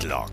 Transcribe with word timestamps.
Headlock, 0.00 0.32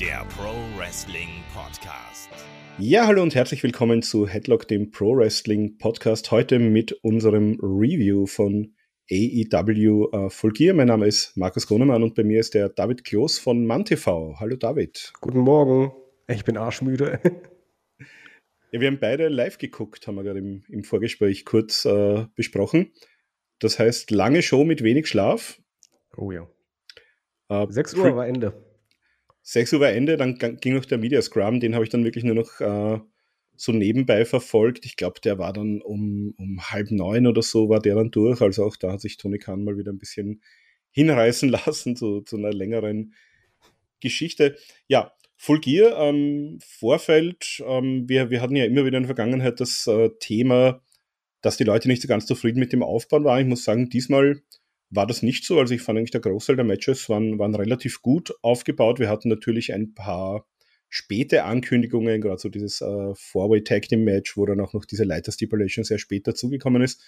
der 0.00 0.24
Pro 0.38 0.54
Wrestling 0.78 1.28
Podcast. 1.52 2.30
Ja, 2.78 3.06
hallo 3.06 3.22
und 3.22 3.34
herzlich 3.34 3.62
willkommen 3.62 4.00
zu 4.00 4.26
Headlock, 4.26 4.66
dem 4.68 4.90
Pro 4.90 5.18
Wrestling 5.18 5.76
Podcast. 5.76 6.30
Heute 6.30 6.58
mit 6.58 6.92
unserem 7.04 7.58
Review 7.60 8.24
von 8.24 8.74
AEW 9.10 10.08
äh, 10.12 10.30
Full 10.30 10.52
Gear. 10.52 10.74
Mein 10.74 10.86
Name 10.86 11.06
ist 11.06 11.36
Markus 11.36 11.66
Gronemann 11.66 12.02
und 12.02 12.14
bei 12.14 12.24
mir 12.24 12.40
ist 12.40 12.54
der 12.54 12.70
David 12.70 13.04
Kloß 13.04 13.38
von 13.38 13.66
MannTV. 13.66 14.36
Hallo 14.40 14.56
David. 14.56 15.12
Guten 15.20 15.40
Morgen. 15.40 15.92
Ich 16.26 16.44
bin 16.44 16.56
arschmüde. 16.56 17.20
Ja, 18.72 18.80
wir 18.80 18.88
haben 18.88 18.98
beide 18.98 19.28
live 19.28 19.58
geguckt, 19.58 20.08
haben 20.08 20.16
wir 20.16 20.24
gerade 20.24 20.40
im, 20.40 20.64
im 20.68 20.82
Vorgespräch 20.82 21.44
kurz 21.44 21.84
äh, 21.84 22.26
besprochen. 22.34 22.92
Das 23.60 23.78
heißt, 23.78 24.10
lange 24.10 24.42
Show 24.42 24.64
mit 24.64 24.82
wenig 24.82 25.06
Schlaf. 25.06 25.62
Oh 26.16 26.32
ja. 26.32 26.48
Äh, 27.48 27.66
6 27.70 27.94
Uhr 27.94 28.16
war 28.16 28.26
Ende. 28.26 28.65
6 29.48 29.74
Uhr 29.74 29.80
war 29.80 29.90
Ende, 29.90 30.16
dann 30.16 30.38
ging 30.38 30.74
noch 30.74 30.84
der 30.84 30.98
Media 30.98 31.22
Scrum, 31.22 31.60
den 31.60 31.76
habe 31.76 31.84
ich 31.84 31.90
dann 31.90 32.02
wirklich 32.02 32.24
nur 32.24 32.34
noch 32.34 32.60
äh, 32.60 32.98
so 33.54 33.70
nebenbei 33.70 34.24
verfolgt. 34.24 34.84
Ich 34.84 34.96
glaube, 34.96 35.20
der 35.20 35.38
war 35.38 35.52
dann 35.52 35.80
um, 35.82 36.34
um 36.36 36.60
halb 36.68 36.90
neun 36.90 37.28
oder 37.28 37.42
so, 37.42 37.68
war 37.68 37.80
der 37.80 37.94
dann 37.94 38.10
durch. 38.10 38.40
Also 38.40 38.64
auch 38.64 38.74
da 38.74 38.90
hat 38.90 39.00
sich 39.00 39.18
Tony 39.18 39.38
Khan 39.38 39.62
mal 39.62 39.78
wieder 39.78 39.92
ein 39.92 40.00
bisschen 40.00 40.42
hinreißen 40.90 41.48
lassen 41.48 41.94
zu, 41.94 42.22
zu 42.22 42.36
einer 42.36 42.52
längeren 42.52 43.14
Geschichte. 44.00 44.56
Ja, 44.88 45.12
Full 45.36 45.60
Gear, 45.60 45.96
ähm, 45.96 46.58
Vorfeld, 46.60 47.62
ähm, 47.64 48.08
wir, 48.08 48.30
wir 48.30 48.40
hatten 48.40 48.56
ja 48.56 48.64
immer 48.64 48.84
wieder 48.84 48.98
in 48.98 49.04
der 49.04 49.14
Vergangenheit 49.14 49.60
das 49.60 49.86
äh, 49.86 50.10
Thema, 50.18 50.82
dass 51.40 51.56
die 51.56 51.64
Leute 51.64 51.86
nicht 51.86 52.02
so 52.02 52.08
ganz 52.08 52.26
zufrieden 52.26 52.58
mit 52.58 52.72
dem 52.72 52.82
Aufbau 52.82 53.22
waren. 53.22 53.42
Ich 53.42 53.46
muss 53.46 53.62
sagen, 53.62 53.90
diesmal 53.90 54.42
war 54.90 55.06
das 55.06 55.22
nicht 55.22 55.44
so. 55.44 55.58
Also 55.58 55.74
ich 55.74 55.82
fand 55.82 55.98
eigentlich 55.98 56.10
der 56.10 56.20
Großteil 56.20 56.56
der 56.56 56.64
Matches 56.64 57.08
waren, 57.08 57.38
waren 57.38 57.54
relativ 57.54 58.02
gut 58.02 58.32
aufgebaut. 58.42 58.98
Wir 58.98 59.08
hatten 59.08 59.28
natürlich 59.28 59.72
ein 59.72 59.94
paar 59.94 60.46
späte 60.88 61.44
Ankündigungen, 61.44 62.20
gerade 62.20 62.38
so 62.38 62.48
dieses 62.48 62.80
äh, 62.80 63.14
Four-Way 63.14 63.64
Tag 63.64 63.88
Team 63.88 64.04
Match, 64.04 64.36
wo 64.36 64.46
dann 64.46 64.60
auch 64.60 64.72
noch 64.72 64.84
diese 64.84 65.04
Leiter 65.04 65.32
Stipulation 65.32 65.84
sehr 65.84 65.98
spät 65.98 66.26
dazugekommen 66.26 66.82
ist. 66.82 67.02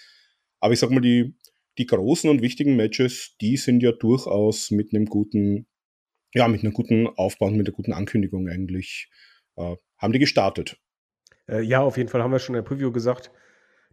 Aber 0.60 0.72
ich 0.72 0.80
sag 0.80 0.90
mal, 0.90 1.00
die, 1.00 1.34
die 1.78 1.86
großen 1.86 2.28
und 2.28 2.42
wichtigen 2.42 2.76
Matches, 2.76 3.36
die 3.40 3.56
sind 3.56 3.82
ja 3.82 3.92
durchaus 3.92 4.70
mit 4.70 4.92
einem 4.92 5.06
guten, 5.06 5.66
ja, 6.34 6.48
mit 6.48 6.62
einem 6.62 6.72
guten 6.72 7.06
Aufbau 7.06 7.46
und 7.46 7.56
mit 7.56 7.66
einer 7.66 7.74
guten 7.74 7.92
Ankündigung 7.92 8.48
eigentlich, 8.48 9.10
äh, 9.56 9.76
haben 9.96 10.12
die 10.12 10.18
gestartet. 10.18 10.78
Äh, 11.48 11.62
ja, 11.62 11.80
auf 11.80 11.96
jeden 11.96 12.08
Fall 12.08 12.22
haben 12.22 12.32
wir 12.32 12.40
schon 12.40 12.56
in 12.56 12.62
der 12.62 12.68
Preview 12.68 12.90
gesagt, 12.90 13.30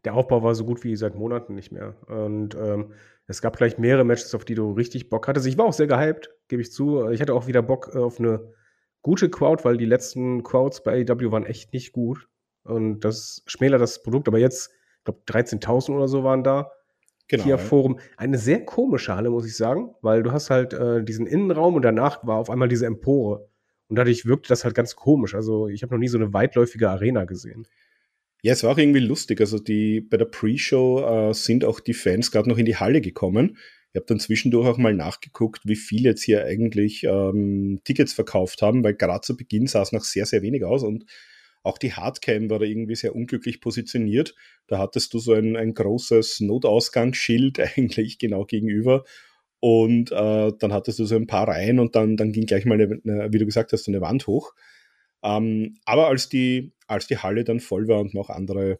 der 0.06 0.14
Aufbau 0.14 0.44
war 0.44 0.56
so 0.56 0.66
gut 0.66 0.84
wie 0.84 0.96
seit 0.96 1.16
Monaten 1.16 1.56
nicht 1.56 1.72
mehr. 1.72 1.96
Und 2.08 2.56
ähm, 2.56 2.94
es 3.28 3.42
gab 3.42 3.58
gleich 3.58 3.78
mehrere 3.78 4.04
Matches, 4.04 4.36
auf 4.36 4.46
die 4.46 4.56
du 4.56 4.72
richtig 4.72 5.10
Bock 5.10 5.28
hattest. 5.28 5.48
Ich 5.48 5.58
war 5.58 5.66
auch 5.66 5.74
sehr 5.74 5.88
gehypt, 5.88 6.30
gebe 6.48 6.62
ich 6.62 6.72
zu. 6.72 7.10
Ich 7.10 7.22
hatte 7.22 7.34
auch 7.34 7.48
wieder 7.48 7.62
Bock 7.62 7.92
äh, 7.94 7.98
auf 7.98 8.20
eine 8.20 8.54
gute 9.02 9.30
Crowd, 9.30 9.64
weil 9.64 9.78
die 9.78 9.86
letzten 9.86 10.44
Crowds 10.44 10.84
bei 10.84 11.04
AEW 11.04 11.32
waren 11.32 11.46
echt 11.46 11.74
nicht 11.74 11.92
gut. 11.92 12.28
Und 12.64 13.02
das 13.02 13.44
schmälert 13.48 13.82
das 13.82 14.04
Produkt. 14.04 14.28
Aber 14.28 14.38
jetzt, 14.38 14.72
ich 15.00 15.04
glaube, 15.06 15.22
13.000 15.28 15.96
oder 15.96 16.08
so 16.08 16.24
waren 16.24 16.44
da. 16.44 16.72
Genau, 17.28 17.44
Kia 17.44 17.58
Forum. 17.58 18.00
Eine 18.18 18.38
sehr 18.38 18.64
komische 18.64 19.16
Halle, 19.16 19.32
muss 19.32 19.48
ich 19.48 19.58
sagen, 19.58 19.96
weil 20.02 20.22
du 20.22 20.32
hast 20.32 20.52
halt 20.52 20.74
äh, 20.74 21.04
diesen 21.04 21.26
Innenraum 21.26 21.76
und 21.76 21.82
danach 21.82 22.26
war 22.26 22.38
auf 22.38 22.52
einmal 22.52 22.68
diese 22.68 22.86
Empore. 22.86 23.50
Und 23.88 23.98
dadurch 23.98 24.26
wirkte 24.26 24.50
das 24.50 24.64
halt 24.64 24.76
ganz 24.76 24.96
komisch. 24.96 25.34
Also 25.34 25.68
ich 25.68 25.82
habe 25.82 25.94
noch 25.94 26.00
nie 26.00 26.08
so 26.08 26.18
eine 26.18 26.34
weitläufige 26.34 26.90
Arena 26.90 27.26
gesehen. 27.26 27.68
Ja, 28.46 28.54
es 28.54 28.64
war 28.64 28.74
auch 28.74 28.78
irgendwie 28.78 29.00
lustig. 29.00 29.42
Also 29.42 29.58
die 29.58 30.02
bei 30.02 30.18
der 30.18 30.26
Pre-Show 30.26 31.30
äh, 31.32 31.34
sind 31.34 31.66
auch 31.66 31.80
die 31.80 31.96
Fans 31.96 32.30
gerade 32.30 32.48
noch 32.48 32.60
in 32.60 32.68
die 32.68 32.76
Halle 32.76 33.02
gekommen. 33.02 33.58
Ich 33.92 33.96
habe 33.96 34.06
dann 34.06 34.20
zwischendurch 34.20 34.68
auch 34.68 34.78
mal 34.78 34.94
nachgeguckt, 34.94 35.62
wie 35.66 35.76
viele 35.76 36.10
jetzt 36.10 36.22
hier 36.22 36.46
eigentlich 36.46 37.04
ähm, 37.06 37.82
Tickets 37.86 38.14
verkauft 38.14 38.62
haben, 38.62 38.84
weil 38.84 38.94
gerade 38.94 39.22
zu 39.22 39.36
Beginn 39.36 39.66
sah 39.66 39.82
es 39.82 39.92
noch 39.92 40.04
sehr, 40.04 40.28
sehr 40.28 40.44
wenig 40.44 40.64
aus 40.64 40.84
und 40.84 41.06
auch 41.64 41.80
die 41.80 41.94
Hardcam 41.94 42.52
war 42.52 42.60
da 42.60 42.66
irgendwie 42.66 42.94
sehr 42.94 43.16
unglücklich 43.16 43.62
positioniert. 43.62 44.36
Da 44.68 44.78
hattest 44.78 45.16
du 45.16 45.18
so 45.18 45.34
ein, 45.34 45.56
ein 45.56 45.74
großes 45.74 46.42
Notausgangsschild 46.42 47.60
eigentlich 47.76 48.20
genau 48.20 48.46
gegenüber. 48.46 49.06
Und 49.60 50.12
äh, 50.12 50.52
dann 50.60 50.72
hattest 50.72 51.00
du 51.00 51.06
so 51.06 51.16
ein 51.16 51.26
paar 51.26 51.48
Reihen 51.48 51.80
und 51.80 51.96
dann, 51.96 52.16
dann 52.16 52.32
ging 52.32 52.46
gleich 52.46 52.66
mal, 52.66 52.80
eine, 52.80 53.34
wie 53.34 53.40
du 53.40 53.46
gesagt 53.48 53.74
hast, 53.74 53.88
eine 53.88 54.02
Wand 54.02 54.28
hoch. 54.28 54.54
Ähm, 55.24 55.80
aber 55.86 56.10
als 56.10 56.30
die, 56.30 56.75
als 56.88 57.08
die 57.08 57.18
Halle 57.18 57.44
dann 57.44 57.60
voll 57.60 57.88
war 57.88 58.00
und 58.00 58.14
noch 58.14 58.30
andere 58.30 58.80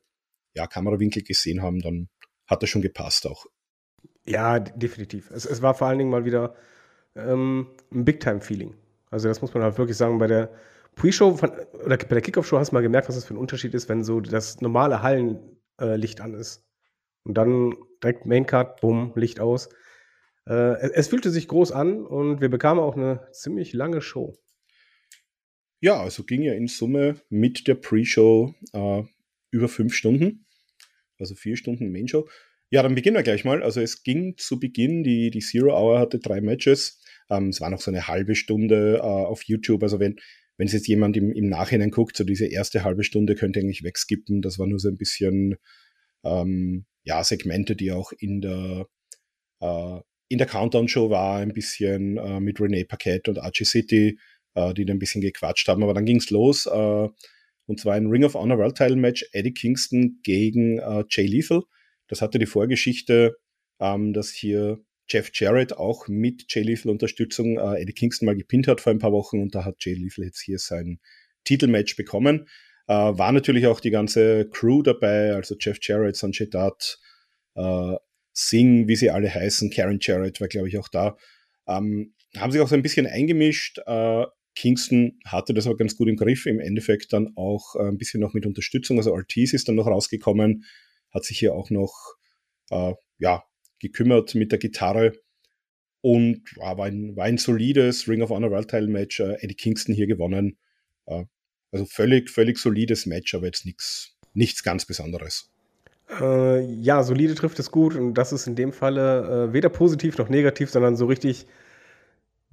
ja, 0.56 0.68
Kamerawinkel 0.68 1.24
gesehen 1.24 1.62
haben, 1.62 1.80
dann 1.82 2.10
hat 2.48 2.64
das 2.64 2.70
schon 2.70 2.82
gepasst 2.82 3.28
auch. 3.28 3.46
Ja, 4.26 4.60
definitiv. 4.60 5.32
Es, 5.32 5.46
es 5.46 5.62
war 5.62 5.74
vor 5.74 5.88
allen 5.88 6.00
Dingen 6.00 6.10
mal 6.10 6.26
wieder 6.26 6.56
ähm, 7.16 7.68
ein 7.92 8.06
Big-Time-Feeling. 8.06 8.76
Also 9.10 9.28
das 9.28 9.42
muss 9.42 9.54
man 9.54 9.64
halt 9.64 9.78
wirklich 9.78 9.98
sagen, 9.98 10.18
bei 10.18 10.28
der 10.28 10.52
Pre-Show 10.96 11.40
oder 11.84 11.98
bei 11.98 12.06
der 12.06 12.22
Kickoff-Show 12.22 12.58
hast 12.58 12.72
du 12.72 12.76
mal 12.76 12.82
gemerkt, 12.82 13.08
was 13.08 13.16
das 13.16 13.26
für 13.26 13.34
ein 13.34 13.40
Unterschied 13.40 13.74
ist, 13.74 13.90
wenn 13.90 14.04
so 14.04 14.22
das 14.22 14.62
normale 14.62 15.02
Hallenlicht 15.02 16.20
äh, 16.20 16.24
an 16.24 16.34
ist. 16.34 16.64
Und 17.24 17.36
dann 17.38 17.76
direkt 18.02 18.26
Maincard, 18.26 18.82
bumm, 18.82 19.12
Licht 19.16 19.40
aus. 19.40 19.70
Äh, 20.48 20.76
es, 20.82 20.92
es 20.92 21.08
fühlte 21.08 21.32
sich 21.32 21.48
groß 21.48 21.72
an 21.72 22.06
und 22.06 22.40
wir 22.42 22.50
bekamen 22.50 22.84
auch 22.84 22.96
eine 22.96 23.28
ziemlich 23.32 23.74
lange 23.74 24.02
Show. 24.02 24.36
Ja, 25.82 26.02
also 26.02 26.24
ging 26.24 26.42
ja 26.42 26.54
in 26.54 26.68
Summe 26.68 27.22
mit 27.30 27.68
der 27.68 27.76
Pre-Show 27.76 28.54
äh, 28.74 29.04
über 29.52 29.68
fünf 29.68 29.94
Stunden, 29.94 30.46
also 31.20 31.36
vier 31.36 31.58
Stunden 31.58 31.92
Main-Show. 31.92 32.28
Ja, 32.72 32.84
dann 32.84 32.96
beginnen 32.96 33.16
wir 33.16 33.24
gleich 33.24 33.46
mal. 33.46 33.62
Also 33.62 33.82
es 33.82 34.04
ging 34.04 34.36
zu 34.38 34.60
Beginn, 34.60 35.04
die, 35.04 35.30
die 35.30 35.40
Zero 35.40 35.78
Hour 35.78 36.00
hatte 36.00 36.20
drei 36.20 36.42
Matches. 36.42 37.02
Ähm, 37.30 37.50
es 37.50 37.62
war 37.62 37.70
noch 37.70 37.80
so 37.80 37.92
eine 37.92 38.08
halbe 38.08 38.36
Stunde 38.36 38.98
äh, 38.98 39.02
auf 39.02 39.44
YouTube. 39.44 39.84
Also 39.84 40.00
wenn, 40.00 40.16
wenn 40.58 40.68
es 40.68 40.74
jetzt 40.74 40.88
jemand 40.88 41.16
im, 41.18 41.32
im 41.32 41.48
Nachhinein 41.48 41.92
guckt, 41.92 42.18
so 42.18 42.24
diese 42.24 42.48
erste 42.48 42.84
halbe 42.84 43.04
Stunde 43.04 43.36
könnt 43.36 43.56
ihr 43.56 43.62
eigentlich 43.62 43.84
wegskippen. 43.84 44.42
Das 44.42 44.58
war 44.60 44.68
nur 44.68 44.80
so 44.80 44.90
ein 44.90 44.98
bisschen 44.98 45.56
ähm, 46.24 46.86
ja, 47.04 47.24
Segmente, 47.24 47.76
die 47.76 47.92
auch 47.92 48.12
in 48.18 48.42
der 48.42 48.88
äh, 49.62 50.00
in 50.28 50.40
der 50.40 50.48
Countdown-Show 50.48 51.12
war, 51.12 51.38
ein 51.38 51.54
bisschen 51.54 52.18
äh, 52.18 52.40
mit 52.40 52.60
Renee 52.60 52.84
Paquette 52.84 53.30
und 53.30 53.38
Archie 53.38 53.66
City 53.66 54.20
äh, 54.56 54.74
die 54.74 54.86
ein 54.86 55.00
bisschen 55.00 55.22
gequatscht 55.22 55.68
haben. 55.68 55.84
Aber 55.84 55.94
dann 55.94 56.06
ging 56.06 56.18
es 56.18 56.30
los. 56.30 56.66
Äh, 56.66 57.10
und 57.68 57.80
zwar 57.80 57.96
ein 57.96 58.08
Ring 58.08 58.24
of 58.24 58.36
Honor 58.36 58.58
World 58.58 58.78
Title 58.78 58.96
Match 58.96 59.26
Eddie 59.32 59.54
Kingston 59.54 60.20
gegen 60.24 60.80
äh, 60.80 61.04
Jay 61.10 61.26
Lethal. 61.26 61.64
Das 62.08 62.22
hatte 62.22 62.40
die 62.40 62.46
Vorgeschichte, 62.46 63.38
ähm, 63.80 64.14
dass 64.14 64.32
hier 64.32 64.80
Jeff 65.08 65.30
Jarrett 65.34 65.78
auch 65.78 66.08
mit 66.08 66.46
Jay 66.50 66.64
Lethal 66.64 66.92
Unterstützung 66.92 67.60
Eddie 67.60 67.94
Kingston 67.94 68.26
mal 68.26 68.36
gepinnt 68.36 68.68
hat 68.68 68.82
vor 68.82 68.92
ein 68.92 68.98
paar 68.98 69.12
Wochen 69.12 69.40
und 69.40 69.54
da 69.54 69.64
hat 69.64 69.76
Jay 69.80 69.94
Lethal 69.94 70.26
jetzt 70.26 70.42
hier 70.42 70.58
sein 70.58 71.00
Titelmatch 71.44 71.96
bekommen. 71.96 72.48
War 72.88 73.32
natürlich 73.32 73.68
auch 73.68 73.80
die 73.80 73.92
ganze 73.92 74.50
Crew 74.50 74.82
dabei, 74.82 75.34
also 75.34 75.56
Jeff 75.60 75.78
Jarrett, 75.80 76.16
Sanjay 76.16 76.50
Dutt, 76.50 76.98
äh, 77.56 77.96
Singh, 78.34 78.88
wie 78.88 78.96
sie 78.96 79.10
alle 79.10 79.34
heißen, 79.34 79.70
Karen 79.70 80.00
Jarrett 80.02 80.42
war 80.42 80.48
glaube 80.48 80.68
ich 80.68 80.78
auch 80.78 80.90
da. 80.90 81.18
Ähm, 81.68 82.14
haben 82.38 82.52
sich 82.52 82.62
auch 82.62 82.68
so 82.68 82.76
ein 82.76 82.82
bisschen 82.82 83.08
eingemischt. 83.08 83.80
Äh, 83.86 84.26
Kingston 84.56 85.20
hatte 85.26 85.54
das 85.54 85.68
aber 85.68 85.78
ganz 85.78 85.96
gut 85.96 86.08
im 86.08 86.16
Griff, 86.16 86.46
im 86.46 86.60
Endeffekt 86.60 87.14
dann 87.14 87.34
auch 87.36 87.76
äh, 87.76 87.88
ein 87.88 87.98
bisschen 87.98 88.22
noch 88.22 88.34
mit 88.34 88.46
Unterstützung. 88.46 88.98
Also 88.98 89.12
Ortiz 89.12 89.54
ist 89.54 89.68
dann 89.68 89.76
noch 89.76 89.88
rausgekommen, 89.88 90.66
hat 91.14 91.26
sich 91.26 91.40
hier 91.40 91.54
auch 91.54 91.70
noch 91.70 91.94
äh, 92.70 92.94
ja, 93.20 93.44
gekümmert 93.80 94.36
mit 94.36 94.52
der 94.52 94.60
Gitarre 94.60 95.14
und 96.02 96.44
ja, 96.58 96.78
war, 96.78 96.86
ein, 96.86 97.16
war 97.16 97.26
ein 97.26 97.40
solides 97.40 98.08
Ring 98.08 98.22
of 98.22 98.30
Honor 98.30 98.52
World 98.52 98.70
Title 98.70 98.88
Match. 98.90 99.20
Äh, 99.20 99.38
Eddie 99.42 99.56
Kingston 99.56 99.96
hier 99.96 100.08
gewonnen. 100.08 100.58
Äh, 101.08 101.26
also 101.72 101.86
völlig, 101.86 102.30
völlig 102.30 102.58
solides 102.58 103.06
Match, 103.06 103.34
aber 103.34 103.48
jetzt 103.48 103.66
nichts, 103.66 104.16
nichts 104.34 104.64
ganz 104.64 104.86
Besonderes. 104.86 105.52
Äh, 106.22 106.64
ja, 106.76 107.02
solide 107.02 107.34
trifft 107.34 107.58
es 107.58 107.72
gut 107.72 107.96
und 107.96 108.14
das 108.14 108.32
ist 108.32 108.46
in 108.46 108.56
dem 108.56 108.72
Falle 108.72 109.48
äh, 109.50 109.54
weder 109.54 109.70
positiv 109.70 110.18
noch 110.20 110.30
negativ, 110.30 110.70
sondern 110.70 110.96
so 110.96 111.08
richtig 111.08 111.48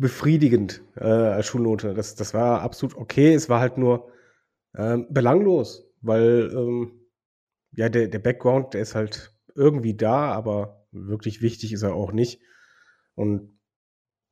befriedigend 0.02 0.82
äh, 0.96 1.04
als 1.04 1.46
Schulnote. 1.46 1.94
Das, 1.94 2.14
das 2.16 2.34
war 2.34 2.60
absolut 2.60 2.96
okay. 2.96 3.32
Es 3.32 3.48
war 3.48 3.60
halt 3.60 3.78
nur 3.78 4.10
ähm, 4.76 5.06
belanglos, 5.08 5.88
weil 6.02 6.50
ähm, 6.52 7.06
ja, 7.74 7.88
der, 7.88 8.08
der 8.08 8.18
Background, 8.18 8.74
der 8.74 8.82
ist 8.82 8.94
halt 8.94 9.32
irgendwie 9.54 9.94
da, 9.94 10.32
aber 10.32 10.86
wirklich 10.90 11.40
wichtig 11.40 11.72
ist 11.72 11.82
er 11.82 11.94
auch 11.94 12.12
nicht. 12.12 12.42
Und 13.14 13.58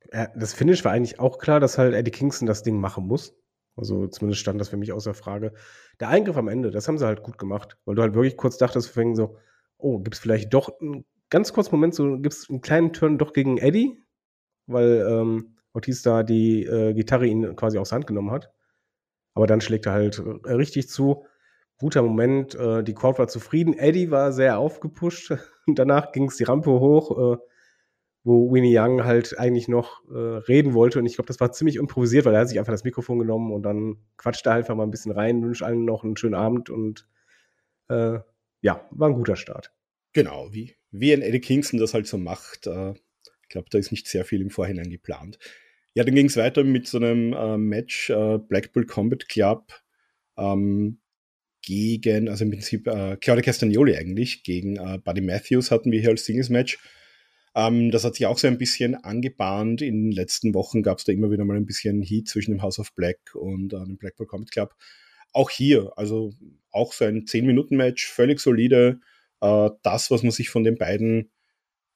äh, 0.09 0.27
das 0.35 0.53
Finish 0.53 0.83
war 0.83 0.91
eigentlich 0.91 1.19
auch 1.19 1.39
klar, 1.39 1.59
dass 1.59 1.77
halt 1.77 1.95
Eddie 1.95 2.11
Kingston 2.11 2.47
das 2.47 2.63
Ding 2.63 2.79
machen 2.79 3.07
muss. 3.07 3.33
Also 3.77 4.07
zumindest 4.07 4.41
stand 4.41 4.59
das 4.59 4.69
für 4.69 4.77
mich 4.77 4.91
außer 4.91 5.13
Frage. 5.13 5.53
Der 6.01 6.09
Eingriff 6.09 6.35
am 6.35 6.49
Ende, 6.49 6.69
das 6.71 6.87
haben 6.87 6.97
sie 6.97 7.05
halt 7.05 7.23
gut 7.23 7.37
gemacht, 7.37 7.77
weil 7.85 7.95
du 7.95 8.01
halt 8.01 8.13
wirklich 8.13 8.35
kurz 8.35 8.57
dachtest, 8.57 8.89
fängen 8.89 9.15
so, 9.15 9.37
oh, 9.77 9.99
gibt 9.99 10.15
es 10.15 10.19
vielleicht 10.19 10.53
doch 10.53 10.79
einen 10.81 11.05
ganz 11.29 11.53
kurzen 11.53 11.71
Moment, 11.71 11.95
so 11.95 12.19
gibt 12.19 12.33
es 12.33 12.49
einen 12.49 12.61
kleinen 12.61 12.91
Turn 12.91 13.17
doch 13.17 13.31
gegen 13.31 13.57
Eddie, 13.57 14.03
weil 14.67 15.07
ähm, 15.09 15.55
Ortiz 15.73 16.01
da 16.01 16.23
die 16.23 16.63
äh, 16.65 16.93
Gitarre 16.93 17.27
ihn 17.27 17.55
quasi 17.55 17.77
aus 17.77 17.91
Hand 17.91 18.07
genommen 18.07 18.31
hat. 18.31 18.51
Aber 19.33 19.47
dann 19.47 19.61
schlägt 19.61 19.85
er 19.85 19.93
halt 19.93 20.21
äh, 20.45 20.51
richtig 20.51 20.89
zu. 20.89 21.25
Guter 21.77 22.01
Moment, 22.01 22.55
äh, 22.55 22.83
die 22.83 22.93
Crowd 22.93 23.17
war 23.17 23.27
zufrieden. 23.27 23.73
Eddie 23.77 24.11
war 24.11 24.31
sehr 24.33 24.59
aufgepusht. 24.59 25.33
Danach 25.67 26.11
ging 26.11 26.25
es 26.25 26.37
die 26.37 26.43
Rampe 26.43 26.71
hoch. 26.71 27.35
Äh, 27.35 27.37
wo 28.23 28.51
Winnie 28.51 28.77
Young 28.77 29.03
halt 29.03 29.37
eigentlich 29.39 29.67
noch 29.67 30.03
äh, 30.09 30.17
reden 30.17 30.73
wollte. 30.73 30.99
Und 30.99 31.05
ich 31.05 31.15
glaube, 31.15 31.27
das 31.27 31.39
war 31.39 31.51
ziemlich 31.51 31.77
improvisiert, 31.77 32.25
weil 32.25 32.35
er 32.35 32.41
hat 32.41 32.49
sich 32.49 32.59
einfach 32.59 32.73
das 32.73 32.83
Mikrofon 32.83 33.19
genommen 33.19 33.51
und 33.51 33.63
dann 33.63 33.97
quatscht 34.17 34.45
er 34.45 34.53
einfach 34.53 34.75
mal 34.75 34.83
ein 34.83 34.91
bisschen 34.91 35.11
rein, 35.11 35.43
wünscht 35.43 35.63
allen 35.63 35.85
noch 35.85 36.03
einen 36.03 36.17
schönen 36.17 36.35
Abend 36.35 36.69
und 36.69 37.07
äh, 37.89 38.19
ja, 38.61 38.87
war 38.91 39.09
ein 39.09 39.15
guter 39.15 39.35
Start. 39.35 39.73
Genau, 40.13 40.49
wie, 40.51 40.75
wie 40.91 41.13
ein 41.13 41.21
Eddie 41.21 41.41
Kingston 41.41 41.79
das 41.79 41.93
halt 41.93 42.05
so 42.05 42.17
macht. 42.17 42.67
Äh, 42.67 42.93
glaube, 43.51 43.69
da 43.69 43.77
ist 43.77 43.91
nicht 43.91 44.07
sehr 44.07 44.25
viel 44.25 44.41
im 44.41 44.49
Vorhinein 44.49 44.89
geplant. 44.89 45.39
Ja, 45.93 46.03
dann 46.03 46.15
ging 46.15 46.27
es 46.27 46.37
weiter 46.37 46.63
mit 46.63 46.87
so 46.87 46.97
einem 46.97 47.33
äh, 47.33 47.57
Match 47.57 48.09
äh, 48.09 48.37
Blackpool 48.39 48.85
Combat 48.85 49.27
Club 49.27 49.73
ähm, 50.37 50.99
gegen, 51.61 52.29
also 52.29 52.45
im 52.45 52.51
Prinzip 52.51 52.87
äh, 52.87 53.17
Claudia 53.17 53.43
Castagnoli 53.43 53.95
eigentlich, 53.95 54.43
gegen 54.43 54.77
äh, 54.77 54.99
Buddy 55.03 55.21
Matthews 55.21 55.69
hatten 55.69 55.91
wir 55.91 55.99
hier 55.99 56.09
als 56.11 56.25
Singles-Match. 56.25 56.79
Ähm, 57.53 57.91
das 57.91 58.03
hat 58.03 58.15
sich 58.15 58.25
auch 58.25 58.37
so 58.37 58.47
ein 58.47 58.57
bisschen 58.57 58.95
angebahnt. 58.95 59.81
In 59.81 60.05
den 60.05 60.11
letzten 60.11 60.53
Wochen 60.53 60.81
gab 60.81 60.97
es 60.97 61.03
da 61.03 61.11
immer 61.11 61.31
wieder 61.31 61.45
mal 61.45 61.57
ein 61.57 61.65
bisschen 61.65 62.01
Heat 62.01 62.27
zwischen 62.27 62.51
dem 62.51 62.61
House 62.61 62.79
of 62.79 62.93
Black 62.95 63.19
und 63.35 63.73
äh, 63.73 63.83
dem 63.83 63.97
Blackpool 63.97 64.27
Combat 64.27 64.51
Club. 64.51 64.75
Auch 65.33 65.49
hier, 65.49 65.91
also 65.97 66.33
auch 66.71 66.93
so 66.93 67.05
ein 67.05 67.25
10-Minuten-Match, 67.25 68.07
völlig 68.07 68.39
solide. 68.39 68.99
Äh, 69.41 69.69
das, 69.83 70.09
was 70.09 70.23
man 70.23 70.31
sich 70.31 70.49
von 70.49 70.63
den 70.63 70.77
beiden 70.77 71.31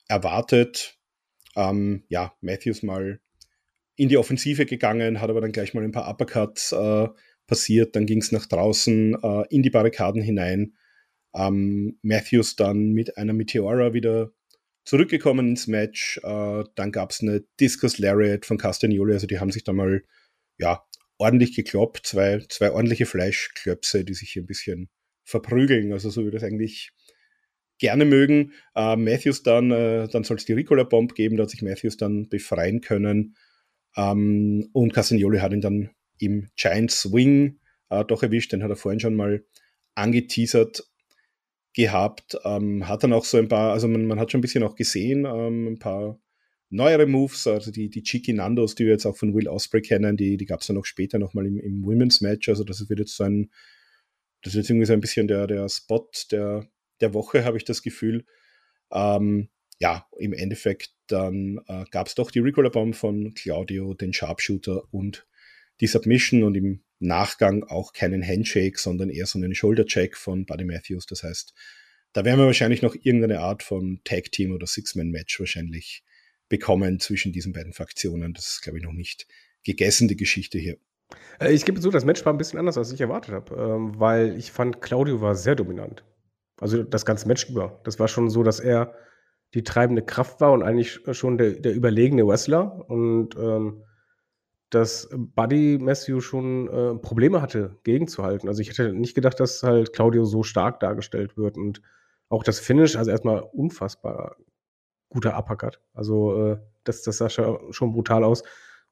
erwartet. 0.08 0.98
Ähm, 1.56 2.04
ja, 2.10 2.34
Matthews 2.42 2.84
mal 2.84 3.20
in 3.96 4.10
die 4.10 4.18
Offensive 4.18 4.66
gegangen, 4.66 5.22
hat 5.22 5.30
aber 5.30 5.42
dann 5.42 5.52
gleich 5.52 5.74
mal 5.74 5.84
ein 5.84 5.92
paar 5.92 6.10
Uppercuts 6.10 6.72
äh, 6.74 7.08
passiert. 7.48 7.96
Dann 7.96 8.06
ging 8.06 8.20
es 8.20 8.32
nach 8.32 8.46
draußen 8.46 9.16
äh, 9.22 9.44
in 9.50 9.64
die 9.64 9.70
Barrikaden 9.70 10.22
hinein. 10.22 10.74
Ähm, 11.34 11.98
Matthews 12.02 12.56
dann 12.56 12.92
mit 12.92 13.18
einer 13.18 13.34
Meteora 13.34 13.94
wieder 13.94 14.32
zurückgekommen 14.86 15.50
ins 15.50 15.68
Match. 15.68 16.20
Äh, 16.24 16.64
dann 16.76 16.92
gab 16.92 17.12
es 17.12 17.22
eine 17.22 17.44
Discus 17.60 17.98
Lariat 17.98 18.46
von 18.46 18.58
Castagnoli. 18.58 19.14
Also 19.14 19.28
die 19.28 19.40
haben 19.40 19.52
sich 19.52 19.64
da 19.64 19.74
mal 19.74 20.04
ja, 20.58 20.84
ordentlich 21.18 21.56
gekloppt. 21.56 22.06
Zwei, 22.06 22.40
zwei 22.50 22.72
ordentliche 22.72 23.06
Fleischklöpse, 23.06 24.06
die 24.06 24.14
sich 24.14 24.32
hier 24.32 24.44
ein 24.44 24.48
bisschen 24.48 24.90
verprügeln. 25.24 25.92
Also 25.92 26.10
so 26.10 26.26
wie 26.26 26.32
das 26.32 26.44
eigentlich 26.44 26.92
gerne 27.80 28.06
mögen. 28.06 28.54
Äh, 28.76 28.96
Matthews 28.96 29.44
dann, 29.44 29.72
äh, 29.72 30.08
dann 30.08 30.24
soll 30.24 30.38
es 30.38 30.46
die 30.46 30.54
Ricola 30.54 30.84
Bomb 30.84 31.16
geben, 31.16 31.38
da 31.38 31.44
hat 31.44 31.50
sich 31.50 31.62
Matthews 31.62 31.98
dann 31.98 32.30
befreien 32.30 32.82
können. 32.82 33.36
Ähm, 33.96 34.70
und 34.74 34.94
Castagnoli 34.94 35.40
hat 35.40 35.54
ihn 35.54 35.62
dann 35.62 35.90
im 36.20 36.50
Giant 36.56 36.92
Swing 36.92 37.60
äh, 37.90 38.04
doch 38.06 38.24
erwischt, 38.24 38.52
den 38.52 38.64
hat 38.64 38.70
er 38.70 38.76
vorhin 38.76 39.00
schon 39.00 39.16
mal 39.16 39.44
angeteasert 39.96 40.84
gehabt. 41.74 42.38
Ähm, 42.44 42.88
hat 42.88 43.04
dann 43.04 43.14
auch 43.14 43.26
so 43.26 43.38
ein 43.38 43.48
paar, 43.48 43.74
also 43.74 43.88
man, 43.88 44.06
man 44.06 44.20
hat 44.20 44.32
schon 44.32 44.40
ein 44.40 44.42
bisschen 44.42 44.64
auch 44.64 44.76
gesehen, 44.76 45.26
ähm, 45.26 45.68
ein 45.68 45.80
paar 45.80 46.20
neuere 46.70 47.06
Moves, 47.06 47.48
also 47.48 47.72
die, 47.72 47.90
die 47.90 48.04
Cheeky 48.04 48.34
Nandos, 48.34 48.76
die 48.76 48.86
wir 48.86 48.94
jetzt 48.94 49.06
auch 49.06 49.16
von 49.16 49.34
Will 49.34 49.48
Osprey 49.48 49.82
kennen, 49.82 50.18
die, 50.18 50.38
die 50.38 50.46
gab 50.46 50.62
es 50.62 50.68
dann 50.68 50.78
auch 50.78 50.86
später 50.86 51.20
nochmal 51.20 51.46
im, 51.46 51.60
im 51.60 51.86
Women's 51.86 52.22
Match. 52.22 52.50
Also 52.50 52.64
das 52.64 52.90
wird 52.90 53.00
jetzt 53.00 53.16
so 53.16 53.24
ein, 53.24 53.52
das 54.42 54.56
jetzt 54.56 54.70
irgendwie 54.70 54.86
so 54.86 54.94
ein 54.94 55.02
bisschen 55.02 55.28
der, 55.28 55.48
der 55.48 55.70
Spot 55.70 56.10
der, 56.32 56.68
der 57.02 57.14
Woche, 57.14 57.46
habe 57.46 57.58
ich 57.58 57.66
das 57.66 57.82
Gefühl. 57.82 58.26
Ähm, 58.92 59.50
ja, 59.80 60.08
im 60.18 60.34
Endeffekt 60.34 60.94
dann 61.08 61.60
äh, 61.68 61.86
gab 61.92 62.08
es 62.08 62.16
doch 62.16 62.32
die 62.32 62.40
Recola 62.40 62.70
Bomb 62.70 62.96
von 62.96 63.34
Claudio, 63.34 63.94
den 63.94 64.14
Sharpshooter 64.14 64.84
und 64.94 65.28
die 65.82 65.88
Submission 65.88 66.44
und 66.44 66.56
im 66.56 66.84
Nachgang 67.00 67.64
auch 67.64 67.92
keinen 67.92 68.26
Handshake, 68.26 68.80
sondern 68.80 69.10
eher 69.10 69.26
so 69.26 69.38
einen 69.38 69.54
Shoulder-Check 69.54 70.16
von 70.16 70.46
Buddy 70.46 70.64
Matthews. 70.64 71.06
Das 71.06 71.24
heißt, 71.24 71.54
da 72.14 72.24
werden 72.24 72.40
wir 72.40 72.46
wahrscheinlich 72.46 72.82
noch 72.82 72.96
irgendeine 72.96 73.42
Art 73.42 73.62
von 73.62 74.00
Tag-Team 74.06 74.54
oder 74.54 74.66
Six-Man-Match 74.66 75.38
wahrscheinlich 75.40 76.04
bekommen 76.48 77.00
zwischen 77.00 77.34
diesen 77.34 77.52
beiden 77.52 77.74
Fraktionen. 77.74 78.34
Das 78.34 78.48
ist, 78.48 78.62
glaube 78.62 78.78
ich, 78.78 78.84
noch 78.86 78.94
nicht 78.94 79.28
gegessen, 79.66 80.08
die 80.08 80.16
Geschichte 80.16 80.58
hier. 80.58 80.78
Äh, 81.40 81.52
ich 81.52 81.66
gebe 81.66 81.82
zu, 81.82 81.92
das 81.92 82.06
Match 82.06 82.24
war 82.26 82.34
ein 82.34 82.38
bisschen 82.38 82.60
anders, 82.60 82.78
als 82.78 82.92
ich 82.94 83.02
erwartet 83.02 83.34
habe, 83.34 83.56
ähm, 83.56 84.00
weil 84.00 84.38
ich 84.38 84.52
fand, 84.52 84.82
Claudio 84.82 85.20
war 85.22 85.36
sehr 85.36 85.56
dominant. 85.56 86.06
Also 86.60 86.84
das 86.84 87.06
ganze 87.06 87.28
Match 87.28 87.50
über. 87.50 87.80
Das 87.84 88.00
war 88.00 88.08
schon 88.08 88.30
so, 88.30 88.44
dass 88.44 88.60
er 88.60 88.94
die 89.54 89.64
treibende 89.64 90.02
Kraft 90.02 90.42
war 90.42 90.52
und 90.52 90.64
eigentlich 90.64 91.00
schon 91.12 91.38
der, 91.38 91.52
der 91.52 91.74
überlegene 91.74 92.28
Wrestler 92.28 92.90
und 92.90 93.36
ähm, 93.38 93.84
dass 94.70 95.08
Buddy 95.12 95.78
Matthew 95.80 96.20
schon 96.20 96.68
äh, 96.68 96.96
Probleme 96.96 97.42
hatte, 97.42 97.78
gegenzuhalten. 97.84 98.50
Also 98.50 98.62
ich 98.62 98.70
hätte 98.70 98.94
nicht 98.94 99.16
gedacht, 99.16 99.40
dass 99.40 99.64
halt 99.64 99.94
Claudio 99.94 100.26
so 100.26 100.44
stark 100.44 100.80
dargestellt 100.80 101.38
wird 101.38 101.58
und 101.58 101.82
auch 102.28 102.44
das 102.44 102.60
Finish, 102.60 102.96
also 102.96 103.12
erstmal 103.12 103.40
unfassbar 103.40 104.36
guter 105.10 105.38
Uppercut. 105.38 105.80
Also 105.94 106.52
äh, 106.54 106.58
das, 106.84 107.04
das 107.04 107.18
sah 107.18 107.30
schon 107.30 107.94
brutal 107.94 108.24
aus. 108.24 108.44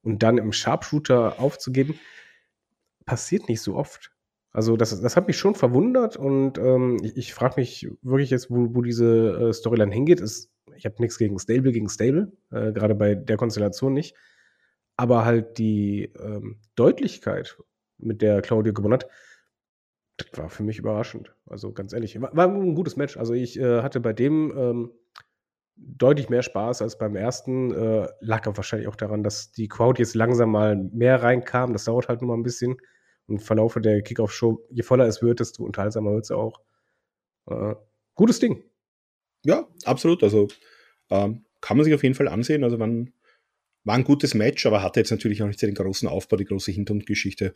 Und 0.04 0.24
dann 0.24 0.38
im 0.38 0.54
Sharpshooter 0.54 1.40
aufzugeben, 1.40 2.00
passiert 3.06 3.50
nicht 3.50 3.62
so 3.62 3.76
oft. 3.76 4.13
Also 4.54 4.78
das, 4.78 5.02
das 5.02 5.16
hat 5.18 5.28
mich 5.28 5.38
schon 5.38 5.56
verwundert 5.56 6.16
und 6.16 6.60
ähm, 6.60 7.00
ich, 7.02 7.18
ich 7.18 7.34
frage 7.34 7.56
mich 7.58 7.90
wirklich 8.04 8.30
jetzt, 8.30 8.52
wo, 8.52 8.76
wo 8.76 8.82
diese 8.84 9.50
äh, 9.50 9.54
Storyline 9.54 9.92
hingeht. 9.92 10.22
Ist, 10.22 10.52
ich 10.76 10.86
habe 10.86 10.96
nichts 11.00 11.18
gegen 11.18 11.40
Stable 11.40 11.72
gegen 11.72 11.90
Stable, 11.90 12.32
äh, 12.52 12.72
gerade 12.72 12.94
bei 12.94 13.16
der 13.16 13.38
Konstellation 13.38 13.94
nicht. 13.94 14.16
Aber 14.96 15.26
halt 15.26 15.58
die 15.58 16.12
ähm, 16.20 16.60
Deutlichkeit, 16.76 17.58
mit 17.98 18.22
der 18.22 18.42
Claudio 18.42 18.74
gewonnen 18.74 18.94
hat, 18.94 19.08
das 20.18 20.28
war 20.38 20.50
für 20.50 20.64
mich 20.64 20.78
überraschend. 20.78 21.36
Also 21.48 21.72
ganz 21.72 21.94
ehrlich, 21.94 22.20
war, 22.22 22.36
war 22.36 22.48
ein 22.48 22.76
gutes 22.76 22.96
Match. 22.96 23.18
Also 23.18 23.34
ich 23.34 23.60
äh, 23.60 23.82
hatte 23.82 24.00
bei 24.00 24.14
dem 24.14 24.54
ähm, 24.56 24.92
deutlich 25.76 26.30
mehr 26.30 26.44
Spaß 26.44 26.84
als 26.84 26.98
beim 26.98 27.16
ersten. 27.16 27.72
Äh, 27.72 28.08
lag 28.20 28.46
aber 28.46 28.58
wahrscheinlich 28.58 28.88
auch 28.88 28.96
daran, 28.96 29.24
dass 29.24 29.52
die 29.52 29.68
Crowd 29.68 30.00
jetzt 30.00 30.14
langsam 30.14 30.52
mal 30.52 30.76
mehr 30.76 31.24
reinkam. 31.24 31.74
Das 31.74 31.86
dauert 31.86 32.08
halt 32.08 32.22
nur 32.22 32.30
mal 32.30 32.40
ein 32.40 32.44
bisschen. 32.44 32.78
Im 33.28 33.40
Verlauf 33.40 33.78
der 33.80 34.02
Kickoff-Show, 34.02 34.66
je 34.70 34.84
voller 34.84 35.06
es 35.06 35.22
wird, 35.22 35.40
desto 35.40 35.64
unterhaltsamer 35.64 36.14
wird 36.14 36.26
es 36.26 36.32
auch. 36.32 36.62
Äh, 37.48 37.76
gutes 38.16 38.40
Ding. 38.40 38.64
Ja, 39.46 39.68
absolut. 39.86 40.24
Also 40.24 40.48
ähm, 41.10 41.46
kann 41.62 41.78
man 41.78 41.84
sich 41.86 41.94
auf 41.94 42.04
jeden 42.04 42.16
Fall 42.16 42.28
ansehen. 42.28 42.64
Also 42.64 42.78
man 42.78 43.14
war 43.84 43.96
ein 43.96 44.04
gutes 44.04 44.34
Match, 44.34 44.66
aber 44.66 44.82
hatte 44.82 45.00
jetzt 45.00 45.12
natürlich 45.12 45.42
auch 45.44 45.48
nicht 45.48 45.62
den 45.62 45.74
großen 45.74 46.08
Aufbau, 46.08 46.38
die 46.38 46.46
große 46.46 46.72
Hintergrundgeschichte. 46.72 47.54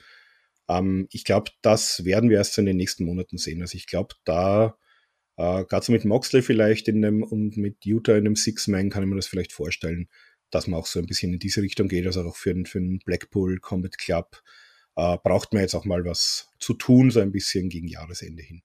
Ähm, 0.69 1.07
ich 1.11 1.23
glaube, 1.23 1.51
das 1.61 2.05
werden 2.05 2.29
wir 2.29 2.37
erst 2.37 2.57
in 2.57 2.65
den 2.65 2.77
nächsten 2.77 3.05
Monaten 3.05 3.37
sehen. 3.37 3.61
Also 3.61 3.75
ich 3.75 3.87
glaube, 3.87 4.15
da 4.25 4.77
äh, 5.37 5.63
gerade 5.65 5.85
so 5.85 5.91
mit 5.91 6.05
Moxley 6.05 6.41
vielleicht 6.41 6.87
in 6.87 7.01
dem, 7.01 7.23
und 7.23 7.57
mit 7.57 7.85
Utah 7.85 8.13
in 8.13 8.25
einem 8.25 8.35
Six-Man 8.35 8.89
kann 8.89 9.03
ich 9.03 9.09
mir 9.09 9.15
das 9.15 9.27
vielleicht 9.27 9.53
vorstellen, 9.53 10.09
dass 10.49 10.67
man 10.67 10.79
auch 10.79 10.85
so 10.85 10.99
ein 10.99 11.05
bisschen 11.05 11.33
in 11.33 11.39
diese 11.39 11.61
Richtung 11.61 11.87
geht. 11.87 12.05
Also 12.05 12.21
auch 12.21 12.35
für, 12.35 12.55
für 12.65 12.79
den 12.79 12.99
Blackpool 12.99 13.59
Combat 13.59 13.97
Club 13.97 14.41
äh, 14.97 15.17
braucht 15.23 15.53
man 15.53 15.61
jetzt 15.61 15.75
auch 15.75 15.85
mal 15.85 16.03
was 16.03 16.49
zu 16.59 16.73
tun, 16.73 17.09
so 17.09 17.21
ein 17.21 17.31
bisschen 17.31 17.69
gegen 17.69 17.87
Jahresende 17.87 18.43
hin. 18.43 18.61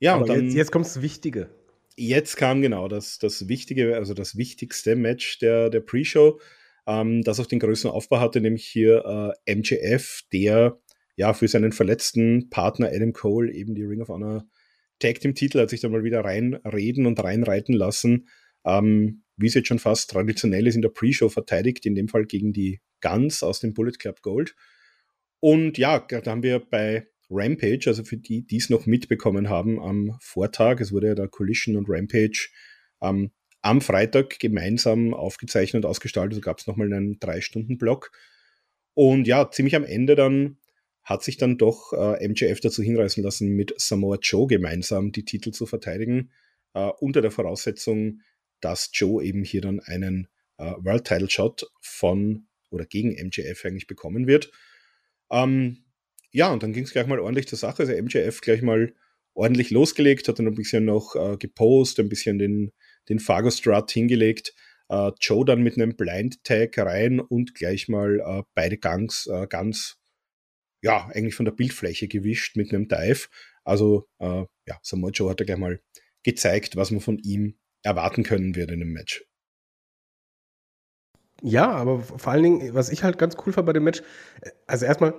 Ja, 0.00 0.14
Aber 0.14 0.22
und 0.22 0.28
dann, 0.28 0.44
jetzt, 0.46 0.56
jetzt 0.56 0.72
kommt 0.72 0.86
das 0.86 1.00
Wichtige 1.00 1.48
jetzt 1.96 2.36
kam 2.36 2.62
genau 2.62 2.88
das, 2.88 3.18
das 3.18 3.48
Wichtige, 3.48 3.96
also 3.96 4.14
das 4.14 4.36
wichtigste 4.36 4.96
Match 4.96 5.38
der, 5.38 5.70
der 5.70 5.80
Pre-Show, 5.80 6.40
ähm, 6.86 7.22
das 7.22 7.40
auch 7.40 7.46
den 7.46 7.60
größten 7.60 7.90
Aufbau 7.90 8.20
hatte, 8.20 8.40
nämlich 8.40 8.66
hier 8.66 9.34
äh, 9.46 9.54
MJF, 9.54 10.22
der 10.32 10.80
ja 11.16 11.34
für 11.34 11.48
seinen 11.48 11.72
verletzten 11.72 12.48
Partner 12.50 12.88
Adam 12.92 13.12
Cole 13.12 13.52
eben 13.52 13.74
die 13.74 13.84
Ring 13.84 14.00
of 14.00 14.08
Honor 14.08 14.46
Tag 14.98 15.20
Team 15.20 15.34
Titel 15.34 15.58
hat 15.58 15.70
sich 15.70 15.80
da 15.80 15.88
mal 15.88 16.04
wieder 16.04 16.24
reinreden 16.24 17.06
und 17.06 17.22
reinreiten 17.22 17.74
lassen, 17.74 18.28
ähm, 18.64 19.24
wie 19.36 19.48
es 19.48 19.54
jetzt 19.54 19.68
schon 19.68 19.80
fast 19.80 20.10
traditionell 20.10 20.66
ist 20.66 20.76
in 20.76 20.82
der 20.82 20.90
Pre-Show 20.90 21.28
verteidigt, 21.28 21.86
in 21.86 21.94
dem 21.94 22.08
Fall 22.08 22.24
gegen 22.24 22.52
die 22.52 22.80
Guns 23.00 23.42
aus 23.42 23.60
dem 23.60 23.74
Bullet 23.74 23.98
Club 23.98 24.22
Gold. 24.22 24.54
Und 25.42 25.76
ja, 25.76 25.98
da 25.98 26.24
haben 26.30 26.44
wir 26.44 26.60
bei 26.60 27.08
Rampage, 27.28 27.86
also 27.86 28.04
für 28.04 28.16
die, 28.16 28.46
die 28.46 28.58
es 28.58 28.70
noch 28.70 28.86
mitbekommen 28.86 29.48
haben 29.48 29.80
am 29.80 30.16
Vortag, 30.20 30.78
es 30.78 30.92
wurde 30.92 31.08
ja 31.08 31.14
da 31.16 31.26
Collision 31.26 31.76
und 31.76 31.86
Rampage 31.88 32.48
ähm, 33.00 33.32
am 33.60 33.80
Freitag 33.80 34.38
gemeinsam 34.38 35.14
aufgezeichnet 35.14 35.84
und 35.84 35.90
ausgestaltet, 35.90 36.34
also 36.34 36.40
gab 36.42 36.60
es 36.60 36.68
nochmal 36.68 36.86
einen 36.86 37.18
Drei-Stunden-Block. 37.18 38.12
Und 38.94 39.26
ja, 39.26 39.50
ziemlich 39.50 39.74
am 39.74 39.82
Ende 39.82 40.14
dann 40.14 40.58
hat 41.02 41.24
sich 41.24 41.38
dann 41.38 41.58
doch 41.58 41.92
äh, 41.92 42.28
MJF 42.28 42.60
dazu 42.60 42.80
hinreißen 42.80 43.24
lassen, 43.24 43.48
mit 43.48 43.74
Samoa 43.78 44.18
Joe 44.22 44.46
gemeinsam 44.46 45.10
die 45.10 45.24
Titel 45.24 45.50
zu 45.50 45.66
verteidigen, 45.66 46.30
äh, 46.74 46.88
unter 47.00 47.20
der 47.20 47.32
Voraussetzung, 47.32 48.20
dass 48.60 48.90
Joe 48.92 49.24
eben 49.24 49.42
hier 49.42 49.60
dann 49.60 49.80
einen 49.80 50.28
äh, 50.58 50.72
World 50.78 51.04
Title 51.04 51.28
Shot 51.28 51.68
von 51.80 52.46
oder 52.70 52.86
gegen 52.86 53.10
MJF 53.10 53.64
eigentlich 53.64 53.88
bekommen 53.88 54.28
wird. 54.28 54.52
Ähm, 55.32 55.84
ja, 56.30 56.52
und 56.52 56.62
dann 56.62 56.72
ging 56.72 56.84
es 56.84 56.92
gleich 56.92 57.06
mal 57.06 57.20
ordentlich 57.20 57.48
zur 57.48 57.58
Sache. 57.58 57.82
Also 57.82 57.92
MJF 57.92 58.40
gleich 58.40 58.62
mal 58.62 58.94
ordentlich 59.34 59.70
losgelegt, 59.70 60.28
hat 60.28 60.38
dann 60.38 60.46
ein 60.46 60.54
bisschen 60.54 60.84
noch 60.84 61.16
äh, 61.16 61.36
gepostet, 61.36 62.06
ein 62.06 62.08
bisschen 62.08 62.38
den, 62.38 62.72
den 63.08 63.18
Fargo 63.18 63.50
Strut 63.50 63.90
hingelegt. 63.90 64.54
Äh, 64.88 65.10
Joe 65.20 65.44
dann 65.44 65.62
mit 65.62 65.76
einem 65.76 65.96
Blind 65.96 66.44
Tag 66.44 66.76
rein 66.78 67.20
und 67.20 67.54
gleich 67.54 67.88
mal 67.88 68.20
äh, 68.20 68.42
beide 68.54 68.78
Gangs 68.78 69.26
äh, 69.26 69.46
ganz, 69.46 69.98
ja, 70.82 71.08
eigentlich 71.12 71.34
von 71.34 71.46
der 71.46 71.52
Bildfläche 71.52 72.08
gewischt 72.08 72.56
mit 72.56 72.72
einem 72.72 72.88
Dive. 72.88 73.28
Also, 73.64 74.08
äh, 74.18 74.44
ja, 74.66 74.78
Samoa 74.82 75.10
Joe 75.10 75.30
hat 75.30 75.40
da 75.40 75.44
gleich 75.44 75.58
mal 75.58 75.80
gezeigt, 76.24 76.76
was 76.76 76.90
man 76.90 77.00
von 77.00 77.18
ihm 77.18 77.58
erwarten 77.82 78.22
können 78.22 78.54
wird 78.54 78.70
in 78.70 78.80
dem 78.80 78.92
Match. 78.92 79.24
Ja, 81.42 81.70
aber 81.70 81.98
vor 82.00 82.32
allen 82.32 82.42
Dingen, 82.44 82.74
was 82.74 82.88
ich 82.88 83.02
halt 83.02 83.18
ganz 83.18 83.36
cool 83.44 83.52
fand 83.52 83.66
bei 83.66 83.72
dem 83.72 83.84
Match, 83.84 84.02
äh, 84.42 84.50
also 84.66 84.86
erstmal, 84.86 85.14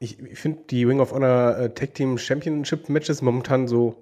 ich, 0.00 0.20
ich 0.20 0.38
finde 0.38 0.62
die 0.70 0.84
Ring 0.84 1.00
of 1.00 1.12
Honor 1.12 1.58
äh, 1.58 1.74
Tag 1.74 1.94
Team 1.94 2.16
Championship 2.16 2.88
Matches 2.88 3.22
momentan 3.22 3.66
so 3.68 3.96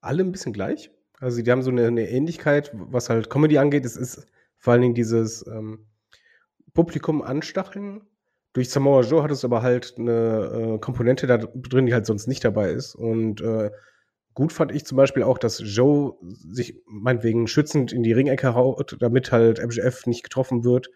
alle 0.00 0.22
ein 0.24 0.32
bisschen 0.32 0.52
gleich. 0.52 0.90
Also 1.20 1.40
die 1.42 1.50
haben 1.50 1.62
so 1.62 1.70
eine, 1.70 1.86
eine 1.86 2.08
Ähnlichkeit, 2.08 2.72
was 2.74 3.08
halt 3.08 3.30
Comedy 3.30 3.58
angeht. 3.58 3.84
Es 3.84 3.96
ist 3.96 4.26
vor 4.58 4.72
allen 4.72 4.82
Dingen 4.82 4.94
dieses 4.94 5.46
ähm, 5.46 5.86
Publikum 6.74 7.22
anstacheln. 7.22 8.02
Durch 8.52 8.70
Samoa 8.70 9.02
Joe 9.02 9.22
hat 9.22 9.30
es 9.30 9.44
aber 9.44 9.62
halt 9.62 9.94
eine 9.98 10.74
äh, 10.74 10.78
Komponente 10.78 11.26
da 11.28 11.38
drin, 11.38 11.86
die 11.86 11.94
halt 11.94 12.06
sonst 12.06 12.26
nicht 12.26 12.44
dabei 12.44 12.70
ist. 12.70 12.96
Und 12.96 13.40
äh, 13.40 13.70
gut 14.34 14.52
fand 14.52 14.72
ich 14.72 14.84
zum 14.84 14.96
Beispiel 14.96 15.22
auch, 15.22 15.38
dass 15.38 15.62
Joe 15.64 16.16
sich 16.22 16.82
meinetwegen 16.86 17.46
schützend 17.46 17.92
in 17.92 18.02
die 18.02 18.12
Ringecke 18.12 18.54
haut, 18.54 18.96
damit 19.00 19.30
halt 19.30 19.64
MJF 19.64 20.06
nicht 20.06 20.24
getroffen 20.24 20.64
wird. 20.64 20.90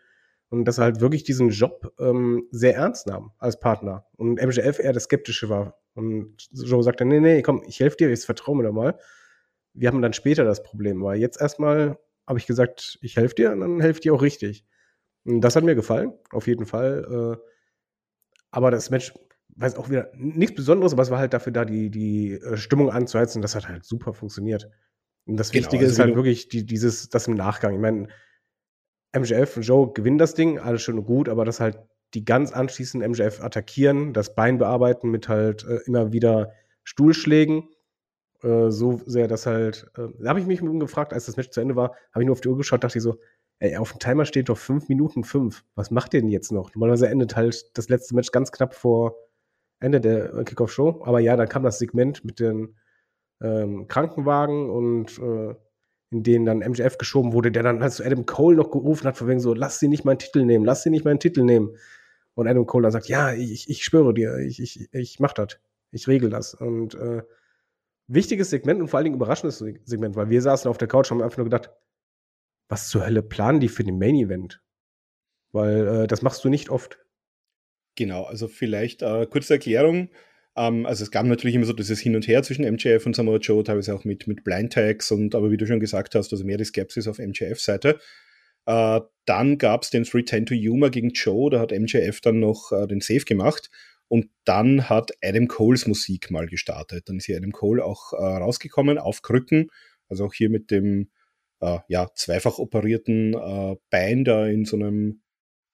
Und 0.49 0.65
dass 0.65 0.79
er 0.79 0.85
halt 0.85 1.01
wirklich 1.01 1.25
diesen 1.25 1.51
Job 1.51 1.93
ähm, 1.99 2.47
sehr 2.51 2.77
ernst 2.77 3.07
nahm 3.07 3.33
als 3.39 3.59
Partner. 3.59 4.07
Und 4.17 4.41
MJF 4.41 4.79
eher 4.79 4.93
der 4.93 5.01
Skeptische 5.01 5.49
war. 5.49 5.79
Und 5.95 6.37
Joe 6.53 6.83
sagte, 6.83 7.05
nee, 7.05 7.21
nee, 7.21 7.43
komm, 7.43 7.63
ich 7.67 7.81
helfe 7.81 7.97
dir, 7.97 8.11
ich 8.11 8.21
vertraue 8.21 8.57
mir 8.57 8.63
da 8.63 8.73
mal 8.73 8.99
wir 9.77 9.89
haben 9.89 10.03
dann 10.03 10.13
später 10.13 10.45
das 10.45 10.63
Problem, 10.63 11.03
weil 11.03 11.21
jetzt 11.21 11.41
erstmal 11.41 11.99
habe 12.27 12.39
ich 12.39 12.47
gesagt, 12.47 12.99
ich 13.03 13.17
helfe 13.17 13.35
dir 13.35 13.53
und 13.53 13.61
dann 13.61 13.81
helfe 13.81 13.99
ich 13.99 14.03
dir 14.03 14.15
auch 14.15 14.23
richtig. 14.23 14.65
Und 15.25 15.41
das 15.43 15.55
hat 15.55 15.65
mir 15.65 15.75
gefallen, 15.75 16.13
auf 16.31 16.47
jeden 16.47 16.67
Fall. 16.67 17.39
Äh, 17.39 17.47
aber 18.51 18.71
das 18.71 18.91
Match, 18.91 19.13
weiß 19.51 19.77
auch 19.77 19.91
wieder 19.91 20.11
nichts 20.17 20.57
Besonderes, 20.57 20.93
aber 20.93 21.03
es 21.03 21.11
war 21.11 21.19
halt 21.19 21.35
dafür 21.35 21.53
da, 21.53 21.65
die, 21.65 21.91
die 21.91 22.33
äh, 22.33 22.57
Stimmung 22.57 22.91
anzuheizen. 22.91 23.43
Das 23.43 23.55
hat 23.55 23.69
halt 23.69 23.85
super 23.85 24.13
funktioniert. 24.13 24.69
Und 25.27 25.37
das 25.37 25.51
genau, 25.51 25.65
Wichtige 25.65 25.85
also 25.85 25.93
ist 25.93 25.99
halt 25.99 26.17
wirklich 26.17 26.49
die, 26.49 26.65
dieses, 26.65 27.09
das 27.09 27.29
im 27.29 27.35
Nachgang. 27.35 27.75
Ich 27.75 27.81
meine, 27.81 28.09
MJF 29.15 29.57
und 29.57 29.63
Joe 29.63 29.93
gewinnen 29.93 30.19
das 30.19 30.35
Ding, 30.35 30.59
alles 30.59 30.83
schön 30.83 30.99
und 30.99 31.07
gut, 31.07 31.29
aber 31.29 31.45
das 31.45 31.61
halt 31.61 31.79
die 32.15 32.25
ganz 32.25 32.53
anschließend 32.53 33.07
MJF 33.07 33.43
attackieren, 33.43 34.13
das 34.13 34.35
Bein 34.35 34.59
bearbeiten 34.59 35.11
mit 35.11 35.29
halt 35.29 35.65
äh, 35.65 35.79
immer 35.87 36.13
wieder 36.13 36.53
Stuhlschlägen 36.85 37.69
äh, 38.43 38.71
so 38.71 39.01
sehr, 39.07 39.29
dass 39.29 39.47
halt, 39.47 39.91
äh, 39.97 40.09
da 40.21 40.31
habe 40.31 40.41
ich 40.41 40.47
mich 40.47 40.61
gefragt, 40.61 41.13
als 41.13 41.27
das 41.27 41.37
Match 41.37 41.51
zu 41.51 41.61
Ende 41.61 41.77
war, 41.77 41.95
habe 42.13 42.23
ich 42.23 42.27
nur 42.27 42.33
auf 42.33 42.41
die 42.41 42.49
Uhr 42.49 42.57
geschaut, 42.57 42.85
dachte 42.85 42.99
ich 42.99 43.03
so, 43.03 43.19
ey, 43.59 43.77
auf 43.77 43.93
dem 43.93 43.99
Timer 43.99 44.25
steht 44.25 44.49
doch 44.49 44.59
5 44.59 44.89
Minuten 44.89 45.25
5. 45.25 45.65
Was 45.75 45.91
macht 45.91 46.13
der 46.13 46.21
denn 46.21 46.31
jetzt 46.31 46.53
noch? 46.53 46.75
Normalerweise 46.75 47.09
endet 47.09 47.37
halt 47.37 47.71
das 47.77 47.89
letzte 47.89 48.15
Match 48.15 48.31
ganz 48.31 48.53
knapp 48.53 48.75
vor 48.75 49.17
Ende 49.81 50.01
der 50.01 50.35
äh, 50.35 50.45
Kickoff-Show. 50.45 51.03
Aber 51.05 51.21
ja, 51.21 51.37
dann 51.37 51.49
kam 51.49 51.63
das 51.63 51.79
Segment 51.79 52.25
mit 52.25 52.41
den 52.41 52.77
ähm, 53.43 53.89
Krankenwagen 53.89 54.71
und 54.71 55.19
äh, 55.19 55.55
in 56.17 56.23
denen 56.23 56.47
dann 56.47 56.59
MJF 56.59 56.99
geschoben 56.99 57.33
wurde, 57.33 57.53
der 57.53 57.63
dann 57.63 57.91
zu 57.91 58.05
Adam 58.05 58.27
Cole 58.27 58.57
noch 58.57 58.71
gerufen 58.71 59.07
hat, 59.07 59.17
von 59.17 59.29
wegen 59.29 59.41
so, 59.41 59.55
lass 59.55 59.79
sie 59.79 59.89
nicht 59.89 60.05
meinen 60.05 60.19
Titel 60.19 60.45
nehmen, 60.45 60.65
lass 60.65 60.83
sie 60.83 60.91
nicht 60.91 61.05
meinen 61.05 61.21
Titel 61.21 61.43
nehmen. 61.43 61.77
Und 62.35 62.49
Adam 62.49 62.67
Cole 62.67 62.83
dann 62.83 62.93
sagt, 62.93 63.09
ja, 63.09 63.33
ich, 63.33 63.69
ich 63.69 63.85
schwöre 63.85 64.15
dir, 64.15 64.39
ich, 64.39 64.61
ich, 64.61 64.89
ich 64.93 65.21
mach 65.21 65.33
das. 65.33 65.59
Ich 65.91 66.09
regel 66.09 66.31
das. 66.31 66.55
Und 66.55 66.95
äh, 66.95 67.23
wichtiges 68.09 68.51
Segment 68.51 68.81
und 68.81 68.89
vor 68.89 68.99
allen 68.99 69.05
Dingen 69.05 69.17
überraschendes 69.17 69.59
Segment, 69.59 70.17
weil 70.17 70.31
wir 70.31 70.43
saßen 70.43 70.69
auf 70.71 70.79
der 70.79 70.89
Couch 70.89 71.11
und 71.11 71.19
haben 71.19 71.25
einfach 71.25 71.39
nur 71.39 71.47
gedacht, 71.47 71.71
was 72.69 72.89
zur 72.89 73.07
Hölle 73.07 73.23
planen 73.23 73.61
die 73.61 73.69
für 73.69 73.85
den 73.85 73.99
Main 73.99 74.17
Event? 74.17 74.63
Weil 75.53 75.87
äh, 75.87 76.07
das 76.07 76.23
machst 76.23 76.45
du 76.45 76.49
nicht 76.49 76.69
oft. 76.71 76.99
Genau, 77.95 78.25
also 78.25 78.49
vielleicht 78.49 79.03
äh, 79.03 79.27
kurze 79.27 79.55
Erklärung. 79.55 80.11
Ähm, 80.57 80.87
also 80.87 81.05
es 81.05 81.11
gab 81.11 81.27
natürlich 81.27 81.55
immer 81.55 81.67
so 81.67 81.73
dieses 81.73 82.01
Hin 82.01 82.17
und 82.17 82.27
Her 82.27 82.43
zwischen 82.43 82.65
MJF 82.65 83.07
und 83.07 83.15
Samoa 83.15 83.39
Joe, 83.39 83.63
teilweise 83.63 83.95
auch 83.95 84.05
mit, 84.05 84.27
mit 84.27 84.45
Blind 84.45 84.73
Tags 84.73 85.11
und 85.11 85.35
aber 85.35 85.51
wie 85.51 85.57
du 85.57 85.67
schon 85.67 85.81
gesagt 85.81 86.15
hast, 86.15 86.33
also 86.33 86.45
mehr 86.45 86.57
die 86.57 86.65
Skepsis 86.65 87.07
auf 87.09 87.19
MJF-Seite. 87.19 87.99
Äh, 88.67 89.01
dann 89.27 89.59
gab 89.59 89.83
es 89.83 89.91
den 89.91 90.05
310 90.05 90.47
to 90.47 90.55
Humor 90.55 90.91
gegen 90.91 91.11
Joe, 91.11 91.51
da 91.51 91.61
hat 91.61 91.73
MJF 91.73 92.21
dann 92.21 92.41
noch 92.41 92.73
äh, 92.73 92.87
den 92.87 93.01
Save 93.01 93.25
gemacht 93.25 93.71
und 94.09 94.31
dann 94.45 94.89
hat 94.89 95.13
Adam 95.23 95.49
Coles 95.49 95.87
Musik 95.87 96.31
mal 96.31 96.47
gestartet. 96.47 97.09
Dann 97.09 97.19
ist 97.19 97.27
hier 97.27 97.37
Adam 97.37 97.53
Cole 97.53 97.85
auch 97.85 98.13
äh, 98.13 98.17
rausgekommen 98.17 98.99
auf 98.99 99.23
Krücken, 99.23 99.69
also 100.09 100.25
auch 100.27 100.35
hier 100.35 100.51
mit 100.51 100.71
dem 100.71 101.11
äh, 101.61 101.79
ja, 101.89 102.09
zweifach 102.15 102.59
operierten 102.59 103.35
äh, 103.35 103.77
Bein 103.91 104.25
da 104.25 104.47
in 104.47 104.65
so 104.65 104.77
einem, 104.77 105.23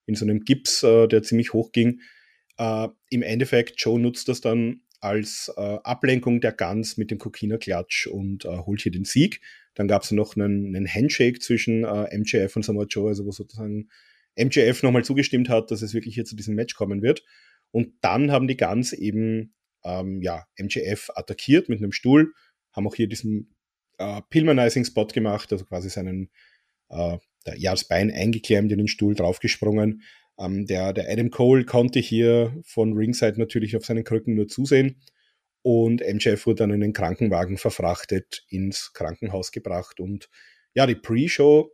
in 0.06 0.14
so 0.14 0.24
einem 0.24 0.40
Gips, 0.40 0.82
äh, 0.82 1.08
der 1.08 1.22
ziemlich 1.22 1.52
hoch 1.52 1.72
ging. 1.72 2.00
Äh, 2.59 2.88
Im 3.11 3.23
Endeffekt, 3.23 3.80
Joe 3.80 4.00
nutzt 4.00 4.28
das 4.28 4.40
dann 4.40 4.82
als 5.00 5.52
äh, 5.56 5.78
Ablenkung 5.82 6.40
der 6.40 6.52
Guns 6.52 6.97
mit 6.97 7.11
dem 7.11 7.18
Kokina-Klatsch 7.18 8.06
und 8.06 8.44
holt 8.44 8.82
hier 8.82 8.92
den 8.92 9.04
Sieg. 9.04 9.40
Dann 9.75 9.88
gab 9.88 10.02
es 10.02 10.12
noch 10.12 10.37
einen, 10.37 10.76
einen, 10.76 10.87
Handshake 10.87 11.40
zwischen 11.40 11.80
MJF 11.80 12.54
und 12.54 12.62
Samoa 12.62 12.85
Joe, 12.85 13.09
also 13.09 13.25
wo 13.25 13.32
sozusagen 13.32 13.88
MJF 14.38 14.82
nochmal 14.82 15.04
zugestimmt 15.04 15.49
hat, 15.49 15.71
dass 15.71 15.82
es 15.82 15.94
wirklich 15.94 16.14
hier 16.14 16.25
zu 16.25 16.37
diesem 16.37 16.54
Match 16.54 16.75
kommen 16.75 17.02
wird. 17.02 17.25
Und 17.73 17.94
dann 18.02 18.30
haben 18.30 18.47
die 18.47 18.56
Guns 18.56 18.92
eben 18.92 19.54
ähm, 19.85 20.23
ja, 20.23 20.47
MJF 20.59 21.11
attackiert 21.14 21.68
mit 21.68 21.78
einem 21.78 21.92
Stuhl, 21.92 22.32
haben 22.73 22.87
auch 22.87 22.94
hier 22.94 23.09
diesen 23.09 23.54
äh, 23.99 24.21
Pilmanizing-Spot 24.30 25.06
gemacht, 25.06 25.52
also 25.52 25.64
quasi 25.64 25.90
seinen 25.90 26.30
äh, 26.90 27.18
ja, 27.56 27.73
das 27.73 27.88
Bein 27.88 28.11
eingeklemmt 28.11 28.71
in 28.71 28.78
den 28.78 28.88
Stuhl 28.88 29.14
draufgesprungen. 29.14 30.02
Ähm, 30.42 30.66
der, 30.66 30.92
der 30.92 31.11
Adam 31.11 31.30
Cole 31.30 31.64
konnte 31.64 32.00
hier 32.00 32.54
von 32.64 32.94
Ringside 32.94 33.38
natürlich 33.38 33.76
auf 33.76 33.84
seinen 33.84 34.04
Krücken 34.04 34.34
nur 34.34 34.49
zusehen. 34.49 35.00
Und 35.62 36.00
MJF 36.00 36.46
wurde 36.46 36.64
dann 36.64 36.72
in 36.72 36.80
den 36.80 36.92
Krankenwagen 36.92 37.56
verfrachtet, 37.56 38.44
ins 38.49 38.92
Krankenhaus 38.94 39.52
gebracht. 39.52 40.00
Und 40.00 40.28
ja, 40.75 40.87
die 40.87 40.96
Pre-Show 40.96 41.70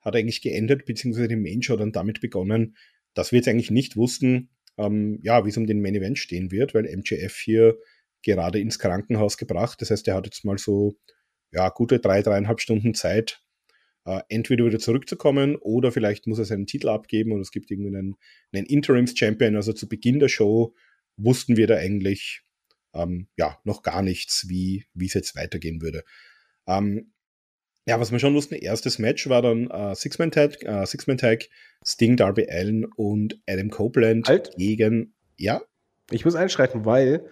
hat 0.00 0.16
eigentlich 0.16 0.42
geendet, 0.42 0.86
beziehungsweise 0.86 1.28
die 1.28 1.36
Main-Show 1.36 1.76
dann 1.76 1.92
damit 1.92 2.20
begonnen, 2.20 2.76
dass 3.14 3.30
wir 3.30 3.38
jetzt 3.38 3.48
eigentlich 3.48 3.70
nicht 3.70 3.96
wussten, 3.96 4.50
ähm, 4.76 5.20
ja, 5.22 5.44
wie 5.44 5.50
es 5.50 5.56
um 5.56 5.66
den 5.66 5.80
Main 5.80 5.94
Event 5.94 6.18
stehen 6.18 6.50
wird, 6.50 6.74
weil 6.74 6.84
MJF 6.84 7.36
hier 7.36 7.78
gerade 8.22 8.58
ins 8.58 8.78
Krankenhaus 8.78 9.36
gebracht. 9.36 9.80
Das 9.80 9.90
heißt, 9.90 10.08
er 10.08 10.16
hat 10.16 10.26
jetzt 10.26 10.44
mal 10.44 10.58
so 10.58 10.96
ja, 11.52 11.68
gute 11.68 12.00
drei, 12.00 12.22
dreieinhalb 12.22 12.60
Stunden 12.60 12.94
Zeit, 12.94 13.40
äh, 14.08 14.22
entweder 14.30 14.64
wieder 14.64 14.78
zurückzukommen 14.78 15.56
oder 15.56 15.92
vielleicht 15.92 16.26
muss 16.26 16.38
er 16.38 16.46
seinen 16.46 16.66
Titel 16.66 16.88
abgeben 16.88 17.32
und 17.32 17.40
es 17.40 17.50
gibt 17.50 17.70
irgendwie 17.70 17.94
einen, 17.94 18.16
einen 18.52 18.64
Interims-Champion. 18.64 19.54
Also 19.54 19.74
zu 19.74 19.86
Beginn 19.86 20.18
der 20.18 20.28
Show 20.28 20.74
wussten 21.18 21.58
wir 21.58 21.66
da 21.66 21.76
eigentlich 21.76 22.42
ähm, 22.94 23.28
ja 23.36 23.58
noch 23.64 23.82
gar 23.82 24.00
nichts, 24.02 24.48
wie 24.48 24.86
es 24.98 25.12
jetzt 25.12 25.36
weitergehen 25.36 25.82
würde. 25.82 26.04
Ähm, 26.66 27.12
ja, 27.86 28.00
was 28.00 28.10
wir 28.10 28.18
schon 28.18 28.34
wussten, 28.34 28.54
erstes 28.54 28.98
Match 28.98 29.28
war 29.28 29.42
dann 29.42 29.70
äh, 29.70 29.94
Six-Man-Tag, 29.94 30.62
äh, 30.62 30.86
Six 30.86 31.04
Tag, 31.18 31.44
Sting, 31.84 32.16
Darby 32.16 32.46
Allen 32.50 32.86
und 32.86 33.38
Adam 33.46 33.68
Copeland 33.68 34.26
halt. 34.26 34.56
gegen, 34.56 35.12
ja. 35.36 35.60
Ich 36.10 36.24
muss 36.24 36.34
einschreiten, 36.34 36.86
weil 36.86 37.26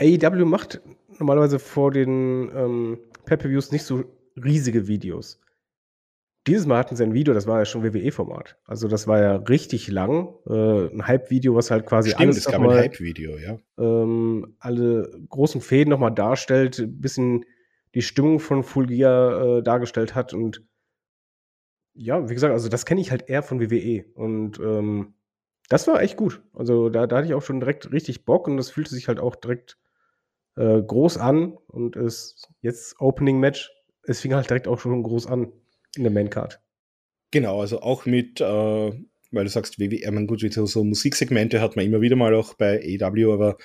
AEW 0.00 0.44
macht 0.44 0.80
normalerweise 1.18 1.58
vor 1.58 1.90
den 1.90 2.48
ähm, 2.54 2.98
Pay-Per-Views 3.26 3.72
nicht 3.72 3.82
so 3.82 4.04
riesige 4.36 4.86
Videos. 4.86 5.41
Dieses 6.46 6.66
Mal 6.66 6.78
hatten 6.78 6.96
sie 6.96 7.04
ein 7.04 7.14
Video, 7.14 7.34
das 7.34 7.46
war 7.46 7.60
ja 7.60 7.64
schon 7.64 7.84
WWE-Format. 7.84 8.58
Also 8.64 8.88
das 8.88 9.06
war 9.06 9.20
ja 9.20 9.36
richtig 9.36 9.86
lang. 9.88 10.34
Äh, 10.46 10.88
ein 10.88 11.06
Hype-Video, 11.06 11.54
was 11.54 11.70
halt 11.70 11.86
quasi 11.86 12.10
Stimmt, 12.10 12.22
alles 12.22 12.38
es 12.38 12.46
gab 12.46 12.60
ein 12.60 12.70
Hype-Video, 12.70 13.38
ja. 13.38 13.58
Ähm, 13.78 14.56
alle 14.58 15.08
großen 15.28 15.60
Fäden 15.60 15.90
nochmal 15.90 16.12
darstellt, 16.12 16.80
ein 16.80 17.00
bisschen 17.00 17.44
die 17.94 18.02
Stimmung 18.02 18.40
von 18.40 18.64
Full 18.64 18.86
Gear 18.86 19.58
äh, 19.58 19.62
dargestellt 19.62 20.16
hat. 20.16 20.34
Und 20.34 20.64
ja, 21.94 22.28
wie 22.28 22.34
gesagt, 22.34 22.52
also 22.52 22.68
das 22.68 22.86
kenne 22.86 23.00
ich 23.00 23.12
halt 23.12 23.28
eher 23.28 23.44
von 23.44 23.60
WWE. 23.60 24.04
Und 24.14 24.58
ähm, 24.58 25.14
das 25.68 25.86
war 25.86 26.02
echt 26.02 26.16
gut. 26.16 26.42
Also 26.54 26.88
da, 26.88 27.06
da 27.06 27.18
hatte 27.18 27.28
ich 27.28 27.34
auch 27.34 27.42
schon 27.42 27.60
direkt 27.60 27.92
richtig 27.92 28.24
Bock 28.24 28.48
und 28.48 28.56
das 28.56 28.70
fühlte 28.70 28.94
sich 28.94 29.06
halt 29.06 29.20
auch 29.20 29.36
direkt 29.36 29.78
äh, 30.56 30.82
groß 30.82 31.18
an. 31.18 31.56
Und 31.68 31.94
es 31.94 32.48
jetzt 32.62 33.00
Opening 33.00 33.38
Match, 33.38 33.70
es 34.02 34.20
fing 34.20 34.34
halt 34.34 34.50
direkt 34.50 34.66
auch 34.66 34.80
schon 34.80 35.04
groß 35.04 35.28
an 35.28 35.52
in 35.96 36.02
der 36.02 36.12
Main 36.12 36.30
Card. 36.30 36.60
Genau, 37.30 37.60
also 37.60 37.80
auch 37.80 38.04
mit, 38.06 38.40
äh, 38.40 38.44
weil 38.44 39.44
du 39.44 39.48
sagst, 39.48 39.78
WWE, 39.80 40.10
man 40.12 40.26
gut, 40.26 40.40
so, 40.52 40.66
so 40.66 40.84
Musiksegmente 40.84 41.60
hat 41.60 41.76
man 41.76 41.86
immer 41.86 42.00
wieder 42.00 42.16
mal 42.16 42.34
auch 42.34 42.54
bei 42.54 42.78
AW, 43.00 43.32
aber 43.32 43.56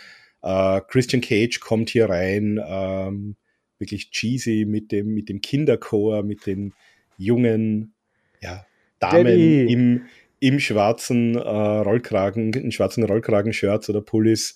äh, 0.41 0.81
Christian 0.87 1.21
Cage 1.21 1.59
kommt 1.59 1.89
hier 1.89 2.09
rein, 2.09 2.59
ähm, 2.65 3.35
wirklich 3.79 4.11
cheesy 4.11 4.65
mit 4.65 4.91
dem, 4.91 5.13
mit 5.13 5.29
dem 5.29 5.41
Kinderchor, 5.41 6.23
mit 6.23 6.45
den 6.45 6.73
jungen 7.17 7.93
ja, 8.41 8.65
Damen 8.99 9.67
im, 9.67 10.05
im 10.39 10.59
schwarzen 10.59 11.35
äh, 11.35 11.39
Rollkragen, 11.39 12.53
in 12.53 12.71
schwarzen 12.71 13.03
Rollkragen-Shirts 13.03 13.89
oder 13.89 14.01
Pullis, 14.01 14.55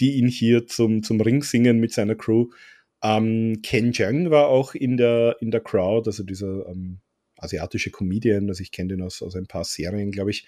die 0.00 0.14
ihn 0.14 0.28
hier 0.28 0.66
zum, 0.66 1.02
zum 1.02 1.20
Ring 1.20 1.42
singen 1.42 1.80
mit 1.80 1.92
seiner 1.92 2.14
Crew. 2.14 2.48
Ähm, 3.02 3.60
Ken 3.62 3.92
Jeong 3.92 4.30
war 4.30 4.46
auch 4.48 4.74
in 4.74 4.96
der, 4.96 5.36
in 5.40 5.50
der 5.50 5.60
Crowd, 5.60 6.08
also 6.08 6.22
dieser 6.22 6.68
ähm, 6.68 7.00
asiatische 7.44 7.90
Comedian, 7.90 8.48
also 8.48 8.62
ich 8.62 8.72
kenne 8.72 8.90
den 8.90 9.02
aus, 9.02 9.22
aus 9.22 9.36
ein 9.36 9.46
paar 9.46 9.64
Serien, 9.64 10.10
glaube 10.10 10.30
ich. 10.30 10.46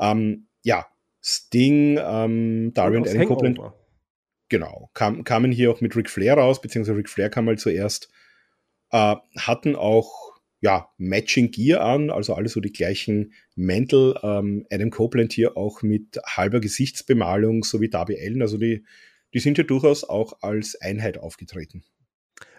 Ähm, 0.00 0.46
ja, 0.62 0.86
Sting, 1.22 1.98
ähm, 2.02 2.72
Darwin 2.74 3.06
Allen 3.06 3.26
Copeland. 3.26 3.60
Genau, 4.48 4.90
kam, 4.94 5.24
kamen 5.24 5.52
hier 5.52 5.70
auch 5.70 5.80
mit 5.80 5.96
Ric 5.96 6.10
Flair 6.10 6.34
raus, 6.34 6.60
beziehungsweise 6.60 6.98
Ric 6.98 7.08
Flair 7.08 7.30
kam 7.30 7.46
mal 7.46 7.58
zuerst. 7.58 8.10
Äh, 8.90 9.16
hatten 9.36 9.76
auch 9.76 10.32
ja, 10.62 10.88
Matching 10.96 11.50
Gear 11.50 11.80
an, 11.80 12.10
also 12.10 12.34
alle 12.34 12.48
so 12.48 12.60
die 12.60 12.72
gleichen 12.72 13.32
Mäntel. 13.56 14.14
Ähm, 14.22 14.64
Adam 14.70 14.90
Copeland 14.90 15.32
hier 15.32 15.56
auch 15.56 15.82
mit 15.82 16.18
halber 16.24 16.60
Gesichtsbemalung, 16.60 17.64
so 17.64 17.80
wie 17.80 17.90
Darby 17.90 18.16
Allen. 18.16 18.42
Also 18.42 18.58
die, 18.58 18.84
die 19.34 19.40
sind 19.40 19.58
ja 19.58 19.64
durchaus 19.64 20.04
auch 20.04 20.40
als 20.40 20.80
Einheit 20.80 21.18
aufgetreten. 21.18 21.82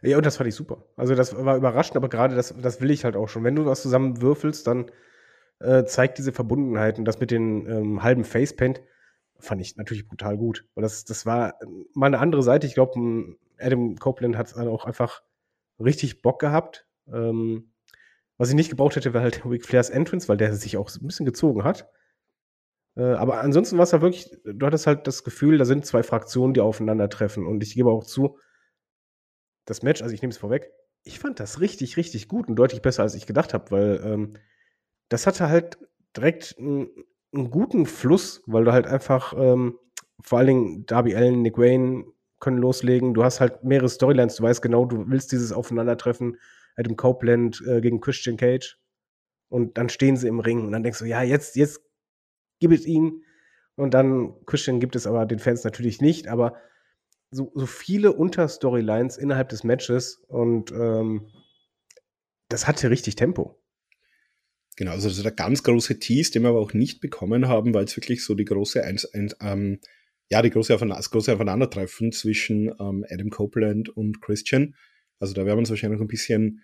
Ja, 0.01 0.17
und 0.17 0.25
das 0.25 0.37
fand 0.37 0.47
ich 0.47 0.55
super. 0.55 0.85
Also 0.95 1.15
das 1.15 1.35
war 1.35 1.55
überraschend, 1.57 1.97
aber 1.97 2.09
gerade 2.09 2.35
das, 2.35 2.53
das 2.61 2.81
will 2.81 2.91
ich 2.91 3.05
halt 3.05 3.15
auch 3.15 3.29
schon. 3.29 3.43
Wenn 3.43 3.55
du 3.55 3.65
was 3.65 3.81
zusammen 3.81 4.21
würfelst, 4.21 4.67
dann 4.67 4.91
äh, 5.59 5.85
zeigt 5.85 6.17
diese 6.17 6.31
Verbundenheit 6.31 6.99
und 6.99 7.05
das 7.05 7.19
mit 7.19 7.31
den 7.31 7.67
ähm, 7.67 8.03
halben 8.03 8.23
Facepaint 8.23 8.81
fand 9.39 9.61
ich 9.61 9.75
natürlich 9.77 10.07
brutal 10.07 10.37
gut. 10.37 10.65
Weil 10.75 10.83
das, 10.83 11.05
das 11.05 11.25
war 11.25 11.55
mal 11.93 12.07
eine 12.07 12.19
andere 12.19 12.43
Seite. 12.43 12.67
Ich 12.67 12.73
glaube, 12.73 13.35
Adam 13.59 13.97
Copeland 13.97 14.37
hat 14.37 14.55
auch 14.55 14.85
einfach 14.85 15.21
richtig 15.79 16.21
Bock 16.21 16.39
gehabt. 16.39 16.87
Ähm, 17.11 17.71
was 18.37 18.49
ich 18.49 18.55
nicht 18.55 18.69
gebraucht 18.69 18.95
hätte, 18.95 19.13
wäre 19.13 19.23
halt 19.23 19.45
Ric 19.45 19.65
Flairs 19.65 19.89
Entrance, 19.89 20.27
weil 20.27 20.37
der 20.37 20.53
sich 20.55 20.77
auch 20.77 20.89
ein 20.89 21.07
bisschen 21.07 21.25
gezogen 21.25 21.63
hat. 21.63 21.89
Äh, 22.95 23.13
aber 23.13 23.41
ansonsten 23.41 23.77
war 23.77 23.83
es 23.83 23.91
ja 23.91 24.01
wirklich, 24.01 24.31
du 24.43 24.65
hattest 24.65 24.87
halt 24.87 25.07
das 25.07 25.23
Gefühl, 25.23 25.57
da 25.57 25.65
sind 25.65 25.85
zwei 25.85 26.03
Fraktionen, 26.03 26.53
die 26.53 26.61
aufeinandertreffen. 26.61 27.45
Und 27.45 27.63
ich 27.63 27.75
gebe 27.75 27.89
auch 27.89 28.03
zu, 28.03 28.37
das 29.65 29.83
Match, 29.83 30.01
also 30.01 30.13
ich 30.13 30.21
nehme 30.21 30.31
es 30.31 30.37
vorweg, 30.37 30.71
ich 31.03 31.19
fand 31.19 31.39
das 31.39 31.59
richtig, 31.59 31.97
richtig 31.97 32.27
gut 32.27 32.47
und 32.47 32.55
deutlich 32.55 32.81
besser, 32.81 33.03
als 33.03 33.15
ich 33.15 33.25
gedacht 33.25 33.53
habe, 33.53 33.71
weil 33.71 34.01
ähm, 34.03 34.33
das 35.09 35.27
hatte 35.27 35.49
halt 35.49 35.77
direkt 36.15 36.55
einen, 36.57 36.89
guten 37.49 37.87
Fluss, 37.87 38.43
weil 38.45 38.63
du 38.63 38.71
halt 38.73 38.85
einfach 38.85 39.33
ähm, 39.35 39.79
vor 40.21 40.37
allen 40.37 40.47
Dingen 40.47 40.85
Darby 40.85 41.15
Allen, 41.15 41.41
Nick 41.41 41.57
Wayne 41.57 42.05
können 42.39 42.59
loslegen. 42.59 43.15
Du 43.15 43.23
hast 43.23 43.39
halt 43.39 43.63
mehrere 43.63 43.89
Storylines, 43.89 44.35
du 44.35 44.43
weißt 44.43 44.61
genau, 44.61 44.85
du 44.85 45.09
willst 45.09 45.31
dieses 45.31 45.51
Aufeinandertreffen. 45.51 46.37
Adam 46.75 46.95
Copeland 46.95 47.61
äh, 47.67 47.81
gegen 47.81 48.01
Christian 48.01 48.37
Cage. 48.37 48.79
Und 49.49 49.77
dann 49.77 49.89
stehen 49.89 50.17
sie 50.17 50.27
im 50.27 50.39
Ring 50.39 50.65
und 50.65 50.71
dann 50.71 50.83
denkst 50.83 50.99
du, 50.99 51.05
ja, 51.05 51.21
jetzt, 51.21 51.55
jetzt 51.55 51.81
gib 52.59 52.71
es 52.71 52.85
ihnen. 52.85 53.23
Und 53.75 53.93
dann 53.93 54.33
Christian 54.45 54.79
gibt 54.79 54.95
es 54.95 55.07
aber 55.07 55.25
den 55.25 55.39
Fans 55.39 55.63
natürlich 55.63 56.01
nicht, 56.01 56.27
aber 56.27 56.55
so, 57.33 57.51
so 57.55 57.65
viele 57.65 58.13
Unterstorylines 58.13 59.17
innerhalb 59.17 59.49
des 59.49 59.63
Matches 59.63 60.23
und 60.27 60.71
ähm, 60.71 61.27
das 62.49 62.67
hatte 62.67 62.89
richtig 62.89 63.15
Tempo. 63.15 63.59
Genau, 64.75 64.91
also 64.91 65.21
der 65.21 65.31
ganz 65.31 65.63
große 65.63 65.99
Tease, 65.99 66.31
den 66.31 66.43
wir 66.43 66.49
aber 66.49 66.59
auch 66.59 66.73
nicht 66.73 66.99
bekommen 66.99 67.47
haben, 67.47 67.73
war 67.73 67.81
jetzt 67.81 67.95
wirklich 67.95 68.23
so 68.23 68.33
die 68.33 68.45
große, 68.45 68.83
ein, 68.83 68.99
ein, 69.13 69.33
ähm, 69.41 69.79
ja, 70.29 70.41
die 70.41 70.49
große, 70.49 70.75
das 70.75 71.11
große 71.11 71.33
Aufeinandertreffen 71.33 72.11
zwischen 72.11 72.69
ähm, 72.79 73.05
Adam 73.09 73.29
Copeland 73.29 73.89
und 73.89 74.21
Christian. 74.21 74.75
Also 75.19 75.33
da 75.33 75.45
werden 75.45 75.57
wir 75.57 75.59
uns 75.59 75.69
wahrscheinlich 75.69 75.99
noch 75.99 76.05
ein 76.05 76.09
bisschen 76.09 76.61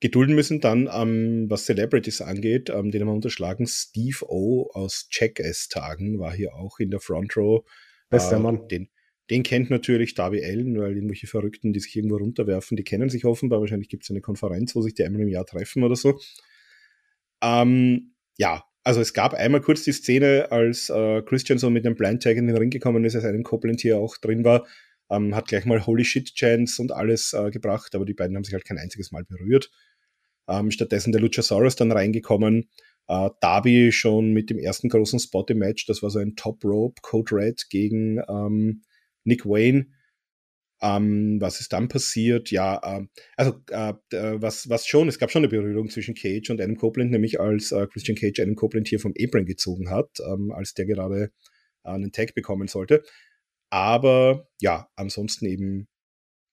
gedulden 0.00 0.36
müssen. 0.36 0.60
Dann, 0.60 0.88
ähm, 0.92 1.46
was 1.48 1.64
Celebrities 1.64 2.20
angeht, 2.20 2.70
ähm, 2.70 2.92
den 2.92 3.00
haben 3.00 3.08
wir 3.08 3.14
unterschlagen. 3.14 3.66
Steve 3.66 4.24
O 4.28 4.70
aus 4.72 5.08
Jackass-Tagen 5.10 6.20
war 6.20 6.32
hier 6.32 6.54
auch 6.54 6.78
in 6.78 6.90
der 6.90 7.00
Front 7.00 7.36
Row. 7.36 7.64
Bester 8.08 8.36
äh, 8.36 8.40
Mann. 8.40 8.68
Den, 8.68 8.88
den 9.30 9.42
kennt 9.42 9.70
natürlich 9.70 10.14
Darby 10.14 10.44
Allen, 10.44 10.78
weil 10.78 10.94
irgendwelche 10.94 11.26
Verrückten, 11.26 11.72
die 11.72 11.80
sich 11.80 11.94
irgendwo 11.96 12.16
runterwerfen, 12.16 12.76
die 12.76 12.84
kennen 12.84 13.10
sich 13.10 13.24
offenbar. 13.24 13.60
Wahrscheinlich 13.60 13.88
gibt 13.88 14.04
es 14.04 14.10
eine 14.10 14.20
Konferenz, 14.20 14.74
wo 14.74 14.82
sich 14.82 14.94
die 14.94 15.04
einmal 15.04 15.20
im 15.20 15.28
Jahr 15.28 15.44
treffen 15.44 15.82
oder 15.84 15.96
so. 15.96 16.18
Ähm, 17.42 18.14
ja, 18.38 18.64
also 18.84 19.00
es 19.00 19.12
gab 19.12 19.34
einmal 19.34 19.60
kurz 19.60 19.84
die 19.84 19.92
Szene, 19.92 20.50
als 20.50 20.88
äh, 20.88 21.22
Christian 21.22 21.58
so 21.58 21.68
mit 21.68 21.84
dem 21.84 21.94
Blind 21.94 22.22
Tag 22.22 22.36
in 22.36 22.46
den 22.46 22.56
Ring 22.56 22.70
gekommen 22.70 23.04
ist, 23.04 23.14
als 23.14 23.24
einem 23.24 23.42
Copeland 23.42 23.80
hier 23.80 23.98
auch 23.98 24.16
drin 24.16 24.44
war, 24.44 24.66
ähm, 25.10 25.34
hat 25.34 25.48
gleich 25.48 25.66
mal 25.66 25.84
Holy 25.86 26.04
Shit 26.04 26.34
Chance 26.34 26.80
und 26.80 26.92
alles 26.92 27.34
äh, 27.34 27.50
gebracht, 27.50 27.94
aber 27.94 28.06
die 28.06 28.14
beiden 28.14 28.36
haben 28.36 28.44
sich 28.44 28.54
halt 28.54 28.64
kein 28.64 28.78
einziges 28.78 29.12
Mal 29.12 29.24
berührt. 29.24 29.70
Ähm, 30.48 30.70
stattdessen 30.70 31.12
der 31.12 31.20
Luchasaurus 31.20 31.76
dann 31.76 31.92
reingekommen. 31.92 32.70
Äh, 33.08 33.28
Darby 33.40 33.92
schon 33.92 34.32
mit 34.32 34.48
dem 34.48 34.58
ersten 34.58 34.88
großen 34.88 35.18
Spot 35.18 35.44
im 35.48 35.58
Match, 35.58 35.84
das 35.86 36.02
war 36.02 36.08
so 36.08 36.18
ein 36.18 36.36
Top 36.36 36.64
Rope 36.64 37.00
Code 37.02 37.34
Red 37.34 37.66
gegen 37.68 38.22
ähm, 38.28 38.82
Nick 39.28 39.46
Wayne. 39.46 39.86
Ähm, 40.80 41.40
was 41.40 41.60
ist 41.60 41.72
dann 41.72 41.88
passiert? 41.88 42.50
Ja, 42.50 42.80
äh, 42.82 43.06
also 43.36 43.60
äh, 43.70 43.94
was, 44.12 44.68
was 44.68 44.86
schon, 44.86 45.08
es 45.08 45.18
gab 45.18 45.30
schon 45.30 45.40
eine 45.40 45.48
Berührung 45.48 45.90
zwischen 45.90 46.14
Cage 46.14 46.50
und 46.50 46.60
Adam 46.60 46.76
Copeland, 46.76 47.10
nämlich 47.10 47.40
als 47.40 47.72
äh, 47.72 47.86
Christian 47.88 48.16
Cage 48.16 48.40
Adam 48.40 48.54
Copeland 48.54 48.88
hier 48.88 49.00
vom 49.00 49.14
Apron 49.20 49.44
gezogen 49.44 49.90
hat, 49.90 50.18
ähm, 50.24 50.52
als 50.52 50.74
der 50.74 50.86
gerade 50.86 51.32
äh, 51.84 51.90
einen 51.90 52.12
Tag 52.12 52.34
bekommen 52.34 52.68
sollte. 52.68 53.02
Aber 53.70 54.48
ja, 54.60 54.88
ansonsten 54.96 55.46
eben 55.46 55.88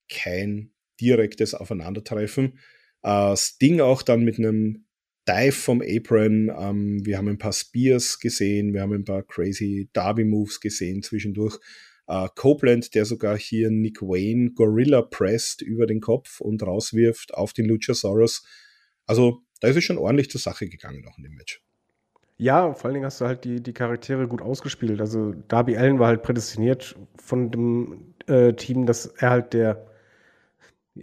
kein 0.10 0.72
direktes 1.00 1.54
Aufeinandertreffen. 1.54 2.60
Äh, 3.04 3.36
Sting 3.38 3.80
auch 3.80 4.02
dann 4.02 4.24
mit 4.24 4.40
einem 4.40 4.86
Dive 5.28 5.52
vom 5.52 5.82
Apron. 5.82 6.52
Ähm, 6.58 7.06
wir 7.06 7.18
haben 7.18 7.28
ein 7.28 7.38
paar 7.38 7.54
Spears 7.54 8.20
gesehen, 8.20 8.74
wir 8.74 8.82
haben 8.82 8.94
ein 8.94 9.06
paar 9.06 9.24
crazy 9.24 9.90
Derby-Moves 9.94 10.60
gesehen 10.60 11.04
zwischendurch. 11.04 11.60
Äh, 12.08 12.28
Copeland, 12.36 12.94
der 12.96 13.06
sogar 13.06 13.38
hier 13.38 13.70
Nick 13.72 14.02
Wayne 14.02 14.52
Gorilla 14.52 15.02
presst 15.02 15.62
über 15.62 15.86
den 15.86 16.02
Kopf 16.02 16.41
und 16.41 16.63
rauswirft 16.63 17.34
auf 17.34 17.54
den 17.54 17.65
Luchasaurus. 17.65 18.46
Also 19.08 19.41
da 19.62 19.68
ist 19.68 19.78
es 19.78 19.84
schon 19.84 19.98
ordentlich 19.98 20.30
zur 20.30 20.41
Sache 20.41 20.68
gegangen 20.68 21.08
auch 21.08 21.18
in 21.18 21.24
dem 21.24 21.36
Match. 21.36 21.62
Ja, 22.38 22.74
vor 22.74 22.86
allen 22.86 22.96
Dingen 22.96 23.06
hast 23.06 23.22
du 23.22 23.26
halt 23.26 23.46
die, 23.46 23.62
die 23.62 23.74
Charaktere 23.74 24.28
gut 24.28 24.41
ausgespielt. 24.41 25.00
Also 25.00 25.34
Darby 25.48 25.78
Allen 25.78 26.00
war 26.00 26.08
halt 26.08 26.22
prädestiniert 26.22 26.96
von 27.15 27.50
dem 27.50 28.13
äh, 28.28 28.54
Team, 28.54 28.86
dass 28.86 29.06
er 29.06 29.30
halt 29.30 29.54
der 29.54 29.88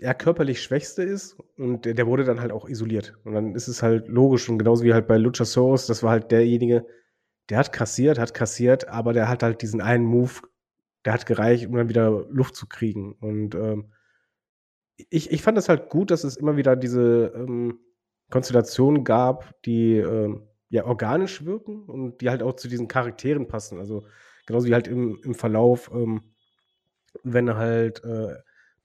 er 0.01 0.15
körperlich 0.15 0.63
Schwächste 0.63 1.03
ist 1.03 1.37
und 1.59 1.85
der, 1.85 1.95
der, 1.95 2.07
wurde 2.07 2.25
dann 2.25 2.41
halt 2.41 2.53
auch 2.53 2.69
isoliert. 2.69 3.15
Und 3.25 3.35
dann 3.35 3.55
ist 3.55 3.69
es 3.69 3.83
halt 3.83 4.09
logisch 4.09 4.49
und 4.49 4.59
genauso 4.59 4.85
wie 4.85 4.95
halt 4.95 5.07
bei 5.07 5.19
Luchasaurus, 5.19 5.87
das 5.87 6.03
war 6.03 6.13
halt 6.13 6.31
derjenige, 6.31 6.87
der 7.51 7.59
hat 7.59 7.73
kassiert, 7.73 8.19
hat 8.19 8.33
kassiert, 8.33 8.89
aber 8.89 9.13
der 9.13 9.29
hat 9.29 9.43
halt 9.43 9.61
diesen 9.61 9.81
einen 9.81 10.05
Move, 10.05 10.41
der 11.05 11.15
hat 11.15 11.27
gereicht, 11.27 11.67
um 11.67 11.77
dann 11.77 11.89
wieder 11.89 12.27
Luft 12.31 12.57
zu 12.57 12.67
kriegen. 12.67 13.15
Und 13.21 13.55
ähm, 13.55 13.93
ich, 15.11 15.31
ich 15.31 15.43
fand 15.43 15.59
es 15.59 15.69
halt 15.69 15.89
gut, 15.89 16.11
dass 16.11 16.25
es 16.25 16.37
immer 16.37 16.57
wieder 16.57 16.77
diese 16.77 17.33
ähm, 17.35 17.81
Konstellation 18.31 19.05
gab, 19.05 19.61
die 19.63 19.97
ähm, 19.97 20.49
ja 20.69 20.85
organisch 20.85 21.45
wirken 21.45 21.85
und 21.85 22.21
die 22.21 22.31
halt 22.31 22.43
auch 22.43 22.55
zu 22.55 22.69
diesen 22.69 22.89
Charakteren 22.89 23.47
passen. 23.47 23.79
Also 23.79 24.07
genauso 24.47 24.69
wie 24.69 24.75
halt 24.75 24.89
im, 24.89 25.21
im 25.25 25.35
Verlauf, 25.35 25.91
ähm, 25.93 26.23
wenn 27.25 27.55
halt 27.55 28.03
äh, 28.05 28.37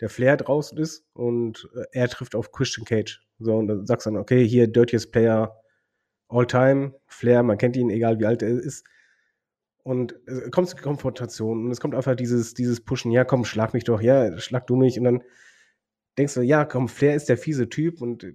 der 0.01 0.10
Flair 0.10 0.38
draußen 0.38 0.77
ist 0.77 1.06
und 1.13 1.69
äh, 1.75 1.86
er 1.91 2.08
trifft 2.10 2.36
auf 2.36 2.51
Christian 2.51 2.86
Cage. 2.86 3.25
So, 3.39 3.56
und 3.56 3.67
dann 3.67 3.86
sagst 3.86 4.06
du 4.06 4.12
dann, 4.12 4.19
okay, 4.19 4.45
hier 4.47 4.67
Dirtiest 4.67 5.12
Player 5.12 5.56
all 6.27 6.45
time, 6.45 6.93
Flair, 7.06 7.43
man 7.43 7.58
kennt 7.58 7.77
ihn, 7.77 7.89
egal 7.89 8.19
wie 8.19 8.25
alt 8.25 8.41
er 8.41 8.49
ist. 8.49 8.86
Und 9.88 10.19
es 10.26 10.52
kommt 10.52 10.67
zur 10.67 10.82
Konfrontation 10.82 11.63
und 11.63 11.71
es 11.71 11.80
kommt 11.80 11.95
einfach 11.95 12.17
dieses, 12.17 12.54
dieses 12.54 12.82
Pushen, 12.82 13.10
ja, 13.10 13.23
komm, 13.23 13.45
schlag 13.45 13.73
mich 13.73 13.86
doch, 13.86 14.02
ja, 14.02 14.38
schlag 14.38 14.67
du 14.67 14.76
mich. 14.76 14.97
Und 15.00 15.06
dann 15.06 15.23
denkst 16.17 16.34
du, 16.34 16.41
ja, 16.41 16.65
komm, 16.65 16.89
Flair 16.89 17.15
ist 17.15 17.30
der 17.30 17.38
fiese 17.38 17.69
Typ 17.69 18.02
und 18.02 18.28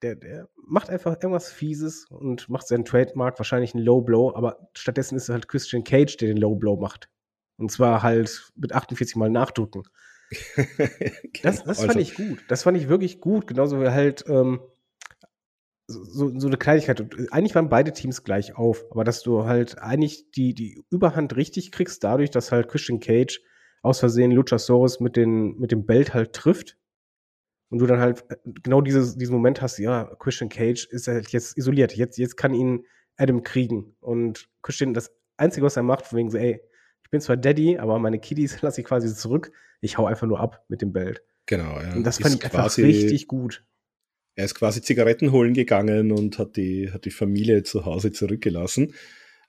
der, 0.00 0.16
der 0.16 0.48
macht 0.56 0.88
einfach 0.88 1.12
irgendwas 1.12 1.52
Fieses 1.52 2.06
und 2.06 2.48
macht 2.48 2.66
seinen 2.66 2.86
Trademark, 2.86 3.38
wahrscheinlich 3.38 3.74
einen 3.74 3.84
Low 3.84 4.00
Blow, 4.00 4.34
aber 4.34 4.70
stattdessen 4.72 5.16
ist 5.16 5.24
es 5.24 5.28
halt 5.28 5.46
Christian 5.46 5.84
Cage, 5.84 6.16
der 6.16 6.28
den 6.28 6.38
Low 6.38 6.54
Blow 6.54 6.80
macht. 6.80 7.10
Und 7.58 7.70
zwar 7.70 8.02
halt 8.02 8.50
mit 8.56 8.72
48 8.72 9.16
Mal 9.16 9.28
nachdrücken. 9.28 9.82
das, 11.42 11.64
das 11.64 11.80
fand 11.80 11.96
also. 11.96 11.98
ich 11.98 12.14
gut. 12.14 12.42
Das 12.48 12.62
fand 12.62 12.78
ich 12.78 12.88
wirklich 12.88 13.20
gut. 13.20 13.46
Genauso 13.46 13.78
wie 13.78 13.88
halt 13.90 14.24
ähm, 14.26 14.62
so, 15.86 16.38
so 16.38 16.46
eine 16.46 16.56
Kleinigkeit. 16.56 17.04
Eigentlich 17.30 17.54
waren 17.54 17.68
beide 17.68 17.92
Teams 17.92 18.24
gleich 18.24 18.56
auf, 18.56 18.84
aber 18.90 19.04
dass 19.04 19.22
du 19.22 19.44
halt 19.44 19.78
eigentlich 19.78 20.30
die, 20.30 20.54
die 20.54 20.82
Überhand 20.90 21.36
richtig 21.36 21.72
kriegst, 21.72 22.02
dadurch, 22.04 22.30
dass 22.30 22.52
halt 22.52 22.68
Christian 22.68 23.00
Cage 23.00 23.40
aus 23.82 24.00
Versehen 24.00 24.32
Luchasaurus 24.32 25.00
mit, 25.00 25.16
den, 25.16 25.58
mit 25.58 25.70
dem 25.70 25.84
Belt 25.84 26.14
halt 26.14 26.32
trifft 26.32 26.78
und 27.68 27.80
du 27.80 27.86
dann 27.86 28.00
halt 28.00 28.24
äh, 28.30 28.36
genau 28.62 28.80
dieses, 28.80 29.16
diesen 29.16 29.34
Moment 29.34 29.60
hast, 29.60 29.78
ja, 29.78 30.14
Christian 30.18 30.48
Cage 30.48 30.86
ist 30.86 31.08
halt 31.08 31.28
jetzt 31.30 31.56
isoliert. 31.58 31.94
Jetzt, 31.94 32.16
jetzt 32.18 32.36
kann 32.36 32.54
ihn 32.54 32.86
Adam 33.16 33.42
kriegen. 33.42 33.96
Und 34.00 34.48
Christian, 34.62 34.94
das 34.94 35.12
Einzige, 35.36 35.66
was 35.66 35.76
er 35.76 35.82
macht, 35.82 36.06
von 36.06 36.18
wegen 36.18 36.30
so, 36.30 36.38
ey, 36.38 36.60
ich 37.02 37.10
bin 37.10 37.20
zwar 37.20 37.36
Daddy, 37.36 37.78
aber 37.78 37.98
meine 37.98 38.18
Kiddies 38.18 38.60
lasse 38.62 38.80
ich 38.80 38.86
quasi 38.86 39.14
zurück. 39.14 39.52
Ich 39.80 39.98
hau 39.98 40.06
einfach 40.06 40.26
nur 40.26 40.40
ab 40.40 40.64
mit 40.68 40.80
dem 40.80 40.92
Belt. 40.92 41.22
Genau, 41.46 41.78
ja. 41.78 41.92
Und 41.94 42.04
das 42.04 42.18
fand 42.18 42.36
ich 42.36 42.44
einfach 42.44 42.78
richtig 42.78 43.28
gut. 43.28 43.66
Er 44.36 44.44
ist 44.44 44.54
quasi 44.54 44.82
Zigaretten 44.82 45.32
holen 45.32 45.54
gegangen 45.54 46.10
und 46.10 46.38
hat 46.38 46.56
die, 46.56 46.90
hat 46.90 47.04
die 47.04 47.10
Familie 47.10 47.62
zu 47.62 47.84
Hause 47.84 48.12
zurückgelassen. 48.12 48.94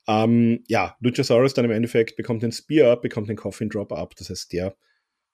Ähm, 0.08 0.64
ja, 0.68 0.96
Luchasaurus 1.00 1.54
dann 1.54 1.66
im 1.66 1.72
Endeffekt 1.72 2.16
bekommt 2.16 2.44
den 2.44 2.52
Spear 2.52 2.92
ab, 2.92 3.02
bekommt 3.02 3.30
den 3.30 3.36
Coffin 3.36 3.70
Drop 3.70 3.92
ab. 3.92 4.16
Das 4.16 4.30
heißt, 4.30 4.54
der 4.54 4.76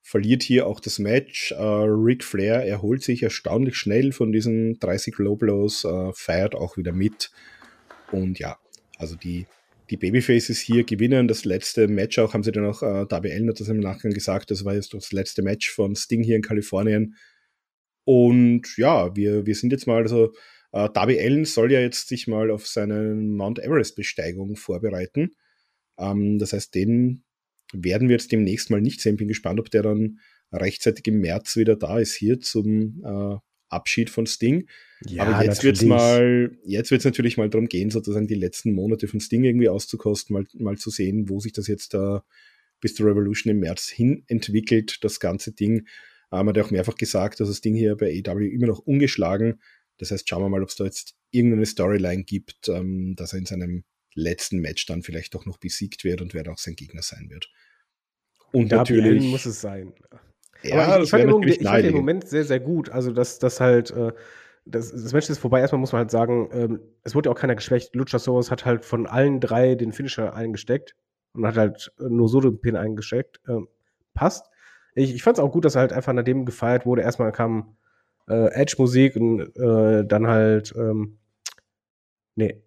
verliert 0.02 0.44
hier 0.44 0.68
auch 0.68 0.80
das 0.80 1.00
Match. 1.00 1.52
Äh, 1.52 1.62
Ric 1.62 2.24
Flair 2.24 2.66
erholt 2.66 3.04
sich 3.04 3.24
erstaunlich 3.24 3.76
schnell 3.76 4.12
von 4.12 4.32
diesen 4.32 4.80
30 4.80 5.18
Low 5.18 5.36
Blows, 5.36 5.84
äh, 5.84 6.12
feiert 6.14 6.56
auch 6.56 6.78
wieder 6.78 6.94
mit. 6.94 7.32
Und 8.12 8.40
ja, 8.40 8.58
also 8.98 9.16
die, 9.16 9.48
die 9.90 9.98
Babyfaces 9.98 10.60
hier 10.60 10.86
gewinnen. 10.86 11.28
Das 11.28 11.44
letzte 11.44 11.88
Match 11.88 12.18
auch, 12.20 12.34
haben 12.34 12.44
sie 12.44 12.52
dann 12.52 12.66
auch, 12.66 12.82
äh, 12.82 13.06
Allen 13.10 13.50
hat 13.50 13.60
das 13.60 13.68
im 13.68 13.80
Nachgang 13.80 14.14
gesagt, 14.14 14.52
das 14.52 14.64
war 14.64 14.74
jetzt 14.74 14.94
das 14.94 15.12
letzte 15.12 15.42
Match 15.42 15.70
von 15.70 15.96
Sting 15.96 16.24
hier 16.24 16.38
in 16.38 16.42
Kalifornien. 16.42 17.16
Und 18.04 18.78
ja, 18.78 19.16
wir, 19.16 19.46
wir 19.46 19.56
sind 19.56 19.72
jetzt 19.72 19.88
mal, 19.88 20.02
also 20.02 20.34
Äh, 20.74 20.90
Darby 20.94 21.20
Allen 21.20 21.44
soll 21.44 21.70
ja 21.72 21.82
jetzt 21.82 22.08
sich 22.08 22.28
mal 22.28 22.50
auf 22.50 22.66
seine 22.66 23.14
Mount 23.14 23.60
Everest-Besteigung 23.60 24.56
vorbereiten. 24.56 25.32
Ähm, 25.98 26.40
das 26.40 26.54
heißt, 26.54 26.74
den 26.74 27.24
werden 27.74 28.08
wir 28.08 28.16
jetzt 28.16 28.32
demnächst 28.32 28.70
mal 28.70 28.80
nicht 28.80 29.02
sehen. 29.02 29.18
Bin 29.18 29.28
gespannt, 29.28 29.60
ob 29.60 29.70
der 29.70 29.84
dann 29.84 30.20
rechtzeitig 30.50 31.06
im 31.08 31.20
März 31.20 31.58
wieder 31.58 31.76
da 31.76 32.00
ist 32.00 32.14
hier 32.16 32.40
zum 32.40 33.04
äh, 33.04 33.36
Abschied 33.68 34.10
von 34.10 34.26
Sting. 34.26 34.70
Ja, 35.06 35.24
Aber 35.24 35.44
jetzt 35.44 35.64
wird 35.64 35.76
es 35.76 35.84
mal, 35.84 36.58
jetzt 36.64 36.92
wird 36.92 37.00
es 37.00 37.06
natürlich 37.06 37.36
mal 37.36 37.50
darum 37.50 37.68
gehen, 37.68 37.90
sozusagen 37.90 38.28
die 38.28 38.36
letzten 38.36 38.74
Monate 38.74 39.10
von 39.10 39.20
Sting 39.20 39.44
irgendwie 39.44 39.70
auszukosten, 39.70 40.34
mal, 40.34 40.46
mal 40.54 40.78
zu 40.78 40.90
sehen, 40.90 41.28
wo 41.28 41.42
sich 41.42 41.52
das 41.52 41.68
jetzt 41.68 41.94
da 41.94 42.18
äh, 42.18 42.22
bis 42.80 42.96
zur 42.96 43.08
Revolution 43.08 43.52
im 43.52 43.60
März 43.60 43.90
hin 43.90 44.24
entwickelt, 44.28 45.04
das 45.04 45.20
ganze 45.20 45.52
Ding. 45.52 45.86
Ähm, 46.32 46.48
hat 46.48 46.58
er 46.58 46.65
auch 46.65 46.72
mehrfach 46.72 46.96
gesagt, 46.96 47.39
dass 47.39 47.50
das 47.50 47.62
Ding 47.62 47.76
hier 47.76 47.96
bei 47.98 48.22
AW 48.26 48.48
immer 48.48 48.67
noch 48.67 48.80
ungeschlagen. 48.80 49.62
Das 49.98 50.12
heißt, 50.12 50.28
schauen 50.28 50.44
wir 50.44 50.50
mal, 50.50 50.63
ob 50.63 50.70
es 50.70 50.76
da 50.76 50.86
jetzt 50.86 51.15
irgendeine 51.32 51.65
Storyline 51.65 52.24
gibt, 52.24 52.70
ähm, 52.70 53.15
dass 53.15 53.34
er 53.34 53.39
in 53.39 53.46
seinem 53.46 53.84
letzten 54.13 54.60
Match 54.60 54.86
dann 54.86 55.04
vielleicht 55.04 55.36
doch 55.36 55.46
noch 55.46 55.58
besiegt 55.58 56.04
wird 56.04 56.22
und 56.22 56.34
wer 56.34 56.50
auch 56.52 56.58
sein 56.58 56.76
Gegner 56.76 57.02
sein 57.02 57.30
wird. 57.30 57.50
Und 58.52 58.72
Darby 58.72 58.98
natürlich 58.98 59.24
muss 59.24 59.46
es 59.46 59.62
sein. 59.62 59.94
Ja, 60.63 60.86
Aber 60.86 60.98
ich, 60.98 61.04
ich 61.06 61.10
fand, 61.10 61.24
den, 61.24 61.44
ich 61.44 61.63
fand 61.63 61.84
den 61.86 61.96
Moment 61.96 62.28
sehr, 62.28 62.44
sehr 62.44 62.60
gut. 62.60 62.89
Also, 62.89 63.12
dass 63.12 63.39
das 63.39 63.60
halt, 63.60 63.91
äh, 63.91 64.12
das, 64.65 64.91
das 64.91 65.13
Match 65.13 65.30
ist 65.30 65.39
vorbei. 65.39 65.60
Erstmal 65.60 65.80
muss 65.80 65.91
man 65.91 66.00
halt 66.00 66.12
sagen, 66.12 66.50
ähm, 66.54 66.82
es 67.04 67.15
wurde 67.15 67.30
ja 67.30 67.34
auch 67.34 67.39
keiner 67.39 67.56
geschwächt. 67.56 67.96
Luchasaurus 67.96 68.52
hat 68.52 68.65
halt 68.65 68.86
von 68.86 69.08
allen 69.08 69.39
drei 69.39 69.76
den 69.76 69.91
Finisher 69.91 70.36
eingesteckt 70.36 70.96
und 71.34 71.48
hat 71.48 71.58
halt 71.58 71.91
nur 71.98 72.28
so 72.28 72.41
den 72.41 72.60
Pin 72.60 72.76
eingesteckt. 72.76 73.39
Ähm, 73.48 73.67
passt. 74.13 74.51
Ich, 74.96 75.14
ich 75.16 75.24
fand 75.24 75.38
es 75.38 75.44
auch 75.44 75.52
gut, 75.52 75.66
dass 75.66 75.76
halt 75.76 75.94
einfach 75.94 76.14
nach 76.14 76.24
dem 76.24 76.46
gefeiert 76.46 76.86
wurde. 76.86 77.02
Erstmal 77.02 77.32
kam 77.32 77.78
äh, 78.28 78.48
Edge-Musik 78.54 79.16
und 79.16 79.56
äh, 79.58 80.06
dann 80.06 80.28
halt, 80.28 80.74
ähm, 80.76 81.20
nee, 82.36 82.64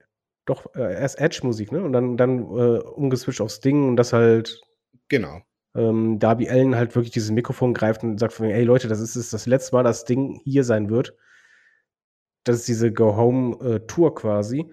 doch, 0.46 0.74
äh, 0.74 0.94
erst 0.94 1.20
Edge-Musik, 1.20 1.72
ne? 1.72 1.82
Und 1.82 1.92
dann, 1.92 2.16
dann 2.16 2.40
äh, 2.40 2.78
umgeswitcht 2.78 3.40
aufs 3.40 3.60
Ding 3.60 3.88
und 3.88 3.96
das 3.96 4.12
halt. 4.12 4.60
Genau 5.08 5.42
ähm, 5.74 6.18
Darby 6.18 6.48
Allen 6.48 6.76
halt 6.76 6.94
wirklich 6.94 7.12
dieses 7.12 7.30
Mikrofon 7.30 7.74
greift 7.74 8.02
und 8.02 8.18
sagt 8.18 8.32
von 8.32 8.46
mir, 8.46 8.54
hey 8.54 8.64
Leute, 8.64 8.88
das 8.88 9.00
ist 9.00 9.32
das 9.32 9.46
letzte 9.46 9.74
Mal, 9.74 9.82
das 9.82 10.04
Ding 10.04 10.40
hier 10.44 10.64
sein 10.64 10.88
wird. 10.88 11.14
Das 12.44 12.56
ist 12.56 12.68
diese 12.68 12.92
Go-Home-Tour 12.92 14.10
äh, 14.10 14.14
quasi. 14.14 14.72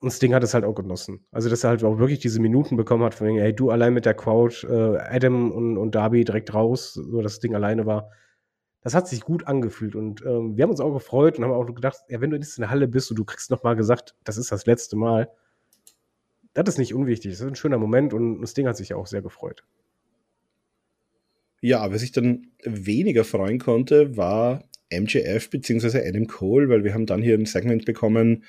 Und 0.00 0.12
Sting 0.12 0.32
hat 0.32 0.44
es 0.44 0.54
halt 0.54 0.64
auch 0.64 0.74
genossen. 0.74 1.24
Also, 1.32 1.48
dass 1.50 1.64
er 1.64 1.70
halt 1.70 1.82
auch 1.82 1.98
wirklich 1.98 2.20
diese 2.20 2.40
Minuten 2.40 2.76
bekommen 2.76 3.02
hat, 3.02 3.14
von 3.14 3.26
wegen, 3.26 3.38
hey, 3.38 3.54
du 3.54 3.70
allein 3.70 3.94
mit 3.94 4.06
der 4.06 4.14
Crowd, 4.14 4.64
äh, 4.66 4.98
Adam 4.98 5.50
und, 5.50 5.76
und 5.76 5.94
Darby 5.94 6.24
direkt 6.24 6.54
raus, 6.54 6.94
so 6.94 7.20
dass 7.20 7.34
das 7.34 7.40
Ding 7.40 7.54
alleine 7.54 7.84
war. 7.84 8.10
Das 8.80 8.94
hat 8.94 9.08
sich 9.08 9.22
gut 9.22 9.46
angefühlt 9.48 9.96
und 9.96 10.24
ähm, 10.24 10.56
wir 10.56 10.62
haben 10.62 10.70
uns 10.70 10.80
auch 10.80 10.92
gefreut 10.92 11.36
und 11.36 11.44
haben 11.44 11.52
auch 11.52 11.66
gedacht, 11.66 11.98
ja, 12.08 12.20
wenn 12.20 12.30
du 12.30 12.36
jetzt 12.36 12.56
in 12.58 12.62
der 12.62 12.70
Halle 12.70 12.86
bist 12.86 13.10
und 13.10 13.18
du 13.18 13.24
kriegst 13.24 13.50
nochmal 13.50 13.74
gesagt, 13.74 14.14
das 14.22 14.38
ist 14.38 14.52
das 14.52 14.66
letzte 14.66 14.96
Mal, 14.96 15.28
das 16.54 16.68
ist 16.68 16.78
nicht 16.78 16.94
unwichtig. 16.94 17.32
Das 17.32 17.40
ist 17.40 17.46
ein 17.46 17.56
schöner 17.56 17.78
Moment 17.78 18.14
und 18.14 18.46
Sting 18.46 18.68
hat 18.68 18.76
sich 18.76 18.90
ja 18.90 18.96
auch 18.96 19.06
sehr 19.06 19.20
gefreut. 19.20 19.64
Ja, 21.60 21.92
was 21.92 22.02
ich 22.02 22.12
dann 22.12 22.52
weniger 22.62 23.24
freuen 23.24 23.58
konnte, 23.58 24.16
war 24.16 24.62
MJF 24.92 25.50
bzw. 25.50 26.08
Adam 26.08 26.28
Cole, 26.28 26.68
weil 26.68 26.84
wir 26.84 26.94
haben 26.94 27.06
dann 27.06 27.20
hier 27.20 27.34
ein 27.34 27.46
Segment 27.46 27.84
bekommen, 27.84 28.44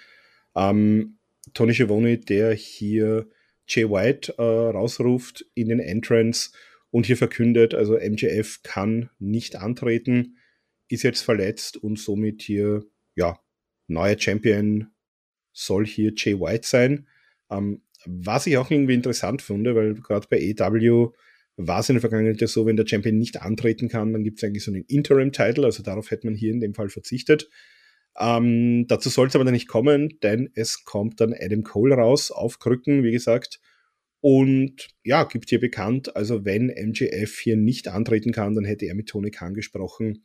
ähm, 0.56 1.19
Tony 1.54 1.74
Schiavone, 1.74 2.18
der 2.18 2.54
hier 2.54 3.28
Jay 3.68 3.90
White 3.90 4.36
äh, 4.38 4.42
rausruft 4.42 5.46
in 5.54 5.70
den 5.70 5.80
Entrance 5.80 6.52
und 6.92 7.06
hier 7.06 7.18
verkündet, 7.18 7.74
also 7.74 7.94
MJF 7.96 8.62
kann 8.64 9.10
nicht 9.20 9.56
antreten, 9.56 10.38
ist 10.88 11.04
jetzt 11.04 11.22
verletzt 11.22 11.78
und 11.78 12.00
somit 12.00 12.42
hier, 12.42 12.84
ja, 13.16 13.40
neuer 13.88 14.20
Champion 14.20 14.88
soll 15.54 15.86
hier 15.86 16.14
Jay 16.16 16.40
White 16.40 16.68
sein. 16.68 17.08
Ähm, 17.50 17.84
was 18.06 18.48
ich 18.48 18.58
auch 18.58 18.72
irgendwie 18.72 18.94
interessant 18.94 19.42
finde, 19.42 19.76
weil 19.76 19.94
gerade 19.96 20.28
bei 20.30 20.40
EW 20.40 21.10
war 21.58 21.82
es 21.82 21.90
in 21.90 21.96
der 21.96 22.02
Vergangenheit 22.02 22.40
ja 22.40 22.48
so, 22.48 22.66
wenn 22.66 22.78
der 22.78 22.88
Champion 22.88 23.18
nicht 23.18 23.42
antreten 23.42 23.90
kann, 23.90 24.14
dann 24.14 24.24
gibt 24.24 24.38
es 24.38 24.44
eigentlich 24.44 24.64
so 24.64 24.72
einen 24.72 24.86
Interim-Title, 24.86 25.66
also 25.66 25.84
darauf 25.84 26.10
hätte 26.10 26.26
man 26.26 26.36
hier 26.36 26.54
in 26.54 26.62
dem 26.62 26.74
Fall 26.74 26.90
verzichtet. 26.90 27.50
Ähm, 28.18 28.86
dazu 28.88 29.10
soll 29.10 29.28
es 29.28 29.36
aber 29.36 29.46
dann 29.46 29.54
nicht 29.54 29.68
kommen, 29.68 30.20
denn 30.24 30.50
es 30.56 30.84
kommt 30.84 31.22
dann 31.22 31.34
Adam 31.38 31.64
Cole 31.64 31.96
raus, 31.96 32.32
auf 32.32 32.60
Krücken, 32.60 33.04
wie 33.04 33.12
gesagt, 33.12 33.60
und 34.22 34.90
ja, 35.04 35.24
gibt 35.24 35.50
hier 35.50 35.60
bekannt, 35.60 36.16
also 36.16 36.44
wenn 36.44 36.68
MJF 36.68 37.40
hier 37.40 37.56
nicht 37.56 37.88
antreten 37.88 38.32
kann, 38.32 38.54
dann 38.54 38.66
hätte 38.66 38.86
er 38.86 38.96
mit 38.96 39.08
Tony 39.08 39.32
Khan 39.32 39.54
gesprochen 39.54 40.24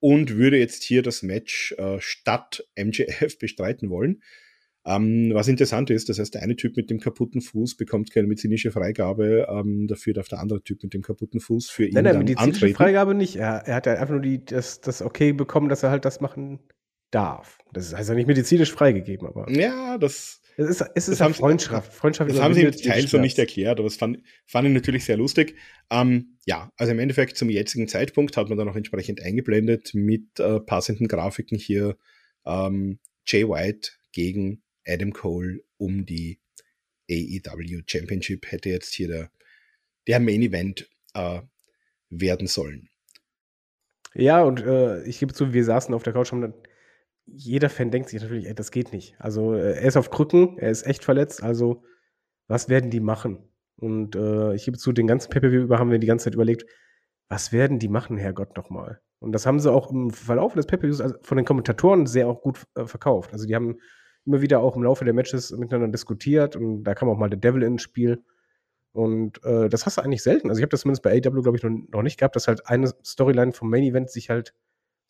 und 0.00 0.36
würde 0.36 0.58
jetzt 0.58 0.82
hier 0.82 1.02
das 1.02 1.22
Match 1.22 1.72
äh, 1.78 2.00
statt 2.00 2.66
MJF 2.76 3.38
bestreiten 3.38 3.90
wollen. 3.90 4.22
Ähm, 4.84 5.30
was 5.32 5.46
interessant 5.46 5.90
ist, 5.90 6.08
das 6.08 6.18
heißt, 6.18 6.34
der 6.34 6.42
eine 6.42 6.56
Typ 6.56 6.76
mit 6.76 6.90
dem 6.90 6.98
kaputten 6.98 7.40
Fuß 7.40 7.76
bekommt 7.76 8.10
keine 8.10 8.26
medizinische 8.26 8.72
Freigabe, 8.72 9.46
ähm, 9.48 9.86
dafür 9.86 10.14
darf 10.14 10.26
der 10.26 10.40
andere 10.40 10.64
Typ 10.64 10.82
mit 10.82 10.92
dem 10.92 11.02
kaputten 11.02 11.38
Fuß 11.38 11.70
für 11.70 11.86
ihn 11.86 11.94
nein, 11.94 12.02
nein, 12.02 12.14
dann 12.14 12.24
medizinische 12.24 12.56
antreten. 12.56 12.74
Freigabe 12.74 13.14
nicht. 13.14 13.36
Er, 13.36 13.62
er 13.64 13.76
hat 13.76 13.86
ja 13.86 13.92
einfach 13.92 14.10
nur 14.10 14.22
die, 14.22 14.44
das, 14.44 14.80
das 14.80 15.00
Okay 15.00 15.32
bekommen, 15.32 15.68
dass 15.68 15.84
er 15.84 15.90
halt 15.90 16.04
das 16.04 16.20
machen 16.20 16.58
darf. 17.12 17.58
Das 17.72 17.86
ist 17.86 17.94
also 17.94 18.14
nicht 18.14 18.26
medizinisch 18.26 18.72
freigegeben, 18.72 19.28
aber. 19.28 19.50
Ja, 19.50 19.98
das. 19.98 20.40
Es 20.56 20.68
ist, 20.68 20.84
es 20.94 21.08
ist 21.08 21.20
ja 21.20 21.32
Freundschaft. 21.32 21.94
Freundschaft 21.94 22.30
das 22.30 22.40
haben 22.40 22.52
sie 22.52 22.60
im 22.60 22.70
Detail 22.70 23.06
so 23.08 23.18
nicht 23.18 23.38
erklärt, 23.38 23.78
aber 23.78 23.88
das 23.88 23.96
fand, 23.96 24.18
fand 24.46 24.68
ich 24.68 24.74
natürlich 24.74 25.06
sehr 25.06 25.16
lustig. 25.16 25.56
Ähm, 25.88 26.36
ja, 26.44 26.70
also 26.76 26.92
im 26.92 26.98
Endeffekt 26.98 27.38
zum 27.38 27.48
jetzigen 27.48 27.88
Zeitpunkt 27.88 28.36
hat 28.36 28.50
man 28.50 28.58
dann 28.58 28.68
auch 28.68 28.76
entsprechend 28.76 29.22
eingeblendet 29.22 29.94
mit 29.94 30.38
äh, 30.40 30.60
passenden 30.60 31.08
Grafiken 31.08 31.56
hier 31.56 31.96
ähm, 32.44 32.98
Jay 33.24 33.48
White 33.48 33.92
gegen 34.12 34.62
Adam 34.86 35.12
Cole 35.14 35.62
um 35.78 36.04
die 36.04 36.38
AEW 37.10 37.82
Championship 37.86 38.50
hätte 38.50 38.68
jetzt 38.68 38.92
hier 38.92 39.08
der, 39.08 39.30
der 40.06 40.20
Main 40.20 40.42
Event 40.42 40.88
äh, 41.14 41.40
werden 42.10 42.46
sollen. 42.46 42.88
Ja, 44.14 44.42
und 44.42 44.60
äh, 44.60 45.02
ich 45.04 45.18
gebe 45.18 45.32
zu, 45.32 45.52
wir 45.54 45.64
saßen 45.64 45.94
auf 45.94 46.02
der 46.02 46.12
Couch 46.12 46.32
und 46.32 46.52
jeder 47.26 47.70
Fan 47.70 47.90
denkt 47.90 48.08
sich 48.08 48.20
natürlich, 48.20 48.46
ey, 48.46 48.54
das 48.54 48.70
geht 48.70 48.92
nicht. 48.92 49.16
Also 49.18 49.54
äh, 49.54 49.74
er 49.74 49.88
ist 49.88 49.96
auf 49.96 50.10
Krücken, 50.10 50.58
er 50.58 50.70
ist 50.70 50.86
echt 50.86 51.04
verletzt, 51.04 51.42
also 51.42 51.82
was 52.48 52.68
werden 52.68 52.90
die 52.90 53.00
machen? 53.00 53.38
Und 53.76 54.14
äh, 54.16 54.54
ich 54.54 54.64
gebe 54.64 54.78
zu, 54.78 54.92
den 54.92 55.06
ganzen 55.06 55.30
Pay-Per-View 55.30 55.62
über 55.62 55.78
haben 55.78 55.90
wir 55.90 55.98
die 55.98 56.06
ganze 56.06 56.24
Zeit 56.24 56.34
überlegt, 56.34 56.66
was 57.28 57.52
werden 57.52 57.78
die 57.78 57.88
machen, 57.88 58.16
Herrgott, 58.16 58.56
nochmal? 58.56 59.00
Und 59.18 59.32
das 59.32 59.46
haben 59.46 59.60
sie 59.60 59.72
auch 59.72 59.90
im 59.90 60.10
Verlauf 60.10 60.54
des 60.54 60.66
Pay-Per-Views 60.66 61.00
also 61.00 61.16
von 61.22 61.36
den 61.36 61.46
Kommentatoren 61.46 62.06
sehr 62.06 62.28
auch 62.28 62.42
gut 62.42 62.64
äh, 62.74 62.86
verkauft. 62.86 63.32
Also 63.32 63.46
die 63.46 63.54
haben 63.54 63.78
immer 64.24 64.40
wieder 64.40 64.60
auch 64.60 64.76
im 64.76 64.82
Laufe 64.82 65.04
der 65.04 65.14
Matches 65.14 65.50
miteinander 65.52 65.88
diskutiert 65.88 66.56
und 66.56 66.84
da 66.84 66.94
kam 66.94 67.08
auch 67.08 67.16
mal 67.16 67.30
der 67.30 67.38
Devil 67.38 67.62
ins 67.62 67.82
Spiel. 67.82 68.22
Und 68.92 69.42
äh, 69.44 69.68
das 69.68 69.86
hast 69.86 69.96
du 69.96 70.02
eigentlich 70.02 70.22
selten. 70.22 70.50
Also 70.50 70.58
ich 70.58 70.62
habe 70.62 70.70
das 70.70 70.82
zumindest 70.82 71.02
bei 71.02 71.12
AW, 71.12 71.40
glaube 71.40 71.56
ich, 71.56 71.62
noch, 71.62 71.70
noch, 71.90 72.02
nicht 72.02 72.18
gehabt, 72.18 72.36
dass 72.36 72.46
halt 72.46 72.66
eine 72.66 72.92
Storyline 73.04 73.52
vom 73.52 73.70
Main 73.70 73.84
Event 73.84 74.10
sich 74.10 74.28
halt 74.28 74.54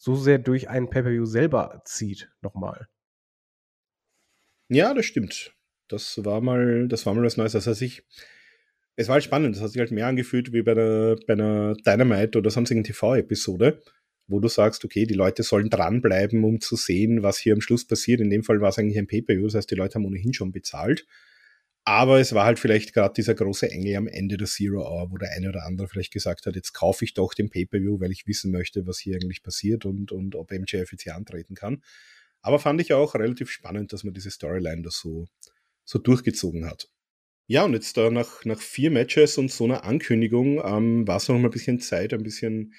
so 0.03 0.17
sehr 0.17 0.39
durch 0.39 0.69
einen 0.69 0.91
Pay-Per-View 0.91 1.27
selber 1.27 1.81
zieht, 1.85 2.29
nochmal. 2.41 2.89
Ja, 4.69 4.95
das 4.95 5.07
stimmt. 5.07 5.55
Das 5.87 6.25
war 6.25 6.41
mal, 6.41 6.89
das 6.89 7.07
war 7.07 7.15
mal 7.15 7.23
was 7.23 7.37
Neues. 7.37 7.53
Das 7.53 7.69
heißt, 7.69 7.83
ich, 7.83 8.03
es 8.97 9.07
war 9.07 9.15
halt 9.15 9.25
spannend. 9.25 9.55
Das 9.55 9.63
hat 9.63 9.71
sich 9.71 9.79
halt 9.79 9.93
mehr 9.93 10.09
angefühlt 10.09 10.53
wie 10.53 10.63
bei 10.63 10.73
einer, 10.73 11.15
bei 11.27 11.35
einer 11.35 11.75
Dynamite 11.75 12.39
oder 12.39 12.51
sonstigen 12.51 12.83
TV-Episode 12.83 13.81
wo 14.29 14.41
du 14.41 14.49
sagst, 14.49 14.85
okay, 14.85 15.05
die 15.05 15.15
Leute 15.15 15.43
sollen 15.43 15.69
dranbleiben, 15.69 16.43
um 16.45 16.61
zu 16.61 16.77
sehen, 16.77 17.23
was 17.23 17.39
hier 17.39 17.53
am 17.53 17.61
Schluss 17.61 17.87
passiert. 17.87 18.21
In 18.21 18.31
dem 18.31 18.43
Fall 18.43 18.61
war 18.61 18.71
es 18.71 18.79
eigentlich 18.79 18.99
ein 18.99 19.07
Pay-Per-View, 19.07 19.45
das 19.45 19.55
heißt, 19.55 19.71
die 19.71 19.75
Leute 19.75 19.97
haben 19.97 20.07
ohnehin 20.07 20.33
schon 20.33 20.53
bezahlt. 20.53 21.07
Aber 21.85 22.21
es 22.21 22.33
war 22.33 22.45
halt 22.45 22.61
vielleicht 22.61 22.95
gerade 22.95 23.15
dieser 23.15 23.35
große 23.35 23.69
Engel 23.69 23.97
am 23.97 24.07
Ende 24.07 24.37
der 24.37 24.47
Zero 24.47 24.83
Hour, 24.83 25.11
wo 25.11 25.17
der 25.17 25.33
eine 25.33 25.49
oder 25.49 25.65
andere 25.65 25.89
vielleicht 25.89 26.13
gesagt 26.13 26.47
hat, 26.47 26.55
jetzt 26.55 26.73
kaufe 26.73 27.05
ich 27.05 27.15
doch 27.15 27.35
den 27.35 27.51
Pay-Per-View, 27.51 28.01
weil 28.01 28.13
ich 28.13 28.27
wissen 28.27 28.53
möchte, 28.53 28.87
was 28.87 29.01
hier 29.01 29.17
eigentlich 29.17 29.43
passiert 29.43 29.85
und, 29.85 30.13
und 30.13 30.37
ob 30.37 30.53
MJF 30.53 30.93
jetzt 30.93 31.03
hier 31.03 31.17
antreten 31.17 31.55
kann. 31.55 31.83
Aber 32.41 32.61
fand 32.61 32.81
ich 32.81 32.93
auch 32.93 33.15
relativ 33.15 33.51
spannend, 33.51 33.93
dass 33.93 34.05
man 34.05 34.15
diese 34.15 34.31
Storyline 34.31 34.83
da 34.83 34.91
so, 34.91 35.27
so 35.85 35.99
durchgezogen 35.99 36.67
hat. 36.67 36.89
Ja, 37.49 37.65
und 37.65 37.73
jetzt 37.73 37.97
da 37.97 38.11
nach, 38.11 38.45
nach 38.45 38.61
vier 38.61 38.91
Matches 38.91 39.37
und 39.37 39.51
so 39.51 39.65
einer 39.65 39.85
Ankündigung 39.85 40.63
ähm, 40.65 41.07
war 41.07 41.17
es 41.17 41.29
noch 41.29 41.37
mal 41.39 41.49
ein 41.49 41.51
bisschen 41.51 41.81
Zeit, 41.81 42.15
ein 42.15 42.23
bisschen 42.23 42.75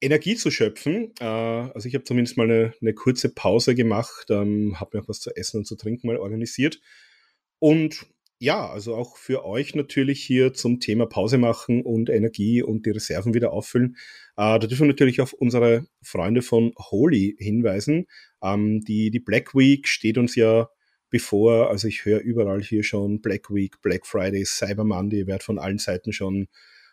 Energie 0.00 0.36
zu 0.36 0.50
schöpfen. 0.50 1.12
Äh, 1.20 1.24
also 1.24 1.88
ich 1.88 1.94
habe 1.94 2.04
zumindest 2.04 2.36
mal 2.36 2.44
eine, 2.44 2.72
eine, 2.80 2.94
kurze 2.94 3.28
Pause 3.28 3.74
gemacht, 3.74 4.26
ähm, 4.30 4.80
habe 4.80 4.96
mir 4.96 5.02
auch 5.04 5.08
was 5.08 5.20
zu 5.20 5.34
essen 5.36 5.58
und 5.58 5.66
zu 5.66 5.76
trinken 5.76 6.06
mal 6.06 6.16
organisiert. 6.16 6.80
Und 7.58 8.06
ja, 8.38 8.68
also 8.68 8.94
auch 8.94 9.16
für 9.16 9.44
euch 9.44 9.74
natürlich 9.74 10.22
hier 10.22 10.52
zum 10.52 10.78
Thema 10.80 11.06
Pause 11.06 11.38
machen 11.38 11.82
und 11.82 12.10
Energie 12.10 12.62
und 12.62 12.84
die 12.84 12.90
Reserven 12.90 13.32
wieder 13.32 13.52
auffüllen. 13.52 13.96
Äh, 14.36 14.58
da 14.58 14.58
dürfen 14.58 14.82
wir 14.82 14.88
natürlich 14.88 15.20
auf 15.20 15.32
unsere 15.32 15.86
Freunde 16.02 16.42
von 16.42 16.72
Holy 16.78 17.36
hinweisen. 17.38 18.06
Ähm, 18.42 18.82
die, 18.82 19.10
die 19.10 19.20
Black 19.20 19.54
Week 19.54 19.88
steht 19.88 20.18
uns 20.18 20.34
ja 20.34 20.68
bevor. 21.08 21.70
Also 21.70 21.88
ich 21.88 22.04
höre 22.04 22.20
überall 22.20 22.62
hier 22.62 22.82
schon 22.82 23.22
Black 23.22 23.50
Week, 23.50 23.80
Black 23.80 24.06
Friday, 24.06 24.44
Cyber 24.44 24.84
Monday, 24.84 25.26
wird 25.26 25.42
von 25.42 25.58
allen 25.58 25.78
Seiten 25.78 26.12
schon 26.12 26.48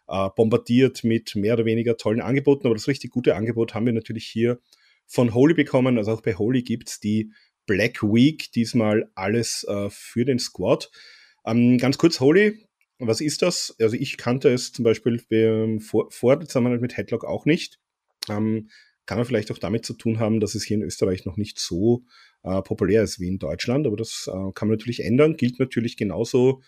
äh, 0.08 0.29
bombardiert 0.36 1.03
mit 1.03 1.36
mehr 1.36 1.56
oder 1.56 1.65
weniger 1.65 1.97
tollen 1.97 2.21
Angeboten. 2.21 2.67
Aber 2.67 2.75
das 2.75 2.88
richtig 2.88 3.12
gute 3.12 3.36
Angebot 3.36 3.73
haben 3.73 3.86
wir 3.86 3.93
natürlich 3.93 4.25
hier 4.27 4.60
von 5.08 5.34
Holy 5.34 5.53
bekommen. 5.53 5.97
Also 5.97 6.13
auch 6.13 6.21
bei 6.21 6.36
Holy 6.36 6.63
gibt 6.63 6.89
es 6.89 6.99
die 7.01 7.34
Black 7.65 8.01
Week, 8.01 8.51
diesmal 8.53 9.10
alles 9.15 9.65
äh, 9.67 9.89
für 9.89 10.23
den 10.23 10.39
Squad. 10.39 10.89
Ähm, 11.45 11.77
ganz 11.77 11.97
kurz, 11.97 12.19
Holy, 12.19 12.65
was 12.99 13.21
ist 13.21 13.41
das? 13.41 13.75
Also 13.79 13.95
ich 13.95 14.17
kannte 14.17 14.49
es 14.49 14.71
zum 14.71 14.84
Beispiel 14.84 15.19
vor, 15.79 16.10
vor 16.12 16.38
der 16.38 16.47
Zusammenarbeit 16.47 16.82
mit 16.82 16.97
Headlock 16.97 17.25
auch 17.25 17.45
nicht. 17.45 17.79
Ähm, 18.29 18.69
kann 19.06 19.17
er 19.17 19.25
vielleicht 19.25 19.51
auch 19.51 19.58
damit 19.58 19.86
zu 19.86 19.93
tun 19.93 20.19
haben, 20.19 20.39
dass 20.39 20.56
es 20.56 20.63
hier 20.63 20.77
in 20.77 20.84
Österreich 20.84 21.25
noch 21.25 21.38
nicht 21.38 21.60
so 21.60 22.06
äh, 22.43 22.62
populär 22.62 23.03
ist 23.03 23.19
wie 23.19 23.27
in 23.27 23.39
Deutschland, 23.39 23.86
aber 23.86 23.97
das 23.97 24.29
äh, 24.29 24.51
kann 24.53 24.67
man 24.67 24.77
natürlich 24.77 25.03
ändern, 25.03 25.36
gilt 25.36 25.60
natürlich 25.60 25.97
genauso 25.97 26.62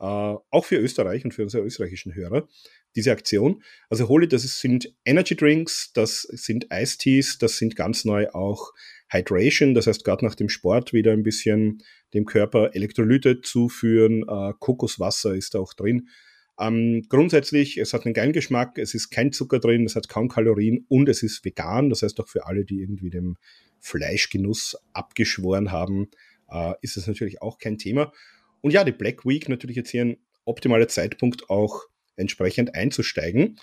äh, 0.00 0.04
auch 0.04 0.64
für 0.64 0.76
Österreich 0.76 1.24
und 1.24 1.32
für 1.32 1.42
unsere 1.42 1.64
österreichischen 1.64 2.14
Hörer, 2.14 2.48
diese 2.96 3.12
Aktion. 3.12 3.62
Also 3.90 4.08
Holy, 4.08 4.26
das 4.26 4.42
sind 4.60 4.94
Energy 5.04 5.36
Drinks, 5.36 5.92
das 5.92 6.22
sind 6.22 6.68
Ice 6.72 6.98
Teas, 6.98 7.38
das 7.38 7.58
sind 7.58 7.76
ganz 7.76 8.04
neu 8.04 8.28
auch 8.30 8.72
Hydration, 9.12 9.74
das 9.74 9.86
heißt 9.86 10.04
gerade 10.04 10.24
nach 10.24 10.34
dem 10.34 10.48
Sport 10.48 10.92
wieder 10.92 11.12
ein 11.12 11.22
bisschen 11.22 11.82
dem 12.14 12.24
Körper 12.24 12.74
Elektrolyte 12.74 13.40
zuführen, 13.40 14.24
äh, 14.28 14.52
Kokoswasser 14.58 15.34
ist 15.34 15.54
da 15.54 15.58
auch 15.58 15.74
drin. 15.74 16.08
Ähm, 16.58 17.06
grundsätzlich, 17.08 17.78
es 17.78 17.92
hat 17.92 18.04
einen 18.04 18.14
geilen 18.14 18.32
Geschmack, 18.32 18.78
es 18.78 18.94
ist 18.94 19.10
kein 19.10 19.32
Zucker 19.32 19.58
drin, 19.58 19.84
es 19.84 19.96
hat 19.96 20.08
kaum 20.08 20.28
Kalorien 20.28 20.84
und 20.88 21.08
es 21.08 21.22
ist 21.22 21.44
vegan. 21.44 21.90
Das 21.90 22.02
heißt 22.02 22.20
auch 22.20 22.28
für 22.28 22.46
alle, 22.46 22.64
die 22.64 22.80
irgendwie 22.80 23.10
dem 23.10 23.36
Fleischgenuss 23.80 24.76
abgeschworen 24.92 25.72
haben, 25.72 26.08
äh, 26.50 26.74
ist 26.82 26.96
es 26.96 27.06
natürlich 27.06 27.42
auch 27.42 27.58
kein 27.58 27.78
Thema. 27.78 28.12
Und 28.60 28.72
ja, 28.72 28.84
die 28.84 28.92
Black 28.92 29.26
Week 29.26 29.48
natürlich 29.48 29.76
jetzt 29.76 29.90
hier 29.90 30.04
ein 30.04 30.16
optimaler 30.44 30.88
Zeitpunkt 30.88 31.50
auch 31.50 31.84
entsprechend 32.16 32.74
einzusteigen. 32.74 33.58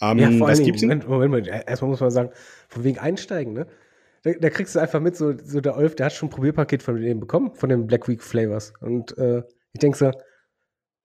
Ähm, 0.00 0.18
ja, 0.18 0.30
vor 0.32 0.48
was 0.48 0.62
gibt's 0.62 0.82
Moment, 0.82 1.08
Moment, 1.08 1.30
Moment, 1.30 1.48
erstmal 1.66 1.90
muss 1.90 2.00
man 2.00 2.10
sagen, 2.10 2.30
von 2.68 2.84
wegen 2.84 2.98
einsteigen, 2.98 3.54
ne? 3.54 3.66
Da, 4.26 4.32
da, 4.32 4.50
kriegst 4.50 4.74
du 4.74 4.80
einfach 4.80 4.98
mit, 4.98 5.16
so, 5.16 5.38
so 5.38 5.60
der 5.60 5.76
Olf, 5.76 5.94
der 5.94 6.06
hat 6.06 6.12
schon 6.12 6.26
ein 6.26 6.32
Probierpaket 6.32 6.82
von 6.82 7.00
dem 7.00 7.20
bekommen, 7.20 7.54
von 7.54 7.68
den 7.68 7.86
Black 7.86 8.08
Week 8.08 8.20
Flavors. 8.20 8.72
Und 8.80 9.16
äh, 9.18 9.44
ich 9.72 9.78
denke 9.78 9.96
so, 9.96 10.10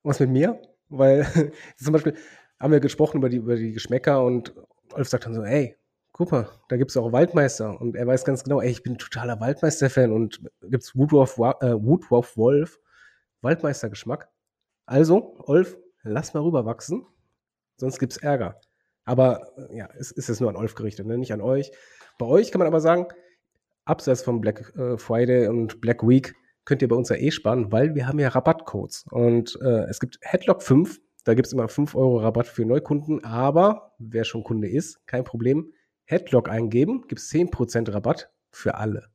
was 0.02 0.20
mit 0.20 0.32
mir? 0.32 0.60
Weil 0.90 1.28
zum 1.78 1.94
Beispiel 1.94 2.16
haben 2.60 2.72
wir 2.72 2.80
gesprochen 2.80 3.18
über 3.18 3.30
die, 3.30 3.38
über 3.38 3.58
die 3.58 3.74
Geschmäcker 3.74 4.24
und 4.24 4.56
Olf 4.94 5.08
sagt 5.08 5.28
dann 5.28 5.36
so, 5.36 5.44
ey, 5.44 5.78
guck 6.14 6.32
mal, 6.32 6.50
da 6.70 6.78
gibt 6.78 6.90
es 6.90 6.98
auch 6.98 7.12
Waldmeister. 7.12 7.80
Und 7.80 7.96
er 7.96 8.08
weiß 8.08 8.26
ganz 8.26 8.44
genau, 8.44 8.60
ey, 8.60 8.72
ich 8.72 8.82
bin 8.82 8.98
totaler 8.98 9.40
Waldmeister-Fan 9.40 10.12
und 10.12 10.42
gibt 10.64 10.82
es 10.84 10.96
Woodruff, 10.96 11.38
äh, 11.38 11.76
Woodruff 11.76 12.36
Wolf, 12.38 12.80
Waldmeister-Geschmack. 13.42 14.30
Also, 14.88 15.36
Olf, 15.46 15.78
lass 16.02 16.34
mal 16.34 16.42
rüberwachsen, 16.42 17.06
sonst 17.78 18.00
gibt 18.00 18.14
es 18.14 18.18
Ärger. 18.18 18.60
Aber 19.06 19.54
ja, 19.72 19.90
es 20.00 20.10
ist 20.10 20.28
jetzt 20.28 20.42
nur 20.42 20.50
an 20.50 20.56
Olf 20.56 20.74
gerichtet, 20.74 21.06
ne? 21.06 21.20
nicht 21.20 21.34
an 21.34 21.42
euch. 21.42 21.72
Bei 22.17 22.26
euch 22.26 22.52
kann 22.52 22.60
man 22.60 22.67
aber 22.67 22.82
sagen, 22.82 23.08
abseits 23.86 24.21
von 24.21 24.41
Black 24.41 24.74
äh, 24.78 24.97
Friday 24.97 25.47
und 25.47 25.82
Black 25.82 26.08
Week 26.08 26.36
könnt 26.65 26.82
ihr 26.82 26.88
bei 26.88 26.95
uns 26.95 27.10
ja 27.10 27.15
eh 27.15 27.32
sparen, 27.32 27.71
weil 27.71 27.95
wir 27.95 28.08
haben 28.08 28.19
ja 28.19 28.30
Rabattcodes. 28.30 29.06
Und 29.10 29.58
äh, 29.62 29.86
es 29.89 30.00
gibt 30.00 30.19
Headlock 30.21 30.62
5, 30.62 31.00
da 31.24 31.34
gibt 31.34 31.47
es 31.47 31.54
immer 31.54 31.67
5 31.67 31.95
Euro 31.95 32.17
Rabatt 32.17 32.47
für 32.47 32.65
Neukunden, 32.65 33.24
aber 33.24 33.93
wer 34.00 34.24
schon 34.24 34.43
Kunde 34.43 34.69
ist, 34.69 35.06
kein 35.08 35.24
Problem. 35.24 35.74
Headlock 36.06 36.50
eingeben, 36.50 37.06
gibt 37.08 37.21
es 37.21 37.32
10% 37.32 37.93
Rabatt 37.93 38.32
für 38.52 38.76
alle. 38.76 39.10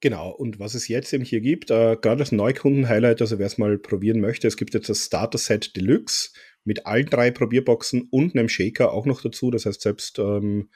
Genau, 0.00 0.30
und 0.30 0.58
was 0.58 0.74
es 0.74 0.88
jetzt 0.88 1.12
eben 1.14 1.24
hier 1.24 1.40
gibt, 1.40 1.70
äh, 1.70 1.96
gerade 1.96 2.20
als 2.20 2.32
Neukunden-Highlight, 2.32 3.22
also 3.22 3.38
wer 3.38 3.46
es 3.46 3.56
mal 3.56 3.78
probieren 3.78 4.20
möchte, 4.20 4.46
es 4.46 4.56
gibt 4.56 4.74
jetzt 4.74 4.90
das 4.90 5.06
Starter-Set 5.06 5.76
Deluxe 5.76 6.30
mit 6.64 6.86
allen 6.86 7.06
drei 7.06 7.30
Probierboxen 7.30 8.08
und 8.10 8.34
einem 8.34 8.48
Shaker 8.48 8.92
auch 8.92 9.06
noch 9.06 9.22
dazu. 9.22 9.50
Das 9.50 9.64
heißt, 9.64 9.80
selbst 9.80 10.18
ähm, 10.18 10.68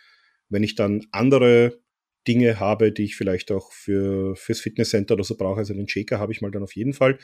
wenn 0.49 0.63
ich 0.63 0.75
dann 0.75 1.07
andere 1.13 1.81
Dinge 2.29 2.61
habe, 2.61 2.93
die 2.93 3.05
ich 3.05 3.17
vielleicht 3.17 3.51
auch 3.51 3.73
für, 3.73 4.37
fürs 4.37 4.61
Fitnesscenter 4.61 5.15
oder 5.15 5.25
so 5.25 5.37
brauche. 5.37 5.59
Also 5.59 5.73
den 5.73 5.89
Shaker 5.89 6.19
habe 6.19 6.33
ich 6.33 6.43
mal 6.43 6.51
dann 6.51 6.63
auf 6.63 6.77
jeden 6.77 6.93
Fall. 6.93 7.19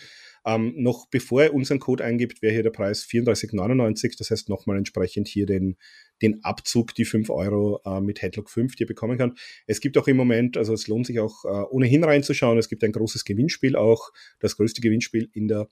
Ähm, 0.47 0.75
noch 0.77 1.09
bevor 1.09 1.43
er 1.43 1.55
unseren 1.55 1.79
Code 1.79 2.05
eingibt, 2.05 2.43
wäre 2.43 2.55
hier 2.55 2.63
der 2.63 2.71
Preis 2.71 3.05
34,99. 3.05 4.17
Das 4.19 4.31
heißt 4.31 4.49
nochmal 4.49 4.79
entsprechend 4.79 5.29
hier 5.29 5.47
den, 5.47 5.77
den 6.23 6.43
Abzug, 6.43 6.95
die 6.95 7.05
5 7.05 7.29
Euro 7.31 7.81
äh, 7.85 8.01
mit 8.01 8.23
Headlock 8.23 8.51
5, 8.51 8.77
die 8.77 8.85
ihr 8.85 8.87
bekommen 8.87 9.19
kann. 9.19 9.35
Es 9.67 9.81
gibt 9.81 9.99
auch 9.99 10.09
im 10.09 10.17
Moment, 10.17 10.57
also 10.57 10.73
es 10.73 10.89
lohnt 10.89 11.07
sich 11.07 11.21
auch 11.21 11.45
äh, 11.45 11.49
ohnehin 11.71 12.05
reinzuschauen. 12.05 12.59
Es 12.59 12.69
gibt 12.69 12.83
ein 12.83 12.93
großes 12.93 13.25
Gewinnspiel 13.25 13.77
auch, 13.77 14.11
das 14.41 14.57
größte 14.57 14.81
Gewinnspiel 14.81 15.29
in 15.33 15.49
der 15.49 15.69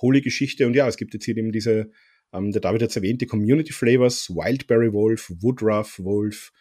Holy-Geschichte. 0.00 0.66
Und 0.66 0.74
ja, 0.74 0.86
es 0.88 0.98
gibt 0.98 1.14
jetzt 1.14 1.24
hier 1.24 1.36
eben 1.36 1.52
diese, 1.52 1.90
ähm, 2.34 2.50
der 2.50 2.60
David 2.60 2.82
hat 2.82 2.90
es 2.90 2.96
erwähnt, 2.96 3.22
die 3.22 3.26
Community 3.26 3.72
Flavors, 3.72 4.28
Wildberry 4.28 4.92
Wolf, 4.92 5.32
Woodruff 5.40 5.98
Wolf 6.00 6.52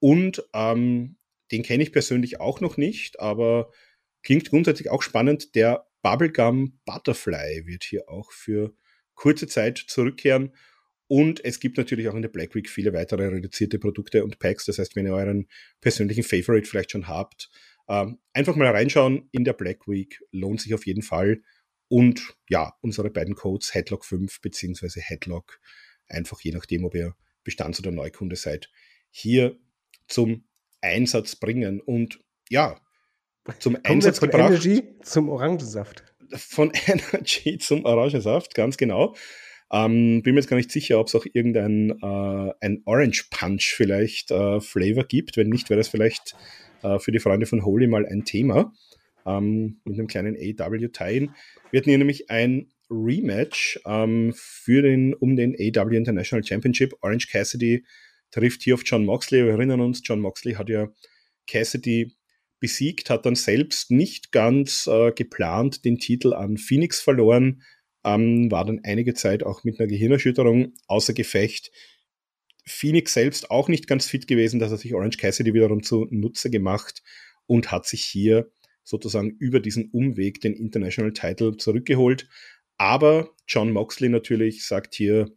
und 0.00 0.42
ähm, 0.52 1.16
den 1.52 1.62
kenne 1.62 1.82
ich 1.82 1.92
persönlich 1.92 2.40
auch 2.40 2.60
noch 2.60 2.76
nicht, 2.76 3.20
aber 3.20 3.70
klingt 4.22 4.50
grundsätzlich 4.50 4.90
auch 4.90 5.02
spannend. 5.02 5.54
Der 5.54 5.86
Bubblegum 6.02 6.78
Butterfly 6.84 7.66
wird 7.66 7.84
hier 7.84 8.08
auch 8.08 8.32
für 8.32 8.74
kurze 9.14 9.46
Zeit 9.46 9.78
zurückkehren. 9.78 10.54
Und 11.06 11.44
es 11.44 11.58
gibt 11.58 11.76
natürlich 11.76 12.08
auch 12.08 12.14
in 12.14 12.22
der 12.22 12.28
Black 12.28 12.54
Week 12.54 12.70
viele 12.70 12.92
weitere 12.92 13.26
reduzierte 13.26 13.78
Produkte 13.78 14.22
und 14.22 14.38
Packs. 14.38 14.66
Das 14.66 14.78
heißt, 14.78 14.94
wenn 14.94 15.06
ihr 15.06 15.14
euren 15.14 15.48
persönlichen 15.80 16.22
Favorite 16.22 16.68
vielleicht 16.68 16.92
schon 16.92 17.08
habt, 17.08 17.50
ähm, 17.88 18.18
einfach 18.32 18.54
mal 18.54 18.68
reinschauen 18.68 19.28
in 19.32 19.44
der 19.44 19.52
Black 19.52 19.88
Week. 19.88 20.22
Lohnt 20.30 20.60
sich 20.60 20.72
auf 20.72 20.86
jeden 20.86 21.02
Fall. 21.02 21.42
Und 21.88 22.36
ja, 22.48 22.72
unsere 22.80 23.10
beiden 23.10 23.34
Codes, 23.34 23.74
Headlock 23.74 24.04
5 24.04 24.40
bzw. 24.40 25.00
Headlock, 25.00 25.60
einfach 26.06 26.40
je 26.40 26.52
nachdem, 26.52 26.84
ob 26.84 26.94
ihr 26.94 27.16
Bestands- 27.42 27.80
oder 27.80 27.90
Neukunde 27.90 28.36
seid, 28.36 28.70
hier 29.10 29.58
zum 30.10 30.44
Einsatz 30.82 31.36
bringen. 31.36 31.80
Und 31.80 32.20
ja, 32.48 32.76
zum 33.58 33.74
Kommen 33.74 33.84
Einsatz 33.84 34.18
von 34.18 34.30
gebracht. 34.30 34.50
Energy 34.50 34.82
zum 35.02 35.28
Orangensaft. 35.28 36.04
Von 36.36 36.72
Energy 36.86 37.58
zum 37.58 37.84
Orangensaft, 37.84 38.54
ganz 38.54 38.76
genau. 38.76 39.14
Ähm, 39.72 40.22
bin 40.22 40.34
mir 40.34 40.40
jetzt 40.40 40.50
gar 40.50 40.56
nicht 40.56 40.72
sicher, 40.72 40.98
ob 40.98 41.06
es 41.06 41.14
auch 41.14 41.26
irgendein 41.32 41.90
äh, 42.02 42.52
ein 42.60 42.82
Orange 42.86 43.28
Punch 43.30 43.72
vielleicht 43.74 44.30
äh, 44.30 44.60
Flavor 44.60 45.04
gibt. 45.04 45.36
Wenn 45.36 45.48
nicht, 45.48 45.70
wäre 45.70 45.78
das 45.78 45.88
vielleicht 45.88 46.34
äh, 46.82 46.98
für 46.98 47.12
die 47.12 47.20
Freunde 47.20 47.46
von 47.46 47.64
Holy 47.64 47.86
mal 47.86 48.04
ein 48.06 48.24
Thema. 48.24 48.72
Ähm, 49.24 49.80
mit 49.84 49.98
einem 49.98 50.08
kleinen 50.08 50.34
AW-Tie-In. 50.34 51.30
Wir 51.70 51.80
hatten 51.80 51.90
hier 51.90 51.98
nämlich 51.98 52.30
ein 52.30 52.72
Rematch 52.90 53.80
ähm, 53.86 54.32
für 54.34 54.82
den, 54.82 55.14
um 55.14 55.36
den 55.36 55.54
AW 55.54 55.96
International 55.96 56.44
Championship. 56.44 56.94
Orange 57.02 57.28
Cassidy 57.30 57.84
trifft 58.30 58.62
hier 58.62 58.74
auf 58.74 58.82
John 58.84 59.04
Moxley. 59.04 59.44
Wir 59.44 59.52
erinnern 59.52 59.80
uns, 59.80 60.02
John 60.04 60.20
Moxley 60.20 60.54
hat 60.54 60.68
ja 60.68 60.88
Cassidy 61.46 62.14
besiegt, 62.60 63.10
hat 63.10 63.26
dann 63.26 63.34
selbst 63.34 63.90
nicht 63.90 64.32
ganz 64.32 64.86
äh, 64.86 65.12
geplant 65.12 65.84
den 65.84 65.98
Titel 65.98 66.34
an 66.34 66.58
Phoenix 66.58 67.00
verloren, 67.00 67.62
ähm, 68.04 68.50
war 68.50 68.64
dann 68.64 68.80
einige 68.84 69.14
Zeit 69.14 69.42
auch 69.42 69.64
mit 69.64 69.80
einer 69.80 69.88
Gehirnerschütterung 69.88 70.74
außer 70.86 71.14
Gefecht. 71.14 71.70
Phoenix 72.66 73.14
selbst 73.14 73.50
auch 73.50 73.68
nicht 73.68 73.86
ganz 73.86 74.06
fit 74.06 74.26
gewesen, 74.26 74.60
dass 74.60 74.70
er 74.70 74.78
sich 74.78 74.94
Orange 74.94 75.16
Cassidy 75.16 75.54
wiederum 75.54 75.82
zunutze 75.82 76.50
gemacht 76.50 77.02
und 77.46 77.72
hat 77.72 77.86
sich 77.86 78.04
hier 78.04 78.50
sozusagen 78.84 79.30
über 79.38 79.60
diesen 79.60 79.90
Umweg 79.90 80.40
den 80.40 80.54
International 80.54 81.12
Title 81.12 81.56
zurückgeholt. 81.56 82.28
Aber 82.76 83.30
John 83.46 83.72
Moxley 83.72 84.08
natürlich 84.08 84.64
sagt 84.64 84.94
hier, 84.94 85.30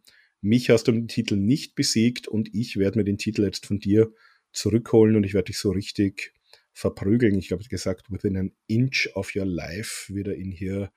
mich 0.44 0.70
hast 0.70 0.84
du 0.84 0.92
den 0.92 1.08
Titel 1.08 1.36
nicht 1.36 1.74
besiegt 1.74 2.28
und 2.28 2.54
ich 2.54 2.76
werde 2.76 2.98
mir 2.98 3.04
den 3.04 3.18
Titel 3.18 3.44
jetzt 3.44 3.66
von 3.66 3.78
dir 3.78 4.12
zurückholen 4.52 5.16
und 5.16 5.24
ich 5.24 5.34
werde 5.34 5.46
dich 5.46 5.58
so 5.58 5.70
richtig 5.70 6.32
verprügeln. 6.72 7.38
Ich 7.38 7.50
habe 7.52 7.64
gesagt, 7.64 8.10
within 8.10 8.36
an 8.36 8.52
inch 8.66 9.08
of 9.14 9.34
your 9.34 9.46
life 9.46 10.12
wird 10.14 10.28
er 10.28 10.36
ihn 10.36 10.50
hier, 10.50 10.92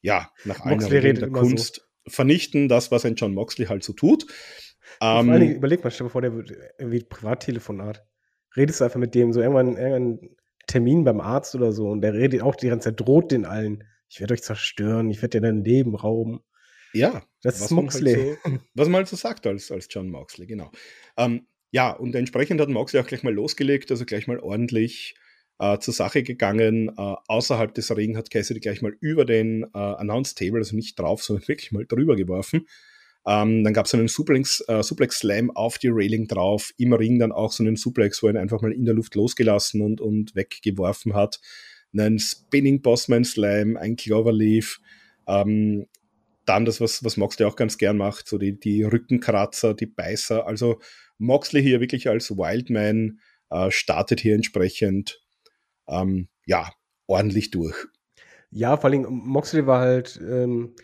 ja, 0.00 0.30
nach 0.44 0.64
Regeln 0.64 1.18
der 1.18 1.30
Kunst 1.30 1.76
so. 1.76 2.12
vernichten, 2.12 2.68
das, 2.68 2.90
was 2.90 3.04
ein 3.04 3.16
John 3.16 3.34
Moxley 3.34 3.66
halt 3.66 3.82
so 3.82 3.92
tut. 3.92 4.26
Ähm, 5.00 5.26
vor 5.26 5.34
allem, 5.34 5.50
überleg 5.56 5.82
mal, 5.82 5.90
stell 5.90 6.06
dir 6.06 6.10
vor, 6.10 6.22
der 6.22 6.34
wird 6.34 6.52
irgendwie 6.78 7.00
Privattelefonat. 7.00 8.04
Redest 8.56 8.80
du 8.80 8.84
einfach 8.84 9.00
mit 9.00 9.14
dem, 9.14 9.32
so 9.32 9.40
irgendwann, 9.40 9.76
irgendwann 9.76 10.36
Termin 10.66 11.04
beim 11.04 11.20
Arzt 11.20 11.54
oder 11.54 11.72
so 11.72 11.88
und 11.88 12.02
der 12.02 12.14
redet 12.14 12.42
auch 12.42 12.54
die 12.54 12.68
ganze 12.68 12.90
Zeit, 12.90 13.00
droht 13.00 13.32
den 13.32 13.44
allen. 13.44 13.84
Ich 14.08 14.20
werde 14.20 14.34
euch 14.34 14.42
zerstören, 14.42 15.10
ich 15.10 15.22
werde 15.22 15.40
dir 15.40 15.46
dein 15.46 15.64
Leben 15.64 15.94
rauben. 15.94 16.40
Ja, 16.92 17.22
das 17.42 17.60
ist 17.60 17.70
Moxley. 17.70 18.14
Halt 18.14 18.38
so, 18.44 18.58
was 18.74 18.88
man 18.88 18.98
halt 18.98 19.08
so 19.08 19.16
sagt 19.16 19.46
als, 19.46 19.70
als 19.70 19.88
John 19.90 20.10
Moxley, 20.10 20.46
genau. 20.46 20.70
Ähm, 21.16 21.46
ja, 21.70 21.90
und 21.90 22.14
entsprechend 22.14 22.60
hat 22.60 22.68
Moxley 22.68 23.00
auch 23.00 23.06
gleich 23.06 23.22
mal 23.22 23.32
losgelegt, 23.32 23.90
also 23.90 24.04
gleich 24.04 24.26
mal 24.26 24.38
ordentlich 24.38 25.14
äh, 25.58 25.78
zur 25.78 25.94
Sache 25.94 26.22
gegangen. 26.22 26.88
Äh, 26.90 27.14
außerhalb 27.28 27.74
des 27.74 27.94
Ring 27.96 28.16
hat 28.16 28.30
Cassidy 28.30 28.60
gleich 28.60 28.82
mal 28.82 28.94
über 29.00 29.24
den 29.24 29.64
äh, 29.74 29.78
Announce 29.78 30.34
Table, 30.34 30.58
also 30.58 30.76
nicht 30.76 30.98
drauf, 30.98 31.22
sondern 31.22 31.48
wirklich 31.48 31.72
mal 31.72 31.86
drüber 31.86 32.16
geworfen. 32.16 32.66
Ähm, 33.24 33.62
dann 33.62 33.72
gab 33.72 33.86
es 33.86 33.94
einen 33.94 34.08
Suplex, 34.08 34.64
äh, 34.66 34.82
Suplex 34.82 35.20
Slam 35.20 35.50
auf 35.52 35.78
die 35.78 35.90
Railing 35.90 36.26
drauf, 36.26 36.72
im 36.76 36.92
Ring 36.92 37.20
dann 37.20 37.30
auch 37.30 37.52
so 37.52 37.62
einen 37.62 37.76
Suplex, 37.76 38.22
wo 38.22 38.26
er 38.26 38.34
ihn 38.34 38.38
einfach 38.38 38.60
mal 38.60 38.72
in 38.72 38.84
der 38.84 38.94
Luft 38.94 39.14
losgelassen 39.14 39.80
und, 39.80 40.00
und 40.00 40.34
weggeworfen 40.34 41.14
hat. 41.14 41.40
Einen 41.96 42.18
Spinning 42.18 42.82
Bossman 42.82 43.24
Slam, 43.24 43.76
ein 43.76 43.96
Cloverleaf, 43.96 44.80
ähm, 45.28 45.86
dann 46.44 46.64
das, 46.64 46.80
was, 46.80 47.04
was 47.04 47.16
Moxley 47.16 47.46
auch 47.46 47.56
ganz 47.56 47.78
gern 47.78 47.96
macht, 47.96 48.28
so 48.28 48.38
die, 48.38 48.58
die 48.58 48.82
Rückenkratzer, 48.82 49.74
die 49.74 49.86
Beißer. 49.86 50.46
Also 50.46 50.80
Moxley 51.18 51.62
hier 51.62 51.80
wirklich 51.80 52.08
als 52.08 52.30
Wildman 52.30 53.20
äh, 53.50 53.70
startet 53.70 54.20
hier 54.20 54.34
entsprechend 54.34 55.22
ähm, 55.88 56.28
ja, 56.46 56.70
ordentlich 57.06 57.50
durch. 57.50 57.76
Ja, 58.50 58.76
vor 58.76 58.90
allem 58.90 59.06
Moxley 59.08 59.66
war 59.66 59.80
halt 59.80 60.20
ähm, 60.22 60.74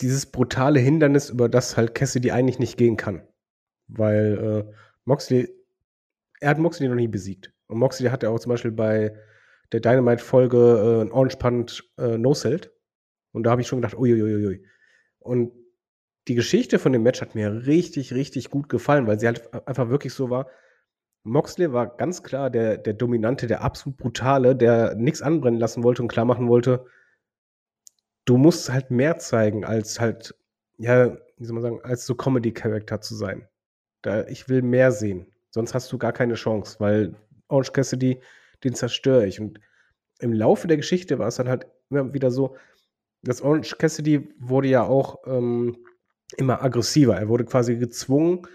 dieses 0.00 0.26
brutale 0.26 0.80
Hindernis, 0.80 1.30
über 1.30 1.48
das 1.48 1.76
halt 1.76 1.94
Cassidy 1.94 2.30
eigentlich 2.30 2.58
nicht 2.58 2.76
gehen 2.76 2.96
kann. 2.96 3.26
Weil 3.88 4.66
äh, 4.68 4.74
Moxley, 5.04 5.48
er 6.40 6.50
hat 6.50 6.58
Moxley 6.58 6.88
noch 6.88 6.96
nie 6.96 7.08
besiegt. 7.08 7.52
Und 7.66 7.78
Moxley 7.78 8.10
hat 8.10 8.22
ja 8.22 8.30
auch 8.30 8.40
zum 8.40 8.50
Beispiel 8.50 8.72
bei 8.72 9.14
der 9.72 9.80
Dynamite-Folge 9.80 10.56
äh, 10.56 11.02
ein 11.02 11.12
Orange 11.12 11.36
Punch 11.36 11.82
äh, 11.98 12.18
No-Celt. 12.18 12.72
Und 13.32 13.44
da 13.44 13.50
habe 13.50 13.60
ich 13.60 13.68
schon 13.68 13.80
gedacht, 13.80 13.96
uiuiuiui. 13.96 14.64
Und 15.20 15.52
die 16.28 16.34
Geschichte 16.34 16.78
von 16.78 16.92
dem 16.92 17.02
Match 17.02 17.20
hat 17.20 17.34
mir 17.34 17.66
richtig, 17.66 18.14
richtig 18.14 18.50
gut 18.50 18.68
gefallen, 18.68 19.06
weil 19.06 19.18
sie 19.18 19.26
halt 19.26 19.52
einfach 19.66 19.88
wirklich 19.88 20.12
so 20.12 20.30
war. 20.30 20.48
Moxley 21.22 21.72
war 21.72 21.96
ganz 21.96 22.22
klar 22.22 22.50
der, 22.50 22.78
der 22.78 22.94
Dominante, 22.94 23.46
der 23.46 23.62
absolut 23.62 23.98
Brutale, 23.98 24.56
der 24.56 24.94
nichts 24.94 25.22
anbrennen 25.22 25.60
lassen 25.60 25.82
wollte 25.82 26.02
und 26.02 26.08
klar 26.08 26.24
machen 26.24 26.48
wollte, 26.48 26.86
du 28.24 28.36
musst 28.36 28.72
halt 28.72 28.90
mehr 28.90 29.18
zeigen, 29.18 29.64
als 29.64 30.00
halt, 30.00 30.34
ja, 30.78 31.16
wie 31.36 31.44
soll 31.44 31.54
man 31.54 31.62
sagen, 31.62 31.80
als 31.82 32.06
so 32.06 32.14
Comedy-Character 32.14 33.00
zu 33.00 33.14
sein. 33.14 33.48
Da, 34.02 34.26
ich 34.28 34.48
will 34.48 34.62
mehr 34.62 34.92
sehen. 34.92 35.26
Sonst 35.50 35.74
hast 35.74 35.92
du 35.92 35.98
gar 35.98 36.12
keine 36.12 36.34
Chance, 36.34 36.76
weil 36.78 37.14
Orange 37.48 37.72
Cassidy, 37.72 38.20
den 38.64 38.74
zerstöre 38.74 39.26
ich. 39.26 39.40
Und 39.40 39.60
im 40.20 40.32
Laufe 40.32 40.68
der 40.68 40.76
Geschichte 40.76 41.18
war 41.18 41.28
es 41.28 41.36
dann 41.36 41.48
halt 41.48 41.66
immer 41.90 42.14
wieder 42.14 42.30
so, 42.30 42.56
dass 43.22 43.42
Orange 43.42 43.76
Cassidy 43.76 44.28
wurde 44.38 44.68
ja 44.68 44.82
auch 44.82 45.18
ähm, 45.26 45.76
immer 46.36 46.62
aggressiver. 46.62 47.16
Er 47.16 47.28
wurde 47.28 47.44
quasi 47.44 47.76
gezwungen, 47.76 48.46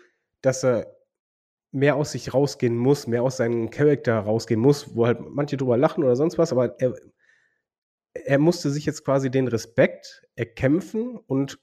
dass 0.41 0.63
er 0.63 0.95
mehr 1.71 1.95
aus 1.97 2.13
sich 2.13 2.33
rausgehen 2.33 2.77
muss, 2.77 3.05
mehr 3.05 3.23
aus 3.23 3.37
seinem 3.37 3.69
Charakter 3.69 4.17
rausgehen 4.19 4.59
muss, 4.59 4.95
wo 4.95 5.05
halt 5.05 5.19
manche 5.21 5.57
drüber 5.57 5.77
lachen 5.77 6.03
oder 6.03 6.15
sonst 6.15 6.37
was, 6.37 6.51
aber 6.53 6.79
er, 6.79 6.95
er 8.13 8.39
musste 8.39 8.69
sich 8.69 8.85
jetzt 8.85 9.03
quasi 9.03 9.29
den 9.29 9.47
Respekt 9.49 10.23
erkämpfen 10.35 11.17
und 11.27 11.59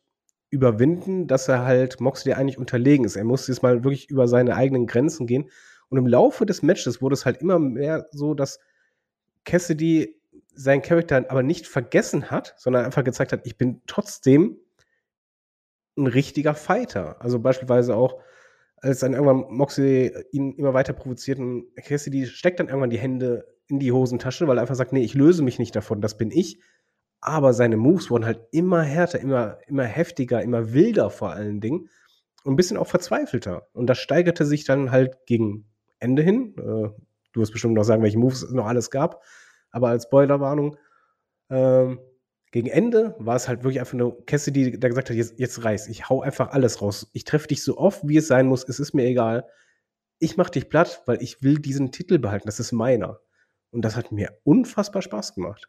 überwinden, 0.51 1.27
dass 1.27 1.49
er 1.49 1.65
halt 1.65 1.99
Moxley 2.01 2.35
eigentlich 2.35 2.59
unterlegen 2.59 3.07
ist. 3.07 3.17
Er 3.17 3.25
musste 3.25 3.51
jetzt 3.51 3.63
mal 3.63 3.85
wirklich 3.85 4.11
über 4.11 4.29
seine 4.29 4.55
eigenen 4.55 4.87
Grenzen 4.87 5.27
gehen. 5.27 5.51
Und 5.89 5.97
im 5.97 6.07
Laufe 6.07 6.45
des 6.45 6.63
Matches 6.63 7.01
wurde 7.01 7.15
es 7.15 7.25
halt 7.25 7.39
immer 7.41 7.59
mehr 7.59 8.07
so, 8.13 8.35
dass 8.35 8.61
Cassidy 9.45 10.21
seinen 10.55 10.83
Charakter 10.83 11.25
aber 11.29 11.43
nicht 11.43 11.67
vergessen 11.67 12.31
hat, 12.31 12.55
sondern 12.59 12.85
einfach 12.85 13.05
gezeigt 13.05 13.33
hat, 13.33 13.47
ich 13.47 13.57
bin 13.57 13.83
trotzdem 13.87 14.59
ein 15.97 16.07
richtiger 16.07 16.55
Fighter. 16.55 17.21
Also 17.21 17.39
beispielsweise 17.39 17.97
auch, 17.97 18.21
als 18.77 19.01
dann 19.01 19.13
irgendwann 19.13 19.55
Moxley 19.55 20.13
ihn 20.33 20.55
immer 20.55 20.75
weiter 20.75 20.93
provoziert 20.93 21.39
und 21.39 21.67
Cassidy 21.77 22.27
steckt 22.27 22.61
dann 22.61 22.69
irgendwann 22.69 22.91
die 22.91 22.99
Hände 22.99 23.47
in 23.69 23.79
die 23.79 23.93
Hosentasche, 23.93 24.49
weil 24.49 24.59
er 24.59 24.63
einfach 24.63 24.75
sagt, 24.75 24.93
nee, 24.93 25.05
ich 25.05 25.15
löse 25.15 25.43
mich 25.43 25.59
nicht 25.59 25.75
davon, 25.77 26.01
das 26.01 26.17
bin 26.17 26.31
ich. 26.31 26.61
Aber 27.21 27.53
seine 27.53 27.77
Moves 27.77 28.11
wurden 28.11 28.27
halt 28.27 28.41
immer 28.51 28.83
härter, 28.83 29.21
immer, 29.21 29.59
immer 29.69 29.85
heftiger, 29.85 30.43
immer 30.43 30.73
wilder 30.73 31.09
vor 31.11 31.31
allen 31.31 31.61
Dingen 31.61 31.89
und 32.45 32.55
ein 32.55 32.57
bisschen 32.57 32.77
auch 32.77 32.89
verzweifelter. 32.89 33.69
Und 33.73 33.87
das 33.87 33.99
steigerte 33.99 34.45
sich 34.45 34.65
dann 34.65 34.91
halt 34.91 35.27
gegen 35.27 35.67
Ende 36.01 36.23
hin. 36.23 36.55
Äh, 36.59 36.91
du 37.33 37.41
wirst 37.41 37.53
bestimmt 37.53 37.75
noch 37.75 37.85
sagen, 37.85 38.03
welche 38.03 38.19
Moves 38.19 38.43
es 38.43 38.53
noch 38.53 38.67
alles 38.67 38.91
gab. 38.91 39.23
Aber 39.73 39.89
als 39.89 40.05
Spoilerwarnung, 40.05 40.77
ähm, 41.51 41.99
gegen 42.53 42.69
Ende 42.69 43.17
war 43.19 43.35
es 43.35 43.49
halt 43.49 43.65
wirklich 43.65 43.81
einfach 43.81 43.95
nur 43.95 44.25
Cassidy, 44.27 44.79
der 44.79 44.91
gesagt 44.91 45.09
hat, 45.09 45.17
jetzt, 45.17 45.39
jetzt 45.39 45.65
reiß, 45.65 45.89
ich 45.89 46.09
hau 46.09 46.21
einfach 46.21 46.51
alles 46.51 46.83
raus. 46.83 47.11
Ich 47.15 47.25
treffe 47.25 47.49
dich 47.49 47.65
so 47.65 47.79
oft, 47.79 48.07
wie 48.07 48.19
es 48.19 48.29
sein 48.29 48.47
muss, 48.47 48.69
es 48.69 48.79
ist 48.79 48.93
mir 48.93 49.07
egal. 49.07 49.49
Ich 50.19 50.37
mach 50.37 50.51
dich 50.51 50.69
platt, 50.69 51.03
weil 51.07 51.23
ich 51.23 51.43
will 51.43 51.59
diesen 51.59 51.91
Titel 51.91 52.19
behalten, 52.19 52.47
das 52.47 52.61
ist 52.61 52.73
meiner. 52.73 53.21
Und 53.71 53.83
das 53.83 53.97
hat 53.97 54.13
mir 54.13 54.39
unfassbar 54.45 55.01
Spaß 55.01 55.35
gemacht. 55.35 55.69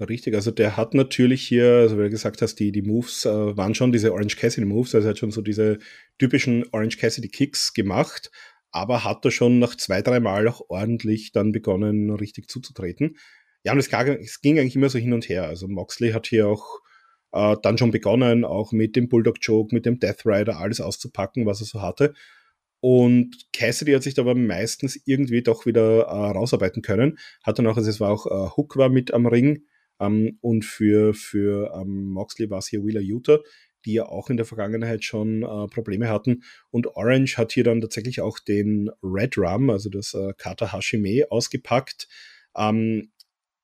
Richtig, 0.00 0.34
also 0.34 0.52
der 0.52 0.76
hat 0.76 0.94
natürlich 0.94 1.46
hier, 1.46 1.66
also 1.66 1.98
wie 1.98 2.04
du 2.04 2.10
gesagt 2.10 2.40
hast, 2.40 2.54
die, 2.60 2.70
die 2.70 2.82
Moves 2.82 3.26
äh, 3.26 3.56
waren 3.56 3.74
schon 3.74 3.90
diese 3.90 4.12
Orange 4.12 4.36
Cassidy 4.36 4.64
Moves, 4.64 4.94
also 4.94 5.08
er 5.08 5.10
hat 5.10 5.18
schon 5.18 5.32
so 5.32 5.42
diese 5.42 5.78
typischen 6.18 6.64
Orange 6.70 6.98
Cassidy 6.98 7.28
Kicks 7.28 7.74
gemacht, 7.74 8.30
aber 8.70 9.04
hat 9.04 9.24
da 9.24 9.30
schon 9.30 9.58
nach 9.58 9.76
zwei, 9.76 10.02
drei 10.02 10.20
Mal 10.20 10.46
auch 10.48 10.62
ordentlich 10.68 11.32
dann 11.32 11.52
begonnen, 11.52 12.10
richtig 12.10 12.48
zuzutreten. 12.48 13.16
Ja, 13.64 13.72
und 13.72 13.78
es, 13.78 13.90
ging 14.40 14.58
eigentlich 14.58 14.76
immer 14.76 14.88
so 14.88 14.98
hin 14.98 15.12
und 15.12 15.28
her. 15.28 15.44
Also 15.44 15.68
Moxley 15.68 16.12
hat 16.12 16.26
hier 16.26 16.48
auch 16.48 16.80
äh, 17.32 17.56
dann 17.62 17.78
schon 17.78 17.90
begonnen, 17.90 18.44
auch 18.44 18.72
mit 18.72 18.96
dem 18.96 19.08
Bulldog 19.08 19.36
Joke, 19.40 19.74
mit 19.74 19.86
dem 19.86 19.98
Death 19.98 20.24
Rider, 20.24 20.58
alles 20.58 20.80
auszupacken, 20.80 21.46
was 21.46 21.60
er 21.60 21.66
so 21.66 21.82
hatte. 21.82 22.14
Und 22.80 23.34
Cassidy 23.52 23.92
hat 23.92 24.04
sich 24.04 24.14
da 24.14 24.22
aber 24.22 24.34
meistens 24.36 25.00
irgendwie 25.04 25.42
doch 25.42 25.66
wieder 25.66 26.02
äh, 26.02 26.30
rausarbeiten 26.30 26.82
können. 26.82 27.18
Hat 27.42 27.58
dann 27.58 27.66
auch, 27.66 27.76
also 27.76 27.90
es 27.90 28.00
war 28.00 28.10
auch 28.10 28.26
äh, 28.26 28.50
Hook 28.56 28.76
war 28.76 28.88
mit 28.88 29.12
am 29.12 29.26
Ring 29.26 29.64
ähm, 30.00 30.38
und 30.40 30.64
für, 30.64 31.14
für 31.14 31.74
ähm, 31.74 32.10
Moxley 32.10 32.50
war 32.50 32.58
es 32.58 32.68
hier 32.68 32.84
Wheeler 32.84 33.00
Utah, 33.00 33.38
die 33.84 33.94
ja 33.94 34.06
auch 34.06 34.30
in 34.30 34.36
der 34.36 34.46
Vergangenheit 34.46 35.04
schon 35.04 35.42
äh, 35.42 35.66
Probleme 35.68 36.08
hatten. 36.08 36.42
Und 36.70 36.96
Orange 36.96 37.36
hat 37.38 37.52
hier 37.52 37.64
dann 37.64 37.80
tatsächlich 37.80 38.20
auch 38.20 38.38
den 38.38 38.90
Red 39.02 39.38
Rum, 39.38 39.70
also 39.70 39.88
das 39.88 40.14
äh, 40.14 40.32
Kata 40.36 40.72
Hashime, 40.72 41.26
ausgepackt. 41.30 42.08
Ähm, 42.56 43.10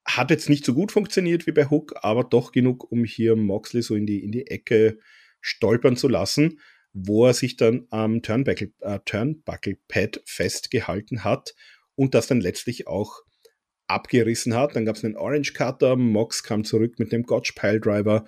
hat 0.07 0.31
jetzt 0.31 0.49
nicht 0.49 0.65
so 0.65 0.75
gut 0.75 0.93
funktioniert 0.93 1.47
wie 1.47 1.53
bei 1.53 1.71
Hook, 1.71 1.95
aber 2.03 2.25
doch 2.25 2.53
genug, 2.53 2.91
um 2.93 3.05
hier 3.05 3.37
Moxley 3.37 3.83
so 3.83 3.95
in 3.95 4.07
die, 4.07 4.23
in 4.23 4.33
die 4.33 4.47
Ecke 4.47 4.99
stolpern 5.41 5.97
zu 5.97 6.09
lassen, 6.09 6.61
wo 6.93 7.27
er 7.27 7.35
sich 7.35 7.57
dann 7.57 7.87
am 7.91 8.23
Turnbuckle, 8.23 8.73
äh, 8.81 8.99
Turnbuckle 9.05 9.79
Pad 9.89 10.23
festgehalten 10.27 11.25
hat 11.25 11.55
und 11.95 12.15
das 12.15 12.27
dann 12.27 12.41
letztlich 12.41 12.87
auch 12.87 13.23
abgerissen 13.87 14.55
hat. 14.55 14.77
Dann 14.77 14.85
gab 14.85 14.97
es 14.97 15.05
einen 15.05 15.17
Orange 15.17 15.53
Cutter, 15.53 15.97
Mox 15.97 16.43
kam 16.43 16.65
zurück 16.65 16.99
mit 16.99 17.13
dem 17.13 17.25
Gotch 17.25 17.53
Pile 17.53 17.81
Driver 17.81 18.25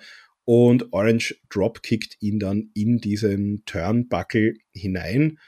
und 0.49 0.93
Orange 0.93 1.35
dropkickt 1.49 2.21
ihn 2.21 2.39
dann 2.39 2.71
in 2.73 2.99
diesen 2.99 3.63
Turnbuckle 3.65 4.53
hinein 4.71 5.39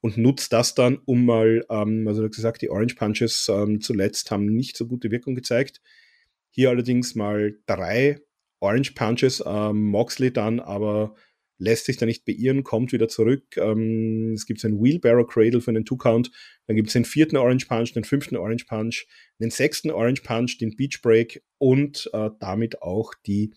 und 0.00 0.16
nutzt 0.16 0.52
das 0.52 0.74
dann, 0.74 0.98
um 1.04 1.24
mal, 1.24 1.64
ähm, 1.70 2.08
also 2.08 2.24
hast 2.24 2.34
gesagt, 2.34 2.62
die 2.62 2.68
Orange 2.68 2.96
Punches 2.96 3.48
ähm, 3.48 3.80
zuletzt 3.80 4.32
haben 4.32 4.46
nicht 4.46 4.76
so 4.76 4.88
gute 4.88 5.12
Wirkung 5.12 5.36
gezeigt. 5.36 5.80
Hier 6.50 6.70
allerdings 6.70 7.14
mal 7.14 7.56
drei 7.66 8.20
Orange 8.58 8.94
Punches, 8.96 9.40
ähm, 9.46 9.84
Moxley 9.84 10.32
dann 10.32 10.58
aber 10.58 11.14
lässt 11.58 11.86
sich 11.86 11.96
da 11.96 12.06
nicht 12.06 12.24
beirren, 12.24 12.64
kommt 12.64 12.92
wieder 12.92 13.06
zurück. 13.06 13.56
Ähm, 13.56 14.32
es 14.32 14.44
gibt 14.44 14.64
einen 14.64 14.82
Wheelbarrow 14.82 15.26
Cradle 15.28 15.60
für 15.60 15.70
einen 15.70 15.84
Two-Count, 15.84 16.32
dann 16.66 16.74
gibt 16.74 16.88
es 16.88 16.94
den 16.94 17.04
vierten 17.04 17.36
Orange 17.36 17.66
Punch, 17.66 17.92
den 17.94 18.02
fünften 18.02 18.36
Orange 18.36 18.64
Punch, 18.66 19.06
den 19.38 19.50
sechsten 19.50 19.92
Orange 19.92 20.22
Punch, 20.22 20.58
den 20.60 20.74
Beach 20.74 21.00
Break 21.00 21.44
und 21.58 22.10
äh, 22.12 22.30
damit 22.40 22.82
auch 22.82 23.14
die 23.24 23.54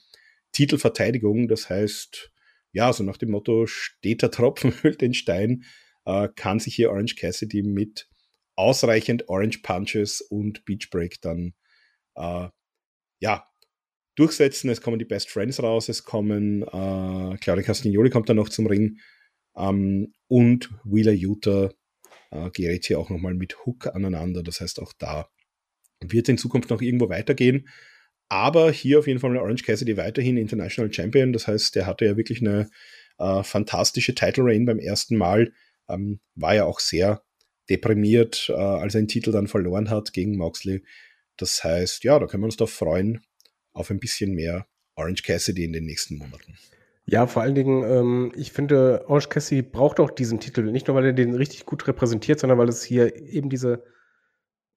Titelverteidigung. 0.51 1.47
Das 1.47 1.69
heißt, 1.69 2.31
ja, 2.73 2.93
so 2.93 3.03
nach 3.03 3.17
dem 3.17 3.31
Motto, 3.31 3.67
steht 3.67 4.21
der 4.21 4.31
Tropfen 4.31 4.71
hüllt 4.81 5.01
den 5.01 5.13
Stein, 5.13 5.63
äh, 6.05 6.29
kann 6.35 6.59
sich 6.59 6.75
hier 6.75 6.91
Orange 6.91 7.15
Cassidy 7.15 7.63
mit 7.63 8.07
ausreichend 8.55 9.29
Orange 9.29 9.59
Punches 9.63 10.21
und 10.21 10.65
Beach 10.65 10.89
Break 10.91 11.21
dann 11.21 11.53
äh, 12.15 12.49
ja, 13.19 13.47
durchsetzen. 14.15 14.69
Es 14.69 14.81
kommen 14.81 14.99
die 14.99 15.05
Best 15.05 15.29
Friends 15.29 15.61
raus, 15.61 15.89
es 15.89 16.03
kommen 16.03 16.63
äh, 16.63 17.37
Claudia 17.37 17.63
Castagnoli 17.63 18.09
kommt 18.09 18.29
dann 18.29 18.37
noch 18.37 18.49
zum 18.49 18.67
Ring 18.67 18.99
ähm, 19.55 20.13
und 20.27 20.69
Wheeler 20.83 21.13
Utah 21.13 21.71
äh, 22.31 22.49
gerät 22.51 22.85
hier 22.85 22.99
auch 22.99 23.09
nochmal 23.09 23.33
mit 23.33 23.65
Hook 23.65 23.87
aneinander. 23.87 24.43
Das 24.43 24.61
heißt, 24.61 24.79
auch 24.79 24.93
da 24.97 25.29
wird 26.01 26.29
in 26.29 26.37
Zukunft 26.37 26.69
noch 26.69 26.81
irgendwo 26.81 27.09
weitergehen. 27.09 27.67
Aber 28.32 28.72
hier 28.72 29.00
auf 29.00 29.08
jeden 29.08 29.20
Fall 29.20 29.36
Orange 29.36 29.63
Cassidy 29.63 29.98
weiterhin 29.98 30.38
International 30.38 30.91
Champion. 30.91 31.34
Das 31.34 31.48
heißt, 31.48 31.76
der 31.76 31.86
hatte 31.86 32.06
ja 32.06 32.15
wirklich 32.15 32.40
eine 32.40 32.69
äh, 33.19 33.44
fantastische 33.44 34.15
Title 34.15 34.46
Reign 34.46 34.65
beim 34.65 34.79
ersten 34.79 35.17
Mal 35.17 35.52
ähm, 35.90 36.21
war 36.36 36.56
ja 36.56 36.63
auch 36.63 36.79
sehr 36.79 37.23
deprimiert, 37.69 38.48
äh, 38.50 38.54
als 38.54 38.96
er 38.96 39.02
den 39.02 39.10
Titel 39.10 39.34
dann 39.34 39.48
verloren 39.48 39.90
hat 39.90 40.13
gegen 40.13 40.38
Moxley. 40.38 40.82
Das 41.36 41.62
heißt, 41.62 42.06
ja, 42.06 42.19
da 42.19 42.25
können 42.25 42.44
wir 42.44 42.46
uns 42.46 42.56
doch 42.56 42.69
freuen 42.69 43.19
auf 43.73 43.90
ein 43.90 44.00
bisschen 44.00 44.34
mehr 44.34 44.65
Orange 44.96 45.23
Cassidy 45.23 45.65
in 45.65 45.73
den 45.73 45.84
nächsten 45.84 46.17
Monaten. 46.17 46.58
Ja, 47.06 47.27
vor 47.27 47.42
allen 47.42 47.56
Dingen, 47.56 47.84
ähm, 47.84 48.32
ich 48.38 48.54
finde, 48.54 49.04
Orange 49.08 49.27
Cassidy 49.27 49.62
braucht 49.62 50.00
auch 50.00 50.10
diesen 50.12 50.40
Titel. 50.40 50.63
Nicht 50.71 50.88
nur, 50.88 50.96
weil 50.96 51.08
er 51.08 51.13
den 51.13 51.36
richtig 51.36 51.65
gut 51.65 51.86
repräsentiert, 51.86 52.40
sondern 52.40 52.60
weil 52.60 52.69
es 52.69 52.82
hier 52.82 53.13
eben 53.27 53.50
diese 53.50 53.84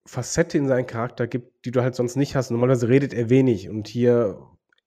Facette 0.07 0.59
in 0.59 0.69
seinen 0.69 0.87
Charakter 0.87 1.27
gibt, 1.27 1.65
die 1.65 1.71
du 1.71 1.83
halt 1.83 1.95
sonst 1.95 2.17
nicht 2.17 2.37
hast. 2.37 2.51
Normalerweise 2.51 2.89
redet 2.89 3.15
er 3.15 3.31
wenig 3.31 3.69
und 3.71 3.89
hier 3.89 4.39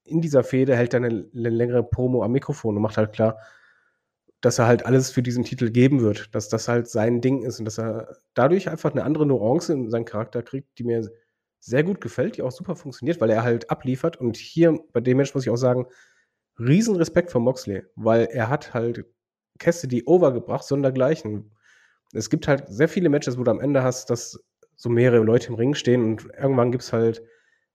in 0.03 0.21
dieser 0.21 0.43
Fehde 0.43 0.75
hält 0.75 0.93
er 0.93 1.03
eine, 1.03 1.29
eine 1.33 1.49
längere 1.49 1.83
Promo 1.83 2.23
am 2.23 2.31
Mikrofon 2.31 2.75
und 2.75 2.81
macht 2.81 2.97
halt 2.97 3.13
klar, 3.13 3.37
dass 4.41 4.59
er 4.59 4.67
halt 4.67 4.85
alles 4.85 5.11
für 5.11 5.23
diesen 5.23 5.43
Titel 5.43 5.71
geben 5.71 6.01
wird, 6.01 6.33
dass 6.35 6.47
das 6.49 6.67
halt 6.67 6.87
sein 6.87 7.21
Ding 7.21 7.41
ist 7.41 7.59
und 7.59 7.65
dass 7.65 7.79
er 7.79 8.17
dadurch 8.35 8.69
einfach 8.69 8.91
eine 8.91 9.03
andere 9.03 9.25
Nuance 9.25 9.73
in 9.73 9.89
seinen 9.89 10.05
Charakter 10.05 10.43
kriegt, 10.43 10.77
die 10.77 10.83
mir 10.83 11.09
sehr 11.59 11.83
gut 11.83 11.99
gefällt, 12.01 12.37
die 12.37 12.43
auch 12.43 12.51
super 12.51 12.75
funktioniert, 12.75 13.19
weil 13.19 13.31
er 13.31 13.43
halt 13.43 13.69
abliefert. 13.71 14.17
Und 14.17 14.37
hier 14.37 14.79
bei 14.93 15.01
dem 15.01 15.17
Mensch 15.17 15.33
muss 15.33 15.43
ich 15.43 15.49
auch 15.49 15.57
sagen, 15.57 15.87
riesen 16.59 16.95
Respekt 16.95 17.31
vor 17.31 17.41
Moxley, 17.41 17.83
weil 17.95 18.25
er 18.25 18.49
hat 18.49 18.73
halt 18.73 19.05
Cassidy 19.57 20.03
overgebracht, 20.05 20.63
sondergleichen. 20.63 21.51
Es 22.13 22.29
gibt 22.29 22.47
halt 22.47 22.65
sehr 22.69 22.87
viele 22.87 23.09
Matches, 23.09 23.37
wo 23.37 23.43
du 23.43 23.51
am 23.51 23.59
Ende 23.59 23.83
hast, 23.83 24.09
dass 24.11 24.39
so 24.77 24.89
mehrere 24.89 25.23
Leute 25.23 25.49
im 25.49 25.55
Ring 25.55 25.73
stehen 25.73 26.03
und 26.03 26.25
irgendwann 26.39 26.71
gibt 26.71 26.83
es 26.83 26.93
halt 26.93 27.21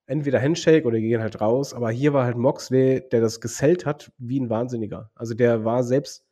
entweder 0.07 0.41
Handshake 0.41 0.87
oder 0.87 0.97
die 0.97 1.09
gehen 1.09 1.21
halt 1.21 1.41
raus. 1.41 1.75
Aber 1.75 1.91
hier 1.91 2.13
war 2.13 2.25
halt 2.25 2.37
Moxley, 2.37 3.07
der 3.11 3.21
das 3.21 3.41
gesellt 3.41 3.85
hat 3.85 4.13
wie 4.19 4.41
ein 4.41 4.51
Wahnsinniger. 4.51 5.11
Also 5.15 5.35
der 5.35 5.65
war 5.65 5.83
selbst 5.83 6.25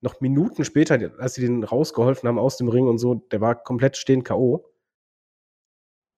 noch 0.00 0.20
Minuten 0.20 0.64
später, 0.64 0.98
als 1.18 1.34
sie 1.34 1.42
den 1.42 1.64
rausgeholfen 1.64 2.28
haben 2.28 2.38
aus 2.38 2.56
dem 2.56 2.68
Ring 2.68 2.86
und 2.86 2.98
so, 2.98 3.16
der 3.16 3.40
war 3.40 3.62
komplett 3.62 3.96
stehend 3.96 4.24
K.O. 4.24 4.64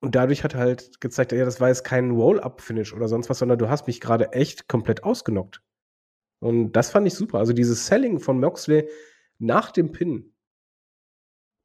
Und 0.01 0.15
dadurch 0.15 0.45
hat 0.45 0.55
er 0.55 0.61
halt 0.61 1.01
gezeigt, 1.01 1.33
ja, 1.33 1.45
das 1.45 1.61
war 1.61 1.69
jetzt 1.69 1.85
kein 1.85 2.11
Roll-Up-Finish 2.11 2.95
oder 2.95 3.09
sonst 3.09 3.29
was, 3.29 3.39
sondern 3.39 3.59
du 3.59 3.69
hast 3.69 3.87
mich 3.87 4.01
gerade 4.01 4.33
echt 4.33 4.69
komplett 4.69 5.05
ausgenockt. 5.05 5.63
Und 6.41 6.73
das 6.73 6.91
fand 6.91 7.07
ich 7.07 7.15
super. 7.15 7.39
Also 7.39 7.53
dieses 7.53 7.87
Selling 7.87 8.19
von 8.19 8.41
Moxley 8.41 8.89
nach 9.39 9.71
dem 9.71 9.93
Pin, 9.93 10.35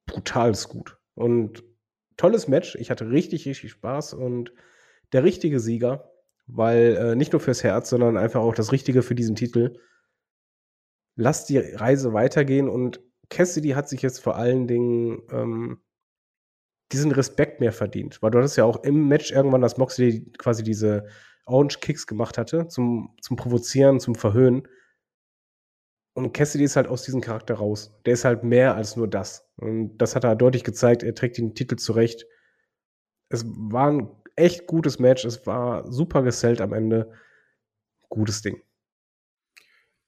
brutal 0.05 0.53
gut. 0.69 0.97
Und 1.13 1.63
tolles 2.17 2.47
Match. 2.47 2.75
Ich 2.75 2.89
hatte 2.91 3.09
richtig, 3.09 3.47
richtig 3.47 3.71
Spaß 3.71 4.13
und 4.13 4.53
der 5.11 5.23
richtige 5.23 5.59
Sieger, 5.59 6.11
weil 6.47 6.95
äh, 6.95 7.15
nicht 7.15 7.33
nur 7.33 7.39
fürs 7.39 7.63
Herz, 7.63 7.89
sondern 7.89 8.17
einfach 8.17 8.41
auch 8.41 8.55
das 8.55 8.71
Richtige 8.71 9.03
für 9.03 9.15
diesen 9.15 9.35
Titel. 9.35 9.79
Lass 11.15 11.45
die 11.45 11.57
Reise 11.57 12.13
weitergehen 12.13 12.69
und 12.69 13.01
Cassidy 13.29 13.69
hat 13.69 13.89
sich 13.89 14.01
jetzt 14.01 14.19
vor 14.19 14.35
allen 14.35 14.67
Dingen 14.67 15.21
ähm, 15.31 15.81
diesen 16.91 17.11
Respekt 17.11 17.59
mehr 17.59 17.73
verdient, 17.73 18.21
weil 18.21 18.31
du 18.31 18.37
hattest 18.37 18.57
ja 18.57 18.65
auch 18.65 18.83
im 18.83 19.07
Match 19.07 19.31
irgendwann, 19.31 19.61
dass 19.61 19.77
Moxley 19.77 20.31
quasi 20.37 20.63
diese 20.63 21.07
Orange 21.45 21.79
Kicks 21.79 22.07
gemacht 22.07 22.37
hatte, 22.37 22.67
zum, 22.67 23.15
zum 23.21 23.37
Provozieren, 23.37 23.99
zum 23.99 24.15
Verhöhnen. 24.15 24.67
Und 26.15 26.31
Cassidy 26.31 26.63
ist 26.63 26.77
halt 26.77 26.87
aus 26.87 27.03
diesem 27.03 27.19
Charakter 27.19 27.55
raus. 27.55 27.91
Der 28.05 28.13
ist 28.13 28.23
halt 28.23 28.45
mehr 28.45 28.75
als 28.75 28.95
nur 28.95 29.09
das. 29.09 29.49
Und 29.57 29.97
das 29.97 30.15
hat 30.15 30.23
er 30.23 30.37
deutlich 30.37 30.63
gezeigt. 30.63 31.03
Er 31.03 31.13
trägt 31.13 31.37
den 31.37 31.55
Titel 31.55 31.75
zurecht. 31.75 32.25
Es 33.27 33.43
war 33.45 33.91
ein 33.91 34.09
echt 34.37 34.65
gutes 34.65 34.97
Match. 34.97 35.25
Es 35.25 35.45
war 35.45 35.91
super 35.91 36.23
gesellt 36.23 36.61
am 36.61 36.71
Ende. 36.71 37.11
Gutes 38.07 38.41
Ding. 38.41 38.61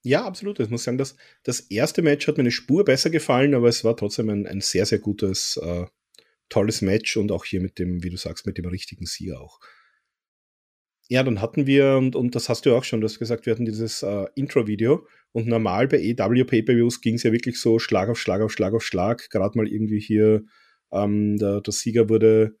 Ja, 0.02 0.24
absolut. 0.24 0.58
Ich 0.60 0.70
muss 0.70 0.84
sagen, 0.84 0.96
das, 0.96 1.14
das 1.42 1.60
erste 1.60 2.00
Match 2.00 2.26
hat 2.26 2.38
mir 2.38 2.42
eine 2.42 2.52
Spur 2.52 2.86
besser 2.86 3.10
gefallen, 3.10 3.54
aber 3.54 3.68
es 3.68 3.84
war 3.84 3.94
trotzdem 3.94 4.30
ein, 4.30 4.46
ein 4.46 4.62
sehr, 4.62 4.86
sehr 4.86 5.00
gutes, 5.00 5.58
äh, 5.58 5.84
tolles 6.48 6.80
Match 6.80 7.18
und 7.18 7.30
auch 7.30 7.44
hier 7.44 7.60
mit 7.60 7.78
dem, 7.78 8.02
wie 8.02 8.08
du 8.08 8.16
sagst, 8.16 8.46
mit 8.46 8.56
dem 8.56 8.64
richtigen 8.64 9.04
Sieger 9.04 9.42
auch. 9.42 9.60
Ja, 11.10 11.22
dann 11.22 11.40
hatten 11.40 11.66
wir, 11.66 11.96
und, 11.96 12.14
und 12.14 12.34
das 12.34 12.50
hast 12.50 12.66
du 12.66 12.76
auch 12.76 12.84
schon, 12.84 13.00
du 13.00 13.06
hast 13.06 13.18
gesagt, 13.18 13.46
wir 13.46 13.54
hatten 13.54 13.64
dieses 13.64 14.02
äh, 14.02 14.26
Intro-Video 14.34 15.06
und 15.32 15.46
normal 15.46 15.88
bei 15.88 15.98
EW 15.98 16.44
Pay-Per-Views 16.44 17.00
ging 17.00 17.14
es 17.14 17.22
ja 17.22 17.32
wirklich 17.32 17.58
so 17.58 17.78
Schlag 17.78 18.10
auf 18.10 18.18
Schlag 18.18 18.42
auf 18.42 18.52
Schlag 18.52 18.74
auf 18.74 18.82
Schlag. 18.82 19.30
Gerade 19.30 19.56
mal 19.56 19.66
irgendwie 19.66 20.00
hier, 20.00 20.42
ähm, 20.92 21.38
der, 21.38 21.62
der 21.62 21.72
Sieger 21.72 22.10
wurde, 22.10 22.58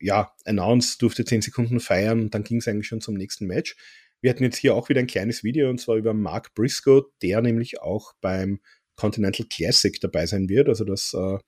ja, 0.00 0.32
announced, 0.44 1.02
durfte 1.02 1.24
10 1.24 1.42
Sekunden 1.42 1.80
feiern 1.80 2.20
und 2.20 2.34
dann 2.34 2.44
ging 2.44 2.58
es 2.58 2.68
eigentlich 2.68 2.86
schon 2.86 3.00
zum 3.00 3.14
nächsten 3.14 3.46
Match. 3.46 3.76
Wir 4.20 4.30
hatten 4.30 4.44
jetzt 4.44 4.56
hier 4.58 4.74
auch 4.76 4.88
wieder 4.88 5.00
ein 5.00 5.08
kleines 5.08 5.44
Video 5.44 5.68
und 5.68 5.80
zwar 5.80 5.96
über 5.96 6.14
Mark 6.14 6.54
Briscoe, 6.54 7.02
der 7.22 7.42
nämlich 7.42 7.80
auch 7.82 8.12
beim 8.20 8.60
Continental 8.96 9.46
Classic 9.50 10.00
dabei 10.00 10.26
sein 10.26 10.48
wird. 10.48 10.68
Also 10.68 10.84
das 10.84 11.12
äh, 11.12 11.38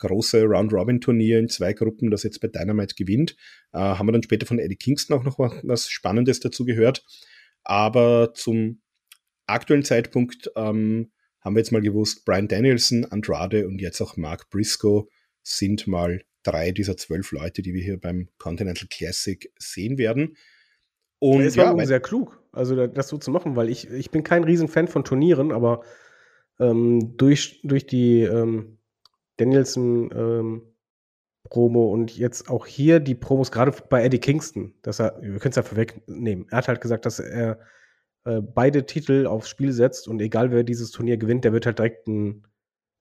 große 0.00 0.44
Round-Robin-Turnier 0.44 1.38
in 1.38 1.48
zwei 1.48 1.72
Gruppen, 1.72 2.10
das 2.10 2.24
jetzt 2.24 2.40
bei 2.40 2.48
Dynamite 2.48 2.94
gewinnt. 2.96 3.36
Äh, 3.72 3.78
haben 3.78 4.06
wir 4.08 4.12
dann 4.12 4.22
später 4.22 4.46
von 4.46 4.58
Eddie 4.58 4.76
Kingston 4.76 5.18
auch 5.18 5.24
noch 5.24 5.38
was 5.38 5.88
Spannendes 5.88 6.40
dazu 6.40 6.64
gehört. 6.64 7.04
Aber 7.62 8.32
zum 8.34 8.80
aktuellen 9.46 9.84
Zeitpunkt 9.84 10.50
ähm, 10.56 11.12
haben 11.40 11.54
wir 11.54 11.60
jetzt 11.60 11.72
mal 11.72 11.82
gewusst, 11.82 12.24
Brian 12.24 12.48
Danielson, 12.48 13.04
Andrade 13.06 13.66
und 13.66 13.80
jetzt 13.80 14.00
auch 14.00 14.16
Mark 14.16 14.50
Briscoe 14.50 15.08
sind 15.42 15.86
mal 15.86 16.22
drei 16.42 16.70
dieser 16.72 16.96
zwölf 16.96 17.32
Leute, 17.32 17.62
die 17.62 17.74
wir 17.74 17.82
hier 17.82 17.98
beim 17.98 18.28
Continental 18.38 18.88
Classic 18.88 19.52
sehen 19.58 19.98
werden. 19.98 20.36
Und 21.18 21.42
es 21.42 21.56
war 21.56 21.76
ja, 21.76 21.86
sehr 21.86 22.00
klug, 22.00 22.42
also 22.52 22.86
das 22.86 23.08
so 23.08 23.18
zu 23.18 23.30
machen, 23.30 23.54
weil 23.54 23.68
ich, 23.68 23.90
ich 23.90 24.10
bin 24.10 24.24
kein 24.24 24.44
Riesenfan 24.44 24.88
von 24.88 25.04
Turnieren, 25.04 25.52
aber 25.52 25.82
ähm, 26.58 27.16
durch, 27.18 27.60
durch 27.62 27.86
die 27.86 28.22
ähm, 28.22 28.78
Danielson 29.40 30.10
ähm, 30.14 30.62
Promo 31.48 31.92
und 31.92 32.16
jetzt 32.16 32.50
auch 32.50 32.66
hier 32.66 33.00
die 33.00 33.14
Promos, 33.14 33.50
gerade 33.50 33.72
bei 33.88 34.04
Eddie 34.04 34.18
Kingston, 34.18 34.74
dass 34.82 35.00
er, 35.00 35.16
wir 35.20 35.38
können 35.38 35.50
es 35.50 35.56
ja 35.56 35.62
vorwegnehmen, 35.62 36.46
er 36.50 36.58
hat 36.58 36.68
halt 36.68 36.80
gesagt, 36.80 37.06
dass 37.06 37.18
er 37.18 37.58
äh, 38.24 38.40
beide 38.40 38.84
Titel 38.84 39.26
aufs 39.26 39.48
Spiel 39.48 39.72
setzt 39.72 40.06
und 40.06 40.20
egal 40.20 40.50
wer 40.50 40.62
dieses 40.62 40.90
Turnier 40.90 41.16
gewinnt, 41.16 41.44
der 41.44 41.52
wird 41.52 41.66
halt 41.66 41.78
direkt 41.78 42.06
ein 42.06 42.46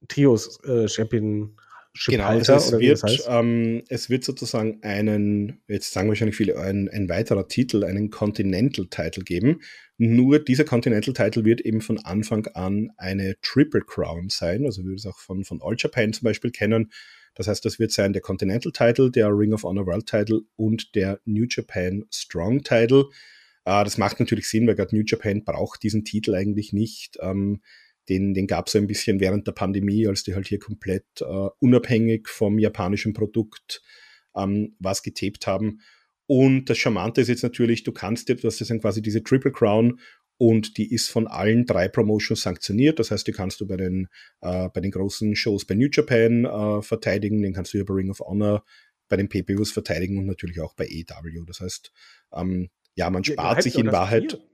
Trios-Champion 0.07 1.57
äh, 1.57 1.61
genau, 2.07 2.25
also 2.25 2.53
es, 2.53 2.71
wird, 2.71 3.03
das 3.03 3.03
heißt. 3.03 3.27
ähm, 3.29 3.83
es 3.89 4.09
wird 4.09 4.23
sozusagen 4.23 4.79
einen, 4.83 5.61
jetzt 5.67 5.91
sagen 5.91 6.09
wahrscheinlich 6.09 6.35
viele, 6.35 6.57
ein, 6.57 6.89
ein 6.89 7.09
weiterer 7.09 7.47
Titel, 7.47 7.83
einen 7.83 8.09
Continental-Title 8.09 9.23
geben. 9.23 9.61
Nur 9.97 10.39
dieser 10.39 10.63
Continental-Title 10.63 11.43
wird 11.43 11.61
eben 11.61 11.81
von 11.81 11.99
Anfang 11.99 12.47
an 12.53 12.91
eine 12.97 13.35
Triple 13.41 13.81
Crown 13.81 14.29
sein, 14.29 14.65
also 14.65 14.83
wie 14.83 14.89
wir 14.89 14.95
es 14.95 15.05
auch 15.05 15.19
von, 15.19 15.43
von 15.43 15.61
All 15.61 15.75
Japan 15.77 16.13
zum 16.13 16.25
Beispiel 16.25 16.51
kennen. 16.51 16.91
Das 17.35 17.47
heißt, 17.47 17.63
das 17.65 17.79
wird 17.79 17.91
sein 17.91 18.13
der 18.13 18.21
Continental-Title, 18.21 19.11
der 19.11 19.29
Ring 19.29 19.53
of 19.53 19.63
Honor 19.63 19.85
World-Title 19.85 20.41
und 20.55 20.95
der 20.95 21.19
New 21.25 21.45
Japan 21.49 22.05
Strong-Title. 22.11 23.05
Äh, 23.65 23.83
das 23.83 23.97
macht 23.97 24.19
natürlich 24.19 24.47
Sinn, 24.47 24.67
weil 24.67 24.75
gerade 24.75 24.95
New 24.95 25.03
Japan 25.05 25.43
braucht 25.43 25.83
diesen 25.83 26.03
Titel 26.03 26.35
eigentlich 26.35 26.73
nicht. 26.73 27.17
Ähm, 27.21 27.61
den, 28.09 28.33
den 28.33 28.47
gab 28.47 28.67
es 28.67 28.75
ein 28.75 28.87
bisschen 28.87 29.19
während 29.19 29.47
der 29.47 29.51
Pandemie, 29.53 30.07
als 30.07 30.23
die 30.23 30.35
halt 30.35 30.47
hier 30.47 30.59
komplett 30.59 31.05
äh, 31.21 31.49
unabhängig 31.59 32.27
vom 32.27 32.59
japanischen 32.59 33.13
Produkt 33.13 33.81
ähm, 34.35 34.75
was 34.79 35.03
getaped 35.03 35.47
haben. 35.47 35.79
Und 36.25 36.69
das 36.69 36.77
Charmante 36.77 37.21
ist 37.21 37.27
jetzt 37.27 37.43
natürlich, 37.43 37.83
du 37.83 37.91
kannst 37.91 38.29
dir, 38.29 38.35
du 38.35 38.47
hast 38.47 38.59
jetzt 38.59 38.81
quasi 38.81 39.01
diese 39.01 39.23
Triple 39.23 39.51
Crown 39.51 39.99
und 40.37 40.77
die 40.77 40.93
ist 40.93 41.09
von 41.09 41.27
allen 41.27 41.65
drei 41.65 41.87
Promotions 41.87 42.41
sanktioniert. 42.41 42.99
Das 42.99 43.11
heißt, 43.11 43.27
die 43.27 43.31
kannst 43.31 43.59
du 43.61 43.67
bei 43.67 43.77
den, 43.77 44.07
äh, 44.41 44.69
bei 44.69 44.79
den 44.79 44.91
großen 44.91 45.35
Shows 45.35 45.65
bei 45.65 45.75
New 45.75 45.89
Japan 45.91 46.45
äh, 46.45 46.81
verteidigen, 46.81 47.41
den 47.41 47.53
kannst 47.53 47.73
du 47.73 47.77
über 47.77 47.95
Ring 47.95 48.09
of 48.09 48.19
Honor 48.21 48.63
bei 49.09 49.17
den 49.17 49.27
PPUs 49.27 49.71
verteidigen 49.71 50.17
und 50.17 50.27
natürlich 50.27 50.61
auch 50.61 50.75
bei 50.75 50.85
EW. 50.85 51.45
Das 51.45 51.59
heißt, 51.59 51.91
ähm, 52.33 52.69
ja, 52.95 53.09
man 53.09 53.23
spart 53.23 53.57
ja, 53.57 53.61
sich 53.63 53.77
in 53.77 53.91
Wahrheit. 53.91 54.29
Turnier. 54.29 54.49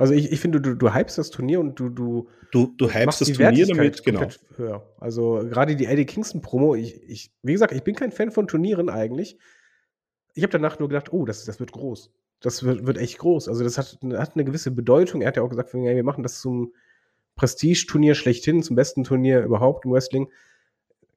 Also 0.00 0.14
ich, 0.14 0.32
ich 0.32 0.40
finde, 0.40 0.60
du, 0.60 0.74
du 0.74 0.94
hypst 0.94 1.18
das 1.18 1.30
Turnier 1.30 1.60
und 1.60 1.78
du, 1.78 1.88
du, 1.88 2.28
du, 2.50 2.74
du 2.76 2.88
hypst 2.88 3.20
das 3.20 3.32
Turnier 3.32 3.66
damit, 3.66 4.02
genau. 4.02 4.26
Höher. 4.56 4.86
Also 4.98 5.46
gerade 5.48 5.76
die 5.76 5.86
Eddie 5.86 6.06
Kingston 6.06 6.40
Promo, 6.40 6.74
ich, 6.74 7.02
ich, 7.08 7.30
wie 7.42 7.52
gesagt, 7.52 7.72
ich 7.72 7.84
bin 7.84 7.94
kein 7.94 8.10
Fan 8.10 8.30
von 8.30 8.48
Turnieren 8.48 8.88
eigentlich 8.88 9.38
ich 10.34 10.42
habe 10.42 10.52
danach 10.52 10.78
nur 10.78 10.88
gedacht, 10.88 11.12
oh, 11.12 11.24
das, 11.24 11.44
das 11.44 11.60
wird 11.60 11.72
groß. 11.72 12.10
Das 12.40 12.62
wird, 12.62 12.86
wird 12.86 12.98
echt 12.98 13.18
groß. 13.18 13.48
Also 13.48 13.64
das 13.64 13.78
hat, 13.78 13.98
hat 14.14 14.34
eine 14.34 14.44
gewisse 14.44 14.70
Bedeutung. 14.70 15.20
Er 15.20 15.28
hat 15.28 15.36
ja 15.36 15.42
auch 15.42 15.50
gesagt, 15.50 15.74
wir 15.74 16.04
machen 16.04 16.22
das 16.22 16.40
zum 16.40 16.72
Prestige-Turnier 17.36 18.14
schlechthin, 18.14 18.62
zum 18.62 18.76
besten 18.76 19.04
Turnier 19.04 19.42
überhaupt 19.42 19.84
im 19.84 19.92
Wrestling. 19.92 20.30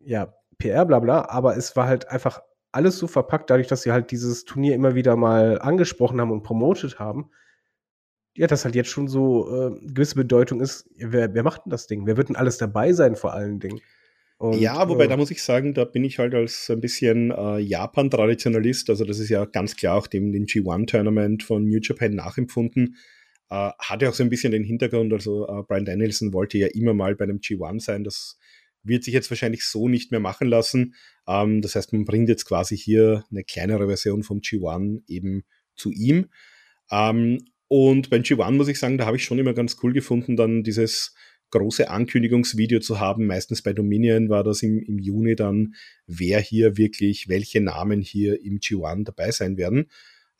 Ja, 0.03 0.33
PR, 0.57 0.85
bla 0.85 0.99
bla, 0.99 1.29
aber 1.29 1.57
es 1.57 1.75
war 1.75 1.87
halt 1.87 2.09
einfach 2.09 2.41
alles 2.71 2.97
so 2.97 3.07
verpackt, 3.07 3.49
dadurch, 3.49 3.67
dass 3.67 3.83
sie 3.83 3.91
halt 3.91 4.11
dieses 4.11 4.45
Turnier 4.45 4.75
immer 4.75 4.95
wieder 4.95 5.15
mal 5.15 5.61
angesprochen 5.61 6.19
haben 6.19 6.31
und 6.31 6.43
promotet 6.43 6.99
haben. 6.99 7.29
Ja, 8.35 8.47
das 8.47 8.65
halt 8.65 8.75
jetzt 8.75 8.89
schon 8.89 9.07
so 9.07 9.47
äh, 9.47 9.79
gewisse 9.87 10.15
Bedeutung 10.15 10.59
ist, 10.59 10.89
wer, 10.97 11.33
wer 11.33 11.43
macht 11.43 11.65
denn 11.65 11.69
das 11.69 11.87
Ding? 11.87 12.07
Wer 12.07 12.17
wird 12.17 12.29
denn 12.29 12.35
alles 12.35 12.57
dabei 12.57 12.93
sein 12.93 13.15
vor 13.15 13.33
allen 13.33 13.59
Dingen? 13.59 13.79
Und, 14.37 14.59
ja, 14.59 14.89
wobei 14.89 15.05
äh, 15.05 15.07
da 15.07 15.17
muss 15.17 15.31
ich 15.31 15.43
sagen, 15.43 15.73
da 15.73 15.85
bin 15.85 16.03
ich 16.03 16.19
halt 16.19 16.33
als 16.33 16.69
ein 16.69 16.81
bisschen 16.81 17.31
äh, 17.31 17.59
Japan-Traditionalist, 17.59 18.89
also 18.89 19.05
das 19.05 19.19
ist 19.19 19.29
ja 19.29 19.45
ganz 19.45 19.75
klar 19.75 19.97
auch 19.97 20.07
dem 20.07 20.31
den 20.31 20.47
G1-Tournament 20.47 21.43
von 21.43 21.63
New 21.63 21.79
Japan 21.81 22.15
nachempfunden. 22.15 22.97
Äh, 23.49 23.69
hatte 23.79 24.09
auch 24.09 24.13
so 24.13 24.23
ein 24.23 24.29
bisschen 24.29 24.51
den 24.51 24.63
Hintergrund, 24.63 25.13
also 25.13 25.47
äh, 25.47 25.63
Brian 25.67 25.85
Danielson 25.85 26.33
wollte 26.33 26.57
ja 26.57 26.67
immer 26.67 26.93
mal 26.93 27.15
bei 27.15 27.23
einem 27.23 27.37
G1 27.37 27.81
sein, 27.81 28.03
das 28.03 28.37
wird 28.83 29.03
sich 29.03 29.13
jetzt 29.13 29.29
wahrscheinlich 29.31 29.65
so 29.65 29.87
nicht 29.87 30.11
mehr 30.11 30.19
machen 30.19 30.47
lassen. 30.47 30.95
Ähm, 31.27 31.61
das 31.61 31.75
heißt, 31.75 31.93
man 31.93 32.03
bringt 32.03 32.29
jetzt 32.29 32.45
quasi 32.45 32.75
hier 32.75 33.23
eine 33.31 33.43
kleinere 33.43 33.87
Version 33.87 34.23
vom 34.23 34.39
G1 34.39 35.03
eben 35.07 35.43
zu 35.75 35.91
ihm. 35.91 36.29
Ähm, 36.91 37.39
und 37.67 38.09
beim 38.09 38.21
G1 38.21 38.51
muss 38.51 38.67
ich 38.67 38.79
sagen, 38.79 38.97
da 38.97 39.05
habe 39.05 39.17
ich 39.17 39.23
schon 39.23 39.39
immer 39.39 39.53
ganz 39.53 39.77
cool 39.81 39.93
gefunden, 39.93 40.35
dann 40.35 40.63
dieses 40.63 41.15
große 41.53 41.89
Ankündigungsvideo 41.89 42.79
zu 42.79 42.99
haben. 42.99 43.27
Meistens 43.27 43.61
bei 43.61 43.73
Dominion 43.73 44.29
war 44.29 44.43
das 44.43 44.63
im, 44.63 44.79
im 44.79 44.99
Juni 44.99 45.35
dann, 45.35 45.75
wer 46.07 46.39
hier 46.39 46.77
wirklich, 46.77 47.29
welche 47.29 47.61
Namen 47.61 48.01
hier 48.01 48.43
im 48.43 48.59
G1 48.59 49.05
dabei 49.05 49.31
sein 49.31 49.57
werden. 49.57 49.89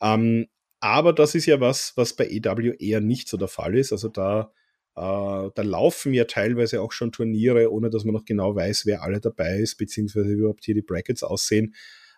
Ähm, 0.00 0.46
aber 0.80 1.12
das 1.12 1.34
ist 1.34 1.46
ja 1.46 1.60
was, 1.60 1.92
was 1.96 2.14
bei 2.14 2.28
EW 2.28 2.74
eher 2.78 3.00
nicht 3.00 3.28
so 3.28 3.36
der 3.36 3.48
Fall 3.48 3.76
ist. 3.76 3.92
Also 3.92 4.08
da, 4.08 4.52
äh, 4.96 5.50
da 5.54 5.62
laufen 5.62 6.12
ja 6.12 6.24
teilweise 6.24 6.82
auch 6.82 6.92
schon 6.92 7.12
Turniere, 7.12 7.72
ohne 7.72 7.90
dass 7.90 8.04
man 8.04 8.14
noch 8.14 8.24
genau 8.24 8.54
weiß, 8.54 8.84
wer 8.84 9.02
alle 9.02 9.20
dabei 9.20 9.58
ist, 9.58 9.76
beziehungsweise 9.76 10.30
überhaupt 10.32 10.64
hier 10.64 10.74
die 10.74 10.82
Brackets 10.82 11.22
aussehen. 11.22 11.74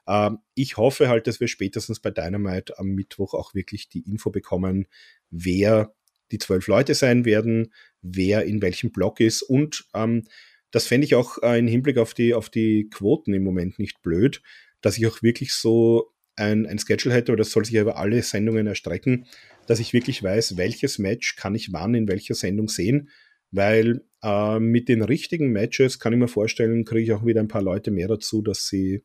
Ähm, 0.06 0.38
ich 0.54 0.76
hoffe 0.76 1.08
halt, 1.08 1.26
dass 1.26 1.40
wir 1.40 1.48
spätestens 1.48 2.00
bei 2.00 2.10
Dynamite 2.10 2.78
am 2.78 2.88
Mittwoch 2.88 3.34
auch 3.34 3.54
wirklich 3.54 3.88
die 3.88 4.00
Info 4.08 4.30
bekommen, 4.30 4.86
wer 5.30 5.94
die 6.32 6.38
zwölf 6.38 6.66
Leute 6.66 6.94
sein 6.94 7.24
werden, 7.24 7.72
wer 8.02 8.44
in 8.44 8.62
welchem 8.62 8.92
Block 8.92 9.20
ist. 9.20 9.42
Und 9.42 9.86
ähm, 9.94 10.24
das 10.70 10.86
fände 10.86 11.06
ich 11.06 11.14
auch 11.14 11.38
äh, 11.42 11.58
im 11.58 11.66
Hinblick 11.66 11.98
auf 11.98 12.14
die, 12.14 12.34
auf 12.34 12.50
die 12.50 12.88
Quoten 12.90 13.32
im 13.34 13.44
Moment 13.44 13.78
nicht 13.78 14.02
blöd, 14.02 14.42
dass 14.80 14.98
ich 14.98 15.06
auch 15.06 15.22
wirklich 15.22 15.52
so 15.52 16.12
ein, 16.36 16.66
ein 16.66 16.78
Schedule 16.78 17.14
hätte, 17.14 17.32
aber 17.32 17.38
das 17.38 17.50
soll 17.50 17.64
sich 17.64 17.74
ja 17.74 17.82
über 17.82 17.96
alle 17.96 18.22
Sendungen 18.22 18.66
erstrecken, 18.66 19.26
dass 19.66 19.80
ich 19.80 19.92
wirklich 19.92 20.22
weiß, 20.22 20.56
welches 20.56 20.98
Match 20.98 21.36
kann 21.36 21.54
ich 21.54 21.72
wann 21.72 21.94
in 21.94 22.08
welcher 22.08 22.34
Sendung 22.34 22.68
sehen, 22.68 23.08
weil 23.50 24.04
äh, 24.22 24.58
mit 24.58 24.88
den 24.88 25.02
richtigen 25.02 25.50
Matches 25.50 25.98
kann 25.98 26.12
ich 26.12 26.18
mir 26.18 26.28
vorstellen, 26.28 26.84
kriege 26.84 27.02
ich 27.02 27.12
auch 27.12 27.24
wieder 27.24 27.40
ein 27.40 27.48
paar 27.48 27.62
Leute 27.62 27.90
mehr 27.90 28.08
dazu, 28.08 28.42
dass 28.42 28.66
sie 28.68 29.02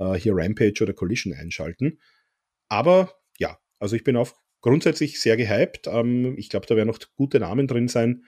äh, 0.00 0.14
hier 0.14 0.32
Rampage 0.34 0.82
oder 0.82 0.92
Collision 0.92 1.32
einschalten. 1.32 2.00
Aber 2.68 3.14
ja, 3.38 3.58
also 3.78 3.94
ich 3.94 4.02
bin 4.02 4.16
auch 4.16 4.34
grundsätzlich 4.60 5.20
sehr 5.20 5.36
gehypt. 5.36 5.86
Ähm, 5.86 6.36
ich 6.38 6.48
glaube, 6.48 6.66
da 6.66 6.74
werden 6.74 6.88
noch 6.88 6.98
gute 7.14 7.38
Namen 7.38 7.66
drin 7.66 7.88
sein. 7.88 8.24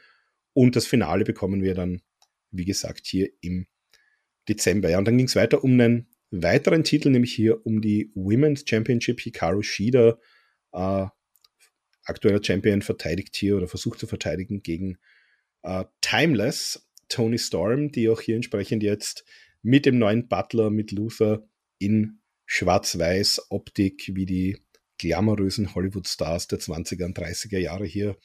Und 0.53 0.77
das 0.77 0.87
Finale 0.87 1.25
bekommen 1.25 1.63
wir 1.63 1.75
dann, 1.75 2.03
wie 2.51 2.67
gesagt, 2.67 3.07
hier 3.07 3.31
im 3.41 3.67
Dezember. 4.49 4.91
Ja, 4.91 4.99
und 4.99 5.07
dann 5.07 5.17
ging 5.17 5.27
es 5.27 5.37
weiter 5.37 5.65
um 5.65 5.73
einen 5.73 6.09
weiteren 6.31 6.85
Titel, 6.85 7.11
nämlich 7.11 7.35
hier 7.35 7.65
um 7.67 7.81
die 7.81 8.11
Women's 8.15 8.65
Championship. 8.67 9.21
Hikaru 9.21 9.63
Shida, 9.63 10.19
äh, 10.73 11.07
aktueller 12.05 12.43
Champion, 12.43 12.83
verteidigt 12.83 13.35
hier 13.37 13.57
oder 13.57 13.69
versucht 13.69 13.99
zu 13.99 14.07
verteidigen 14.07 14.63
gegen 14.63 14.99
äh, 15.63 15.85
Timeless 16.01 16.91
Tony 17.09 17.39
Storm, 17.39 17.93
die 17.93 18.09
auch 18.09 18.21
hier 18.21 18.37
entsprechend 18.37 18.83
jetzt 18.83 19.25
mit 19.63 19.87
dem 19.87 19.99
neuen 19.99 20.29
Butler, 20.29 20.71
mit 20.71 20.91
Luther 20.91 21.47
in 21.85 22.21
schwarz-weiß 22.47 23.51
Optik 23.51 24.11
wie 24.15 24.27
die 24.27 24.59
glamourösen 24.99 25.75
Hollywood-Stars 25.75 26.49
der 26.49 26.61
20er 26.61 27.07
und 27.07 27.19
30er 27.19 27.59
Jahre 27.59 27.87
hier 27.87 28.17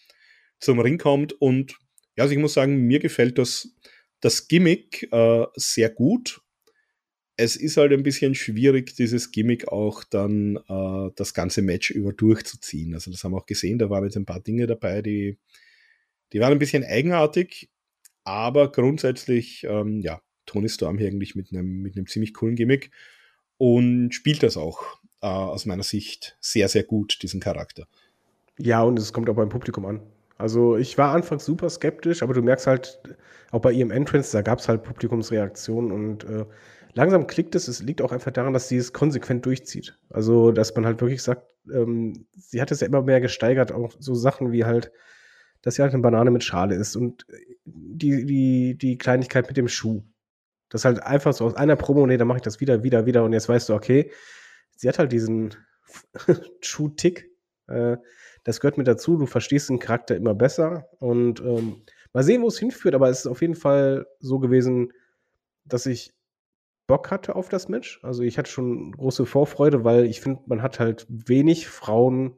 zum 0.59 0.79
Ring 0.79 0.97
kommt. 0.97 1.33
Und 1.33 1.75
ja, 2.15 2.23
also 2.23 2.33
ich 2.33 2.39
muss 2.39 2.53
sagen, 2.53 2.81
mir 2.81 2.99
gefällt 2.99 3.37
das, 3.37 3.69
das 4.19 4.47
Gimmick 4.47 5.07
äh, 5.11 5.45
sehr 5.55 5.89
gut. 5.89 6.41
Es 7.35 7.55
ist 7.55 7.77
halt 7.77 7.93
ein 7.93 8.03
bisschen 8.03 8.33
schwierig, 8.33 8.95
dieses 8.95 9.31
Gimmick 9.31 9.67
auch 9.67 10.03
dann 10.03 10.57
äh, 10.67 11.11
das 11.15 11.33
ganze 11.33 11.61
Match 11.61 11.91
über 11.91 12.11
durchzuziehen. 12.11 12.95
Also 12.95 13.11
das 13.11 13.23
haben 13.23 13.31
wir 13.31 13.37
auch 13.37 13.45
gesehen, 13.45 13.77
da 13.77 13.89
waren 13.89 14.03
jetzt 14.03 14.17
ein 14.17 14.25
paar 14.25 14.39
Dinge 14.39 14.65
dabei, 14.65 15.01
die, 15.01 15.37
die 16.33 16.39
waren 16.39 16.51
ein 16.51 16.59
bisschen 16.59 16.83
eigenartig, 16.83 17.69
aber 18.23 18.71
grundsätzlich, 18.71 19.63
ähm, 19.69 20.01
ja, 20.01 20.21
Tony 20.47 20.69
Storm 20.69 20.97
hier 20.97 21.07
eigentlich 21.07 21.35
mit 21.35 21.51
einem, 21.51 21.81
mit 21.81 21.95
einem 21.95 22.07
ziemlich 22.07 22.33
coolen 22.33 22.55
Gimmick 22.55 22.91
und 23.57 24.13
spielt 24.13 24.43
das 24.43 24.57
auch 24.57 24.81
äh, 25.21 25.27
aus 25.27 25.65
meiner 25.65 25.83
Sicht 25.83 26.37
sehr, 26.39 26.67
sehr 26.69 26.83
gut, 26.83 27.21
diesen 27.21 27.39
Charakter. 27.39 27.87
Ja, 28.59 28.81
und 28.81 28.97
es 28.97 29.13
kommt 29.13 29.29
auch 29.29 29.35
beim 29.35 29.49
Publikum 29.49 29.85
an. 29.85 30.01
Also 30.37 30.77
ich 30.77 30.97
war 30.97 31.13
anfangs 31.13 31.45
super 31.45 31.69
skeptisch, 31.69 32.21
aber 32.21 32.33
du 32.33 32.41
merkst 32.41 32.67
halt, 32.67 32.99
auch 33.51 33.61
bei 33.61 33.71
ihrem 33.71 33.91
Entrance, 33.91 34.31
da 34.31 34.41
gab 34.41 34.59
es 34.59 34.67
halt 34.67 34.83
Publikumsreaktionen 34.83 35.91
und 35.91 36.23
äh, 36.25 36.45
langsam 36.93 37.27
klickt 37.27 37.55
es. 37.55 37.67
Es 37.67 37.81
liegt 37.81 38.01
auch 38.01 38.11
einfach 38.11 38.31
daran, 38.31 38.53
dass 38.53 38.67
sie 38.67 38.77
es 38.77 38.93
konsequent 38.93 39.45
durchzieht. 39.45 39.97
Also, 40.09 40.51
dass 40.51 40.75
man 40.75 40.85
halt 40.85 41.01
wirklich 41.01 41.23
sagt, 41.23 41.43
ähm, 41.73 42.27
sie 42.35 42.61
hat 42.61 42.71
es 42.71 42.81
ja 42.81 42.87
immer 42.87 43.01
mehr 43.01 43.21
gesteigert, 43.21 43.71
auch 43.71 43.93
so 43.99 44.15
Sachen 44.15 44.51
wie 44.51 44.65
halt, 44.65 44.91
dass 45.61 45.75
sie 45.75 45.81
halt 45.81 45.93
eine 45.93 46.01
Banane 46.01 46.31
mit 46.31 46.43
Schale 46.43 46.75
ist 46.75 46.95
und 46.95 47.25
die, 47.65 48.25
die, 48.25 48.77
die 48.77 48.97
Kleinigkeit 48.97 49.47
mit 49.47 49.57
dem 49.57 49.67
Schuh. 49.67 50.03
Das 50.69 50.81
ist 50.81 50.85
halt 50.85 51.03
einfach 51.03 51.33
so 51.33 51.45
aus 51.45 51.55
einer 51.55 51.75
Promo, 51.75 52.05
nee, 52.05 52.17
dann 52.17 52.27
mache 52.27 52.37
ich 52.37 52.43
das 52.43 52.59
wieder, 52.59 52.83
wieder, 52.83 53.05
wieder 53.05 53.23
und 53.23 53.33
jetzt 53.33 53.47
weißt 53.47 53.69
du, 53.69 53.73
okay, 53.73 54.11
sie 54.75 54.89
hat 54.89 54.99
halt 54.99 55.11
diesen 55.11 55.55
Schuh-Tick. 56.61 57.29
Äh, 57.67 57.97
das 58.43 58.59
gehört 58.59 58.77
mit 58.77 58.87
dazu, 58.87 59.17
du 59.17 59.25
verstehst 59.25 59.69
den 59.69 59.79
Charakter 59.79 60.15
immer 60.15 60.33
besser 60.33 60.87
und 60.99 61.41
ähm, 61.41 61.83
mal 62.13 62.23
sehen, 62.23 62.41
wo 62.41 62.47
es 62.47 62.59
hinführt, 62.59 62.95
aber 62.95 63.09
es 63.09 63.19
ist 63.19 63.27
auf 63.27 63.41
jeden 63.41 63.55
Fall 63.55 64.05
so 64.19 64.39
gewesen, 64.39 64.93
dass 65.65 65.85
ich 65.85 66.13
Bock 66.87 67.11
hatte 67.11 67.35
auf 67.35 67.49
das 67.49 67.67
Match. 67.67 67.99
Also 68.03 68.23
ich 68.23 68.37
hatte 68.37 68.49
schon 68.49 68.93
große 68.93 69.25
Vorfreude, 69.25 69.83
weil 69.83 70.05
ich 70.05 70.21
finde, 70.21 70.41
man 70.47 70.61
hat 70.61 70.79
halt 70.79 71.05
wenig 71.09 71.67
Frauen 71.67 72.37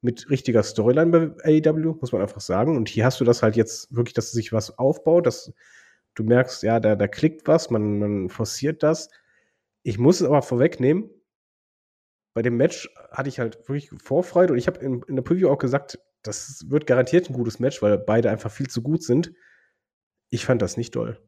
mit 0.00 0.28
richtiger 0.30 0.62
Storyline 0.62 1.34
bei 1.42 1.62
AEW, 1.62 1.96
muss 2.00 2.12
man 2.12 2.22
einfach 2.22 2.40
sagen. 2.40 2.76
Und 2.76 2.88
hier 2.88 3.04
hast 3.04 3.20
du 3.20 3.24
das 3.24 3.42
halt 3.42 3.56
jetzt 3.56 3.94
wirklich, 3.94 4.14
dass 4.14 4.32
sich 4.32 4.52
was 4.52 4.78
aufbaut, 4.78 5.26
dass 5.26 5.52
du 6.18 6.24
merkst, 6.24 6.62
ja, 6.62 6.80
da, 6.80 6.96
da 6.96 7.08
klickt 7.08 7.46
was, 7.46 7.70
man, 7.70 7.98
man 7.98 8.28
forciert 8.28 8.82
das. 8.82 9.10
Ich 9.82 9.98
muss 9.98 10.20
es 10.20 10.26
aber 10.26 10.42
vorwegnehmen, 10.42 11.10
bei 12.34 12.42
dem 12.42 12.56
Match 12.56 12.88
hatte 13.10 13.28
ich 13.28 13.38
halt 13.38 13.68
wirklich 13.68 13.90
Vorfreude 14.02 14.52
und 14.52 14.58
ich 14.58 14.66
habe 14.66 14.80
in, 14.80 15.02
in, 15.08 15.16
der 15.16 15.22
Preview 15.22 15.48
auch 15.48 15.58
gesagt, 15.58 15.98
das 16.22 16.66
wird 16.68 16.86
garantiert 16.86 17.28
ein 17.28 17.32
gutes 17.32 17.58
Match, 17.58 17.82
weil 17.82 17.98
beide 17.98 18.30
einfach 18.30 18.50
viel 18.50 18.68
zu 18.68 18.82
gut 18.82 19.02
sind. 19.02 19.32
Ich 20.28 20.44
fand 20.44 20.62
das 20.62 20.76
nicht 20.76 20.94
doll. 20.94 21.20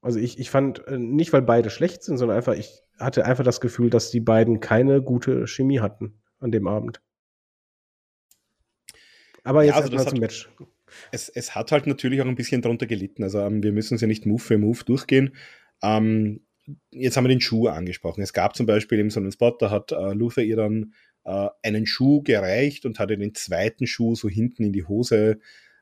Also 0.00 0.18
ich, 0.18 0.38
ich 0.38 0.50
fand 0.50 0.86
äh, 0.86 0.98
nicht, 0.98 1.32
weil 1.32 1.42
beide 1.42 1.70
schlecht 1.70 2.02
sind, 2.02 2.18
sondern 2.18 2.36
einfach, 2.36 2.54
ich 2.54 2.82
hatte 2.98 3.24
einfach 3.24 3.44
das 3.44 3.60
Gefühl, 3.60 3.90
dass 3.90 4.10
die 4.10 4.20
beiden 4.20 4.60
keine 4.60 5.02
gute 5.02 5.46
Chemie 5.46 5.80
hatten 5.80 6.22
an 6.38 6.52
dem 6.52 6.66
Abend. 6.66 7.00
Aber 9.42 9.64
jetzt 9.64 9.76
ja, 9.76 9.82
also 9.82 9.92
erstmal 9.92 10.10
zum 10.10 10.20
Match. 10.20 10.50
Es, 11.12 11.28
es, 11.28 11.54
hat 11.54 11.72
halt 11.72 11.86
natürlich 11.86 12.20
auch 12.20 12.26
ein 12.26 12.34
bisschen 12.34 12.62
darunter 12.62 12.86
gelitten. 12.86 13.22
Also 13.22 13.40
ähm, 13.40 13.62
wir 13.62 13.72
müssen 13.72 13.94
es 13.94 14.00
ja 14.00 14.06
nicht 14.06 14.26
Move 14.26 14.42
für 14.42 14.58
Move 14.58 14.84
durchgehen. 14.84 15.34
Ähm, 15.82 16.40
jetzt 16.90 17.16
haben 17.16 17.24
wir 17.24 17.28
den 17.28 17.40
Schuh 17.40 17.68
angesprochen. 17.68 18.22
Es 18.22 18.32
gab 18.32 18.56
zum 18.56 18.66
Beispiel 18.66 18.98
eben 18.98 19.10
so 19.10 19.20
einen 19.20 19.32
Spot, 19.32 19.56
da 19.58 19.70
hat 19.70 19.92
äh, 19.92 20.12
Luther 20.12 20.42
ihr 20.42 20.56
dann 20.56 20.94
äh, 21.24 21.48
einen 21.62 21.86
Schuh 21.86 22.22
gereicht 22.22 22.86
und 22.86 22.98
hatte 22.98 23.16
den 23.16 23.34
zweiten 23.34 23.86
Schuh 23.86 24.14
so 24.14 24.28
hinten 24.28 24.64
in 24.64 24.72
die 24.72 24.84
Hose 24.84 25.38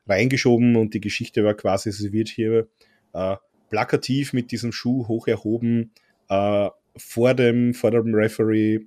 reingeschoben 0.07 0.75
und 0.75 0.93
die 0.93 1.01
Geschichte 1.01 1.43
war 1.43 1.53
quasi, 1.53 1.91
sie 1.91 2.11
wird 2.11 2.29
hier 2.29 2.67
äh, 3.13 3.35
plakativ 3.69 4.33
mit 4.33 4.51
diesem 4.51 4.71
Schuh 4.71 5.07
hoch 5.07 5.27
erhoben 5.27 5.93
äh, 6.29 6.69
vor, 6.97 7.33
dem, 7.33 7.73
vor 7.73 7.91
dem 7.91 8.13
Referee 8.13 8.81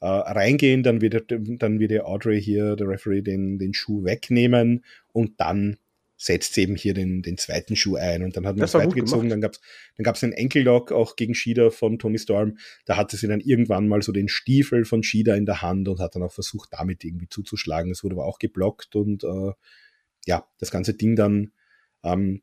äh, 0.00 0.06
reingehen, 0.06 0.82
dann 0.82 1.00
wird, 1.00 1.30
dann 1.30 1.80
wird 1.80 1.90
der 1.90 2.06
Audrey 2.06 2.40
hier, 2.40 2.76
der 2.76 2.88
Referee, 2.88 3.22
den, 3.22 3.58
den 3.58 3.74
Schuh 3.74 4.04
wegnehmen 4.04 4.84
und 5.12 5.40
dann 5.40 5.78
setzt 6.18 6.54
sie 6.54 6.62
eben 6.62 6.76
hier 6.76 6.94
den, 6.94 7.22
den 7.22 7.36
zweiten 7.36 7.76
Schuh 7.76 7.96
ein 7.96 8.22
und 8.22 8.36
dann 8.36 8.46
hat 8.46 8.56
man 8.56 8.64
es 8.64 8.74
weitergezogen. 8.74 9.28
Dann 9.28 9.40
gab 9.40 9.52
es 9.52 9.60
dann 9.96 10.04
gab's 10.04 10.24
einen 10.24 10.32
Enkellock 10.32 10.90
auch 10.90 11.16
gegen 11.16 11.34
Shida 11.34 11.70
von 11.70 11.98
Tony 11.98 12.18
Storm. 12.18 12.56
Da 12.86 12.96
hatte 12.96 13.16
sie 13.16 13.28
dann 13.28 13.40
irgendwann 13.40 13.86
mal 13.86 14.00
so 14.00 14.12
den 14.12 14.28
Stiefel 14.28 14.86
von 14.86 15.02
Shida 15.02 15.34
in 15.34 15.44
der 15.44 15.60
Hand 15.60 15.88
und 15.88 16.00
hat 16.00 16.14
dann 16.14 16.22
auch 16.22 16.32
versucht, 16.32 16.70
damit 16.72 17.04
irgendwie 17.04 17.28
zuzuschlagen. 17.28 17.90
Es 17.92 18.02
wurde 18.02 18.14
aber 18.14 18.24
auch 18.24 18.38
geblockt 18.38 18.96
und 18.96 19.24
äh, 19.24 19.52
ja, 20.26 20.46
das 20.58 20.70
ganze 20.70 20.94
Ding 20.94 21.16
dann 21.16 21.52
ähm, 22.02 22.42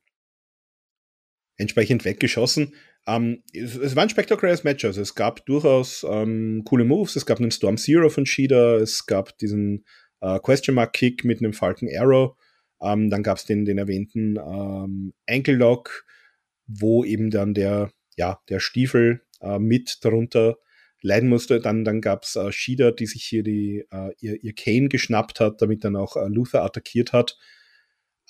entsprechend 1.57 2.05
weggeschossen. 2.05 2.73
Ähm, 3.05 3.43
es, 3.53 3.75
es, 3.75 3.95
war 3.95 4.03
ein 4.03 4.09
spektakuläres 4.09 4.63
Match. 4.63 4.85
Also 4.85 5.01
es 5.01 5.15
gab 5.15 5.45
durchaus 5.45 6.05
ähm, 6.09 6.63
coole 6.65 6.85
Moves. 6.85 7.15
Es 7.15 7.25
gab 7.25 7.39
einen 7.39 7.51
Storm 7.51 7.77
Zero 7.77 8.09
von 8.09 8.25
Shida. 8.25 8.75
Es 8.75 9.05
gab 9.05 9.37
diesen 9.37 9.85
äh, 10.21 10.39
Question 10.39 10.75
Mark 10.75 10.93
Kick 10.93 11.25
mit 11.25 11.39
einem 11.39 11.53
Falcon 11.53 11.89
Arrow. 11.95 12.35
Ähm, 12.81 13.09
dann 13.09 13.23
gab 13.23 13.37
es 13.37 13.45
den, 13.45 13.65
den 13.65 13.77
erwähnten 13.77 14.37
ähm, 14.37 15.13
Ankle 15.27 15.55
Lock, 15.55 16.05
wo 16.67 17.03
eben 17.03 17.29
dann 17.29 17.53
der, 17.53 17.91
ja, 18.17 18.39
der 18.49 18.59
Stiefel 18.59 19.21
äh, 19.41 19.59
mit 19.59 19.99
darunter 20.01 20.57
leiden 21.01 21.29
musste. 21.29 21.59
Dann, 21.59 21.83
dann 21.83 22.01
gab 22.01 22.23
es 22.23 22.35
äh, 22.35 22.51
Shida, 22.51 22.91
die 22.91 23.05
sich 23.05 23.23
hier 23.23 23.43
die, 23.43 23.85
äh, 23.91 24.11
ihr, 24.19 24.41
ihr 24.43 24.53
Kane 24.53 24.87
geschnappt 24.87 25.39
hat, 25.39 25.61
damit 25.61 25.83
dann 25.83 25.95
auch 25.95 26.15
äh, 26.15 26.27
Luther 26.27 26.63
attackiert 26.63 27.11
hat. 27.11 27.37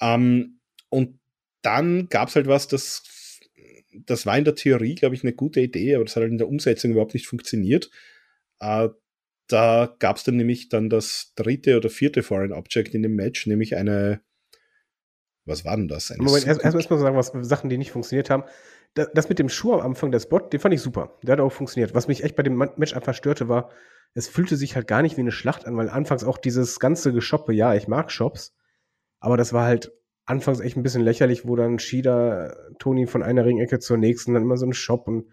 Ähm, 0.01 0.59
und 0.89 1.19
dann 1.61 2.09
gab 2.09 2.29
es 2.29 2.35
halt 2.35 2.47
was, 2.47 2.67
das, 2.67 3.03
das 4.05 4.25
war 4.25 4.37
in 4.37 4.45
der 4.45 4.55
Theorie, 4.55 4.95
glaube 4.95 5.15
ich, 5.15 5.23
eine 5.23 5.33
gute 5.33 5.61
Idee, 5.61 5.95
aber 5.95 6.05
das 6.05 6.15
hat 6.15 6.21
halt 6.21 6.31
in 6.31 6.37
der 6.37 6.47
Umsetzung 6.47 6.91
überhaupt 6.91 7.13
nicht 7.13 7.27
funktioniert. 7.27 7.89
Äh, 8.59 8.89
da 9.47 9.95
gab 9.99 10.17
es 10.17 10.23
dann 10.23 10.37
nämlich 10.37 10.69
dann 10.69 10.89
das 10.89 11.33
dritte 11.35 11.77
oder 11.77 11.89
vierte 11.89 12.23
Foreign 12.23 12.53
Object 12.53 12.95
in 12.95 13.03
dem 13.03 13.15
Match, 13.15 13.45
nämlich 13.45 13.75
eine 13.75 14.21
was 15.45 15.65
war 15.65 15.75
denn 15.75 15.87
das? 15.87 16.11
Eine 16.11 16.23
Moment, 16.23 16.47
erst, 16.47 16.63
erst 16.63 16.89
mal 16.89 16.99
sagen, 16.99 17.17
was 17.17 17.31
Sachen, 17.41 17.69
die 17.69 17.77
nicht 17.77 17.91
funktioniert 17.91 18.29
haben. 18.29 18.43
Das, 18.93 19.09
das, 19.13 19.29
mit 19.29 19.39
dem 19.39 19.49
Schuh 19.49 19.73
am 19.73 19.81
Anfang, 19.81 20.11
der 20.11 20.19
Spot, 20.19 20.39
den 20.39 20.59
fand 20.59 20.73
ich 20.73 20.81
super. 20.81 21.17
Der 21.23 21.33
hat 21.33 21.39
auch 21.39 21.51
funktioniert. 21.51 21.93
Was 21.93 22.07
mich 22.07 22.23
echt 22.23 22.35
bei 22.35 22.43
dem 22.43 22.57
Match 22.57 22.93
einfach 22.93 23.13
störte, 23.13 23.49
war, 23.49 23.69
es 24.13 24.27
fühlte 24.27 24.55
sich 24.55 24.75
halt 24.75 24.87
gar 24.87 25.01
nicht 25.01 25.17
wie 25.17 25.21
eine 25.21 25.31
Schlacht 25.31 25.65
an, 25.65 25.75
weil 25.75 25.89
anfangs 25.89 26.23
auch 26.23 26.37
dieses 26.37 26.79
ganze 26.79 27.11
Geshoppe, 27.11 27.53
ja, 27.53 27.73
ich 27.73 27.87
mag 27.87 28.11
Shops, 28.11 28.55
aber 29.19 29.35
das 29.35 29.51
war 29.51 29.65
halt 29.65 29.91
anfangs 30.25 30.59
echt 30.59 30.77
ein 30.77 30.83
bisschen 30.83 31.03
lächerlich, 31.03 31.47
wo 31.47 31.55
dann 31.55 31.79
Shida 31.79 32.55
Toni 32.79 33.07
von 33.07 33.23
einer 33.23 33.45
Ringecke 33.45 33.79
zur 33.79 33.97
nächsten, 33.97 34.33
dann 34.33 34.43
immer 34.43 34.57
so 34.57 34.65
ein 34.65 34.73
Shop 34.73 35.07
und 35.07 35.25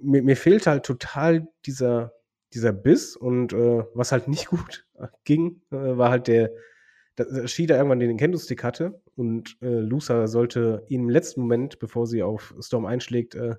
mir, 0.00 0.22
mir 0.22 0.36
fehlt 0.36 0.66
halt 0.66 0.84
total 0.84 1.46
dieser, 1.66 2.12
dieser 2.52 2.72
Biss 2.72 3.16
und 3.16 3.52
äh, 3.52 3.84
was 3.94 4.12
halt 4.12 4.28
nicht 4.28 4.46
gut 4.50 4.86
ging, 5.24 5.62
äh, 5.70 5.96
war 5.96 6.10
halt 6.10 6.28
der, 6.28 6.50
dass 7.16 7.50
Shida 7.50 7.76
irgendwann 7.76 8.00
den 8.00 8.08
Nintendo-Stick 8.08 8.64
hatte 8.64 9.00
und 9.14 9.56
äh, 9.62 9.68
Lusa 9.68 10.26
sollte 10.26 10.84
ihn 10.88 11.02
im 11.02 11.10
letzten 11.10 11.42
Moment, 11.42 11.78
bevor 11.78 12.06
sie 12.06 12.22
auf 12.22 12.54
Storm 12.60 12.86
einschlägt, 12.86 13.34
äh, 13.34 13.54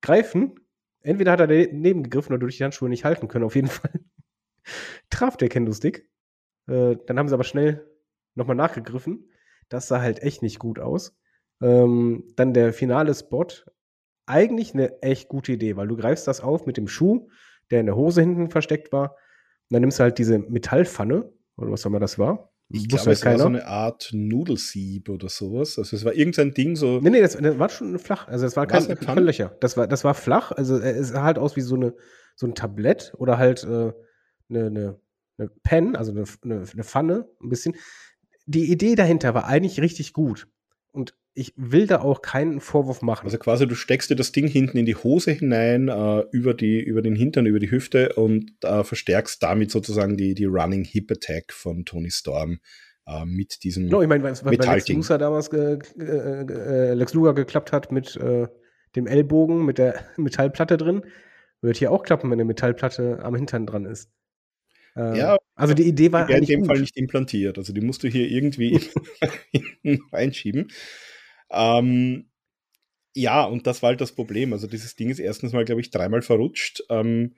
greifen. 0.00 0.54
Entweder 1.02 1.32
hat 1.32 1.40
er 1.40 1.46
daneben 1.46 2.02
gegriffen 2.02 2.32
oder 2.32 2.40
durch 2.40 2.56
die 2.56 2.64
Handschuhe 2.64 2.88
nicht 2.88 3.04
halten 3.04 3.28
können. 3.28 3.44
Auf 3.44 3.54
jeden 3.54 3.68
Fall 3.68 4.00
traf 5.10 5.36
der 5.36 5.48
Kendo-Stick. 5.48 6.08
Äh, 6.68 6.96
dann 7.06 7.18
haben 7.18 7.28
sie 7.28 7.34
aber 7.34 7.44
schnell 7.44 7.86
nochmal 8.34 8.56
nachgegriffen. 8.56 9.28
Das 9.70 9.88
sah 9.88 10.02
halt 10.02 10.22
echt 10.22 10.42
nicht 10.42 10.58
gut 10.58 10.78
aus. 10.78 11.16
Ähm, 11.62 12.24
dann 12.36 12.52
der 12.52 12.74
finale 12.74 13.14
Spot. 13.14 13.46
Eigentlich 14.26 14.74
eine 14.74 15.02
echt 15.02 15.28
gute 15.28 15.52
Idee, 15.52 15.76
weil 15.76 15.88
du 15.88 15.96
greifst 15.96 16.28
das 16.28 16.40
auf 16.40 16.66
mit 16.66 16.76
dem 16.76 16.86
Schuh, 16.86 17.28
der 17.70 17.80
in 17.80 17.86
der 17.86 17.96
Hose 17.96 18.20
hinten 18.20 18.50
versteckt 18.50 18.92
war. 18.92 19.12
Und 19.12 19.74
dann 19.74 19.80
nimmst 19.80 19.98
du 19.98 20.02
halt 20.02 20.18
diese 20.18 20.38
Metallpfanne, 20.38 21.32
oder 21.56 21.70
was 21.70 21.84
auch 21.84 21.90
immer 21.90 22.00
das 22.00 22.18
war. 22.18 22.50
Ich 22.72 22.88
glaube, 22.88 23.06
halt 23.06 23.16
es 23.16 23.24
war 23.24 23.38
so 23.38 23.46
eine 23.46 23.66
Art 23.66 24.10
Nudelsieb 24.12 25.08
oder 25.08 25.28
sowas. 25.28 25.76
Also 25.76 25.96
es 25.96 26.04
war 26.04 26.14
irgendein 26.14 26.54
Ding 26.54 26.76
so. 26.76 27.00
Nee, 27.00 27.10
nee, 27.10 27.20
das, 27.20 27.36
das 27.36 27.58
war 27.58 27.68
schon 27.68 27.98
flach. 27.98 28.28
Also 28.28 28.46
es 28.46 28.56
war 28.56 28.68
kein, 28.68 28.84
Löcher. 29.24 29.56
Das 29.60 29.76
war, 29.76 29.88
das 29.88 30.04
war 30.04 30.14
flach. 30.14 30.52
Also 30.52 30.78
äh, 30.78 30.92
es 30.92 31.08
sah 31.08 31.24
halt 31.24 31.38
aus 31.38 31.56
wie 31.56 31.62
so, 31.62 31.74
eine, 31.74 31.94
so 32.36 32.46
ein 32.46 32.54
Tablett 32.54 33.12
oder 33.18 33.38
halt 33.38 33.64
äh, 33.64 33.92
eine, 34.48 34.66
eine, 34.66 35.00
eine 35.36 35.48
Pen, 35.64 35.96
also 35.96 36.12
eine, 36.12 36.24
eine, 36.44 36.64
eine 36.72 36.84
Pfanne, 36.84 37.28
ein 37.42 37.48
bisschen. 37.48 37.74
Die 38.46 38.70
Idee 38.70 38.94
dahinter 38.94 39.34
war 39.34 39.46
eigentlich 39.46 39.80
richtig 39.80 40.12
gut. 40.12 40.48
Und 40.92 41.14
ich 41.34 41.54
will 41.56 41.86
da 41.86 42.00
auch 42.00 42.22
keinen 42.22 42.60
Vorwurf 42.60 43.02
machen. 43.02 43.24
Also 43.24 43.38
quasi, 43.38 43.66
du 43.66 43.74
steckst 43.74 44.10
dir 44.10 44.16
das 44.16 44.32
Ding 44.32 44.48
hinten 44.48 44.76
in 44.78 44.86
die 44.86 44.96
Hose 44.96 45.30
hinein, 45.30 45.88
äh, 45.88 46.24
über, 46.32 46.54
die, 46.54 46.80
über 46.80 47.02
den 47.02 47.14
Hintern, 47.14 47.46
über 47.46 47.60
die 47.60 47.70
Hüfte 47.70 48.14
und 48.14 48.52
äh, 48.64 48.82
verstärkst 48.82 49.42
damit 49.42 49.70
sozusagen 49.70 50.16
die, 50.16 50.34
die 50.34 50.46
Running 50.46 50.84
Hip 50.84 51.10
Attack 51.10 51.52
von 51.52 51.84
Tony 51.84 52.10
Storm 52.10 52.58
äh, 53.06 53.24
mit 53.24 53.62
diesem. 53.62 53.86
no, 53.86 54.02
ich 54.02 54.08
meine, 54.08 54.24
was, 54.24 54.44
was 54.44 54.56
bei 54.56 54.74
Lex. 54.74 54.88
Luger 54.88 55.18
damals 55.18 55.50
ge, 55.50 55.78
ge, 55.96 56.94
Lex 56.94 57.14
Luger 57.14 57.34
geklappt 57.34 57.72
hat 57.72 57.92
mit 57.92 58.16
äh, 58.16 58.48
dem 58.96 59.06
Ellbogen, 59.06 59.64
mit 59.64 59.78
der 59.78 60.00
Metallplatte 60.16 60.76
drin, 60.76 61.02
wird 61.60 61.76
hier 61.76 61.92
auch 61.92 62.02
klappen, 62.02 62.30
wenn 62.30 62.36
eine 62.36 62.44
Metallplatte 62.44 63.20
am 63.22 63.34
Hintern 63.36 63.66
dran 63.66 63.84
ist. 63.84 64.10
Ähm, 64.96 65.14
Ja, 65.14 65.36
also 65.54 65.74
die 65.74 65.84
Idee 65.84 66.12
war 66.12 66.26
die 66.26 66.34
in 66.34 66.44
dem 66.46 66.60
gut. 66.60 66.66
Fall 66.66 66.80
nicht 66.80 66.96
implantiert. 66.96 67.58
Also 67.58 67.72
die 67.72 67.80
musst 67.80 68.02
du 68.02 68.08
hier 68.08 68.28
irgendwie 68.30 68.80
reinschieben. 70.12 70.70
Ähm, 71.50 72.30
ja, 73.14 73.44
und 73.44 73.66
das 73.66 73.82
war 73.82 73.90
halt 73.90 74.00
das 74.00 74.12
Problem. 74.12 74.52
Also 74.52 74.66
dieses 74.66 74.96
Ding 74.96 75.10
ist 75.10 75.18
erstens 75.20 75.52
mal, 75.52 75.64
glaube 75.64 75.80
ich, 75.80 75.90
dreimal 75.90 76.22
verrutscht. 76.22 76.82
Ähm, 76.90 77.36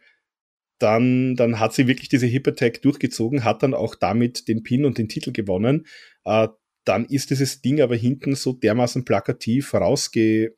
dann, 0.78 1.36
dann 1.36 1.61
hat 1.61 1.74
sie 1.74 1.86
wirklich 1.88 2.09
diese 2.09 2.26
Hip 2.26 2.48
Attack 2.48 2.82
durchgezogen, 2.82 3.44
hat 3.44 3.62
dann 3.62 3.74
auch 3.74 3.94
damit 3.94 4.48
den 4.48 4.62
Pin 4.64 4.84
und 4.84 4.98
den 4.98 5.09
Titel 5.09 5.32
gewonnen. 5.32 5.86
Äh, 6.24 6.48
dann 6.84 7.07
ist 7.07 7.30
dieses 7.30 7.62
Ding 7.62 7.80
aber 7.80 7.96
hinten 7.96 8.34
so 8.34 8.53
dermaßen 8.53 9.05
plakativ 9.05 9.74
rausge, 9.74 10.57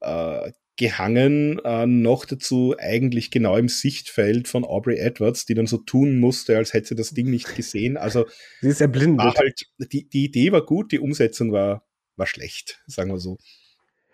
äh, 0.00 0.52
gehangen, 0.82 1.60
äh, 1.64 1.86
noch 1.86 2.24
dazu 2.24 2.74
eigentlich 2.76 3.30
genau 3.30 3.56
im 3.56 3.68
Sichtfeld 3.68 4.48
von 4.48 4.64
Aubrey 4.64 4.98
Edwards, 4.98 5.46
die 5.46 5.54
dann 5.54 5.68
so 5.68 5.78
tun 5.78 6.18
musste, 6.18 6.56
als 6.56 6.72
hätte 6.72 6.88
sie 6.88 6.94
das 6.96 7.10
Ding 7.10 7.30
nicht 7.30 7.54
gesehen. 7.54 7.96
Also 7.96 8.26
Sie 8.60 8.68
ist 8.68 8.80
erblindet. 8.80 9.24
war 9.24 9.34
halt, 9.34 9.62
die, 9.78 10.08
die 10.08 10.24
Idee 10.24 10.50
war 10.50 10.66
gut, 10.66 10.90
die 10.90 10.98
Umsetzung 10.98 11.52
war, 11.52 11.84
war 12.16 12.26
schlecht, 12.26 12.82
sagen 12.88 13.12
wir 13.12 13.20
so. 13.20 13.38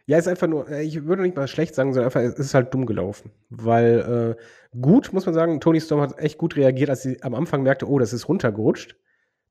Ja, 0.04 0.18
ist 0.18 0.28
einfach 0.28 0.46
nur, 0.46 0.68
äh, 0.68 0.82
ich 0.82 1.06
würde 1.06 1.22
nicht 1.22 1.36
mal 1.36 1.48
schlecht 1.48 1.74
sagen, 1.74 1.94
sondern 1.94 2.12
einfach, 2.12 2.20
es 2.20 2.38
ist 2.38 2.52
halt 2.52 2.74
dumm 2.74 2.84
gelaufen. 2.84 3.32
Weil 3.48 4.36
äh, 4.36 4.78
gut, 4.78 5.14
muss 5.14 5.24
man 5.24 5.34
sagen, 5.34 5.60
Tony 5.60 5.80
Storm 5.80 6.02
hat 6.02 6.18
echt 6.18 6.36
gut 6.36 6.54
reagiert, 6.54 6.90
als 6.90 7.02
sie 7.02 7.22
am 7.22 7.34
Anfang 7.34 7.62
merkte, 7.62 7.88
oh, 7.88 7.98
das 7.98 8.12
ist 8.12 8.28
runtergerutscht. 8.28 8.94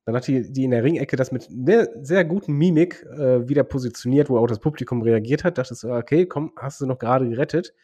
Dann 0.08 0.16
hat 0.16 0.26
die, 0.26 0.50
die 0.50 0.64
in 0.64 0.70
der 0.70 0.82
Ringecke 0.82 1.16
das 1.16 1.32
mit 1.32 1.50
einer 1.50 1.86
sehr 2.02 2.24
guten 2.24 2.54
Mimik 2.54 3.04
äh, 3.12 3.46
wieder 3.46 3.62
positioniert, 3.62 4.30
wo 4.30 4.38
auch 4.38 4.46
das 4.46 4.58
Publikum 4.58 5.02
reagiert 5.02 5.44
hat. 5.44 5.58
Dachte 5.58 5.74
so, 5.74 5.92
okay, 5.92 6.24
komm, 6.24 6.50
hast 6.56 6.80
du 6.80 6.86
noch 6.86 6.98
gerade 6.98 7.28
gerettet. 7.28 7.74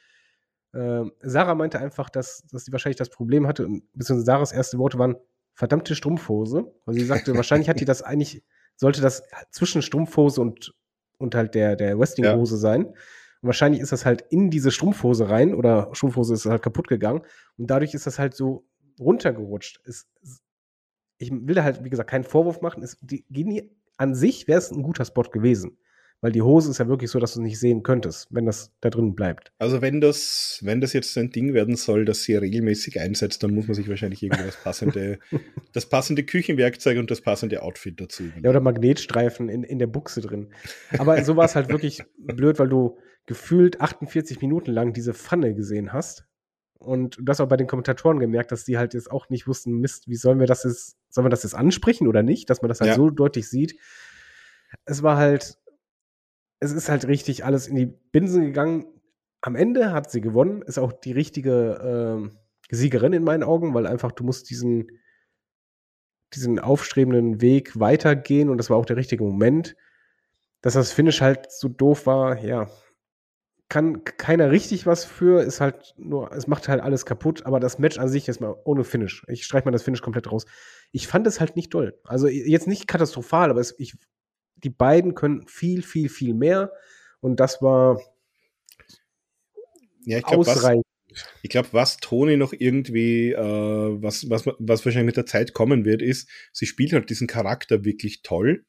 Ähm, 0.72 1.12
Sarah 1.20 1.54
meinte 1.54 1.78
einfach, 1.80 2.08
dass, 2.08 2.46
dass 2.50 2.64
sie 2.64 2.72
wahrscheinlich 2.72 2.96
das 2.96 3.10
Problem 3.10 3.46
hatte, 3.46 3.66
und 3.66 3.82
beziehungsweise 3.92 4.24
Sarahs 4.24 4.52
erste 4.52 4.78
Worte 4.78 4.98
waren, 4.98 5.16
verdammte 5.52 5.94
Strumpfhose. 5.94 6.72
Also 6.86 6.98
sie 6.98 7.04
sagte, 7.04 7.36
wahrscheinlich 7.36 7.68
hat 7.68 7.80
die 7.80 7.84
das 7.84 8.00
eigentlich, 8.00 8.42
sollte 8.74 9.02
das 9.02 9.24
zwischen 9.50 9.82
Strumpfhose 9.82 10.40
und, 10.40 10.74
und 11.18 11.34
halt 11.34 11.54
der, 11.54 11.76
der 11.76 11.98
Wrestlinghose 11.98 12.56
sein. 12.56 12.86
Und 12.86 12.94
wahrscheinlich 13.42 13.82
ist 13.82 13.92
das 13.92 14.06
halt 14.06 14.24
in 14.30 14.48
diese 14.48 14.70
Strumpfhose 14.70 15.28
rein 15.28 15.54
oder 15.54 15.90
Strumpfhose 15.92 16.32
ist 16.32 16.46
halt 16.46 16.62
kaputt 16.62 16.88
gegangen 16.88 17.20
und 17.58 17.66
dadurch 17.66 17.92
ist 17.92 18.06
das 18.06 18.18
halt 18.18 18.32
so 18.32 18.64
runtergerutscht. 18.98 19.82
Es, 19.84 20.06
es, 20.22 20.40
ich 21.24 21.32
will 21.32 21.54
da 21.54 21.64
halt, 21.64 21.84
wie 21.84 21.90
gesagt, 21.90 22.10
keinen 22.10 22.24
Vorwurf 22.24 22.60
machen. 22.60 22.82
Es, 22.82 22.98
die, 23.00 23.24
die, 23.28 23.70
an 23.96 24.14
sich 24.14 24.48
wäre 24.48 24.58
es 24.58 24.70
ein 24.70 24.82
guter 24.82 25.04
Spot 25.04 25.22
gewesen. 25.22 25.76
Weil 26.20 26.32
die 26.32 26.40
Hose 26.40 26.70
ist 26.70 26.78
ja 26.78 26.88
wirklich 26.88 27.10
so, 27.10 27.18
dass 27.18 27.34
du 27.34 27.40
es 27.40 27.44
nicht 27.44 27.60
sehen 27.60 27.82
könntest, 27.82 28.28
wenn 28.30 28.46
das 28.46 28.72
da 28.80 28.88
drin 28.88 29.14
bleibt. 29.14 29.52
Also 29.58 29.82
wenn 29.82 30.00
das, 30.00 30.58
wenn 30.62 30.80
das 30.80 30.94
jetzt 30.94 31.18
ein 31.18 31.30
Ding 31.30 31.52
werden 31.52 31.76
soll, 31.76 32.06
das 32.06 32.22
sie 32.22 32.34
regelmäßig 32.34 32.98
einsetzt, 32.98 33.42
dann 33.42 33.52
muss 33.52 33.66
man 33.66 33.74
sich 33.74 33.90
wahrscheinlich 33.90 34.22
irgendwie 34.22 34.42
das 34.42 34.56
passende, 34.56 35.18
das 35.74 35.86
passende 35.86 36.24
Küchenwerkzeug 36.24 36.98
und 36.98 37.10
das 37.10 37.20
passende 37.20 37.62
Outfit 37.62 38.00
dazu. 38.00 38.24
Ja, 38.42 38.48
oder 38.48 38.60
Magnetstreifen 38.60 39.50
in, 39.50 39.64
in 39.64 39.78
der 39.78 39.86
Buchse 39.86 40.22
drin. 40.22 40.48
Aber 40.96 41.22
so 41.24 41.36
war 41.36 41.44
es 41.44 41.56
halt 41.56 41.68
wirklich 41.68 42.02
blöd, 42.16 42.58
weil 42.58 42.70
du 42.70 42.96
gefühlt 43.26 43.82
48 43.82 44.40
Minuten 44.40 44.70
lang 44.72 44.94
diese 44.94 45.12
Pfanne 45.12 45.54
gesehen 45.54 45.92
hast. 45.92 46.24
Und 46.84 47.16
du 47.20 47.24
hast 47.28 47.40
auch 47.40 47.48
bei 47.48 47.56
den 47.56 47.66
Kommentatoren 47.66 48.18
gemerkt, 48.18 48.52
dass 48.52 48.64
die 48.64 48.78
halt 48.78 48.94
jetzt 48.94 49.10
auch 49.10 49.28
nicht 49.28 49.46
wussten, 49.46 49.80
Mist, 49.80 50.08
wie 50.08 50.16
sollen 50.16 50.38
wir 50.40 50.46
das 50.46 50.64
jetzt, 50.64 50.96
sollen 51.08 51.24
wir 51.24 51.30
das 51.30 51.42
jetzt 51.42 51.54
ansprechen 51.54 52.06
oder 52.08 52.22
nicht, 52.22 52.50
dass 52.50 52.62
man 52.62 52.68
das 52.68 52.80
halt 52.80 52.90
Ja. 52.90 52.96
so 52.96 53.10
deutlich 53.10 53.48
sieht. 53.48 53.78
Es 54.84 55.02
war 55.02 55.16
halt, 55.16 55.58
es 56.60 56.72
ist 56.72 56.88
halt 56.88 57.06
richtig 57.06 57.44
alles 57.44 57.66
in 57.66 57.76
die 57.76 57.86
Binsen 57.86 58.42
gegangen. 58.44 58.86
Am 59.40 59.56
Ende 59.56 59.92
hat 59.92 60.10
sie 60.10 60.20
gewonnen, 60.20 60.62
ist 60.62 60.78
auch 60.78 60.92
die 60.92 61.12
richtige 61.12 61.80
ähm, 61.82 62.38
Siegerin 62.70 63.12
in 63.12 63.24
meinen 63.24 63.42
Augen, 63.42 63.74
weil 63.74 63.86
einfach 63.86 64.12
du 64.12 64.24
musst 64.24 64.48
diesen, 64.50 64.88
diesen 66.34 66.58
aufstrebenden 66.58 67.40
Weg 67.40 67.78
weitergehen 67.78 68.48
und 68.48 68.58
das 68.58 68.70
war 68.70 68.76
auch 68.76 68.86
der 68.86 68.96
richtige 68.96 69.22
Moment. 69.24 69.76
Dass 70.62 70.74
das 70.74 70.92
Finish 70.92 71.20
halt 71.20 71.52
so 71.52 71.68
doof 71.68 72.06
war, 72.06 72.42
ja, 72.42 72.68
kann 73.68 74.04
keiner 74.04 74.50
richtig 74.50 74.86
was 74.86 75.04
für, 75.04 75.42
ist 75.42 75.60
halt 75.60 75.94
nur, 75.96 76.30
es 76.32 76.46
macht 76.46 76.68
halt 76.68 76.80
alles 76.82 77.06
kaputt, 77.06 77.46
aber 77.46 77.60
das 77.60 77.78
Match 77.78 77.98
an 77.98 78.08
sich 78.08 78.28
ist 78.28 78.40
mal 78.40 78.54
ohne 78.64 78.84
Finish. 78.84 79.24
Ich 79.28 79.44
streiche 79.44 79.64
mal 79.64 79.72
das 79.72 79.82
Finish 79.82 80.02
komplett 80.02 80.30
raus. 80.30 80.44
Ich 80.92 81.08
fand 81.08 81.26
es 81.26 81.40
halt 81.40 81.56
nicht 81.56 81.72
doll. 81.74 81.98
Also 82.04 82.28
jetzt 82.28 82.66
nicht 82.68 82.86
katastrophal, 82.86 83.50
aber 83.50 83.60
es, 83.60 83.74
ich, 83.78 83.94
die 84.56 84.70
beiden 84.70 85.14
können 85.14 85.46
viel, 85.48 85.82
viel, 85.82 86.08
viel 86.08 86.34
mehr 86.34 86.72
und 87.20 87.40
das 87.40 87.62
war 87.62 88.00
Ja, 90.04 90.18
ich 90.18 90.24
glaube, 90.24 90.46
was, 90.46 90.58
ausreichend. 90.58 90.84
ich 91.42 91.50
glaub, 91.50 91.72
was 91.72 91.96
Toni 91.98 92.36
noch 92.36 92.52
irgendwie, 92.52 93.32
äh, 93.32 93.38
was, 94.02 94.28
was, 94.30 94.46
was 94.58 94.84
wahrscheinlich 94.84 95.06
mit 95.06 95.16
der 95.16 95.26
Zeit 95.26 95.54
kommen 95.54 95.84
wird, 95.84 96.02
ist, 96.02 96.28
sie 96.52 96.66
spielt 96.66 96.92
halt 96.92 97.10
diesen 97.10 97.26
Charakter 97.26 97.84
wirklich 97.84 98.22
toll. 98.22 98.64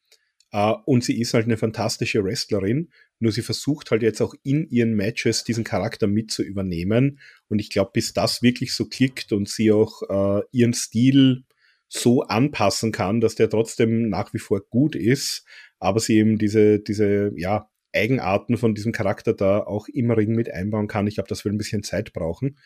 äh, 0.51 0.73
und 0.85 1.03
sie 1.03 1.19
ist 1.19 1.33
halt 1.33 1.45
eine 1.45 1.57
fantastische 1.57 2.23
Wrestlerin. 2.23 2.91
Nur 3.19 3.31
sie 3.31 3.41
versucht 3.41 3.91
halt 3.91 4.01
jetzt 4.01 4.21
auch 4.21 4.33
in 4.43 4.67
ihren 4.69 4.93
Matches 4.93 5.43
diesen 5.43 5.63
Charakter 5.63 6.07
mit 6.07 6.31
zu 6.31 6.43
übernehmen. 6.43 7.19
Und 7.47 7.59
ich 7.59 7.69
glaube, 7.69 7.91
bis 7.93 8.13
das 8.13 8.41
wirklich 8.41 8.73
so 8.73 8.85
klickt 8.85 9.31
und 9.31 9.47
sie 9.47 9.71
auch 9.71 10.01
äh, 10.09 10.43
ihren 10.51 10.73
Stil 10.73 11.43
so 11.87 12.23
anpassen 12.23 12.91
kann, 12.91 13.21
dass 13.21 13.35
der 13.35 13.49
trotzdem 13.49 14.09
nach 14.09 14.33
wie 14.33 14.39
vor 14.39 14.61
gut 14.69 14.95
ist, 14.95 15.45
aber 15.79 15.99
sie 15.99 16.17
eben 16.17 16.37
diese, 16.37 16.79
diese, 16.79 17.31
ja, 17.35 17.69
Eigenarten 17.93 18.57
von 18.57 18.75
diesem 18.75 18.91
Charakter 18.91 19.33
da 19.33 19.59
auch 19.59 19.87
im 19.87 20.11
Ring 20.11 20.33
mit 20.35 20.51
einbauen 20.51 20.87
kann. 20.87 21.07
Ich 21.07 21.15
glaube, 21.15 21.29
das 21.29 21.45
wird 21.45 21.55
ein 21.55 21.57
bisschen 21.57 21.81
Zeit 21.81 22.11
brauchen. 22.11 22.57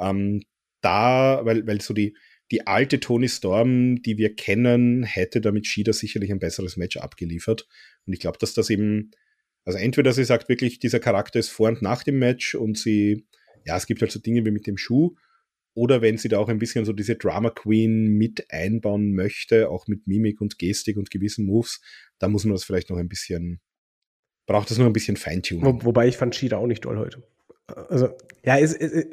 Ähm, 0.00 0.42
da, 0.80 1.44
weil, 1.44 1.66
weil 1.66 1.80
so 1.80 1.94
die, 1.94 2.16
die 2.50 2.66
alte 2.66 3.00
Tony 3.00 3.28
Storm, 3.28 4.02
die 4.02 4.18
wir 4.18 4.34
kennen, 4.34 5.04
hätte 5.04 5.40
damit 5.40 5.66
Shida 5.66 5.92
sicherlich 5.92 6.32
ein 6.32 6.38
besseres 6.38 6.76
Match 6.76 6.96
abgeliefert. 6.96 7.68
Und 8.06 8.12
ich 8.12 8.20
glaube, 8.20 8.38
dass 8.38 8.54
das 8.54 8.70
eben, 8.70 9.12
also 9.68 9.78
entweder 9.78 10.14
sie 10.14 10.24
sagt 10.24 10.48
wirklich, 10.48 10.78
dieser 10.78 10.98
Charakter 10.98 11.38
ist 11.38 11.50
vor 11.50 11.68
und 11.68 11.82
nach 11.82 12.02
dem 12.02 12.18
Match 12.18 12.54
und 12.54 12.78
sie, 12.78 13.26
ja, 13.66 13.76
es 13.76 13.84
gibt 13.84 14.00
halt 14.00 14.10
so 14.10 14.18
Dinge 14.18 14.46
wie 14.46 14.50
mit 14.50 14.66
dem 14.66 14.78
Schuh, 14.78 15.14
oder 15.74 16.00
wenn 16.00 16.16
sie 16.16 16.30
da 16.30 16.38
auch 16.38 16.48
ein 16.48 16.58
bisschen 16.58 16.86
so 16.86 16.94
diese 16.94 17.16
Drama 17.16 17.50
Queen 17.50 18.06
mit 18.16 18.50
einbauen 18.50 19.12
möchte, 19.12 19.68
auch 19.68 19.86
mit 19.86 20.06
Mimik 20.06 20.40
und 20.40 20.58
Gestik 20.58 20.96
und 20.96 21.10
gewissen 21.10 21.44
Moves, 21.44 21.82
da 22.18 22.28
muss 22.28 22.46
man 22.46 22.54
das 22.54 22.64
vielleicht 22.64 22.88
noch 22.88 22.96
ein 22.96 23.10
bisschen, 23.10 23.60
braucht 24.46 24.70
das 24.70 24.78
noch 24.78 24.86
ein 24.86 24.94
bisschen 24.94 25.18
Feintuning. 25.18 25.62
Wo, 25.62 25.84
wobei 25.84 26.08
ich 26.08 26.16
fand 26.16 26.34
Shida 26.34 26.56
auch 26.56 26.66
nicht 26.66 26.86
doll 26.86 26.96
heute. 26.96 27.22
Also, 27.66 28.16
ja, 28.46 28.58
es, 28.58 28.72
es, 28.72 29.04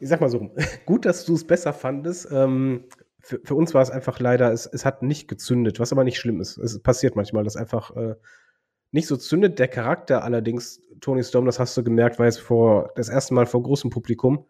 ich 0.00 0.08
sag 0.08 0.22
mal 0.22 0.30
so, 0.30 0.50
gut, 0.86 1.04
dass 1.04 1.26
du 1.26 1.34
es 1.34 1.46
besser 1.46 1.74
fandest. 1.74 2.26
Ähm, 2.32 2.84
für, 3.20 3.38
für, 3.44 3.54
uns 3.54 3.74
war 3.74 3.82
es 3.82 3.90
einfach 3.90 4.18
leider, 4.18 4.50
es, 4.50 4.64
es 4.64 4.86
hat 4.86 5.02
nicht 5.02 5.28
gezündet, 5.28 5.78
was 5.78 5.92
aber 5.92 6.04
nicht 6.04 6.16
schlimm 6.16 6.40
ist. 6.40 6.56
Es 6.56 6.78
passiert 6.78 7.16
manchmal, 7.16 7.44
dass 7.44 7.56
einfach 7.56 7.94
äh, 7.94 8.14
nicht 8.96 9.06
so 9.06 9.16
zündet. 9.16 9.58
Der 9.60 9.68
Charakter 9.68 10.24
allerdings, 10.24 10.82
Tony 11.00 11.22
Storm, 11.22 11.46
das 11.46 11.60
hast 11.60 11.76
du 11.76 11.84
gemerkt, 11.84 12.18
war 12.18 12.26
jetzt 12.26 12.40
vor 12.40 12.92
das 12.96 13.08
erste 13.08 13.34
Mal 13.34 13.46
vor 13.46 13.62
großem 13.62 13.90
Publikum. 13.90 14.46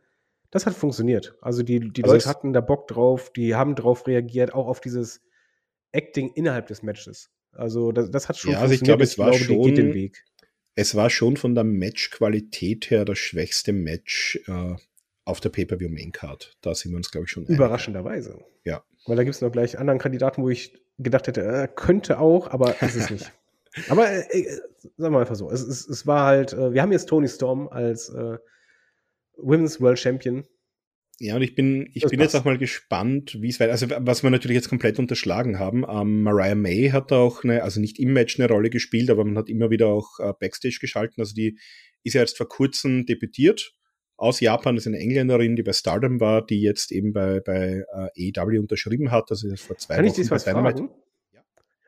Das 0.50 0.64
hat 0.64 0.74
funktioniert. 0.74 1.36
Also 1.42 1.62
die, 1.62 1.80
die 1.80 2.02
Also 2.02 2.14
Leute 2.14 2.28
hatten 2.28 2.52
da 2.52 2.60
Bock 2.60 2.88
drauf, 2.88 3.30
die 3.32 3.54
haben 3.54 3.74
drauf 3.74 4.06
reagiert, 4.06 4.54
auch 4.54 4.68
auf 4.68 4.80
dieses 4.80 5.20
Acting 5.92 6.30
innerhalb 6.34 6.68
des 6.68 6.82
Matches. 6.82 7.30
Also 7.52 7.92
das, 7.92 8.10
das 8.10 8.28
hat 8.28 8.38
schon 8.38 8.52
ja, 8.52 8.60
also 8.60 8.72
ich 8.72 8.80
glaube, 8.80 9.02
es 9.02 9.18
war 9.18 9.32
glaube, 9.32 9.44
schon, 9.44 9.74
den 9.74 9.94
Weg. 9.94 10.24
es 10.74 10.94
war 10.94 11.10
schon 11.10 11.36
von 11.36 11.54
der 11.54 11.64
Matchqualität 11.64 12.90
her 12.90 13.04
das 13.04 13.18
schwächste 13.18 13.72
Match 13.72 14.40
äh, 14.46 14.76
auf 15.24 15.40
der 15.40 15.48
Pay-Per-View 15.48 15.88
Main 15.88 16.12
Card. 16.12 16.56
Da 16.60 16.74
sind 16.74 16.92
wir 16.92 16.96
uns, 16.96 17.10
glaube 17.10 17.24
ich, 17.24 17.30
schon 17.30 17.46
Überraschenderweise. 17.46 18.38
Ja. 18.64 18.84
Weil 19.06 19.16
da 19.16 19.24
gibt 19.24 19.34
es 19.34 19.40
noch 19.40 19.50
gleich 19.50 19.78
anderen 19.78 19.98
Kandidaten, 19.98 20.42
wo 20.42 20.50
ich 20.50 20.78
gedacht 20.98 21.26
hätte, 21.26 21.42
äh, 21.42 21.68
könnte 21.74 22.20
auch, 22.20 22.48
aber 22.50 22.80
ist 22.82 22.94
es 22.94 23.10
nicht. 23.10 23.32
Aber 23.88 24.10
äh, 24.10 24.40
äh, 24.40 24.58
sagen 24.96 25.14
wir 25.14 25.20
einfach 25.20 25.36
so, 25.36 25.50
es, 25.50 25.62
es, 25.62 25.88
es 25.88 26.06
war 26.06 26.26
halt, 26.26 26.52
äh, 26.52 26.72
wir 26.72 26.82
haben 26.82 26.92
jetzt 26.92 27.08
Tony 27.08 27.28
Storm 27.28 27.68
als 27.68 28.08
äh, 28.08 28.38
Women's 29.36 29.80
World 29.80 29.98
Champion. 29.98 30.44
Ja, 31.18 31.36
und 31.36 31.42
ich 31.42 31.54
bin, 31.54 31.88
ich 31.94 32.04
bin 32.04 32.20
jetzt 32.20 32.34
auch 32.34 32.44
mal 32.44 32.58
gespannt, 32.58 33.40
wie 33.40 33.48
es 33.48 33.58
weiter, 33.58 33.72
also 33.72 33.86
was 34.00 34.22
wir 34.22 34.28
natürlich 34.28 34.56
jetzt 34.56 34.68
komplett 34.68 34.98
unterschlagen 34.98 35.58
haben, 35.58 35.84
ähm, 35.88 36.22
Mariah 36.22 36.54
May 36.54 36.90
hat 36.90 37.10
da 37.10 37.16
auch 37.16 37.42
eine, 37.42 37.62
also 37.62 37.80
nicht 37.80 37.98
im 37.98 38.12
Match 38.12 38.38
eine 38.38 38.48
Rolle 38.48 38.68
gespielt, 38.68 39.08
aber 39.08 39.24
man 39.24 39.38
hat 39.38 39.48
immer 39.48 39.70
wieder 39.70 39.86
auch 39.86 40.18
äh, 40.18 40.34
Backstage 40.38 40.76
geschalten, 40.78 41.22
also 41.22 41.34
die 41.34 41.58
ist 42.02 42.12
ja 42.12 42.20
jetzt 42.20 42.36
vor 42.36 42.48
kurzem 42.48 43.06
debütiert 43.06 43.72
aus 44.18 44.40
Japan, 44.40 44.76
ist 44.76 44.86
eine 44.86 44.98
Engländerin, 44.98 45.56
die 45.56 45.62
bei 45.62 45.72
Stardom 45.72 46.20
war, 46.20 46.44
die 46.44 46.60
jetzt 46.60 46.92
eben 46.92 47.14
bei, 47.14 47.40
bei 47.40 47.84
äh, 48.14 48.32
AEW 48.36 48.60
unterschrieben 48.60 49.10
hat, 49.10 49.30
also 49.30 49.48
vor 49.56 49.78
zwei 49.78 49.96
Kann 49.96 50.04
Wochen 50.04 50.10
ich 50.10 50.16
dich 50.16 50.30
was 50.30 50.44
fragen? 50.44 50.90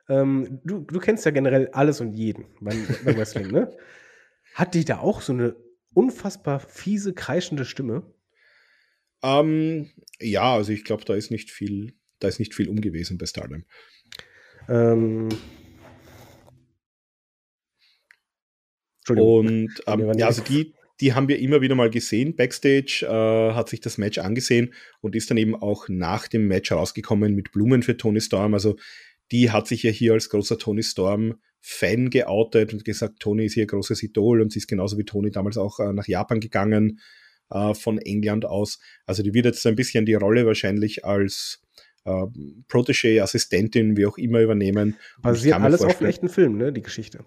Ähm, 0.08 0.60
du, 0.64 0.80
du 0.80 0.98
kennst 1.00 1.24
ja 1.24 1.30
generell 1.30 1.68
alles 1.72 2.00
und 2.00 2.14
jeden 2.14 2.46
beim, 2.60 2.86
beim 3.04 3.16
Wrestling, 3.16 3.48
ne? 3.50 3.76
Hat 4.54 4.74
die 4.74 4.84
da 4.84 4.98
auch 4.98 5.20
so 5.20 5.32
eine 5.32 5.56
unfassbar 5.92 6.60
fiese, 6.60 7.12
kreischende 7.12 7.64
Stimme? 7.64 8.02
Ähm, 9.22 9.90
ja, 10.20 10.54
also 10.54 10.72
ich 10.72 10.84
glaube, 10.84 11.04
da 11.04 11.14
ist 11.14 11.30
nicht 11.30 11.50
viel, 11.50 11.94
da 12.18 12.28
ist 12.28 12.38
nicht 12.38 12.54
viel 12.54 12.68
um 12.68 12.80
gewesen 12.80 13.18
bei 13.18 13.26
Stardom. 13.26 13.64
Ähm, 14.68 15.28
Und 19.10 19.82
ähm, 19.86 20.12
ja, 20.18 20.26
also 20.26 20.42
die, 20.42 20.74
die 21.00 21.14
haben 21.14 21.28
wir 21.28 21.38
immer 21.38 21.60
wieder 21.60 21.74
mal 21.74 21.90
gesehen. 21.90 22.36
Backstage 22.36 23.06
äh, 23.08 23.54
hat 23.54 23.68
sich 23.68 23.80
das 23.80 23.98
Match 23.98 24.18
angesehen 24.18 24.74
und 25.00 25.14
ist 25.14 25.30
dann 25.30 25.38
eben 25.38 25.54
auch 25.54 25.88
nach 25.88 26.28
dem 26.28 26.48
Match 26.48 26.72
rausgekommen 26.72 27.34
mit 27.34 27.52
Blumen 27.52 27.82
für 27.82 27.96
Tony 27.96 28.20
Storm. 28.20 28.54
Also 28.54 28.76
die 29.32 29.50
hat 29.50 29.66
sich 29.66 29.82
ja 29.82 29.90
hier 29.90 30.12
als 30.14 30.30
großer 30.30 30.58
Tony 30.58 30.82
Storm 30.82 31.36
Fan 31.60 32.10
geoutet 32.10 32.72
und 32.72 32.84
gesagt, 32.84 33.20
Tony 33.20 33.46
ist 33.46 33.56
ihr 33.56 33.66
großes 33.66 34.02
Idol 34.02 34.40
und 34.40 34.52
sie 34.52 34.60
ist 34.60 34.68
genauso 34.68 34.96
wie 34.96 35.04
Tony 35.04 35.30
damals 35.30 35.58
auch 35.58 35.80
äh, 35.80 35.92
nach 35.92 36.06
Japan 36.06 36.40
gegangen 36.40 37.00
äh, 37.50 37.74
von 37.74 37.98
England 37.98 38.44
aus. 38.44 38.78
Also 39.06 39.22
die 39.22 39.34
wird 39.34 39.46
jetzt 39.46 39.62
so 39.62 39.68
ein 39.68 39.76
bisschen 39.76 40.06
die 40.06 40.14
Rolle 40.14 40.46
wahrscheinlich 40.46 41.04
als 41.04 41.60
äh, 42.04 42.26
Protégé, 42.68 43.20
Assistentin, 43.20 43.96
wie 43.96 44.06
auch 44.06 44.18
immer 44.18 44.40
übernehmen. 44.40 44.96
Basiert 45.20 45.60
alles 45.60 45.82
auf 45.82 46.00
einem 46.00 46.08
echten 46.08 46.28
Film, 46.28 46.56
ne, 46.56 46.72
die 46.72 46.82
Geschichte. 46.82 47.24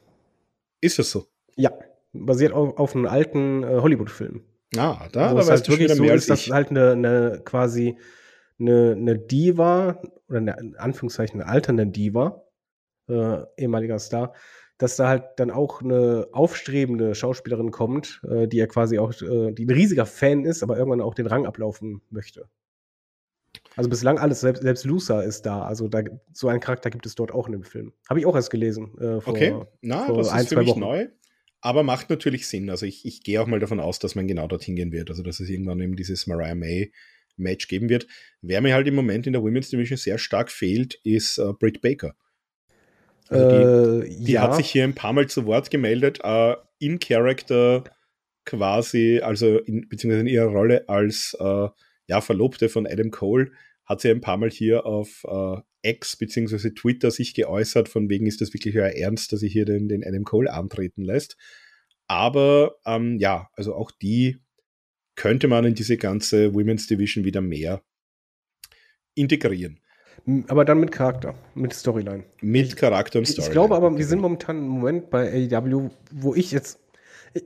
Ist 0.79 0.97
das 0.97 1.11
so? 1.11 1.27
Ja, 1.55 1.71
basiert 2.13 2.53
auf, 2.53 2.77
auf 2.77 2.95
einem 2.95 3.05
alten 3.05 3.63
äh, 3.63 3.79
Hollywood-Film. 3.81 4.43
Ah, 4.77 5.07
da, 5.11 5.33
da 5.33 5.35
weißt 5.35 5.49
halt 5.49 5.67
du 5.67 5.71
wirklich 5.73 5.85
wieder 5.85 5.95
so 5.95 6.03
mehr 6.03 6.13
ist, 6.13 6.31
als 6.31 6.39
dass 6.39 6.47
ich. 6.47 6.53
halt 6.53 6.69
eine, 6.69 6.91
eine 6.91 7.41
quasi 7.43 7.97
eine, 8.61 8.91
eine 8.97 9.19
Diva 9.19 10.01
oder 10.29 10.37
eine, 10.37 10.57
in 10.59 10.75
Anführungszeichen 10.75 11.41
eine 11.41 11.49
alternde 11.49 11.87
Diva, 11.87 12.43
äh, 13.09 13.43
ehemaliger 13.57 13.99
Star, 13.99 14.33
dass 14.77 14.95
da 14.95 15.07
halt 15.09 15.23
dann 15.37 15.51
auch 15.51 15.81
eine 15.81 16.27
aufstrebende 16.31 17.13
Schauspielerin 17.13 17.71
kommt, 17.71 18.21
äh, 18.29 18.47
die 18.47 18.57
ja 18.57 18.67
quasi 18.67 18.97
auch, 18.99 19.13
äh, 19.21 19.51
die 19.51 19.65
ein 19.65 19.69
riesiger 19.69 20.05
Fan 20.05 20.45
ist, 20.45 20.63
aber 20.63 20.77
irgendwann 20.77 21.01
auch 21.01 21.13
den 21.13 21.27
Rang 21.27 21.45
ablaufen 21.45 22.01
möchte. 22.09 22.49
Also 23.75 23.89
bislang 23.89 24.17
alles, 24.17 24.41
selbst, 24.41 24.63
selbst 24.63 24.85
Lusa 24.85 25.21
ist 25.21 25.45
da. 25.45 25.63
Also 25.63 25.87
da, 25.87 26.01
so 26.31 26.47
einen 26.47 26.59
Charakter 26.59 26.89
gibt 26.89 27.05
es 27.05 27.15
dort 27.15 27.31
auch 27.31 27.47
in 27.47 27.53
dem 27.53 27.63
Film. 27.63 27.93
Habe 28.09 28.19
ich 28.19 28.25
auch 28.25 28.35
erst 28.35 28.49
gelesen. 28.49 28.97
Äh, 28.97 29.21
vor, 29.21 29.33
Okay, 29.33 29.55
na, 29.81 30.05
vor 30.05 30.17
das 30.17 30.29
ein, 30.29 30.41
ist 30.41 30.49
für 30.49 30.55
zwei 30.55 30.61
mich 30.61 30.69
Wochen. 30.71 30.79
neu. 30.79 31.07
Aber 31.61 31.83
macht 31.83 32.09
natürlich 32.09 32.47
Sinn. 32.47 32.69
Also 32.69 32.85
ich, 32.85 33.05
ich 33.05 33.23
gehe 33.23 33.41
auch 33.41 33.47
mal 33.47 33.59
davon 33.59 33.79
aus, 33.79 33.99
dass 33.99 34.15
man 34.15 34.27
genau 34.27 34.47
dorthin 34.47 34.75
gehen 34.75 34.91
wird. 34.91 35.09
Also 35.09 35.21
dass 35.21 35.39
es 35.39 35.47
irgendwann 35.47 35.79
eben 35.79 35.95
dieses 35.95 36.25
Mariah 36.27 36.55
May 36.55 36.91
Match 37.41 37.67
geben 37.67 37.89
wird. 37.89 38.07
Wer 38.41 38.61
mir 38.61 38.73
halt 38.73 38.87
im 38.87 38.95
Moment 38.95 39.27
in 39.27 39.33
der 39.33 39.43
Women's 39.43 39.69
Division 39.69 39.97
sehr 39.97 40.17
stark 40.17 40.51
fehlt, 40.51 40.95
ist 41.03 41.37
äh, 41.37 41.53
Britt 41.53 41.81
Baker. 41.81 42.15
Also 43.27 43.49
die, 43.49 44.07
äh, 44.11 44.25
die 44.25 44.31
ja. 44.33 44.41
hat 44.41 44.55
sich 44.55 44.69
hier 44.69 44.83
ein 44.83 44.95
paar 44.95 45.13
Mal 45.13 45.27
zu 45.27 45.45
Wort 45.45 45.71
gemeldet, 45.71 46.19
äh, 46.23 46.55
in 46.79 46.99
Character 46.99 47.83
quasi, 48.45 49.21
also 49.23 49.59
in, 49.59 49.87
beziehungsweise 49.87 50.21
in 50.21 50.27
ihrer 50.27 50.47
Rolle 50.47 50.89
als 50.89 51.35
äh, 51.39 51.67
ja, 52.07 52.21
Verlobte 52.21 52.69
von 52.69 52.87
Adam 52.87 53.11
Cole, 53.11 53.51
hat 53.85 54.01
sie 54.01 54.09
ein 54.09 54.21
paar 54.21 54.37
Mal 54.37 54.49
hier 54.49 54.85
auf 54.85 55.25
äh, 55.27 55.61
X 55.83 56.17
beziehungsweise 56.17 56.73
Twitter 56.73 57.11
sich 57.11 57.33
geäußert, 57.33 57.89
von 57.89 58.09
wegen 58.09 58.27
ist 58.27 58.41
das 58.41 58.53
wirklich 58.53 58.77
euer 58.77 58.89
Ernst, 58.89 59.31
dass 59.31 59.39
sie 59.39 59.49
hier 59.49 59.65
den, 59.65 59.87
den 59.87 60.03
Adam 60.03 60.23
Cole 60.23 60.51
antreten 60.51 61.03
lässt. 61.03 61.37
Aber 62.07 62.75
ähm, 62.85 63.17
ja, 63.19 63.49
also 63.53 63.73
auch 63.73 63.91
die 63.91 64.37
könnte 65.15 65.47
man 65.47 65.65
in 65.65 65.75
diese 65.75 65.97
ganze 65.97 66.53
Women's 66.53 66.87
Division 66.87 67.23
wieder 67.23 67.41
mehr 67.41 67.81
integrieren. 69.15 69.79
Aber 70.47 70.65
dann 70.65 70.79
mit 70.79 70.91
Charakter, 70.91 71.35
mit 71.55 71.73
Storyline. 71.73 72.25
Mit 72.41 72.75
Charakter 72.77 73.19
und 73.19 73.23
Ich, 73.23 73.31
Story. 73.31 73.47
ich 73.47 73.51
glaube 73.51 73.75
aber, 73.75 73.97
wir 73.97 74.05
sind 74.05 74.19
momentan 74.21 74.57
im 74.57 74.67
Moment 74.67 75.09
bei 75.09 75.49
AEW, 75.51 75.89
wo 76.11 76.35
ich 76.35 76.51
jetzt, 76.51 76.79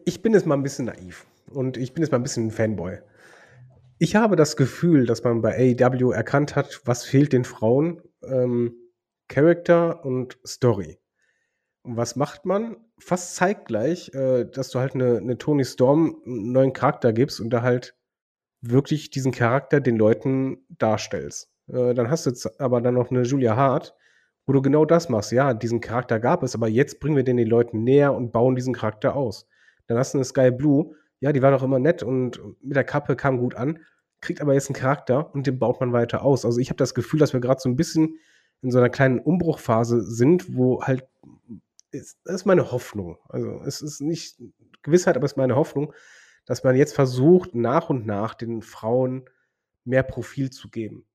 ich 0.03 0.21
bin 0.21 0.33
jetzt 0.33 0.45
mal 0.45 0.55
ein 0.55 0.63
bisschen 0.63 0.85
naiv 0.85 1.25
und 1.51 1.77
ich 1.77 1.93
bin 1.93 2.03
jetzt 2.03 2.11
mal 2.11 2.17
ein 2.17 2.23
bisschen 2.23 2.47
ein 2.47 2.51
Fanboy. 2.51 2.97
Ich 3.97 4.15
habe 4.15 4.35
das 4.35 4.57
Gefühl, 4.57 5.05
dass 5.05 5.23
man 5.23 5.41
bei 5.41 5.55
AEW 5.79 6.11
erkannt 6.11 6.55
hat, 6.55 6.81
was 6.85 7.05
fehlt 7.05 7.31
den 7.31 7.45
Frauen, 7.45 8.01
ähm, 8.23 8.75
Charakter 9.29 10.03
und 10.03 10.37
Story. 10.45 10.97
Was 11.87 12.15
macht 12.15 12.45
man? 12.45 12.77
Fast 12.97 13.35
zeitgleich, 13.35 14.13
äh, 14.13 14.45
dass 14.45 14.69
du 14.71 14.79
halt 14.79 14.95
eine, 14.95 15.17
eine 15.17 15.37
Tony 15.37 15.63
Storm 15.63 16.17
einen 16.25 16.51
neuen 16.51 16.73
Charakter 16.73 17.13
gibst 17.13 17.39
und 17.39 17.51
da 17.51 17.61
halt 17.61 17.95
wirklich 18.61 19.11
diesen 19.11 19.31
Charakter 19.31 19.79
den 19.79 19.97
Leuten 19.97 20.65
darstellst. 20.69 21.51
Äh, 21.67 21.93
dann 21.93 22.09
hast 22.09 22.25
du 22.25 22.31
jetzt 22.31 22.59
aber 22.59 22.81
dann 22.81 22.95
noch 22.95 23.11
eine 23.11 23.21
Julia 23.21 23.55
Hart, 23.55 23.93
wo 24.45 24.53
du 24.53 24.61
genau 24.61 24.85
das 24.85 25.09
machst. 25.09 25.31
Ja, 25.31 25.53
diesen 25.53 25.81
Charakter 25.81 26.19
gab 26.19 26.43
es, 26.43 26.55
aber 26.55 26.67
jetzt 26.67 26.99
bringen 26.99 27.15
wir 27.15 27.23
den 27.23 27.37
den 27.37 27.47
Leuten 27.47 27.83
näher 27.83 28.13
und 28.13 28.31
bauen 28.31 28.55
diesen 28.55 28.73
Charakter 28.73 29.15
aus. 29.15 29.47
Dann 29.87 29.97
hast 29.97 30.13
du 30.13 30.17
eine 30.17 30.25
Sky 30.25 30.51
Blue, 30.51 30.95
ja, 31.19 31.31
die 31.31 31.41
war 31.41 31.51
doch 31.51 31.63
immer 31.63 31.79
nett 31.79 32.03
und 32.03 32.41
mit 32.61 32.75
der 32.75 32.83
Kappe 32.83 33.15
kam 33.15 33.37
gut 33.37 33.55
an, 33.55 33.79
kriegt 34.21 34.41
aber 34.41 34.53
jetzt 34.53 34.69
einen 34.69 34.75
Charakter 34.75 35.33
und 35.33 35.47
den 35.47 35.59
baut 35.59 35.79
man 35.79 35.93
weiter 35.93 36.23
aus. 36.23 36.45
Also 36.45 36.59
ich 36.59 36.69
habe 36.69 36.77
das 36.77 36.93
Gefühl, 36.95 37.19
dass 37.19 37.33
wir 37.33 37.39
gerade 37.39 37.61
so 37.61 37.69
ein 37.69 37.75
bisschen 37.75 38.17
in 38.61 38.71
so 38.71 38.79
einer 38.79 38.89
kleinen 38.89 39.19
Umbruchphase 39.19 40.01
sind, 40.01 40.55
wo 40.55 40.81
halt, 40.81 41.05
ist, 41.91 42.19
das 42.23 42.35
ist 42.35 42.45
meine 42.45 42.71
Hoffnung. 42.71 43.17
Also 43.29 43.61
es 43.65 43.81
ist 43.81 44.01
nicht 44.01 44.37
Gewissheit, 44.81 45.15
aber 45.15 45.25
es 45.25 45.33
ist 45.33 45.37
meine 45.37 45.55
Hoffnung, 45.55 45.93
dass 46.45 46.63
man 46.63 46.75
jetzt 46.75 46.93
versucht, 46.93 47.55
nach 47.55 47.89
und 47.89 48.05
nach 48.05 48.33
den 48.33 48.61
Frauen 48.61 49.29
mehr 49.83 50.03
Profil 50.03 50.49
zu 50.49 50.69
geben, 50.69 51.05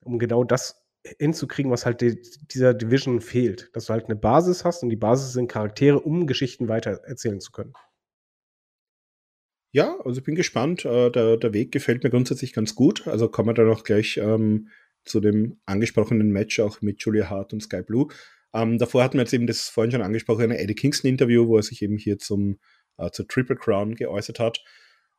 um 0.00 0.18
genau 0.18 0.44
das 0.44 0.84
hinzukriegen, 1.18 1.70
was 1.70 1.86
halt 1.86 2.00
die, 2.00 2.20
dieser 2.50 2.74
Division 2.74 3.20
fehlt. 3.20 3.70
Dass 3.74 3.86
du 3.86 3.92
halt 3.92 4.06
eine 4.06 4.16
Basis 4.16 4.64
hast 4.64 4.82
und 4.82 4.90
die 4.90 4.96
Basis 4.96 5.32
sind 5.32 5.50
Charaktere, 5.50 6.00
um 6.00 6.26
Geschichten 6.26 6.68
weiter 6.68 7.00
erzählen 7.04 7.40
zu 7.40 7.52
können. 7.52 7.72
Ja, 9.72 9.98
also 10.04 10.18
ich 10.18 10.24
bin 10.24 10.34
gespannt. 10.34 10.84
Äh, 10.84 11.10
der, 11.10 11.36
der 11.36 11.52
Weg 11.52 11.72
gefällt 11.72 12.02
mir 12.02 12.10
grundsätzlich 12.10 12.52
ganz 12.52 12.74
gut. 12.74 13.06
Also 13.06 13.28
kommen 13.28 13.50
wir 13.50 13.54
dann 13.54 13.70
auch 13.70 13.84
gleich 13.84 14.16
ähm, 14.16 14.68
zu 15.04 15.20
dem 15.20 15.60
angesprochenen 15.66 16.30
Match 16.30 16.60
auch 16.60 16.80
mit 16.80 17.02
Julia 17.02 17.30
Hart 17.30 17.52
und 17.52 17.62
Sky 17.62 17.82
Blue. 17.82 18.08
Ähm, 18.54 18.78
davor 18.78 19.02
hatten 19.02 19.14
wir 19.18 19.22
jetzt 19.22 19.34
eben 19.34 19.46
das 19.46 19.68
vorhin 19.68 19.92
schon 19.92 20.02
angesprochene 20.02 20.58
Eddie 20.58 20.74
Kingston-Interview, 20.74 21.46
wo 21.46 21.56
er 21.56 21.62
sich 21.62 21.82
eben 21.82 21.98
hier 21.98 22.18
zum, 22.18 22.58
äh, 22.96 23.10
zur 23.10 23.28
Triple 23.28 23.56
Crown 23.56 23.94
geäußert 23.94 24.40
hat. 24.40 24.62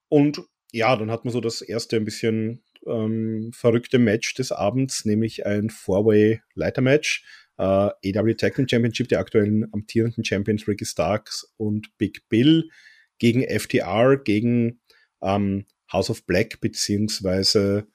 Und 0.08 0.42
ja, 0.72 0.96
dann 0.96 1.12
hat 1.12 1.26
man 1.26 1.32
so 1.32 1.42
das 1.42 1.62
erste 1.62 1.98
ein 1.98 2.06
bisschen 2.06 2.64
ähm, 2.88 3.52
verrückte 3.54 4.00
Match 4.00 4.34
des 4.36 4.52
Abends, 4.52 5.06
nämlich 5.06 5.46
ein 5.46 5.70
Four-Way-Leiter-Match. 5.70 7.24
Äh, 7.58 7.64
AW 7.64 8.34
Tag 8.36 8.56
Team 8.56 8.68
Championship, 8.68 9.10
der 9.10 9.20
aktuellen 9.20 9.68
amtierenden 9.74 10.24
Champions 10.24 10.68
Ricky 10.68 10.86
Starks 10.86 11.54
und 11.58 11.98
Big 11.98 12.28
Bill 12.30 12.70
gegen 13.18 13.44
FTR, 13.44 14.18
gegen 14.18 14.80
ähm, 15.22 15.66
House 15.92 16.10
of 16.10 16.26
Black, 16.26 16.62
beziehungsweise 16.62 17.88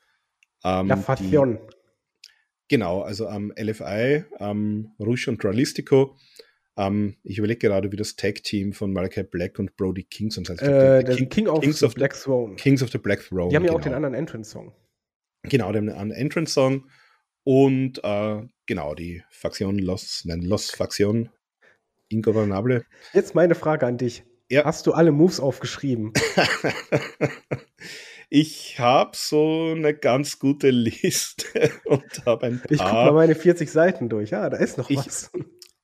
ähm, 0.65 0.89
La 0.89 0.97
Fation. 0.97 1.59
Genau, 2.69 3.03
also 3.03 3.29
am 3.29 3.53
LFI, 3.57 4.25
ähm, 4.41 4.93
Rouge 4.99 5.29
und 5.29 5.45
Realistico. 5.45 6.17
Ähm, 6.77 7.17
ich 7.23 7.39
überlege 7.39 7.69
gerade, 7.69 7.93
wie 7.93 7.97
das 7.97 8.17
Tag-Team 8.17 8.73
von 8.73 8.93
Malachi 8.93 9.23
Black 9.23 9.59
und 9.59 9.77
Brody 9.77 10.05
Kingston 10.05 10.45
heißt. 10.49 10.63
Äh, 10.63 11.05
King- 11.17 11.29
King, 11.29 11.47
of 11.49 11.61
Kings 11.61 11.79
the 11.81 11.85
of 11.87 11.93
the- 11.93 11.97
Black 11.97 12.15
Throne. 12.15 12.57
Kings 12.57 12.83
of 12.83 12.91
the 12.91 12.99
Black 12.99 13.21
Throne. 13.23 13.51
Die 13.51 13.57
haben 13.57 13.65
ja 13.65 13.71
auch 13.73 13.77
genau. 13.77 13.91
den 13.91 13.95
anderen 13.95 14.15
Entrance-Song. 14.15 14.73
Genau, 15.45 15.71
die 15.73 15.79
haben 15.79 15.89
einen 15.91 16.11
Entrance-Song 16.11 16.89
und 17.45 18.03
äh, 18.03 18.43
genau, 18.67 18.95
die 18.95 19.23
Faktion 19.31 19.79
Los, 19.79 20.23
nein, 20.25 20.41
Los 20.41 20.71
Faktion 20.71 21.29
Ingobernable. 22.09 22.85
Jetzt 23.13 23.35
meine 23.35 23.55
Frage 23.55 23.87
an 23.87 23.99
dich. 23.99 24.25
Ja. 24.51 24.65
Hast 24.65 24.87
du 24.87 24.93
alle 24.93 25.13
Moves 25.13 25.41
aufgeschrieben? 25.41 26.13
ich 28.31 28.79
habe 28.79 29.13
so 29.15 29.73
eine 29.77 29.95
ganz 29.95 30.39
gute 30.39 30.71
Liste 30.71 31.71
und 31.85 32.27
habe 32.27 32.47
ein 32.47 32.63
Ich 32.71 32.79
gucke 32.79 32.85
mal 32.93 33.05
paar. 33.05 33.13
meine 33.13 33.35
40 33.35 33.71
Seiten 33.71 34.09
durch. 34.09 34.31
Ja, 34.31 34.49
da 34.51 34.57
ist 34.57 34.79
noch 34.79 34.91
Ich- 34.91 34.99
was. 34.99 35.31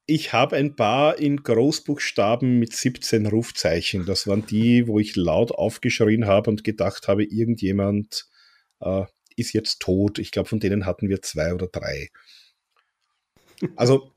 Ich 0.06 0.32
habe 0.32 0.56
ein 0.56 0.74
paar 0.74 1.20
in 1.20 1.36
Großbuchstaben 1.44 2.58
mit 2.58 2.74
17 2.74 3.26
Rufzeichen. 3.26 4.06
Das 4.06 4.26
waren 4.26 4.44
die, 4.44 4.88
wo 4.88 4.98
ich 4.98 5.14
laut 5.14 5.52
aufgeschrien 5.52 6.26
habe 6.26 6.50
und 6.50 6.64
gedacht 6.64 7.06
habe, 7.06 7.22
irgendjemand 7.22 8.26
äh, 8.80 9.04
ist 9.36 9.52
jetzt 9.52 9.78
tot. 9.80 10.18
Ich 10.18 10.32
glaube, 10.32 10.48
von 10.48 10.58
denen 10.58 10.84
hatten 10.84 11.08
wir 11.08 11.22
zwei 11.22 11.54
oder 11.54 11.68
drei. 11.68 12.08
Also 13.76 14.10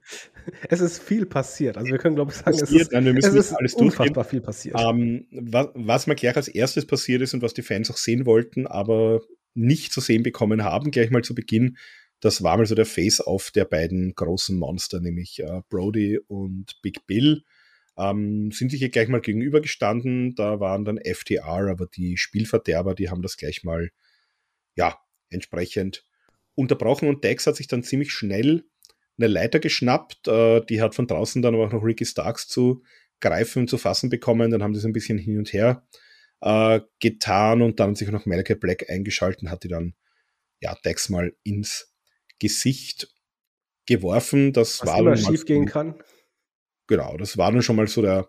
es 0.70 0.82
ist 0.82 1.02
viel 1.02 1.26
passiert. 1.26 1.78
Also 1.78 1.92
wir 1.92 1.98
können, 1.98 2.16
glaube 2.16 2.32
ich, 2.32 2.38
sagen, 2.38 2.58
passiert, 2.58 2.82
es 2.82 2.88
ist, 2.88 2.92
nein, 2.92 3.06
wir 3.06 3.14
müssen 3.14 3.38
es 3.38 3.48
ist 3.48 3.54
alles 3.54 3.74
unfassbar 3.74 4.24
viel 4.24 4.42
passiert. 4.42 4.76
Ähm, 4.80 5.28
was, 5.32 5.68
was 5.74 6.08
mir 6.08 6.16
gleich 6.16 6.36
als 6.36 6.48
erstes 6.48 6.86
passiert 6.86 7.22
ist 7.22 7.34
und 7.34 7.42
was 7.42 7.54
die 7.54 7.62
Fans 7.62 7.90
auch 7.92 7.98
sehen 7.98 8.26
wollten, 8.26 8.68
aber 8.68 9.22
nicht 9.54 9.94
zu 9.94 10.02
sehen 10.02 10.24
bekommen 10.24 10.64
haben, 10.64 10.92
gleich 10.92 11.12
mal 11.12 11.24
zu 11.24 11.36
Beginn, 11.36 11.78
das 12.24 12.42
war 12.42 12.56
mal 12.56 12.66
so 12.66 12.74
der 12.74 12.86
Face-Off 12.86 13.52
der 13.52 13.66
beiden 13.66 14.16
großen 14.16 14.58
Monster, 14.58 15.02
nämlich 15.02 15.40
äh, 15.40 15.62
Brody 15.68 16.20
und 16.28 16.82
Big 16.82 17.06
Bill. 17.06 17.44
Ähm, 17.98 18.50
sind 18.52 18.72
sich 18.72 18.80
hier 18.80 18.90
gleich 18.90 19.10
mal 19.10 19.20
gegenübergestanden. 19.20 20.34
Da 20.36 20.62
waren 20.62 20.86
dann 20.86 21.00
FTR, 21.04 21.70
aber 21.70 21.86
die 21.86 22.18
Spielverderber, 22.18 22.96
die 22.96 23.10
haben 23.10 23.22
das 23.22 23.36
gleich 23.36 23.66
mal, 23.66 23.90
ja, 24.76 24.98
entsprechend 25.30 26.06
unterbrochen. 26.56 27.10
Und 27.10 27.26
Dex 27.26 27.46
hat 27.46 27.58
sich 27.58 27.68
dann 27.68 27.84
ziemlich 27.84 28.14
schnell 28.14 28.64
eine 29.18 29.28
Leiter 29.28 29.60
geschnappt. 29.60 30.28
Äh, 30.28 30.62
die 30.66 30.82
hat 30.82 30.96
von 30.96 31.08
draußen 31.08 31.42
dann 31.42 31.54
aber 31.56 31.68
auch 31.68 31.72
noch 31.72 31.84
Ricky 31.84 32.06
Starks 32.06 32.48
zu 32.48 32.84
greifen 33.20 33.60
und 33.64 33.70
zu 33.70 33.78
fassen 33.78 34.10
bekommen. 34.10 34.52
Dann 34.52 34.64
haben 34.64 34.74
die 34.74 34.80
so 34.80 34.88
ein 34.88 34.94
bisschen 34.94 35.18
hin 35.18 35.38
und 35.38 35.54
her 35.54 35.86
äh, 36.42 36.82
getan 37.00 37.62
und 37.62 37.80
dann 37.80 37.92
hat 37.92 37.98
sich 37.98 38.08
auch 38.08 38.14
noch 38.14 38.26
Malachi 38.26 38.56
Black 38.56 38.90
eingeschalten, 38.90 39.50
hat 39.50 39.64
die 39.64 39.70
dann 39.70 39.94
ja 40.62 40.76
Dex 40.84 41.10
mal 41.10 41.34
ins 41.44 41.94
Gesicht 42.40 43.08
geworfen. 43.86 44.54
Das 44.54 44.82
Was 44.82 44.88
war 44.88 45.00
immer 45.00 45.18
schief 45.18 45.42
so- 45.42 45.46
gehen 45.46 45.66
kann. 45.66 46.02
Genau, 46.88 47.16
das 47.18 47.38
war 47.38 47.52
dann 47.52 47.62
schon 47.62 47.78
mal 47.78 47.88
so 47.88 48.02
der, 48.02 48.28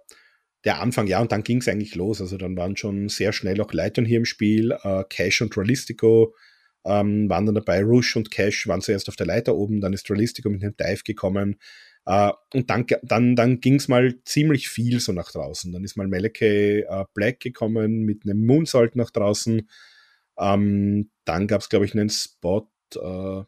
der 0.65 0.81
Anfang, 0.81 1.09
ja, 1.09 1.21
und 1.21 1.33
dann 1.33 1.43
ging 1.43 1.59
es 1.59 1.67
eigentlich 1.69 1.97
los. 1.97 2.21
Also 2.21 2.37
dann 2.37 2.57
waren 2.57 2.77
schon 2.77 3.09
sehr 3.09 3.33
schnell 3.33 3.61
auch 3.61 3.73
Leitern 3.73 4.05
hier 4.05 4.19
im 4.19 4.25
Spiel. 4.25 4.77
Äh, 4.83 5.03
Cash 5.11 5.43
und 5.43 5.57
Realistico 5.57 6.35
ähm, 6.85 7.29
waren 7.29 7.47
dann 7.47 7.55
dabei. 7.55 7.83
Rush 7.83 8.17
und 8.17 8.31
Cash 8.31 8.67
waren 8.69 8.81
zuerst 8.81 9.09
auf 9.09 9.17
der 9.17 9.27
Leiter 9.27 9.55
oben, 9.57 9.81
dann 9.81 9.93
ist 9.93 10.09
Realistico 10.11 10.51
mit 10.51 10.63
einem 10.63 10.77
Dive 10.77 11.03
gekommen. 11.05 11.57
Äh, 12.07 12.33
und 12.53 12.71
dann, 12.71 12.87
dann, 13.03 13.37
dann 13.37 13.61
ging 13.61 13.77
es 13.77 13.89
mal 13.89 14.15
ziemlich 14.25 14.69
viel 14.69 15.01
so 15.01 15.13
nach 15.13 15.31
draußen. 15.33 15.73
Dann 15.73 15.85
ist 15.85 15.97
mal 15.97 16.09
Malachi 16.09 16.81
äh, 16.81 17.05
Black 17.15 17.41
gekommen 17.41 18.05
mit 18.05 18.25
einem 18.25 18.45
Moonsault 18.45 18.97
nach 18.97 19.11
draußen. 19.11 19.69
Ähm, 20.39 21.11
dann 21.25 21.47
gab 21.47 21.61
es, 21.61 21.69
glaube 21.69 21.87
ich, 21.87 21.95
einen 21.95 22.11
Spot. 22.11 22.69
Äh, 22.95 23.45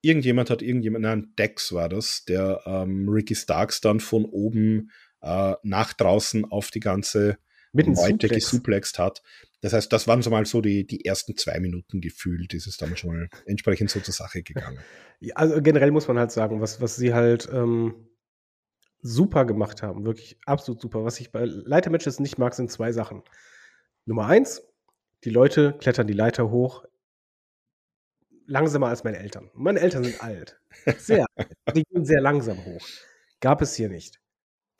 irgendjemand 0.00 0.50
hat 0.50 0.62
irgendjemand, 0.62 1.02
nein, 1.02 1.32
Dex 1.38 1.72
war 1.72 1.88
das, 1.88 2.24
der 2.24 2.62
ähm, 2.64 3.08
Ricky 3.08 3.34
Starks 3.34 3.80
dann 3.80 4.00
von 4.00 4.24
oben 4.24 4.90
äh, 5.20 5.54
nach 5.62 5.92
draußen 5.92 6.44
auf 6.44 6.70
die 6.70 6.80
ganze 6.80 7.38
Mit 7.76 7.86
einem 7.86 7.94
Suplex. 7.94 8.34
gesuplext 8.34 8.98
hat. 8.98 9.22
Das 9.60 9.72
heißt, 9.72 9.92
das 9.92 10.06
waren 10.06 10.22
so 10.22 10.30
mal 10.30 10.44
so 10.46 10.60
die, 10.60 10.86
die 10.86 11.04
ersten 11.04 11.36
zwei 11.36 11.58
Minuten 11.60 12.00
gefühlt, 12.00 12.54
ist 12.54 12.66
es 12.66 12.76
dann 12.76 12.96
schon 12.96 13.10
mal 13.10 13.28
entsprechend 13.46 13.90
so 13.90 14.00
zur 14.00 14.14
Sache 14.14 14.42
gegangen. 14.42 14.78
Ja, 15.18 15.34
Also 15.36 15.62
generell 15.62 15.92
muss 15.92 16.08
man 16.08 16.18
halt 16.18 16.30
sagen, 16.30 16.60
was, 16.60 16.82
was 16.82 16.96
sie 16.96 17.14
halt 17.14 17.48
ähm, 17.50 17.94
super 19.00 19.46
gemacht 19.46 19.82
haben, 19.82 20.04
wirklich 20.04 20.38
absolut 20.44 20.78
super. 20.82 21.04
Was 21.04 21.18
ich 21.20 21.32
bei 21.32 21.46
Leitermatches 21.46 22.20
nicht 22.20 22.36
mag, 22.36 22.52
sind 22.52 22.70
zwei 22.70 22.92
Sachen. 22.92 23.22
Nummer 24.04 24.26
eins, 24.26 24.62
die 25.24 25.30
Leute 25.30 25.74
klettern 25.78 26.06
die 26.06 26.12
Leiter 26.12 26.50
hoch 26.50 26.84
langsamer 28.46 28.88
als 28.88 29.04
meine 29.04 29.18
Eltern. 29.18 29.50
Meine 29.54 29.80
Eltern 29.80 30.04
sind 30.04 30.22
alt. 30.22 30.60
Sehr 30.98 31.26
alt. 31.34 31.50
Die 31.74 31.82
gehen 31.84 32.04
sehr 32.04 32.20
langsam 32.20 32.64
hoch. 32.64 32.86
Gab 33.40 33.60
es 33.62 33.74
hier 33.74 33.88
nicht. 33.88 34.20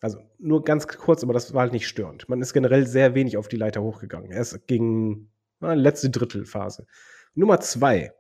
Also 0.00 0.18
nur 0.38 0.64
ganz 0.64 0.86
kurz, 0.86 1.22
aber 1.22 1.32
das 1.32 1.54
war 1.54 1.62
halt 1.62 1.72
nicht 1.72 1.88
störend. 1.88 2.28
Man 2.28 2.42
ist 2.42 2.52
generell 2.52 2.86
sehr 2.86 3.14
wenig 3.14 3.36
auf 3.36 3.48
die 3.48 3.56
Leiter 3.56 3.82
hochgegangen. 3.82 4.30
Erst 4.30 4.66
gegen 4.66 5.30
na, 5.60 5.72
letzte 5.72 6.10
Drittelphase. 6.10 6.86
Nummer 7.34 7.60
zwei, 7.60 8.12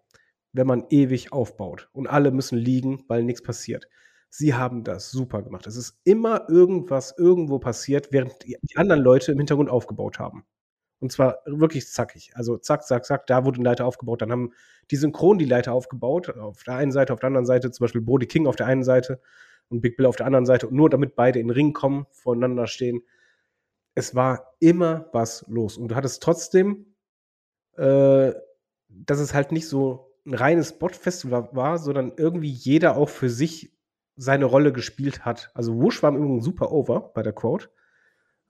wenn 0.52 0.66
man 0.66 0.86
ewig 0.90 1.32
aufbaut 1.32 1.88
und 1.92 2.06
alle 2.06 2.30
müssen 2.30 2.56
liegen, 2.58 3.04
weil 3.08 3.22
nichts 3.22 3.42
passiert. 3.42 3.88
Sie 4.30 4.54
haben 4.54 4.84
das 4.84 5.10
super 5.10 5.42
gemacht. 5.42 5.66
Es 5.66 5.76
ist 5.76 5.98
immer 6.04 6.48
irgendwas 6.48 7.14
irgendwo 7.16 7.58
passiert, 7.58 8.08
während 8.10 8.42
die 8.44 8.56
die 8.62 8.76
anderen 8.76 9.02
Leute 9.02 9.32
im 9.32 9.38
Hintergrund 9.38 9.70
aufgebaut 9.70 10.18
haben. 10.18 10.44
Und 10.98 11.12
zwar 11.12 11.38
wirklich 11.44 11.88
zackig. 11.88 12.32
Also 12.34 12.56
zack, 12.56 12.84
zack, 12.84 13.04
zack, 13.04 13.26
da 13.26 13.44
wurde 13.44 13.56
eine 13.56 13.64
Leiter 13.68 13.84
aufgebaut. 13.86 14.22
Dann 14.22 14.32
haben 14.32 14.52
die 14.90 14.96
synchron 14.96 15.38
die 15.38 15.44
Leiter 15.44 15.72
aufgebaut. 15.72 16.30
Auf 16.30 16.64
der 16.64 16.76
einen 16.76 16.92
Seite, 16.92 17.12
auf 17.12 17.20
der 17.20 17.28
anderen 17.28 17.46
Seite, 17.46 17.70
zum 17.70 17.84
Beispiel 17.84 18.00
Brody 18.00 18.26
King 18.26 18.46
auf 18.46 18.56
der 18.56 18.66
einen 18.66 18.84
Seite 18.84 19.20
und 19.68 19.80
Big 19.80 19.96
Bill 19.96 20.06
auf 20.06 20.16
der 20.16 20.26
anderen 20.26 20.46
Seite. 20.46 20.68
Und 20.68 20.74
nur 20.74 20.90
damit 20.90 21.16
beide 21.16 21.38
in 21.38 21.48
den 21.48 21.54
Ring 21.54 21.72
kommen, 21.72 22.06
voneinander 22.10 22.66
stehen. 22.66 23.02
Es 23.94 24.14
war 24.14 24.54
immer 24.60 25.08
was 25.12 25.44
los. 25.48 25.76
Und 25.76 25.88
du 25.88 25.94
hattest 25.94 26.22
trotzdem, 26.22 26.94
äh, 27.76 28.32
dass 28.88 29.18
es 29.18 29.34
halt 29.34 29.52
nicht 29.52 29.68
so 29.68 30.12
ein 30.26 30.34
reines 30.34 30.70
Spot-Festival 30.70 31.50
war, 31.52 31.78
sondern 31.78 32.12
irgendwie 32.16 32.50
jeder 32.50 32.96
auch 32.96 33.08
für 33.08 33.30
sich 33.30 33.72
seine 34.16 34.46
Rolle 34.46 34.72
gespielt 34.72 35.24
hat. 35.24 35.50
Also 35.54 35.80
Wush 35.80 36.02
war 36.02 36.10
im 36.10 36.16
Übrigen 36.16 36.40
super 36.40 36.72
over 36.72 37.12
bei 37.14 37.22
der 37.22 37.32
Quote. 37.32 37.68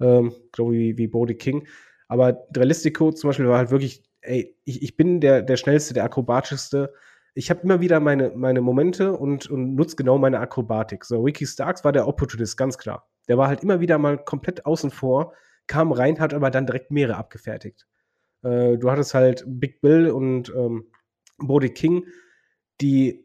Ähm, 0.01 0.33
glaube 0.53 0.73
wie, 0.73 0.97
wie 0.99 1.09
Brody 1.09 1.35
King. 1.35 1.67
Aber 2.09 2.47
Realistico 2.55 3.13
zum 3.13 3.29
Beispiel 3.29 3.49
war 3.49 3.59
halt 3.59 3.71
wirklich, 3.71 4.05
ey, 4.21 4.57
ich, 4.65 4.83
ich 4.83 4.97
bin 4.97 5.21
der, 5.21 5.43
der 5.43 5.57
schnellste, 5.57 5.95
der 5.95 6.05
akrobatischste. 6.05 6.93
Ich 7.37 7.51
habe 7.51 7.61
immer 7.61 7.83
wieder 7.83 8.01
meine, 8.01 8.31
meine 8.31 8.63
Momente 8.63 9.13
und, 9.13 9.51
und 9.51 9.75
nutze 9.75 9.95
genau 9.95 10.17
meine 10.17 10.41
Akrobatik. 10.41 11.05
So, 11.05 11.21
Ricky 11.21 11.45
Starks 11.45 11.85
war 11.85 11.93
der 11.93 12.09
Opportunist, 12.09 12.57
ganz 12.57 12.79
klar. 12.79 13.11
Der 13.29 13.37
war 13.37 13.49
halt 13.49 13.63
immer 13.63 13.79
wieder 13.79 13.99
mal 13.99 14.17
komplett 14.17 14.65
außen 14.65 14.91
vor, 14.91 15.35
kam 15.67 15.93
rein, 15.93 16.19
hat 16.19 16.33
aber 16.33 16.51
dann 16.51 16.65
direkt 16.65 16.91
mehrere 16.91 17.19
abgefertigt. 17.19 17.87
Äh, 18.43 18.79
du 18.79 18.91
hattest 18.91 19.13
halt 19.13 19.45
Big 19.47 19.83
Bill 19.83 20.11
und 20.11 20.51
ähm, 20.57 20.87
Brody 21.37 21.69
King, 21.69 22.07
die 22.81 23.23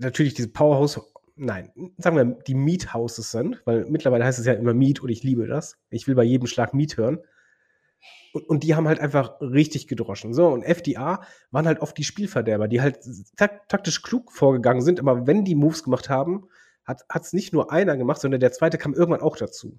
natürlich 0.00 0.34
diese 0.34 0.48
Powerhouse, 0.48 1.00
nein, 1.36 1.70
sagen 1.98 2.16
wir, 2.16 2.24
die 2.24 2.56
Meat 2.56 2.92
Houses 2.92 3.30
sind, 3.30 3.62
weil 3.64 3.84
mittlerweile 3.84 4.24
heißt 4.24 4.40
es 4.40 4.46
ja 4.46 4.54
immer 4.54 4.74
Meat 4.74 4.98
und 5.00 5.08
ich 5.08 5.22
liebe 5.22 5.46
das. 5.46 5.78
Ich 5.90 6.08
will 6.08 6.16
bei 6.16 6.24
jedem 6.24 6.48
Schlag 6.48 6.74
Meat 6.74 6.96
hören. 6.96 7.20
Und, 8.32 8.48
und 8.48 8.62
die 8.62 8.74
haben 8.74 8.88
halt 8.88 9.00
einfach 9.00 9.40
richtig 9.40 9.88
gedroschen. 9.88 10.32
So, 10.32 10.48
und 10.48 10.62
FDA 10.62 11.22
waren 11.50 11.66
halt 11.66 11.80
oft 11.80 11.96
die 11.96 12.04
Spielverderber, 12.04 12.68
die 12.68 12.80
halt 12.80 13.00
tak 13.36 13.68
taktisch 13.68 14.02
klug 14.02 14.32
vorgegangen 14.32 14.82
sind, 14.82 15.00
aber 15.00 15.26
wenn 15.26 15.44
die 15.44 15.54
Moves 15.54 15.84
gemacht 15.84 16.08
haben, 16.08 16.48
hat 16.84 17.04
es 17.22 17.32
nicht 17.32 17.52
nur 17.52 17.70
einer 17.70 17.96
gemacht, 17.96 18.20
sondern 18.20 18.40
der 18.40 18.52
zweite 18.52 18.76
kam 18.76 18.94
irgendwann 18.94 19.20
auch 19.20 19.36
dazu. 19.36 19.78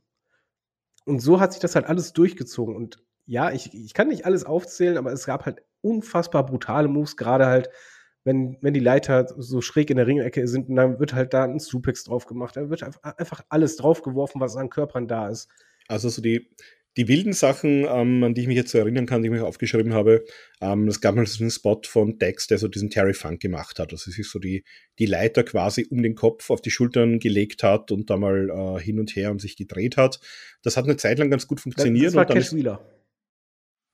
Und 1.06 1.20
so 1.20 1.40
hat 1.40 1.52
sich 1.54 1.62
das 1.62 1.76
halt 1.76 1.86
alles 1.86 2.14
durchgezogen. 2.14 2.76
Und 2.76 3.04
ja, 3.26 3.52
ich, 3.52 3.74
ich 3.74 3.94
kann 3.94 4.08
nicht 4.08 4.26
alles 4.26 4.46
aufzählen, 4.46 4.98
aber 4.98 5.12
es 5.12 5.26
gab 5.26 5.46
halt 5.46 5.64
unfassbar 5.82 6.46
brutale 6.46 6.88
Moves, 6.88 7.18
gerade 7.18 7.46
halt, 7.46 7.70
wenn, 8.24 8.58
wenn 8.62 8.74
die 8.74 8.80
Leiter 8.80 9.28
so 9.38 9.60
schräg 9.60 9.90
in 9.90 9.98
der 9.98 10.08
Ringecke 10.08 10.48
sind, 10.48 10.70
und 10.70 10.76
dann 10.78 11.00
wird 11.00 11.14
halt 11.14 11.34
da 11.34 11.44
ein 11.44 11.60
Suplex 11.60 12.06
drauf 12.06 12.26
gemacht. 12.26 12.56
Da 12.56 12.70
wird 12.70 12.84
einfach 12.84 13.42
alles 13.50 13.76
draufgeworfen, 13.76 14.40
was 14.40 14.56
an 14.56 14.70
Körpern 14.70 15.08
da 15.08 15.28
ist. 15.28 15.50
Also 15.90 16.08
so 16.08 16.22
die, 16.22 16.50
die 16.98 17.08
wilden 17.08 17.34
Sachen, 17.34 17.86
ähm, 17.90 18.24
an 18.24 18.34
die 18.34 18.42
ich 18.42 18.48
mich 18.48 18.56
jetzt 18.56 18.72
so 18.72 18.78
erinnern 18.78 19.06
kann, 19.06 19.22
die 19.24 19.28
ich 19.30 19.34
mir 19.34 19.44
aufgeschrieben 19.46 19.94
habe, 19.94 20.24
ähm, 20.62 20.88
es 20.88 21.02
gab 21.02 21.16
mal 21.16 21.26
so 21.26 21.44
einen 21.44 21.50
Spot 21.52 21.82
von 21.86 22.20
Dex, 22.20 22.48
der 22.48 22.58
so 22.60 22.68
diesen 22.68 22.90
Terry 22.90 23.14
Funk 23.14 23.40
gemacht 23.42 23.80
hat. 23.80 23.92
Also 23.92 24.12
sich 24.12 24.30
so 24.30 24.38
die, 24.40 24.64
die 25.00 25.06
Leiter 25.08 25.44
quasi 25.44 25.88
um 25.90 26.04
den 26.04 26.16
Kopf 26.16 26.50
auf 26.50 26.62
die 26.62 26.72
Schultern 26.72 27.20
gelegt 27.20 27.64
hat 27.64 27.92
und 27.92 28.10
da 28.10 28.18
mal 28.18 28.50
äh, 28.50 28.80
hin 28.80 29.00
und 29.00 29.16
her 29.16 29.32
und 29.32 29.42
sich 29.42 29.56
gedreht 29.58 29.98
hat. 29.98 30.20
Das 30.62 30.78
hat 30.78 30.86
eine 30.86 30.98
Zeit 30.98 31.18
lang 31.20 31.30
ganz 31.32 31.48
gut 31.48 31.60
funktioniert. 31.62 32.08
das 32.08 32.14
war 32.16 32.22
und 32.24 32.30
dann 32.30 32.38
Cash 32.38 32.54
Wheeler. 32.54 32.80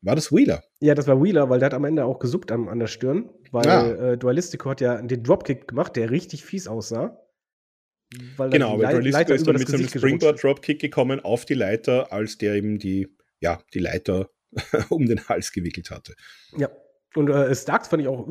war 0.02 0.16
das 0.16 0.32
Wheeler? 0.32 0.64
Ja, 0.82 0.93
das 0.95 1.08
war 1.08 1.22
Wheeler, 1.24 1.50
weil 1.50 1.60
der 1.60 1.68
hat 1.68 1.74
am 1.74 1.86
Ende 1.86 2.04
auch 2.06 2.20
gesuppt 2.20 2.52
an, 2.52 2.68
an 2.68 2.80
der 2.80 2.88
Stirn, 2.88 3.30
weil 3.52 3.68
Ah. 3.68 4.12
äh, 4.12 4.18
Dualistico 4.18 4.70
hat 4.70 4.82
ja 4.82 5.02
den 5.02 5.24
Dropkick 5.24 5.68
gemacht, 5.70 5.95
der 5.95 6.12
richtig 6.12 6.43
fies 6.43 6.68
aussah. 6.68 7.18
Weil 8.38 8.49
Genau, 8.49 8.76
die 8.78 8.84
weil 8.84 8.86
Lei- 8.86 8.93
Realistico 8.93 9.34
ist 9.34 9.47
dann 9.47 9.55
mit 9.55 9.68
so 9.68 9.74
einem 9.74 9.84
Gesicht 9.84 9.93
gerutscht 9.93 9.95
ist. 9.95 9.99
Springboard 10.01 10.43
Dropkick 10.43 10.80
gekommen 10.82 11.20
auf 11.20 11.45
die 11.45 11.53
Leiter, 11.53 12.12
als 12.12 12.38
der 12.38 12.55
eben 12.55 12.80
die, 12.80 13.07
ja, 13.39 13.62
die 13.74 13.80
Leiter 13.80 14.30
um 14.89 15.05
den 15.05 15.28
Hals 15.30 15.51
gewickelt 15.51 15.91
hatte. 15.91 16.16
Ja. 16.57 16.70
Und 17.16 17.30
äh, 17.30 17.53
Starks 17.55 17.88
fand 17.88 18.01
ich 18.03 18.07
auch 18.07 18.28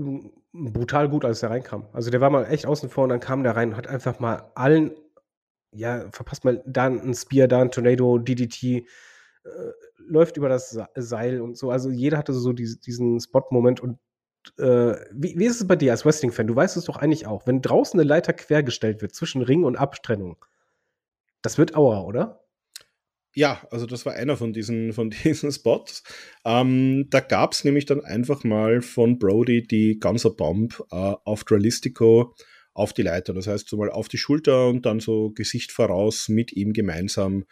brutal 0.53 1.09
gut, 1.09 1.25
als 1.25 1.43
er 1.43 1.51
reinkam. 1.51 1.89
Also 1.93 2.11
der 2.11 2.21
war 2.21 2.31
mal 2.31 2.45
echt 2.45 2.65
außen 2.67 2.89
vor 2.91 3.05
und 3.05 3.11
dann 3.11 3.21
kam 3.21 3.43
der 3.43 3.57
rein 3.57 3.71
und 3.71 3.77
hat 3.77 3.89
einfach 3.89 4.21
mal 4.21 4.51
allen, 4.55 4.93
ja, 5.75 6.09
verpasst 6.13 6.45
mal 6.45 6.63
da 6.67 6.87
ein 6.87 7.13
Spear, 7.15 7.49
da 7.49 7.61
ein 7.61 7.71
Tornado, 7.73 8.19
DDT, 8.19 8.63
äh, 8.65 8.85
läuft 9.99 10.37
über 10.37 10.49
das 10.49 10.79
Seil 10.95 11.41
und 11.41 11.57
so. 11.59 11.71
Also 11.71 11.91
jeder 11.91 12.19
hatte 12.19 12.33
so 12.33 12.53
diese, 12.53 12.79
diesen 12.79 13.19
Spot-Moment 13.21 13.81
und 13.81 13.99
äh, 14.59 14.97
wie, 15.13 15.39
wie 15.39 15.47
ist 15.47 15.61
es 15.61 15.67
bei 15.67 15.77
dir 15.77 15.93
als 15.93 16.05
Wrestling-Fan? 16.05 16.47
Du 16.47 16.57
weißt 16.57 16.77
es 16.77 16.85
doch 16.85 16.97
eigentlich 16.97 17.27
auch. 17.27 17.47
Wenn 17.47 17.63
draußen 17.63 17.99
eine 17.99 18.09
Leiter 18.09 18.33
quergestellt 18.33 19.03
wird 19.03 19.15
zwischen 19.15 19.43
Ring 19.43 19.65
und 19.65 19.77
Abtrennung, 19.77 20.45
das 21.43 21.59
wird 21.59 21.75
Aura, 21.75 22.03
oder? 22.03 22.45
Ja, 23.35 23.67
also 23.71 23.87
das 23.87 24.05
war 24.07 24.15
einer 24.15 24.37
von 24.37 24.53
diesen, 24.53 24.93
von 24.93 25.11
diesen 25.25 25.53
Spots. 25.53 26.03
Ähm, 26.45 27.07
da 27.11 27.21
gab 27.21 27.53
es 27.53 27.65
nämlich 27.65 27.87
dann 27.87 28.05
einfach 28.05 28.45
mal 28.45 28.83
von 28.83 29.19
Brody 29.19 29.67
die 29.67 29.99
Gunser 29.99 30.31
Bomb 30.31 30.83
äh, 30.91 31.15
auf 31.25 31.45
Dualistico 31.45 32.35
auf 32.75 32.93
die 32.93 33.03
Leiter. 33.03 33.35
Das 33.35 33.47
heißt, 33.47 33.69
so 33.69 33.77
mal 33.77 33.91
auf 33.91 34.09
die 34.09 34.19
Schulter 34.19 34.69
und 34.69 34.87
dann 34.87 35.01
so 35.01 35.31
Gesicht 35.31 35.73
voraus 35.73 36.29
mit 36.29 36.53
ihm 36.53 36.73
gemeinsam 36.73 37.45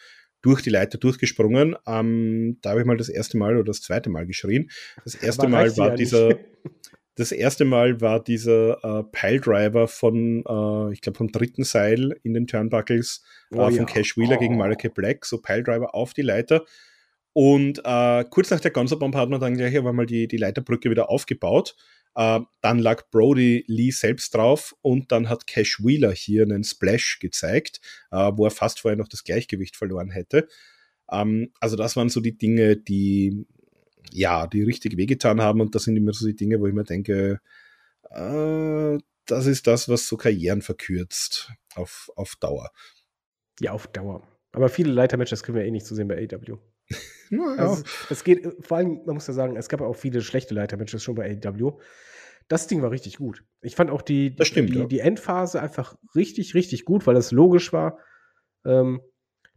durch 0.42 0.62
die 0.62 0.70
Leiter 0.70 0.98
durchgesprungen. 0.98 1.76
Ähm, 1.86 2.58
da 2.62 2.70
habe 2.70 2.80
ich 2.80 2.86
mal 2.86 2.96
das 2.96 3.08
erste 3.08 3.36
Mal 3.36 3.56
oder 3.56 3.64
das 3.64 3.82
zweite 3.82 4.10
Mal 4.10 4.26
geschrien. 4.26 4.70
Das 5.04 5.14
erste 5.22 5.42
Aber 5.42 5.50
Mal 5.50 5.76
war 5.76 5.88
ja 5.90 5.94
dieser. 5.94 6.38
Das 7.16 7.32
erste 7.32 7.64
Mal 7.64 8.02
war 8.02 8.22
dieser 8.22 8.84
äh, 8.84 9.02
Piledriver 9.10 9.88
von, 9.88 10.44
äh, 10.46 10.92
ich 10.92 11.00
glaube, 11.00 11.16
vom 11.16 11.32
dritten 11.32 11.64
Seil 11.64 12.14
in 12.22 12.34
den 12.34 12.46
Turnbuckles 12.46 13.24
äh, 13.50 13.56
oh, 13.56 13.64
von 13.64 13.74
ja. 13.74 13.84
Cash 13.84 14.18
Wheeler 14.18 14.36
oh. 14.36 14.40
gegen 14.40 14.58
Malachi 14.58 14.90
Black, 14.90 15.24
so 15.24 15.38
Piledriver 15.38 15.94
auf 15.94 16.12
die 16.12 16.22
Leiter. 16.22 16.64
Und 17.32 17.80
äh, 17.84 18.24
kurz 18.30 18.50
nach 18.50 18.60
der 18.60 18.70
Gonzo-Bomb 18.70 19.14
hat 19.14 19.30
man 19.30 19.40
dann 19.40 19.56
gleich 19.56 19.76
aber 19.76 19.94
mal 19.94 20.06
die, 20.06 20.28
die 20.28 20.36
Leiterbrücke 20.36 20.90
wieder 20.90 21.08
aufgebaut. 21.08 21.74
Äh, 22.14 22.40
dann 22.60 22.78
lag 22.78 23.10
Brody 23.10 23.64
Lee 23.66 23.90
selbst 23.90 24.34
drauf 24.34 24.74
und 24.82 25.10
dann 25.10 25.30
hat 25.30 25.46
Cash 25.46 25.82
Wheeler 25.82 26.12
hier 26.12 26.42
einen 26.42 26.64
Splash 26.64 27.18
gezeigt, 27.18 27.80
äh, 28.10 28.32
wo 28.34 28.44
er 28.44 28.50
fast 28.50 28.80
vorher 28.80 28.96
noch 28.96 29.08
das 29.08 29.24
Gleichgewicht 29.24 29.76
verloren 29.76 30.10
hätte. 30.10 30.48
Ähm, 31.10 31.52
also 31.60 31.76
das 31.76 31.96
waren 31.96 32.10
so 32.10 32.20
die 32.20 32.36
Dinge, 32.36 32.76
die 32.76 33.46
ja, 34.12 34.46
die 34.46 34.62
richtig 34.62 34.96
wehgetan 34.96 35.40
haben 35.40 35.60
und 35.60 35.74
das 35.74 35.84
sind 35.84 35.96
immer 35.96 36.12
so 36.12 36.26
die 36.26 36.36
Dinge, 36.36 36.60
wo 36.60 36.66
ich 36.66 36.74
mir 36.74 36.84
denke, 36.84 37.40
äh, 38.10 38.98
das 39.26 39.46
ist 39.46 39.66
das, 39.66 39.88
was 39.88 40.08
so 40.08 40.16
Karrieren 40.16 40.62
verkürzt 40.62 41.52
auf, 41.74 42.10
auf 42.16 42.36
Dauer. 42.36 42.70
Ja, 43.60 43.72
auf 43.72 43.86
Dauer. 43.88 44.22
Aber 44.52 44.68
viele 44.68 44.92
Leitermatches 44.92 45.42
können 45.42 45.58
wir 45.58 45.64
eh 45.64 45.70
nicht 45.70 45.86
zu 45.86 45.94
sehen 45.94 46.08
bei 46.08 46.16
AW. 46.16 46.58
naja. 47.30 47.56
also, 47.56 47.82
es 48.10 48.24
geht, 48.24 48.46
vor 48.60 48.78
allem, 48.78 49.02
man 49.04 49.14
muss 49.14 49.26
ja 49.26 49.34
sagen, 49.34 49.56
es 49.56 49.68
gab 49.68 49.80
auch 49.80 49.96
viele 49.96 50.22
schlechte 50.22 50.54
Leitermatches 50.54 51.02
schon 51.02 51.16
bei 51.16 51.38
AW. 51.44 51.72
Das 52.48 52.68
Ding 52.68 52.80
war 52.80 52.92
richtig 52.92 53.18
gut. 53.18 53.42
Ich 53.60 53.74
fand 53.74 53.90
auch 53.90 54.02
die, 54.02 54.36
die, 54.36 54.44
stimmt, 54.44 54.70
die, 54.70 54.78
ja. 54.78 54.84
die, 54.84 55.00
Endphase 55.00 55.60
einfach 55.60 55.96
richtig, 56.14 56.54
richtig 56.54 56.84
gut, 56.84 57.06
weil 57.06 57.14
das 57.14 57.32
logisch 57.32 57.72
war. 57.72 57.98
Ähm, 58.64 59.00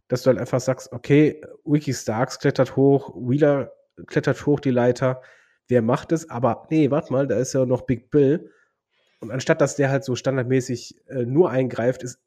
dass 0.08 0.22
du 0.22 0.28
halt 0.28 0.40
einfach 0.40 0.60
sagst, 0.60 0.90
okay, 0.90 1.40
Wiki 1.64 1.94
Starks 1.94 2.40
klettert 2.40 2.74
hoch, 2.74 3.14
Wheeler 3.14 3.72
klettert 4.06 4.44
hoch 4.46 4.60
die 4.60 4.70
Leiter, 4.70 5.22
wer 5.68 5.82
macht 5.82 6.12
es? 6.12 6.28
Aber 6.30 6.66
nee, 6.70 6.90
warte 6.90 7.12
mal, 7.12 7.26
da 7.26 7.36
ist 7.36 7.52
ja 7.52 7.66
noch 7.66 7.82
Big 7.82 8.10
Bill. 8.10 8.50
Und 9.20 9.30
anstatt 9.30 9.60
dass 9.60 9.76
der 9.76 9.90
halt 9.90 10.04
so 10.04 10.16
standardmäßig 10.16 10.96
äh, 11.08 11.24
nur 11.24 11.50
eingreift, 11.50 12.02
ist, 12.02 12.20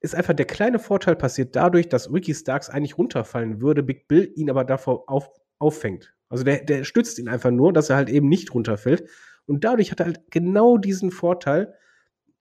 ist 0.00 0.14
einfach 0.14 0.34
der 0.34 0.46
kleine 0.46 0.78
Vorteil 0.78 1.16
passiert 1.16 1.54
dadurch, 1.54 1.88
dass 1.88 2.12
Ricky 2.12 2.34
Starks 2.34 2.68
eigentlich 2.68 2.98
runterfallen 2.98 3.60
würde, 3.60 3.82
Big 3.82 4.08
Bill 4.08 4.30
ihn 4.34 4.50
aber 4.50 4.64
davor 4.64 5.04
auf, 5.08 5.30
auffängt. 5.58 6.14
Also 6.28 6.44
der, 6.44 6.64
der 6.64 6.84
stützt 6.84 7.18
ihn 7.18 7.28
einfach 7.28 7.50
nur, 7.50 7.72
dass 7.72 7.90
er 7.90 7.96
halt 7.96 8.08
eben 8.08 8.28
nicht 8.28 8.54
runterfällt. 8.54 9.08
Und 9.46 9.64
dadurch 9.64 9.90
hat 9.90 10.00
er 10.00 10.06
halt 10.06 10.30
genau 10.30 10.78
diesen 10.78 11.10
Vorteil. 11.10 11.74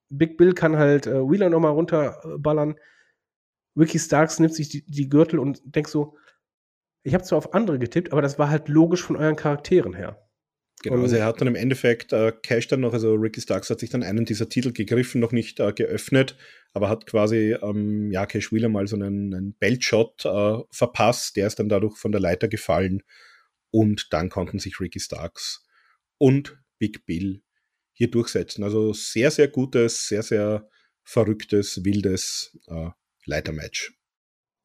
Big 0.09 0.37
Bill 0.37 0.53
kann 0.53 0.77
halt 0.77 1.07
äh, 1.07 1.21
Wheeler 1.21 1.49
nochmal 1.49 1.73
runterballern. 1.73 2.75
Ricky 3.77 3.99
Starks 3.99 4.39
nimmt 4.39 4.53
sich 4.53 4.69
die, 4.69 4.85
die 4.85 5.09
Gürtel 5.09 5.39
und 5.39 5.61
denkt 5.63 5.89
so, 5.89 6.15
ich 7.03 7.13
habe 7.13 7.23
zwar 7.23 7.37
auf 7.37 7.53
andere 7.53 7.79
getippt, 7.79 8.11
aber 8.11 8.21
das 8.21 8.39
war 8.39 8.49
halt 8.49 8.67
logisch 8.67 9.03
von 9.03 9.15
euren 9.15 9.35
Charakteren 9.35 9.93
her. 9.93 10.27
Genau, 10.83 10.95
und 10.95 11.03
also 11.03 11.15
er 11.15 11.25
hat 11.25 11.39
dann 11.39 11.47
im 11.47 11.55
Endeffekt 11.55 12.11
äh, 12.11 12.31
Cash 12.31 12.67
dann 12.67 12.79
noch, 12.79 12.93
also 12.93 13.13
Ricky 13.13 13.39
Starks 13.39 13.69
hat 13.69 13.79
sich 13.79 13.91
dann 13.91 14.01
einen 14.01 14.25
dieser 14.25 14.49
Titel 14.49 14.71
gegriffen, 14.71 15.21
noch 15.21 15.31
nicht 15.31 15.59
äh, 15.59 15.73
geöffnet, 15.73 16.37
aber 16.73 16.89
hat 16.89 17.05
quasi 17.05 17.55
ähm, 17.61 18.09
ja, 18.11 18.25
Cash 18.25 18.51
Wheeler 18.51 18.69
mal 18.69 18.87
so 18.87 18.95
einen, 18.95 19.33
einen 19.33 19.53
Beltshot 19.53 20.25
äh, 20.25 20.57
verpasst, 20.71 21.35
der 21.35 21.47
ist 21.47 21.59
dann 21.59 21.69
dadurch 21.69 21.97
von 21.97 22.11
der 22.11 22.21
Leiter 22.21 22.47
gefallen 22.47 23.03
und 23.69 24.11
dann 24.11 24.29
konnten 24.29 24.57
sich 24.57 24.79
Ricky 24.79 24.99
Starks 24.99 25.63
und 26.17 26.57
Big 26.79 27.05
Bill 27.05 27.43
hier 27.93 28.09
durchsetzen. 28.09 28.63
Also 28.63 28.93
sehr, 28.93 29.29
sehr 29.29 29.49
gutes, 29.49 30.07
sehr, 30.07 30.23
sehr 30.23 30.67
verrücktes, 31.03 31.85
wildes 31.85 32.57
äh, 32.67 32.89
Leitermatch. 33.25 33.93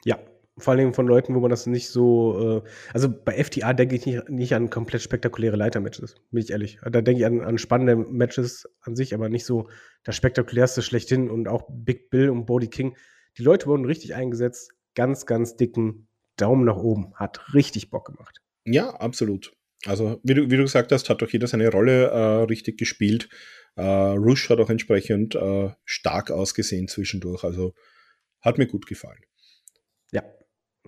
Ja, 0.05 0.18
vor 0.59 0.73
allem 0.73 0.95
von 0.95 1.07
Leuten, 1.07 1.35
wo 1.35 1.41
man 1.41 1.51
das 1.51 1.67
nicht 1.67 1.89
so. 1.89 2.63
Äh, 2.65 2.69
also 2.93 3.09
bei 3.13 3.43
FTA 3.43 3.75
denke 3.75 3.95
ich 3.97 4.07
nicht, 4.07 4.29
nicht, 4.29 4.55
an 4.55 4.71
komplett 4.71 5.03
spektakuläre 5.03 5.57
Leitermatches, 5.57 6.15
bin 6.31 6.43
ich 6.43 6.51
ehrlich. 6.51 6.79
Da 6.83 7.03
denke 7.03 7.21
ich 7.21 7.27
an, 7.27 7.43
an, 7.43 7.59
spannende 7.59 7.97
Matches 7.97 8.67
an 8.81 8.97
sich, 8.97 9.15
aber 9.15 9.29
nicht 9.29 9.45
so 9.45 9.69
das 10.05 10.17
spektakulärste 10.17 10.83
schlechthin 10.83 11.31
und 11.31 11.49
auch 11.49 11.69
Big 11.71 12.11
Bill 12.11 12.31
und 12.31 12.47
Bodie 12.47 12.69
King. 12.69 12.97
Die 13.37 13.43
Leute 13.43 13.67
wurden 13.67 13.85
richtig 13.85 14.15
eingesetzt. 14.15 14.73
Ganz, 14.95 15.27
ganz 15.27 15.57
dicken 15.57 16.09
Daumen 16.37 16.65
nach 16.65 16.77
oben. 16.77 17.15
Hat 17.17 17.53
richtig 17.53 17.91
Bock 17.91 18.07
gemacht. 18.07 18.41
Ja, 18.65 18.91
absolut. 18.91 19.53
Also, 19.85 20.21
wie 20.23 20.35
du, 20.35 20.51
wie 20.51 20.57
du 20.57 20.63
gesagt 20.63 20.91
hast, 20.91 21.11
hat 21.11 21.21
doch 21.21 21.29
jeder 21.29 21.47
seine 21.47 21.71
Rolle 21.71 22.07
äh, 22.07 22.43
richtig 22.45 22.79
gespielt. 22.79 23.29
Äh, 23.77 23.83
Rush 23.83 24.49
hat 24.49 24.59
auch 24.59 24.71
entsprechend 24.71 25.35
äh, 25.35 25.71
stark 25.85 26.31
ausgesehen 26.31 26.89
zwischendurch. 26.89 27.45
Also, 27.45 27.75
hat 28.41 28.57
mir 28.57 28.67
gut 28.67 28.87
gefallen. 28.87 29.21
Ja, 30.13 30.23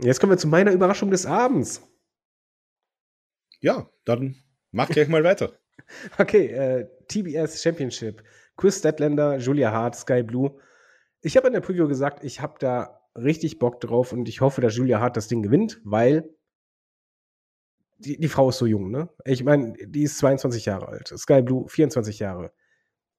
Jetzt 0.01 0.21
kommen 0.21 0.33
wir 0.33 0.39
zu 0.39 0.49
meiner 0.49 0.73
Überraschung 0.73 1.11
des 1.11 1.27
Abends. 1.27 1.83
Ja, 3.61 3.91
dann 4.05 4.37
mach 4.71 4.89
gleich 4.89 5.09
mal 5.09 5.25
weiter. 5.25 5.53
Okay, 6.19 6.49
äh, 6.49 6.89
TBS 7.07 7.63
Championship. 7.63 8.23
Chris 8.57 8.79
Statlander, 8.79 9.39
Julia 9.39 9.71
Hart, 9.71 9.95
Sky 9.95 10.23
Blue. 10.23 10.61
Ich 11.23 11.37
habe 11.37 11.47
in 11.47 11.55
der 11.55 11.61
Preview 11.61 11.87
gesagt, 11.87 12.25
ich 12.25 12.41
habe 12.41 12.57
da 12.59 13.01
richtig 13.15 13.59
Bock 13.59 13.81
drauf 13.81 14.13
und 14.13 14.29
ich 14.29 14.41
hoffe, 14.41 14.61
dass 14.61 14.77
Julia 14.77 15.01
Hart 15.01 15.17
das 15.17 15.29
Ding 15.29 15.41
gewinnt, 15.43 15.81
weil 15.85 16.29
die, 17.99 18.19
die 18.19 18.29
Frau 18.29 18.51
ist 18.51 18.59
so 18.59 18.67
jung, 18.67 18.91
ne? 18.91 19.09
Ich 19.25 19.45
meine, 19.45 19.75
die 19.75 20.03
ist 20.03 20.19
22 20.19 20.67
Jahre 20.67 20.89
alt. 20.89 21.09
Sky 21.17 21.43
Blue 21.43 21.69
24 21.69 22.19
Jahre. 22.19 22.53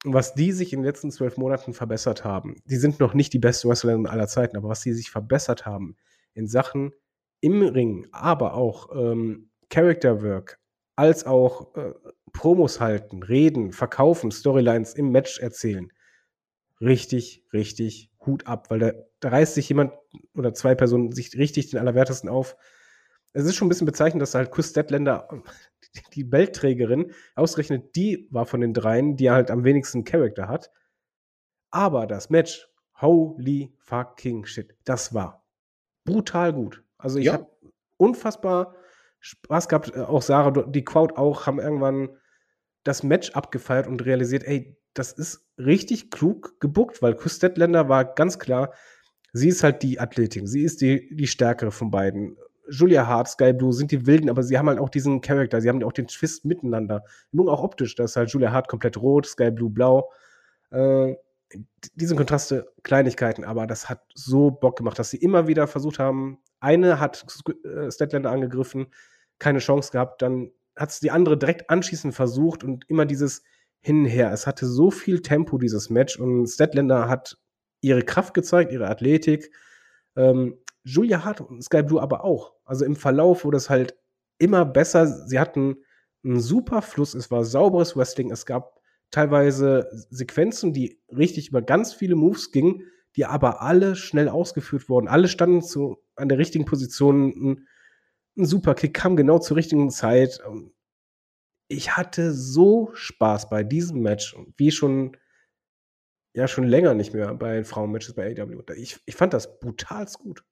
Und 0.05 0.13
was 0.13 0.33
die 0.33 0.51
sich 0.51 0.71
in 0.71 0.79
den 0.79 0.85
letzten 0.85 1.11
zwölf 1.11 1.37
Monaten 1.37 1.73
verbessert 1.73 2.23
haben, 2.23 2.61
die 2.65 2.77
sind 2.77 2.99
noch 2.99 3.13
nicht 3.13 3.33
die 3.33 3.39
besten 3.39 3.69
Wrestler 3.69 3.99
aller 4.09 4.27
Zeiten, 4.27 4.57
aber 4.57 4.69
was 4.69 4.81
die 4.81 4.93
sich 4.93 5.11
verbessert 5.11 5.65
haben, 5.65 5.97
in 6.33 6.47
Sachen 6.47 6.93
im 7.41 7.61
Ring, 7.61 8.07
aber 8.11 8.53
auch 8.53 8.89
ähm, 8.95 9.49
Character 9.69 10.21
Work, 10.23 10.59
als 10.95 11.25
auch 11.25 11.75
äh, 11.75 11.93
Promos 12.33 12.79
halten, 12.79 13.23
reden, 13.23 13.71
verkaufen, 13.71 14.31
Storylines 14.31 14.93
im 14.93 15.11
Match 15.11 15.39
erzählen. 15.39 15.91
Richtig, 16.81 17.45
richtig 17.53 18.11
Hut 18.25 18.47
ab, 18.47 18.69
weil 18.69 18.79
da, 18.79 18.91
da 19.19 19.29
reißt 19.29 19.55
sich 19.55 19.69
jemand 19.69 19.93
oder 20.35 20.53
zwei 20.53 20.75
Personen 20.75 21.11
sich 21.11 21.35
richtig 21.37 21.69
den 21.69 21.79
Allerwertesten 21.79 22.29
auf. 22.29 22.55
Es 23.33 23.45
ist 23.45 23.55
schon 23.55 23.67
ein 23.67 23.69
bisschen 23.69 23.85
bezeichnend, 23.85 24.21
dass 24.21 24.35
halt 24.35 24.51
Chris 24.51 24.69
Statlander, 24.69 25.27
die 26.13 26.23
Beltträgerin, 26.23 27.13
ausgerechnet 27.35 27.95
die 27.95 28.27
war 28.31 28.45
von 28.45 28.61
den 28.61 28.73
dreien, 28.73 29.15
die 29.15 29.31
halt 29.31 29.51
am 29.51 29.63
wenigsten 29.63 30.03
Charakter 30.03 30.47
hat. 30.47 30.71
Aber 31.71 32.07
das 32.07 32.29
Match, 32.29 32.67
holy 32.99 33.73
fucking 33.77 34.45
shit, 34.45 34.75
das 34.83 35.13
war 35.13 35.38
brutal 36.09 36.53
gut. 36.53 36.83
Also 36.97 37.19
ich 37.19 37.25
ja. 37.25 37.33
habe 37.33 37.47
unfassbar 37.97 38.75
Spaß 39.19 39.69
gehabt. 39.69 39.95
Äh, 39.95 40.01
auch 40.01 40.21
Sarah, 40.21 40.63
die 40.63 40.83
Crowd 40.83 41.15
auch, 41.15 41.45
haben 41.45 41.59
irgendwann 41.59 42.09
das 42.83 43.03
Match 43.03 43.31
abgefeiert 43.31 43.87
und 43.87 44.05
realisiert, 44.05 44.43
ey, 44.45 44.77
das 44.93 45.11
ist 45.11 45.45
richtig 45.57 46.11
klug 46.11 46.59
gebuckt, 46.59 47.01
weil 47.01 47.15
Chris 47.15 47.41
war 47.41 48.05
ganz 48.15 48.39
klar, 48.39 48.73
sie 49.33 49.49
ist 49.49 49.63
halt 49.63 49.83
die 49.83 49.99
Athletin, 49.99 50.47
sie 50.47 50.63
ist 50.63 50.81
die, 50.81 51.13
die 51.15 51.27
stärkere 51.27 51.71
von 51.71 51.91
beiden. 51.91 52.37
Julia 52.71 53.07
Hart, 53.07 53.27
Sky 53.27 53.53
Blue 53.53 53.73
sind 53.73 53.91
die 53.91 54.05
Wilden, 54.05 54.29
aber 54.29 54.43
sie 54.43 54.57
haben 54.57 54.69
halt 54.69 54.79
auch 54.79 54.89
diesen 54.89 55.21
Charakter, 55.21 55.59
sie 55.59 55.69
haben 55.69 55.83
auch 55.83 55.91
den 55.91 56.07
Twist 56.07 56.45
miteinander. 56.45 57.03
Nun 57.31 57.49
auch 57.49 57.63
optisch, 57.63 57.95
das 57.95 58.11
ist 58.11 58.15
halt 58.17 58.31
Julia 58.31 58.51
Hart 58.51 58.67
komplett 58.67 58.97
rot, 58.97 59.25
Sky 59.25 59.51
Blue 59.51 59.69
blau. 59.69 60.11
Äh, 60.71 61.15
diese 61.95 62.15
Kontraste, 62.15 62.71
Kleinigkeiten, 62.83 63.43
aber 63.43 63.67
das 63.67 63.89
hat 63.89 64.01
so 64.13 64.51
Bock 64.51 64.77
gemacht, 64.77 64.99
dass 64.99 65.09
sie 65.09 65.17
immer 65.17 65.47
wieder 65.47 65.67
versucht 65.67 65.99
haben, 65.99 66.39
eine 66.59 66.99
hat 66.99 67.25
äh, 67.63 67.91
Statlander 67.91 68.31
angegriffen, 68.31 68.87
keine 69.39 69.59
Chance 69.59 69.91
gehabt, 69.91 70.21
dann 70.21 70.51
hat 70.75 70.89
es 70.91 70.99
die 70.99 71.11
andere 71.11 71.37
direkt 71.37 71.69
anschließend 71.69 72.13
versucht 72.13 72.63
und 72.63 72.89
immer 72.89 73.05
dieses 73.05 73.43
hin 73.81 74.03
und 74.03 74.05
her. 74.05 74.31
Es 74.31 74.47
hatte 74.47 74.67
so 74.67 74.91
viel 74.91 75.21
Tempo, 75.21 75.57
dieses 75.57 75.89
Match, 75.89 76.19
und 76.19 76.47
Statlander 76.47 77.07
hat 77.07 77.37
ihre 77.81 78.03
Kraft 78.03 78.33
gezeigt, 78.33 78.71
ihre 78.71 78.87
Athletik. 78.87 79.51
Ähm, 80.15 80.57
Julia 80.83 81.23
Hart 81.23 81.41
und 81.41 81.63
Sky 81.63 81.83
Blue 81.83 82.01
aber 82.01 82.23
auch. 82.23 82.53
Also 82.65 82.85
im 82.85 82.95
Verlauf 82.95 83.45
wurde 83.45 83.57
es 83.57 83.69
halt 83.69 83.97
immer 84.37 84.65
besser. 84.65 85.07
Sie 85.27 85.39
hatten 85.39 85.77
einen 86.23 86.39
super 86.39 86.81
Fluss, 86.81 87.13
es 87.13 87.31
war 87.31 87.43
sauberes 87.45 87.95
Wrestling, 87.95 88.31
es 88.31 88.45
gab 88.45 88.78
teilweise 89.11 89.89
Sequenzen, 90.09 90.73
die 90.73 91.01
richtig 91.09 91.49
über 91.49 91.61
ganz 91.61 91.93
viele 91.93 92.15
Moves 92.15 92.51
gingen, 92.51 92.83
die 93.15 93.25
aber 93.25 93.61
alle 93.61 93.95
schnell 93.95 94.29
ausgeführt 94.29 94.89
wurden. 94.89 95.07
Alle 95.07 95.27
standen 95.27 95.61
zu, 95.61 95.97
an 96.15 96.29
der 96.29 96.37
richtigen 96.37 96.65
Position. 96.65 97.29
Ein, 97.29 97.67
ein 98.37 98.45
Superkick 98.45 98.93
kam 98.93 99.15
genau 99.15 99.39
zur 99.39 99.57
richtigen 99.57 99.89
Zeit. 99.89 100.39
Ich 101.67 101.97
hatte 101.97 102.33
so 102.33 102.91
Spaß 102.93 103.49
bei 103.49 103.63
diesem 103.63 104.01
Match, 104.01 104.35
wie 104.57 104.71
schon 104.71 105.17
ja 106.33 106.47
schon 106.47 106.65
länger 106.65 106.93
nicht 106.93 107.13
mehr 107.13 107.33
bei 107.33 107.63
Frauenmatches 107.63 108.13
bei 108.13 108.31
AW. 108.39 108.63
Ich, 108.75 108.99
ich 109.05 109.15
fand 109.15 109.33
das 109.33 109.59
brutal 109.59 110.05
gut. 110.17 110.43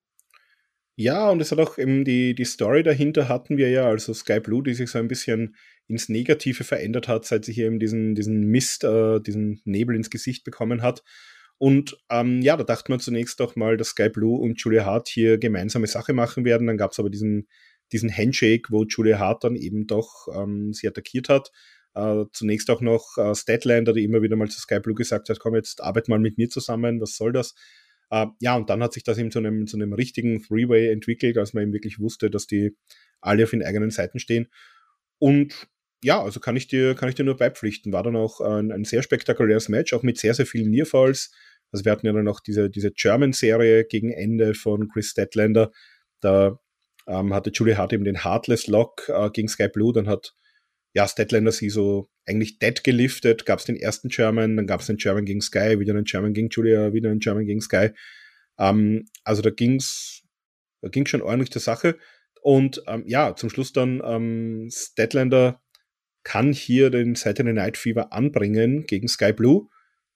Ja, 1.00 1.30
und 1.30 1.40
es 1.42 1.52
hat 1.52 1.60
auch 1.60 1.78
eben 1.78 2.04
die, 2.06 2.34
die 2.34 2.44
Story 2.46 2.82
dahinter 2.82 3.30
hatten 3.30 3.58
wir 3.58 3.70
ja, 3.70 3.86
also 3.88 4.14
Sky 4.16 4.40
Blue, 4.40 4.64
die 4.64 4.74
sich 4.74 4.90
so 4.90 4.98
ein 4.98 5.08
bisschen 5.08 5.56
ins 5.88 6.10
Negative 6.10 6.64
verändert 6.64 7.08
hat, 7.08 7.24
seit 7.24 7.46
sie 7.46 7.54
hier 7.54 7.68
eben 7.68 7.78
diesen, 7.80 8.16
diesen 8.16 8.48
Mist, 8.48 8.84
äh, 8.84 9.20
diesen 9.22 9.62
Nebel 9.64 9.96
ins 9.96 10.10
Gesicht 10.10 10.44
bekommen 10.44 10.82
hat. 10.82 11.04
Und 11.60 11.98
ähm, 12.10 12.42
ja, 12.42 12.58
da 12.58 12.64
dachte 12.64 12.92
man 12.92 13.00
zunächst 13.00 13.40
doch 13.40 13.56
mal, 13.56 13.78
dass 13.78 13.90
Sky 13.90 14.10
Blue 14.10 14.40
und 14.40 14.60
Julia 14.60 14.86
Hart 14.86 15.08
hier 15.08 15.38
gemeinsame 15.38 15.86
Sache 15.86 16.14
machen 16.14 16.46
werden. 16.46 16.66
Dann 16.66 16.78
gab 16.78 16.92
es 16.94 17.00
aber 17.00 17.12
diesen, 17.12 17.48
diesen 17.92 18.16
Handshake, 18.16 18.70
wo 18.72 18.84
Julia 18.84 19.20
Hart 19.20 19.44
dann 19.44 19.56
eben 19.56 19.86
doch 19.86 20.28
ähm, 20.34 20.74
sie 20.74 20.88
attackiert 20.88 21.30
hat. 21.30 21.52
Äh, 21.94 22.26
zunächst 22.34 22.72
auch 22.72 22.82
noch 22.82 23.18
äh, 23.18 23.36
Statlander, 23.36 23.94
die 23.94 24.04
immer 24.04 24.24
wieder 24.24 24.36
mal 24.36 24.50
zu 24.50 24.60
Sky 24.60 24.80
Blue 24.80 24.96
gesagt 24.96 25.30
hat, 25.30 25.40
komm 25.40 25.54
jetzt 25.56 25.82
arbeit 25.82 26.08
mal 26.10 26.20
mit 26.20 26.40
mir 26.40 26.50
zusammen, 26.50 27.00
was 27.02 27.16
soll 27.18 27.32
das? 27.34 27.54
Äh, 28.10 28.28
ja, 28.40 28.56
und 28.56 28.70
dann 28.70 28.82
hat 28.84 28.94
sich 28.94 29.04
das 29.04 29.18
eben 29.18 29.32
zu 29.32 29.40
einem, 29.40 29.68
zu 29.68 29.78
einem 29.78 29.94
richtigen 29.94 30.40
Freeway 30.40 30.92
entwickelt, 30.92 31.38
als 31.38 31.54
man 31.54 31.64
eben 31.64 31.74
wirklich 31.74 32.00
wusste, 32.00 32.30
dass 32.30 32.48
die 32.48 32.76
alle 33.22 33.44
auf 33.44 33.52
den 33.52 33.64
eigenen 33.64 33.92
Seiten 33.92 34.20
stehen. 34.20 34.48
Und 35.20 35.68
ja, 36.04 36.22
also 36.22 36.40
kann 36.40 36.56
ich 36.56 36.68
dir, 36.68 36.96
kann 36.96 37.10
ich 37.10 37.16
dir 37.16 37.24
nur 37.24 37.38
beipflichten. 37.38 37.92
War 37.92 38.04
dann 38.04 38.16
auch 38.16 38.40
ein, 38.42 38.72
ein 38.72 38.86
sehr 38.86 39.02
spektakuläres 39.02 39.70
Match, 39.70 39.94
auch 39.94 40.04
mit 40.04 40.18
sehr, 40.18 40.34
sehr 40.34 40.46
vielen 40.46 40.70
Nearfalls. 40.70 41.32
Also 41.72 41.86
wir 41.86 41.92
hatten 41.92 42.06
ja 42.06 42.14
dann 42.14 42.28
auch 42.28 42.40
diese, 42.40 42.70
diese 42.70 42.92
German-Serie 42.92 43.86
gegen 43.86 44.12
Ende 44.12 44.54
von 44.54 44.88
Chris 44.90 45.10
Statlander. 45.10 45.72
Da 46.22 46.60
ähm, 47.08 47.34
hatte 47.34 47.52
Julie 47.52 47.78
Hart 47.78 47.94
eben 47.94 48.04
den 48.04 48.24
Heartless 48.24 48.68
Lock 48.68 49.10
äh, 49.10 49.30
gegen 49.32 49.48
Sky 49.48 49.68
Blue. 49.70 49.92
Dann 49.92 50.08
hat 50.08 50.36
ja, 50.98 51.08
Statlander 51.08 51.52
sie 51.52 51.70
so 51.70 52.10
eigentlich 52.26 52.58
dead 52.58 52.84
geliftet. 52.84 53.46
Gab 53.46 53.60
es 53.60 53.66
den 53.66 53.76
ersten 53.76 54.10
German, 54.10 54.58
dann 54.58 54.66
gab 54.66 54.80
es 54.80 54.88
den 54.88 54.98
German 54.98 55.26
gegen 55.26 55.42
Sky, 55.42 55.80
wieder 55.80 55.94
einen 55.94 56.06
German 56.06 56.34
gegen 56.34 56.50
Julia, 56.50 56.92
wieder 56.92 57.12
einen 57.12 57.20
German 57.20 57.46
gegen 57.46 57.62
Sky. 57.62 57.90
Ähm, 58.58 59.06
also 59.24 59.44
da 59.44 59.52
ging's, 59.52 60.24
da 60.82 60.90
ging 60.90 61.06
schon 61.06 61.22
ordentlich 61.22 61.52
zur 61.52 61.62
Sache. 61.62 62.00
Und 62.42 62.82
ähm, 62.88 63.04
ja, 63.06 63.36
zum 63.36 63.52
Schluss 63.52 63.74
dann 63.74 64.02
ähm, 64.04 64.70
Statlander 64.72 65.62
kann 66.24 66.52
hier 66.52 66.90
den 66.90 67.14
Saturday 67.14 67.54
Night 67.54 67.78
Fever 67.78 68.12
anbringen 68.12 68.88
gegen 68.88 69.08
Sky 69.08 69.34
Blue. 69.34 69.68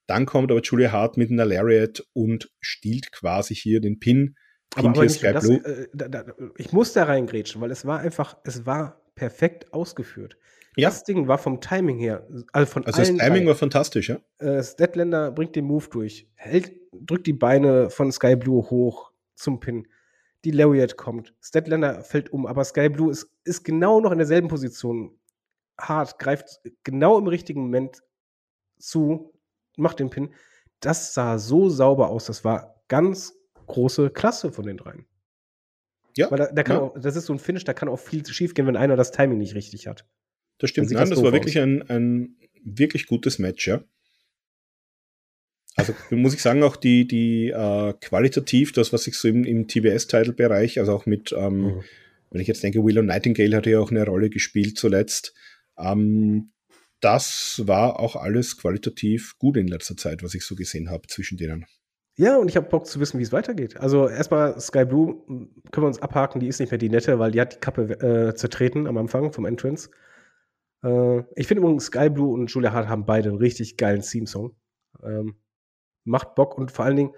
Dann 0.08 0.26
kommt 0.26 0.50
aber 0.50 0.62
Julia 0.62 0.90
Hart 0.90 1.16
mit 1.16 1.30
einer 1.30 1.44
Lariat 1.44 2.02
und 2.12 2.50
stiehlt 2.60 3.12
quasi 3.12 3.54
hier 3.54 3.80
den 3.80 4.00
Pin. 4.00 4.34
Aber, 4.74 4.88
aber 4.88 5.04
nicht, 5.04 5.22
das. 5.22 5.48
Äh, 5.48 5.86
da, 5.94 6.08
da, 6.08 6.24
ich 6.56 6.72
muss 6.72 6.92
da 6.92 7.04
reingrätschen, 7.04 7.60
weil 7.60 7.70
es 7.70 7.86
war 7.86 8.00
einfach, 8.00 8.36
es 8.42 8.66
war 8.66 9.00
perfekt 9.14 9.72
ausgeführt. 9.72 10.36
Ja. 10.76 10.88
Das 10.88 11.04
Ding 11.04 11.28
war 11.28 11.38
vom 11.38 11.60
Timing 11.60 11.98
her, 11.98 12.26
also 12.52 12.70
von 12.70 12.86
Also 12.86 12.98
das 12.98 13.08
Timing 13.08 13.42
drei, 13.42 13.46
war 13.46 13.54
fantastisch, 13.54 14.08
ja. 14.08 14.18
Äh, 14.38 14.62
Statlander 14.62 15.30
bringt 15.30 15.54
den 15.54 15.66
Move 15.66 15.86
durch, 15.90 16.28
hält, 16.34 16.72
drückt 16.92 17.26
die 17.26 17.34
Beine 17.34 17.90
von 17.90 18.10
Sky 18.10 18.36
Blue 18.36 18.70
hoch 18.70 19.12
zum 19.34 19.60
Pin. 19.60 19.86
Die 20.44 20.50
Lariat 20.50 20.96
kommt. 20.96 21.34
Statlander 21.40 22.02
fällt 22.02 22.32
um, 22.32 22.46
aber 22.46 22.64
Sky 22.64 22.88
Blue 22.88 23.10
ist, 23.10 23.30
ist 23.44 23.64
genau 23.64 24.00
noch 24.00 24.12
in 24.12 24.18
derselben 24.18 24.48
Position. 24.48 25.18
Hart 25.78 26.18
greift 26.18 26.60
genau 26.84 27.18
im 27.18 27.26
richtigen 27.26 27.60
Moment 27.62 28.02
zu, 28.78 29.34
macht 29.76 30.00
den 30.00 30.10
Pin. 30.10 30.34
Das 30.80 31.14
sah 31.14 31.38
so 31.38 31.68
sauber 31.68 32.08
aus. 32.08 32.26
Das 32.26 32.44
war 32.44 32.82
ganz 32.88 33.34
große 33.66 34.10
Klasse 34.10 34.52
von 34.52 34.66
den 34.66 34.78
dreien. 34.78 35.06
Ja. 36.16 36.30
Weil 36.30 36.38
da, 36.38 36.46
da 36.52 36.62
kann 36.62 36.76
ja. 36.76 36.82
auch, 36.82 36.98
das 36.98 37.16
ist 37.16 37.26
so 37.26 37.32
ein 37.32 37.38
Finish, 37.38 37.64
da 37.64 37.72
kann 37.72 37.88
auch 37.88 37.98
viel 37.98 38.24
schief 38.26 38.54
gehen, 38.54 38.66
wenn 38.66 38.76
einer 38.76 38.96
das 38.96 39.12
Timing 39.12 39.38
nicht 39.38 39.54
richtig 39.54 39.86
hat. 39.86 40.06
Das 40.58 40.70
stimmt. 40.70 40.90
Nein, 40.90 41.00
das, 41.00 41.10
das 41.10 41.22
war 41.22 41.32
wirklich 41.32 41.58
ein, 41.58 41.82
ein 41.88 42.36
wirklich 42.64 43.06
gutes 43.06 43.38
Match, 43.38 43.66
ja. 43.66 43.82
Also 45.74 45.94
muss 46.10 46.34
ich 46.34 46.42
sagen, 46.42 46.62
auch 46.62 46.76
die, 46.76 47.06
die 47.06 47.48
äh, 47.48 47.94
qualitativ, 47.94 48.72
das, 48.72 48.92
was 48.92 49.06
ich 49.06 49.16
so 49.16 49.28
im, 49.28 49.44
im 49.44 49.68
TBS-Title-Bereich, 49.68 50.78
also 50.78 50.92
auch 50.92 51.06
mit, 51.06 51.32
ähm, 51.32 51.62
mhm. 51.62 51.84
wenn 52.30 52.40
ich 52.42 52.48
jetzt 52.48 52.62
denke, 52.62 52.84
Willow 52.84 53.02
Nightingale 53.02 53.56
hat 53.56 53.66
ja 53.66 53.80
auch 53.80 53.90
eine 53.90 54.04
Rolle 54.04 54.28
gespielt 54.28 54.76
zuletzt. 54.76 55.34
Ähm, 55.78 56.52
das 57.00 57.62
war 57.66 57.98
auch 57.98 58.16
alles 58.16 58.58
qualitativ 58.58 59.38
gut 59.38 59.56
in 59.56 59.66
letzter 59.66 59.96
Zeit, 59.96 60.22
was 60.22 60.34
ich 60.34 60.44
so 60.44 60.54
gesehen 60.54 60.90
habe 60.90 61.08
zwischen 61.08 61.38
denen. 61.38 61.64
Ja, 62.16 62.36
und 62.36 62.48
ich 62.48 62.56
habe 62.56 62.68
Bock 62.68 62.86
zu 62.86 63.00
wissen, 63.00 63.18
wie 63.18 63.22
es 63.22 63.32
weitergeht. 63.32 63.78
Also 63.78 64.08
erstmal 64.08 64.60
Sky 64.60 64.84
Blue 64.84 65.22
können 65.26 65.84
wir 65.84 65.86
uns 65.86 66.02
abhaken, 66.02 66.40
die 66.40 66.48
ist 66.48 66.60
nicht 66.60 66.70
mehr 66.70 66.78
die 66.78 66.90
nette, 66.90 67.18
weil 67.18 67.30
die 67.30 67.40
hat 67.40 67.54
die 67.54 67.60
Kappe 67.60 67.82
äh, 68.00 68.34
zertreten 68.34 68.86
am 68.86 68.98
Anfang 68.98 69.32
vom 69.32 69.46
Entrance. 69.46 69.88
Äh, 70.82 71.20
ich 71.36 71.46
finde 71.46 71.62
übrigens 71.62 71.86
Sky 71.86 72.10
Blue 72.10 72.32
und 72.32 72.50
Julia 72.50 72.72
Hart 72.72 72.88
haben 72.88 73.06
beide 73.06 73.28
einen 73.28 73.38
richtig 73.38 73.76
geilen 73.76 74.02
Theme-Song. 74.02 74.54
Ähm, 75.02 75.36
macht 76.04 76.34
Bock 76.34 76.58
und 76.58 76.70
vor 76.70 76.84
allen 76.84 76.96
Dingen, 76.96 77.14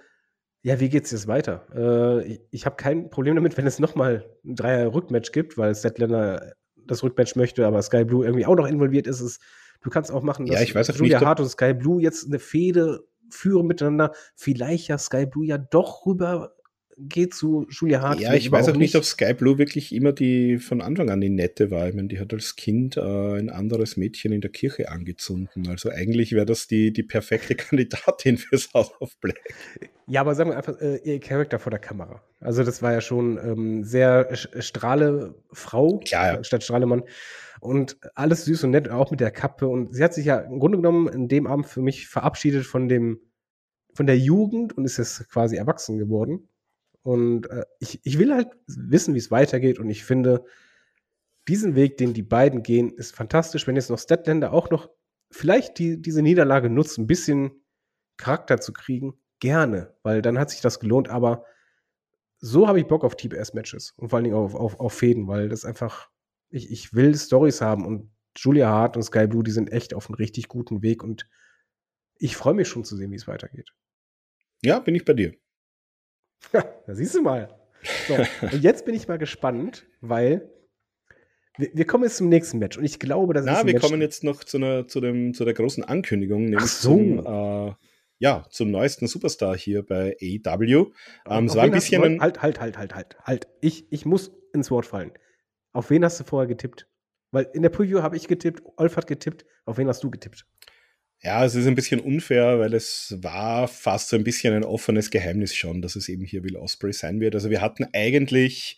ja, 0.63 0.81
wie 0.81 0.89
geht's 0.89 1.11
jetzt 1.11 1.27
weiter? 1.27 1.67
Äh, 1.75 2.25
ich 2.27 2.41
ich 2.51 2.67
habe 2.67 2.77
kein 2.77 3.11
Problem 3.11 3.35
damit, 3.35 3.57
wenn 3.57 3.67
es 3.67 3.79
nochmal 3.79 4.25
ein 4.45 4.57
Dreier-Rückmatch 4.57 5.33
gibt, 5.33 5.59
weil 5.59 5.75
Statlander 5.75 6.55
das 6.87 7.03
Rückmatch 7.03 7.37
möchte, 7.37 7.67
aber 7.67 7.83
Sky 7.83 8.05
Blue 8.05 8.25
irgendwie 8.25 8.47
auch 8.47 8.57
noch 8.57 8.67
involviert 8.67 9.07
ist. 9.07 9.21
Es, 9.21 9.39
du 9.83 9.91
kannst 9.91 10.11
auch 10.11 10.23
machen, 10.23 10.47
dass 10.47 10.57
ja, 10.57 10.63
ich 10.63 10.75
weiß 10.75 10.89
Julia 10.99 11.19
nicht, 11.19 11.27
Hart 11.27 11.41
und 11.41 11.49
Sky 11.49 11.75
Blue 11.75 12.01
jetzt 12.01 12.27
eine 12.27 12.39
Fehde 12.39 13.07
führen 13.31 13.67
miteinander. 13.67 14.13
Vielleicht 14.37 14.89
ja 14.89 14.99
Sky 14.99 15.27
Blue 15.27 15.47
ja 15.47 15.59
doch 15.59 16.07
rüber 16.07 16.55
geht 16.97 17.35
zu 17.35 17.67
Julia 17.71 18.01
Hart. 18.01 18.21
Ja, 18.21 18.35
ich 18.35 18.51
weiß 18.51 18.69
auch 18.69 18.77
nicht, 18.77 18.95
ob 18.97 19.05
Sky 19.05 19.35
Blue 19.35 19.59
wirklich 19.59 19.95
immer 19.95 20.13
die 20.13 20.59
von 20.59 20.81
Anfang 20.81 21.11
an 21.11 21.21
die 21.21 21.31
nette 21.31 21.71
war. 21.71 21.89
Ich 21.89 21.95
meine, 21.95 22.09
die 22.09 22.21
hat 22.21 22.33
als 22.33 22.57
Kind 22.57 22.97
äh, 22.97 23.01
ein 23.01 23.51
anderes 23.51 23.97
Mädchen 23.97 24.33
in 24.33 24.41
der 24.41 24.51
Kirche 24.51 24.91
angezündet. 24.91 25.69
Also 25.69 25.91
eigentlich 25.91 26.33
wäre 26.33 26.47
das 26.47 26.67
die, 26.67 26.93
die 26.93 27.03
perfekte 27.03 27.55
Kandidatin 27.57 28.39
fürs 28.39 28.73
House 28.75 28.93
of 29.01 29.17
Black. 29.21 29.55
Ja, 30.07 30.21
aber 30.21 30.35
sagen 30.35 30.51
wir 30.51 30.57
einfach, 30.57 30.81
äh, 30.81 30.97
ihr 31.05 31.21
Charakter 31.21 31.59
vor 31.59 31.71
der 31.71 31.81
Kamera. 31.81 32.23
Also 32.41 32.63
das 32.63 32.83
war 32.83 32.93
ja 32.93 33.01
schon 33.01 33.39
ähm, 33.39 33.85
sehr 33.85 34.29
Strahle 34.35 35.35
Frau 35.53 36.01
ja, 36.07 36.35
ja. 36.35 36.45
statt 36.45 36.63
Strahlemann. 36.63 37.05
Und 37.61 37.97
alles 38.15 38.45
süß 38.45 38.65
und 38.65 38.73
nett, 38.73 38.91
auch 38.91 39.11
mit 39.11 39.21
der 39.21 39.31
Kappe. 39.31 39.67
Und 39.67 39.95
sie 39.95 40.05
hat 40.05 40.13
sich 40.13 40.27
ja 40.27 40.39
im 40.39 40.59
Grunde 40.59 40.79
genommen 40.79 41.09
in 41.09 41.29
dem 41.29 41.47
Abend 41.47 41.67
für 41.67 41.81
mich 41.81 42.09
verabschiedet 42.09 42.67
von 42.67 42.89
dem, 42.89 43.21
von 43.95 44.07
der 44.07 44.19
Jugend 44.19 44.77
und 44.77 44.85
ist 44.85 44.99
jetzt 44.99 45.31
quasi 45.31 45.57
erwachsen 45.57 45.99
geworden. 45.99 46.49
Und 47.05 47.49
äh, 47.51 47.65
ich, 47.81 48.01
ich 48.03 48.19
will 48.19 48.35
halt 48.35 48.49
wissen, 48.67 49.15
wie 49.15 49.19
es 49.19 49.31
weitergeht. 49.31 49.79
Und 49.79 49.91
ich 49.91 50.05
finde, 50.05 50.45
diesen 51.47 51.75
Weg, 51.77 51.99
den 51.99 52.15
die 52.15 52.23
beiden 52.23 52.63
gehen, 52.63 52.91
ist 52.91 53.15
fantastisch. 53.15 53.67
Wenn 53.67 53.77
jetzt 53.77 53.91
noch 53.91 53.99
Statländer 53.99 54.53
auch 54.53 54.71
noch 54.71 54.91
vielleicht 55.31 55.79
die, 55.79 56.01
diese 56.01 56.23
Niederlage 56.23 56.71
nutzt, 56.71 56.99
ein 56.99 57.07
bisschen 57.07 57.63
Charakter 58.17 58.59
zu 58.59 58.73
kriegen, 58.73 59.21
gerne, 59.39 59.95
weil 60.03 60.23
dann 60.23 60.39
hat 60.39 60.49
sich 60.49 60.63
das 60.63 60.81
gelohnt. 60.81 61.11
Aber 61.11 61.45
so 62.39 62.67
habe 62.67 62.81
ich 62.81 62.87
Bock 62.87 63.05
auf 63.05 63.17
TBS-Matches 63.17 63.93
und 63.99 64.09
vor 64.09 64.17
allen 64.17 64.25
Dingen 64.25 64.37
auf, 64.37 64.55
auf, 64.55 64.81
auf 64.81 64.95
Fäden, 64.95 65.29
weil 65.29 65.51
das 65.51 65.67
einfach, 65.67 66.09
ich, 66.49 66.71
ich 66.71 66.95
will 66.95 67.15
Stories 67.15 67.61
haben 67.61 67.85
und 67.85 68.11
Julia 68.35 68.69
Hart 68.69 68.97
und 68.97 69.03
Sky 69.03 69.27
Blue, 69.27 69.45
die 69.45 69.51
sind 69.51 69.71
echt 69.71 69.93
auf 69.93 70.09
einem 70.09 70.15
richtig 70.15 70.49
guten 70.49 70.81
Weg 70.81 71.05
und 71.05 71.29
ich 72.17 72.37
freue 72.37 72.55
mich 72.55 72.69
schon 72.69 72.85
zu 72.85 72.97
sehen, 72.97 73.11
wie 73.11 73.17
es 73.17 73.29
weitergeht. 73.29 73.75
Ja, 74.63 74.79
bin 74.79 74.95
ich 74.95 75.05
bei 75.05 75.13
dir. 75.13 75.35
Ja, 76.53 76.65
da 76.87 76.95
siehst 76.95 77.15
du 77.15 77.23
mal. 77.23 77.49
So, 78.09 78.15
und 78.43 78.63
jetzt 78.63 78.85
bin 78.85 78.95
ich 78.95 79.09
mal 79.09 79.19
gespannt, 79.19 79.87
weil 80.01 80.51
wir, 81.57 81.71
wir, 81.75 81.87
kommen 81.87 82.05
jetzt 82.05 82.17
zum 82.17 82.29
nächsten 82.29 82.59
Match 82.59 82.79
und 82.79 82.85
ich 82.85 82.99
glaube, 82.99 83.35
dass 83.35 83.45
Na, 83.45 83.65
wir 83.65 83.75
Match 83.75 83.85
kommen 83.85 84.01
jetzt 84.01 84.25
noch 84.25 84.43
zu, 84.43 84.57
einer, 84.57 84.89
zu, 84.89 85.01
dem, 85.01 85.35
zu 85.35 85.45
der 85.45 85.55
großen 85.55 85.85
Ankündigung, 85.85 86.45
nämlich 86.47 86.71
so. 86.71 86.91
zum, 86.91 87.19
äh, 87.25 87.75
ja, 88.19 88.45
zum 88.51 88.71
neuesten 88.71 89.07
Superstar 89.07 89.57
hier 89.57 89.85
bei 89.85 90.17
AEW. 90.21 90.93
Ähm, 91.29 91.47
es 91.47 91.57
war 91.57 91.65
ein 91.65 91.71
bisschen. 91.71 92.03
Du, 92.03 92.21
halt, 92.21 92.43
halt, 92.43 92.61
halt, 92.61 92.79
halt, 92.79 92.95
halt, 92.95 93.17
halt. 93.23 93.49
Ich, 93.61 93.87
ich 93.93 94.07
muss 94.07 94.33
ins 94.53 94.71
Wort 94.71 94.87
fallen. 94.87 95.13
Auf 95.73 95.91
wen 95.91 96.05
hast 96.05 96.21
du 96.21 96.25
vorher 96.25 96.47
getippt? 96.49 96.89
Weil 97.33 97.49
in 97.53 97.63
der 97.63 97.69
Preview 97.69 98.03
habe 98.03 98.17
ich 98.17 98.29
getippt, 98.29 98.63
Olf 98.77 98.97
hat 98.97 99.07
getippt. 99.07 99.45
Auf 99.65 99.77
wen 99.77 99.89
hast 99.89 100.03
du 100.05 100.11
getippt? 100.11 100.47
Ja, 101.25 101.43
es 101.43 101.55
ist 101.55 101.67
ein 101.67 101.75
bisschen 101.75 102.01
unfair, 102.01 102.59
weil 102.59 102.75
es 102.75 103.17
war 103.23 103.67
fast 103.67 104.11
so 104.11 104.17
ein 104.17 104.25
bisschen 104.25 104.53
ein 104.53 104.63
offenes 104.63 105.09
Geheimnis 105.11 105.55
schon, 105.55 105.81
dass 105.81 105.97
es 105.97 106.11
eben 106.11 106.23
hier 106.23 106.45
Will 106.45 106.57
Osprey 106.57 106.93
sein 106.93 107.19
wird. 107.19 107.35
Also 107.35 107.49
wir 107.49 107.63
hatten 107.63 107.87
eigentlich, 107.95 108.77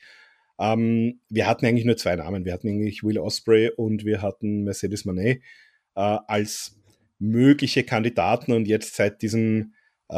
ähm, 0.60 1.18
wir 1.28 1.48
hatten 1.48 1.66
eigentlich 1.66 1.84
nur 1.84 1.96
zwei 1.96 2.14
Namen. 2.14 2.44
Wir 2.44 2.52
hatten 2.52 2.68
eigentlich 2.68 3.02
Will 3.02 3.18
Osprey 3.18 3.70
und 3.70 4.04
wir 4.04 4.22
hatten 4.22 4.62
Mercedes 4.62 5.04
Monet 5.04 5.42
äh, 5.96 6.00
als 6.00 6.78
mögliche 7.18 7.82
Kandidaten 7.82 8.52
und 8.52 8.68
jetzt 8.68 8.94
seit 8.94 9.22
diesem, 9.22 9.74
äh, 10.08 10.14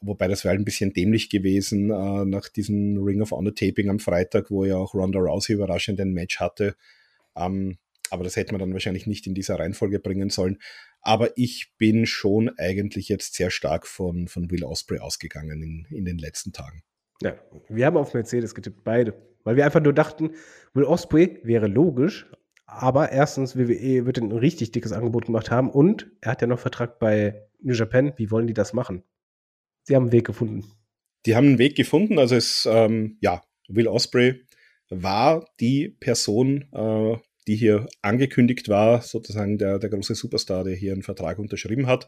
wobei 0.00 0.26
das 0.26 0.44
wäre 0.44 0.56
ein 0.56 0.64
bisschen 0.64 0.92
dämlich 0.92 1.30
gewesen, 1.30 1.90
äh, 1.90 2.24
nach 2.24 2.48
diesem 2.48 2.98
Ring 2.98 3.22
of 3.22 3.30
Honor 3.30 3.54
Taping 3.54 3.88
am 3.88 4.00
Freitag, 4.00 4.50
wo 4.50 4.64
ja 4.64 4.78
auch 4.78 4.94
Ronda 4.94 5.20
Rousey 5.20 5.52
überraschend 5.52 6.00
ein 6.00 6.12
Match 6.12 6.40
hatte. 6.40 6.74
Ähm, 7.36 7.78
aber 8.10 8.24
das 8.24 8.36
hätte 8.36 8.52
man 8.52 8.58
dann 8.58 8.72
wahrscheinlich 8.72 9.06
nicht 9.06 9.26
in 9.26 9.34
dieser 9.34 9.58
Reihenfolge 9.60 10.00
bringen 10.00 10.28
sollen. 10.28 10.58
Aber 11.02 11.36
ich 11.36 11.72
bin 11.78 12.06
schon 12.06 12.50
eigentlich 12.58 13.08
jetzt 13.08 13.34
sehr 13.34 13.50
stark 13.50 13.86
von, 13.86 14.28
von 14.28 14.50
Will 14.50 14.64
Osprey 14.64 14.98
ausgegangen 14.98 15.62
in, 15.62 15.86
in 15.96 16.04
den 16.04 16.18
letzten 16.18 16.52
Tagen. 16.52 16.82
Ja, 17.22 17.34
wir 17.68 17.86
haben 17.86 17.96
auf 17.96 18.14
Mercedes 18.14 18.54
getippt, 18.54 18.84
beide. 18.84 19.14
Weil 19.44 19.56
wir 19.56 19.64
einfach 19.64 19.82
nur 19.82 19.92
dachten, 19.92 20.30
Will 20.74 20.84
Osprey 20.84 21.40
wäre 21.42 21.66
logisch, 21.66 22.30
aber 22.66 23.10
erstens, 23.10 23.56
WWE 23.56 24.06
wird 24.06 24.18
ein 24.18 24.32
richtig 24.32 24.72
dickes 24.72 24.92
Angebot 24.92 25.26
gemacht 25.26 25.50
haben 25.50 25.70
und 25.70 26.10
er 26.20 26.32
hat 26.32 26.40
ja 26.40 26.46
noch 26.46 26.58
Vertrag 26.58 26.98
bei 26.98 27.42
New 27.60 27.74
Japan. 27.74 28.12
Wie 28.16 28.30
wollen 28.30 28.46
die 28.46 28.54
das 28.54 28.72
machen? 28.72 29.02
Sie 29.82 29.96
haben 29.96 30.04
einen 30.04 30.12
Weg 30.12 30.26
gefunden. 30.26 30.64
Die 31.26 31.36
haben 31.36 31.48
einen 31.48 31.58
Weg 31.58 31.76
gefunden. 31.76 32.18
Also 32.18 32.36
es, 32.36 32.66
ähm, 32.70 33.18
ja, 33.20 33.42
Will 33.68 33.88
Osprey 33.88 34.44
war 34.88 35.44
die 35.60 35.88
Person, 35.88 36.66
äh, 36.72 37.16
die 37.46 37.56
hier 37.56 37.86
angekündigt 38.02 38.68
war, 38.68 39.02
sozusagen 39.02 39.58
der, 39.58 39.78
der 39.78 39.90
große 39.90 40.14
Superstar, 40.14 40.64
der 40.64 40.74
hier 40.74 40.92
einen 40.92 41.02
Vertrag 41.02 41.38
unterschrieben 41.38 41.86
hat. 41.86 42.06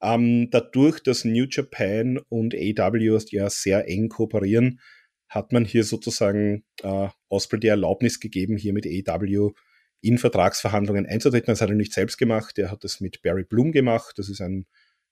Ähm, 0.00 0.48
dadurch, 0.50 1.02
dass 1.02 1.24
New 1.24 1.46
Japan 1.48 2.18
und 2.28 2.54
AW 2.54 3.18
ja 3.30 3.50
sehr 3.50 3.88
eng 3.88 4.08
kooperieren, 4.08 4.80
hat 5.28 5.52
man 5.52 5.64
hier 5.64 5.84
sozusagen 5.84 6.64
äh, 6.82 7.08
Osprey 7.28 7.60
die 7.60 7.68
Erlaubnis 7.68 8.20
gegeben, 8.20 8.56
hier 8.56 8.72
mit 8.72 8.86
AW 8.86 9.52
in 10.02 10.18
Vertragsverhandlungen 10.18 11.06
einzutreten. 11.06 11.46
Das 11.46 11.60
hat 11.60 11.70
er 11.70 11.76
nicht 11.76 11.94
selbst 11.94 12.18
gemacht, 12.18 12.58
er 12.58 12.70
hat 12.70 12.84
das 12.84 13.00
mit 13.00 13.22
Barry 13.22 13.44
Bloom 13.44 13.72
gemacht. 13.72 14.14
Das 14.18 14.28
ist 14.28 14.40
ein, 14.40 14.66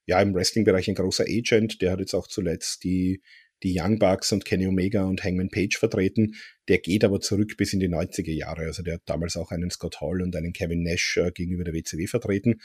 ja, 0.05 0.21
im 0.21 0.35
Wrestling-Bereich 0.35 0.89
ein 0.89 0.95
großer 0.95 1.23
Agent. 1.27 1.81
Der 1.81 1.91
hat 1.91 1.99
jetzt 1.99 2.13
auch 2.13 2.27
zuletzt 2.27 2.83
die, 2.83 3.21
die 3.63 3.77
Young 3.79 3.99
Bucks 3.99 4.31
und 4.31 4.45
Kenny 4.45 4.67
Omega 4.67 5.03
und 5.03 5.23
Hangman 5.23 5.49
Page 5.49 5.77
vertreten. 5.77 6.35
Der 6.67 6.79
geht 6.79 7.03
aber 7.03 7.19
zurück 7.19 7.55
bis 7.57 7.73
in 7.73 7.79
die 7.79 7.89
90er 7.89 8.31
Jahre. 8.31 8.63
Also 8.63 8.83
der 8.83 8.95
hat 8.95 9.01
damals 9.05 9.37
auch 9.37 9.51
einen 9.51 9.69
Scott 9.69 10.01
Hall 10.01 10.21
und 10.21 10.35
einen 10.35 10.53
Kevin 10.53 10.83
Nash 10.83 11.17
äh, 11.17 11.31
gegenüber 11.31 11.63
der 11.63 11.73
WCW 11.73 12.07
vertreten. 12.07 12.61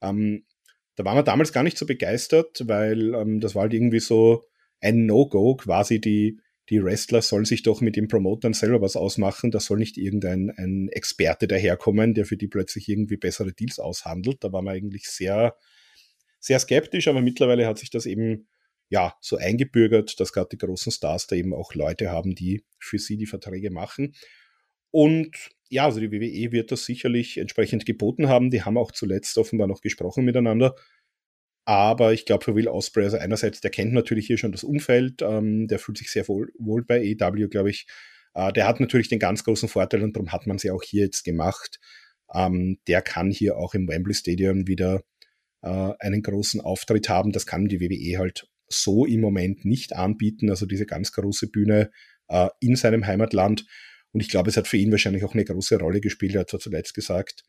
Ähm, 0.00 0.44
da 0.94 1.04
waren 1.04 1.16
wir 1.16 1.22
damals 1.22 1.52
gar 1.52 1.62
nicht 1.62 1.78
so 1.78 1.86
begeistert, 1.86 2.62
weil 2.66 3.14
ähm, 3.14 3.40
das 3.40 3.54
war 3.54 3.62
halt 3.62 3.74
irgendwie 3.74 4.00
so 4.00 4.44
ein 4.80 5.06
No-Go, 5.06 5.56
quasi 5.56 6.00
die, 6.00 6.38
die 6.70 6.82
Wrestler 6.82 7.22
sollen 7.22 7.44
sich 7.44 7.62
doch 7.62 7.80
mit 7.80 7.96
den 7.96 8.08
Promotern 8.08 8.52
selber 8.52 8.80
was 8.80 8.96
ausmachen. 8.96 9.50
Da 9.50 9.60
soll 9.60 9.78
nicht 9.78 9.96
irgendein 9.98 10.50
ein 10.56 10.88
Experte 10.88 11.46
daherkommen, 11.46 12.14
der 12.14 12.24
für 12.24 12.36
die 12.36 12.48
plötzlich 12.48 12.88
irgendwie 12.88 13.16
bessere 13.16 13.52
Deals 13.52 13.78
aushandelt. 13.78 14.38
Da 14.40 14.52
war 14.52 14.62
man 14.62 14.74
eigentlich 14.74 15.08
sehr, 15.08 15.56
sehr 16.40 16.58
skeptisch, 16.58 17.08
aber 17.08 17.20
mittlerweile 17.20 17.66
hat 17.66 17.78
sich 17.78 17.90
das 17.90 18.06
eben 18.06 18.48
ja 18.88 19.14
so 19.20 19.36
eingebürgert, 19.36 20.20
dass 20.20 20.32
gerade 20.32 20.48
die 20.52 20.58
großen 20.58 20.92
Stars 20.92 21.26
da 21.26 21.36
eben 21.36 21.54
auch 21.54 21.74
Leute 21.74 22.10
haben, 22.10 22.34
die 22.34 22.64
für 22.78 22.98
sie 22.98 23.16
die 23.16 23.26
Verträge 23.26 23.70
machen. 23.70 24.14
Und 24.90 25.50
ja, 25.68 25.84
also 25.84 26.00
die 26.00 26.12
WWE 26.12 26.52
wird 26.52 26.70
das 26.72 26.84
sicherlich 26.84 27.38
entsprechend 27.38 27.86
geboten 27.86 28.28
haben. 28.28 28.50
Die 28.50 28.62
haben 28.62 28.78
auch 28.78 28.92
zuletzt 28.92 29.36
offenbar 29.38 29.66
noch 29.66 29.80
gesprochen 29.80 30.24
miteinander. 30.24 30.76
Aber 31.64 32.12
ich 32.12 32.24
glaube, 32.26 32.44
für 32.44 32.54
Will 32.54 32.68
Osprey, 32.68 33.04
also 33.04 33.16
einerseits, 33.18 33.60
der 33.60 33.72
kennt 33.72 33.92
natürlich 33.92 34.28
hier 34.28 34.38
schon 34.38 34.52
das 34.52 34.62
Umfeld, 34.62 35.20
ähm, 35.22 35.66
der 35.66 35.80
fühlt 35.80 35.98
sich 35.98 36.12
sehr 36.12 36.28
wohl, 36.28 36.52
wohl 36.58 36.84
bei 36.84 37.02
EW, 37.02 37.48
glaube 37.48 37.70
ich. 37.70 37.86
Äh, 38.34 38.52
der 38.52 38.68
hat 38.68 38.78
natürlich 38.78 39.08
den 39.08 39.18
ganz 39.18 39.42
großen 39.42 39.68
Vorteil 39.68 40.02
und 40.02 40.14
darum 40.14 40.30
hat 40.30 40.46
man 40.46 40.58
sie 40.58 40.70
auch 40.70 40.82
hier 40.82 41.04
jetzt 41.04 41.24
gemacht. 41.24 41.80
Ähm, 42.32 42.78
der 42.86 43.02
kann 43.02 43.30
hier 43.32 43.56
auch 43.56 43.74
im 43.74 43.88
Wembley 43.88 44.14
Stadium 44.14 44.68
wieder 44.68 45.02
äh, 45.62 45.92
einen 45.98 46.22
großen 46.22 46.60
Auftritt 46.60 47.08
haben. 47.08 47.32
Das 47.32 47.46
kann 47.46 47.66
die 47.66 47.80
WWE 47.80 48.18
halt 48.18 48.48
so 48.68 49.04
im 49.04 49.20
Moment 49.20 49.64
nicht 49.64 49.94
anbieten, 49.94 50.50
also 50.50 50.66
diese 50.66 50.86
ganz 50.86 51.12
große 51.12 51.48
Bühne 51.48 51.90
äh, 52.28 52.48
in 52.60 52.76
seinem 52.76 53.06
Heimatland. 53.06 53.66
Und 54.12 54.20
ich 54.20 54.28
glaube, 54.28 54.50
es 54.50 54.56
hat 54.56 54.68
für 54.68 54.76
ihn 54.76 54.90
wahrscheinlich 54.90 55.24
auch 55.24 55.34
eine 55.34 55.44
große 55.44 55.78
Rolle 55.78 56.00
gespielt. 56.00 56.34
Er 56.34 56.40
hat 56.40 56.50
zwar 56.50 56.60
zuletzt 56.60 56.94
gesagt, 56.94 57.44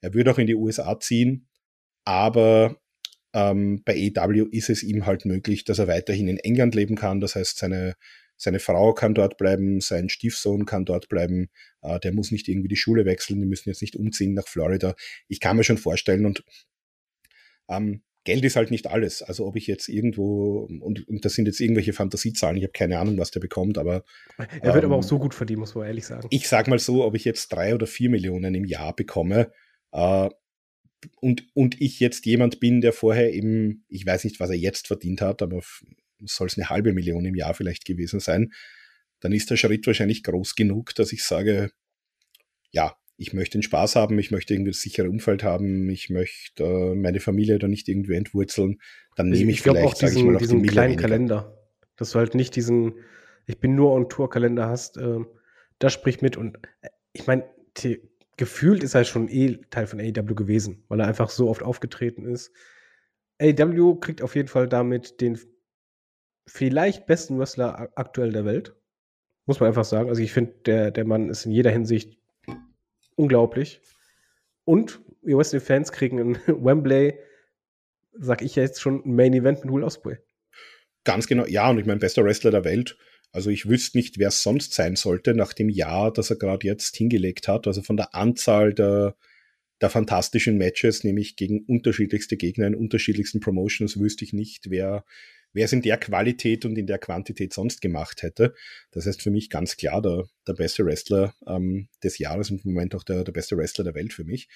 er 0.00 0.14
würde 0.14 0.30
auch 0.30 0.38
in 0.38 0.46
die 0.46 0.54
USA 0.54 0.98
ziehen, 1.00 1.48
aber 2.04 2.80
ähm, 3.34 3.82
bei 3.84 3.94
EW 3.96 4.46
ist 4.50 4.70
es 4.70 4.82
ihm 4.82 5.06
halt 5.06 5.24
möglich, 5.24 5.64
dass 5.64 5.78
er 5.78 5.88
weiterhin 5.88 6.28
in 6.28 6.38
England 6.38 6.74
leben 6.74 6.96
kann. 6.96 7.20
Das 7.20 7.34
heißt, 7.34 7.58
seine, 7.58 7.94
seine 8.36 8.60
Frau 8.60 8.94
kann 8.94 9.14
dort 9.14 9.36
bleiben, 9.36 9.80
sein 9.80 10.08
Stiefsohn 10.08 10.64
kann 10.64 10.84
dort 10.84 11.08
bleiben. 11.08 11.48
Äh, 11.82 12.00
der 12.00 12.12
muss 12.12 12.30
nicht 12.30 12.48
irgendwie 12.48 12.68
die 12.68 12.76
Schule 12.76 13.04
wechseln, 13.04 13.40
die 13.40 13.46
müssen 13.46 13.68
jetzt 13.68 13.82
nicht 13.82 13.96
umziehen 13.96 14.34
nach 14.34 14.48
Florida. 14.48 14.94
Ich 15.28 15.40
kann 15.40 15.56
mir 15.56 15.64
schon 15.64 15.78
vorstellen 15.78 16.24
und 16.24 16.44
ähm, 17.68 18.02
Geld 18.26 18.44
ist 18.44 18.56
halt 18.56 18.70
nicht 18.70 18.88
alles. 18.88 19.22
Also 19.22 19.46
ob 19.46 19.56
ich 19.56 19.66
jetzt 19.66 19.88
irgendwo, 19.88 20.68
und, 20.82 21.08
und 21.08 21.24
das 21.24 21.34
sind 21.34 21.46
jetzt 21.46 21.60
irgendwelche 21.60 21.94
Fantasiezahlen, 21.94 22.58
ich 22.58 22.64
habe 22.64 22.72
keine 22.72 22.98
Ahnung, 22.98 23.16
was 23.16 23.30
der 23.30 23.40
bekommt, 23.40 23.78
aber. 23.78 24.04
Er 24.36 24.74
wird 24.74 24.84
ähm, 24.84 24.90
aber 24.90 24.96
auch 24.96 25.02
so 25.02 25.18
gut 25.18 25.32
verdienen, 25.32 25.60
muss 25.60 25.74
man 25.74 25.86
ehrlich 25.86 26.04
sagen. 26.04 26.26
Ich 26.30 26.48
sag 26.48 26.68
mal 26.68 26.78
so, 26.78 27.04
ob 27.04 27.14
ich 27.14 27.24
jetzt 27.24 27.48
drei 27.48 27.74
oder 27.74 27.86
vier 27.86 28.10
Millionen 28.10 28.54
im 28.54 28.64
Jahr 28.64 28.94
bekomme, 28.94 29.52
äh, 29.92 30.28
und, 31.20 31.46
und 31.54 31.80
ich 31.80 32.00
jetzt 32.00 32.26
jemand 32.26 32.58
bin, 32.58 32.80
der 32.80 32.92
vorher 32.92 33.32
eben, 33.32 33.84
ich 33.88 34.04
weiß 34.04 34.24
nicht, 34.24 34.40
was 34.40 34.50
er 34.50 34.56
jetzt 34.56 34.86
verdient 34.88 35.20
hat, 35.20 35.42
aber 35.42 35.62
soll 36.24 36.48
es 36.48 36.58
eine 36.58 36.68
halbe 36.68 36.92
Million 36.92 37.24
im 37.24 37.34
Jahr 37.34 37.54
vielleicht 37.54 37.84
gewesen 37.84 38.20
sein, 38.20 38.52
dann 39.20 39.32
ist 39.32 39.50
der 39.50 39.56
Schritt 39.56 39.86
wahrscheinlich 39.86 40.22
groß 40.22 40.54
genug, 40.54 40.94
dass 40.94 41.12
ich 41.12 41.22
sage, 41.22 41.70
ja, 42.70 42.96
ich 43.18 43.32
möchte 43.32 43.58
den 43.58 43.62
Spaß 43.62 43.96
haben, 43.96 44.18
ich 44.18 44.30
möchte 44.30 44.54
irgendwie 44.54 44.72
das 44.72 44.80
sichere 44.80 45.08
Umfeld 45.08 45.42
haben, 45.42 45.88
ich 45.88 46.10
möchte 46.10 46.64
äh, 46.64 46.94
meine 46.94 47.20
Familie 47.20 47.58
da 47.58 47.68
nicht 47.68 47.88
irgendwie 47.88 48.14
entwurzeln, 48.14 48.80
dann 49.16 49.30
nehme 49.30 49.50
ich, 49.50 49.58
ich 49.58 49.62
vielleicht, 49.62 49.86
auch 49.86 49.94
diesen, 49.94 50.18
ich 50.18 50.24
mal, 50.24 50.36
diesen 50.36 50.62
die 50.62 50.68
kleinen 50.68 50.92
weniger. 50.92 51.02
Kalender, 51.08 51.58
dass 51.96 52.10
du 52.10 52.18
halt 52.18 52.34
nicht 52.34 52.56
diesen, 52.56 52.94
ich 53.46 53.58
bin 53.58 53.74
nur 53.74 53.92
on 53.92 54.08
Tour 54.08 54.28
Kalender 54.28 54.68
hast, 54.68 54.98
äh, 54.98 55.20
das 55.78 55.92
spricht 55.92 56.22
mit 56.22 56.36
und 56.36 56.58
äh, 56.82 56.88
ich 57.12 57.26
meine, 57.26 57.44
gefühlt 58.36 58.82
ist 58.82 58.94
er 58.94 59.04
schon 59.04 59.28
eh 59.28 59.56
Teil 59.70 59.86
von 59.86 60.00
AEW 60.00 60.34
gewesen, 60.34 60.84
weil 60.88 61.00
er 61.00 61.08
einfach 61.08 61.30
so 61.30 61.48
oft 61.48 61.62
aufgetreten 61.62 62.26
ist. 62.26 62.52
AEW 63.40 63.96
kriegt 63.96 64.22
auf 64.22 64.34
jeden 64.34 64.48
Fall 64.48 64.68
damit 64.68 65.20
den 65.20 65.38
vielleicht 66.46 67.06
besten 67.06 67.38
Wrestler 67.38 67.90
aktuell 67.94 68.32
der 68.32 68.44
Welt. 68.44 68.74
Muss 69.46 69.60
man 69.60 69.68
einfach 69.68 69.84
sagen. 69.84 70.08
Also 70.08 70.22
ich 70.22 70.32
finde, 70.32 70.54
der, 70.66 70.90
der 70.90 71.04
Mann 71.04 71.28
ist 71.28 71.46
in 71.46 71.52
jeder 71.52 71.70
Hinsicht 71.70 72.15
unglaublich. 73.16 73.80
Und 74.64 75.00
wir 75.22 75.36
Wrestling-Fans 75.36 75.92
kriegen 75.92 76.18
in 76.18 76.34
Wembley, 76.46 77.18
sag 78.12 78.42
ich 78.42 78.56
jetzt 78.56 78.80
schon, 78.80 79.02
ein 79.04 79.14
Main 79.14 79.34
Event 79.34 79.64
mit 79.64 79.72
Will 79.72 79.82
Ospreay. 79.82 80.18
Ganz 81.04 81.26
genau, 81.26 81.46
ja, 81.46 81.68
und 81.70 81.78
ich 81.78 81.86
meine, 81.86 82.00
bester 82.00 82.24
Wrestler 82.24 82.50
der 82.50 82.64
Welt. 82.64 82.96
Also 83.32 83.50
ich 83.50 83.68
wüsste 83.68 83.98
nicht, 83.98 84.18
wer 84.18 84.28
es 84.28 84.42
sonst 84.42 84.72
sein 84.72 84.96
sollte 84.96 85.34
nach 85.34 85.52
dem 85.52 85.68
Jahr, 85.68 86.12
das 86.12 86.30
er 86.30 86.36
gerade 86.36 86.66
jetzt 86.66 86.96
hingelegt 86.96 87.48
hat. 87.48 87.66
Also 87.66 87.82
von 87.82 87.96
der 87.96 88.14
Anzahl 88.14 88.72
der, 88.72 89.16
der 89.80 89.90
fantastischen 89.90 90.56
Matches, 90.56 91.04
nämlich 91.04 91.36
gegen 91.36 91.64
unterschiedlichste 91.66 92.36
Gegner 92.36 92.66
in 92.66 92.74
unterschiedlichsten 92.74 93.40
Promotions, 93.40 94.00
wüsste 94.00 94.24
ich 94.24 94.32
nicht, 94.32 94.70
wer, 94.70 95.04
wer 95.56 95.64
es 95.64 95.72
in 95.72 95.80
der 95.80 95.96
Qualität 95.96 96.66
und 96.66 96.76
in 96.76 96.86
der 96.86 96.98
Quantität 96.98 97.54
sonst 97.54 97.80
gemacht 97.80 98.22
hätte. 98.22 98.54
Das 98.90 99.06
heißt 99.06 99.22
für 99.22 99.30
mich 99.30 99.48
ganz 99.48 99.78
klar 99.78 100.02
der, 100.02 100.24
der 100.46 100.52
beste 100.52 100.84
Wrestler 100.84 101.34
ähm, 101.46 101.88
des 102.04 102.18
Jahres 102.18 102.50
und 102.50 102.64
im 102.64 102.72
Moment 102.72 102.94
auch 102.94 103.02
der, 103.02 103.24
der 103.24 103.32
beste 103.32 103.56
Wrestler 103.56 103.84
der 103.84 103.94
Welt 103.94 104.12
für 104.12 104.24
mich. 104.24 104.48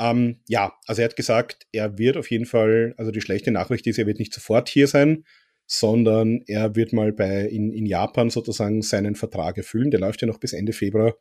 Ähm, 0.00 0.40
ja, 0.48 0.72
also 0.86 1.02
er 1.02 1.08
hat 1.08 1.16
gesagt, 1.16 1.66
er 1.70 1.98
wird 1.98 2.16
auf 2.16 2.30
jeden 2.30 2.46
Fall, 2.46 2.94
also 2.96 3.10
die 3.10 3.20
schlechte 3.20 3.50
Nachricht 3.50 3.86
ist, 3.86 3.98
er 3.98 4.06
wird 4.06 4.18
nicht 4.18 4.32
sofort 4.32 4.70
hier 4.70 4.88
sein, 4.88 5.24
sondern 5.66 6.40
er 6.46 6.74
wird 6.76 6.94
mal 6.94 7.12
bei, 7.12 7.42
in, 7.42 7.70
in 7.70 7.84
Japan 7.84 8.30
sozusagen 8.30 8.80
seinen 8.80 9.14
Vertrag 9.14 9.58
erfüllen. 9.58 9.90
Der 9.90 10.00
läuft 10.00 10.22
ja 10.22 10.26
noch 10.26 10.40
bis 10.40 10.54
Ende 10.54 10.72
Februar. 10.72 11.14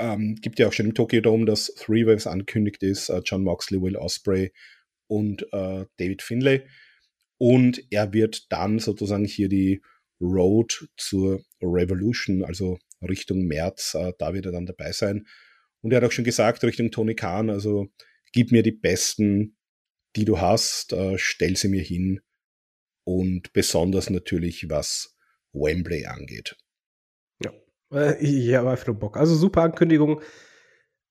Ähm, 0.00 0.34
gibt 0.40 0.58
ja 0.58 0.66
auch 0.66 0.72
schon 0.72 0.86
im 0.86 0.94
Tokyo 0.94 1.20
Dome, 1.20 1.44
dass 1.44 1.72
Three 1.76 2.04
Waves 2.04 2.26
angekündigt 2.26 2.82
ist, 2.82 3.10
äh, 3.10 3.22
John 3.24 3.44
Moxley, 3.44 3.80
Will 3.80 3.96
Osprey 3.96 4.52
und 5.06 5.44
äh, 5.52 5.86
David 5.98 6.22
Finlay. 6.22 6.62
Und 7.42 7.82
er 7.90 8.12
wird 8.12 8.52
dann 8.52 8.78
sozusagen 8.78 9.24
hier 9.24 9.48
die 9.48 9.82
Road 10.20 10.88
zur 10.96 11.42
Revolution, 11.60 12.44
also 12.44 12.78
Richtung 13.02 13.48
März, 13.48 13.94
äh, 13.94 14.12
da 14.16 14.32
wird 14.32 14.46
er 14.46 14.52
dann 14.52 14.64
dabei 14.64 14.92
sein. 14.92 15.26
Und 15.80 15.92
er 15.92 15.96
hat 15.96 16.04
auch 16.04 16.12
schon 16.12 16.24
gesagt, 16.24 16.62
Richtung 16.62 16.92
Tony 16.92 17.16
Khan, 17.16 17.50
also 17.50 17.88
gib 18.32 18.52
mir 18.52 18.62
die 18.62 18.70
besten, 18.70 19.56
die 20.14 20.24
du 20.24 20.40
hast, 20.40 20.92
äh, 20.92 21.18
stell 21.18 21.56
sie 21.56 21.66
mir 21.66 21.82
hin 21.82 22.20
und 23.02 23.52
besonders 23.52 24.08
natürlich 24.08 24.70
was 24.70 25.16
Wembley 25.52 26.06
angeht. 26.06 26.56
Ja, 27.42 27.52
äh, 27.92 28.24
ich 28.24 28.54
habe 28.54 28.70
einfach 28.70 28.86
nur 28.86 29.00
Bock. 29.00 29.16
Also 29.16 29.34
super 29.34 29.62
Ankündigung. 29.62 30.22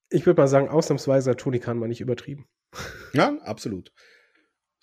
Ich 0.08 0.24
würde 0.24 0.40
mal 0.40 0.48
sagen, 0.48 0.70
ausnahmsweise 0.70 1.36
Toni 1.36 1.58
Kahn 1.58 1.76
mal 1.76 1.88
nicht 1.88 2.00
übertrieben. 2.00 2.48
Ja, 3.12 3.36
absolut. 3.42 3.92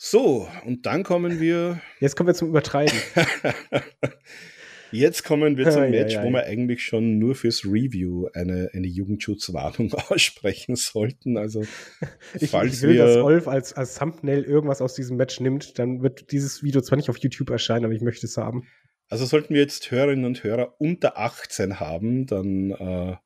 So, 0.01 0.47
und 0.65 0.85
dann 0.85 1.03
kommen 1.03 1.41
wir. 1.41 1.81
Jetzt 1.99 2.15
kommen 2.15 2.27
wir 2.27 2.33
zum 2.33 2.47
Übertreiben. 2.47 2.97
Jetzt 4.93 5.25
kommen 5.25 5.57
wir 5.57 5.69
zum 5.69 5.89
Match, 5.91 6.13
ja, 6.13 6.21
ja, 6.21 6.25
wo 6.25 6.31
wir 6.31 6.45
eigentlich 6.45 6.83
schon 6.83 7.19
nur 7.19 7.35
fürs 7.35 7.65
Review 7.65 8.27
eine, 8.33 8.69
eine 8.73 8.87
Jugendschutzwarnung 8.87 9.93
aussprechen 10.09 10.77
sollten. 10.77 11.35
Also, 11.35 11.63
ich, 12.39 12.49
falls 12.49 12.75
ich 12.75 12.81
will, 12.81 12.93
wir, 12.93 13.05
dass 13.07 13.17
Olf 13.17 13.49
als, 13.49 13.73
als 13.73 13.95
Thumbnail 13.95 14.43
irgendwas 14.45 14.81
aus 14.81 14.95
diesem 14.95 15.17
Match 15.17 15.41
nimmt, 15.41 15.77
dann 15.77 16.01
wird 16.01 16.31
dieses 16.31 16.63
Video 16.63 16.79
zwar 16.79 16.95
nicht 16.95 17.09
auf 17.09 17.17
YouTube 17.17 17.49
erscheinen, 17.49 17.83
aber 17.83 17.93
ich 17.93 18.01
möchte 18.01 18.25
es 18.25 18.37
haben. 18.37 18.65
Also 19.09 19.25
sollten 19.25 19.53
wir 19.53 19.59
jetzt 19.59 19.91
Hörerinnen 19.91 20.23
und 20.23 20.45
Hörer 20.45 20.79
unter 20.79 21.17
18 21.17 21.81
haben, 21.81 22.25
dann 22.25 22.71
äh, 22.71 23.17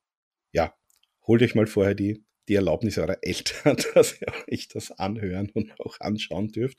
ja, 0.54 0.74
holt 1.28 1.44
euch 1.44 1.54
mal 1.54 1.68
vorher 1.68 1.94
die, 1.94 2.26
die 2.48 2.56
Erlaubnis 2.56 2.98
eurer 2.98 3.18
Eltern, 3.22 3.78
dass 3.94 4.20
ihr 4.22 4.28
euch 4.52 4.68
das 4.68 4.92
anhören 4.92 5.50
und 5.54 5.80
auch 5.80 6.00
anschauen 6.00 6.50
dürft. 6.50 6.78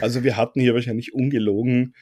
Also 0.00 0.24
wir 0.24 0.36
hatten 0.36 0.60
hier 0.60 0.74
wahrscheinlich 0.74 1.14
ungelogen 1.14 1.94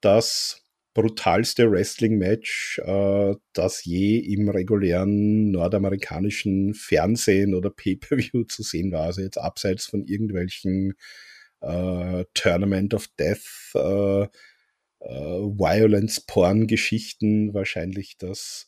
das 0.00 0.62
brutalste 0.94 1.70
Wrestling-Match, 1.70 2.78
äh, 2.78 3.34
das 3.52 3.84
je 3.84 4.16
im 4.16 4.48
regulären 4.48 5.50
nordamerikanischen 5.50 6.72
Fernsehen 6.72 7.54
oder 7.54 7.68
Pay-per-View 7.68 8.44
zu 8.44 8.62
sehen 8.62 8.92
war. 8.92 9.02
Also 9.02 9.20
jetzt 9.20 9.36
abseits 9.36 9.84
von 9.84 10.06
irgendwelchen 10.06 10.94
äh, 11.60 12.24
Tournament 12.32 12.94
of 12.94 13.08
Death, 13.18 13.74
äh, 13.74 14.22
äh, 14.22 14.28
Violence-Porn-Geschichten 15.00 17.52
wahrscheinlich 17.52 18.16
das, 18.16 18.66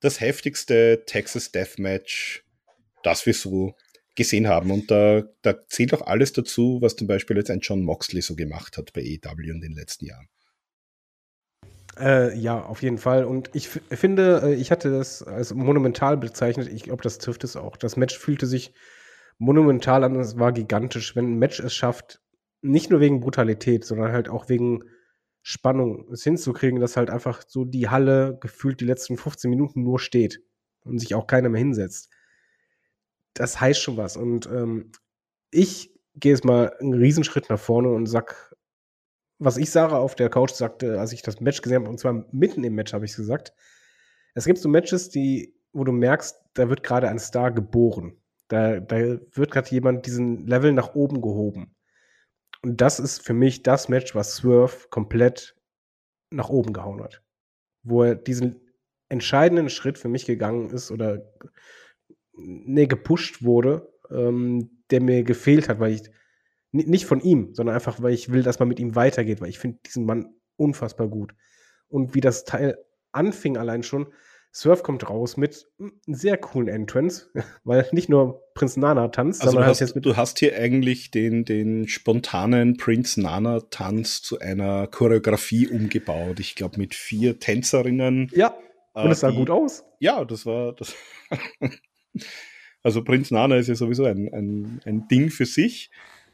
das 0.00 0.20
heftigste 0.20 1.02
Texas 1.04 1.52
Deathmatch, 1.52 2.42
das 3.02 3.26
wir 3.26 3.34
so 3.34 3.74
gesehen 4.14 4.48
haben. 4.48 4.70
Und 4.70 4.90
da, 4.90 5.22
da 5.42 5.66
zählt 5.68 5.94
auch 5.94 6.02
alles 6.02 6.32
dazu, 6.32 6.78
was 6.80 6.96
zum 6.96 7.06
Beispiel 7.06 7.36
jetzt 7.36 7.50
ein 7.50 7.60
John 7.60 7.82
Moxley 7.82 8.22
so 8.22 8.34
gemacht 8.34 8.76
hat 8.76 8.92
bei 8.92 9.02
EW 9.02 9.50
in 9.50 9.60
den 9.60 9.72
letzten 9.72 10.06
Jahren. 10.06 10.28
Äh, 11.98 12.36
ja, 12.38 12.62
auf 12.62 12.82
jeden 12.82 12.98
Fall. 12.98 13.24
Und 13.24 13.50
ich 13.52 13.68
finde, 13.68 14.42
äh, 14.44 14.54
ich 14.54 14.70
hatte 14.70 14.90
das 14.90 15.22
als 15.22 15.52
monumental 15.54 16.16
bezeichnet. 16.16 16.68
Ich 16.68 16.84
glaube, 16.84 17.02
das 17.02 17.18
trifft 17.18 17.44
es 17.44 17.56
auch. 17.56 17.76
Das 17.76 17.96
Match 17.96 18.18
fühlte 18.18 18.46
sich 18.46 18.72
monumental 19.38 20.04
an. 20.04 20.16
Es 20.16 20.38
war 20.38 20.52
gigantisch, 20.52 21.16
wenn 21.16 21.32
ein 21.32 21.38
Match 21.38 21.60
es 21.60 21.74
schafft, 21.74 22.20
nicht 22.62 22.90
nur 22.90 23.00
wegen 23.00 23.20
Brutalität, 23.20 23.84
sondern 23.84 24.12
halt 24.12 24.28
auch 24.28 24.48
wegen 24.48 24.84
Spannung 25.42 26.08
es 26.12 26.22
hinzukriegen, 26.22 26.80
dass 26.80 26.96
halt 26.96 27.10
einfach 27.10 27.42
so 27.46 27.64
die 27.64 27.88
Halle 27.88 28.38
gefühlt 28.40 28.80
die 28.80 28.84
letzten 28.84 29.16
15 29.16 29.48
Minuten 29.48 29.82
nur 29.82 29.98
steht 29.98 30.42
und 30.84 30.98
sich 30.98 31.14
auch 31.14 31.26
keiner 31.26 31.48
mehr 31.48 31.58
hinsetzt. 31.60 32.10
Das 33.40 33.58
heißt 33.58 33.80
schon 33.80 33.96
was. 33.96 34.18
Und 34.18 34.44
ähm, 34.48 34.92
ich 35.50 35.98
gehe 36.14 36.32
jetzt 36.32 36.44
mal 36.44 36.76
einen 36.78 36.92
Riesenschritt 36.92 37.48
nach 37.48 37.58
vorne 37.58 37.88
und 37.88 38.04
sag, 38.04 38.54
was 39.38 39.56
ich 39.56 39.70
Sarah 39.70 39.96
auf 39.96 40.14
der 40.14 40.28
Couch 40.28 40.50
sagte, 40.50 41.00
als 41.00 41.14
ich 41.14 41.22
das 41.22 41.40
Match 41.40 41.62
gesehen 41.62 41.80
habe, 41.80 41.88
und 41.88 41.98
zwar 41.98 42.26
mitten 42.32 42.62
im 42.64 42.74
Match 42.74 42.92
habe 42.92 43.06
ich 43.06 43.12
es 43.12 43.16
gesagt. 43.16 43.54
Es 44.34 44.44
gibt 44.44 44.58
so 44.58 44.68
Matches, 44.68 45.08
die, 45.08 45.54
wo 45.72 45.84
du 45.84 45.92
merkst, 45.92 46.36
da 46.52 46.68
wird 46.68 46.82
gerade 46.82 47.08
ein 47.08 47.18
Star 47.18 47.50
geboren. 47.50 48.20
Da, 48.48 48.78
da 48.78 48.96
wird 48.98 49.50
gerade 49.50 49.70
jemand 49.70 50.04
diesen 50.04 50.46
Level 50.46 50.74
nach 50.74 50.94
oben 50.94 51.22
gehoben. 51.22 51.74
Und 52.60 52.82
das 52.82 53.00
ist 53.00 53.24
für 53.24 53.32
mich 53.32 53.62
das 53.62 53.88
Match, 53.88 54.14
was 54.14 54.36
Swerve 54.36 54.88
komplett 54.90 55.56
nach 56.28 56.50
oben 56.50 56.74
gehauen 56.74 57.02
hat. 57.02 57.22
Wo 57.84 58.02
er 58.02 58.16
diesen 58.16 58.60
entscheidenden 59.08 59.70
Schritt 59.70 59.96
für 59.96 60.08
mich 60.08 60.26
gegangen 60.26 60.68
ist 60.68 60.90
oder 60.90 61.32
nee, 62.42 62.86
gepusht 62.86 63.42
wurde, 63.42 63.92
ähm, 64.10 64.70
der 64.90 65.00
mir 65.00 65.22
gefehlt 65.22 65.68
hat, 65.68 65.80
weil 65.80 65.92
ich 65.92 66.02
nicht 66.72 67.06
von 67.06 67.20
ihm, 67.20 67.54
sondern 67.54 67.74
einfach, 67.74 68.00
weil 68.00 68.14
ich 68.14 68.30
will, 68.32 68.42
dass 68.42 68.58
man 68.58 68.68
mit 68.68 68.78
ihm 68.78 68.94
weitergeht, 68.94 69.40
weil 69.40 69.48
ich 69.48 69.58
finde 69.58 69.78
diesen 69.86 70.04
Mann 70.04 70.34
unfassbar 70.56 71.08
gut. 71.08 71.34
Und 71.88 72.14
wie 72.14 72.20
das 72.20 72.44
Teil 72.44 72.78
anfing 73.12 73.56
allein 73.56 73.82
schon, 73.82 74.06
Surf 74.52 74.82
kommt 74.82 75.08
raus 75.08 75.36
mit 75.36 75.68
einem 75.78 75.92
sehr 76.06 76.36
coolen 76.36 76.68
Entrance, 76.68 77.30
weil 77.64 77.88
nicht 77.92 78.08
nur 78.08 78.42
Prinz 78.54 78.76
Nana 78.76 79.08
tanzt, 79.08 79.42
also 79.42 79.52
sondern 79.52 79.66
du 79.66 79.70
hast, 79.70 79.80
halt 79.80 79.88
jetzt 79.88 79.94
mit 79.94 80.04
du 80.04 80.16
hast 80.16 80.38
hier 80.40 80.56
eigentlich 80.56 81.10
den, 81.10 81.44
den 81.44 81.88
spontanen 81.88 82.76
Prinz 82.76 83.16
Nana 83.16 83.60
Tanz 83.70 84.22
zu 84.22 84.38
einer 84.38 84.86
Choreografie 84.88 85.68
umgebaut. 85.68 86.40
Ich 86.40 86.56
glaube 86.56 86.78
mit 86.78 86.94
vier 86.94 87.38
Tänzerinnen. 87.38 88.30
Ja, 88.32 88.54
und 88.94 89.06
äh, 89.06 89.10
es 89.10 89.20
sah 89.20 89.30
die- 89.30 89.36
gut 89.36 89.50
aus. 89.50 89.84
Ja, 90.00 90.24
das 90.24 90.46
war 90.46 90.72
das. 90.74 90.94
also 92.82 93.04
Prinz 93.04 93.30
Nana 93.30 93.56
ist 93.56 93.68
ja 93.68 93.74
sowieso 93.74 94.04
ein, 94.04 94.32
ein, 94.32 94.80
ein 94.84 95.08
Ding 95.08 95.30
für 95.30 95.46
sich. 95.46 95.90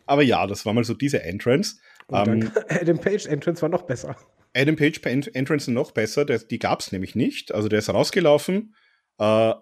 Aber 0.06 0.22
ja, 0.22 0.46
das 0.46 0.64
war 0.64 0.72
mal 0.72 0.84
so 0.84 0.94
diese 0.94 1.22
Entrance. 1.22 1.76
Und 2.06 2.16
Ähm, 2.44 2.50
Adam 2.68 2.98
Page 2.98 3.26
Entrance 3.26 3.62
war 3.62 3.68
noch 3.68 3.82
besser. 3.82 4.16
Adam 4.54 4.76
Page 4.76 5.00
Entrance 5.34 5.70
noch 5.70 5.90
besser, 5.92 6.24
der, 6.24 6.38
die 6.38 6.58
gab 6.58 6.80
es 6.80 6.92
nämlich 6.92 7.14
nicht. 7.14 7.52
Also 7.52 7.68
der 7.68 7.80
ist 7.80 7.90
rausgelaufen. 7.90 8.74
Äh, 9.18 9.52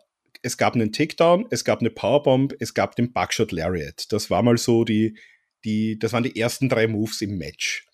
es 0.43 0.59
gab 0.59 0.74
einen 0.74 0.93
Takedown, 0.93 1.47
es 1.51 1.65
gab 1.65 1.81
eine 1.81 1.91
Powerbomb, 1.91 2.55
es 2.61 2.74
gab 2.74 2.97
den 2.97 3.12
Buckshot 3.12 3.51
Lariat. 3.51 4.12
Das 4.12 4.31
war 4.31 4.43
mal 4.43 4.59
so 4.59 4.85
die, 4.85 5.16
die, 5.65 5.99
das 5.99 6.12
waren 6.12 6.23
die 6.23 6.39
ersten 6.39 6.69
drei 6.69 6.86
Moves 6.86 7.23
im 7.23 7.39
Match. 7.39 7.86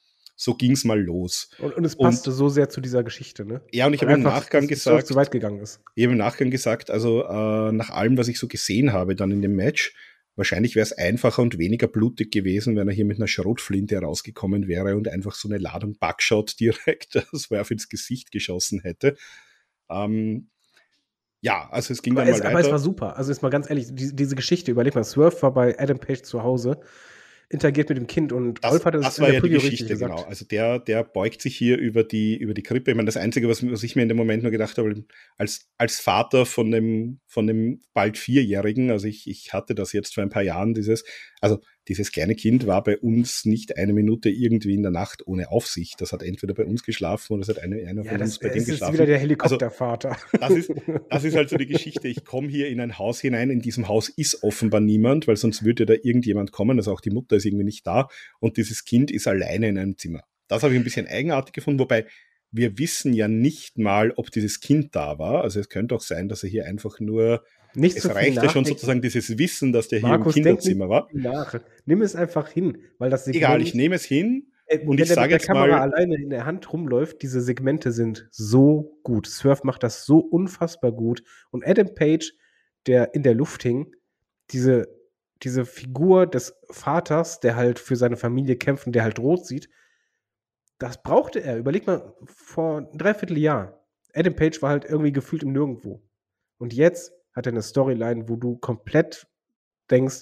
So 0.43 0.55
ging's 0.55 0.87
mal 0.87 0.99
los. 0.99 1.51
Und, 1.59 1.75
und 1.77 1.85
es 1.85 1.97
Und- 1.97 2.07
passte 2.07 2.33
so 2.33 2.49
sehr 2.49 2.71
zu 2.71 2.81
dieser 2.81 3.05
Geschichte, 3.05 3.45
ne? 3.45 3.61
Ja, 3.73 3.87
und 3.87 3.93
ich 3.93 4.01
habe 4.01 4.15
im 4.15 4.23
Nachgang 4.23 4.67
gesagt, 4.67 5.07
zu 5.07 5.15
weit 5.15 5.31
gegangen 5.31 5.61
ist. 5.61 5.83
ich 5.95 6.05
habe 6.05 6.13
im 6.13 6.19
Nachgang 6.19 6.51
gesagt, 6.51 6.91
also 6.91 7.23
äh, 7.25 7.73
nach 7.73 7.91
allem, 7.91 8.17
was 8.17 8.27
ich 8.27 8.39
so 8.39 8.49
gesehen 8.49 8.95
habe 8.95 9.15
dann 9.15 9.33
in 9.33 9.43
dem 9.43 9.55
Match, 9.55 9.95
wahrscheinlich 10.37 10.77
wäre 10.77 10.85
es 10.85 10.93
einfacher 10.93 11.43
und 11.43 11.59
weniger 11.59 11.89
blutig 11.89 12.33
gewesen, 12.33 12.75
wenn 12.75 12.89
er 12.89 12.95
hier 12.95 13.05
mit 13.05 13.19
einer 13.19 13.27
Schrotflinte 13.27 13.99
rausgekommen 13.99 14.67
wäre 14.67 14.97
und 14.97 15.09
einfach 15.09 15.35
so 15.35 15.47
eine 15.47 15.59
Ladung 15.59 15.99
Buckshot 16.01 16.55
direkt 16.59 17.23
das 17.33 17.51
Werf 17.51 17.71
ins 17.71 17.91
Gesicht 17.91 18.33
geschossen 18.33 18.81
hätte. 18.81 19.17
Ähm, 19.91 20.49
ja, 21.43 21.69
also 21.71 21.93
es 21.93 22.01
ging 22.01 22.15
Aber 22.15 22.25
dann 22.25 22.33
es, 22.33 22.41
mal 22.41 22.47
aber 22.49 22.61
es 22.61 22.65
weiter. 22.65 22.73
war 22.73 22.79
super. 22.79 23.17
Also 23.19 23.31
jetzt 23.31 23.43
mal 23.43 23.51
ganz 23.51 23.69
ehrlich, 23.69 23.89
die, 23.95 24.17
diese 24.17 24.37
Geschichte, 24.37 24.71
überleg 24.71 24.95
mal, 24.95 25.05
Swerve 25.05 25.43
war 25.43 25.53
bei 25.53 25.79
Adam 25.79 25.99
Page 25.99 26.23
zu 26.23 26.43
Hause, 26.43 26.81
interagiert 27.51 27.89
mit 27.89 27.99
dem 27.99 28.07
Kind 28.07 28.33
und 28.33 28.63
Das, 28.63 28.73
Rolf 28.73 28.85
hatte 28.85 29.01
das 29.01 29.19
in 29.19 29.23
war 29.23 29.31
der 29.31 29.41
ja 29.41 29.43
die 29.43 29.51
Geschichte, 29.51 29.89
gesagt. 29.89 30.15
genau. 30.15 30.27
Also 30.27 30.45
der, 30.45 30.79
der 30.79 31.03
beugt 31.03 31.43
sich 31.43 31.57
hier 31.57 31.79
über 31.79 32.05
die, 32.05 32.37
über 32.37 32.55
die 32.55 32.63
Krippe. 32.63 32.93
Ich 32.93 32.97
meine, 32.97 33.07
das 33.07 33.17
Einzige, 33.17 33.49
was, 33.49 33.69
was 33.69 33.83
ich 33.83 33.97
mir 33.97 34.03
in 34.03 34.09
dem 34.09 34.17
Moment 34.17 34.45
nur 34.45 34.53
gedacht 34.53 34.79
habe, 34.79 35.05
als, 35.37 35.69
als 35.77 35.99
Vater 35.99 36.47
von 36.47 36.71
dem, 36.71 37.19
von 37.27 37.49
dem 37.49 37.83
bald 37.93 38.19
Vierjährigen, 38.19 38.93
also 38.93 39.09
ich, 39.09 39.29
ich 39.29 39.53
hatte 39.53 39.75
das 39.75 39.93
jetzt 39.93 40.15
vor 40.15 40.23
ein 40.23 40.31
paar 40.31 40.45
Jahren, 40.45 40.75
dieses, 40.75 41.05
also 41.41 41.61
dieses 41.89 42.13
kleine 42.13 42.35
Kind 42.35 42.67
war 42.67 42.85
bei 42.85 42.99
uns 42.99 43.45
nicht 43.45 43.77
eine 43.77 43.93
Minute 43.93 44.29
irgendwie 44.29 44.75
in 44.75 44.83
der 44.83 44.91
Nacht 44.93 45.27
ohne 45.27 45.51
Aufsicht. 45.51 46.01
Das 46.01 46.13
hat 46.13 46.23
entweder 46.23 46.55
bei 46.55 46.65
uns 46.65 46.83
geschlafen 46.85 47.33
oder 47.33 47.43
es 47.43 47.49
hat 47.49 47.59
eine, 47.59 47.77
einer 47.87 48.05
Ja, 48.05 48.11
von 48.11 48.19
das, 48.19 48.29
uns 48.31 48.39
bei 48.39 48.49
das 48.49 48.55
dem 48.55 48.61
ist 48.61 48.67
geschlafen. 48.69 48.95
wieder 48.95 49.07
der 49.07 49.19
Helikoptervater. 49.19 50.17
Das 50.39 50.51
ist, 50.51 50.71
das 51.09 51.25
ist 51.25 51.35
halt 51.35 51.49
so 51.49 51.57
die 51.57 51.67
Geschichte. 51.67 52.07
Ich 52.09 52.25
komme 52.25 52.49
hier 52.49 52.69
in 52.69 52.81
ein 52.81 52.99
Haus 52.99 53.21
hinein. 53.21 53.51
In 53.51 53.61
diesem 53.61 53.89
Haus 53.89 54.09
ist 54.09 54.43
offenbar 54.43 54.81
niemand, 54.81 55.27
weil 55.27 55.37
sonst 55.37 55.65
würde 55.65 55.87
da 55.87 55.95
irgendjemand 55.95 56.53
kommen. 56.53 56.79
Also 56.79 56.93
auch 56.93 57.01
die 57.01 57.11
Mutter 57.11 57.37
ist 57.37 57.45
irgendwie 57.45 57.65
nicht 57.65 57.87
da. 57.87 58.09
Und 58.39 58.57
dieses 58.57 58.85
Kind 58.85 59.11
ist 59.11 59.27
alleine 59.27 59.69
in 59.69 59.79
einem 59.79 59.97
Zimmer. 59.99 60.23
Das 60.49 60.63
habe 60.63 60.75
ich 60.75 60.81
ein 60.81 60.85
bisschen 60.85 61.07
eigenartig 61.07 61.53
gefunden, 61.53 61.81
wobei 61.81 62.07
wir 62.53 62.79
wissen 62.79 63.13
ja 63.13 63.29
nicht 63.29 63.79
mal, 63.79 64.13
ob 64.17 64.31
dieses 64.31 64.61
Kind 64.61 64.95
da 64.97 65.19
war. 65.19 65.43
Also 65.43 65.61
es 65.61 65.69
könnte 65.69 65.95
auch 65.95 66.01
sein, 66.01 66.29
dass 66.29 66.43
er 66.43 66.51
hier 66.51 66.67
einfach 66.67 66.99
nur, 67.01 67.45
Nicht 67.75 67.97
es 67.97 68.03
so 68.05 68.11
reicht 68.11 68.37
ja 68.43 68.49
schon 68.49 68.65
sozusagen 68.65 69.01
dieses 69.03 69.37
Wissen, 69.39 69.73
dass 69.73 69.89
der 69.89 70.01
hier 70.01 70.09
Markus, 70.09 70.37
im 70.37 70.43
Kinderzimmer 70.45 70.89
war. 70.89 71.09
nach. 71.13 71.55
Nimm 71.87 72.03
es 72.03 72.17
einfach 72.17 72.49
hin, 72.49 72.79
weil 72.99 73.11
das 73.11 73.27
Egal, 73.29 73.63
ich 73.63 73.75
nehme 73.75 73.95
es 73.95 74.05
hin. 74.05 74.49
Äh, 74.67 74.79
Und 74.81 74.89
wenn 74.99 75.03
ich 75.03 75.07
der 75.09 75.15
sage 75.17 75.29
der 75.31 75.39
jetzt 75.39 75.47
Kamera 75.47 75.67
mal- 75.67 75.81
alleine 75.81 76.17
in 76.17 76.31
der 76.31 76.47
Hand 76.47 76.73
rumläuft, 76.73 77.23
diese 77.23 77.41
Segmente 77.41 77.93
sind 77.93 78.29
so 78.31 78.99
gut. 79.03 79.27
Swerve 79.27 79.63
macht 79.65 79.83
das 79.83 80.05
so 80.05 80.19
unfassbar 80.19 80.93
gut. 80.93 81.23
Und 81.51 81.67
Adam 81.67 81.95
Page, 81.95 82.33
der 82.87 83.15
in 83.15 83.23
der 83.23 83.35
Luft 83.35 83.63
hing, 83.63 83.95
diese, 84.51 84.89
diese 85.43 85.65
Figur 85.65 86.27
des 86.27 86.55
Vaters, 86.71 87.41
der 87.41 87.57
halt 87.57 87.79
für 87.79 87.97
seine 87.97 88.17
Familie 88.17 88.57
kämpft 88.57 88.87
und 88.87 88.93
der 88.95 89.03
halt 89.05 89.19
rot 89.19 89.47
sieht, 89.47 89.69
das 90.79 91.03
brauchte 91.03 91.41
er. 91.43 91.59
Überleg 91.59 91.87
mal, 91.87 92.15
vor 92.25 92.79
ein 92.79 92.97
Dreivierteljahr. 92.99 93.85
Adam 94.15 94.35
Page 94.35 94.61
war 94.63 94.71
halt 94.71 94.85
irgendwie 94.85 95.13
gefühlt 95.13 95.43
im 95.43 95.53
Nirgendwo. 95.53 96.03
Und 96.59 96.73
jetzt 96.75 97.13
hat 97.33 97.47
er 97.47 97.53
eine 97.53 97.63
Storyline, 97.63 98.29
wo 98.29 98.37
du 98.37 98.57
komplett 98.59 99.27
denkst, 99.91 100.21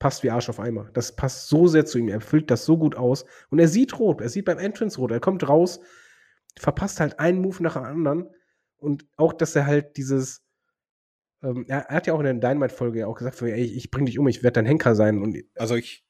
passt 0.00 0.22
wie 0.22 0.30
Arsch 0.30 0.48
auf 0.48 0.58
Eimer. 0.58 0.90
Das 0.94 1.14
passt 1.14 1.48
so 1.48 1.68
sehr 1.68 1.86
zu 1.86 1.98
ihm. 1.98 2.08
Er 2.08 2.20
füllt 2.20 2.50
das 2.50 2.64
so 2.64 2.76
gut 2.76 2.96
aus. 2.96 3.24
Und 3.50 3.60
er 3.60 3.68
sieht 3.68 3.98
rot. 3.98 4.20
Er 4.20 4.28
sieht 4.28 4.46
beim 4.46 4.58
Entrance 4.58 4.98
rot. 4.98 5.12
Er 5.12 5.20
kommt 5.20 5.48
raus, 5.48 5.80
verpasst 6.58 6.98
halt 6.98 7.20
einen 7.20 7.40
Move 7.40 7.62
nach 7.62 7.74
dem 7.74 7.84
anderen. 7.84 8.30
Und 8.78 9.06
auch, 9.16 9.32
dass 9.32 9.54
er 9.54 9.66
halt 9.66 9.96
dieses. 9.96 10.42
Ähm, 11.42 11.66
er, 11.68 11.80
er 11.80 11.96
hat 11.96 12.06
ja 12.06 12.14
auch 12.14 12.20
in 12.20 12.24
der 12.24 12.34
Dynamite-Folge 12.34 13.00
ja 13.00 13.06
auch 13.06 13.16
gesagt: 13.16 13.40
ey, 13.42 13.62
ich 13.62 13.90
bring 13.90 14.06
dich 14.06 14.18
um, 14.18 14.26
ich 14.26 14.42
werde 14.42 14.54
dein 14.54 14.66
Henker 14.66 14.94
sein. 14.94 15.22
Und 15.22 15.36
Also 15.56 15.76
ich, 15.76 16.06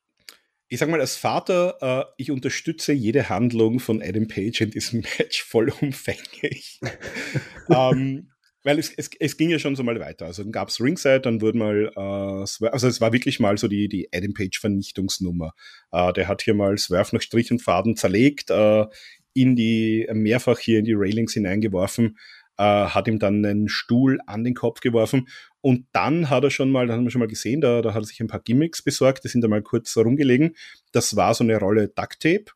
ich 0.69 0.79
sag 0.79 0.89
mal, 0.89 1.01
als 1.01 1.17
Vater, 1.17 1.79
äh, 1.81 2.05
ich 2.17 2.31
unterstütze 2.31 2.93
jede 2.93 3.29
Handlung 3.29 3.81
von 3.81 4.01
Adam 4.01 4.29
Page 4.29 4.61
in 4.61 4.71
diesem 4.71 5.01
Match 5.19 5.43
vollumfänglich. 5.43 6.81
ähm, 7.69 8.31
weil 8.63 8.79
es, 8.79 8.93
es, 8.93 9.11
es 9.19 9.37
ging 9.37 9.51
ja 9.51 9.59
schon 9.59 9.77
so 9.77 9.83
mal 9.83 9.99
weiter. 10.01 10.27
Also 10.27 10.43
dann 10.43 10.53
gab 10.53 10.69
es 10.69 10.81
Ringside, 10.81 11.21
dann 11.21 11.41
wurde 11.41 11.59
mal, 11.59 11.87
äh, 11.87 12.47
Swerve- 12.47 12.73
also 12.73 12.89
es 12.89 13.01
war 13.01 13.13
wirklich 13.13 13.41
mal 13.41 13.57
so 13.59 13.69
die, 13.69 13.89
die 13.89 14.09
Adam 14.13 14.35
Page 14.35 14.59
Vernichtungsnummer. 14.59 15.55
Äh, 15.93 16.13
der 16.13 16.29
hat 16.29 16.43
hier 16.43 16.55
mal 16.55 16.77
Swerve 16.79 17.17
nach 17.17 17.23
Strich 17.23 17.51
und 17.51 17.63
Faden 17.63 17.97
zerlegt, 17.97 18.51
äh, 18.51 18.87
in 19.33 19.57
die, 19.57 20.09
mehrfach 20.13 20.59
hier 20.59 20.81
in 20.81 20.85
die 20.85 20.95
Railings 20.95 21.35
hineingeworfen, 21.35 22.19
äh, 22.59 22.63
hat 22.63 23.09
ihm 23.09 23.19
dann 23.19 23.45
einen 23.45 23.69
Stuhl 23.69 24.19
an 24.27 24.45
den 24.45 24.55
Kopf 24.55 24.81
geworfen 24.81 25.29
und 25.61 25.87
dann 25.93 26.29
hat 26.29 26.45
er 26.45 26.51
schon 26.51 26.71
mal, 26.71 26.87
da 26.87 26.95
haben 26.95 27.05
wir 27.05 27.11
schon 27.11 27.21
mal 27.21 27.29
gesehen, 27.29 27.61
da, 27.61 27.81
da 27.81 27.95
hat 27.95 28.03
er 28.03 28.07
sich 28.07 28.21
ein 28.21 28.27
paar 28.27 28.41
Gimmicks 28.41 28.83
besorgt, 28.83 29.25
die 29.25 29.29
sind 29.29 29.43
da 29.43 29.49
mal 29.49 29.63
kurz 29.63 29.97
rumgelegen. 29.97 30.57
Das 30.93 31.17
war 31.17 31.33
so 31.35 31.45
eine 31.45 31.59
Rolle 31.59 31.89
Duct 31.89 32.21
Tape 32.21 32.47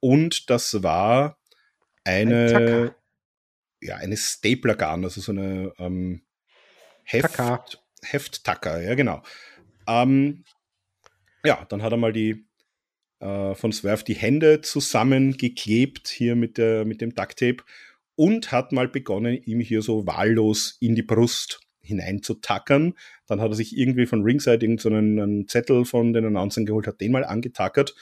und 0.00 0.50
das 0.50 0.82
war 0.82 1.38
eine, 2.04 2.52
Tacker. 2.52 2.94
Ja, 3.80 3.96
eine 3.96 4.16
Stapler 4.16 4.74
Gun, 4.74 5.04
also 5.04 5.20
so 5.20 5.32
eine 5.32 5.72
ähm, 5.78 6.22
Heft, 7.04 7.34
Tacker. 7.34 7.64
Hefttacker, 8.02 8.82
ja 8.82 8.94
genau. 8.94 9.22
Ähm, 9.86 10.44
ja, 11.44 11.64
dann 11.68 11.82
hat 11.82 11.92
er 11.92 11.98
mal 11.98 12.12
die 12.12 12.46
äh, 13.20 13.54
von 13.54 13.72
Swerve 13.72 14.04
die 14.04 14.14
Hände 14.14 14.60
zusammengeklebt 14.60 16.08
hier 16.08 16.36
mit, 16.36 16.58
der, 16.58 16.84
mit 16.84 17.00
dem 17.00 17.14
Duct 17.14 17.38
Tape 17.38 17.58
und 18.16 18.50
hat 18.52 18.72
mal 18.72 18.88
begonnen, 18.88 19.34
ihm 19.44 19.60
hier 19.60 19.82
so 19.82 20.06
wahllos 20.06 20.76
in 20.80 20.94
die 20.94 21.02
Brust 21.02 21.60
hineinzutackern. 21.80 22.94
Dann 23.26 23.40
hat 23.40 23.50
er 23.50 23.54
sich 23.54 23.76
irgendwie 23.76 24.06
von 24.06 24.22
Ringside 24.22 24.64
irgendeinen 24.64 25.16
so 25.16 25.22
einen 25.22 25.48
Zettel 25.48 25.84
von 25.84 26.12
den 26.12 26.24
Announcern 26.24 26.66
geholt, 26.66 26.86
hat 26.86 27.00
den 27.00 27.12
mal 27.12 27.24
angetackert. 27.24 27.94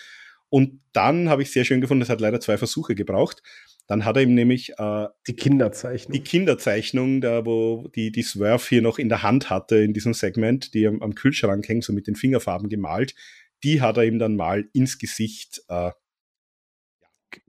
Und 0.49 0.81
dann 0.93 1.29
habe 1.29 1.43
ich 1.43 1.51
sehr 1.51 1.65
schön 1.65 1.81
gefunden, 1.81 2.03
es 2.03 2.09
hat 2.09 2.21
leider 2.21 2.41
zwei 2.41 2.57
Versuche 2.57 2.95
gebraucht. 2.95 3.43
Dann 3.87 4.05
hat 4.05 4.17
er 4.17 4.23
ihm 4.23 4.35
nämlich 4.35 4.79
äh, 4.79 5.07
die 5.27 5.37
Kinderzeichnung. 5.37 6.13
die 6.13 6.23
Kinderzeichnung, 6.23 7.21
da 7.21 7.45
wo 7.45 7.89
die, 7.95 8.11
die 8.13 8.23
Swerve 8.23 8.65
hier 8.67 8.83
noch 8.83 8.99
in 8.99 9.09
der 9.09 9.23
Hand 9.23 9.51
hatte 9.51 9.77
in 9.77 9.93
diesem 9.93 10.15
Segment, 10.15 10.73
die 10.73 10.87
am, 10.87 11.03
am 11.03 11.15
Kühlschrank 11.15 11.69
hängt, 11.69 11.85
so 11.85 11.93
mit 11.93 12.07
den 12.07 12.17
Fingerfarben 12.17 12.69
gemalt, 12.69 13.15
die 13.63 13.81
hat 13.81 13.97
er 13.97 14.05
ihm 14.05 14.19
dann 14.19 14.37
mal 14.37 14.69
ins 14.73 14.99
Gesicht 14.99 15.63
äh, 15.69 15.91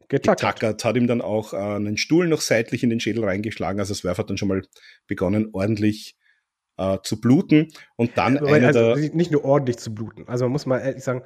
getackert. 0.08 0.60
getackert. 0.60 0.86
Hat 0.86 0.98
ihm 0.98 1.08
dann 1.08 1.22
auch 1.22 1.54
äh, 1.54 1.58
einen 1.58 1.98
Stuhl 1.98 2.28
noch 2.28 2.42
seitlich 2.42 2.84
in 2.84 2.90
den 2.90 3.00
Schädel 3.00 3.24
reingeschlagen. 3.24 3.80
Also 3.80 3.94
Swerve 3.94 4.20
hat 4.20 4.30
dann 4.30 4.38
schon 4.38 4.50
mal 4.50 4.62
begonnen, 5.08 5.50
ordentlich 5.54 6.18
äh, 6.78 6.98
zu 7.04 7.20
bluten. 7.20 7.70
Und 7.96 8.18
dann 8.18 8.38
Aber 8.38 8.52
also 8.52 8.96
nicht 8.96 9.32
nur 9.32 9.46
ordentlich 9.46 9.78
zu 9.78 9.94
bluten. 9.94 10.28
Also 10.28 10.46
man 10.46 10.52
muss 10.52 10.66
mal 10.66 10.80
ehrlich 10.80 11.04
sagen, 11.04 11.24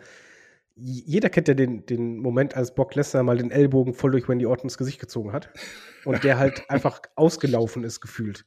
jeder 0.82 1.30
kennt 1.30 1.48
ja 1.48 1.54
den, 1.54 1.86
den 1.86 2.18
Moment, 2.20 2.56
als 2.56 2.74
Brock 2.74 2.96
Lesnar 2.96 3.24
mal 3.24 3.38
den 3.38 3.52
Ellbogen 3.52 3.94
voll 3.94 4.12
durch 4.12 4.28
Wendy 4.28 4.46
Orton 4.46 4.66
ins 4.66 4.78
Gesicht 4.78 5.00
gezogen 5.00 5.34
hat. 5.34 5.50
Und 6.06 6.24
der 6.24 6.38
halt 6.38 6.64
einfach 6.70 7.02
ausgelaufen 7.16 7.84
ist, 7.84 8.02
gefühlt. 8.02 8.46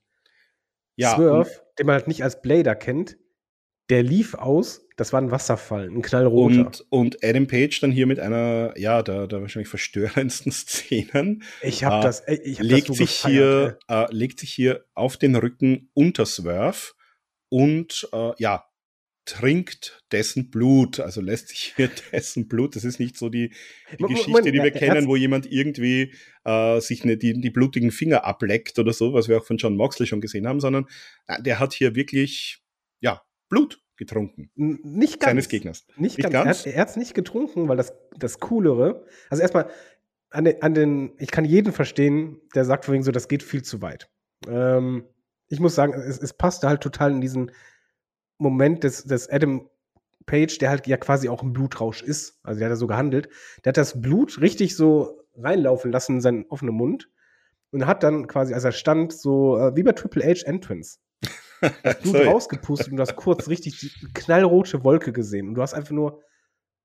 Ja, 0.97 1.15
Swerve, 1.15 1.51
den 1.79 1.87
man 1.87 1.95
halt 1.95 2.09
nicht 2.09 2.23
als 2.23 2.43
Blader 2.43 2.75
kennt, 2.75 3.17
der 3.89 4.03
lief 4.03 4.35
aus, 4.35 4.87
das 4.97 5.13
war 5.13 5.21
ein 5.21 5.31
Wasserfall, 5.31 5.89
ein 5.89 6.03
knallroter. 6.03 6.67
Und, 6.67 6.87
und 6.91 7.25
Adam 7.25 7.47
Page 7.47 7.81
dann 7.81 7.91
hier 7.91 8.07
mit 8.07 8.21
einer, 8.21 8.75
ja, 8.77 9.03
der, 9.03 9.27
der 9.27 9.41
wahrscheinlich 9.41 9.69
verstörendsten 9.69 10.53
Szenen. 10.53 11.43
Ich 11.63 11.85
habe 11.85 11.99
äh, 11.99 12.03
das, 12.03 12.23
ich 12.29 12.59
hab 12.59 12.67
legt 12.67 12.89
das 12.89 12.97
so 12.97 13.05
sich 13.05 13.23
gefeiert, 13.23 13.79
hier, 13.89 13.97
äh, 13.97 14.07
legt 14.15 14.41
sich 14.41 14.53
hier 14.53 14.85
auf 14.95 15.17
den 15.17 15.35
Rücken 15.35 15.91
unter 15.95 16.27
Swerve 16.27 16.93
und 17.49 18.09
äh, 18.13 18.33
ja, 18.39 18.65
trinkt 19.25 20.03
dessen 20.11 20.51
Blut, 20.51 20.99
also 21.01 21.21
lässt 21.21 21.49
sich 21.49 21.75
hier 21.77 21.91
dessen 22.13 22.49
Blut. 22.49 22.77
Das 22.77 22.85
ist 22.85 22.99
nicht 22.99 23.17
so 23.17 23.29
die, 23.29 23.53
die 23.99 24.05
Geschichte, 24.05 24.31
Moment, 24.31 24.47
die 24.47 24.63
wir 24.63 24.71
kennen, 24.71 25.07
wo 25.07 25.17
jemand 25.17 25.51
irgendwie 25.51 26.15
äh, 26.45 26.81
sich 26.81 27.05
ne, 27.05 27.17
die, 27.17 27.41
die 27.41 27.51
blutigen 27.51 27.91
Finger 27.91 28.25
ableckt 28.25 28.79
oder 28.79 28.93
so, 28.93 29.13
was 29.15 29.29
wir 29.29 29.39
auch 29.39 29.45
von 29.45 29.57
John 29.57 29.77
Moxley 29.77 30.07
schon 30.07 30.21
gesehen 30.21 30.47
haben, 30.47 30.61
sondern 30.61 30.87
äh, 31.29 31.41
der 31.43 31.61
hat 31.61 31.73
hier 31.73 31.95
wirklich 31.95 32.63
ja, 33.01 33.23
Blut 33.49 33.81
getrunken. 33.97 34.51
Nicht 34.55 35.21
ganz. 35.21 35.31
Seines 35.31 35.49
Gegners. 35.49 35.87
Nicht, 35.97 36.19
nicht 36.19 36.31
ganz. 36.31 36.45
ganz. 36.45 36.67
Er 36.67 36.81
hat 36.81 36.91
es 36.91 36.97
nicht 36.97 37.15
getrunken, 37.15 37.69
weil 37.69 37.77
das, 37.77 37.93
das 38.17 38.41
Coolere, 38.41 39.07
also 39.31 39.43
erstmal 39.43 39.71
an 40.31 40.45
den, 40.45 40.63
an 40.63 40.75
den, 40.75 41.13
ich 41.19 41.31
kann 41.31 41.45
jeden 41.45 41.73
verstehen, 41.73 42.41
der 42.55 42.65
sagt 42.65 42.87
vorhin 42.87 43.03
so, 43.03 43.13
das 43.13 43.29
geht 43.29 43.43
viel 43.43 43.63
zu 43.63 43.83
weit. 43.83 44.11
Ähm, 44.49 45.05
ich 45.49 45.61
muss 45.61 45.75
sagen, 45.75 45.93
es, 45.93 46.19
es 46.19 46.33
passte 46.33 46.69
halt 46.69 46.81
total 46.81 47.13
in 47.13 47.21
diesen 47.21 47.53
Moment 48.43 48.85
des, 48.85 49.05
des 49.05 49.29
Adam 49.31 49.69
Page, 50.27 50.59
der 50.59 50.71
halt 50.71 50.87
ja 50.87 50.97
quasi 50.97 51.29
auch 51.29 51.43
ein 51.43 51.53
Blutrausch 51.53 52.03
ist, 52.03 52.39
also 52.43 52.59
der 52.59 52.67
hat 52.67 52.73
ja 52.73 52.77
so 52.77 52.87
gehandelt, 52.87 53.29
der 53.65 53.71
hat 53.71 53.77
das 53.77 54.01
Blut 54.01 54.41
richtig 54.41 54.77
so 54.77 55.23
reinlaufen 55.37 55.91
lassen 55.91 56.17
in 56.17 56.21
seinen 56.21 56.47
offenen 56.47 56.75
Mund 56.75 57.09
und 57.71 57.87
hat 57.87 58.03
dann 58.03 58.27
quasi, 58.27 58.55
als 58.55 58.65
er 58.65 58.73
stand, 58.73 59.13
so 59.13 59.59
äh, 59.59 59.75
wie 59.77 59.83
bei 59.83 59.93
Triple 59.93 60.25
H 60.25 60.47
Entrance, 60.47 60.99
das 61.83 61.99
Blut 62.01 62.27
rausgepustet 62.27 62.91
und 62.91 62.97
du 62.97 63.03
hast 63.03 63.17
kurz 63.17 63.49
richtig 63.49 63.79
die 63.79 63.91
knallrote 64.15 64.85
Wolke 64.85 65.13
gesehen 65.13 65.49
und 65.49 65.55
du 65.55 65.63
hast 65.63 65.75
einfach 65.75 65.93
nur, 65.93 66.21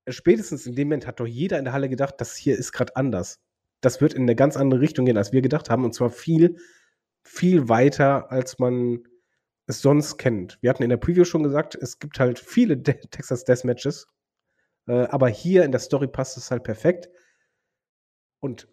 spätestens 0.07 0.65
in 0.65 0.75
dem 0.75 0.88
Moment 0.88 1.07
hat 1.07 1.19
doch 1.19 1.27
jeder 1.27 1.59
in 1.59 1.65
der 1.65 1.73
Halle 1.73 1.89
gedacht, 1.89 2.15
das 2.19 2.35
hier 2.35 2.57
ist 2.57 2.71
gerade 2.71 2.95
anders. 2.95 3.39
Das 3.81 4.01
wird 4.01 4.13
in 4.13 4.23
eine 4.23 4.35
ganz 4.35 4.57
andere 4.57 4.79
Richtung 4.79 5.05
gehen, 5.05 5.17
als 5.17 5.31
wir 5.31 5.41
gedacht 5.41 5.69
haben 5.69 5.84
und 5.84 5.93
zwar 5.93 6.09
viel, 6.09 6.57
viel 7.23 7.69
weiter, 7.69 8.31
als 8.31 8.57
man 8.57 9.03
es 9.68 9.81
sonst 9.81 10.18
kennt. 10.18 10.57
Wir 10.61 10.69
hatten 10.69 10.84
in 10.84 10.89
der 10.89 10.98
Preview 10.98 11.26
schon 11.26 11.44
gesagt, 11.44 11.76
es 11.76 11.99
gibt 11.99 12.19
halt 12.19 12.39
viele 12.39 12.77
De 12.77 12.95
Texas 13.11 13.44
Death 13.44 13.65
Matches, 13.65 14.07
äh, 14.88 15.03
aber 15.07 15.30
hier 15.30 15.64
in 15.64 15.72
der 15.72 15.81
Story 15.81 16.07
passt 16.07 16.38
es 16.38 16.49
halt 16.49 16.64
perfekt. 16.64 17.10
Und 18.39 18.68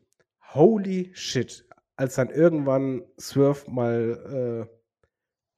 holy 0.55 1.11
shit, 1.15 1.67
als 1.97 2.15
dann 2.15 2.31
irgendwann 2.31 3.03
Swerve 3.19 3.71
mal 3.71 4.69
äh, 4.71 4.75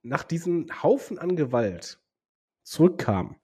nach 0.02 0.24
diesem 0.24 0.66
Haufen 0.82 1.18
an 1.18 1.36
Gewalt 1.36 2.00
zurückkam. 2.62 3.36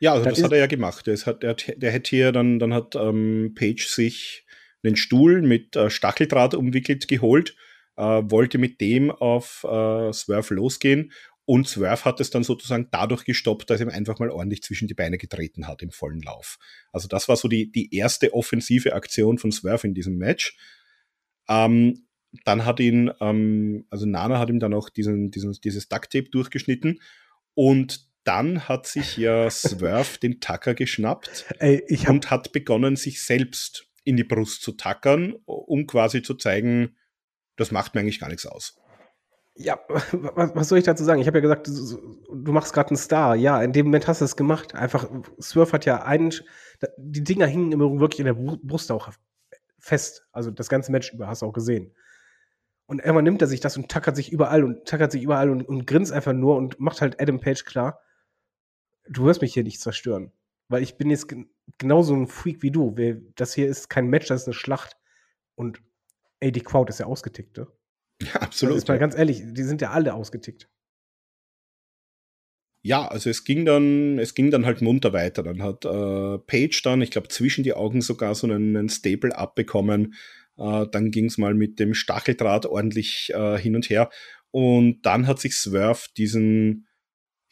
Ja, 0.00 0.14
also 0.14 0.28
das 0.28 0.42
hat 0.42 0.52
er 0.52 0.58
ja 0.58 0.66
gemacht. 0.66 1.06
Der, 1.06 1.16
hat, 1.16 1.42
der, 1.42 1.54
der 1.54 1.90
hätte 1.92 2.10
hier 2.10 2.32
dann, 2.32 2.58
dann 2.58 2.74
hat 2.74 2.96
ähm, 2.96 3.54
Page 3.56 3.86
sich 3.86 4.44
einen 4.82 4.96
Stuhl 4.96 5.42
mit 5.42 5.76
äh, 5.76 5.90
Stacheldraht 5.90 6.54
umwickelt 6.54 7.06
geholt 7.06 7.54
äh, 7.96 8.02
wollte 8.02 8.58
mit 8.58 8.80
dem 8.80 9.10
auf 9.10 9.64
äh, 9.64 10.12
Swerve 10.12 10.54
losgehen 10.54 11.12
und 11.44 11.68
Swerve 11.68 12.04
hat 12.04 12.20
es 12.20 12.30
dann 12.30 12.44
sozusagen 12.44 12.88
dadurch 12.92 13.24
gestoppt, 13.24 13.68
dass 13.68 13.80
er 13.80 13.86
ihm 13.86 13.92
einfach 13.92 14.18
mal 14.18 14.30
ordentlich 14.30 14.62
zwischen 14.62 14.86
die 14.86 14.94
Beine 14.94 15.18
getreten 15.18 15.66
hat 15.66 15.82
im 15.82 15.90
vollen 15.90 16.22
Lauf. 16.22 16.58
Also 16.92 17.08
das 17.08 17.28
war 17.28 17.36
so 17.36 17.48
die, 17.48 17.70
die 17.70 17.94
erste 17.94 18.32
offensive 18.32 18.92
Aktion 18.92 19.38
von 19.38 19.50
Swerve 19.50 19.86
in 19.86 19.94
diesem 19.94 20.16
Match. 20.18 20.56
Ähm, 21.48 22.06
dann 22.44 22.64
hat 22.64 22.80
ihn, 22.80 23.10
ähm, 23.20 23.86
also 23.90 24.06
Nana 24.06 24.38
hat 24.38 24.50
ihm 24.50 24.60
dann 24.60 24.72
auch 24.72 24.88
diesen, 24.88 25.30
diesen, 25.30 25.52
dieses 25.52 25.88
Ducktape 25.88 26.30
durchgeschnitten 26.30 27.00
und 27.54 28.08
dann 28.24 28.68
hat 28.68 28.86
sich 28.86 29.16
ja 29.16 29.50
Swerve 29.50 30.18
den 30.20 30.40
Tucker 30.40 30.74
geschnappt 30.74 31.46
Ey, 31.58 31.84
und 32.08 32.30
hat 32.30 32.52
begonnen, 32.52 32.94
sich 32.94 33.22
selbst 33.22 33.88
in 34.04 34.16
die 34.16 34.24
Brust 34.24 34.62
zu 34.62 34.72
tackern, 34.72 35.34
um 35.44 35.86
quasi 35.86 36.22
zu 36.22 36.34
zeigen, 36.34 36.96
das 37.56 37.70
macht 37.70 37.94
mir 37.94 38.00
eigentlich 38.00 38.20
gar 38.20 38.28
nichts 38.28 38.46
aus. 38.46 38.76
Ja, 39.54 39.78
was, 40.12 40.68
soll 40.68 40.78
ich 40.78 40.84
dazu 40.84 41.04
sagen? 41.04 41.20
Ich 41.20 41.26
habe 41.26 41.38
ja 41.38 41.42
gesagt, 41.42 41.68
du, 41.68 42.52
machst 42.52 42.72
gerade 42.72 42.90
einen 42.90 42.96
Star. 42.96 43.36
Ja, 43.36 43.62
in 43.62 43.72
dem 43.72 43.86
Moment 43.86 44.08
hast 44.08 44.20
du 44.20 44.24
es 44.24 44.36
gemacht. 44.36 44.74
Einfach, 44.74 45.10
Swerve 45.40 45.72
hat 45.72 45.84
ja 45.84 46.02
einen, 46.02 46.32
die 46.96 47.22
Dinger 47.22 47.46
hingen 47.46 47.72
immer 47.72 48.00
wirklich 48.00 48.20
in 48.20 48.26
der 48.26 48.34
Brust 48.34 48.90
auch 48.90 49.10
fest. 49.78 50.26
Also 50.32 50.50
das 50.50 50.68
ganze 50.68 50.92
Match 50.92 51.12
über 51.12 51.26
hast 51.28 51.42
du 51.42 51.46
auch 51.46 51.52
gesehen. 51.52 51.94
Und 52.86 53.00
irgendwann 53.00 53.24
nimmt 53.24 53.42
er 53.42 53.48
sich 53.48 53.60
das 53.60 53.76
und 53.76 53.90
tackert 53.90 54.16
sich 54.16 54.32
überall 54.32 54.64
und 54.64 54.86
tackert 54.86 55.12
sich 55.12 55.22
überall 55.22 55.50
und, 55.50 55.62
und 55.62 55.86
grinst 55.86 56.12
einfach 56.12 56.32
nur 56.32 56.56
und 56.56 56.80
macht 56.80 57.00
halt 57.00 57.20
Adam 57.20 57.40
Page 57.40 57.64
klar, 57.64 58.00
du 59.08 59.24
wirst 59.24 59.42
mich 59.42 59.54
hier 59.54 59.64
nicht 59.64 59.80
zerstören. 59.80 60.32
Weil 60.68 60.82
ich 60.82 60.96
bin 60.96 61.10
jetzt 61.10 61.34
genauso 61.78 62.14
ein 62.14 62.26
Freak 62.26 62.62
wie 62.62 62.70
du. 62.70 62.94
Das 63.34 63.54
hier 63.54 63.68
ist 63.68 63.90
kein 63.90 64.08
Match, 64.08 64.28
das 64.28 64.42
ist 64.42 64.48
eine 64.48 64.54
Schlacht. 64.54 64.96
Und 65.54 65.82
ey, 66.42 66.52
die 66.52 66.60
Crowd 66.60 66.90
ist 66.90 66.98
ja 66.98 67.06
ausgetickt, 67.06 67.56
ne? 67.56 67.68
Ja, 68.22 68.40
absolut. 68.42 68.76
Das 68.76 68.82
ist 68.82 68.88
mal 68.88 68.98
ganz 68.98 69.16
ehrlich, 69.16 69.42
die 69.44 69.62
sind 69.62 69.80
ja 69.80 69.90
alle 69.90 70.14
ausgetickt. 70.14 70.68
Ja, 72.84 73.06
also 73.06 73.30
es 73.30 73.44
ging 73.44 73.64
dann, 73.64 74.18
es 74.18 74.34
ging 74.34 74.50
dann 74.50 74.66
halt 74.66 74.82
munter 74.82 75.12
weiter. 75.12 75.44
Dann 75.44 75.62
hat 75.62 75.84
äh, 75.84 76.38
Page 76.38 76.82
dann, 76.82 77.00
ich 77.00 77.12
glaube, 77.12 77.28
zwischen 77.28 77.62
die 77.62 77.74
Augen 77.74 78.00
sogar 78.00 78.34
so 78.34 78.48
einen, 78.48 78.76
einen 78.76 78.88
Staple 78.88 79.36
abbekommen. 79.36 80.14
Äh, 80.56 80.86
dann 80.90 81.12
ging 81.12 81.26
es 81.26 81.38
mal 81.38 81.54
mit 81.54 81.78
dem 81.78 81.94
Stacheldraht 81.94 82.66
ordentlich 82.66 83.32
äh, 83.34 83.56
hin 83.56 83.76
und 83.76 83.88
her. 83.88 84.10
Und 84.50 85.02
dann 85.02 85.28
hat 85.28 85.40
sich 85.40 85.54
Swerve 85.54 86.08
diesen, 86.16 86.88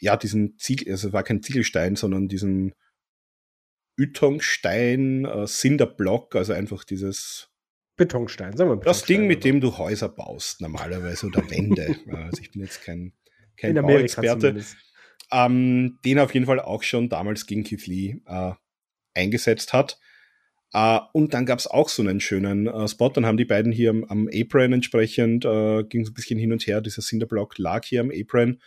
ja, 0.01 0.17
diesen 0.17 0.59
Ziegel, 0.59 0.91
also 0.91 1.09
es 1.09 1.13
war 1.13 1.23
kein 1.23 1.43
Ziegelstein, 1.43 1.95
sondern 1.95 2.27
diesen 2.29 2.75
Ytongstein, 3.97 5.25
äh, 5.27 5.47
Cinderblock, 5.47 6.35
also 6.35 6.53
einfach 6.55 6.83
dieses 6.83 7.50
Betonstein, 8.01 8.57
sagen 8.57 8.71
wir 8.71 8.77
Betonstein. 8.77 8.93
Das 8.93 9.05
Ding, 9.05 9.27
mit 9.27 9.45
dem 9.45 9.61
du 9.61 9.77
Häuser 9.77 10.09
baust, 10.09 10.63
normalerweise, 10.63 11.27
oder 11.27 11.49
Wände. 11.51 11.97
also 12.11 12.41
ich 12.41 12.51
bin 12.51 12.63
jetzt 12.63 12.83
kein, 12.83 13.13
kein 13.59 13.75
Bauexperte. 13.75 14.65
Ähm, 15.31 15.99
den 16.05 16.19
auf 16.19 16.33
jeden 16.33 16.47
Fall 16.47 16.61
auch 16.61 16.83
schon 16.83 17.11
damals 17.11 17.45
gegen 17.45 17.63
Keith 17.63 17.87
Lee 17.87 18.23
äh, 18.27 18.53
eingesetzt 19.15 19.75
hat. 19.75 20.01
Uh, 20.73 21.01
und 21.13 21.35
dann 21.35 21.47
gab 21.47 21.59
es 21.59 21.67
auch 21.67 21.89
so 21.89 22.01
einen 22.01 22.21
schönen 22.21 22.69
uh, 22.69 22.89
Spot. 22.89 23.11
Dann 23.11 23.27
haben 23.27 23.37
die 23.37 23.45
beiden 23.45 23.71
hier 23.71 23.91
am, 23.91 24.05
am 24.05 24.31
Apron 24.33 24.73
entsprechend, 24.73 25.45
uh, 25.45 25.83
ging 25.85 26.03
es 26.03 26.11
ein 26.11 26.15
bisschen 26.15 26.39
hin 26.39 26.53
und 26.53 26.67
her. 26.67 26.81
Dieser 26.81 27.03
Cinderblock 27.03 27.59
lag 27.59 27.85
hier 27.85 28.01
am 28.01 28.11
Apron. 28.11 28.63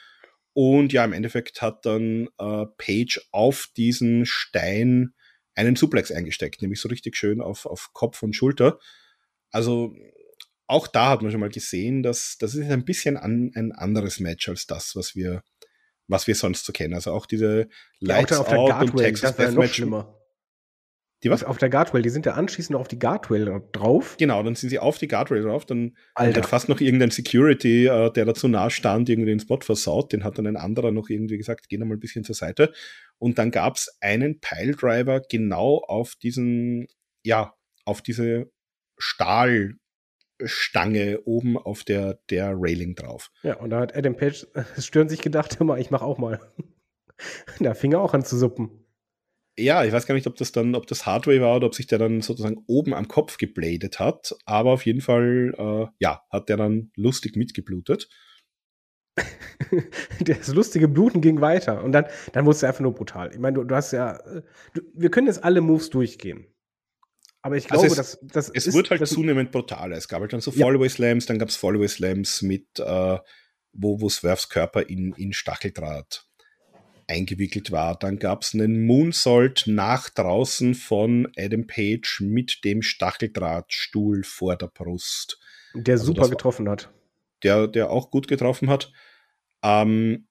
Und 0.51 0.93
ja, 0.93 1.03
im 1.05 1.13
Endeffekt 1.13 1.63
hat 1.63 1.83
dann 1.87 2.29
Page 2.37 3.19
auf 3.31 3.69
diesen 3.75 4.27
Stein 4.27 5.15
einen 5.55 5.75
Suplex 5.75 6.11
eingesteckt, 6.11 6.61
nämlich 6.61 6.79
so 6.79 6.89
richtig 6.89 7.15
schön 7.15 7.41
auf, 7.41 7.65
auf 7.65 7.89
Kopf 7.93 8.21
und 8.21 8.35
Schulter. 8.35 8.77
Also 9.53 9.95
auch 10.67 10.87
da 10.87 11.09
hat 11.09 11.21
man 11.21 11.31
schon 11.31 11.39
mal 11.39 11.49
gesehen, 11.49 12.03
dass 12.03 12.37
das 12.39 12.55
ist 12.55 12.69
ein 12.69 12.83
bisschen 12.83 13.15
an, 13.15 13.51
ein 13.55 13.71
anderes 13.71 14.19
Match 14.19 14.49
als 14.49 14.65
das, 14.67 14.95
was 14.95 15.15
wir, 15.15 15.43
was 16.07 16.27
wir 16.27 16.35
sonst 16.35 16.65
so 16.65 16.73
kennen. 16.73 16.93
Also 16.93 17.13
auch 17.13 17.25
diese 17.25 17.69
Lights 17.99 18.31
ja, 18.31 18.39
auch 18.39 18.51
Out 18.51 18.69
Guardway, 18.69 18.89
und 18.89 18.97
Texas 18.97 19.35
Deathmatch. 19.35 19.83
Die 21.23 21.29
was? 21.29 21.43
Auf 21.45 21.57
der 21.57 21.69
Guardrail, 21.69 22.01
die 22.01 22.09
sind 22.09 22.25
ja 22.25 22.33
anschließend 22.33 22.77
auf 22.77 22.89
die 22.89 22.99
Guardrail 22.99 23.61
drauf. 23.71 24.17
Genau, 24.19 24.43
dann 24.43 24.55
sind 24.55 24.69
sie 24.69 24.79
auf 24.79 24.97
die 24.97 25.07
Guardrail 25.07 25.43
drauf, 25.43 25.65
dann 25.65 25.95
Alter. 26.15 26.41
hat 26.41 26.49
fast 26.49 26.67
noch 26.67 26.81
irgendein 26.81 27.11
Security, 27.11 27.85
äh, 27.85 28.11
der 28.11 28.25
dazu 28.25 28.49
nah 28.49 28.69
stand, 28.69 29.07
irgendwie 29.07 29.29
den 29.29 29.39
Spot 29.39 29.61
versaut, 29.61 30.11
den 30.11 30.25
hat 30.25 30.37
dann 30.37 30.47
ein 30.47 30.57
anderer 30.57 30.91
noch 30.91 31.09
irgendwie 31.09 31.37
gesagt, 31.37 31.69
geh 31.69 31.77
noch 31.77 31.85
mal 31.85 31.95
ein 31.95 32.01
bisschen 32.01 32.25
zur 32.25 32.35
Seite. 32.35 32.73
Und 33.19 33.37
dann 33.37 33.51
gab 33.51 33.77
es 33.77 33.95
einen 34.01 34.41
Piledriver 34.41 35.21
genau 35.21 35.77
auf 35.77 36.15
diesen, 36.15 36.87
ja, 37.23 37.53
auf 37.85 38.01
diese 38.01 38.51
Stahlstange 38.97 41.21
oben 41.25 41.57
auf 41.57 41.83
der, 41.83 42.19
der 42.29 42.53
Railing 42.55 42.95
drauf. 42.95 43.31
Ja, 43.43 43.57
und 43.57 43.69
da 43.69 43.81
hat 43.81 43.95
Adam 43.95 44.15
Page 44.15 44.47
stören 44.77 45.09
sich 45.09 45.21
gedacht, 45.21 45.59
hör 45.59 45.65
mal, 45.65 45.79
ich 45.79 45.91
mach 45.91 46.01
auch 46.01 46.17
mal. 46.17 46.39
da 47.59 47.73
fing 47.73 47.93
er 47.93 48.01
auch 48.01 48.13
an 48.13 48.25
zu 48.25 48.37
suppen. 48.37 48.83
Ja, 49.57 49.85
ich 49.85 49.93
weiß 49.93 50.07
gar 50.07 50.15
nicht, 50.15 50.25
ob 50.25 50.35
das 50.35 50.51
dann, 50.51 50.73
ob 50.73 50.87
das 50.87 51.05
Hardware 51.05 51.41
war 51.41 51.57
oder 51.57 51.67
ob 51.67 51.75
sich 51.75 51.85
der 51.85 51.99
dann 51.99 52.21
sozusagen 52.21 52.63
oben 52.65 52.95
am 52.95 53.07
Kopf 53.07 53.37
gebladet 53.37 53.99
hat, 53.99 54.35
aber 54.45 54.71
auf 54.71 54.85
jeden 54.85 55.01
Fall, 55.01 55.53
äh, 55.55 55.85
ja, 55.99 56.23
hat 56.31 56.49
der 56.49 56.57
dann 56.57 56.91
lustig 56.95 57.35
mitgeblutet. 57.35 58.09
das 60.21 60.47
lustige 60.47 60.87
Bluten 60.87 61.21
ging 61.21 61.39
weiter 61.39 61.83
und 61.83 61.91
dann, 61.91 62.05
dann 62.31 62.45
wurde 62.45 62.55
es 62.55 62.63
einfach 62.63 62.81
nur 62.81 62.95
brutal. 62.95 63.31
Ich 63.31 63.37
meine, 63.37 63.55
du, 63.55 63.63
du 63.63 63.75
hast 63.75 63.91
ja, 63.91 64.17
du, 64.73 64.81
wir 64.93 65.11
können 65.11 65.27
jetzt 65.27 65.43
alle 65.43 65.61
Moves 65.61 65.91
durchgehen. 65.91 66.47
Aber 67.43 67.57
ich 67.57 67.67
glaube, 67.67 67.83
Also 67.83 68.01
es- 68.01 68.19
dass 68.19 68.19
das 68.33 68.49
Es 68.49 68.67
ist, 68.67 68.73
wurde 68.73 68.89
halt 68.91 69.01
das, 69.01 69.11
zunehmend 69.11 69.51
brutaler. 69.51 69.95
Es 69.97 70.07
gab 70.07 70.21
halt 70.21 70.33
dann 70.33 70.41
so 70.41 70.49
Ja. 70.51 70.65
Fallaway 70.65 70.89
Slams, 70.89 71.25
dann 71.27 71.37
gab 71.37 71.49
es 71.49 71.55
Fallaway 71.55 71.87
Slams 71.87 72.41
mit, 72.41 72.65
äh, 72.79 73.17
wo, 73.73 74.01
wo 74.01 74.09
Swerves 74.09 74.49
Körper 74.49 74.81
in, 74.89 75.13
in 75.17 75.33
Stacheldraht 75.33 76.25
eingewickelt 77.07 77.71
war. 77.71 77.99
Dann 77.99 78.17
gab 78.17 78.43
es 78.43 78.53
einen 78.53 78.85
Moonsault 78.85 79.65
nach 79.67 80.09
draußen 80.09 80.73
von 80.73 81.27
Adam 81.37 81.67
Page 81.67 82.21
mit 82.21 82.63
dem 82.63 82.81
Stacheldrahtstuhl 82.81 84.23
vor 84.23 84.55
der 84.55 84.67
Brust, 84.67 85.37
der 85.73 85.95
also 85.95 86.05
super 86.05 86.21
das 86.21 86.29
getroffen 86.31 86.69
hat. 86.69 86.89
der, 87.43 87.67
der 87.67 87.89
auch 87.91 88.09
gut 88.09 88.27
getroffen 88.29 88.69
hat. 88.69 88.91
Ähm, 89.63 90.27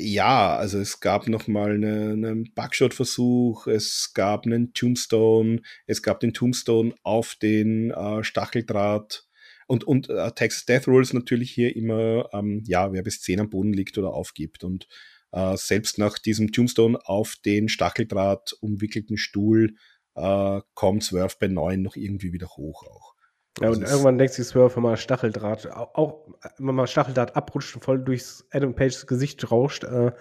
ja, 0.00 0.56
also 0.56 0.78
es 0.78 1.00
gab 1.00 1.28
noch 1.28 1.46
mal 1.48 1.74
eine- 1.74 2.12
einen 2.12 2.52
Bugshot-Versuch, 2.54 3.66
es 3.66 4.12
gab 4.14 4.46
einen 4.46 4.72
Tombstone, 4.72 5.62
es 5.86 6.02
gab 6.02 6.20
den 6.20 6.32
Tombstone 6.34 6.94
auf 7.02 7.34
den 7.36 7.90
äh, 7.90 8.22
Stacheldraht 8.24 9.26
und, 9.66 9.84
und 9.84 10.08
äh, 10.10 10.32
Texas 10.32 10.64
Death 10.66 10.88
Rules 10.88 11.12
natürlich 11.12 11.52
hier 11.52 11.74
immer, 11.76 12.28
ähm, 12.32 12.62
ja, 12.66 12.92
wer 12.92 13.02
bis 13.02 13.20
10 13.22 13.40
am 13.40 13.50
Boden 13.50 13.72
liegt 13.72 13.96
oder 13.98 14.12
aufgibt. 14.12 14.64
Und 14.64 14.88
äh, 15.32 15.56
selbst 15.56 15.98
nach 15.98 16.18
diesem 16.18 16.52
Tombstone 16.52 16.98
auf 17.04 17.36
den 17.44 17.68
Stacheldraht 17.68 18.52
umwickelten 18.60 19.16
Stuhl 19.16 19.74
äh, 20.16 20.60
kommt 20.74 21.04
Swerve 21.04 21.36
bei 21.40 21.48
9 21.48 21.82
noch 21.82 21.96
irgendwie 21.96 22.32
wieder 22.32 22.48
hoch 22.48 22.82
auch. 22.84 23.09
Ja, 23.58 23.68
Also 23.68 23.80
und 23.80 23.86
irgendwann 23.86 24.18
denkt 24.18 24.34
sich 24.34 24.46
Swerve, 24.46 24.76
wenn 24.76 24.82
mal 24.82 24.96
Stacheldraht, 24.96 25.70
auch, 25.70 26.28
wenn 26.58 26.74
mal 26.74 26.86
Stacheldraht 26.86 27.36
abrutscht 27.36 27.74
und 27.74 27.84
voll 27.84 28.02
durchs 28.02 28.46
Adam 28.50 28.74
Pages 28.74 29.06
Gesicht 29.06 29.50
rauscht, 29.50 29.84
äh, 29.84 30.12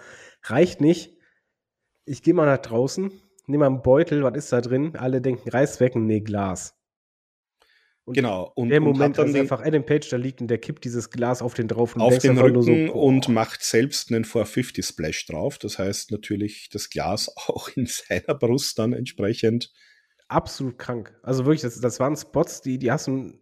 reicht 0.44 0.82
nicht. 0.82 1.16
Ich 2.06 2.24
gehe 2.24 2.34
mal 2.34 2.46
nach 2.46 2.58
draußen, 2.58 3.12
nehme 3.46 3.66
mal 3.66 3.68
einen 3.68 3.84
Beutel, 3.84 4.24
was 4.24 4.36
ist 4.36 4.52
da 4.52 4.62
drin? 4.62 4.96
Alle 4.96 5.22
denken, 5.22 5.50
reiß 5.50 5.80
weg, 5.80 5.96
nee, 5.96 6.22
Glas. 6.22 6.76
Und 8.10 8.16
Genau. 8.16 8.52
Und, 8.56 8.70
der 8.70 8.82
und 8.82 8.86
Moment, 8.86 9.20
dann 9.20 9.28
als 9.28 9.36
einfach 9.36 9.62
Adam 9.62 9.86
Page 9.86 10.10
da 10.10 10.18
liegt 10.18 10.42
und 10.42 10.48
der 10.48 10.58
kippt 10.58 10.84
dieses 10.84 11.12
Glas 11.12 11.44
auf 11.44 11.54
den 11.54 11.68
drauf 11.68 11.96
und 11.96 12.02
auf 12.02 12.18
den 12.18 12.40
Rücken 12.40 12.88
so, 12.88 12.94
und 12.94 13.28
macht 13.30 13.62
selbst 13.62 14.12
einen 14.12 14.26
450 14.26 14.84
Splash 14.84 15.28
drauf. 15.28 15.60
Das 15.60 15.78
heißt 15.78 16.10
natürlich 16.10 16.70
das 16.72 16.90
Glas 16.90 17.32
auch 17.36 17.70
in 17.76 17.86
seiner 17.86 18.34
Brust 18.34 18.80
dann 18.80 18.94
entsprechend. 18.94 19.72
Absolut 20.30 20.78
krank. 20.78 21.14
Also 21.24 21.46
wirklich, 21.46 21.62
das, 21.62 21.80
das 21.80 22.00
waren 22.00 22.16
Spots, 22.16 22.62
die, 22.62 22.78
die 22.78 22.92
hast 22.92 23.08
du 23.08 23.34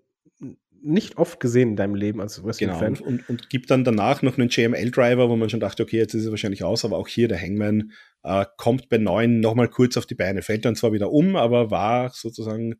nicht 0.81 1.18
oft 1.18 1.39
gesehen 1.39 1.69
in 1.72 1.76
deinem 1.76 1.95
Leben 1.95 2.22
als 2.22 2.35
Genau. 2.35 2.47
Wrestling-Fan. 2.47 2.93
Und, 2.97 3.01
und, 3.01 3.30
und 3.30 3.49
gibt 3.49 3.72
dann 3.72 3.84
danach 3.84 4.22
noch 4.22 4.38
einen 4.38 4.49
JML-Driver, 4.49 5.30
wo 5.30 5.35
man 5.35 5.49
schon 5.49 5.59
dachte, 5.59 5.84
okay, 5.84 5.97
jetzt 5.97 6.14
ist 6.14 6.26
er 6.26 6.31
wahrscheinlich 6.31 6.64
aus, 6.64 6.85
aber 6.85 6.97
auch 6.97 7.07
hier 7.07 7.27
der 7.27 7.41
Hangman 7.41 7.91
äh, 8.23 8.45
kommt 8.57 8.89
bei 8.89 8.97
9 8.97 9.39
nochmal 9.39 9.69
kurz 9.69 9.97
auf 9.97 10.05
die 10.05 10.15
Beine, 10.15 10.41
fällt 10.41 10.65
dann 10.65 10.76
zwar 10.76 10.93
wieder 10.93 11.11
um, 11.11 11.35
aber 11.35 11.72
war 11.72 12.11
sozusagen 12.11 12.76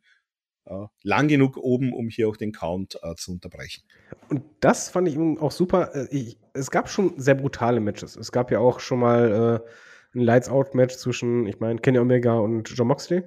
äh, 0.66 0.86
lang 1.02 1.28
genug 1.28 1.56
oben, 1.56 1.92
um 1.92 2.08
hier 2.08 2.28
auch 2.28 2.36
den 2.36 2.52
Count 2.52 2.98
äh, 3.02 3.14
zu 3.16 3.32
unterbrechen. 3.32 3.82
Und 4.28 4.42
das 4.60 4.90
fand 4.90 5.08
ich 5.08 5.14
eben 5.14 5.38
auch 5.38 5.52
super. 5.52 5.94
Äh, 5.94 6.06
Ich, 6.10 6.38
es 6.54 6.70
gab 6.70 6.88
schon 6.88 7.14
sehr 7.18 7.34
brutale 7.34 7.80
Matches. 7.80 8.16
Es 8.16 8.32
gab 8.32 8.50
ja 8.50 8.60
auch 8.60 8.80
schon 8.80 9.00
mal 9.00 9.62
äh, 9.64 10.16
ein 10.16 10.22
Lights-Out-Match 10.22 10.96
zwischen, 10.96 11.46
ich 11.46 11.58
meine, 11.60 11.80
Kenny 11.80 11.98
Omega 11.98 12.38
und 12.38 12.70
John 12.74 12.88
Moxley, 12.88 13.24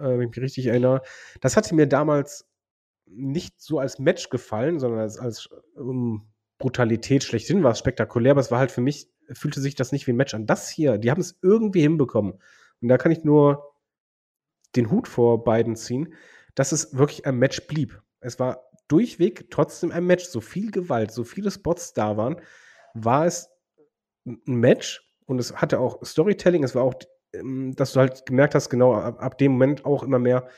äh, 0.00 0.18
wenn 0.18 0.28
ich 0.28 0.36
mich 0.36 0.40
richtig 0.40 0.66
erinnere. 0.66 1.02
Das 1.40 1.56
hatte 1.56 1.74
mir 1.74 1.86
damals 1.86 2.48
nicht 3.06 3.60
so 3.60 3.78
als 3.78 3.98
Match 3.98 4.30
gefallen, 4.30 4.78
sondern 4.78 5.00
als, 5.00 5.18
als 5.18 5.48
ähm, 5.76 6.22
Brutalität 6.58 7.24
schlechthin 7.24 7.62
war 7.62 7.72
es 7.72 7.78
spektakulär, 7.78 8.32
aber 8.32 8.40
es 8.40 8.50
war 8.50 8.58
halt 8.58 8.70
für 8.70 8.80
mich, 8.82 9.08
fühlte 9.32 9.60
sich 9.60 9.74
das 9.74 9.92
nicht 9.92 10.06
wie 10.06 10.12
ein 10.12 10.16
Match 10.16 10.34
an. 10.34 10.46
Das 10.46 10.68
hier, 10.68 10.98
die 10.98 11.10
haben 11.10 11.20
es 11.20 11.38
irgendwie 11.42 11.80
hinbekommen. 11.80 12.34
Und 12.80 12.88
da 12.88 12.98
kann 12.98 13.12
ich 13.12 13.24
nur 13.24 13.74
den 14.76 14.90
Hut 14.90 15.08
vor 15.08 15.44
beiden 15.44 15.76
ziehen, 15.76 16.14
dass 16.54 16.72
es 16.72 16.96
wirklich 16.96 17.26
ein 17.26 17.36
Match 17.36 17.66
blieb. 17.66 18.00
Es 18.20 18.38
war 18.38 18.70
durchweg 18.88 19.50
trotzdem 19.50 19.92
ein 19.92 20.06
Match. 20.06 20.24
So 20.24 20.40
viel 20.40 20.70
Gewalt, 20.70 21.10
so 21.12 21.24
viele 21.24 21.50
Spots 21.50 21.92
da 21.92 22.16
waren, 22.16 22.40
war 22.94 23.26
es 23.26 23.48
ein 24.26 24.40
Match 24.44 25.02
und 25.26 25.38
es 25.38 25.56
hatte 25.56 25.78
auch 25.80 26.04
Storytelling. 26.04 26.64
Es 26.64 26.74
war 26.74 26.82
auch, 26.82 26.94
dass 27.32 27.92
du 27.92 28.00
halt 28.00 28.26
gemerkt 28.26 28.54
hast, 28.54 28.70
genau 28.70 28.94
ab, 28.94 29.22
ab 29.22 29.38
dem 29.38 29.52
Moment 29.52 29.84
auch 29.84 30.02
immer 30.02 30.18
mehr, 30.18 30.48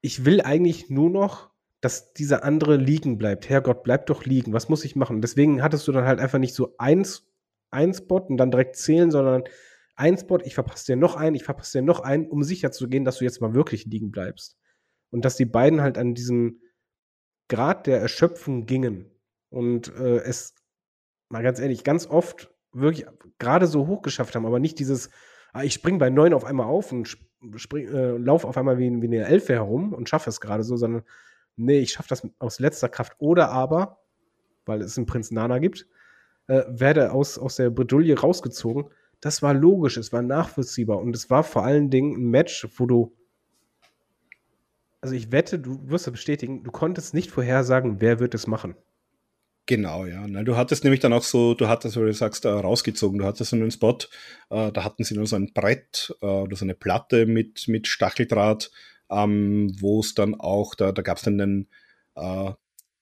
ich 0.00 0.24
will 0.24 0.40
eigentlich 0.40 0.90
nur 0.90 1.10
noch, 1.10 1.50
dass 1.80 2.12
dieser 2.12 2.44
andere 2.44 2.76
liegen 2.76 3.18
bleibt. 3.18 3.48
Herrgott, 3.48 3.82
bleib 3.82 4.06
doch 4.06 4.24
liegen. 4.24 4.52
Was 4.52 4.68
muss 4.68 4.84
ich 4.84 4.96
machen? 4.96 5.20
Deswegen 5.20 5.62
hattest 5.62 5.86
du 5.86 5.92
dann 5.92 6.06
halt 6.06 6.20
einfach 6.20 6.38
nicht 6.38 6.54
so 6.54 6.74
eins, 6.78 7.28
ein 7.70 7.94
Spot 7.94 8.20
und 8.20 8.36
dann 8.36 8.50
direkt 8.50 8.76
zählen, 8.76 9.10
sondern 9.10 9.44
ein 9.94 10.16
Spot, 10.16 10.38
ich 10.38 10.54
verpasse 10.54 10.86
dir 10.86 10.96
noch 10.96 11.16
einen, 11.16 11.36
ich 11.36 11.44
verpasse 11.44 11.78
dir 11.78 11.82
noch 11.82 12.00
einen, 12.00 12.28
um 12.28 12.42
sicher 12.42 12.72
zu 12.72 12.88
gehen, 12.88 13.04
dass 13.04 13.18
du 13.18 13.24
jetzt 13.24 13.40
mal 13.40 13.54
wirklich 13.54 13.84
liegen 13.84 14.10
bleibst. 14.10 14.56
Und 15.10 15.24
dass 15.24 15.36
die 15.36 15.44
beiden 15.44 15.80
halt 15.80 15.98
an 15.98 16.14
diesem 16.14 16.60
Grad 17.48 17.86
der 17.86 18.00
Erschöpfung 18.00 18.66
gingen 18.66 19.10
und 19.50 19.88
äh, 19.96 20.18
es, 20.18 20.54
mal 21.28 21.42
ganz 21.42 21.58
ehrlich, 21.58 21.82
ganz 21.82 22.06
oft 22.06 22.50
wirklich 22.72 23.06
gerade 23.38 23.66
so 23.66 23.86
hoch 23.86 24.02
geschafft 24.02 24.34
haben, 24.34 24.46
aber 24.46 24.60
nicht 24.60 24.78
dieses, 24.78 25.10
ah, 25.52 25.62
ich 25.62 25.74
spring 25.74 25.98
bei 25.98 26.10
neun 26.10 26.34
auf 26.34 26.44
einmal 26.44 26.66
auf 26.66 26.92
und 26.92 27.16
äh, 27.74 28.16
lauf 28.16 28.44
auf 28.44 28.56
einmal 28.56 28.78
wie, 28.78 28.90
wie 29.02 29.06
eine 29.06 29.26
Elfe 29.26 29.54
herum 29.54 29.92
und 29.92 30.08
schaffe 30.08 30.30
es 30.30 30.40
gerade 30.40 30.62
so, 30.62 30.76
sondern 30.76 31.02
nee, 31.56 31.78
ich 31.78 31.92
schaffe 31.92 32.08
das 32.08 32.26
aus 32.38 32.58
letzter 32.58 32.88
Kraft. 32.88 33.14
Oder 33.18 33.50
aber, 33.50 33.98
weil 34.66 34.82
es 34.82 34.96
einen 34.96 35.06
Prinz 35.06 35.30
Nana 35.30 35.58
gibt, 35.58 35.86
äh, 36.46 36.62
werde 36.68 37.12
aus, 37.12 37.38
aus 37.38 37.56
der 37.56 37.70
Bredouille 37.70 38.18
rausgezogen. 38.18 38.86
Das 39.20 39.42
war 39.42 39.54
logisch, 39.54 39.96
es 39.96 40.12
war 40.12 40.22
nachvollziehbar 40.22 40.98
und 40.98 41.14
es 41.14 41.30
war 41.30 41.42
vor 41.42 41.64
allen 41.64 41.90
Dingen 41.90 42.14
ein 42.16 42.30
Match, 42.30 42.68
wo 42.76 42.86
du 42.86 43.12
also 45.00 45.14
ich 45.14 45.30
wette, 45.30 45.58
du 45.58 45.88
wirst 45.88 46.06
es 46.06 46.12
bestätigen, 46.12 46.64
du 46.64 46.70
konntest 46.70 47.14
nicht 47.14 47.30
vorhersagen, 47.30 48.00
wer 48.00 48.18
wird 48.18 48.34
es 48.34 48.46
machen. 48.46 48.74
Genau, 49.68 50.06
ja. 50.06 50.26
Na, 50.26 50.42
du 50.44 50.56
hattest 50.56 50.82
nämlich 50.84 51.00
dann 51.00 51.12
auch 51.12 51.22
so, 51.22 51.52
du 51.52 51.68
hattest, 51.68 51.94
wie 51.96 52.00
du 52.00 52.14
sagst, 52.14 52.46
äh, 52.46 52.48
rausgezogen, 52.48 53.18
du 53.18 53.26
hattest 53.26 53.50
so 53.50 53.56
einen 53.56 53.70
Spot, 53.70 53.98
äh, 54.48 54.72
da 54.72 54.82
hatten 54.82 55.04
sie 55.04 55.14
nur 55.14 55.26
so 55.26 55.36
ein 55.36 55.52
Brett 55.52 56.16
äh, 56.22 56.26
oder 56.26 56.56
so 56.56 56.64
eine 56.64 56.74
Platte 56.74 57.26
mit, 57.26 57.68
mit 57.68 57.86
Stacheldraht, 57.86 58.70
ähm, 59.10 59.70
wo 59.78 60.00
es 60.00 60.14
dann 60.14 60.34
auch, 60.34 60.74
da, 60.74 60.92
da 60.92 61.02
gab 61.02 61.18
es 61.18 61.24
dann 61.24 61.38
einen, 61.38 61.68
äh, 62.16 62.52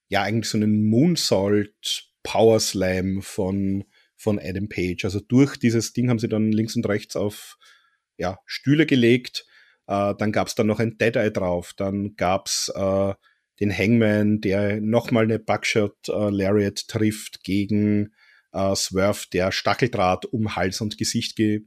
ja, 0.08 0.22
eigentlich 0.22 0.50
so 0.50 0.58
einen 0.58 0.88
Moonsault 0.88 2.08
Power 2.24 2.58
Slam 2.58 3.22
von, 3.22 3.84
von 4.16 4.40
Adam 4.42 4.68
Page. 4.68 5.04
Also 5.04 5.20
durch 5.20 5.58
dieses 5.58 5.92
Ding 5.92 6.10
haben 6.10 6.18
sie 6.18 6.28
dann 6.28 6.50
links 6.50 6.74
und 6.74 6.88
rechts 6.88 7.14
auf 7.14 7.58
ja, 8.16 8.40
Stühle 8.44 8.86
gelegt. 8.86 9.46
Äh, 9.86 10.16
dann 10.18 10.32
gab 10.32 10.48
es 10.48 10.56
dann 10.56 10.66
noch 10.66 10.80
ein 10.80 10.98
Dead-Eye 10.98 11.30
drauf. 11.30 11.74
Dann 11.76 12.16
gab 12.16 12.48
es 12.48 12.72
äh, 12.74 13.14
den 13.60 13.76
Hangman, 13.76 14.40
der 14.40 14.80
nochmal 14.80 15.24
eine 15.24 15.38
Buckshot 15.38 15.96
äh, 16.08 16.30
Lariat 16.30 16.88
trifft 16.88 17.42
gegen 17.42 18.12
äh, 18.52 18.74
Swerve, 18.74 19.26
der 19.32 19.52
Stacheldraht 19.52 20.26
um 20.26 20.56
Hals 20.56 20.80
und 20.80 20.98
Gesicht 20.98 21.36
ge, 21.36 21.62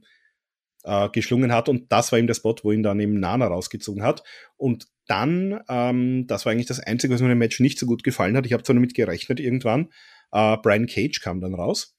äh, 0.84 1.08
geschlungen 1.10 1.52
hat. 1.52 1.68
Und 1.68 1.90
das 1.92 2.12
war 2.12 2.18
eben 2.18 2.28
der 2.28 2.34
Spot, 2.34 2.56
wo 2.62 2.72
ihn 2.72 2.82
dann 2.82 3.00
eben 3.00 3.18
Nana 3.18 3.46
rausgezogen 3.46 4.02
hat. 4.02 4.22
Und 4.56 4.86
dann, 5.06 5.60
ähm, 5.68 6.26
das 6.28 6.44
war 6.44 6.52
eigentlich 6.52 6.66
das 6.66 6.80
Einzige, 6.80 7.14
was 7.14 7.20
mir 7.20 7.32
im 7.32 7.38
Match 7.38 7.60
nicht 7.60 7.78
so 7.78 7.86
gut 7.86 8.04
gefallen 8.04 8.36
hat. 8.36 8.46
Ich 8.46 8.52
habe 8.52 8.62
zwar 8.62 8.74
damit 8.74 8.94
gerechnet 8.94 9.40
irgendwann. 9.40 9.88
Äh, 10.32 10.56
Brian 10.58 10.86
Cage 10.86 11.20
kam 11.20 11.40
dann 11.40 11.54
raus 11.54 11.96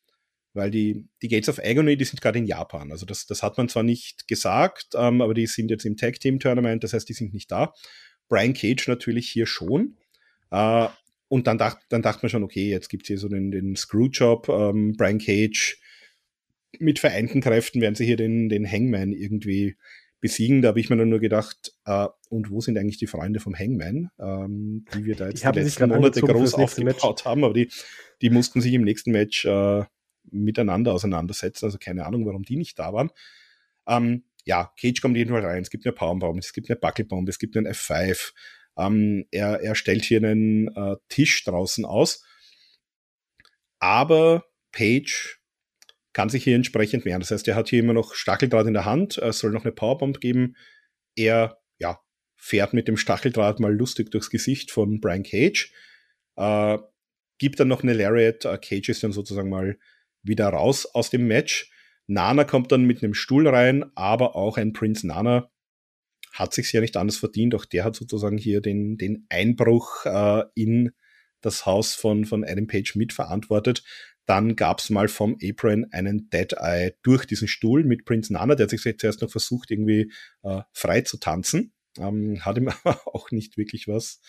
weil 0.53 0.72
die, 0.72 1.07
die 1.22 1.27
Gates 1.27 1.49
of 1.49 1.59
Agony, 1.63 1.95
die 1.95 2.05
sind 2.05 2.22
gerade 2.22 2.39
in 2.39 2.45
Japan. 2.45 2.91
Also 2.91 3.05
das, 3.05 3.26
das 3.26 3.43
hat 3.43 3.57
man 3.57 3.69
zwar 3.69 3.84
nicht 3.84 4.27
gesagt, 4.27 4.88
ähm, 4.95 5.22
aber 5.22 5.34
die 5.34 5.47
sind 5.47 5.72
jetzt 5.72 5.85
im 5.85 5.97
Tag 5.97 6.19
Team 6.19 6.39
Tournament, 6.39 6.84
das 6.84 6.93
heißt, 6.93 7.07
die 7.07 7.13
sind 7.13 7.34
nicht 7.34 7.51
da. 7.51 7.73
Brian 8.32 8.53
Cage 8.53 8.88
natürlich 8.88 9.30
hier 9.30 9.45
schon. 9.45 9.98
Äh, 10.52 10.88
und 11.28 11.48
dann, 11.48 11.58
dacht, 11.58 11.80
dann 11.90 12.02
dachte 12.02 12.20
man 12.24 12.30
schon, 12.30 12.44
okay, 12.44 12.70
jetzt 12.70 12.88
gibt 12.88 13.03
es 13.03 13.08
hier 13.08 13.18
so 13.18 13.28
den, 13.28 13.52
den 13.52 13.76
Screwjob. 13.76 14.48
Ähm, 14.48 14.95
Brian 14.98 15.20
Cage 15.20 15.78
mit 16.80 16.99
vereinten 16.99 17.41
Kräften 17.41 17.82
werden 17.82 17.95
sie 17.95 18.06
hier 18.06 18.16
den, 18.16 18.48
den 18.48 18.70
Hangman 18.70 19.12
irgendwie 19.12 19.76
besiegen. 20.22 20.62
Da 20.62 20.70
habe 20.70 20.80
ich 20.80 20.90
mir 20.90 20.95
dann 20.95 21.10
nur 21.10 21.20
gedacht, 21.20 21.74
äh, 21.86 22.08
und 22.30 22.49
wo 22.49 22.62
sind 22.62 22.78
eigentlich 22.78 22.98
die 22.98 23.08
Freunde 23.08 23.41
vom 23.41 23.53
Hangman, 23.53 24.10
ähm, 24.18 24.86
die 24.94 25.03
wir 25.03 25.16
da 25.16 25.28
jetzt 25.28 25.44
Die 25.44 25.52
die 25.52 25.60
letzten 25.60 25.90
Monate 25.90 26.22
groß 26.22 26.53
aufgebaut 26.53 27.26
haben, 27.26 27.44
aber 27.44 27.53
die, 27.53 27.70
die 28.22 28.30
mussten 28.30 28.62
sich 28.62 28.74
im 28.74 28.84
nächsten 28.84 29.12
Match 29.12 29.44
äh, 29.45 29.84
miteinander 30.32 30.94
auseinandersetzen. 30.94 31.66
Also 31.66 31.78
keine 31.78 32.06
Ahnung, 32.06 32.26
warum 32.26 32.44
die 32.44 32.56
nicht 32.56 32.80
da 32.80 32.94
waren. 32.94 33.12
Ähm, 33.88 34.24
ja, 34.45 34.72
Cage 34.80 35.01
kommt 35.01 35.18
jedenfalls 35.18 35.45
rein. 35.45 35.61
Es 35.61 35.69
gibt 35.69 35.85
eine 35.85 35.93
Powerbomb, 35.93 36.39
es 36.39 36.53
gibt 36.53 36.69
eine 36.69 36.80
Buckelbomb, 36.80 37.27
es 37.30 37.39
gibt 37.39 37.55
einen 37.57 37.68
F5. 37.68 38.34
Ähm, 38.77 39.26
er, 39.31 39.61
er 39.61 39.76
stellt 39.76 40.03
hier 40.03 40.18
einen 40.18 40.68
äh, 40.76 40.95
Tisch 41.09 41.43
draußen 41.43 41.85
aus. 41.85 42.26
Aber 43.80 44.45
Page 44.72 45.39
kann 46.13 46.30
sich 46.30 46.43
hier 46.43 46.55
entsprechend 46.55 47.05
wehren. 47.05 47.22
Das 47.22 47.31
heißt, 47.31 47.47
er 47.47 47.55
hat 47.55 47.69
hier 47.69 47.80
immer 47.80 47.93
noch 47.93 48.13
Stacheldraht 48.13 48.68
in 48.68 48.73
der 48.73 48.85
Hand, 48.85 49.18
es 49.18 49.39
soll 49.39 49.51
noch 49.51 49.63
eine 49.63 49.72
Powerbomb 49.72 50.19
geben. 50.19 50.55
Er, 51.15 51.59
ja, 51.80 51.99
fährt 52.38 52.73
mit 52.73 52.88
dem 52.88 52.97
Stacheldraht 52.97 53.59
mal 53.59 53.73
lustig 53.73 54.11
durchs 54.11 54.30
Gesicht 54.30 54.72
von 54.72 54.99
Brian 54.99 55.23
Cage. 55.23 55.72
Äh, 56.35 56.77
gibt 57.38 57.59
dann 57.59 57.68
noch 57.68 57.84
eine 57.84 57.93
Lariat. 57.93 58.45
Äh, 58.45 58.57
Cage 58.57 58.89
ist 58.89 59.03
dann 59.03 59.13
sozusagen 59.13 59.49
mal 59.49 59.77
wieder 60.23 60.47
raus 60.47 60.85
aus 60.85 61.09
dem 61.09 61.27
Match. 61.27 61.70
Nana 62.11 62.43
kommt 62.43 62.71
dann 62.71 62.83
mit 62.83 63.03
einem 63.03 63.13
Stuhl 63.13 63.47
rein, 63.47 63.85
aber 63.95 64.35
auch 64.35 64.57
ein 64.57 64.73
Prince 64.73 65.07
Nana 65.07 65.49
hat 66.33 66.53
sich 66.53 66.71
ja 66.73 66.81
nicht 66.81 66.97
anders 66.97 67.17
verdient. 67.17 67.55
Auch 67.55 67.65
der 67.65 67.85
hat 67.85 67.95
sozusagen 67.95 68.38
hier 68.38 68.61
den, 68.61 68.97
den 68.97 69.25
Einbruch 69.29 70.05
äh, 70.05 70.43
in 70.55 70.91
das 71.39 71.65
Haus 71.65 71.95
von, 71.95 72.25
von 72.25 72.43
Adam 72.43 72.67
Page 72.67 72.95
mitverantwortet. 72.95 73.83
Dann 74.25 74.55
gab's 74.55 74.89
mal 74.89 75.07
vom 75.07 75.38
Apron 75.41 75.88
einen 75.91 76.29
Dead 76.29 76.53
Eye 76.53 76.93
durch 77.01 77.25
diesen 77.25 77.47
Stuhl 77.47 77.83
mit 77.83 78.05
Prince 78.05 78.31
Nana, 78.33 78.55
der 78.55 78.65
hat 78.65 78.69
sich 78.71 78.97
zuerst 78.97 79.21
noch 79.21 79.31
versucht, 79.31 79.71
irgendwie 79.71 80.11
äh, 80.43 80.61
frei 80.73 81.01
zu 81.01 81.17
tanzen. 81.17 81.73
Ähm, 81.97 82.43
hat 82.45 82.57
ihm 82.57 82.67
aber 82.83 83.07
auch 83.07 83.31
nicht 83.31 83.57
wirklich 83.57 83.88
was 83.88 84.19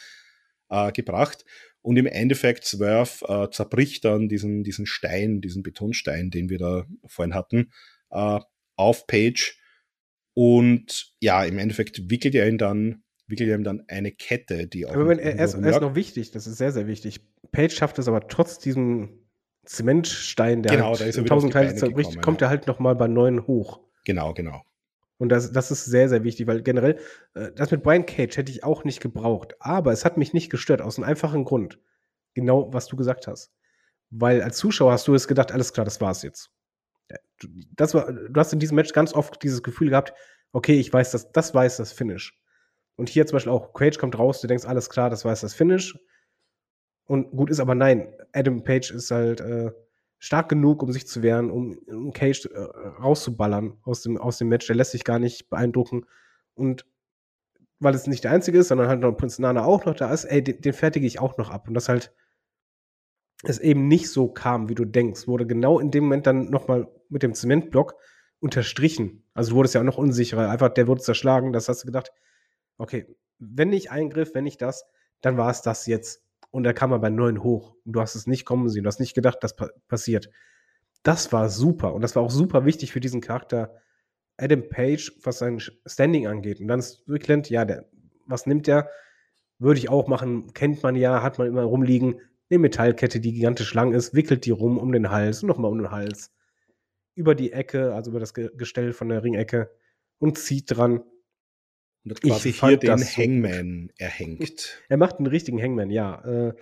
äh, 0.71 0.93
gebracht. 0.93 1.45
Und 1.83 1.97
im 1.97 2.07
Endeffekt 2.07 2.65
Swerve 2.65 3.27
äh, 3.27 3.51
zerbricht 3.51 4.05
dann 4.05 4.29
diesen, 4.29 4.63
diesen 4.63 4.87
Stein, 4.87 5.41
diesen 5.41 5.63
Betonstein, 5.63 6.31
den 6.31 6.49
wir 6.49 6.59
da 6.59 6.87
vorhin 7.07 7.35
hatten, 7.35 7.73
äh, 8.11 8.39
auf 8.77 9.07
Page. 9.07 9.59
Und 10.35 11.13
ja, 11.21 11.45
im 11.45 11.59
Endeffekt 11.59 12.09
wickelt 12.09 12.35
er 12.35 12.49
ihn 12.49 12.57
dann, 12.59 13.03
wickelt 13.27 13.51
er 13.51 13.57
ihm 13.57 13.65
dann 13.65 13.83
eine 13.89 14.13
Kette, 14.13 14.69
die 14.69 14.87
auch. 14.87 14.95
Aber 14.95 15.09
wenn, 15.09 15.19
er, 15.19 15.39
ist, 15.45 15.55
er 15.55 15.71
ist 15.71 15.81
noch 15.81 15.95
wichtig, 15.95 16.31
das 16.31 16.47
ist 16.47 16.57
sehr, 16.57 16.73
sehr 16.73 16.87
wichtig. 16.87 17.21
Page 17.51 17.75
schafft 17.75 17.99
es 17.99 18.09
aber 18.09 18.29
trotz 18.29 18.59
diesem 18.59 19.27
Zementstein, 19.65 20.63
der 20.63 20.73
genau, 20.73 20.91
halt 20.91 21.01
da 21.01 21.05
ist 21.05 21.19
er 21.19 21.25
tausend 21.25 21.53
Teile 21.53 21.75
zerbricht, 21.75 22.11
gekommen, 22.11 22.25
kommt 22.25 22.43
er 22.43 22.49
halt 22.49 22.67
nochmal 22.67 22.95
bei 22.95 23.09
neun 23.09 23.47
hoch. 23.47 23.81
Genau, 24.05 24.35
genau. 24.35 24.63
Und 25.23 25.29
das, 25.29 25.53
das 25.53 25.71
ist 25.71 25.85
sehr, 25.85 26.09
sehr 26.09 26.25
wichtig, 26.25 26.49
weil 26.49 26.63
generell, 26.63 26.99
äh, 27.35 27.53
das 27.55 27.71
mit 27.71 27.85
Brian 27.85 28.07
Cage 28.07 28.37
hätte 28.37 28.51
ich 28.51 28.65
auch 28.65 28.83
nicht 28.83 29.01
gebraucht. 29.01 29.55
Aber 29.61 29.93
es 29.93 30.05
hat 30.05 30.17
mich 30.17 30.33
nicht 30.33 30.51
gestört, 30.51 30.83
aus 30.83 30.99
einem 30.99 31.09
einfachen 31.09 31.45
Grund. 31.45 31.79
Genau, 32.35 32.73
was 32.73 32.89
du 32.89 32.97
gesagt 32.97 33.29
hast. 33.29 33.53
Weil 34.11 34.43
als 34.43 34.57
Zuschauer 34.57 34.91
hast 34.91 35.07
du 35.07 35.15
es 35.15 35.29
gedacht, 35.29 35.53
alles 35.53 35.73
klar, 35.73 35.85
das 35.85 36.01
war's 36.01 36.25
jetzt. 36.25 36.51
Das 37.77 37.95
war, 37.95 38.13
du 38.13 38.33
hast 38.35 38.53
in 38.53 38.59
diesem 38.59 38.75
Match 38.75 38.93
ganz 38.93 39.15
oft 39.15 39.41
dieses 39.45 39.63
Gefühl 39.63 39.91
gehabt, 39.91 40.13
okay, 40.51 40.81
ich 40.81 40.93
weiß 40.93 41.13
das, 41.13 41.31
das 41.31 41.55
weiß 41.55 41.77
das 41.77 41.93
Finish. 41.93 42.37
Und 42.97 43.09
hier 43.09 43.25
zum 43.25 43.37
Beispiel 43.37 43.53
auch, 43.53 43.75
Cage 43.75 43.99
kommt 43.99 44.19
raus, 44.19 44.41
du 44.41 44.49
denkst, 44.49 44.65
alles 44.65 44.91
klar, 44.91 45.09
das 45.09 45.25
weiß 45.25 45.43
das 45.43 45.55
Finish. 45.55 45.97
Und 47.05 47.31
gut 47.31 47.49
ist 47.49 47.61
aber 47.61 47.77
nein, 47.77 48.13
Adam 48.33 48.65
Page 48.65 48.91
ist 48.91 49.13
halt 49.13 49.41
äh, 49.41 49.71
stark 50.23 50.49
genug, 50.49 50.85
um 50.85 50.93
sich 50.93 51.09
zu 51.09 51.21
wehren, 51.21 51.51
um, 51.51 51.77
um 51.89 52.13
Cage 52.13 52.47
äh, 52.47 52.59
rauszuballern 52.59 53.77
aus 53.83 54.03
dem, 54.03 54.17
aus 54.17 54.39
dem 54.39 54.49
Match. 54.49 54.69
Der 54.69 54.77
lässt 54.77 54.93
sich 54.93 55.03
gar 55.03 55.19
nicht 55.19 55.51
beeindrucken. 55.51 56.07
Und 56.55 56.87
weil 57.81 57.93
es 57.97 58.07
nicht 58.07 58.23
der 58.23 58.31
einzige 58.31 58.59
ist, 58.59 58.69
sondern 58.69 58.87
halt 58.87 59.01
noch 59.01 59.17
Prince 59.17 59.43
Nana 59.43 59.65
auch 59.65 59.85
noch 59.85 59.97
da 59.97 60.13
ist, 60.13 60.25
ey, 60.27 60.41
den, 60.41 60.61
den 60.61 60.75
fertige 60.75 61.09
ich 61.09 61.19
auch 61.19 61.39
noch 61.39 61.51
ab. 61.51 61.67
Und 61.67 61.75
das 61.75 61.89
halt 61.89 62.15
es 63.43 63.59
eben 63.59 63.89
nicht 63.89 64.11
so 64.11 64.29
kam, 64.29 64.69
wie 64.69 64.77
du 64.77 64.85
denkst, 64.85 65.27
wurde 65.27 65.45
genau 65.45 65.81
in 65.81 65.91
dem 65.91 66.05
Moment 66.05 66.29
dann 66.29 66.51
nochmal 66.51 66.87
mit 67.09 67.25
dem 67.25 67.35
Zementblock 67.35 67.97
unterstrichen. 68.39 69.25
Also 69.35 69.51
du 69.51 69.57
wurdest 69.57 69.75
ja 69.75 69.81
auch 69.81 69.85
noch 69.85 69.99
unsicherer. 69.99 70.49
Einfach, 70.49 70.69
der 70.69 70.87
wurde 70.87 71.03
zerschlagen. 71.03 71.53
Das 71.53 71.69
hast 71.69 71.83
du 71.83 71.87
gedacht, 71.87 72.13
okay, 72.79 73.13
wenn 73.41 73.71
nicht 73.71 73.91
Eingriff, 73.91 74.35
wenn 74.35 74.45
nicht 74.45 74.63
das, 74.63 74.85
dann 75.21 75.37
war 75.37 75.51
es 75.51 75.63
das 75.63 75.87
jetzt 75.87 76.23
und 76.53 76.63
da 76.63 76.73
kam 76.73 76.93
er 76.93 77.01
bei 77.01 77.11
9 77.11 77.43
hoch. 77.43 77.75
Und 77.85 77.95
du 77.95 78.01
hast 78.01 78.15
es 78.15 78.29
nicht 78.29 78.45
kommen 78.45 78.69
sehen, 78.69 78.85
du 78.85 78.89
hast 78.89 79.01
nicht 79.01 79.15
gedacht, 79.15 79.39
das 79.41 79.57
pa 79.57 79.71
passiert. 79.89 80.31
Das 81.03 81.33
war 81.33 81.49
super 81.49 81.95
und 81.95 82.03
das 82.03 82.15
war 82.15 82.23
auch 82.23 82.31
super 82.31 82.65
wichtig 82.65 82.93
für 82.93 83.01
diesen 83.01 83.21
Charakter 83.21 83.75
Adam 84.37 84.69
Page, 84.69 85.13
was 85.25 85.39
sein 85.39 85.61
Standing 85.87 86.27
angeht. 86.27 86.61
Und 86.61 86.69
dann 86.69 86.79
ist 86.79 87.01
Strickland, 87.03 87.51
ja, 87.51 87.65
der, 87.65 87.89
was 88.27 88.47
nimmt 88.47 88.67
der? 88.67 88.89
Würde 89.59 89.79
ich 89.79 89.89
auch 89.89 90.09
machen, 90.09 90.53
kennt 90.53 90.83
man 90.83 90.95
ja, 90.95 91.23
hat 91.23 91.39
man 91.39 91.49
immer 91.49 91.65
rumliegen. 91.65 92.21
Eine 92.51 92.59
Metallkette, 92.59 93.21
die 93.21 93.33
gigantisch 93.33 93.73
lang 93.75 93.93
ist, 93.93 94.15
wickelt 94.15 94.45
die 94.45 94.51
rum 94.51 94.79
um 94.79 94.93
den 94.93 95.11
Hals 95.11 95.43
und 95.43 95.49
nochmal 95.49 95.71
um 95.71 95.79
den 95.79 95.91
Hals. 95.91 96.33
Über 97.15 97.35
die 97.35 97.53
Ecke, 97.53 97.95
also 97.95 98.11
über 98.11 98.21
das 98.21 98.35
Gestell 98.35 98.93
von 98.93 99.09
der 99.09 99.23
Ringecke 99.23 99.71
und 100.19 100.39
zieht 100.39 100.65
dran. 100.77 101.03
Und 102.05 102.13
hat 102.13 102.21
quasi 102.23 102.51
ich 102.51 102.61
hier 102.61 102.77
den 102.77 102.99
Hangman 102.99 103.89
so 103.89 104.05
erhängt. 104.05 104.83
Er 104.89 104.97
macht 104.97 105.17
einen 105.17 105.27
richtigen 105.27 105.61
Hangman, 105.63 105.91
ja. 105.91 106.21
Äh, 106.25 106.55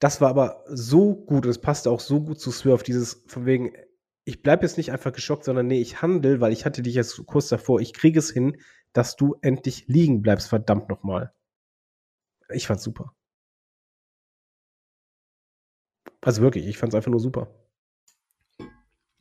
das 0.00 0.20
war 0.20 0.30
aber 0.30 0.64
so 0.68 1.14
gut, 1.14 1.44
es 1.46 1.60
passte 1.60 1.90
auch 1.90 2.00
so 2.00 2.20
gut 2.20 2.40
zu 2.40 2.50
Swerve, 2.50 2.84
dieses 2.84 3.24
von 3.26 3.46
wegen, 3.46 3.72
ich 4.24 4.42
bleibe 4.42 4.62
jetzt 4.64 4.76
nicht 4.76 4.92
einfach 4.92 5.12
geschockt, 5.12 5.44
sondern 5.44 5.66
nee, 5.66 5.80
ich 5.80 6.02
handle, 6.02 6.40
weil 6.40 6.52
ich 6.52 6.64
hatte 6.64 6.82
dich 6.82 6.94
jetzt 6.94 7.24
kurz 7.26 7.48
davor, 7.48 7.80
ich 7.80 7.92
kriege 7.92 8.18
es 8.18 8.30
hin, 8.30 8.60
dass 8.92 9.16
du 9.16 9.36
endlich 9.42 9.86
liegen 9.88 10.22
bleibst, 10.22 10.48
verdammt 10.48 10.88
nochmal. 10.88 11.32
Ich 12.50 12.66
fand's 12.66 12.84
super. 12.84 13.14
Also 16.20 16.42
wirklich, 16.42 16.66
ich 16.66 16.78
fand's 16.78 16.94
einfach 16.94 17.10
nur 17.10 17.20
super. 17.20 17.54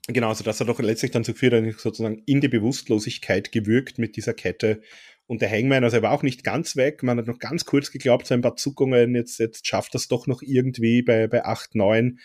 Genau, 0.08 0.30
also 0.30 0.44
das 0.44 0.60
hat 0.62 0.70
doch 0.70 0.80
letztlich 0.80 1.12
dann 1.12 1.26
zu 1.26 1.34
geführt, 1.34 1.80
sozusagen 1.80 2.24
in 2.26 2.40
die 2.40 2.48
Bewusstlosigkeit 2.48 3.52
gewürgt 3.52 3.98
mit 3.98 4.16
dieser 4.16 4.34
Kette. 4.34 4.82
Und 5.26 5.42
der 5.42 5.52
Hangman, 5.52 5.84
also 5.84 5.98
er 5.98 6.04
war 6.04 6.14
auch 6.14 6.24
nicht 6.24 6.46
ganz 6.46 6.78
weg. 6.78 7.04
Man 7.04 7.18
hat 7.18 7.28
noch 7.28 7.40
ganz 7.40 7.66
kurz 7.66 7.92
geglaubt, 7.92 8.26
so 8.26 8.34
ein 8.34 8.42
paar 8.42 8.56
Zuckungen, 8.56 9.16
jetzt, 9.16 9.38
jetzt 9.40 9.68
schafft 9.68 9.94
das 9.94 10.08
doch 10.08 10.26
noch 10.26 10.42
irgendwie 10.42 11.02
bei, 11.02 11.28
bei 11.28 11.44
8, 11.44 11.76
9. 11.76 12.20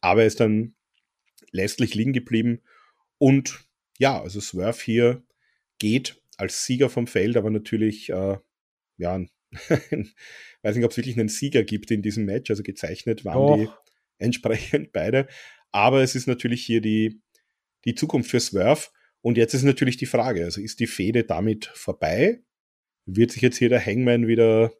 Aber 0.00 0.20
er 0.20 0.28
ist 0.28 0.38
dann 0.38 0.76
letztlich 1.50 1.96
liegen 1.96 2.12
geblieben. 2.12 2.62
Und 3.18 3.66
ja, 3.98 4.20
also 4.20 4.40
Swerve 4.40 4.80
hier 4.80 5.24
geht 5.78 6.22
als 6.36 6.64
Sieger 6.64 6.88
vom 6.88 7.08
Feld, 7.08 7.36
aber 7.36 7.50
natürlich, 7.50 8.10
äh, 8.10 8.36
ja, 8.98 9.20
weiß 10.62 10.76
nicht, 10.76 10.84
ob 10.84 10.92
es 10.92 10.96
wirklich 10.96 11.18
einen 11.18 11.28
Sieger 11.28 11.64
gibt 11.64 11.90
in 11.90 12.02
diesem 12.02 12.24
Match. 12.24 12.50
Also 12.50 12.62
gezeichnet 12.62 13.24
waren 13.24 13.46
Doch. 13.46 13.56
die 13.56 13.68
entsprechend 14.18 14.92
beide. 14.92 15.26
Aber 15.72 16.02
es 16.02 16.14
ist 16.14 16.26
natürlich 16.26 16.64
hier 16.64 16.80
die, 16.80 17.20
die 17.84 17.94
Zukunft 17.94 18.30
für 18.30 18.40
Swerve. 18.40 18.88
Und 19.20 19.36
jetzt 19.36 19.54
ist 19.54 19.62
natürlich 19.62 19.96
die 19.96 20.06
Frage, 20.06 20.44
also 20.44 20.60
ist 20.60 20.80
die 20.80 20.86
Fehde 20.86 21.24
damit 21.24 21.66
vorbei? 21.74 22.42
Wird 23.06 23.32
sich 23.32 23.42
jetzt 23.42 23.58
hier 23.58 23.68
der 23.68 23.84
Hangman 23.84 24.26
wieder 24.26 24.72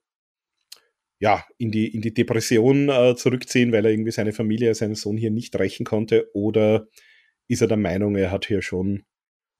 ja, 1.18 1.44
in 1.58 1.70
die, 1.70 1.88
in 1.94 2.02
die 2.02 2.12
Depression 2.12 2.88
äh, 2.88 3.16
zurückziehen, 3.16 3.72
weil 3.72 3.84
er 3.84 3.90
irgendwie 3.90 4.10
seine 4.10 4.32
Familie, 4.32 4.74
seinen 4.74 4.94
Sohn 4.94 5.16
hier 5.16 5.30
nicht 5.30 5.58
rächen 5.58 5.84
konnte? 5.84 6.28
Oder 6.34 6.88
ist 7.48 7.62
er 7.62 7.68
der 7.68 7.76
Meinung, 7.76 8.16
er 8.16 8.30
hat 8.30 8.46
hier 8.46 8.62
schon, 8.62 9.04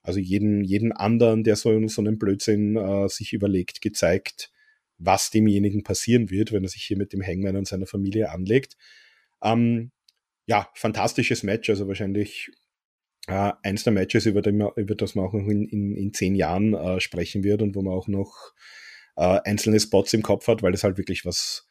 also 0.03 0.21
jeden, 0.21 0.65
jeden 0.65 0.93
anderen, 0.93 1.45
der 1.45 1.57
so, 1.57 1.87
so 1.89 2.03
einen 2.03 2.19
Blödsinn 2.19 2.77
äh, 2.77 3.09
sich 3.09 3.33
überlegt, 3.33 3.81
gezeigt, 3.81 4.51
was 4.99 5.31
demjenigen 5.31 5.83
passieren 5.83 6.31
wird, 6.31 6.53
wenn 6.53 6.65
er 6.65 6.69
sich 6.69 6.83
hier 6.83 6.97
mit 6.97 7.13
dem 7.13 7.23
Hangman 7.23 7.57
und 7.57 7.67
seiner 7.67 7.87
Familie 7.87 8.31
anlegt. 8.31 8.77
Ähm, 9.43 9.93
ja, 10.47 10.71
fantastisches 10.75 11.43
Match, 11.43 11.69
also 11.69 11.89
wahrscheinlich 11.89 12.51
äh, 13.27 13.53
eins 13.63 13.85
der 13.85 13.93
Matches, 13.93 14.27
über, 14.27 14.43
dem, 14.43 14.61
über 14.77 14.95
das 14.95 15.15
man 15.15 15.27
auch 15.27 15.33
noch 15.33 15.49
in, 15.49 15.67
in, 15.69 15.95
in 15.97 16.15
zehn 16.15 16.35
Jahren 16.35 16.75
äh, 16.75 17.01
sprechen 17.01 17.45
wird 17.45 17.63
und 17.63 17.75
wo 17.75 17.83
man 17.83 17.95
auch 17.95 18.09
noch 18.09 18.53
äh, 19.17 19.41
einzelne 19.45 19.81
Spots 19.81 20.13
im 20.13 20.23
Kopf 20.23 20.47
hat, 20.47 20.63
weil 20.63 20.75
es 20.75 20.85
halt 20.85 20.99
wirklich 20.99 21.25
was, 21.25 21.67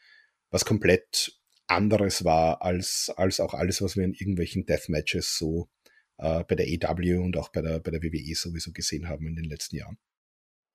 was 0.52 0.66
komplett 0.66 1.40
anderes 1.68 2.26
war 2.26 2.62
als, 2.62 3.12
als 3.16 3.40
auch 3.40 3.54
alles, 3.54 3.82
was 3.82 3.96
wir 3.96 4.04
in 4.04 4.14
irgendwelchen 4.14 4.66
Deathmatches 4.66 5.38
so 5.38 5.70
äh, 6.18 6.44
bei 6.44 6.56
der 6.56 6.68
AW 6.68 7.16
und 7.18 7.38
auch 7.38 7.50
bei 7.50 7.62
der, 7.62 7.80
bei 7.80 7.92
der 7.92 8.04
WWE 8.04 8.36
sowieso 8.36 8.72
gesehen 8.72 9.08
haben 9.08 9.26
in 9.28 9.36
den 9.36 9.46
letzten 9.46 9.78
Jahren. 9.78 9.98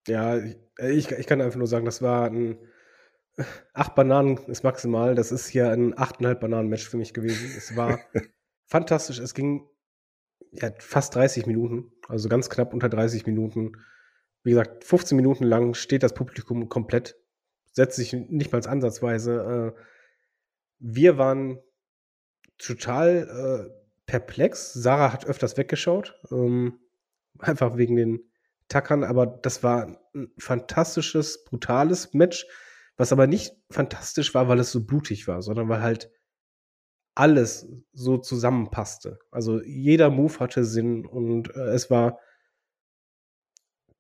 Ja, 0.09 0.39
ich, 0.79 1.11
ich 1.11 1.27
kann 1.27 1.41
einfach 1.41 1.59
nur 1.59 1.67
sagen, 1.67 1.85
das 1.85 2.01
war 2.01 2.31
ein 2.31 2.59
acht 3.73 3.95
Bananen 3.95 4.37
ist 4.49 4.65
maximal. 4.65 5.15
Das 5.15 5.33
ist 5.33 5.49
hier 5.49 5.71
ein 5.71 5.97
achteinhalb 5.97 6.41
Bananen-Match 6.41 6.89
für 6.89 6.97
mich 6.97 7.15
gewesen. 7.15 7.51
Es 7.57 7.77
war 7.77 7.99
fantastisch. 8.67 9.19
Es 9.19 9.35
ging 9.35 9.67
ja, 10.53 10.71
fast 10.79 11.15
30 11.15 11.47
Minuten, 11.47 11.93
also 12.09 12.29
ganz 12.29 12.51
knapp 12.51 12.73
unter 12.73 12.89
30 12.89 13.27
Minuten. 13.27 13.73
Wie 14.43 14.51
gesagt, 14.51 14.85
15 14.85 15.17
Minuten 15.17 15.45
lang 15.45 15.75
steht 15.75 16.03
das 16.03 16.15
Publikum 16.15 16.69
komplett, 16.69 17.17
setzt 17.73 17.97
sich 17.97 18.13
nicht 18.13 18.53
mal 18.53 18.67
ansatzweise. 18.67 19.75
Äh, 19.77 19.81
wir 20.79 21.19
waren 21.19 21.59
total 22.59 23.69
äh, 23.69 23.81
perplex. 24.07 24.73
Sarah 24.73 25.13
hat 25.13 25.27
öfters 25.27 25.57
weggeschaut, 25.57 26.19
ähm, 26.31 26.81
einfach 27.39 27.77
wegen 27.77 27.97
den 27.97 28.31
Tackern, 28.69 29.05
aber 29.05 29.27
das 29.27 29.63
war 29.63 29.99
ein 30.15 30.33
fantastisches, 30.39 31.45
brutales 31.45 32.15
Match 32.15 32.47
was 33.01 33.13
aber 33.13 33.27
nicht 33.27 33.57
fantastisch 33.71 34.35
war, 34.35 34.49
weil 34.49 34.59
es 34.59 34.73
so 34.73 34.85
blutig 34.85 35.27
war, 35.27 35.41
sondern 35.41 35.71
weil 35.71 35.81
halt 35.81 36.13
alles 37.15 37.67
so 37.95 38.19
zusammenpasste. 38.19 39.19
Also 39.31 39.63
jeder 39.63 40.11
Move 40.11 40.39
hatte 40.39 40.67
Sinn 40.67 41.07
und 41.07 41.49
äh, 41.57 41.71
es 41.71 41.91
war 41.91 42.19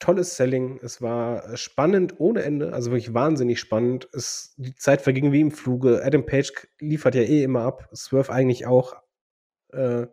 tolles 0.00 0.36
Selling, 0.36 0.78
es 0.82 1.00
war 1.00 1.56
spannend 1.56 2.20
ohne 2.20 2.42
Ende, 2.42 2.74
also 2.74 2.90
wirklich 2.90 3.14
wahnsinnig 3.14 3.58
spannend. 3.58 4.06
Es, 4.12 4.52
die 4.58 4.74
Zeit 4.74 5.00
verging 5.00 5.32
wie 5.32 5.40
im 5.40 5.50
Fluge. 5.50 6.04
Adam 6.04 6.26
Page 6.26 6.52
liefert 6.78 7.14
ja 7.14 7.22
eh 7.22 7.42
immer 7.42 7.62
ab, 7.62 7.88
Swerve 7.94 8.30
eigentlich 8.30 8.66
auch. 8.66 8.96
Äh, 9.72 10.08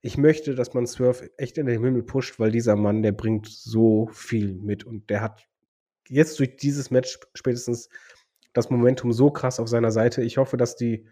ich 0.00 0.16
möchte, 0.16 0.54
dass 0.54 0.72
man 0.72 0.86
Swerve 0.86 1.28
echt 1.36 1.58
in 1.58 1.66
den 1.66 1.82
Himmel 1.82 2.02
pusht, 2.02 2.40
weil 2.40 2.50
dieser 2.50 2.76
Mann, 2.76 3.02
der 3.02 3.12
bringt 3.12 3.46
so 3.46 4.08
viel 4.10 4.54
mit 4.54 4.84
und 4.84 5.10
der 5.10 5.20
hat 5.20 5.46
jetzt 6.08 6.38
durch 6.38 6.56
dieses 6.56 6.90
Match 6.90 7.18
spätestens 7.34 7.88
das 8.52 8.70
Momentum 8.70 9.12
so 9.12 9.30
krass 9.30 9.60
auf 9.60 9.68
seiner 9.68 9.90
Seite. 9.90 10.22
Ich 10.22 10.38
hoffe, 10.38 10.56
dass 10.56 10.76
die 10.76 11.06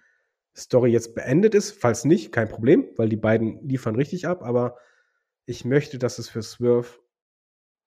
Story 0.57 0.91
jetzt 0.93 1.15
beendet 1.15 1.55
ist. 1.55 1.73
Falls 1.73 2.05
nicht, 2.05 2.33
kein 2.33 2.49
Problem, 2.49 2.89
weil 2.97 3.09
die 3.09 3.17
beiden 3.17 3.67
liefern 3.69 3.97
richtig 3.97 4.27
ab. 4.27 4.43
Aber 4.43 4.77
ich 5.47 5.65
möchte, 5.65 5.99
dass 5.99 6.19
es 6.19 6.29
für 6.29 6.43
Swerve, 6.43 6.89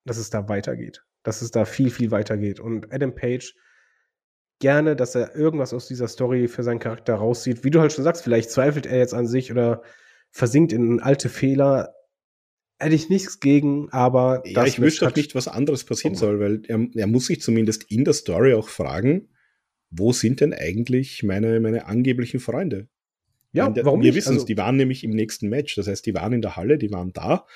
dass 0.04 0.18
es 0.18 0.30
da 0.30 0.48
weitergeht. 0.48 1.04
dass 1.22 1.42
es 1.42 1.50
da 1.50 1.64
viel, 1.64 1.90
viel 1.90 2.10
weiter 2.10 2.36
geht. 2.36 2.60
Und 2.60 2.92
Adam 2.92 3.14
Page 3.14 3.54
gerne, 4.60 4.96
dass 4.96 5.14
er 5.14 5.34
irgendwas 5.36 5.74
aus 5.74 5.86
dieser 5.86 6.08
Story 6.08 6.48
für 6.48 6.62
seinen 6.62 6.80
Charakter 6.80 7.14
rauszieht. 7.16 7.64
Wie 7.64 7.70
du 7.70 7.80
halt 7.80 7.92
schon 7.92 8.04
sagst, 8.04 8.22
vielleicht 8.24 8.50
zweifelt 8.50 8.86
er 8.86 8.98
jetzt 8.98 9.14
an 9.14 9.26
sich 9.26 9.52
oder 9.52 9.82
versinkt 10.30 10.72
in 10.72 11.00
alte 11.00 11.28
Fehler. 11.28 11.94
Hätte 12.80 12.94
ich 12.94 13.08
nichts 13.08 13.40
gegen, 13.40 13.88
aber 13.90 14.42
ja, 14.46 14.64
ich 14.64 14.80
wüsste 14.80 15.08
auch 15.08 15.14
nicht, 15.14 15.34
was 15.34 15.48
anderes 15.48 15.84
passieren 15.84 16.14
oh. 16.14 16.18
soll, 16.18 16.40
weil 16.40 16.62
er, 16.68 16.86
er 16.94 17.06
muss 17.08 17.26
sich 17.26 17.40
zumindest 17.40 17.90
in 17.90 18.04
der 18.04 18.14
Story 18.14 18.54
auch 18.54 18.68
fragen, 18.68 19.28
wo 19.90 20.12
sind 20.12 20.40
denn 20.40 20.52
eigentlich 20.54 21.22
meine, 21.22 21.58
meine 21.60 21.86
angeblichen 21.86 22.40
Freunde? 22.40 22.88
Ja, 23.52 23.70
der, 23.70 23.84
warum 23.84 24.02
wir 24.02 24.14
wissen 24.14 24.30
es, 24.30 24.42
also, 24.42 24.46
die 24.46 24.56
waren 24.56 24.76
nämlich 24.76 25.02
im 25.02 25.10
nächsten 25.10 25.48
Match. 25.48 25.74
Das 25.74 25.88
heißt, 25.88 26.04
die 26.06 26.14
waren 26.14 26.32
in 26.32 26.42
der 26.42 26.56
Halle, 26.56 26.78
die 26.78 26.92
waren 26.92 27.12
da. 27.12 27.46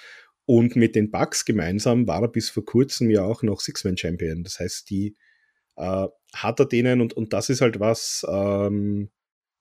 Und 0.45 0.75
mit 0.75 0.97
den 0.97 1.11
Bucks 1.11 1.45
gemeinsam 1.45 2.09
war 2.09 2.23
er 2.23 2.29
bis 2.29 2.51
vor 2.51 2.65
kurzem 2.65 3.11
ja 3.11 3.23
auch 3.23 3.43
noch 3.43 3.61
Six-Man-Champion. 3.61 4.43
Das 4.43 4.59
heißt, 4.59 4.91
die 4.91 5.17
äh, 5.77 6.09
hat 6.35 6.61
er 6.61 6.67
denen, 6.67 7.01
und, 7.01 7.13
und 7.13 7.33
das 7.33 7.49
ist 7.51 7.61
halt 7.61 7.79
was, 7.79 8.27
ähm, 8.29 9.11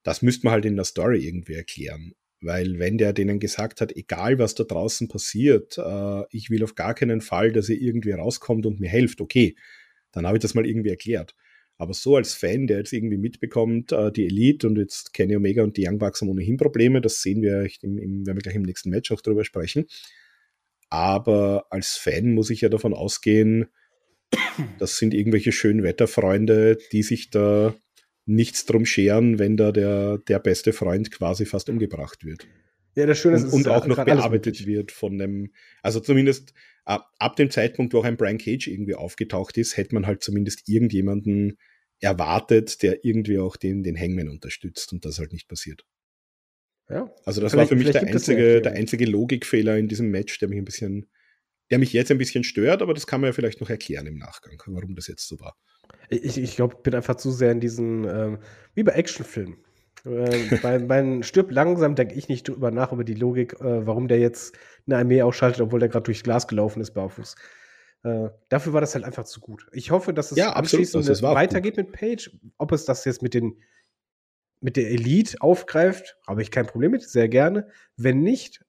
das 0.03 0.21
müsste 0.21 0.47
man 0.47 0.53
halt 0.53 0.65
in 0.65 0.75
der 0.75 0.85
Story 0.85 1.25
irgendwie 1.25 1.53
erklären. 1.53 2.13
Weil 2.41 2.79
wenn 2.79 2.97
der 2.97 3.13
denen 3.13 3.39
gesagt 3.39 3.81
hat, 3.81 3.95
egal 3.95 4.39
was 4.39 4.55
da 4.55 4.63
draußen 4.63 5.07
passiert, 5.07 5.77
äh, 5.77 6.23
ich 6.31 6.49
will 6.49 6.63
auf 6.63 6.75
gar 6.75 6.95
keinen 6.95 7.21
Fall, 7.21 7.51
dass 7.51 7.69
ihr 7.69 7.79
irgendwie 7.79 8.11
rauskommt 8.11 8.65
und 8.65 8.79
mir 8.79 8.89
helft, 8.89 9.21
okay, 9.21 9.55
dann 10.11 10.25
habe 10.25 10.37
ich 10.37 10.41
das 10.41 10.55
mal 10.55 10.65
irgendwie 10.65 10.89
erklärt. 10.89 11.35
Aber 11.77 11.93
so 11.93 12.15
als 12.15 12.33
Fan, 12.33 12.67
der 12.67 12.79
jetzt 12.79 12.93
irgendwie 12.93 13.17
mitbekommt, 13.17 13.91
äh, 13.91 14.11
die 14.11 14.25
Elite 14.25 14.67
und 14.67 14.77
jetzt 14.77 15.13
Kenny 15.13 15.35
Omega 15.35 15.63
und 15.63 15.77
die 15.77 15.87
Young 15.87 15.99
Bucks 15.99 16.21
haben 16.21 16.29
ohnehin 16.29 16.57
Probleme, 16.57 17.01
das 17.01 17.21
sehen 17.21 17.41
wir, 17.41 17.67
im, 17.81 18.25
wir 18.25 18.33
gleich 18.35 18.55
im 18.55 18.63
nächsten 18.63 18.89
Match 18.89 19.11
auch 19.11 19.21
drüber 19.21 19.45
sprechen. 19.45 19.85
Aber 20.89 21.67
als 21.69 21.95
Fan 21.95 22.33
muss 22.33 22.49
ich 22.49 22.61
ja 22.61 22.69
davon 22.69 22.93
ausgehen, 22.93 23.67
das 24.79 24.97
sind 24.97 25.13
irgendwelche 25.13 25.51
schönen 25.51 25.83
Wetterfreunde, 25.83 26.77
die 26.91 27.03
sich 27.03 27.29
da 27.29 27.75
nichts 28.25 28.65
drum 28.65 28.85
scheren, 28.85 29.39
wenn 29.39 29.57
da 29.57 29.71
der, 29.71 30.19
der 30.19 30.39
beste 30.39 30.73
Freund 30.73 31.11
quasi 31.11 31.45
fast 31.45 31.69
umgebracht 31.69 32.23
wird. 32.23 32.47
Ja, 32.95 33.05
das 33.05 33.17
Schöne 33.19 33.37
ist, 33.37 33.45
und, 33.45 33.53
und 33.53 33.67
auch 33.69 33.87
noch 33.87 34.03
bearbeitet 34.03 34.65
wird 34.65 34.91
von 34.91 35.17
dem, 35.17 35.53
also 35.81 35.99
zumindest 35.99 36.53
ab, 36.83 37.09
ab 37.19 37.35
dem 37.35 37.49
Zeitpunkt, 37.49 37.93
wo 37.93 37.99
auch 37.99 38.03
ein 38.03 38.17
Brian 38.17 38.37
Cage 38.37 38.67
irgendwie 38.67 38.95
aufgetaucht 38.95 39.57
ist, 39.57 39.77
hätte 39.77 39.95
man 39.95 40.05
halt 40.05 40.23
zumindest 40.23 40.67
irgendjemanden 40.67 41.57
erwartet, 41.99 42.81
der 42.83 43.05
irgendwie 43.05 43.39
auch 43.39 43.55
den, 43.55 43.83
den 43.83 43.97
Hangman 43.97 44.29
unterstützt 44.29 44.91
und 44.91 45.05
das 45.05 45.19
halt 45.19 45.33
nicht 45.33 45.47
passiert. 45.47 45.85
Ja. 46.89 47.13
Also 47.23 47.39
das 47.39 47.55
war 47.55 47.67
für 47.67 47.75
mich 47.75 47.91
der 47.91 48.03
einzige, 48.03 48.61
der 48.61 48.73
einzige 48.73 49.05
Logikfehler 49.05 49.77
in 49.77 49.87
diesem 49.87 50.09
Match, 50.09 50.37
der 50.39 50.49
mich 50.49 50.57
ein 50.57 50.65
bisschen, 50.65 51.09
der 51.71 51.79
mich 51.79 51.93
jetzt 51.93 52.11
ein 52.11 52.17
bisschen 52.17 52.43
stört, 52.43 52.81
aber 52.81 52.93
das 52.93 53.07
kann 53.07 53.21
man 53.21 53.29
ja 53.29 53.33
vielleicht 53.33 53.61
noch 53.61 53.69
erklären 53.69 54.05
im 54.05 54.17
Nachgang, 54.17 54.61
warum 54.67 54.93
das 54.95 55.07
jetzt 55.07 55.27
so 55.27 55.39
war. 55.39 55.55
Ich, 56.09 56.37
ich 56.37 56.55
glaube, 56.55 56.75
ich 56.77 56.83
bin 56.83 56.93
einfach 56.93 57.15
zu 57.15 57.31
sehr 57.31 57.51
in 57.51 57.61
diesen, 57.61 58.03
ähm, 58.03 58.39
wie 58.75 58.83
bei 58.83 58.93
Actionfilmen. 58.93 59.57
Äh, 60.03 60.57
beim, 60.63 60.87
beim 60.87 61.21
Stirb 61.21 61.51
langsam 61.51 61.93
denke 61.93 62.15
ich 62.15 62.27
nicht 62.27 62.47
drüber 62.47 62.71
nach, 62.71 62.91
über 62.91 63.03
die 63.03 63.13
Logik, 63.13 63.53
äh, 63.61 63.85
warum 63.85 64.07
der 64.07 64.17
jetzt 64.17 64.57
eine 64.87 64.97
Armee 64.97 65.21
ausschaltet, 65.21 65.61
obwohl 65.61 65.79
der 65.79 65.89
gerade 65.89 66.05
durchs 66.05 66.23
Glas 66.23 66.47
gelaufen 66.47 66.81
ist, 66.81 66.95
barfuß. 66.95 67.35
Äh, 68.03 68.29
dafür 68.49 68.73
war 68.73 68.81
das 68.81 68.95
halt 68.95 69.05
einfach 69.05 69.25
zu 69.25 69.39
gut. 69.39 69.67
Ich 69.73 69.91
hoffe, 69.91 70.11
dass 70.11 70.31
es 70.31 70.39
ja, 70.39 70.53
anschließend 70.53 71.07
also 71.07 71.21
weitergeht 71.21 71.75
gut. 71.75 71.85
mit 71.85 71.91
Page. 71.91 72.35
Ob 72.57 72.71
es 72.71 72.85
das 72.85 73.05
jetzt 73.05 73.21
mit 73.21 73.35
den 73.35 73.61
mit 74.59 74.75
der 74.75 74.89
Elite 74.89 75.37
aufgreift, 75.39 76.17
habe 76.25 76.41
ich 76.41 76.49
kein 76.49 76.65
Problem 76.65 76.91
mit, 76.91 77.03
sehr 77.03 77.29
gerne. 77.29 77.67
Wenn 77.95 78.23
nicht, 78.23 78.65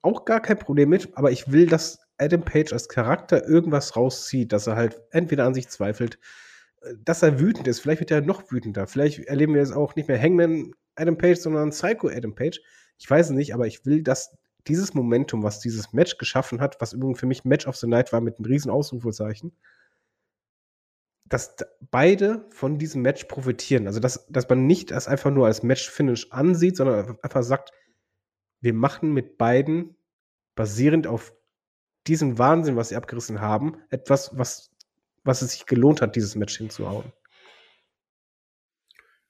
auch 0.00 0.24
gar 0.24 0.40
kein 0.40 0.58
Problem 0.58 0.88
mit, 0.88 1.16
aber 1.18 1.32
ich 1.32 1.52
will, 1.52 1.66
dass 1.66 2.05
Adam 2.18 2.42
Page 2.42 2.72
als 2.72 2.88
Charakter 2.88 3.46
irgendwas 3.46 3.96
rauszieht, 3.96 4.52
dass 4.52 4.66
er 4.66 4.76
halt 4.76 5.00
entweder 5.10 5.44
an 5.44 5.54
sich 5.54 5.68
zweifelt, 5.68 6.18
äh, 6.82 6.94
dass 7.04 7.22
er 7.22 7.38
wütend 7.38 7.66
ist. 7.68 7.80
Vielleicht 7.80 8.00
wird 8.00 8.10
er 8.10 8.20
noch 8.22 8.50
wütender. 8.50 8.86
Vielleicht 8.86 9.20
erleben 9.20 9.54
wir 9.54 9.62
es 9.62 9.72
auch 9.72 9.96
nicht 9.96 10.08
mehr 10.08 10.20
Hangman 10.20 10.72
Adam 10.96 11.18
Page, 11.18 11.38
sondern 11.38 11.70
Psycho 11.70 12.08
Adam 12.08 12.34
Page. 12.34 12.60
Ich 12.98 13.08
weiß 13.08 13.26
es 13.26 13.32
nicht, 13.32 13.54
aber 13.54 13.66
ich 13.66 13.84
will, 13.84 14.02
dass 14.02 14.36
dieses 14.66 14.94
Momentum, 14.94 15.42
was 15.42 15.60
dieses 15.60 15.92
Match 15.92 16.18
geschaffen 16.18 16.60
hat, 16.60 16.80
was 16.80 16.92
übrigens 16.92 17.20
für 17.20 17.26
mich 17.26 17.44
Match 17.44 17.66
of 17.66 17.76
the 17.76 17.86
Night 17.86 18.12
war 18.12 18.20
mit 18.20 18.38
einem 18.38 18.46
riesen 18.46 18.70
Ausrufezeichen, 18.70 19.52
dass 21.24 21.56
beide 21.90 22.46
von 22.50 22.78
diesem 22.78 23.02
Match 23.02 23.24
profitieren. 23.24 23.86
Also, 23.86 24.00
dass, 24.00 24.26
dass 24.28 24.48
man 24.48 24.66
nicht 24.66 24.90
das 24.90 25.08
einfach 25.08 25.30
nur 25.30 25.46
als 25.46 25.62
Match-Finish 25.62 26.32
ansieht, 26.32 26.76
sondern 26.76 27.18
einfach 27.22 27.42
sagt, 27.42 27.72
wir 28.60 28.74
machen 28.74 29.12
mit 29.12 29.38
beiden 29.38 29.96
basierend 30.54 31.06
auf 31.06 31.32
diesem 32.06 32.38
Wahnsinn, 32.38 32.76
was 32.76 32.90
sie 32.90 32.96
abgerissen 32.96 33.40
haben, 33.40 33.76
etwas, 33.90 34.30
was, 34.36 34.70
was 35.24 35.42
es 35.42 35.52
sich 35.52 35.66
gelohnt 35.66 36.00
hat, 36.00 36.16
dieses 36.16 36.34
Match 36.34 36.56
hinzuhauen. 36.56 37.12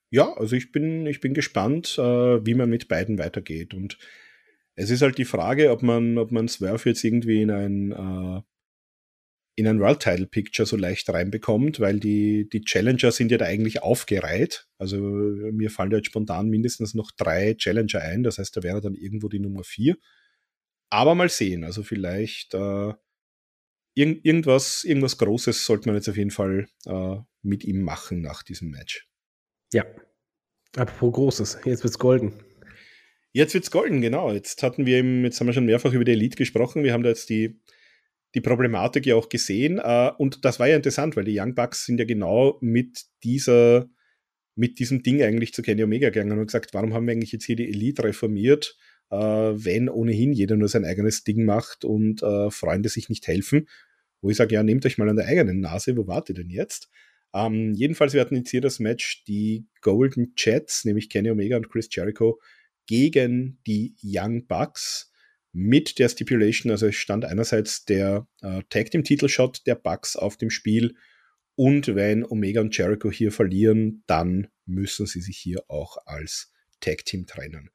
Ja, 0.09 0.33
also 0.37 0.55
ich 0.55 0.71
bin, 0.71 1.05
ich 1.05 1.19
bin 1.19 1.33
gespannt, 1.33 1.97
äh, 1.97 2.45
wie 2.45 2.53
man 2.53 2.69
mit 2.69 2.87
beiden 2.87 3.17
weitergeht. 3.17 3.73
Und 3.73 3.97
es 4.75 4.89
ist 4.89 5.01
halt 5.01 5.17
die 5.17 5.25
Frage, 5.25 5.71
ob 5.71 5.83
man, 5.83 6.17
ob 6.17 6.31
man 6.31 6.47
Swerve 6.47 6.89
jetzt 6.89 7.03
irgendwie 7.03 7.41
in 7.41 7.51
ein, 7.51 7.91
äh, 7.91 8.41
in 9.55 9.67
ein 9.67 9.79
World 9.79 9.99
Title 9.99 10.27
Picture 10.27 10.67
so 10.67 10.77
leicht 10.77 11.09
reinbekommt, 11.09 11.79
weil 11.79 11.99
die, 11.99 12.47
die 12.47 12.61
Challenger 12.61 13.11
sind 13.11 13.31
ja 13.31 13.39
da 13.39 13.45
eigentlich 13.45 13.81
aufgereiht. 13.81 14.67
Also 14.77 14.97
mir 14.97 15.71
fallen 15.71 15.89
da 15.89 15.97
jetzt 15.97 16.07
spontan 16.07 16.47
mindestens 16.47 16.93
noch 16.93 17.11
drei 17.11 17.55
Challenger 17.55 18.01
ein. 18.01 18.23
Das 18.23 18.37
heißt, 18.37 18.55
da 18.55 18.63
wäre 18.63 18.81
dann 18.81 18.93
irgendwo 18.93 19.29
die 19.29 19.39
Nummer 19.39 19.63
vier. 19.63 19.97
Aber 20.89 21.15
mal 21.15 21.29
sehen. 21.29 21.63
Also 21.63 21.83
vielleicht 21.83 22.53
äh, 22.53 22.93
irg 23.95 24.19
irgendwas, 24.23 24.83
irgendwas 24.83 25.17
Großes 25.17 25.65
sollte 25.65 25.89
man 25.89 25.95
jetzt 25.95 26.09
auf 26.09 26.17
jeden 26.17 26.31
Fall 26.31 26.67
äh, 26.85 27.17
mit 27.41 27.63
ihm 27.63 27.81
machen 27.81 28.21
nach 28.21 28.43
diesem 28.43 28.69
Match. 28.69 29.09
Ja. 29.73 29.85
Apropos 30.75 31.13
Großes, 31.13 31.59
jetzt 31.65 31.83
wird's 31.83 31.97
golden. 31.97 32.33
Jetzt 33.33 33.53
wird's 33.53 33.71
golden, 33.71 34.01
genau. 34.01 34.31
Jetzt 34.31 34.63
hatten 34.63 34.85
wir 34.85 34.97
eben, 34.97 35.23
jetzt 35.23 35.39
haben 35.39 35.47
wir 35.47 35.53
schon 35.53 35.65
mehrfach 35.65 35.93
über 35.93 36.05
die 36.05 36.11
Elite 36.11 36.37
gesprochen. 36.37 36.83
Wir 36.83 36.93
haben 36.93 37.03
da 37.03 37.09
jetzt 37.09 37.29
die, 37.29 37.59
die 38.35 38.41
Problematik 38.41 39.05
ja 39.05 39.15
auch 39.15 39.29
gesehen. 39.29 39.79
Äh, 39.79 40.11
und 40.17 40.45
das 40.45 40.59
war 40.59 40.67
ja 40.67 40.75
interessant, 40.75 41.15
weil 41.15 41.23
die 41.23 41.39
Young 41.39 41.55
Bucks 41.55 41.85
sind 41.85 41.99
ja 41.99 42.05
genau 42.05 42.57
mit 42.61 43.05
dieser, 43.23 43.89
mit 44.55 44.79
diesem 44.79 45.03
Ding 45.03 45.21
eigentlich 45.21 45.53
zu 45.53 45.61
Kenny 45.61 45.83
Omega 45.83 46.09
gegangen 46.09 46.37
und 46.37 46.45
gesagt, 46.45 46.73
warum 46.73 46.93
haben 46.93 47.07
wir 47.07 47.13
eigentlich 47.13 47.31
jetzt 47.31 47.45
hier 47.45 47.55
die 47.55 47.69
Elite 47.69 48.03
reformiert, 48.03 48.77
wenn 49.15 49.89
ohnehin 49.89 50.33
jeder 50.33 50.55
nur 50.55 50.67
sein 50.67 50.85
eigenes 50.85 51.23
Ding 51.23 51.45
macht 51.45 51.85
und 51.85 52.21
äh, 52.23 52.51
Freunde 52.51 52.89
sich 52.89 53.09
nicht 53.09 53.27
helfen. 53.27 53.67
Wo 54.21 54.29
ich 54.29 54.37
sage, 54.37 54.55
ja, 54.55 54.63
nehmt 54.63 54.85
euch 54.85 54.97
mal 54.97 55.09
an 55.09 55.15
der 55.15 55.27
eigenen 55.27 55.59
Nase, 55.59 55.95
wo 55.95 56.07
wart 56.07 56.29
ihr 56.29 56.35
denn 56.35 56.49
jetzt? 56.49 56.89
Ähm, 57.33 57.73
jedenfalls, 57.73 58.13
wir 58.13 58.21
hatten 58.21 58.35
jetzt 58.35 58.49
hier 58.49 58.61
das 58.61 58.79
Match, 58.79 59.23
die 59.25 59.67
Golden 59.81 60.33
Jets, 60.35 60.85
nämlich 60.85 61.09
Kenny 61.09 61.29
Omega 61.29 61.57
und 61.57 61.69
Chris 61.69 61.87
Jericho, 61.91 62.39
gegen 62.87 63.59
die 63.67 63.95
Young 64.01 64.47
Bucks 64.47 65.11
mit 65.51 65.99
der 65.99 66.09
Stipulation, 66.09 66.71
also 66.71 66.87
es 66.87 66.95
stand 66.95 67.25
einerseits 67.25 67.85
der 67.85 68.27
äh, 68.41 68.61
Tag 68.69 68.91
Team 68.91 69.03
Titelshot 69.03 69.65
der 69.65 69.75
Bucks 69.75 70.15
auf 70.15 70.37
dem 70.37 70.49
Spiel 70.49 70.95
und 71.55 71.95
wenn 71.95 72.23
Omega 72.23 72.61
und 72.61 72.77
Jericho 72.77 73.09
hier 73.09 73.31
verlieren, 73.31 74.03
dann 74.05 74.47
müssen 74.65 75.07
sie 75.07 75.21
sich 75.21 75.37
hier 75.37 75.63
auch 75.67 75.97
als 76.05 76.51
Tag 76.79 77.03
Team 77.05 77.25
trennen. 77.25 77.71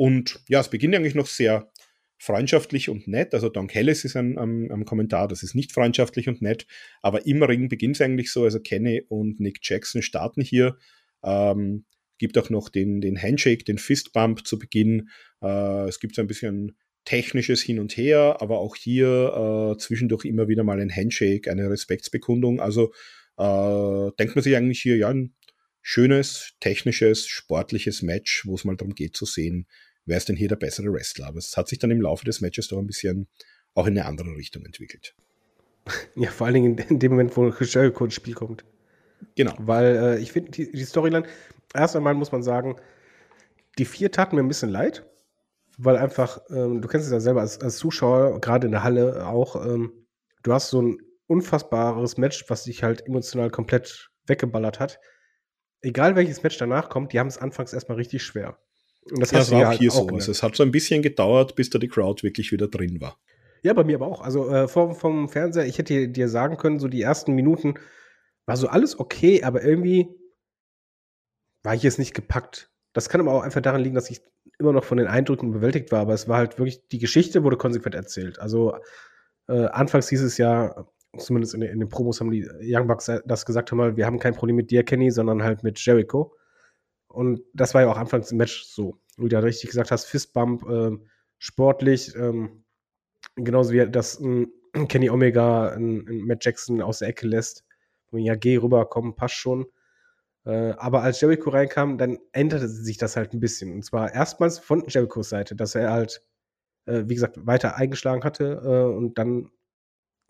Und 0.00 0.40
ja, 0.48 0.60
es 0.60 0.70
beginnt 0.70 0.94
eigentlich 0.94 1.14
noch 1.14 1.26
sehr 1.26 1.70
freundschaftlich 2.16 2.88
und 2.88 3.06
nett. 3.06 3.34
Also 3.34 3.50
Don 3.50 3.66
Kellis 3.66 4.06
ist 4.06 4.16
ein, 4.16 4.86
Kommentar, 4.86 5.28
das 5.28 5.42
ist 5.42 5.54
nicht 5.54 5.72
freundschaftlich 5.72 6.26
und 6.26 6.40
nett, 6.40 6.66
aber 7.02 7.26
im 7.26 7.42
Ring 7.42 7.68
beginnt 7.68 7.96
es 7.96 8.00
eigentlich 8.00 8.32
so. 8.32 8.44
Also 8.44 8.60
Kenny 8.60 9.02
und 9.10 9.40
Nick 9.40 9.58
Jackson 9.60 10.00
starten 10.00 10.40
hier. 10.40 10.78
Ähm, 11.22 11.84
gibt 12.16 12.38
auch 12.38 12.48
noch 12.48 12.70
den, 12.70 13.02
den 13.02 13.20
Handshake, 13.20 13.64
den 13.64 13.76
Fistbump 13.76 14.46
zu 14.46 14.58
Beginn. 14.58 15.10
Äh, 15.42 15.88
es 15.88 16.00
gibt 16.00 16.14
so 16.14 16.22
ein 16.22 16.28
bisschen 16.28 16.78
technisches 17.04 17.60
Hin 17.60 17.78
und 17.78 17.94
Her, 17.94 18.38
aber 18.40 18.58
auch 18.58 18.76
hier 18.76 19.74
äh, 19.74 19.78
zwischendurch 19.78 20.24
immer 20.24 20.48
wieder 20.48 20.64
mal 20.64 20.80
ein 20.80 20.96
Handshake, 20.96 21.50
eine 21.50 21.68
Respektsbekundung. 21.68 22.58
Also 22.58 22.94
äh, 23.36 24.12
denkt 24.18 24.34
man 24.34 24.42
sich 24.42 24.56
eigentlich 24.56 24.80
hier, 24.80 24.96
ja, 24.96 25.10
ein 25.10 25.34
schönes, 25.82 26.54
technisches, 26.60 27.26
sportliches 27.26 28.00
Match, 28.00 28.46
wo 28.46 28.54
es 28.54 28.64
mal 28.64 28.76
darum 28.76 28.94
geht 28.94 29.16
zu 29.16 29.26
sehen, 29.26 29.66
wer 30.10 30.18
ist 30.18 30.28
denn 30.28 30.36
hier 30.36 30.48
der 30.48 30.56
bessere 30.56 30.92
Wrestler. 30.92 31.26
Aber 31.26 31.38
es 31.38 31.56
hat 31.56 31.68
sich 31.68 31.78
dann 31.78 31.90
im 31.90 32.02
Laufe 32.02 32.24
des 32.24 32.40
Matches 32.40 32.68
doch 32.68 32.78
ein 32.78 32.86
bisschen 32.86 33.28
auch 33.74 33.86
in 33.86 33.96
eine 33.96 34.06
andere 34.06 34.36
Richtung 34.36 34.64
entwickelt. 34.66 35.14
Ja, 36.14 36.30
vor 36.30 36.46
allen 36.46 36.54
Dingen 36.54 36.78
in 36.78 36.98
dem 36.98 37.12
Moment, 37.12 37.36
wo 37.36 37.48
Jericho 37.48 38.04
ins 38.04 38.14
Spiel 38.14 38.34
kommt. 38.34 38.64
Genau. 39.36 39.54
Weil 39.58 39.96
äh, 39.96 40.18
ich 40.18 40.32
finde, 40.32 40.50
die, 40.50 40.70
die 40.70 40.84
Storyline, 40.84 41.26
erst 41.74 41.96
einmal 41.96 42.14
muss 42.14 42.32
man 42.32 42.42
sagen, 42.42 42.76
die 43.78 43.84
vier 43.84 44.10
taten 44.10 44.36
mir 44.36 44.42
ein 44.42 44.48
bisschen 44.48 44.70
leid, 44.70 45.06
weil 45.78 45.96
einfach, 45.96 46.40
ähm, 46.50 46.82
du 46.82 46.88
kennst 46.88 47.06
es 47.06 47.12
ja 47.12 47.20
selber 47.20 47.40
als, 47.40 47.60
als 47.60 47.76
Zuschauer, 47.76 48.40
gerade 48.40 48.66
in 48.66 48.72
der 48.72 48.82
Halle 48.82 49.26
auch, 49.26 49.64
ähm, 49.64 49.92
du 50.42 50.52
hast 50.52 50.70
so 50.70 50.82
ein 50.82 50.98
unfassbares 51.26 52.16
Match, 52.18 52.44
was 52.48 52.64
dich 52.64 52.82
halt 52.82 53.06
emotional 53.06 53.50
komplett 53.50 54.10
weggeballert 54.26 54.80
hat. 54.80 55.00
Egal 55.80 56.16
welches 56.16 56.42
Match 56.42 56.58
danach 56.58 56.88
kommt, 56.88 57.12
die 57.12 57.20
haben 57.20 57.28
es 57.28 57.38
anfangs 57.38 57.72
erstmal 57.72 57.96
richtig 57.96 58.22
schwer. 58.22 58.58
Und 59.10 59.20
das, 59.20 59.30
ja, 59.30 59.38
das 59.38 59.50
war 59.50 59.60
auch 59.60 59.66
halt 59.66 59.78
hier 59.78 59.90
auch 59.92 60.08
so. 60.08 60.14
Also 60.14 60.32
es 60.32 60.42
hat 60.42 60.56
so 60.56 60.62
ein 60.62 60.70
bisschen 60.70 61.02
gedauert, 61.02 61.56
bis 61.56 61.70
da 61.70 61.78
die 61.78 61.88
Crowd 61.88 62.22
wirklich 62.22 62.52
wieder 62.52 62.68
drin 62.68 63.00
war. 63.00 63.18
Ja, 63.62 63.72
bei 63.74 63.84
mir 63.84 63.96
aber 63.96 64.06
auch. 64.06 64.20
Also 64.20 64.48
äh, 64.48 64.68
vom, 64.68 64.94
vom 64.94 65.28
Fernseher, 65.28 65.66
ich 65.66 65.78
hätte 65.78 66.08
dir 66.08 66.28
sagen 66.28 66.56
können, 66.56 66.78
so 66.78 66.88
die 66.88 67.02
ersten 67.02 67.34
Minuten 67.34 67.74
war 68.46 68.56
so 68.56 68.68
alles 68.68 68.98
okay, 68.98 69.42
aber 69.42 69.62
irgendwie 69.62 70.08
war 71.62 71.74
ich 71.74 71.82
jetzt 71.82 71.98
nicht 71.98 72.14
gepackt. 72.14 72.70
Das 72.92 73.08
kann 73.08 73.20
aber 73.20 73.32
auch 73.32 73.42
einfach 73.42 73.60
daran 73.60 73.82
liegen, 73.82 73.94
dass 73.94 74.10
ich 74.10 74.22
immer 74.58 74.72
noch 74.72 74.84
von 74.84 74.98
den 74.98 75.06
Eindrücken 75.06 75.52
bewältigt 75.52 75.92
war, 75.92 76.00
aber 76.00 76.14
es 76.14 76.28
war 76.28 76.38
halt 76.38 76.58
wirklich, 76.58 76.86
die 76.88 76.98
Geschichte 76.98 77.44
wurde 77.44 77.56
konsequent 77.56 77.94
erzählt. 77.94 78.38
Also 78.38 78.76
äh, 79.48 79.66
anfangs 79.66 80.08
hieß 80.08 80.22
es 80.22 80.38
ja, 80.38 80.86
zumindest 81.18 81.54
in, 81.54 81.62
in, 81.62 81.80
den 81.80 81.88
Promos 81.88 82.20
haben 82.20 82.30
die 82.30 82.48
Young 82.62 82.86
Bucks 82.86 83.10
das 83.24 83.46
gesagt, 83.46 83.72
haben, 83.72 83.96
wir 83.96 84.06
haben 84.06 84.18
kein 84.18 84.34
Problem 84.34 84.56
mit 84.56 84.70
dir, 84.70 84.84
Kenny, 84.84 85.10
sondern 85.10 85.42
halt 85.42 85.62
mit 85.62 85.78
Jericho. 85.84 86.34
Und 87.10 87.42
das 87.52 87.74
war 87.74 87.82
ja 87.82 87.90
auch 87.90 87.96
anfangs 87.96 88.30
im 88.30 88.38
Match 88.38 88.64
so. 88.64 88.96
Wie 89.16 89.28
du 89.28 89.36
ja 89.36 89.40
richtig 89.40 89.68
gesagt 89.68 89.90
hast, 89.90 90.06
Fistbump, 90.06 90.68
äh, 90.68 90.96
sportlich, 91.38 92.14
ähm, 92.14 92.64
genauso 93.36 93.72
wie 93.72 93.90
das 93.90 94.20
äh, 94.20 94.46
Kenny 94.88 95.10
Omega 95.10 95.70
ein, 95.70 96.04
Matt 96.26 96.44
Jackson 96.44 96.80
aus 96.80 97.00
der 97.00 97.08
Ecke 97.08 97.26
lässt. 97.26 97.64
Ja, 98.12 98.34
geh 98.34 98.56
rüber, 98.56 98.86
komm, 98.88 99.16
passt 99.16 99.34
schon. 99.34 99.66
Äh, 100.44 100.72
aber 100.78 101.02
als 101.02 101.20
Jericho 101.20 101.50
reinkam, 101.50 101.98
dann 101.98 102.18
änderte 102.32 102.68
sich 102.68 102.96
das 102.96 103.16
halt 103.16 103.34
ein 103.34 103.40
bisschen. 103.40 103.72
Und 103.72 103.84
zwar 103.84 104.12
erstmals 104.14 104.58
von 104.58 104.84
Jerichos 104.88 105.28
Seite, 105.28 105.54
dass 105.54 105.74
er 105.74 105.92
halt, 105.92 106.22
äh, 106.86 107.04
wie 107.06 107.14
gesagt, 107.14 107.44
weiter 107.46 107.76
eingeschlagen 107.76 108.24
hatte 108.24 108.62
äh, 108.64 108.96
und 108.96 109.18
dann 109.18 109.50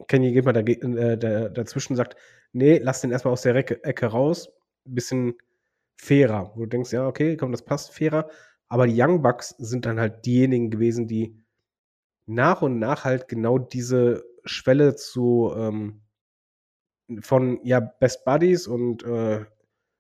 Kenny 0.09 0.33
geht 0.33 0.47
mal 0.47 0.53
da, 0.53 0.61
äh, 0.61 1.19
da, 1.19 1.49
dazwischen 1.51 1.97
sagt, 1.97 2.17
nee, 2.53 2.79
lass 2.79 3.03
den 3.03 3.11
erstmal 3.11 3.33
aus 3.33 3.43
der 3.43 3.55
Ecke, 3.55 3.85
Ecke 3.85 4.07
raus. 4.07 4.51
Bisschen 4.85 5.35
fairer, 6.01 6.53
wo 6.55 6.61
du 6.61 6.67
denkst, 6.67 6.93
ja, 6.93 7.07
okay, 7.07 7.37
komm, 7.37 7.53
das 7.53 7.65
passt 7.65 7.93
fairer. 7.93 8.29
Aber 8.69 8.87
die 8.87 9.01
Young 9.01 9.23
Bucks 9.23 9.51
sind 9.59 9.87
dann 9.87 10.01
halt 10.01 10.25
diejenigen 10.27 10.71
gewesen, 10.71 11.07
die 11.07 11.37
nach 12.27 12.63
und 12.63 12.79
nach 12.79 13.05
halt 13.05 13.29
genau 13.29 13.59
diese 13.59 14.25
Schwelle 14.45 14.95
zu 14.95 15.53
ähm, 15.57 16.03
von 17.21 17.61
ja 17.65 17.81
Best 17.81 18.25
Buddies 18.25 18.67
und 18.67 19.03
äh, 19.03 19.45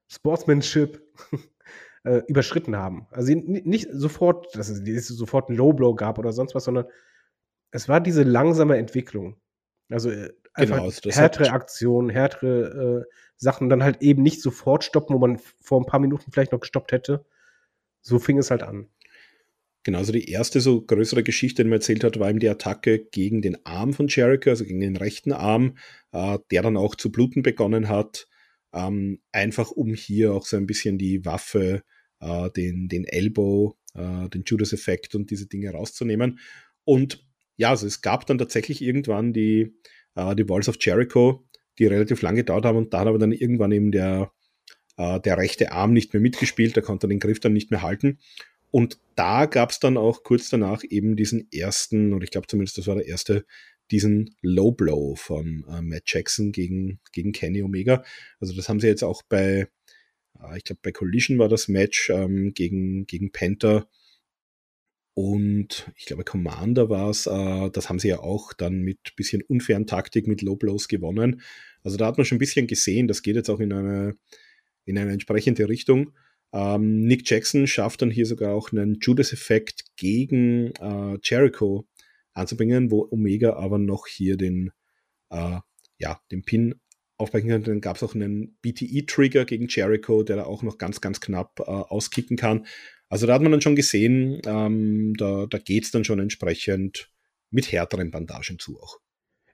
Sportsmanship 0.09 1.03
äh, 2.05 2.23
überschritten 2.29 2.77
haben. 2.77 3.07
Also 3.11 3.35
nicht 3.35 3.89
sofort, 3.93 4.55
dass 4.57 4.69
es, 4.69 5.09
sofort 5.09 5.51
ein 5.51 5.57
Low 5.57 5.73
Blow 5.73 5.95
gab 5.95 6.19
oder 6.19 6.33
sonst 6.33 6.55
was, 6.55 6.65
sondern 6.65 6.87
es 7.73 7.89
war 7.89 8.01
diese 8.01 8.23
langsame 8.23 8.77
Entwicklung. 8.79 9.37
Also 9.89 10.11
äh, 10.11 10.33
einfach 10.53 10.77
genau, 10.77 10.87
also 10.87 11.11
härtere 11.11 11.51
Aktionen, 11.51 12.11
härtere 12.11 13.07
äh, 13.07 13.13
Sachen, 13.37 13.69
dann 13.69 13.83
halt 13.83 14.03
eben 14.03 14.23
nicht 14.23 14.43
sofort 14.43 14.85
stoppen, 14.85 15.15
wo 15.15 15.19
man 15.19 15.41
vor 15.61 15.81
ein 15.81 15.87
paar 15.87 16.01
Minuten 16.01 16.31
vielleicht 16.33 16.53
noch 16.53 16.61
gestoppt 16.61 16.93
hätte. 16.93 17.25
So 18.03 18.19
fing 18.19 18.39
es 18.39 18.51
halt 18.51 18.63
an. 18.63 18.89
Genauso 19.83 20.13
die 20.13 20.31
erste 20.31 20.61
so 20.61 20.83
größere 20.83 21.23
Geschichte, 21.23 21.63
die 21.63 21.71
man 21.71 21.79
erzählt 21.79 22.05
hat, 22.05 22.19
war 22.21 22.29
eben 22.29 22.39
die 22.39 22.49
Attacke 22.49 23.07
gegen 23.07 23.41
den 23.41 23.65
Arm 23.65 23.95
von 23.95 24.09
Jericho, 24.09 24.51
also 24.51 24.65
gegen 24.65 24.81
den 24.81 24.97
rechten 24.97 25.33
Arm, 25.33 25.79
äh, 26.13 26.39
der 26.51 26.63
dann 26.63 26.77
auch 26.77 26.95
zu 26.95 27.11
bluten 27.11 27.43
begonnen 27.43 27.89
hat. 27.89 28.27
Ähm, 28.73 29.21
einfach 29.33 29.71
um 29.71 29.95
hier 29.95 30.35
auch 30.35 30.45
so 30.45 30.57
ein 30.57 30.67
bisschen 30.67 30.99
die 30.99 31.25
Waffe, 31.25 31.83
äh, 32.21 32.51
den, 32.51 32.89
den 32.89 33.05
Elbow, 33.05 33.79
äh, 33.95 34.29
den 34.29 34.45
Judas-Effekt 34.45 35.15
und 35.15 35.31
diese 35.31 35.47
Dinge 35.47 35.71
rauszunehmen. 35.71 36.39
Und 36.85 37.27
ja, 37.57 37.71
also 37.71 37.87
es 37.87 38.03
gab 38.03 38.27
dann 38.27 38.39
tatsächlich 38.39 38.83
irgendwann 38.83 39.33
die, 39.33 39.75
äh, 40.15 40.35
die 40.35 40.49
Walls 40.49 40.69
of 40.69 40.77
Jericho, 40.81 41.47
die 41.79 41.87
relativ 41.87 42.23
lange 42.23 42.39
gedauert 42.39 42.65
haben 42.65 42.79
und 42.79 42.93
da 42.93 43.01
hat 43.01 43.09
aber 43.09 43.19
dann 43.19 43.33
irgendwann 43.33 43.73
eben 43.73 43.93
der, 43.93 44.33
äh, 44.97 45.21
der 45.21 45.39
rechte 45.39 45.73
Arm 45.73 45.93
nicht 45.93 46.13
mehr 46.13 46.21
mitgespielt, 46.21 46.77
der 46.77 46.83
konnte 46.83 47.09
den 47.09 47.21
Griff 47.21 47.41
dann 47.41 47.53
nicht 47.53 47.71
mehr 47.71 47.83
halten. 47.83 48.19
Und 48.71 48.99
da 49.17 49.47
gab 49.47 49.71
es 49.71 49.81
dann 49.81 49.97
auch 49.97 50.23
kurz 50.23 50.49
danach 50.49 50.83
eben 50.89 51.17
diesen 51.17 51.51
ersten, 51.53 52.13
oder 52.13 52.25
ich 52.25 52.31
glaube 52.31 52.47
zumindest 52.47 52.79
das 52.79 52.87
war 52.87 52.95
der 52.95 53.07
erste, 53.07 53.45
diesen 53.91 54.37
Low 54.43 54.71
Blow 54.71 55.17
von 55.17 55.65
äh, 55.69 55.83
Matt 55.83 56.05
Jackson 56.07 56.53
gegen, 56.53 57.01
gegen 57.13 57.33
Kenny 57.33 57.63
Omega. 57.63 58.05
Also 58.39 58.55
das 58.55 58.69
haben 58.69 58.79
sie 58.79 58.87
jetzt 58.87 59.03
auch 59.03 59.23
bei, 59.23 59.67
äh, 60.41 60.57
ich 60.57 60.65
glaube 60.65 60.81
bei 60.83 60.93
Collision 60.93 61.39
war 61.39 61.49
das 61.49 61.67
Match 61.67 62.11
ähm, 62.11 62.53
gegen, 62.55 63.07
gegen 63.07 63.33
Panther 63.33 63.89
und 65.21 65.93
ich 65.97 66.07
glaube 66.07 66.25
Commander 66.25 66.89
war 66.89 67.11
es, 67.11 67.27
äh, 67.27 67.71
das 67.71 67.91
haben 67.91 67.99
sie 67.99 68.09
ja 68.09 68.21
auch 68.21 68.55
dann 68.55 68.81
mit 68.81 69.15
bisschen 69.17 69.43
unfairen 69.43 69.87
Taktik 69.87 70.27
mit 70.27 70.41
Low 70.41 70.57
Blows 70.57 70.89
gewonnen. 70.89 71.43
Also 71.83 71.99
da 71.99 72.07
hat 72.07 72.17
man 72.17 72.25
schon 72.25 72.37
ein 72.37 72.39
bisschen 72.39 72.67
gesehen, 72.67 73.07
das 73.07 73.21
geht 73.21 73.37
jetzt 73.37 73.51
auch 73.51 73.61
in 73.61 73.71
eine, 73.71 74.15
in 74.87 74.97
eine 74.97 75.13
entsprechende 75.13 75.69
Richtung. 75.69 76.13
Ähm, 76.55 77.03
Nick 77.03 77.29
Jackson 77.29 77.67
schafft 77.67 78.01
dann 78.01 78.11
hier 78.11 78.25
sogar 78.25 78.55
auch 78.55 78.73
einen 78.73 78.99
Judas-Effekt 78.99 79.95
gegen 79.97 80.73
äh, 80.81 81.19
Jericho 81.23 81.87
anzubringen, 82.33 82.91
wo 82.91 83.07
Omega 83.11 83.57
aber 83.57 83.77
noch 83.77 84.07
hier 84.07 84.39
den, 84.39 84.71
äh, 85.29 85.59
ja, 85.99 86.19
den 86.31 86.45
Pin 86.45 86.77
aufbrechen 87.19 87.51
kann. 87.51 87.63
Dann 87.65 87.83
gab 87.83 87.97
es 87.97 88.03
auch 88.03 88.15
einen 88.15 88.57
BTE-Trigger 88.63 89.45
gegen 89.45 89.67
Jericho, 89.69 90.23
der 90.23 90.37
da 90.37 90.45
auch 90.45 90.63
noch 90.63 90.79
ganz, 90.79 91.03
ganz 91.03 91.21
knapp 91.21 91.61
äh, 91.61 91.65
auskicken 91.65 92.39
kann. 92.39 92.65
Also 93.11 93.27
da 93.27 93.35
hat 93.35 93.43
man 93.43 93.53
dann 93.53 93.61
schon 93.61 93.77
gesehen, 93.77 94.41
ähm, 94.47 95.15
da, 95.19 95.47
da 95.47 95.59
geht 95.59 95.85
es 95.85 95.91
dann 95.91 96.05
schon 96.05 96.21
entsprechend 96.21 97.11
mit 97.51 97.71
härteren 97.71 98.11
Bandagen 98.11 98.59
zu 98.59 98.81
auch. 98.81 98.99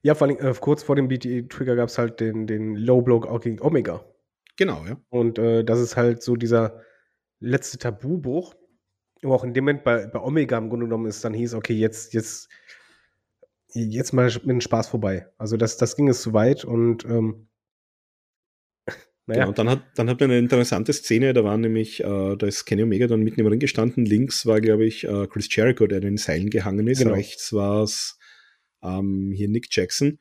Ja, 0.02 0.14
vor 0.14 0.28
allem 0.28 0.38
äh, 0.38 0.54
kurz 0.60 0.82
vor 0.82 0.94
dem 0.94 1.08
BTE-Trigger 1.08 1.74
gab 1.74 1.88
es 1.88 1.98
halt 1.98 2.20
den, 2.20 2.46
den 2.46 2.76
Low-Blow 2.76 3.24
auch 3.24 3.40
gegen 3.40 3.60
Omega. 3.60 4.04
Genau, 4.56 4.84
ja. 4.86 5.00
Und 5.08 5.38
äh, 5.38 5.64
das 5.64 5.80
ist 5.80 5.96
halt 5.96 6.22
so 6.22 6.36
dieser 6.36 6.82
letzte 7.40 7.78
Tabubruch, 7.78 8.54
wo 9.22 9.32
auch 9.32 9.42
in 9.42 9.54
dem 9.54 9.64
Moment 9.64 9.84
bei, 9.84 10.06
bei 10.06 10.20
Omega 10.20 10.58
im 10.58 10.68
Grunde 10.68 10.86
genommen 10.86 11.06
ist, 11.06 11.24
dann 11.24 11.34
hieß, 11.34 11.54
okay, 11.54 11.74
jetzt, 11.74 12.12
jetzt, 12.12 12.50
jetzt 13.72 14.12
mal 14.12 14.26
mit 14.26 14.44
dem 14.44 14.60
Spaß 14.60 14.88
vorbei. 14.88 15.28
Also 15.38 15.56
das, 15.56 15.78
das 15.78 15.96
ging 15.96 16.08
es 16.08 16.20
zu 16.20 16.34
weit 16.34 16.64
und 16.64 17.06
ähm, 17.06 17.48
naja. 19.26 19.40
Genau, 19.40 19.48
und 19.48 19.58
dann 19.58 19.68
hat, 19.68 19.82
dann 19.96 20.08
hat 20.08 20.20
man 20.20 20.30
eine 20.30 20.38
interessante 20.38 20.92
Szene, 20.92 21.32
da 21.32 21.42
war 21.42 21.56
nämlich, 21.56 22.00
äh, 22.00 22.36
da 22.36 22.46
ist 22.46 22.64
Kenny 22.64 22.84
Omega 22.84 23.08
dann 23.08 23.22
mitten 23.22 23.40
im 23.40 23.46
Ring 23.46 23.58
gestanden, 23.58 24.04
links 24.04 24.46
war, 24.46 24.60
glaube 24.60 24.86
ich, 24.86 25.04
äh, 25.04 25.26
Chris 25.26 25.48
Jericho, 25.54 25.86
der 25.86 25.98
in 25.98 26.04
den 26.04 26.16
Seilen 26.16 26.48
gehangen 26.48 26.86
ist, 26.86 27.00
genau. 27.00 27.14
rechts 27.14 27.52
war 27.52 27.82
es 27.82 28.18
ähm, 28.82 29.32
hier 29.34 29.48
Nick 29.48 29.66
Jackson 29.70 30.18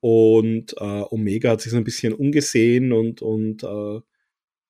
und 0.00 0.74
äh, 0.78 1.02
Omega 1.10 1.50
hat 1.50 1.60
sich 1.60 1.72
so 1.72 1.78
ein 1.78 1.84
bisschen 1.84 2.14
umgesehen 2.14 2.92
und, 2.92 3.20
und 3.20 3.64
äh, 3.64 4.00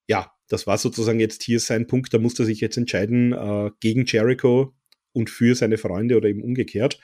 ja, 0.08 0.32
das 0.48 0.66
war 0.66 0.78
sozusagen 0.78 1.20
jetzt 1.20 1.42
hier 1.42 1.60
sein 1.60 1.86
Punkt, 1.86 2.12
da 2.12 2.18
musste 2.18 2.42
er 2.42 2.46
sich 2.46 2.60
jetzt 2.60 2.78
entscheiden 2.78 3.32
äh, 3.32 3.70
gegen 3.80 4.06
Jericho 4.06 4.74
und 5.12 5.30
für 5.30 5.54
seine 5.54 5.78
Freunde 5.78 6.16
oder 6.16 6.28
eben 6.28 6.42
umgekehrt. 6.42 6.98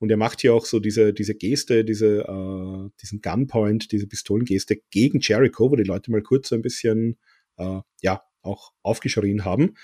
Und 0.00 0.10
er 0.10 0.16
macht 0.16 0.40
hier 0.40 0.54
auch 0.54 0.64
so 0.64 0.80
diese, 0.80 1.12
diese 1.12 1.34
Geste, 1.34 1.84
diese, 1.84 2.20
äh, 2.20 2.90
diesen 3.00 3.20
Gunpoint, 3.20 3.92
diese 3.92 4.06
Pistolengeste 4.06 4.80
gegen 4.90 5.20
Jericho, 5.20 5.70
wo 5.70 5.76
die 5.76 5.84
Leute 5.84 6.10
mal 6.10 6.22
kurz 6.22 6.48
so 6.48 6.54
ein 6.56 6.62
bisschen, 6.62 7.18
äh, 7.58 7.80
ja, 8.00 8.22
auch 8.42 8.72
aufgeschrien 8.82 9.44
haben. 9.44 9.74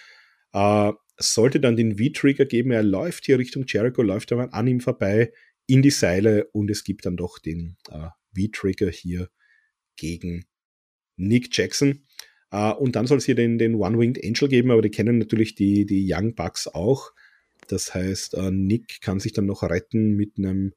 Äh, 0.53 0.93
sollte 1.19 1.61
dann 1.61 1.77
den 1.77 1.99
V-Trigger 1.99 2.47
geben, 2.47 2.71
er 2.71 2.83
läuft 2.83 3.27
hier 3.27 3.39
Richtung 3.39 3.65
Jericho, 3.69 4.03
läuft 4.03 4.33
aber 4.33 4.53
an 4.55 4.67
ihm 4.67 4.81
vorbei, 4.81 5.33
in 5.67 5.83
die 5.83 5.91
Seile 5.91 6.47
und 6.53 6.71
es 6.71 6.83
gibt 6.83 7.05
dann 7.07 7.17
doch 7.17 7.39
den 7.39 7.77
äh, 7.91 8.09
V-Trigger 8.35 8.91
hier 8.91 9.29
gegen 9.97 10.47
Nick 11.17 11.57
Jackson. 11.57 12.05
Uh, 12.55 12.73
und 12.79 12.95
dann 12.95 13.09
soll 13.09 13.19
es 13.19 13.25
hier 13.25 13.35
den, 13.35 13.59
den 13.59 13.75
One-Winged 13.75 14.25
Angel 14.25 14.49
geben, 14.49 14.71
aber 14.71 14.81
die 14.81 14.91
kennen 14.91 15.19
natürlich 15.19 15.57
die, 15.57 15.85
die 15.85 16.09
Young 16.09 16.37
Bucks 16.37 16.69
auch. 16.69 17.11
Das 17.69 17.95
heißt, 17.95 18.35
uh, 18.35 18.51
Nick 18.51 19.01
kann 19.01 19.21
sich 19.21 19.33
dann 19.33 19.47
noch 19.47 19.63
retten 19.63 20.13
mit 20.15 20.39
einem 20.39 20.73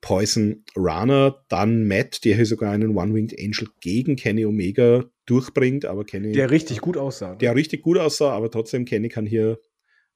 Poison 0.00 0.64
Runner. 0.76 1.44
Dann 1.48 1.86
Matt, 1.86 2.24
der 2.24 2.36
hier 2.36 2.46
sogar 2.46 2.72
einen 2.72 2.96
One-Winged 2.96 3.38
Angel 3.38 3.68
gegen 3.80 4.16
Kenny 4.16 4.44
Omega 4.46 5.04
durchbringt, 5.26 5.84
aber 5.84 6.04
Kenny. 6.04 6.32
Der 6.32 6.50
richtig 6.50 6.80
gut 6.80 6.96
aussah. 6.96 7.34
Der 7.34 7.54
richtig 7.54 7.82
gut 7.82 7.98
aussah, 7.98 8.30
aber 8.30 8.50
trotzdem 8.50 8.84
Kenny 8.84 9.08
kann 9.08 9.26
hier 9.26 9.58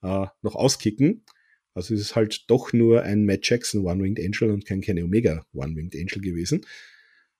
uh, 0.02 0.26
noch 0.42 0.54
auskicken. 0.54 1.24
Also 1.74 1.94
es 1.94 2.00
ist 2.00 2.16
halt 2.16 2.44
doch 2.48 2.72
nur 2.72 3.02
ein 3.02 3.24
Matt 3.24 3.48
Jackson 3.48 3.84
One-Winged 3.84 4.24
Angel 4.24 4.52
und 4.52 4.66
kein 4.66 4.80
Kenny 4.80 5.02
Omega 5.02 5.44
One-Winged 5.52 5.94
Angel 5.94 6.20
gewesen. 6.20 6.66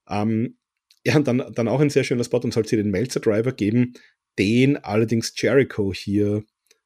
Ähm, 0.09 0.57
ja, 1.05 1.17
und 1.17 1.27
dann, 1.27 1.53
dann 1.55 1.69
auch 1.69 1.81
ein 1.81 1.91
sehr 1.91 2.05
schöner 2.05 2.25
Spot 2.25 2.39
und 2.39 2.53
soll 2.53 2.67
sie 2.67 2.77
den 2.77 2.91
Melzer 2.91 3.21
Driver 3.21 3.53
geben, 3.53 3.95
den 4.39 4.77
allerdings 4.77 5.33
Jericho 5.37 5.93
hier 5.93 6.45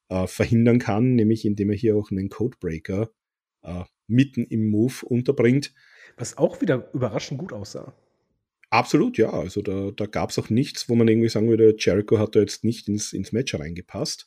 äh, 0.09 0.27
verhindern 0.27 0.79
kann, 0.79 1.15
nämlich 1.15 1.45
indem 1.45 1.71
er 1.71 1.77
hier 1.77 1.97
auch 1.97 2.11
einen 2.11 2.29
Codebreaker 2.29 3.11
äh, 3.63 3.85
mitten 4.07 4.45
im 4.45 4.69
Move 4.69 5.05
unterbringt. 5.05 5.73
Was 6.17 6.39
auch 6.39 6.61
wieder 6.61 6.91
überraschend 6.93 7.39
gut 7.39 7.53
aussah. 7.53 7.95
Absolut, 8.71 9.19
ja. 9.19 9.31
Also 9.31 9.63
da, 9.63 9.93
da 9.95 10.07
gab 10.07 10.31
es 10.31 10.39
auch 10.39 10.51
nichts, 10.51 10.89
wo 10.89 10.95
man 10.95 11.09
irgendwie 11.09 11.29
sagen 11.29 11.49
würde, 11.49 11.77
Jericho 11.79 12.19
hat 12.19 12.35
da 12.35 12.41
jetzt 12.41 12.65
nicht 12.65 12.89
ins, 12.89 13.13
ins 13.13 13.33
Match 13.33 13.55
reingepasst. 13.55 14.27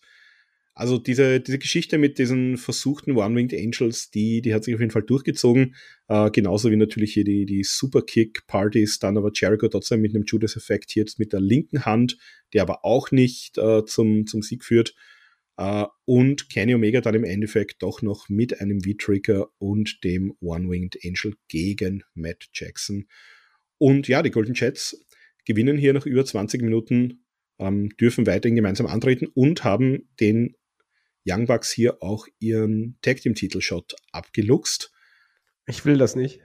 Also 0.73 0.99
diese, 0.99 1.39
diese 1.39 1.57
Geschichte 1.57 1.97
mit 1.97 2.19
diesen 2.19 2.55
versuchten 2.57 3.17
One-Winged 3.17 3.53
Angels, 3.53 4.11
die, 4.11 4.43
die 4.43 4.53
hat 4.53 4.63
sich 4.63 4.75
auf 4.75 4.79
jeden 4.79 4.91
Fall 4.91 5.01
durchgezogen. 5.01 5.75
Äh, 6.07 6.29
genauso 6.29 6.69
wie 6.69 6.75
natürlich 6.75 7.13
hier 7.13 7.23
die, 7.23 7.47
die 7.47 7.63
Superkick-Partys, 7.63 8.99
dann 8.99 9.17
aber 9.17 9.31
Jericho 9.33 9.67
trotzdem 9.69 10.01
mit 10.01 10.13
einem 10.13 10.23
Judas-Effekt 10.25 10.91
hier 10.91 11.01
jetzt 11.01 11.17
mit 11.17 11.33
der 11.33 11.41
linken 11.41 11.83
Hand, 11.85 12.17
der 12.53 12.61
aber 12.61 12.85
auch 12.85 13.09
nicht 13.11 13.57
äh, 13.57 13.85
zum, 13.85 14.27
zum 14.27 14.43
Sieg 14.43 14.63
führt. 14.63 14.93
Äh, 15.57 15.85
und 16.05 16.49
Kenny 16.49 16.75
Omega 16.75 17.01
dann 17.01 17.15
im 17.15 17.23
Endeffekt 17.23 17.81
doch 17.83 18.01
noch 18.01 18.29
mit 18.29 18.61
einem 18.61 18.81
V-Trigger 18.81 19.47
und 19.57 20.03
dem 20.03 20.33
One-Winged 20.39 20.99
Angel 21.03 21.35
gegen 21.47 22.03
Matt 22.13 22.47
Jackson. 22.53 23.07
Und 23.77 24.07
ja, 24.07 24.23
die 24.23 24.31
Golden 24.31 24.53
Jets 24.53 25.05
gewinnen 25.45 25.77
hier 25.77 25.93
nach 25.93 26.05
über 26.05 26.25
20 26.25 26.61
Minuten, 26.61 27.25
ähm, 27.59 27.89
dürfen 27.97 28.27
weiterhin 28.27 28.55
gemeinsam 28.55 28.87
antreten 28.87 29.27
und 29.33 29.63
haben 29.63 30.09
den 30.19 30.55
Young 31.25 31.45
Bucks 31.45 31.71
hier 31.71 32.01
auch 32.01 32.27
ihren 32.39 32.97
Tag 33.01 33.17
Team 33.17 33.35
Titelshot 33.35 33.95
abgeluchst. 34.11 34.91
Ich 35.65 35.83
will 35.85 35.97
das 35.97 36.15
nicht. 36.15 36.39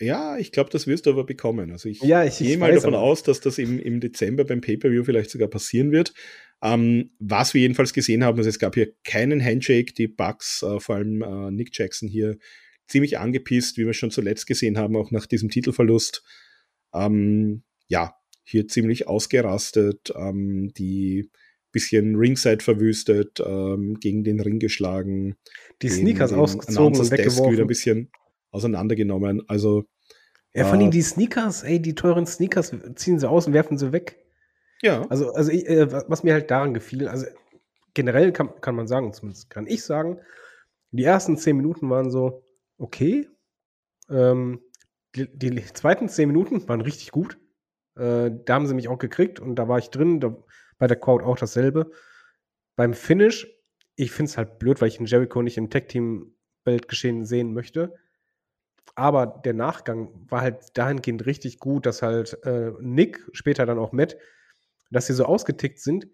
Ja, 0.00 0.36
ich 0.38 0.50
glaube, 0.50 0.70
das 0.70 0.86
wirst 0.86 1.06
du 1.06 1.10
aber 1.10 1.24
bekommen. 1.24 1.70
Also 1.70 1.88
ich, 1.88 2.02
ja, 2.02 2.24
ich, 2.24 2.38
gehe 2.38 2.58
mal 2.58 2.72
davon 2.72 2.94
aber. 2.94 3.02
aus, 3.02 3.22
dass 3.22 3.40
das 3.40 3.58
im, 3.58 3.78
im 3.78 4.00
Dezember 4.00 4.44
beim 4.44 4.60
Pay-Per-View 4.60 5.04
vielleicht 5.04 5.30
sogar 5.30 5.48
passieren 5.48 5.92
wird. 5.92 6.12
Ähm, 6.62 7.10
was 7.18 7.54
wir 7.54 7.60
jedenfalls 7.60 7.92
gesehen 7.92 8.24
haben, 8.24 8.38
also 8.38 8.48
es 8.48 8.58
gab 8.58 8.74
hier 8.74 8.92
keinen 9.04 9.44
Handshake. 9.44 9.94
Die 9.94 10.08
Bucks, 10.08 10.62
äh, 10.62 10.80
vor 10.80 10.96
allem 10.96 11.22
äh, 11.22 11.50
Nick 11.50 11.70
Jackson 11.72 12.08
hier, 12.08 12.36
ziemlich 12.86 13.18
angepisst, 13.18 13.78
wie 13.78 13.86
wir 13.86 13.94
schon 13.94 14.10
zuletzt 14.10 14.46
gesehen 14.46 14.78
haben, 14.78 14.96
auch 14.96 15.10
nach 15.10 15.26
diesem 15.26 15.48
Titelverlust. 15.48 16.22
Ähm, 16.92 17.62
ja, 17.86 18.14
hier 18.44 18.68
ziemlich 18.68 19.06
ausgerastet, 19.06 20.12
ähm, 20.16 20.72
die 20.76 21.30
bisschen 21.72 22.14
Ringside 22.14 22.62
verwüstet, 22.62 23.42
ähm, 23.44 23.98
gegen 24.00 24.22
den 24.22 24.40
Ring 24.40 24.58
geschlagen. 24.60 25.36
Die 25.82 25.88
Sneakers 25.88 26.32
ausgezogen 26.32 26.98
und 26.98 27.10
weggeworfen. 27.10 27.52
wieder 27.52 27.64
ein 27.64 27.68
bisschen 27.68 28.10
auseinandergenommen. 28.54 29.42
Also. 29.48 29.84
Ja, 30.54 30.64
vor 30.64 30.74
allem 30.74 30.86
äh, 30.86 30.90
die 30.90 31.02
Sneakers, 31.02 31.64
ey, 31.64 31.80
die 31.80 31.94
teuren 31.94 32.26
Sneakers 32.26 32.74
ziehen 32.94 33.18
sie 33.18 33.28
aus 33.28 33.46
und 33.46 33.52
werfen 33.52 33.76
sie 33.76 33.92
weg. 33.92 34.24
Ja. 34.82 35.04
Also, 35.08 35.32
also 35.32 35.50
ich, 35.50 35.66
äh, 35.66 35.90
was 36.08 36.22
mir 36.22 36.34
halt 36.34 36.50
daran 36.50 36.74
gefiel, 36.74 37.08
also 37.08 37.26
generell 37.94 38.32
kann, 38.32 38.60
kann 38.60 38.76
man 38.76 38.86
sagen, 38.86 39.12
zumindest 39.12 39.50
kann 39.50 39.66
ich 39.66 39.84
sagen, 39.84 40.20
die 40.90 41.04
ersten 41.04 41.36
zehn 41.36 41.56
Minuten 41.56 41.90
waren 41.90 42.10
so, 42.10 42.44
okay. 42.78 43.28
Ähm, 44.08 44.60
die, 45.16 45.26
die, 45.36 45.64
zweiten 45.64 46.08
zehn 46.08 46.28
Minuten 46.28 46.68
waren 46.68 46.80
richtig 46.80 47.10
gut. 47.10 47.38
Äh, 47.96 48.30
da 48.44 48.54
haben 48.54 48.66
sie 48.66 48.74
mich 48.74 48.88
auch 48.88 48.98
gekriegt 48.98 49.40
und 49.40 49.56
da 49.56 49.68
war 49.68 49.78
ich 49.78 49.90
drin, 49.90 50.20
da, 50.20 50.36
bei 50.78 50.86
der 50.86 50.98
Crowd 50.98 51.24
auch 51.24 51.38
dasselbe. 51.38 51.90
Beim 52.76 52.94
Finish, 52.94 53.48
ich 53.96 54.10
finde 54.10 54.30
es 54.30 54.36
halt 54.36 54.58
blöd, 54.58 54.80
weil 54.80 54.88
ich 54.88 54.98
den 54.98 55.06
Jericho 55.06 55.42
nicht 55.42 55.56
im 55.56 55.70
Tech-Team-Welt 55.70 56.88
geschehen 56.88 57.24
sehen 57.24 57.54
möchte. 57.54 57.94
Aber 58.94 59.26
der 59.44 59.54
Nachgang 59.54 60.08
war 60.28 60.40
halt 60.40 60.76
dahingehend 60.78 61.26
richtig 61.26 61.58
gut, 61.58 61.86
dass 61.86 62.02
halt 62.02 62.38
äh, 62.44 62.72
Nick, 62.80 63.24
später 63.32 63.66
dann 63.66 63.78
auch 63.78 63.92
Matt, 63.92 64.16
dass 64.90 65.06
sie 65.06 65.14
so 65.14 65.24
ausgetickt 65.24 65.80
sind, 65.80 66.06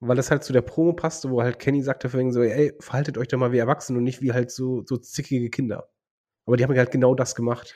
weil 0.00 0.16
das 0.16 0.30
halt 0.30 0.44
zu 0.44 0.52
der 0.52 0.62
Promo 0.62 0.92
passte, 0.92 1.30
wo 1.30 1.42
halt 1.42 1.58
Kenny 1.58 1.82
sagte 1.82 2.08
vorhin 2.08 2.32
so, 2.32 2.42
ey, 2.42 2.72
verhaltet 2.80 3.18
euch 3.18 3.28
doch 3.28 3.38
mal 3.38 3.52
wie 3.52 3.58
Erwachsene 3.58 3.98
und 3.98 4.04
nicht 4.04 4.22
wie 4.22 4.32
halt 4.32 4.50
so, 4.50 4.84
so 4.86 4.96
zickige 4.96 5.50
Kinder. 5.50 5.90
Aber 6.46 6.56
die 6.56 6.64
haben 6.64 6.74
halt 6.74 6.90
genau 6.90 7.14
das 7.14 7.34
gemacht. 7.34 7.74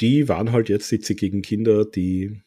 Die 0.00 0.28
waren 0.28 0.52
halt 0.52 0.68
jetzt 0.68 0.90
die 0.90 1.00
zickigen 1.00 1.42
Kinder, 1.42 1.84
die, 1.84 2.42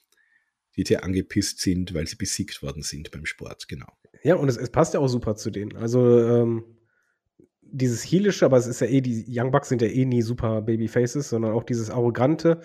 die 0.75 0.83
sehr 0.83 1.03
angepisst 1.03 1.61
sind, 1.61 1.93
weil 1.93 2.05
sie 2.07 2.17
besiegt 2.17 2.61
worden 2.61 2.83
sind 2.83 3.09
beim 3.11 3.25
Sport, 3.25 3.67
genau. 3.67 3.87
Ja, 4.23 4.35
und 4.35 4.49
es, 4.49 4.57
es 4.57 4.69
passt 4.69 4.93
ja 4.93 4.99
auch 4.99 5.07
super 5.07 5.35
zu 5.35 5.49
denen. 5.49 5.75
Also, 5.77 6.19
ähm, 6.19 6.76
dieses 7.71 8.03
Heelische, 8.03 8.45
aber 8.45 8.57
es 8.57 8.67
ist 8.67 8.81
ja 8.81 8.87
eh, 8.87 9.01
die 9.01 9.25
Young 9.27 9.51
Bucks 9.51 9.69
sind 9.69 9.81
ja 9.81 9.87
eh 9.87 10.05
nie 10.05 10.21
super 10.21 10.61
Babyfaces, 10.61 11.29
sondern 11.29 11.53
auch 11.53 11.63
dieses 11.63 11.89
Arrogante. 11.89 12.61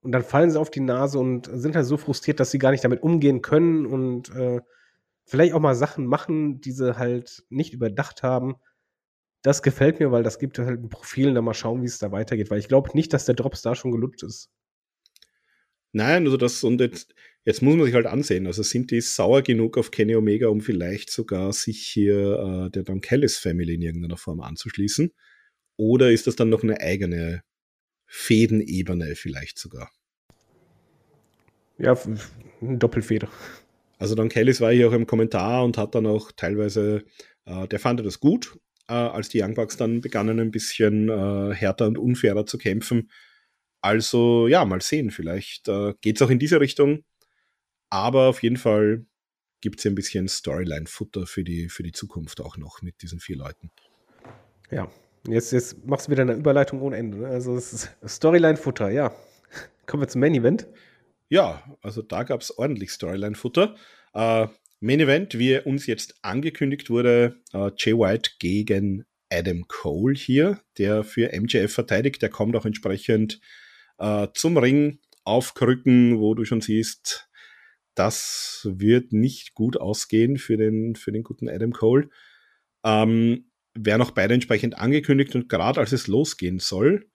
Und 0.00 0.12
dann 0.12 0.22
fallen 0.22 0.50
sie 0.50 0.60
auf 0.60 0.70
die 0.70 0.80
Nase 0.80 1.18
und 1.18 1.48
sind 1.52 1.76
halt 1.76 1.86
so 1.86 1.96
frustriert, 1.96 2.38
dass 2.40 2.50
sie 2.50 2.58
gar 2.58 2.70
nicht 2.70 2.84
damit 2.84 3.02
umgehen 3.02 3.42
können 3.42 3.86
und 3.86 4.34
äh, 4.34 4.60
vielleicht 5.24 5.54
auch 5.54 5.60
mal 5.60 5.74
Sachen 5.74 6.06
machen, 6.06 6.60
die 6.60 6.72
sie 6.72 6.98
halt 6.98 7.44
nicht 7.48 7.72
überdacht 7.72 8.22
haben. 8.22 8.56
Das 9.42 9.62
gefällt 9.62 10.00
mir, 10.00 10.12
weil 10.12 10.22
das 10.22 10.38
gibt 10.38 10.58
halt 10.58 10.80
ein 10.80 10.88
Profil 10.88 11.28
und 11.28 11.34
dann 11.34 11.44
mal 11.44 11.54
schauen, 11.54 11.82
wie 11.82 11.86
es 11.86 11.98
da 11.98 12.12
weitergeht. 12.12 12.50
Weil 12.50 12.58
ich 12.58 12.68
glaube 12.68 12.90
nicht, 12.94 13.12
dass 13.12 13.24
der 13.24 13.34
Drops 13.34 13.62
da 13.62 13.74
schon 13.74 13.92
gelutscht 13.92 14.22
ist. 14.22 14.50
Nein, 15.92 16.24
also 16.24 16.36
das, 16.36 16.64
und 16.64 16.80
jetzt, 16.80 17.14
jetzt 17.44 17.62
muss 17.62 17.76
man 17.76 17.86
sich 17.86 17.94
halt 17.94 18.06
ansehen. 18.06 18.46
Also 18.46 18.62
sind 18.62 18.90
die 18.90 19.00
sauer 19.00 19.42
genug 19.42 19.78
auf 19.78 19.90
Kenny 19.90 20.14
Omega, 20.16 20.48
um 20.48 20.60
vielleicht 20.60 21.10
sogar 21.10 21.52
sich 21.52 21.80
hier 21.86 22.66
äh, 22.66 22.70
der 22.70 22.82
Don 22.82 23.00
Kellis 23.00 23.38
Family 23.38 23.74
in 23.74 23.82
irgendeiner 23.82 24.16
Form 24.16 24.40
anzuschließen? 24.40 25.12
Oder 25.76 26.10
ist 26.10 26.26
das 26.26 26.36
dann 26.36 26.50
noch 26.50 26.62
eine 26.62 26.80
eigene 26.80 27.42
Fädenebene 28.06 29.14
vielleicht 29.16 29.58
sogar? 29.58 29.90
Ja, 31.78 31.98
eine 32.60 32.78
Doppelfeder. 32.78 33.28
Also 33.98 34.14
Don 34.14 34.28
Kellis 34.28 34.60
war 34.60 34.72
hier 34.72 34.88
auch 34.88 34.92
im 34.92 35.06
Kommentar 35.06 35.64
und 35.64 35.76
hat 35.76 35.94
dann 35.94 36.06
auch 36.06 36.32
teilweise, 36.32 37.04
äh, 37.46 37.66
der 37.68 37.80
fand 37.80 38.04
das 38.04 38.20
gut, 38.20 38.58
äh, 38.88 38.92
als 38.92 39.28
die 39.28 39.42
Young 39.42 39.54
Bucks 39.54 39.76
dann 39.76 40.00
begannen 40.00 40.38
ein 40.38 40.50
bisschen 40.50 41.08
äh, 41.08 41.54
härter 41.54 41.86
und 41.86 41.98
unfairer 41.98 42.46
zu 42.46 42.58
kämpfen 42.58 43.08
also 43.84 44.48
ja, 44.48 44.64
mal 44.64 44.80
sehen, 44.80 45.10
vielleicht 45.10 45.68
äh, 45.68 45.92
geht 46.00 46.16
es 46.16 46.22
auch 46.22 46.30
in 46.30 46.38
diese 46.38 46.58
Richtung. 46.58 47.04
Aber 47.94 48.22
auf 48.28 48.42
jeden 48.42 48.56
Fall 48.56 49.06
gibt 49.60 49.76
es 49.78 49.82
hier 49.82 49.92
ein 49.92 49.94
bisschen 49.94 50.26
Storyline-Futter 50.26 51.28
für 51.28 51.44
die, 51.44 51.68
für 51.68 51.84
die 51.84 51.92
Zukunft 51.92 52.40
auch 52.40 52.56
noch 52.56 52.82
mit 52.82 53.02
diesen 53.02 53.20
vier 53.20 53.36
Leuten. 53.36 53.70
Ja, 54.68 54.90
jetzt, 55.28 55.52
jetzt 55.52 55.86
machst 55.86 56.08
du 56.08 56.10
wieder 56.10 56.22
eine 56.22 56.32
Überleitung 56.32 56.82
ohne 56.82 56.96
Ende. 56.96 57.18
Ne? 57.18 57.28
Also 57.28 57.56
Storyline-Futter, 57.60 58.90
ja. 58.90 59.14
Kommen 59.86 60.02
wir 60.02 60.08
zum 60.08 60.22
Main-Event. 60.22 60.66
Ja, 61.28 61.62
also 61.82 62.02
da 62.02 62.24
gab 62.24 62.40
es 62.40 62.58
ordentlich 62.58 62.90
Storyline-Futter. 62.90 63.76
Äh, 64.12 64.48
Main 64.80 64.98
Event, 64.98 65.38
wie 65.38 65.60
uns 65.60 65.86
jetzt 65.86 66.16
angekündigt 66.22 66.90
wurde, 66.90 67.40
äh, 67.52 67.70
Jay 67.76 67.96
White 67.96 68.32
gegen 68.40 69.04
Adam 69.30 69.68
Cole 69.68 70.16
hier, 70.16 70.60
der 70.78 71.04
für 71.04 71.30
MJF 71.32 71.72
verteidigt. 71.72 72.22
Der 72.22 72.28
kommt 72.28 72.56
auch 72.56 72.66
entsprechend 72.66 73.40
äh, 73.98 74.26
zum 74.34 74.56
Ring 74.56 74.98
aufkrücken, 75.22 76.18
wo 76.18 76.34
du 76.34 76.44
schon 76.44 76.60
siehst, 76.60 77.30
das 77.94 78.68
wird 78.70 79.12
nicht 79.12 79.54
gut 79.54 79.76
ausgehen 79.76 80.36
für 80.36 80.56
den, 80.56 80.96
für 80.96 81.12
den 81.12 81.22
guten 81.22 81.48
Adam 81.48 81.72
Cole. 81.72 82.08
Ähm, 82.84 83.50
werden 83.74 84.02
auch 84.02 84.12
beide 84.12 84.34
entsprechend 84.34 84.78
angekündigt 84.78 85.34
und 85.34 85.48
gerade 85.48 85.80
als 85.80 85.92
es 85.92 86.06
losgehen 86.06 86.58
soll, 86.58 87.08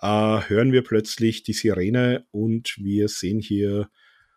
äh, 0.00 0.06
hören 0.06 0.72
wir 0.72 0.82
plötzlich 0.82 1.42
die 1.42 1.52
Sirene 1.52 2.26
und 2.30 2.76
wir 2.78 3.08
sehen 3.08 3.40
hier 3.40 3.90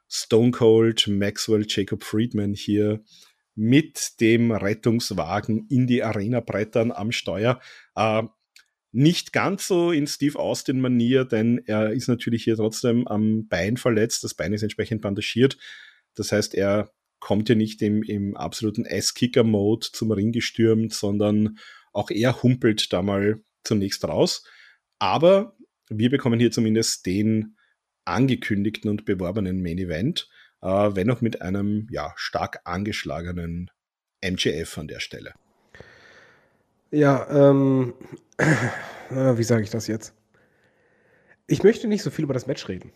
Stone 0.09 0.51
Cold, 0.51 1.07
Maxwell, 1.07 1.65
Jacob 1.67 2.03
Friedman 2.03 2.53
hier 2.53 3.03
mit 3.55 4.19
dem 4.19 4.51
Rettungswagen 4.51 5.67
in 5.69 5.87
die 5.87 6.03
Arena 6.03 6.39
brettern 6.39 6.91
am 6.91 7.11
Steuer. 7.11 7.61
Äh, 7.95 8.23
nicht 8.91 9.31
ganz 9.31 9.67
so 9.67 9.91
in 9.91 10.07
Steve 10.07 10.37
Austin-Manier, 10.37 11.25
denn 11.25 11.61
er 11.65 11.91
ist 11.91 12.07
natürlich 12.07 12.43
hier 12.43 12.57
trotzdem 12.57 13.07
am 13.07 13.47
Bein 13.47 13.77
verletzt. 13.77 14.23
Das 14.23 14.33
Bein 14.33 14.53
ist 14.53 14.63
entsprechend 14.63 15.01
bandagiert. 15.01 15.57
Das 16.15 16.31
heißt, 16.31 16.55
er 16.55 16.91
kommt 17.19 17.47
ja 17.47 17.55
nicht 17.55 17.81
im, 17.81 18.03
im 18.03 18.35
absoluten 18.35 18.85
S-Kicker-Mode 18.85 19.87
zum 19.93 20.11
Ring 20.11 20.31
gestürmt, 20.31 20.93
sondern 20.93 21.57
auch 21.93 22.09
er 22.09 22.43
humpelt 22.43 22.91
da 22.91 23.01
mal 23.01 23.41
zunächst 23.63 24.03
raus. 24.03 24.43
Aber 24.99 25.55
wir 25.89 26.09
bekommen 26.09 26.39
hier 26.39 26.51
zumindest 26.51 27.05
den 27.05 27.55
angekündigten 28.05 28.89
und 28.89 29.05
beworbenen 29.05 29.61
Main 29.61 29.77
Event, 29.77 30.29
äh, 30.61 30.67
wenn 30.67 31.09
auch 31.11 31.21
mit 31.21 31.41
einem 31.41 31.87
ja, 31.91 32.13
stark 32.15 32.61
angeschlagenen 32.65 33.69
MJF 34.23 34.77
an 34.77 34.87
der 34.87 34.99
Stelle. 34.99 35.33
Ja, 36.91 37.25
ähm, 37.29 37.93
äh, 39.09 39.37
wie 39.37 39.43
sage 39.43 39.63
ich 39.63 39.69
das 39.69 39.87
jetzt? 39.87 40.13
Ich 41.47 41.63
möchte 41.63 41.87
nicht 41.87 42.03
so 42.03 42.11
viel 42.11 42.25
über 42.25 42.33
das 42.33 42.47
Match 42.47 42.67
reden, 42.67 42.91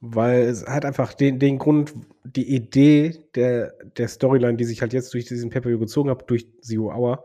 weil 0.00 0.42
es 0.42 0.66
hat 0.66 0.84
einfach 0.84 1.14
den, 1.14 1.38
den 1.38 1.58
Grund, 1.58 1.94
die 2.24 2.54
Idee 2.54 3.24
der, 3.34 3.72
der 3.96 4.08
Storyline, 4.08 4.56
die 4.56 4.64
sich 4.64 4.82
halt 4.82 4.92
jetzt 4.92 5.14
durch 5.14 5.24
diesen 5.24 5.50
pay 5.50 5.78
gezogen 5.78 6.10
hat, 6.10 6.28
durch 6.28 6.46
Zero 6.60 6.92
Hour, 6.92 7.24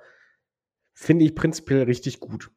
finde 0.93 1.25
ich 1.25 1.35
prinzipiell 1.35 1.83
richtig 1.83 2.19
gut. 2.19 2.51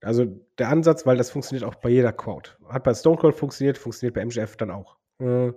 Also 0.00 0.26
der 0.58 0.68
Ansatz, 0.68 1.06
weil 1.06 1.16
das 1.16 1.30
funktioniert 1.30 1.64
auch 1.64 1.76
bei 1.76 1.88
jeder 1.88 2.12
Crowd. 2.12 2.50
Hat 2.68 2.84
bei 2.84 2.94
Stone 2.94 3.16
Cold 3.16 3.34
funktioniert, 3.34 3.78
funktioniert 3.78 4.14
bei 4.14 4.24
MJF 4.24 4.56
dann 4.56 4.70
auch. 4.70 4.96
Äh, 5.18 5.52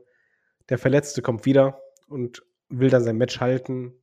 der 0.69 0.77
Verletzte 0.77 1.21
kommt 1.21 1.45
wieder 1.45 1.81
und 2.07 2.43
will 2.69 2.89
dann 2.89 3.03
sein 3.03 3.17
Match 3.17 3.39
halten, 3.39 3.93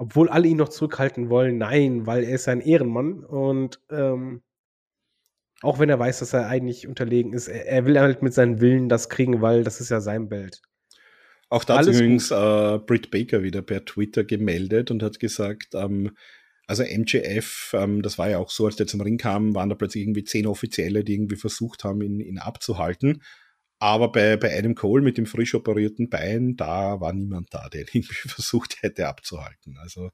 obwohl 0.00 0.30
alle 0.30 0.48
ihn 0.48 0.56
noch 0.56 0.70
zurückhalten 0.70 1.28
wollen, 1.28 1.58
nein, 1.58 2.06
weil 2.06 2.24
er 2.24 2.36
ist 2.36 2.48
ein 2.48 2.62
Ehrenmann 2.62 3.22
und 3.22 3.80
ähm, 3.90 4.40
auch 5.60 5.78
wenn 5.78 5.90
er 5.90 5.98
weiß, 5.98 6.20
dass 6.20 6.32
er 6.32 6.48
eigentlich 6.48 6.88
unterlegen 6.88 7.34
ist, 7.34 7.48
er, 7.48 7.66
er, 7.66 7.84
will 7.84 8.00
halt 8.00 8.22
mit 8.22 8.32
seinem 8.32 8.62
Willen 8.62 8.88
das 8.88 9.10
kriegen, 9.10 9.42
weil 9.42 9.62
das 9.62 9.78
ist 9.78 9.90
ja 9.90 10.00
sein 10.00 10.30
Bild. 10.30 10.62
Auch 11.50 11.64
da 11.64 11.76
hat 11.76 11.86
übrigens 11.86 12.30
äh, 12.30 12.78
Britt 12.78 13.10
Baker 13.10 13.42
wieder 13.42 13.60
per 13.60 13.84
Twitter 13.84 14.24
gemeldet 14.24 14.90
und 14.90 15.02
hat 15.02 15.20
gesagt, 15.20 15.74
ähm, 15.74 16.12
also 16.66 16.82
MJF, 16.82 17.74
ähm, 17.76 18.00
das 18.00 18.16
war 18.16 18.30
ja 18.30 18.38
auch 18.38 18.48
so, 18.48 18.64
als 18.64 18.76
der 18.76 18.86
zum 18.86 19.02
Ring 19.02 19.18
kam, 19.18 19.54
waren 19.54 19.68
da 19.68 19.74
plötzlich 19.74 20.04
irgendwie 20.04 20.24
zehn 20.24 20.46
Offizielle, 20.46 21.04
die 21.04 21.12
irgendwie 21.12 21.36
versucht 21.36 21.84
haben, 21.84 22.00
ihn, 22.00 22.20
ihn 22.20 22.38
abzuhalten. 22.38 23.22
Aber 23.82 24.12
bei, 24.12 24.36
bei 24.36 24.56
Adam 24.56 24.74
Cole 24.74 25.02
mit 25.02 25.16
dem 25.16 25.24
frisch 25.24 25.54
operierten 25.54 26.10
Bein, 26.10 26.54
da 26.54 27.00
war 27.00 27.14
niemand 27.14 27.48
da, 27.50 27.68
der 27.70 27.80
ihn 27.80 27.86
irgendwie 27.94 28.28
versucht 28.28 28.82
hätte 28.82 29.08
abzuhalten. 29.08 29.78
Also 29.80 30.10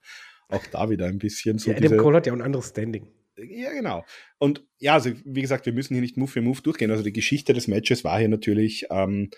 auch 0.47 0.65
da 0.67 0.89
wieder 0.89 1.05
ein 1.05 1.19
bisschen 1.19 1.59
so. 1.59 1.71
Ja, 1.71 1.77
Adam 1.77 1.97
Cole 1.97 2.17
hat 2.17 2.25
ja 2.25 2.33
ein 2.33 2.41
anderes 2.41 2.69
Standing. 2.69 3.11
Ja, 3.37 3.71
genau. 3.71 4.03
Und 4.39 4.65
ja, 4.79 4.93
also 4.93 5.11
wie 5.25 5.41
gesagt, 5.41 5.65
wir 5.65 5.73
müssen 5.73 5.93
hier 5.93 6.01
nicht 6.01 6.17
Move 6.17 6.31
für 6.31 6.41
Move 6.41 6.61
durchgehen. 6.61 6.89
Also 6.89 7.03
die 7.03 7.13
Geschichte 7.13 7.53
des 7.53 7.67
Matches 7.67 8.03
war 8.03 8.17
hier 8.17 8.29
natürlich 8.29 8.87
ähm, 8.89 9.29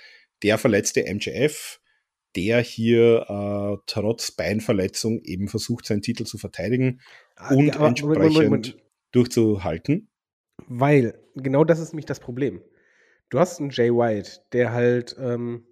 der 0.43 0.57
verletzte 0.59 1.03
MJF, 1.03 1.81
der 2.35 2.61
hier 2.61 3.25
äh, 3.27 3.81
trotz 3.87 4.31
Beinverletzung 4.31 5.19
eben 5.23 5.47
versucht, 5.47 5.85
seinen 5.85 6.03
Titel 6.03 6.25
zu 6.25 6.37
verteidigen 6.37 7.01
ah, 7.35 7.53
und 7.53 7.67
ja, 7.67 7.87
entsprechend 7.87 8.03
Moment, 8.03 8.33
Moment, 8.33 8.49
Moment. 8.49 8.77
durchzuhalten. 9.11 10.09
Weil, 10.67 11.19
genau 11.35 11.63
das 11.63 11.79
ist 11.79 11.93
nämlich 11.93 12.05
das 12.05 12.19
Problem. 12.19 12.61
Du 13.29 13.39
hast 13.39 13.59
einen 13.59 13.69
Jay 13.69 13.91
White, 13.91 14.41
der 14.53 14.71
halt 14.71 15.15
ähm, 15.19 15.67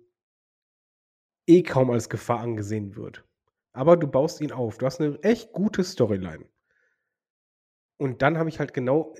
eh 1.47 1.63
kaum 1.63 1.89
als 1.89 2.09
Gefahr 2.09 2.39
angesehen 2.39 2.95
wird. 2.95 3.25
Aber 3.73 3.97
du 3.97 4.07
baust 4.07 4.41
ihn 4.41 4.51
auf. 4.51 4.77
Du 4.77 4.85
hast 4.85 5.01
eine 5.01 5.17
echt 5.23 5.53
gute 5.53 5.83
Storyline. 5.83 6.45
Und 7.97 8.21
dann 8.21 8.37
habe 8.37 8.49
ich 8.49 8.59
halt 8.59 8.73
genau, 8.73 9.15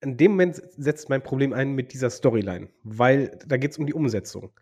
in 0.00 0.16
dem 0.16 0.32
Moment 0.32 0.62
setzt 0.76 1.08
mein 1.08 1.22
Problem 1.22 1.52
ein 1.52 1.72
mit 1.72 1.92
dieser 1.92 2.10
Storyline, 2.10 2.70
weil 2.84 3.38
da 3.46 3.56
geht 3.56 3.72
es 3.72 3.78
um 3.78 3.86
die 3.86 3.94
Umsetzung. 3.94 4.52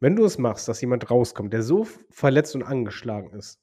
Wenn 0.00 0.16
du 0.16 0.24
es 0.24 0.36
machst, 0.36 0.68
dass 0.68 0.80
jemand 0.80 1.10
rauskommt, 1.10 1.52
der 1.52 1.62
so 1.62 1.84
verletzt 2.10 2.54
und 2.54 2.62
angeschlagen 2.62 3.30
ist, 3.30 3.60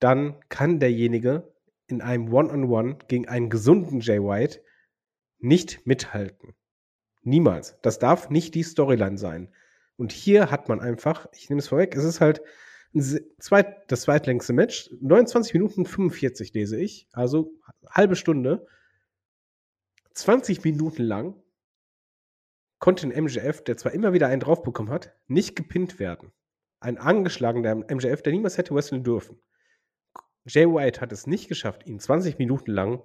dann 0.00 0.40
kann 0.48 0.80
derjenige 0.80 1.54
in 1.86 2.00
einem 2.00 2.32
One-on-One 2.32 2.64
-on 2.64 2.94
-One 2.94 3.06
gegen 3.06 3.28
einen 3.28 3.50
gesunden 3.50 4.00
Jay 4.00 4.20
White 4.20 4.62
nicht 5.38 5.86
mithalten. 5.86 6.54
Niemals. 7.26 7.76
Das 7.82 7.98
darf 7.98 8.30
nicht 8.30 8.54
die 8.54 8.62
Storyline 8.62 9.18
sein. 9.18 9.52
Und 9.96 10.12
hier 10.12 10.50
hat 10.50 10.68
man 10.68 10.80
einfach, 10.80 11.26
ich 11.32 11.48
nehme 11.50 11.58
es 11.58 11.66
vorweg, 11.66 11.96
es 11.96 12.04
ist 12.04 12.20
halt 12.20 12.40
zweit, 13.40 13.90
das 13.90 14.02
zweitlängste 14.02 14.52
Match. 14.52 14.90
29 15.00 15.52
Minuten 15.54 15.86
45 15.86 16.54
lese 16.54 16.78
ich, 16.78 17.08
also 17.12 17.52
halbe 17.90 18.14
Stunde. 18.14 18.66
20 20.14 20.62
Minuten 20.62 21.02
lang 21.02 21.34
konnte 22.78 23.08
ein 23.08 23.24
MJF, 23.24 23.64
der 23.64 23.76
zwar 23.76 23.92
immer 23.92 24.12
wieder 24.12 24.28
einen 24.28 24.40
draufbekommen 24.40 24.92
hat, 24.92 25.12
nicht 25.26 25.56
gepinnt 25.56 25.98
werden. 25.98 26.30
Ein 26.78 26.96
angeschlagener 26.96 27.74
MJF, 27.74 28.22
der 28.22 28.34
niemals 28.34 28.56
hätte 28.56 28.72
wresteln 28.72 29.02
dürfen. 29.02 29.40
Jay 30.44 30.66
White 30.66 31.00
hat 31.00 31.10
es 31.10 31.26
nicht 31.26 31.48
geschafft, 31.48 31.86
ihn 31.86 31.98
20 31.98 32.38
Minuten 32.38 32.70
lang 32.70 33.02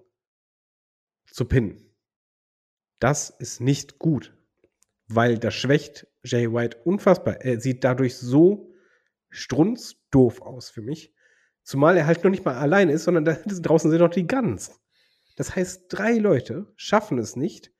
zu 1.25 1.45
pinnen. 1.45 1.90
Das 3.01 3.31
ist 3.31 3.61
nicht 3.61 3.97
gut, 3.97 4.37
weil 5.07 5.39
das 5.39 5.55
schwächt 5.55 6.05
Jay 6.23 6.53
White 6.53 6.77
unfassbar. 6.83 7.41
Er 7.41 7.59
sieht 7.59 7.83
dadurch 7.83 8.15
so 8.15 8.71
strunzdoof 9.31 10.39
aus 10.43 10.69
für 10.69 10.83
mich. 10.83 11.11
Zumal 11.63 11.97
er 11.97 12.05
halt 12.05 12.23
noch 12.23 12.29
nicht 12.29 12.45
mal 12.45 12.57
allein 12.57 12.89
ist, 12.89 13.05
sondern 13.05 13.25
da 13.25 13.33
draußen 13.45 13.89
sind 13.89 13.99
noch 13.99 14.11
die 14.11 14.27
Guns. 14.27 14.79
Das 15.35 15.55
heißt, 15.55 15.85
drei 15.89 16.13
Leute 16.19 16.71
schaffen 16.75 17.17
es 17.17 17.35
nicht, 17.35 17.73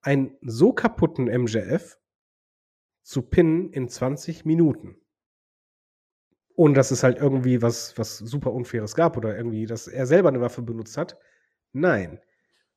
einen 0.00 0.36
so 0.40 0.72
kaputten 0.72 1.26
MJF 1.26 2.00
zu 3.02 3.22
pinnen 3.22 3.70
in 3.72 3.88
20 3.88 4.44
Minuten. 4.44 4.96
Ohne 6.56 6.74
dass 6.74 6.90
es 6.90 7.04
halt 7.04 7.18
irgendwie 7.18 7.62
was, 7.62 7.96
was 7.96 8.18
super 8.18 8.52
Unfaires 8.52 8.96
gab 8.96 9.16
oder 9.16 9.36
irgendwie, 9.36 9.66
dass 9.66 9.86
er 9.86 10.06
selber 10.06 10.30
eine 10.30 10.40
Waffe 10.40 10.62
benutzt 10.62 10.96
hat. 10.96 11.16
Nein. 11.72 12.18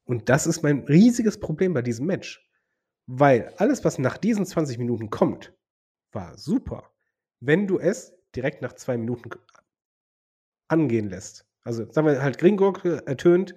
Und 0.10 0.28
das 0.28 0.48
ist 0.48 0.64
mein 0.64 0.86
riesiges 0.86 1.40
Problem 1.40 1.76
bei 1.76 1.84
diesem 1.84 2.08
Match. 2.08 2.44
Weil 3.06 3.54
alles, 3.58 3.86
was 3.86 4.00
nach 4.00 4.18
diesen 4.18 4.44
20 4.44 4.80
Minuten 4.80 5.12
kommt, 5.12 5.54
war 6.12 6.36
super. 6.36 6.92
Wenn 7.40 7.68
du 7.68 7.78
es 7.78 8.16
direkt 8.36 8.64
nach 8.64 8.74
zwei 8.74 8.98
Minuten 8.98 9.30
angehen 10.68 11.12
lässt. 11.12 11.46
Also 11.62 11.86
sagen 11.92 12.08
wir 12.08 12.24
halt, 12.24 12.40
Gringor 12.40 12.84
ertönt, 13.06 13.54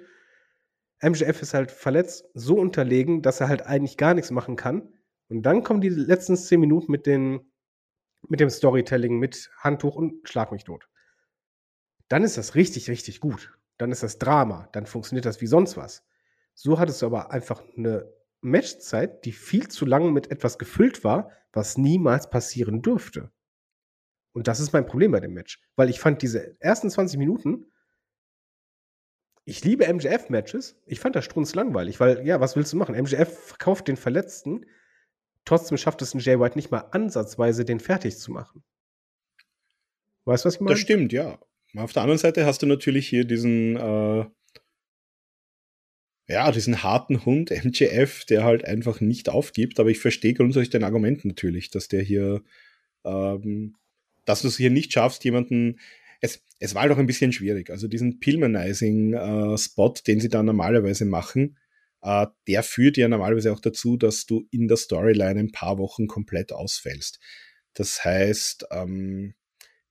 MJF 1.00 1.40
ist 1.40 1.54
halt 1.54 1.70
verletzt, 1.70 2.26
so 2.34 2.58
unterlegen, 2.58 3.22
dass 3.22 3.40
er 3.40 3.48
halt 3.48 3.64
eigentlich 3.64 3.96
gar 3.96 4.12
nichts 4.12 4.30
machen 4.30 4.56
kann. 4.56 4.92
Und 5.28 5.44
dann 5.44 5.62
kommen 5.62 5.80
die 5.80 5.88
letzten 5.88 6.36
zehn 6.36 6.60
Minuten 6.60 6.92
mit, 6.92 7.06
den, 7.06 7.50
mit 8.28 8.40
dem 8.40 8.50
Storytelling, 8.50 9.18
mit 9.18 9.50
Handtuch 9.56 9.96
und 9.96 10.28
Schlag 10.28 10.52
mich 10.52 10.64
tot. 10.64 10.86
Dann 12.08 12.24
ist 12.24 12.36
das 12.36 12.56
richtig, 12.56 12.90
richtig 12.90 13.20
gut. 13.20 13.58
Dann 13.78 13.90
ist 13.90 14.02
das 14.02 14.18
Drama. 14.18 14.68
Dann 14.72 14.84
funktioniert 14.84 15.24
das 15.24 15.40
wie 15.40 15.46
sonst 15.46 15.78
was. 15.78 16.04
So 16.54 16.78
hattest 16.78 17.02
du 17.02 17.06
aber 17.06 17.30
einfach 17.30 17.62
eine 17.76 18.12
Matchzeit, 18.40 19.24
die 19.24 19.32
viel 19.32 19.68
zu 19.68 19.86
lang 19.86 20.12
mit 20.12 20.30
etwas 20.30 20.58
gefüllt 20.58 21.04
war, 21.04 21.30
was 21.52 21.78
niemals 21.78 22.30
passieren 22.30 22.82
dürfte. 22.82 23.30
Und 24.32 24.48
das 24.48 24.60
ist 24.60 24.72
mein 24.72 24.86
Problem 24.86 25.12
bei 25.12 25.20
dem 25.20 25.34
Match. 25.34 25.60
Weil 25.76 25.90
ich 25.90 26.00
fand 26.00 26.22
diese 26.22 26.56
ersten 26.60 26.90
20 26.90 27.18
Minuten 27.18 27.66
ich 29.44 29.64
liebe 29.64 29.92
MJF-Matches. 29.92 30.76
Ich 30.86 31.00
fand 31.00 31.16
das 31.16 31.24
strunzlangweilig, 31.24 31.98
weil, 31.98 32.24
ja, 32.26 32.40
was 32.40 32.54
willst 32.54 32.72
du 32.72 32.76
machen? 32.76 32.94
MJF 32.94 33.46
verkauft 33.46 33.88
den 33.88 33.96
Verletzten, 33.96 34.66
trotzdem 35.44 35.78
schafft 35.78 36.02
es 36.02 36.14
ein 36.14 36.20
Jay 36.20 36.38
White 36.38 36.56
nicht 36.56 36.70
mal 36.70 36.86
ansatzweise, 36.92 37.64
den 37.64 37.80
fertig 37.80 38.18
zu 38.18 38.30
machen. 38.30 38.62
Weißt 40.24 40.44
du, 40.44 40.46
was 40.46 40.54
ich 40.54 40.60
meine? 40.60 40.74
Das 40.74 40.80
stimmt, 40.80 41.12
ja. 41.12 41.38
Auf 41.76 41.92
der 41.92 42.02
anderen 42.02 42.18
Seite 42.18 42.46
hast 42.46 42.62
du 42.62 42.66
natürlich 42.66 43.08
hier 43.08 43.24
diesen, 43.24 43.76
äh, 43.76 44.26
ja, 46.32 46.50
diesen 46.50 46.82
harten 46.82 47.24
Hund 47.24 47.50
MJF, 47.50 48.24
der 48.24 48.44
halt 48.44 48.64
einfach 48.64 49.00
nicht 49.00 49.28
aufgibt, 49.28 49.78
aber 49.78 49.90
ich 49.90 49.98
verstehe 49.98 50.34
grundsätzlich 50.34 50.70
dein 50.70 50.84
Argument 50.84 51.24
natürlich, 51.24 51.70
dass 51.70 51.88
der 51.88 52.02
hier, 52.02 52.42
ähm, 53.04 53.76
dass 54.24 54.42
du 54.42 54.48
es 54.48 54.56
hier 54.56 54.70
nicht 54.70 54.92
schaffst, 54.92 55.24
jemanden 55.24 55.78
es, 56.22 56.40
es 56.60 56.74
war 56.74 56.88
doch 56.88 56.98
ein 56.98 57.06
bisschen 57.06 57.32
schwierig. 57.32 57.68
Also 57.68 57.88
diesen 57.88 58.20
Pilmanizing-Spot, 58.20 59.94
äh, 59.96 60.02
den 60.06 60.20
sie 60.20 60.28
da 60.28 60.42
normalerweise 60.42 61.04
machen, 61.04 61.58
äh, 62.00 62.28
der 62.46 62.62
führt 62.62 62.96
ja 62.96 63.08
normalerweise 63.08 63.52
auch 63.52 63.60
dazu, 63.60 63.96
dass 63.96 64.24
du 64.24 64.46
in 64.50 64.68
der 64.68 64.76
Storyline 64.76 65.40
ein 65.40 65.52
paar 65.52 65.78
Wochen 65.78 66.06
komplett 66.06 66.52
ausfällst. 66.52 67.18
Das 67.74 68.04
heißt, 68.04 68.66
ähm, 68.70 69.34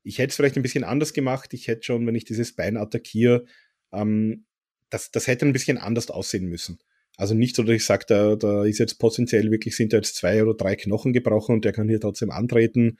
ich 0.03 0.19
hätte 0.19 0.29
es 0.29 0.35
vielleicht 0.37 0.55
ein 0.55 0.63
bisschen 0.63 0.85
anders 0.85 1.13
gemacht. 1.13 1.53
Ich 1.53 1.67
hätte 1.67 1.83
schon, 1.83 2.07
wenn 2.07 2.15
ich 2.15 2.25
dieses 2.25 2.55
Bein 2.55 2.77
attackiere, 2.77 3.45
ähm, 3.91 4.45
das, 4.91 5.09
das 5.09 5.25
hätte 5.25 5.45
ein 5.47 5.53
bisschen 5.53 5.79
anders 5.79 6.11
aussehen 6.11 6.45
müssen. 6.45 6.77
Also 7.17 7.33
nicht 7.33 7.55
so, 7.55 7.63
dass 7.63 7.75
ich 7.75 7.85
sage, 7.85 8.05
da, 8.07 8.35
da 8.35 8.63
ist 8.63 8.79
jetzt 8.79 8.99
potenziell 8.99 9.51
wirklich, 9.51 9.75
sind 9.75 9.93
da 9.93 9.97
jetzt 9.97 10.15
zwei 10.15 10.43
oder 10.43 10.53
drei 10.53 10.75
Knochen 10.75 11.13
gebrochen 11.13 11.55
und 11.55 11.65
der 11.65 11.73
kann 11.73 11.89
hier 11.89 11.99
trotzdem 11.99 12.29
antreten. 12.29 12.99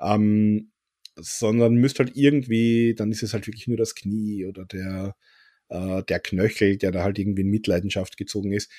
Ähm, 0.00 0.72
sondern 1.16 1.74
müsste 1.74 2.04
halt 2.04 2.16
irgendwie, 2.16 2.94
dann 2.94 3.12
ist 3.12 3.22
es 3.22 3.34
halt 3.34 3.46
wirklich 3.46 3.68
nur 3.68 3.76
das 3.76 3.94
Knie 3.94 4.46
oder 4.46 4.64
der, 4.64 5.14
äh, 5.68 6.02
der 6.04 6.20
Knöchel, 6.20 6.78
der 6.78 6.90
da 6.90 7.02
halt 7.02 7.18
irgendwie 7.18 7.42
in 7.42 7.50
Mitleidenschaft 7.50 8.16
gezogen 8.16 8.52
ist. 8.52 8.70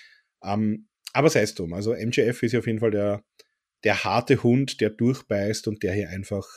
Ähm, 0.43 0.87
aber 1.13 1.29
sei 1.29 1.41
es 1.41 1.55
drum. 1.55 1.73
Also 1.73 1.93
MJF 1.93 2.43
ist 2.43 2.53
ja 2.53 2.59
auf 2.59 2.67
jeden 2.67 2.79
Fall 2.79 2.91
der, 2.91 3.23
der 3.83 4.03
harte 4.03 4.41
Hund, 4.43 4.81
der 4.81 4.89
durchbeißt 4.89 5.67
und 5.67 5.83
der 5.83 5.93
hier 5.93 6.09
einfach 6.09 6.47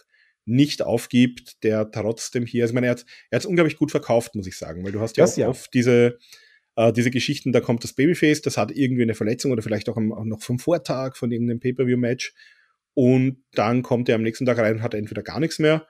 nicht 0.47 0.83
aufgibt, 0.83 1.63
der 1.65 1.91
trotzdem 1.91 2.47
hier, 2.47 2.65
also 2.65 2.73
ich 2.73 2.75
meine, 2.75 2.87
er 2.87 2.93
hat 2.93 3.07
hat's 3.33 3.47
unglaublich 3.47 3.77
gut 3.77 3.91
verkauft, 3.91 4.35
muss 4.35 4.47
ich 4.47 4.57
sagen, 4.57 4.85
weil 4.85 4.93
du 4.93 5.01
hast 5.01 5.17
ja 5.17 5.25
das 5.25 5.35
auch 5.35 5.39
ja. 5.39 5.49
oft 5.49 5.75
diese, 5.75 6.19
äh, 6.77 6.93
diese 6.93 7.11
Geschichten, 7.11 7.53
da 7.53 7.61
kommt 7.61 7.85
das 7.85 7.93
Babyface, 7.93 8.43
das 8.43 8.57
hat 8.57 8.71
irgendwie 8.71 9.03
eine 9.03 9.15
Verletzung 9.15 9.53
oder 9.53 9.63
vielleicht 9.63 9.89
auch, 9.89 9.97
am, 9.97 10.13
auch 10.13 10.25
noch 10.25 10.41
vom 10.41 10.59
Vortag 10.59 11.17
von 11.17 11.31
irgendeinem 11.31 11.61
Pay-Per-View-Match 11.61 12.35
und 12.95 13.45
dann 13.53 13.83
kommt 13.83 14.09
er 14.09 14.15
am 14.15 14.23
nächsten 14.23 14.47
Tag 14.47 14.59
rein 14.59 14.77
und 14.77 14.83
hat 14.83 14.95
entweder 14.95 15.23
gar 15.23 15.41
nichts 15.41 15.59
mehr 15.59 15.87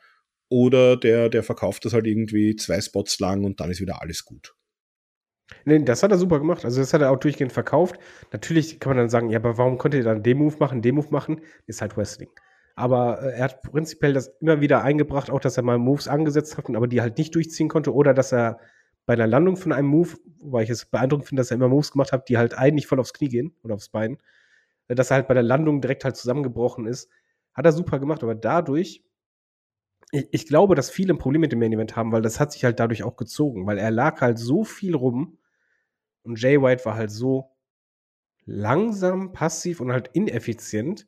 oder 0.49 0.97
der, 0.97 1.29
der 1.29 1.43
verkauft 1.43 1.85
das 1.85 1.93
halt 1.93 2.07
irgendwie 2.07 2.57
zwei 2.57 2.81
Spots 2.81 3.19
lang 3.21 3.45
und 3.45 3.61
dann 3.61 3.71
ist 3.71 3.81
wieder 3.81 4.01
alles 4.01 4.25
gut. 4.25 4.55
Nee, 5.65 5.83
das 5.85 6.03
hat 6.03 6.11
er 6.11 6.19
super 6.19 6.39
gemacht. 6.39 6.65
Also 6.65 6.81
das 6.81 6.93
hat 6.93 7.03
er 7.03 7.11
auch 7.11 7.19
durchgehend 7.19 7.53
verkauft. 7.53 7.97
Natürlich 8.33 8.81
kann 8.81 8.91
man 8.91 8.99
dann 8.99 9.09
sagen, 9.09 9.31
ja, 9.31 9.39
aber 9.39 9.59
warum 9.59 9.79
konnte 9.79 9.99
er 9.99 10.03
dann 10.03 10.23
den 10.23 10.39
Move 10.39 10.57
machen, 10.59 10.83
den 10.83 10.97
Move 10.97 11.09
machen? 11.11 11.41
Ist 11.67 11.81
halt 11.81 11.97
Wrestling. 11.97 12.31
Aber 12.77 13.23
äh, 13.23 13.39
er 13.39 13.45
hat 13.45 13.63
prinzipiell 13.63 14.13
das 14.13 14.29
immer 14.41 14.61
wieder 14.61 14.85
eingebracht, 14.85 15.31
auch 15.31 15.41
dass 15.41 15.57
er 15.57 15.65
mal 15.65 15.79
Moves 15.79 16.07
angesetzt 16.07 16.57
hat, 16.57 16.69
aber 16.69 16.87
die 16.87 17.01
halt 17.01 17.19
nicht 17.19 17.35
durchziehen 17.35 17.69
konnte 17.69 17.93
oder 17.93 18.15
dass 18.15 18.33
er 18.33 18.61
bei 19.07 19.15
einer 19.15 19.27
Landung 19.27 19.57
von 19.57 19.73
einem 19.73 19.89
Move, 19.89 20.17
wobei 20.39 20.63
ich 20.63 20.71
es 20.71 20.85
beeindruckend 20.85 21.29
finde, 21.29 21.41
dass 21.41 21.51
er 21.51 21.57
immer 21.57 21.69
Moves 21.69 21.93
gemacht 21.93 22.13
hat, 22.13 22.29
die 22.29 22.39
halt 22.39 22.57
eigentlich 22.57 22.87
voll 22.87 23.01
aufs 23.01 23.13
Knie 23.13 23.29
gehen 23.29 23.55
oder 23.63 23.75
aufs 23.75 23.89
Bein, 23.89 24.19
dass 24.89 25.11
er 25.11 25.17
halt 25.17 25.29
bei 25.29 25.35
der 25.35 25.43
Landung 25.43 25.81
direkt 25.81 26.05
halt 26.05 26.17
zusammengebrochen 26.17 26.87
ist. 26.87 27.11
Hat 27.55 27.65
er 27.65 27.73
super 27.73 27.99
gemacht, 27.99 28.23
aber 28.23 28.35
dadurch, 28.35 29.03
ich, 30.13 30.29
ich 30.31 30.47
glaube, 30.47 30.75
dass 30.75 30.91
viele 30.91 31.15
ein 31.15 31.19
Problem 31.19 31.41
mit 31.41 31.53
dem 31.53 31.61
Main 31.61 31.73
Event 31.73 31.97
haben, 31.97 32.13
weil 32.13 32.23
das 32.23 32.41
hat 32.41 32.53
sich 32.53 32.65
halt 32.65 32.79
dadurch 32.79 33.03
auch 33.03 33.17
gezogen, 33.17 33.67
weil 33.67 33.79
er 33.79 33.91
lag 33.91 34.21
halt 34.21 34.39
so 34.39 34.65
viel 34.65 34.95
rum 34.95 35.39
und 36.25 36.41
Jay 36.41 36.61
White 36.61 36.85
war 36.85 36.97
halt 36.97 37.11
so 37.11 37.57
langsam, 38.45 39.33
passiv 39.33 39.81
und 39.81 39.93
halt 39.93 40.11
ineffizient. 40.13 41.07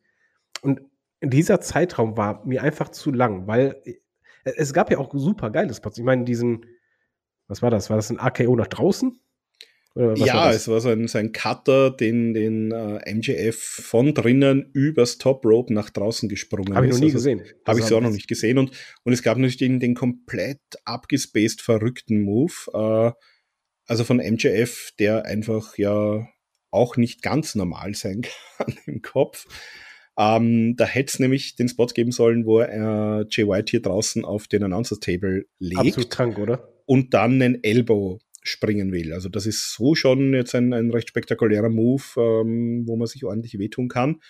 Und 0.63 0.81
dieser 1.23 1.61
Zeitraum 1.61 2.17
war 2.17 2.45
mir 2.47 2.63
einfach 2.63 2.91
zu 2.91 3.11
lang, 3.13 3.47
weil 3.47 3.81
äh, 3.85 3.95
es 4.57 4.73
gab 4.73 4.91
ja 4.91 4.99
auch 4.99 5.11
super 5.15 5.51
geile 5.51 5.75
Spots. 5.75 5.99
Ich 5.99 6.05
meine, 6.05 6.25
diesen, 6.25 6.67
was 7.49 7.63
war 7.63 7.71
das? 7.71 7.91
War 7.91 7.97
das 7.97 8.11
ein 8.11 8.19
AKO 8.19 8.57
nach 8.57 8.69
draußen? 8.69 9.21
ja, 9.95 10.35
war 10.35 10.51
es 10.51 10.69
war 10.69 10.81
so 10.81 10.91
ein, 10.91 11.09
so 11.09 11.19
ein 11.19 11.33
Cutter, 11.33 11.91
den, 11.91 12.33
den 12.33 12.71
äh, 12.71 13.13
MJF 13.13 13.59
von 13.59 14.15
drinnen 14.15 14.71
übers 14.73 15.19
Top 15.19 15.45
Rope 15.45 15.73
nach 15.73 15.91
draußen 15.91 16.29
gesprungen 16.29 16.77
Habe 16.77 16.87
ich 16.87 16.93
noch 16.93 17.01
nie 17.01 17.07
also, 17.07 17.17
gesehen. 17.17 17.43
Habe 17.67 17.81
ich 17.81 17.87
so 17.87 17.97
auch 17.97 18.01
noch 18.01 18.11
nicht 18.11 18.29
gesehen. 18.29 18.59
Und, 18.59 18.71
und 19.03 19.13
es 19.13 19.23
gab 19.23 19.39
natürlich 19.39 19.57
den, 19.57 19.81
den 19.81 19.95
komplett 19.95 20.61
abgespaced 20.85 21.63
verrückten 21.63 22.23
Move. 22.23 22.53
Äh, 22.73 23.13
also 23.87 24.05
von 24.05 24.19
MJF, 24.19 24.93
der 24.99 25.25
einfach 25.25 25.77
ja 25.79 26.29
auch 26.71 26.97
nicht 26.97 27.23
ganz 27.23 27.55
normal 27.55 27.95
sein 27.95 28.23
kann 28.57 28.79
im 28.87 29.03
Kopf. 29.03 29.47
Ähm, 30.19 30.75
da 30.77 30.85
hätte 30.85 31.13
es 31.13 31.19
nämlich 31.21 31.55
den 31.55 31.69
Spot 31.69 31.87
geben 31.87 32.11
sollen, 32.11 32.45
wo 32.45 32.59
er 32.59 33.25
Jay 33.31 33.47
White 33.47 33.71
hier 33.71 33.83
draußen 33.83 34.25
auf 34.25 34.49
den 34.49 34.65
Announcers 34.65 34.99
Table 34.99 35.47
legt. 35.61 35.79
Absolut 35.79 36.11
krank, 36.11 36.39
oder? 36.39 36.69
Und 36.87 37.15
dann 37.15 37.41
einen 37.41 37.63
Elbow 37.63 38.19
springen 38.43 38.91
will. 38.91 39.13
Also 39.13 39.29
das 39.29 39.47
ist 39.47 39.73
so 39.75 39.95
schon 39.95 40.35
jetzt 40.35 40.55
ein, 40.57 40.73
ein 40.73 40.91
recht 40.91 41.11
spektakulärer 41.11 41.69
Move, 41.69 42.03
ähm, 42.17 42.83
wo 42.87 42.97
man 42.97 43.07
sich 43.07 43.25
ordentlich 43.25 43.59
wehtun 43.59 43.89
kann. 43.89 44.21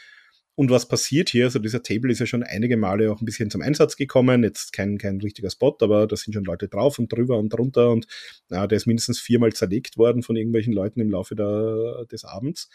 Und 0.55 0.71
was 0.71 0.89
passiert 0.89 1.29
hier? 1.31 1.45
Also 1.45 1.61
dieser 1.61 1.85
Table 1.85 2.11
ist 2.11 2.19
ja 2.19 2.27
schon 2.27 2.43
einige 2.43 2.77
Male 2.77 3.13
auch 3.13 3.23
ein 3.23 3.25
bisschen 3.25 3.49
zum 3.49 3.63
Einsatz 3.63 3.97
gekommen. 3.97 4.43
Jetzt 4.43 4.73
kein, 4.73 4.99
kein 4.99 5.21
richtiger 5.21 5.51
Spot, 5.51 5.77
aber 5.81 6.07
da 6.07 6.17
sind 6.17 6.35
schon 6.35 6.45
Leute 6.45 6.69
drauf 6.69 6.99
und 6.99 7.13
drüber 7.13 7.39
und 7.39 7.51
drunter 7.51 7.91
und 7.93 8.09
ja, 8.51 8.67
der 8.67 8.77
ist 8.77 8.87
mindestens 8.87 9.21
viermal 9.21 9.53
zerlegt 9.53 9.97
worden 9.97 10.23
von 10.23 10.37
irgendwelchen 10.37 10.73
Leuten 10.73 11.01
im 11.01 11.11
Laufe 11.11 11.37
der, 11.37 12.05
des 12.11 12.25
Abends. 12.25 12.69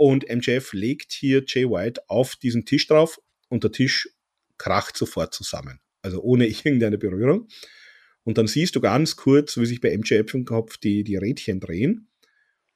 Und 0.00 0.24
MJF 0.34 0.72
legt 0.72 1.12
hier 1.12 1.44
Jay 1.46 1.68
White 1.68 2.00
auf 2.08 2.34
diesen 2.34 2.64
Tisch 2.64 2.86
drauf 2.86 3.20
und 3.50 3.64
der 3.64 3.70
Tisch 3.70 4.08
kracht 4.56 4.96
sofort 4.96 5.34
zusammen. 5.34 5.78
Also 6.00 6.22
ohne 6.22 6.46
irgendeine 6.64 6.96
Berührung. 6.96 7.48
Und 8.24 8.38
dann 8.38 8.46
siehst 8.46 8.74
du 8.74 8.80
ganz 8.80 9.16
kurz, 9.16 9.58
wie 9.58 9.66
sich 9.66 9.82
bei 9.82 9.94
MJF 9.94 10.32
im 10.32 10.46
Kopf 10.46 10.78
die, 10.78 11.04
die 11.04 11.16
Rädchen 11.16 11.60
drehen. 11.60 12.08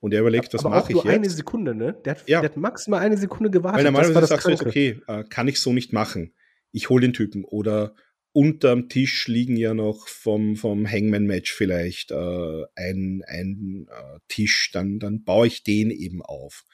Und 0.01 0.13
er 0.13 0.21
überlegt, 0.21 0.53
was 0.53 0.65
mache 0.65 0.93
ich 0.93 0.99
jetzt? 0.99 1.07
eine 1.07 1.31
Sekunde, 1.31 1.75
ne? 1.75 1.99
Der 2.05 2.17
hat, 2.17 2.29
ja. 2.29 2.43
der 2.43 2.51
hat, 2.51 2.59
maximal 2.59 3.01
eine 3.01 3.17
Sekunde 3.17 3.51
gewartet. 3.51 3.79
Weil 3.79 3.91
normalerweise 3.91 4.27
sagst 4.27 4.47
du 4.47 4.53
okay, 4.53 5.01
äh, 5.07 5.25
kann 5.25 5.49
ich 5.49 5.61
so 5.61 5.73
nicht 5.73 5.95
machen. 5.95 6.35
Ich 6.73 6.91
hole 6.91 7.01
den 7.01 7.15
Typen. 7.15 7.47
Oder 7.47 7.95
unterm 8.33 8.91
Tisch 8.91 9.29
liegen 9.29 9.57
ja 9.57 9.73
noch 9.73 10.09
vom, 10.09 10.57
vom 10.57 10.87
Hangman-Match 10.87 11.55
vielleicht 11.55 12.11
äh, 12.11 12.65
ein, 12.75 13.23
ein 13.27 13.89
äh, 13.89 14.19
Tisch, 14.29 14.73
dann, 14.75 14.99
dann 14.99 15.25
baue 15.25 15.47
ich 15.47 15.63
den 15.63 15.91
eben 15.91 16.21
auf. 16.21 16.67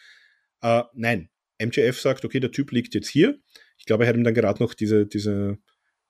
Äh, 0.62 0.82
nein, 0.95 1.28
MJF 1.61 2.01
sagt, 2.01 2.24
okay, 2.24 2.41
der 2.41 2.51
Typ 2.51 2.73
liegt 2.73 2.95
jetzt 2.95 3.09
hier. 3.09 3.39
Ich 3.78 3.87
glaube, 3.87 4.05
er 4.05 4.09
hat 4.09 4.16
ihm 4.16 4.24
dann 4.24 4.35
gerade 4.35 4.62
noch 4.62 4.74
diese, 4.74 5.07
diese, 5.07 5.59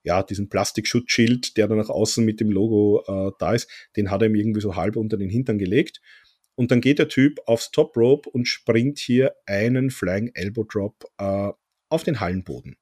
ja, 0.02 0.22
diesen 0.22 0.48
Plastikschutzschild, 0.48 1.56
der 1.56 1.68
da 1.68 1.74
nach 1.74 1.88
außen 1.88 2.24
mit 2.24 2.40
dem 2.40 2.50
Logo 2.50 3.04
äh, 3.06 3.32
da 3.38 3.54
ist, 3.54 3.70
den 3.96 4.10
hat 4.10 4.22
er 4.22 4.28
ihm 4.28 4.34
irgendwie 4.34 4.60
so 4.60 4.76
halb 4.76 4.96
unter 4.96 5.16
den 5.16 5.30
Hintern 5.30 5.58
gelegt. 5.58 6.00
Und 6.54 6.70
dann 6.70 6.80
geht 6.80 6.98
der 6.98 7.08
Typ 7.08 7.38
aufs 7.46 7.70
Top 7.70 7.96
Rope 7.96 8.28
und 8.28 8.46
springt 8.46 8.98
hier 8.98 9.34
einen 9.46 9.90
Flying 9.90 10.30
Elbow 10.34 10.64
Drop 10.64 11.04
äh, 11.18 11.52
auf 11.88 12.02
den 12.04 12.20
Hallenboden. 12.20 12.76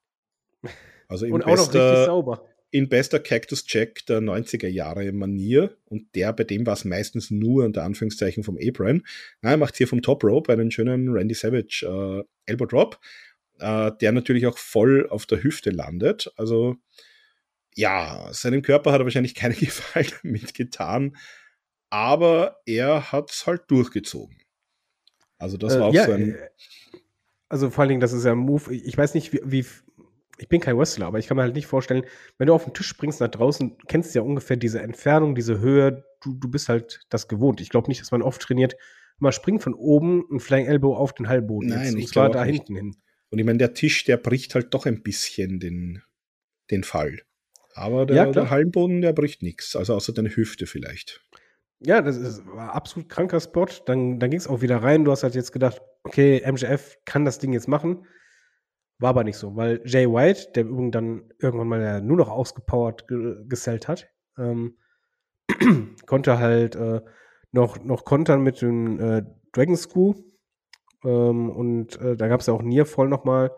Also 1.10 1.24
im 1.24 1.32
und 1.32 1.44
auch 1.44 1.56
noch 1.56 1.72
richtig 1.72 2.04
sauber 2.04 2.46
in 2.70 2.88
bester 2.88 3.18
Cactus 3.18 3.64
Jack 3.66 4.04
der 4.06 4.20
90er 4.20 4.68
Jahre 4.68 5.10
Manier 5.12 5.76
und 5.86 6.14
der, 6.14 6.32
bei 6.32 6.44
dem 6.44 6.66
war 6.66 6.74
es 6.74 6.84
meistens 6.84 7.30
nur 7.30 7.64
unter 7.64 7.84
Anführungszeichen 7.84 8.44
vom 8.44 8.58
Apron. 8.60 9.06
Na, 9.40 9.52
er 9.52 9.56
macht 9.56 9.76
hier 9.76 9.88
vom 9.88 10.02
Top 10.02 10.22
Rope 10.24 10.52
einen 10.52 10.70
schönen 10.70 11.08
Randy 11.08 11.34
Savage 11.34 11.86
äh, 11.86 12.50
Elbow 12.50 12.66
Drop, 12.66 13.00
äh, 13.58 13.92
der 14.00 14.12
natürlich 14.12 14.46
auch 14.46 14.58
voll 14.58 15.08
auf 15.08 15.24
der 15.26 15.42
Hüfte 15.42 15.70
landet. 15.70 16.30
Also 16.36 16.76
ja, 17.74 18.28
seinem 18.32 18.62
Körper 18.62 18.92
hat 18.92 19.00
er 19.00 19.04
wahrscheinlich 19.04 19.34
keine 19.34 19.54
Gefallen 19.54 20.12
damit 20.22 20.54
getan, 20.54 21.16
aber 21.90 22.60
er 22.66 23.12
hat 23.12 23.30
es 23.30 23.46
halt 23.46 23.62
durchgezogen. 23.68 24.36
Also 25.38 25.56
das 25.56 25.76
äh, 25.76 25.80
war 25.80 25.86
auch 25.86 25.94
ja, 25.94 26.04
so 26.04 26.12
ein. 26.12 26.34
Äh, 26.34 26.48
also 27.48 27.70
vor 27.70 27.82
allen 27.82 27.88
Dingen, 27.88 28.00
das 28.00 28.12
ist 28.12 28.24
ja 28.24 28.32
ein 28.32 28.38
Move. 28.38 28.74
Ich 28.74 28.98
weiß 28.98 29.14
nicht, 29.14 29.32
wie, 29.32 29.40
wie 29.44 29.64
ich 30.38 30.48
bin 30.48 30.60
kein 30.60 30.78
Wrestler, 30.78 31.06
aber 31.06 31.18
ich 31.18 31.26
kann 31.26 31.36
mir 31.36 31.42
halt 31.42 31.54
nicht 31.54 31.66
vorstellen, 31.66 32.04
wenn 32.38 32.46
du 32.46 32.54
auf 32.54 32.64
den 32.64 32.72
Tisch 32.72 32.86
springst 32.86 33.20
nach 33.20 33.28
draußen, 33.28 33.76
kennst 33.88 34.14
du 34.14 34.20
ja 34.20 34.24
ungefähr 34.24 34.56
diese 34.56 34.80
Entfernung, 34.80 35.34
diese 35.34 35.58
Höhe, 35.58 36.04
du, 36.22 36.34
du 36.34 36.48
bist 36.48 36.68
halt 36.68 37.00
das 37.10 37.28
gewohnt. 37.28 37.60
Ich 37.60 37.70
glaube 37.70 37.88
nicht, 37.88 38.00
dass 38.00 38.10
man 38.10 38.22
oft 38.22 38.40
trainiert, 38.40 38.76
man 39.18 39.32
springt 39.32 39.62
von 39.62 39.74
oben 39.74 40.24
ein 40.30 40.40
Flying 40.40 40.66
Elbow 40.66 40.94
auf 40.94 41.12
den 41.12 41.28
Hallboden. 41.28 41.70
Nein, 41.70 41.84
jetzt, 41.84 41.94
und 41.94 42.08
zwar 42.08 42.30
da 42.30 42.44
hinten 42.44 42.76
hin. 42.76 42.96
Und 43.30 43.38
ich 43.38 43.44
meine, 43.44 43.58
der 43.58 43.74
Tisch, 43.74 44.04
der 44.04 44.16
bricht 44.16 44.54
halt 44.54 44.72
doch 44.72 44.86
ein 44.86 45.02
bisschen 45.02 45.60
den, 45.60 46.02
den 46.70 46.84
Fall. 46.84 47.20
Aber 47.74 48.06
der, 48.06 48.16
ja, 48.16 48.26
der 48.26 48.50
Hallenboden, 48.50 49.02
der 49.02 49.12
bricht 49.12 49.42
nichts. 49.42 49.76
Also 49.76 49.94
außer 49.94 50.12
deine 50.12 50.34
Hüfte 50.34 50.66
vielleicht. 50.66 51.24
Ja, 51.80 52.02
das 52.02 52.16
ist, 52.16 52.46
war 52.46 52.74
absolut 52.74 53.08
kranker 53.08 53.40
Spot. 53.40 53.66
Dann, 53.86 54.18
dann 54.18 54.30
ging 54.30 54.38
es 54.38 54.48
auch 54.48 54.62
wieder 54.62 54.78
rein. 54.78 55.04
Du 55.04 55.12
hast 55.12 55.22
halt 55.22 55.34
jetzt 55.34 55.52
gedacht, 55.52 55.80
okay, 56.02 56.42
MJF 56.50 56.96
kann 57.04 57.24
das 57.24 57.38
Ding 57.38 57.52
jetzt 57.52 57.68
machen. 57.68 58.06
War 59.00 59.10
aber 59.10 59.24
nicht 59.24 59.36
so, 59.36 59.54
weil 59.54 59.80
Jay 59.84 60.06
White, 60.06 60.52
der 60.54 60.64
übrigens 60.64 60.92
dann 60.92 61.32
irgendwann 61.38 61.68
mal 61.68 61.80
ja 61.80 62.00
nur 62.00 62.16
noch 62.16 62.28
ausgepowert 62.28 63.06
ge 63.06 63.36
gesellt 63.46 63.86
hat, 63.86 64.08
ähm, 64.36 64.76
konnte 66.06 66.38
halt 66.38 66.74
äh, 66.74 67.00
noch, 67.52 67.82
noch 67.82 68.04
kontern 68.04 68.42
mit 68.42 68.60
dem 68.60 69.00
äh, 69.00 69.22
Dragon 69.52 69.76
Screw. 69.76 70.14
Ähm, 71.04 71.50
und 71.50 72.00
äh, 72.00 72.16
da 72.16 72.28
gab 72.28 72.40
es 72.40 72.46
ja 72.46 72.54
auch 72.54 72.62
Niervoll 72.62 73.08
nochmal. 73.08 73.52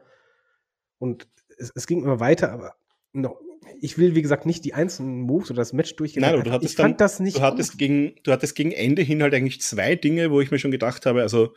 Und 0.98 1.26
es, 1.56 1.72
es, 1.74 1.86
ging 1.86 2.02
immer 2.02 2.20
weiter, 2.20 2.52
aber 2.52 2.74
noch, 3.12 3.40
ich 3.80 3.96
will, 3.96 4.14
wie 4.14 4.22
gesagt, 4.22 4.44
nicht 4.44 4.64
die 4.64 4.74
einzelnen 4.74 5.22
Moves 5.22 5.50
oder 5.50 5.60
das 5.60 5.72
Match 5.72 5.96
durchgehen. 5.96 6.20
Nein, 6.20 6.44
du 6.44 6.50
hattest 6.50 6.72
ich 6.72 6.76
fand 6.76 7.00
dann, 7.00 7.06
das 7.06 7.20
nicht. 7.20 7.38
Du 7.38 7.42
hattest, 7.42 7.78
gegen, 7.78 8.14
du 8.24 8.32
hattest 8.32 8.54
gegen 8.54 8.72
Ende 8.72 9.00
hin 9.02 9.22
halt 9.22 9.34
eigentlich 9.34 9.62
zwei 9.62 9.96
Dinge, 9.96 10.30
wo 10.30 10.40
ich 10.42 10.50
mir 10.50 10.58
schon 10.58 10.70
gedacht 10.70 11.06
habe, 11.06 11.22
also 11.22 11.54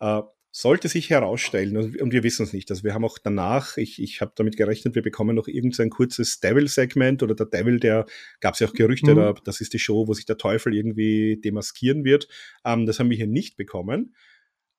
äh, 0.00 0.22
sollte 0.58 0.88
sich 0.88 1.10
herausstellen, 1.10 1.76
und 1.76 2.12
wir 2.12 2.22
wissen 2.22 2.44
es 2.44 2.54
nicht, 2.54 2.70
also 2.70 2.82
wir 2.82 2.94
haben 2.94 3.04
auch 3.04 3.18
danach, 3.18 3.76
ich, 3.76 4.00
ich 4.00 4.22
habe 4.22 4.32
damit 4.36 4.56
gerechnet, 4.56 4.94
wir 4.94 5.02
bekommen 5.02 5.36
noch 5.36 5.48
irgendein 5.48 5.90
kurzes 5.90 6.40
Devil-Segment 6.40 7.22
oder 7.22 7.34
der 7.34 7.44
Devil, 7.44 7.78
der 7.78 8.06
gab 8.40 8.54
es 8.54 8.60
ja 8.60 8.66
auch 8.66 8.72
Gerüchte, 8.72 9.12
mhm. 9.12 9.16
da, 9.16 9.34
das 9.44 9.60
ist 9.60 9.74
die 9.74 9.78
Show, 9.78 10.08
wo 10.08 10.14
sich 10.14 10.24
der 10.24 10.38
Teufel 10.38 10.74
irgendwie 10.74 11.38
demaskieren 11.44 12.04
wird. 12.04 12.28
Ähm, 12.64 12.86
das 12.86 12.98
haben 12.98 13.10
wir 13.10 13.18
hier 13.18 13.26
nicht 13.26 13.58
bekommen. 13.58 14.14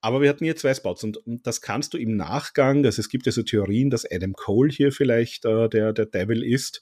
Aber 0.01 0.19
wir 0.19 0.29
hatten 0.29 0.45
hier 0.45 0.55
zwei 0.55 0.73
Spots 0.73 1.03
und, 1.03 1.17
und, 1.17 1.45
das 1.45 1.61
kannst 1.61 1.93
du 1.93 1.99
im 1.99 2.15
Nachgang, 2.15 2.83
also 2.83 2.99
es 2.99 3.09
gibt 3.09 3.27
ja 3.27 3.31
so 3.31 3.43
Theorien, 3.43 3.91
dass 3.91 4.09
Adam 4.09 4.33
Cole 4.33 4.71
hier 4.71 4.91
vielleicht 4.91 5.45
äh, 5.45 5.69
der, 5.69 5.93
der 5.93 6.07
Devil 6.07 6.43
ist. 6.43 6.81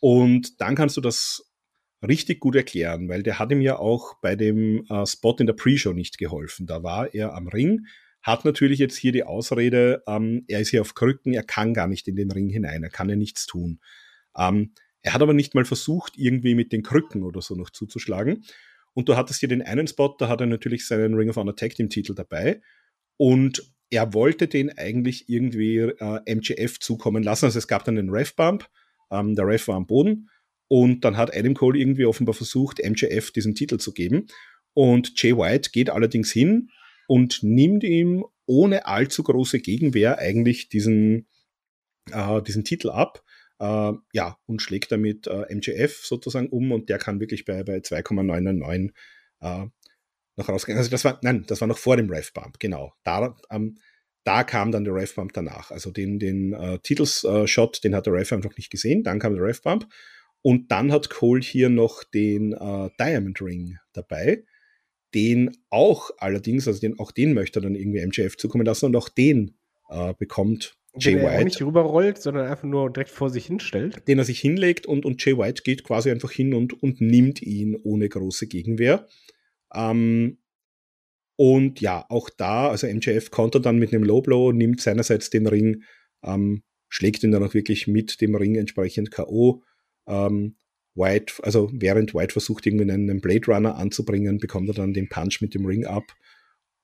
Und 0.00 0.58
dann 0.62 0.74
kannst 0.74 0.96
du 0.96 1.02
das 1.02 1.49
richtig 2.06 2.40
gut 2.40 2.56
erklären, 2.56 3.08
weil 3.08 3.22
der 3.22 3.38
hat 3.38 3.52
ihm 3.52 3.60
ja 3.60 3.78
auch 3.78 4.14
bei 4.20 4.36
dem 4.36 4.84
äh, 4.88 5.06
Spot 5.06 5.36
in 5.38 5.46
der 5.46 5.54
Pre-Show 5.54 5.92
nicht 5.92 6.18
geholfen. 6.18 6.66
Da 6.66 6.82
war 6.82 7.14
er 7.14 7.34
am 7.34 7.48
Ring, 7.48 7.86
hat 8.22 8.44
natürlich 8.44 8.78
jetzt 8.78 8.96
hier 8.96 9.12
die 9.12 9.24
Ausrede, 9.24 10.02
ähm, 10.06 10.44
er 10.48 10.60
ist 10.60 10.70
hier 10.70 10.80
auf 10.80 10.94
Krücken, 10.94 11.32
er 11.32 11.42
kann 11.42 11.74
gar 11.74 11.86
nicht 11.86 12.08
in 12.08 12.16
den 12.16 12.30
Ring 12.30 12.48
hinein, 12.48 12.82
er 12.82 12.90
kann 12.90 13.08
ja 13.08 13.16
nichts 13.16 13.46
tun. 13.46 13.80
Ähm, 14.36 14.72
er 15.02 15.14
hat 15.14 15.22
aber 15.22 15.32
nicht 15.32 15.54
mal 15.54 15.64
versucht, 15.64 16.14
irgendwie 16.16 16.54
mit 16.54 16.72
den 16.72 16.82
Krücken 16.82 17.22
oder 17.22 17.40
so 17.40 17.54
noch 17.54 17.70
zuzuschlagen. 17.70 18.44
Und 18.92 19.08
du 19.08 19.16
hattest 19.16 19.40
hier 19.40 19.48
den 19.48 19.62
einen 19.62 19.86
Spot, 19.86 20.14
da 20.18 20.28
hat 20.28 20.40
er 20.40 20.46
natürlich 20.46 20.86
seinen 20.86 21.14
Ring 21.14 21.30
of 21.30 21.36
Honor 21.36 21.56
Tag 21.56 21.74
Team 21.74 21.88
Titel 21.88 22.14
dabei. 22.14 22.60
Und 23.16 23.72
er 23.88 24.12
wollte 24.14 24.48
den 24.48 24.76
eigentlich 24.76 25.28
irgendwie 25.28 25.78
äh, 25.78 26.20
MGF 26.26 26.78
zukommen 26.80 27.22
lassen. 27.22 27.46
Also 27.46 27.58
es 27.58 27.68
gab 27.68 27.84
dann 27.84 27.96
den 27.96 28.10
Ref 28.10 28.34
Bump, 28.36 28.68
ähm, 29.10 29.34
der 29.34 29.46
Ref 29.46 29.68
war 29.68 29.76
am 29.76 29.86
Boden 29.86 30.28
und 30.72 31.04
dann 31.04 31.16
hat 31.16 31.36
Adam 31.36 31.54
Cole 31.54 31.76
irgendwie 31.76 32.04
offenbar 32.04 32.32
versucht, 32.32 32.78
MJF 32.78 33.32
diesen 33.32 33.56
Titel 33.56 33.78
zu 33.78 33.92
geben. 33.92 34.28
Und 34.72 35.20
Jay 35.20 35.36
White 35.36 35.70
geht 35.72 35.90
allerdings 35.90 36.30
hin 36.30 36.70
und 37.08 37.42
nimmt 37.42 37.82
ihm 37.82 38.24
ohne 38.46 38.86
allzu 38.86 39.24
große 39.24 39.58
Gegenwehr 39.58 40.18
eigentlich 40.18 40.68
diesen, 40.68 41.26
äh, 42.12 42.40
diesen 42.42 42.62
Titel 42.62 42.90
ab. 42.90 43.24
Äh, 43.58 43.94
ja, 44.12 44.38
und 44.46 44.62
schlägt 44.62 44.92
damit 44.92 45.26
äh, 45.26 45.52
MJF 45.52 46.06
sozusagen 46.06 46.48
um 46.48 46.70
und 46.70 46.88
der 46.88 46.98
kann 46.98 47.18
wirklich 47.18 47.44
bei, 47.44 47.64
bei 47.64 47.80
2,999 47.80 48.94
äh, 49.40 49.66
noch 50.36 50.48
rausgehen. 50.48 50.78
Also 50.78 50.88
das 50.88 51.04
war, 51.04 51.18
nein, 51.24 51.44
das 51.48 51.60
war 51.60 51.66
noch 51.66 51.78
vor 51.78 51.96
dem 51.96 52.08
Ref 52.08 52.32
Bump, 52.32 52.60
genau. 52.60 52.94
Da, 53.02 53.36
ähm, 53.50 53.76
da 54.22 54.44
kam 54.44 54.70
dann 54.70 54.84
der 54.84 54.94
Ref 54.94 55.16
Bump 55.16 55.32
danach. 55.32 55.72
Also 55.72 55.90
den, 55.90 56.20
den 56.20 56.52
äh, 56.52 56.78
Titels-Shot, 56.78 57.78
äh, 57.78 57.80
den 57.80 57.96
hat 57.96 58.06
der 58.06 58.12
Ref 58.12 58.32
einfach 58.32 58.56
nicht 58.56 58.70
gesehen. 58.70 59.02
Dann 59.02 59.18
kam 59.18 59.34
der 59.34 59.42
Ref 59.42 59.62
Bump 59.62 59.88
und 60.42 60.70
dann 60.70 60.92
hat 60.92 61.10
Cole 61.10 61.42
hier 61.42 61.68
noch 61.68 62.04
den 62.04 62.52
äh, 62.52 62.90
Diamond 62.98 63.40
Ring 63.42 63.78
dabei, 63.92 64.44
den 65.14 65.56
auch 65.68 66.10
allerdings, 66.18 66.66
also 66.66 66.80
den, 66.80 66.98
auch 66.98 67.10
den 67.10 67.34
möchte 67.34 67.58
er 67.60 67.62
dann 67.62 67.74
irgendwie 67.74 68.04
MJF 68.04 68.36
zukommen 68.36 68.64
lassen 68.64 68.86
und 68.86 68.96
auch 68.96 69.08
den 69.08 69.56
äh, 69.90 70.14
bekommt 70.18 70.76
Jay 70.96 71.14
den 71.14 71.22
White. 71.22 71.34
Er 71.34 71.44
nicht 71.44 71.62
rüberrollt, 71.62 72.20
sondern 72.20 72.48
einfach 72.48 72.64
nur 72.64 72.92
direkt 72.92 73.10
vor 73.10 73.30
sich 73.30 73.46
hinstellt. 73.46 74.06
Den 74.08 74.18
er 74.18 74.24
sich 74.24 74.40
hinlegt 74.40 74.86
und, 74.86 75.04
und 75.04 75.24
Jay 75.24 75.36
White 75.36 75.62
geht 75.62 75.84
quasi 75.84 76.10
einfach 76.10 76.30
hin 76.30 76.54
und, 76.54 76.82
und 76.82 77.00
nimmt 77.00 77.42
ihn 77.42 77.76
ohne 77.76 78.08
große 78.08 78.46
Gegenwehr. 78.46 79.06
Ähm, 79.72 80.38
und 81.36 81.80
ja, 81.80 82.04
auch 82.08 82.28
da, 82.28 82.68
also 82.68 82.86
MJF 82.86 83.30
kontert 83.30 83.66
dann 83.66 83.78
mit 83.78 83.92
einem 83.92 84.04
Low 84.04 84.20
Blow, 84.20 84.52
nimmt 84.52 84.80
seinerseits 84.80 85.30
den 85.30 85.46
Ring, 85.46 85.84
ähm, 86.22 86.62
schlägt 86.88 87.22
ihn 87.22 87.30
dann 87.30 87.44
auch 87.44 87.54
wirklich 87.54 87.86
mit 87.86 88.20
dem 88.20 88.34
Ring 88.34 88.56
entsprechend 88.56 89.10
K.O. 89.10 89.62
Ähm, 90.10 90.56
White, 90.94 91.34
also 91.42 91.70
während 91.72 92.14
White 92.14 92.32
versucht, 92.32 92.66
irgendwie 92.66 92.90
einen 92.90 93.20
Blade 93.20 93.46
Runner 93.46 93.76
anzubringen, 93.76 94.38
bekommt 94.38 94.68
er 94.68 94.74
dann 94.74 94.92
den 94.92 95.08
Punch 95.08 95.40
mit 95.40 95.54
dem 95.54 95.64
Ring 95.64 95.86
ab. 95.86 96.04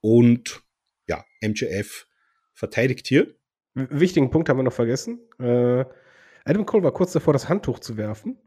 Und 0.01 0.62
ja, 1.09 1.24
MJF 1.43 2.07
verteidigt 2.55 3.07
hier. 3.07 3.35
Wichtigen 3.74 4.31
Punkt 4.31 4.48
haben 4.48 4.59
wir 4.59 4.62
noch 4.62 4.73
vergessen. 4.73 5.20
Äh, 5.39 5.85
Adam 6.44 6.65
Cole 6.65 6.85
war 6.85 6.93
kurz 6.93 7.12
davor, 7.12 7.32
das 7.32 7.48
Handtuch 7.48 7.81
zu 7.81 7.97
werfen. 7.97 8.39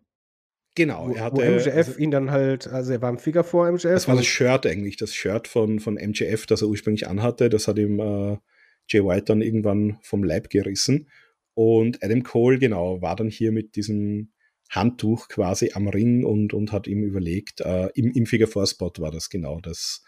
Genau, 0.75 1.11
er 1.11 1.25
hatte. 1.25 1.37
Wo 1.37 1.41
MJF 1.41 1.75
also, 1.75 1.97
ihn 1.99 2.11
dann 2.11 2.31
halt, 2.31 2.67
also 2.67 2.93
er 2.93 3.01
war 3.01 3.09
im 3.09 3.17
Figure 3.17 3.43
vor 3.43 3.69
MJF. 3.69 3.83
Das 3.83 4.07
war 4.07 4.15
das 4.15 4.25
Shirt 4.25 4.65
eigentlich, 4.65 4.97
das 4.97 5.13
Shirt 5.13 5.47
von, 5.47 5.79
von 5.79 5.95
MJF, 5.95 6.45
das 6.45 6.61
er 6.61 6.69
ursprünglich 6.69 7.07
anhatte. 7.07 7.49
Das 7.49 7.67
hat 7.67 7.77
ihm 7.77 7.99
äh, 7.99 8.37
Jay 8.87 9.03
White 9.03 9.25
dann 9.25 9.41
irgendwann 9.41 9.97
vom 10.01 10.23
Leib 10.23 10.49
gerissen. 10.49 11.09
Und 11.53 12.01
Adam 12.03 12.23
Cole, 12.23 12.59
genau, 12.59 13.01
war 13.01 13.15
dann 13.15 13.29
hier 13.29 13.51
mit 13.51 13.75
diesem 13.75 14.31
Handtuch 14.69 15.27
quasi 15.27 15.71
am 15.73 15.87
Ring 15.87 16.23
und, 16.23 16.53
und 16.53 16.71
hat 16.71 16.87
ihm 16.87 17.03
überlegt, 17.03 17.61
äh, 17.61 17.89
im, 17.95 18.11
im 18.11 18.25
Figure 18.25 18.49
Four 18.49 18.67
Spot 18.67 18.91
war 18.99 19.11
das 19.11 19.29
genau 19.29 19.59
das, 19.59 20.03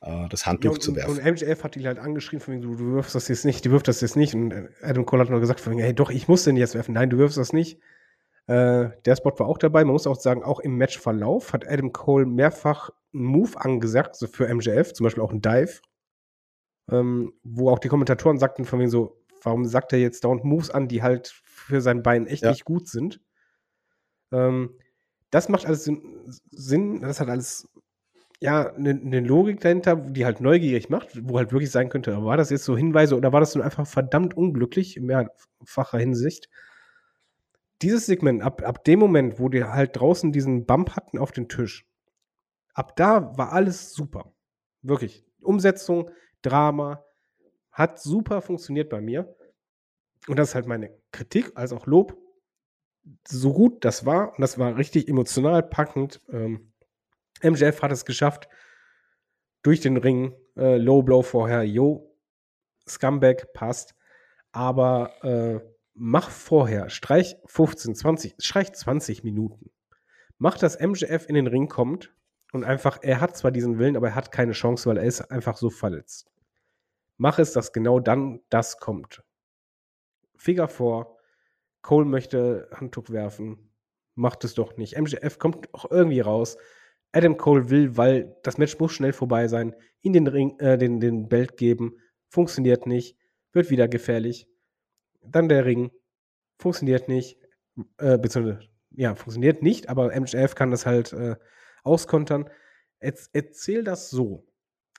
äh, 0.00 0.28
das 0.28 0.46
Handtuch 0.46 0.70
ja, 0.70 0.74
und, 0.74 0.82
zu 0.82 0.96
werfen. 0.96 1.18
Und 1.18 1.24
MJF 1.24 1.64
hat 1.64 1.76
ihn 1.76 1.86
halt 1.86 1.98
angeschrien, 1.98 2.40
von 2.40 2.54
wegen, 2.54 2.62
du, 2.62 2.76
du 2.76 2.92
wirfst 2.94 3.14
das 3.14 3.28
jetzt 3.28 3.44
nicht, 3.44 3.64
du 3.66 3.70
wirfst 3.70 3.88
das 3.88 4.00
jetzt 4.00 4.16
nicht. 4.16 4.34
Und 4.34 4.54
Adam 4.82 5.04
Cole 5.04 5.22
hat 5.22 5.30
nur 5.30 5.40
gesagt, 5.40 5.60
von 5.60 5.72
wegen, 5.72 5.82
hey, 5.82 5.94
doch, 5.94 6.10
ich 6.10 6.28
muss 6.28 6.44
den 6.44 6.56
jetzt 6.56 6.74
werfen. 6.74 6.94
Nein, 6.94 7.10
du 7.10 7.18
wirfst 7.18 7.36
das 7.36 7.52
nicht. 7.52 7.80
Äh, 8.46 8.90
der 9.04 9.16
Spot 9.16 9.32
war 9.38 9.46
auch 9.46 9.58
dabei. 9.58 9.84
Man 9.84 9.92
muss 9.92 10.06
auch 10.06 10.20
sagen, 10.20 10.44
auch 10.44 10.60
im 10.60 10.76
Matchverlauf 10.76 11.52
hat 11.52 11.66
Adam 11.66 11.92
Cole 11.92 12.26
mehrfach 12.26 12.90
einen 13.12 13.24
Move 13.24 13.58
angesagt, 13.60 14.16
so 14.16 14.26
für 14.26 14.52
MJF, 14.52 14.92
zum 14.92 15.04
Beispiel 15.04 15.22
auch 15.22 15.30
einen 15.30 15.40
Dive, 15.40 15.80
ähm, 16.90 17.32
wo 17.42 17.70
auch 17.70 17.78
die 17.78 17.88
Kommentatoren 17.88 18.38
sagten 18.38 18.64
von 18.64 18.78
wegen 18.78 18.90
so, 18.90 19.20
warum 19.42 19.64
sagt 19.64 19.92
er 19.92 19.98
jetzt 19.98 20.24
dauernd 20.24 20.44
Moves 20.44 20.70
an, 20.70 20.88
die 20.88 21.02
halt 21.02 21.28
für 21.44 21.80
sein 21.80 22.02
Bein 22.02 22.26
echt 22.26 22.42
ja. 22.42 22.50
nicht 22.50 22.64
gut 22.64 22.88
sind. 22.88 23.20
Ähm, 24.32 24.74
das 25.30 25.48
macht 25.48 25.66
alles 25.66 25.90
Sinn, 26.50 27.00
das 27.00 27.20
hat 27.20 27.28
alles 27.28 27.68
ja, 28.40 28.72
eine 28.74 28.94
ne 28.94 29.20
Logik 29.20 29.60
dahinter, 29.60 29.96
die 29.96 30.24
halt 30.24 30.40
neugierig 30.40 30.90
macht, 30.90 31.08
wo 31.28 31.38
halt 31.38 31.52
wirklich 31.52 31.70
sein 31.70 31.88
könnte, 31.88 32.24
war 32.24 32.36
das 32.36 32.50
jetzt 32.50 32.64
so 32.64 32.76
Hinweise 32.76 33.16
oder 33.16 33.32
war 33.32 33.40
das 33.40 33.54
nur 33.54 33.64
einfach 33.64 33.86
verdammt 33.86 34.36
unglücklich 34.36 34.96
in 34.96 35.06
mehrfacher 35.06 35.98
Hinsicht? 35.98 36.48
dieses 37.84 38.06
Segment, 38.06 38.42
ab, 38.42 38.62
ab 38.62 38.84
dem 38.84 38.98
Moment, 38.98 39.38
wo 39.38 39.48
die 39.48 39.64
halt 39.64 39.96
draußen 39.96 40.32
diesen 40.32 40.66
Bump 40.66 40.96
hatten 40.96 41.18
auf 41.18 41.32
den 41.32 41.48
Tisch, 41.48 41.86
ab 42.72 42.96
da 42.96 43.36
war 43.36 43.52
alles 43.52 43.92
super. 43.92 44.32
Wirklich. 44.82 45.24
Umsetzung, 45.42 46.10
Drama, 46.42 47.04
hat 47.70 48.00
super 48.00 48.40
funktioniert 48.40 48.88
bei 48.88 49.00
mir. 49.00 49.36
Und 50.28 50.38
das 50.38 50.50
ist 50.50 50.54
halt 50.54 50.66
meine 50.66 50.96
Kritik 51.12 51.52
als 51.54 51.72
auch 51.72 51.86
Lob. 51.86 52.16
So 53.26 53.52
gut 53.52 53.84
das 53.84 54.06
war, 54.06 54.30
und 54.30 54.40
das 54.40 54.58
war 54.58 54.76
richtig 54.76 55.08
emotional 55.08 55.62
packend. 55.62 56.20
Ähm, 56.30 56.72
MJF 57.42 57.82
hat 57.82 57.92
es 57.92 58.04
geschafft, 58.04 58.48
durch 59.62 59.80
den 59.80 59.96
Ring, 59.96 60.34
äh, 60.56 60.76
Low 60.76 61.02
Blow 61.02 61.22
vorher, 61.22 61.64
yo, 61.64 62.14
Scumbag 62.88 63.52
passt. 63.52 63.94
Aber 64.52 65.12
äh, 65.22 65.60
mach 65.94 66.30
vorher, 66.30 66.90
streich 66.90 67.36
15, 67.46 67.94
20, 67.94 68.34
streich 68.38 68.72
20 68.72 69.24
Minuten. 69.24 69.70
Mach, 70.38 70.58
dass 70.58 70.78
MJF 70.80 71.28
in 71.28 71.34
den 71.34 71.46
Ring 71.46 71.68
kommt 71.68 72.14
und 72.52 72.64
einfach, 72.64 72.98
er 73.02 73.20
hat 73.20 73.36
zwar 73.36 73.50
diesen 73.50 73.78
Willen, 73.78 73.96
aber 73.96 74.08
er 74.08 74.14
hat 74.14 74.32
keine 74.32 74.52
Chance, 74.52 74.88
weil 74.88 74.98
er 74.98 75.04
ist 75.04 75.20
einfach 75.30 75.56
so 75.56 75.70
verletzt. 75.70 76.30
Mach 77.16 77.38
es, 77.38 77.52
dass 77.52 77.72
genau 77.72 78.00
dann 78.00 78.40
das 78.48 78.78
kommt. 78.78 79.22
Finger 80.36 80.68
vor, 80.68 81.13
Cole 81.84 82.06
möchte 82.06 82.66
Handtuch 82.72 83.10
werfen, 83.10 83.70
macht 84.14 84.42
es 84.44 84.54
doch 84.54 84.76
nicht. 84.78 84.98
MJF 84.98 85.38
kommt 85.38 85.72
auch 85.74 85.90
irgendwie 85.90 86.20
raus. 86.20 86.56
Adam 87.12 87.36
Cole 87.36 87.68
will, 87.68 87.96
weil 87.96 88.36
das 88.42 88.56
Match 88.58 88.78
muss 88.78 88.92
schnell 88.92 89.12
vorbei 89.12 89.46
sein, 89.48 89.76
ihn 90.00 90.14
den 90.14 90.26
Ring, 90.26 90.58
äh, 90.58 90.78
den, 90.78 90.98
den 90.98 91.28
Belt 91.28 91.58
geben. 91.58 91.98
Funktioniert 92.30 92.86
nicht, 92.86 93.18
wird 93.52 93.70
wieder 93.70 93.86
gefährlich. 93.86 94.48
Dann 95.20 95.48
der 95.48 95.66
Ring. 95.66 95.90
Funktioniert 96.58 97.06
nicht. 97.06 97.38
Äh, 97.98 98.16
beziehungsweise, 98.16 98.60
ja, 98.90 99.14
funktioniert 99.14 99.62
nicht, 99.62 99.90
aber 99.90 100.18
MJF 100.18 100.54
kann 100.54 100.70
das 100.70 100.86
halt 100.86 101.12
äh, 101.12 101.36
auskontern. 101.82 102.48
Erzähl 102.98 103.84
das 103.84 104.08
so. 104.08 104.46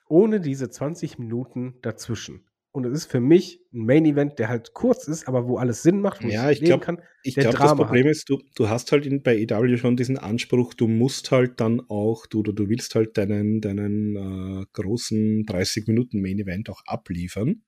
Ohne 0.08 0.40
diese 0.40 0.70
20 0.70 1.18
Minuten 1.18 1.80
dazwischen. 1.82 2.45
Und 2.76 2.84
es 2.84 2.92
ist 2.92 3.10
für 3.10 3.20
mich 3.20 3.62
ein 3.72 3.86
Main 3.86 4.04
Event, 4.04 4.38
der 4.38 4.50
halt 4.50 4.74
kurz 4.74 5.08
ist, 5.08 5.28
aber 5.28 5.48
wo 5.48 5.56
alles 5.56 5.82
Sinn 5.82 6.02
macht. 6.02 6.22
ja, 6.22 6.50
ich 6.50 6.60
glaube, 6.60 6.98
ich 7.22 7.34
glaube, 7.34 7.56
das 7.56 7.74
Problem 7.74 8.04
hat. 8.04 8.10
ist, 8.10 8.28
du, 8.28 8.38
du 8.54 8.68
hast 8.68 8.92
halt 8.92 9.06
in, 9.06 9.22
bei 9.22 9.34
EW 9.34 9.78
schon 9.78 9.96
diesen 9.96 10.18
Anspruch, 10.18 10.74
du 10.74 10.86
musst 10.86 11.30
halt 11.30 11.58
dann 11.58 11.80
auch, 11.88 12.26
du, 12.26 12.42
du, 12.42 12.52
du 12.52 12.68
willst 12.68 12.94
halt 12.94 13.16
deinen, 13.16 13.62
deinen 13.62 14.60
äh, 14.60 14.66
großen 14.74 15.46
30 15.46 15.86
Minuten 15.86 16.20
Main 16.20 16.38
Event 16.38 16.68
auch 16.68 16.82
abliefern. 16.84 17.62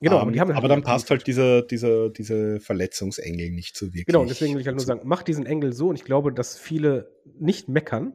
Genau, 0.00 0.16
um, 0.16 0.22
aber, 0.22 0.32
die 0.32 0.40
haben 0.40 0.50
aber 0.50 0.66
dann 0.66 0.82
passt 0.82 1.08
halt 1.08 1.24
dieser, 1.28 1.62
dieser, 1.62 2.10
diese 2.10 2.58
Verletzungsengel 2.58 3.52
nicht 3.52 3.76
so 3.76 3.86
wirklich. 3.86 4.06
Genau, 4.06 4.24
deswegen 4.24 4.54
will 4.54 4.60
ich 4.60 4.66
halt 4.66 4.76
nur 4.76 4.84
sagen, 4.84 5.02
mach 5.04 5.22
diesen 5.22 5.46
Engel 5.46 5.72
so 5.72 5.88
und 5.90 5.94
ich 5.94 6.04
glaube, 6.04 6.32
dass 6.32 6.58
viele 6.58 7.12
nicht 7.38 7.68
meckern, 7.68 8.12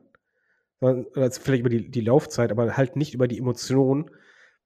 sondern 0.81 1.05
vielleicht 1.31 1.61
über 1.61 1.69
die, 1.69 1.89
die 1.89 2.01
Laufzeit, 2.01 2.51
aber 2.51 2.75
halt 2.75 2.97
nicht 2.97 3.13
über 3.13 3.29
die 3.29 3.37
Emotionen, 3.37 4.11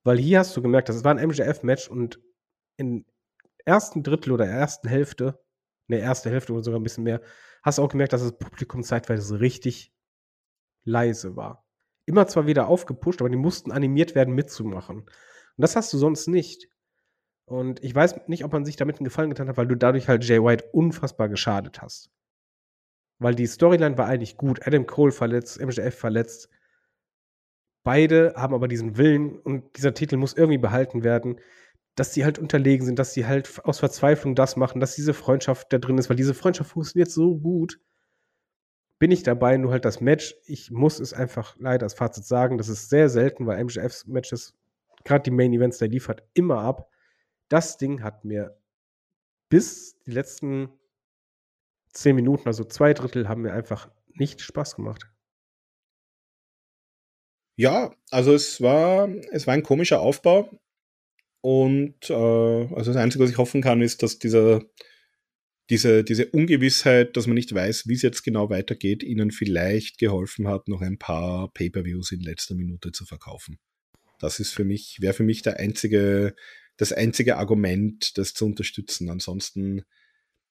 weil 0.04 0.18
hier 0.18 0.40
hast 0.40 0.56
du 0.56 0.62
gemerkt, 0.62 0.88
das 0.88 1.04
war 1.04 1.14
ein 1.14 1.28
MJF-Match 1.28 1.88
und 1.88 2.20
im 2.76 3.04
ersten 3.64 4.02
Drittel 4.02 4.32
oder 4.32 4.46
ersten 4.46 4.88
Hälfte, 4.88 5.38
ne, 5.88 5.98
erste 5.98 6.30
Hälfte 6.30 6.52
oder 6.52 6.62
sogar 6.62 6.80
ein 6.80 6.84
bisschen 6.84 7.04
mehr, 7.04 7.20
hast 7.62 7.78
du 7.78 7.82
auch 7.82 7.88
gemerkt, 7.88 8.12
dass 8.12 8.22
das 8.22 8.38
Publikum 8.38 8.82
zeitweise 8.82 9.40
richtig 9.40 9.92
leise 10.84 11.36
war. 11.36 11.66
Immer 12.06 12.28
zwar 12.28 12.46
wieder 12.46 12.68
aufgepusht, 12.68 13.20
aber 13.20 13.28
die 13.28 13.36
mussten 13.36 13.72
animiert 13.72 14.14
werden 14.14 14.34
mitzumachen. 14.34 14.98
Und 15.00 15.08
das 15.56 15.74
hast 15.74 15.92
du 15.92 15.98
sonst 15.98 16.28
nicht. 16.28 16.68
Und 17.48 17.82
ich 17.82 17.94
weiß 17.94 18.28
nicht, 18.28 18.44
ob 18.44 18.52
man 18.52 18.64
sich 18.64 18.76
damit 18.76 18.96
einen 18.96 19.04
Gefallen 19.04 19.30
getan 19.30 19.48
hat, 19.48 19.56
weil 19.56 19.66
du 19.66 19.76
dadurch 19.76 20.08
halt 20.08 20.24
Jay 20.24 20.42
White 20.42 20.68
unfassbar 20.72 21.28
geschadet 21.28 21.82
hast. 21.82 22.10
Weil 23.18 23.34
die 23.34 23.46
Storyline 23.46 23.98
war 23.98 24.06
eigentlich 24.06 24.36
gut. 24.36 24.66
Adam 24.66 24.86
Cole 24.86 25.12
verletzt, 25.12 25.60
MJF 25.60 25.96
verletzt. 25.96 26.48
Beide 27.86 28.34
haben 28.36 28.54
aber 28.54 28.68
diesen 28.68 28.96
Willen 28.96 29.38
und 29.38 29.76
dieser 29.76 29.94
Titel 29.94 30.16
muss 30.16 30.34
irgendwie 30.34 30.58
behalten 30.58 31.04
werden, 31.04 31.40
dass 31.94 32.12
sie 32.12 32.24
halt 32.24 32.38
unterlegen 32.38 32.84
sind, 32.84 32.98
dass 32.98 33.14
sie 33.14 33.26
halt 33.26 33.64
aus 33.64 33.78
Verzweiflung 33.78 34.34
das 34.34 34.56
machen, 34.56 34.80
dass 34.80 34.96
diese 34.96 35.14
Freundschaft 35.14 35.72
da 35.72 35.78
drin 35.78 35.96
ist, 35.96 36.10
weil 36.10 36.16
diese 36.16 36.34
Freundschaft 36.34 36.70
funktioniert 36.70 37.10
so 37.10 37.36
gut. 37.38 37.80
Bin 38.98 39.10
ich 39.10 39.22
dabei, 39.22 39.56
nur 39.56 39.72
halt 39.72 39.84
das 39.84 40.00
Match. 40.00 40.34
Ich 40.44 40.70
muss 40.70 41.00
es 41.00 41.12
einfach 41.12 41.56
leider 41.58 41.84
als 41.84 41.94
Fazit 41.94 42.24
sagen, 42.24 42.58
das 42.58 42.68
ist 42.68 42.90
sehr 42.90 43.08
selten, 43.08 43.46
weil 43.46 43.62
MJFs 43.62 44.06
Matches, 44.06 44.54
gerade 45.04 45.22
die 45.22 45.30
Main 45.30 45.52
Events, 45.52 45.78
der 45.78 45.88
liefert 45.88 46.22
immer 46.34 46.58
ab 46.58 46.90
das 47.48 47.76
Ding 47.76 48.02
hat 48.02 48.24
mir 48.24 48.58
bis 49.48 49.98
die 50.04 50.10
letzten 50.10 50.68
zehn 51.92 52.16
Minuten, 52.16 52.48
also 52.48 52.64
zwei 52.64 52.92
Drittel, 52.92 53.28
haben 53.28 53.42
mir 53.42 53.52
einfach 53.52 53.90
nicht 54.08 54.40
Spaß 54.40 54.76
gemacht. 54.76 55.08
Ja, 57.56 57.94
also 58.10 58.34
es 58.34 58.60
war, 58.60 59.08
es 59.32 59.46
war 59.46 59.54
ein 59.54 59.62
komischer 59.62 60.00
Aufbau. 60.00 60.50
Und 61.40 62.10
äh, 62.10 62.14
also 62.14 62.92
das 62.92 62.96
Einzige, 62.96 63.24
was 63.24 63.30
ich 63.30 63.38
hoffen 63.38 63.62
kann, 63.62 63.80
ist, 63.80 64.02
dass 64.02 64.18
dieser, 64.18 64.62
diese, 65.70 66.04
diese 66.04 66.26
Ungewissheit, 66.26 67.16
dass 67.16 67.26
man 67.26 67.34
nicht 67.34 67.54
weiß, 67.54 67.86
wie 67.86 67.94
es 67.94 68.02
jetzt 68.02 68.22
genau 68.22 68.50
weitergeht, 68.50 69.02
ihnen 69.02 69.30
vielleicht 69.30 69.98
geholfen 69.98 70.48
hat, 70.48 70.68
noch 70.68 70.82
ein 70.82 70.98
paar 70.98 71.52
Pay-per-Views 71.52 72.12
in 72.12 72.20
letzter 72.20 72.54
Minute 72.54 72.92
zu 72.92 73.04
verkaufen. 73.04 73.58
Das 74.18 74.40
ist 74.40 74.52
für 74.52 74.64
mich, 74.64 74.98
wäre 75.00 75.14
für 75.14 75.24
mich 75.24 75.42
der 75.42 75.58
einzige, 75.58 76.34
das 76.76 76.92
einzige 76.92 77.36
Argument, 77.36 78.18
das 78.18 78.34
zu 78.34 78.46
unterstützen. 78.46 79.08
Ansonsten, 79.08 79.84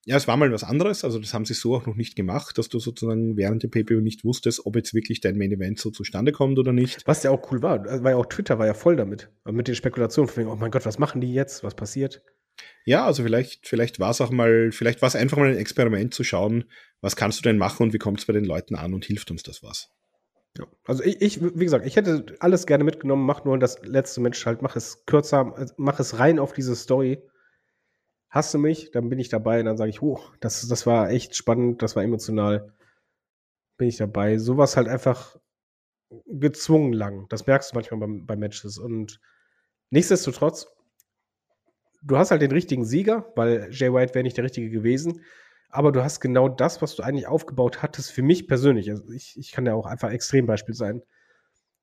ja, 0.06 0.16
es 0.18 0.28
war 0.28 0.38
mal 0.38 0.52
was 0.52 0.64
anderes. 0.64 1.04
Also 1.04 1.18
das 1.20 1.34
haben 1.34 1.46
sie 1.46 1.56
so 1.56 1.76
auch 1.76 1.88
noch 1.88 1.96
nicht 1.96 2.16
gemacht, 2.16 2.58
dass 2.60 2.70
du 2.70 2.80
sozusagen 2.80 3.38
während 3.38 3.64
dem 3.64 3.72
PPU 3.72 4.02
nicht 4.02 4.24
wusstest, 4.24 4.66
ob 4.66 4.76
jetzt 4.76 4.94
wirklich 4.94 5.20
dein 5.20 5.36
Main 5.36 5.52
Event 5.52 5.80
so 5.80 5.90
zustande 5.90 6.32
kommt 6.32 6.60
oder 6.60 6.72
nicht. 6.72 7.06
Was 7.08 7.24
ja 7.24 7.32
auch 7.32 7.52
cool 7.52 7.64
war, 7.64 7.84
weil 8.04 8.14
ja 8.14 8.16
auch 8.16 8.28
Twitter 8.28 8.60
war 8.60 8.68
ja 8.68 8.76
voll 8.76 8.96
damit. 8.96 9.32
Mit 9.46 9.68
den 9.68 9.74
Spekulationen 9.74 10.30
von, 10.30 10.46
oh 10.48 10.56
mein 10.56 10.70
Gott, 10.70 10.86
was 10.86 11.00
machen 11.00 11.22
die 11.22 11.34
jetzt? 11.34 11.64
Was 11.64 11.74
passiert? 11.74 12.22
Ja, 12.86 13.06
also 13.06 13.24
vielleicht, 13.24 13.68
vielleicht 13.68 14.00
war 14.00 14.12
es 14.12 14.22
auch 14.22 14.30
mal, 14.30 14.72
vielleicht 14.72 15.02
war 15.02 15.08
es 15.08 15.16
einfach 15.16 15.38
mal 15.38 15.50
ein 15.50 15.58
Experiment 15.58 16.14
zu 16.14 16.24
schauen, 16.24 16.66
was 17.02 17.16
kannst 17.16 17.40
du 17.40 17.44
denn 17.44 17.58
machen 17.58 17.84
und 17.84 17.94
wie 17.94 17.98
kommt 17.98 18.20
es 18.20 18.26
bei 18.26 18.34
den 18.34 18.46
Leuten 18.46 18.76
an 18.76 18.94
und 18.94 19.06
hilft 19.06 19.32
uns 19.32 19.42
das 19.42 19.64
was. 19.64 19.90
Ja. 20.58 20.68
Also 20.86 21.04
ich, 21.04 21.20
ich, 21.20 21.42
wie 21.42 21.66
gesagt, 21.66 21.86
ich 21.86 21.96
hätte 21.96 22.26
alles 22.40 22.68
gerne 22.68 22.84
mitgenommen, 22.84 23.26
mach 23.26 23.44
nur 23.44 23.58
das 23.58 23.84
letzte 23.84 24.22
Match 24.22 24.46
halt, 24.46 24.62
mach 24.62 24.76
es 24.76 25.04
kürzer, 25.06 25.74
mach 25.78 26.00
es 26.00 26.20
rein 26.20 26.38
auf 26.38 26.54
diese 26.54 26.76
Story. 26.76 27.18
Hast 28.30 28.54
du 28.54 28.58
mich, 28.60 28.92
dann 28.92 29.10
bin 29.10 29.20
ich 29.20 29.30
dabei 29.30 29.60
und 29.60 29.66
dann 29.66 29.78
sage 29.78 29.90
ich, 29.90 30.02
oh, 30.02 30.20
das, 30.42 30.68
das 30.68 30.86
war 30.86 31.10
echt 31.10 31.36
spannend, 31.36 31.82
das 31.82 31.96
war 31.96 32.04
emotional. 32.04 32.74
Bin 33.78 33.88
ich 33.88 33.98
dabei. 33.98 34.38
Sowas 34.38 34.78
halt 34.78 34.88
einfach 34.88 35.38
gezwungen 36.28 36.94
lang. 36.94 37.28
Das 37.30 37.48
merkst 37.48 37.72
du 37.72 37.76
manchmal 37.76 38.00
bei, 38.02 38.08
bei 38.22 38.36
Matches. 38.36 38.78
Und 38.78 39.20
nichtsdestotrotz, 39.90 40.68
du 42.04 42.18
hast 42.18 42.32
halt 42.32 42.42
den 42.42 42.52
richtigen 42.52 42.86
Sieger, 42.86 43.32
weil 43.36 43.70
Jay 43.72 43.92
White 43.94 44.14
wäre 44.14 44.24
nicht 44.24 44.38
der 44.38 44.46
richtige 44.46 44.70
gewesen. 44.70 45.24
aber 45.70 45.92
du 45.92 46.04
hast 46.04 46.22
genau 46.22 46.48
das, 46.50 46.82
was 46.82 46.96
du 46.96 47.04
eigentlich 47.04 47.28
aufgebaut 47.28 47.82
hattest, 47.84 48.12
für 48.12 48.22
mich 48.24 48.48
persönlich. 48.48 48.90
Also 48.90 49.12
ich, 49.12 49.38
ich 49.38 49.52
kann 49.52 49.66
ja 49.66 49.74
auch 49.74 49.86
einfach 49.86 50.10
Extrembeispiel 50.12 50.74
sein. 50.76 51.02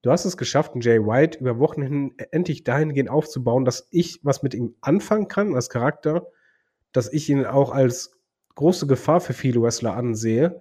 Du 0.02 0.10
hast 0.10 0.24
es 0.24 0.36
geschafft, 0.36 0.72
einen 0.72 0.80
Jay 0.80 0.98
White 0.98 1.38
über 1.38 1.58
Wochen 1.60 1.82
hin 1.82 2.14
endlich 2.32 2.64
dahingehend 2.64 3.08
aufzubauen, 3.08 3.64
dass 3.64 3.86
ich 3.90 4.18
was 4.22 4.42
mit 4.42 4.52
ihm 4.52 4.74
anfangen 4.80 5.28
kann 5.28 5.54
als 5.54 5.70
Charakter, 5.70 6.26
dass 6.90 7.12
ich 7.12 7.28
ihn 7.28 7.46
auch 7.46 7.70
als 7.70 8.18
große 8.56 8.88
Gefahr 8.88 9.20
für 9.20 9.32
viele 9.32 9.62
Wrestler 9.62 9.94
ansehe. 9.94 10.60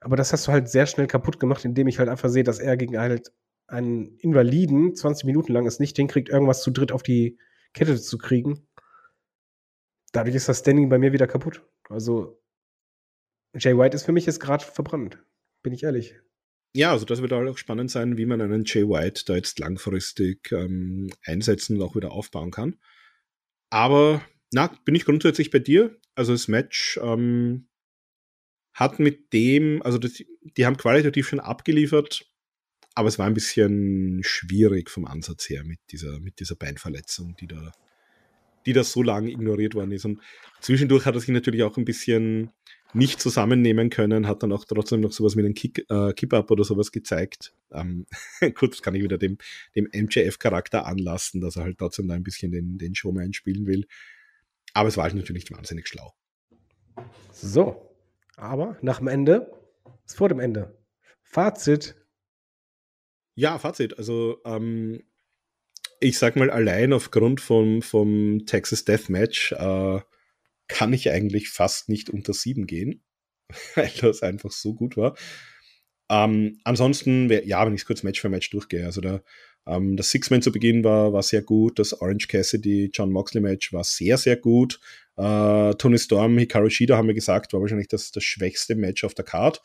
Aber 0.00 0.16
das 0.16 0.32
hast 0.32 0.48
du 0.48 0.52
halt 0.52 0.68
sehr 0.68 0.86
schnell 0.86 1.06
kaputt 1.06 1.38
gemacht, 1.38 1.64
indem 1.64 1.86
ich 1.86 2.00
halt 2.00 2.08
einfach 2.08 2.28
sehe, 2.28 2.42
dass 2.42 2.58
er 2.58 2.76
gegen 2.76 2.98
halt 2.98 3.32
einen 3.68 4.18
Invaliden 4.18 4.94
20 4.94 5.24
Minuten 5.24 5.52
lang 5.52 5.66
es 5.66 5.78
nicht 5.78 5.96
hinkriegt, 5.96 6.28
irgendwas 6.28 6.62
zu 6.62 6.70
dritt 6.72 6.92
auf 6.92 7.02
die 7.02 7.38
Kette 7.72 7.98
zu 8.00 8.18
kriegen. 8.18 8.66
Dadurch 10.12 10.34
ist 10.34 10.48
das 10.48 10.58
Standing 10.58 10.88
bei 10.88 10.98
mir 10.98 11.12
wieder 11.12 11.26
kaputt. 11.28 11.62
Also 11.88 12.40
Jay 13.56 13.78
White 13.78 13.94
ist 13.94 14.04
für 14.04 14.12
mich 14.12 14.26
jetzt 14.26 14.40
gerade 14.40 14.64
verbrannt. 14.64 15.24
Bin 15.62 15.72
ich 15.72 15.84
ehrlich. 15.84 16.20
Ja, 16.76 16.90
also 16.90 17.04
das 17.04 17.22
wird 17.22 17.32
auch 17.32 17.56
spannend 17.56 17.90
sein, 17.90 18.16
wie 18.18 18.26
man 18.26 18.40
einen 18.40 18.64
Jay 18.64 18.82
White 18.82 19.22
da 19.26 19.36
jetzt 19.36 19.60
langfristig 19.60 20.50
ähm, 20.50 21.08
einsetzen 21.24 21.76
und 21.76 21.82
auch 21.82 21.94
wieder 21.94 22.10
aufbauen 22.10 22.50
kann. 22.50 22.76
Aber 23.70 24.24
na, 24.52 24.66
bin 24.84 24.96
ich 24.96 25.04
grundsätzlich 25.04 25.50
bei 25.50 25.60
dir. 25.60 25.96
Also 26.16 26.32
das 26.32 26.48
Match 26.48 26.98
ähm, 27.00 27.68
hat 28.72 28.98
mit 28.98 29.32
dem, 29.32 29.82
also 29.82 29.98
das, 29.98 30.14
die 30.42 30.66
haben 30.66 30.76
qualitativ 30.76 31.28
schon 31.28 31.38
abgeliefert, 31.38 32.28
aber 32.96 33.08
es 33.08 33.20
war 33.20 33.26
ein 33.26 33.34
bisschen 33.34 34.22
schwierig 34.24 34.90
vom 34.90 35.04
Ansatz 35.06 35.48
her 35.48 35.62
mit 35.62 35.78
dieser, 35.90 36.18
mit 36.18 36.40
dieser 36.40 36.56
Beinverletzung, 36.56 37.36
die 37.36 37.46
da, 37.46 37.72
die 38.66 38.72
da 38.72 38.82
so 38.82 39.02
lange 39.02 39.30
ignoriert 39.30 39.74
worden 39.74 39.92
ist. 39.92 40.06
Und 40.06 40.20
zwischendurch 40.60 41.06
hat 41.06 41.14
er 41.14 41.20
sich 41.20 41.28
natürlich 41.28 41.62
auch 41.62 41.76
ein 41.76 41.84
bisschen 41.84 42.50
nicht 42.94 43.20
zusammennehmen 43.20 43.90
können, 43.90 44.26
hat 44.26 44.42
dann 44.42 44.52
auch 44.52 44.64
trotzdem 44.64 45.00
noch 45.00 45.12
sowas 45.12 45.34
mit 45.34 45.44
einem 45.44 45.54
Kick, 45.54 45.84
äh, 45.90 46.12
Keep-Up 46.12 46.50
oder 46.50 46.64
sowas 46.64 46.92
gezeigt. 46.92 47.54
Ähm, 47.72 48.06
gut, 48.54 48.72
das 48.72 48.82
kann 48.82 48.94
ich 48.94 49.02
wieder 49.02 49.18
dem, 49.18 49.38
dem 49.74 49.88
MJF-Charakter 49.92 50.86
anlassen, 50.86 51.40
dass 51.40 51.56
er 51.56 51.64
halt 51.64 51.78
trotzdem 51.78 52.08
da 52.08 52.14
ein 52.14 52.22
bisschen 52.22 52.52
den, 52.52 52.78
den 52.78 52.94
Showman 52.94 53.32
spielen 53.32 53.66
will. 53.66 53.86
Aber 54.72 54.88
es 54.88 54.96
war 54.96 55.04
halt 55.04 55.14
natürlich 55.14 55.50
wahnsinnig 55.50 55.88
schlau. 55.88 56.14
So, 57.32 57.90
aber 58.36 58.78
nach 58.80 58.98
dem 58.98 59.08
Ende 59.08 59.52
ist 60.06 60.16
vor 60.16 60.28
dem 60.28 60.40
Ende. 60.40 60.76
Fazit. 61.22 61.96
Ja, 63.34 63.58
Fazit. 63.58 63.98
Also, 63.98 64.40
ähm, 64.44 65.02
ich 66.00 66.18
sag 66.18 66.36
mal, 66.36 66.50
allein 66.50 66.92
aufgrund 66.92 67.40
vom, 67.40 67.82
vom 67.82 68.46
Texas 68.46 68.84
Deathmatch 68.84 69.52
äh, 69.52 70.00
kann 70.68 70.92
ich 70.92 71.10
eigentlich 71.10 71.48
fast 71.50 71.88
nicht 71.88 72.10
unter 72.10 72.32
sieben 72.32 72.66
gehen, 72.66 73.02
weil 73.74 73.90
das 74.00 74.22
einfach 74.22 74.50
so 74.50 74.74
gut 74.74 74.96
war. 74.96 75.16
Ähm, 76.10 76.60
ansonsten, 76.64 77.30
ja, 77.44 77.64
wenn 77.66 77.74
ich 77.74 77.82
es 77.82 77.86
kurz 77.86 78.02
Match 78.02 78.20
für 78.20 78.28
Match 78.28 78.50
durchgehe, 78.50 78.84
also 78.84 79.00
der, 79.00 79.22
ähm, 79.66 79.96
das 79.96 80.10
Six-Man 80.10 80.42
zu 80.42 80.52
Beginn 80.52 80.84
war, 80.84 81.12
war 81.12 81.22
sehr 81.22 81.42
gut, 81.42 81.78
das 81.78 82.00
Orange 82.00 82.28
Cassidy, 82.28 82.90
John 82.92 83.10
Moxley 83.10 83.40
Match 83.40 83.72
war 83.72 83.84
sehr, 83.84 84.18
sehr 84.18 84.36
gut. 84.36 84.80
Äh, 85.16 85.74
Tony 85.74 85.98
Storm, 85.98 86.36
Hikaru 86.38 86.68
Shida 86.68 86.96
haben 86.96 87.08
wir 87.08 87.14
gesagt, 87.14 87.52
war 87.52 87.60
wahrscheinlich 87.60 87.88
das, 87.88 88.10
das 88.10 88.24
schwächste 88.24 88.74
Match 88.74 89.04
auf 89.04 89.14
der 89.14 89.24
Card. 89.24 89.62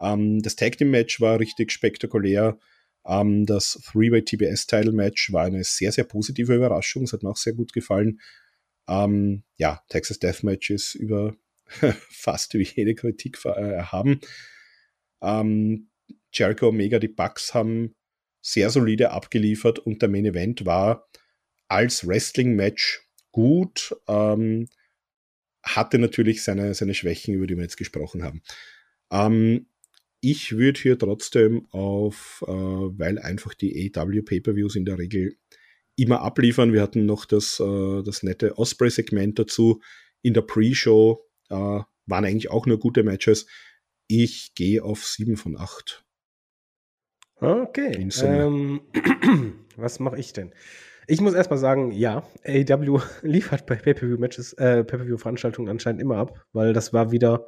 Ähm, 0.00 0.42
das 0.42 0.56
Tag 0.56 0.76
Team 0.78 0.90
Match 0.90 1.20
war 1.20 1.40
richtig 1.40 1.72
spektakulär. 1.72 2.58
Ähm, 3.06 3.46
das 3.46 3.80
Three-Way 3.90 4.24
TBS 4.24 4.66
Title 4.66 4.92
Match 4.92 5.32
war 5.32 5.44
eine 5.44 5.64
sehr, 5.64 5.92
sehr 5.92 6.04
positive 6.04 6.54
Überraschung. 6.54 7.04
Es 7.04 7.12
hat 7.12 7.22
mir 7.22 7.30
auch 7.30 7.36
sehr 7.36 7.54
gut 7.54 7.72
gefallen. 7.72 8.20
Ähm, 8.90 9.44
ja, 9.56 9.82
Texas 9.88 10.18
Deathmatch 10.18 10.70
ist 10.70 10.94
über 10.96 11.36
fast 12.10 12.54
über 12.54 12.64
jede 12.64 12.94
Kritik 12.94 13.38
äh, 13.44 13.50
erhaben. 13.50 14.20
Ähm, 15.22 15.88
Jericho 16.32 16.68
Omega, 16.68 16.98
die 16.98 17.08
Bucks 17.08 17.54
haben 17.54 17.94
sehr 18.42 18.70
solide 18.70 19.12
abgeliefert 19.12 19.78
und 19.78 20.02
der 20.02 20.08
Main 20.08 20.26
Event 20.26 20.66
war 20.66 21.08
als 21.68 22.06
Wrestling-Match 22.06 23.06
gut, 23.30 23.94
ähm, 24.08 24.66
hatte 25.62 25.98
natürlich 25.98 26.42
seine, 26.42 26.74
seine 26.74 26.94
Schwächen, 26.94 27.34
über 27.34 27.46
die 27.46 27.56
wir 27.56 27.62
jetzt 27.62 27.76
gesprochen 27.76 28.24
haben. 28.24 28.42
Ähm, 29.12 29.66
ich 30.20 30.56
würde 30.56 30.80
hier 30.80 30.98
trotzdem 30.98 31.68
auf, 31.70 32.44
äh, 32.46 32.50
weil 32.50 33.18
einfach 33.18 33.54
die 33.54 33.92
AW 33.94 34.22
Pay-Per-Views 34.22 34.74
in 34.74 34.84
der 34.84 34.98
Regel 34.98 35.36
immer 36.00 36.22
abliefern. 36.22 36.72
Wir 36.72 36.82
hatten 36.82 37.06
noch 37.06 37.24
das, 37.24 37.60
äh, 37.60 38.02
das 38.02 38.22
nette 38.22 38.58
Osprey-Segment 38.58 39.38
dazu. 39.38 39.80
In 40.22 40.34
der 40.34 40.42
Pre-Show 40.42 41.26
äh, 41.48 41.54
waren 41.54 42.24
eigentlich 42.24 42.50
auch 42.50 42.66
nur 42.66 42.78
gute 42.78 43.02
Matches. 43.02 43.46
Ich 44.06 44.54
gehe 44.54 44.82
auf 44.82 45.04
7 45.04 45.36
von 45.36 45.56
8. 45.56 46.04
Okay. 47.36 48.08
Ähm, 48.22 48.80
was 49.76 50.00
mache 50.00 50.18
ich 50.18 50.32
denn? 50.32 50.52
Ich 51.06 51.20
muss 51.20 51.34
erstmal 51.34 51.58
sagen, 51.58 51.90
ja, 51.92 52.22
AEW 52.44 53.00
liefert 53.22 53.66
bei 53.66 53.76
Pay-Per-View-Matches, 53.76 54.52
äh, 54.54 54.84
Pay-Per-View-Veranstaltungen 54.84 55.68
anscheinend 55.68 56.00
immer 56.00 56.16
ab, 56.16 56.44
weil 56.52 56.72
das 56.72 56.92
war 56.92 57.10
wieder. 57.10 57.46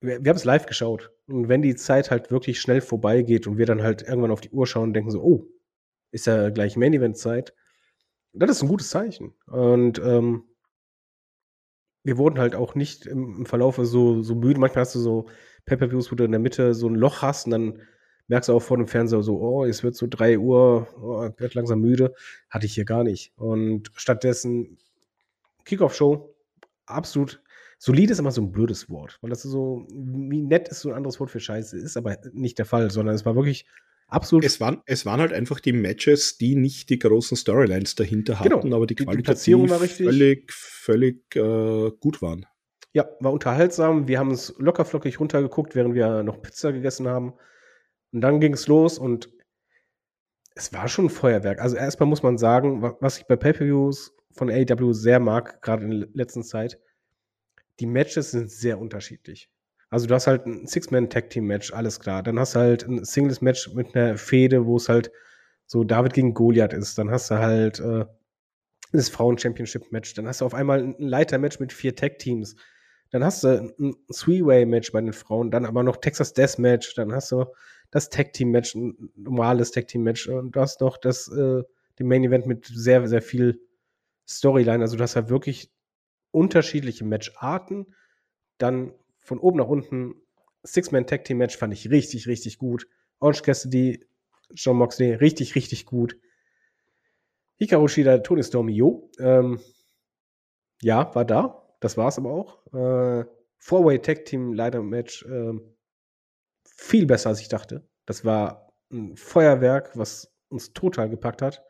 Wir, 0.00 0.22
wir 0.24 0.30
haben 0.30 0.36
es 0.36 0.44
live 0.44 0.66
geschaut. 0.66 1.10
Und 1.26 1.48
wenn 1.48 1.62
die 1.62 1.74
Zeit 1.74 2.10
halt 2.10 2.30
wirklich 2.30 2.60
schnell 2.60 2.80
vorbeigeht 2.80 3.46
und 3.46 3.58
wir 3.58 3.66
dann 3.66 3.82
halt 3.82 4.02
irgendwann 4.02 4.30
auf 4.30 4.42
die 4.42 4.50
Uhr 4.50 4.66
schauen 4.66 4.88
und 4.88 4.94
denken 4.94 5.10
so, 5.10 5.22
oh, 5.22 5.46
ist 6.14 6.26
ja 6.26 6.50
gleich 6.50 6.76
Main-Event-Zeit, 6.76 7.52
das 8.32 8.50
ist 8.50 8.62
ein 8.62 8.68
gutes 8.68 8.90
Zeichen. 8.90 9.34
Und 9.46 9.98
ähm, 9.98 10.44
wir 12.04 12.18
wurden 12.18 12.38
halt 12.38 12.54
auch 12.54 12.74
nicht 12.74 13.06
im, 13.06 13.38
im 13.38 13.46
Verlauf 13.46 13.78
so, 13.82 14.22
so 14.22 14.34
müde. 14.34 14.60
Manchmal 14.60 14.82
hast 14.82 14.94
du 14.94 15.00
so 15.00 15.26
Pay-Per-Views, 15.66 16.10
wo 16.10 16.16
du 16.16 16.24
in 16.24 16.32
der 16.32 16.40
Mitte 16.40 16.74
so 16.74 16.88
ein 16.88 16.94
Loch 16.94 17.22
hast 17.22 17.46
und 17.46 17.50
dann 17.50 17.82
merkst 18.28 18.48
du 18.48 18.54
auch 18.54 18.62
vor 18.62 18.76
dem 18.76 18.86
Fernseher 18.86 19.22
so, 19.22 19.38
oh, 19.38 19.64
es 19.64 19.82
wird 19.82 19.96
so 19.96 20.06
drei 20.08 20.38
Uhr, 20.38 20.88
oh, 21.00 21.22
werde 21.22 21.54
langsam 21.54 21.80
müde. 21.80 22.14
Hatte 22.48 22.66
ich 22.66 22.74
hier 22.74 22.84
gar 22.84 23.04
nicht. 23.04 23.32
Und 23.36 23.90
stattdessen 23.96 24.78
Kickoff-Show, 25.64 26.34
absolut 26.86 27.42
solid 27.78 28.10
ist 28.10 28.18
immer 28.18 28.30
so 28.30 28.40
ein 28.40 28.52
blödes 28.52 28.88
Wort, 28.88 29.18
weil 29.20 29.30
das 29.30 29.44
ist 29.44 29.50
so, 29.50 29.86
wie 29.90 30.40
nett 30.40 30.68
ist 30.68 30.80
so 30.80 30.90
ein 30.90 30.94
anderes 30.94 31.20
Wort 31.20 31.30
für 31.30 31.40
Scheiße, 31.40 31.76
ist 31.76 31.96
aber 31.96 32.16
nicht 32.32 32.58
der 32.58 32.66
Fall, 32.66 32.90
sondern 32.90 33.14
es 33.14 33.26
war 33.26 33.34
wirklich 33.34 33.66
absolut. 34.14 34.44
Es 34.44 34.60
waren, 34.60 34.82
es 34.86 35.04
waren 35.06 35.20
halt 35.20 35.32
einfach 35.32 35.60
die 35.60 35.72
Matches, 35.72 36.38
die 36.38 36.54
nicht 36.56 36.88
die 36.90 36.98
großen 36.98 37.36
Storylines 37.36 37.94
dahinter 37.94 38.38
Genau. 38.42 38.56
hatten, 38.58 38.72
aber 38.72 38.86
die 38.86 38.94
Die- 38.94 39.04
Platzierung 39.04 39.68
war 39.70 39.80
richtig. 39.80 40.06
völlig, 40.06 40.52
völlig 40.52 41.36
äh, 41.36 41.90
gut 42.00 42.22
waren. 42.22 42.46
Ja, 42.92 43.08
war 43.20 43.32
unterhaltsam. 43.32 44.06
Wir 44.08 44.18
haben 44.20 44.30
es 44.30 44.54
lockerflockig 44.58 45.18
runtergeguckt, 45.20 45.74
während 45.74 45.94
wir 45.94 46.22
noch 46.22 46.40
Pizza 46.42 46.72
gegessen 46.72 47.08
haben. 47.08 47.34
Und 48.12 48.20
dann 48.20 48.38
ging 48.40 48.54
es 48.54 48.68
los 48.68 48.98
und 48.98 49.28
es 50.54 50.72
war 50.72 50.86
schon 50.86 51.06
ein 51.06 51.10
Feuerwerk. 51.10 51.60
Also 51.60 51.76
erstmal 51.76 52.08
muss 52.08 52.22
man 52.22 52.38
sagen, 52.38 52.82
wa- 52.82 52.96
was 53.00 53.18
ich 53.18 53.24
bei 53.26 53.34
Pay-Per-Views 53.36 54.14
von 54.32 54.50
AEW 54.50 54.92
sehr 54.92 55.18
mag, 55.18 55.60
gerade 55.62 55.84
in 55.84 55.90
der 56.00 56.08
letzten 56.12 56.44
Zeit, 56.44 56.78
die 57.80 57.86
Matches 57.86 58.30
sind 58.30 58.50
sehr 58.50 58.78
unterschiedlich. 58.78 59.50
Also 59.94 60.08
du 60.08 60.14
hast 60.16 60.26
halt 60.26 60.44
ein 60.44 60.66
Six-Man-Tag-Team-Match, 60.66 61.72
alles 61.72 62.00
klar. 62.00 62.24
Dann 62.24 62.36
hast 62.36 62.56
du 62.56 62.58
halt 62.58 62.82
ein 62.82 63.04
Singles-Match 63.04 63.74
mit 63.74 63.94
einer 63.94 64.18
Fehde, 64.18 64.66
wo 64.66 64.76
es 64.76 64.88
halt 64.88 65.12
so 65.66 65.84
David 65.84 66.14
gegen 66.14 66.34
Goliath 66.34 66.72
ist. 66.72 66.98
Dann 66.98 67.12
hast 67.12 67.30
du 67.30 67.38
halt 67.38 67.78
äh, 67.78 68.04
das 68.90 69.08
Frauen-Championship-Match. 69.08 70.14
Dann 70.14 70.26
hast 70.26 70.40
du 70.40 70.46
auf 70.46 70.54
einmal 70.54 70.82
ein 70.82 70.96
Leiter-Match 70.98 71.60
mit 71.60 71.72
vier 71.72 71.94
Tag-Teams. 71.94 72.56
Dann 73.10 73.22
hast 73.22 73.44
du 73.44 73.72
ein 73.78 73.94
Three-Way-Match 74.12 74.90
bei 74.90 75.00
den 75.00 75.12
Frauen, 75.12 75.52
dann 75.52 75.64
aber 75.64 75.84
noch 75.84 75.98
Texas 75.98 76.32
Death-Match, 76.32 76.96
dann 76.96 77.12
hast 77.12 77.30
du 77.30 77.44
das 77.92 78.10
Tag-Team-Match, 78.10 78.74
ein 78.74 79.12
normales 79.14 79.70
Tag-Team-Match 79.70 80.26
und 80.26 80.56
du 80.56 80.60
hast 80.60 80.80
noch 80.80 80.96
das 80.96 81.28
äh, 81.28 81.62
den 82.00 82.08
Main-Event 82.08 82.46
mit 82.46 82.66
sehr, 82.66 83.06
sehr 83.06 83.22
viel 83.22 83.60
Storyline. 84.26 84.82
Also 84.82 84.96
du 84.96 85.04
hast 85.04 85.14
ja 85.14 85.28
wirklich 85.28 85.70
unterschiedliche 86.32 87.04
Matcharten. 87.04 87.94
Dann 88.58 88.92
von 89.24 89.38
oben 89.38 89.58
nach 89.58 89.66
unten 89.66 90.14
Six-Man-Tag-Team-Match 90.62 91.56
fand 91.56 91.72
ich 91.72 91.90
richtig, 91.90 92.26
richtig 92.28 92.58
gut. 92.58 92.86
Orange 93.20 93.42
Cassidy, 93.42 94.06
John 94.50 94.76
Moxley, 94.76 95.14
richtig, 95.14 95.54
richtig 95.54 95.86
gut. 95.86 96.16
Hikaru 97.56 97.88
Shida, 97.88 98.18
Tony 98.18 98.42
Storm, 98.42 98.68
jo. 98.68 99.10
Ähm, 99.18 99.60
ja, 100.82 101.14
war 101.14 101.24
da. 101.24 101.62
Das 101.80 101.96
war's 101.96 102.18
aber 102.18 102.30
auch. 102.30 102.66
Äh, 102.72 103.24
Four-Way 103.58 104.00
Tag 104.00 104.24
Team 104.26 104.52
Leiter 104.52 104.82
Match 104.82 105.24
ähm, 105.26 105.74
viel 106.64 107.06
besser 107.06 107.30
als 107.30 107.40
ich 107.40 107.48
dachte. 107.48 107.86
Das 108.06 108.24
war 108.24 108.72
ein 108.90 109.16
Feuerwerk, 109.16 109.96
was 109.96 110.34
uns 110.48 110.72
total 110.72 111.08
gepackt 111.08 111.42
hat. 111.42 111.62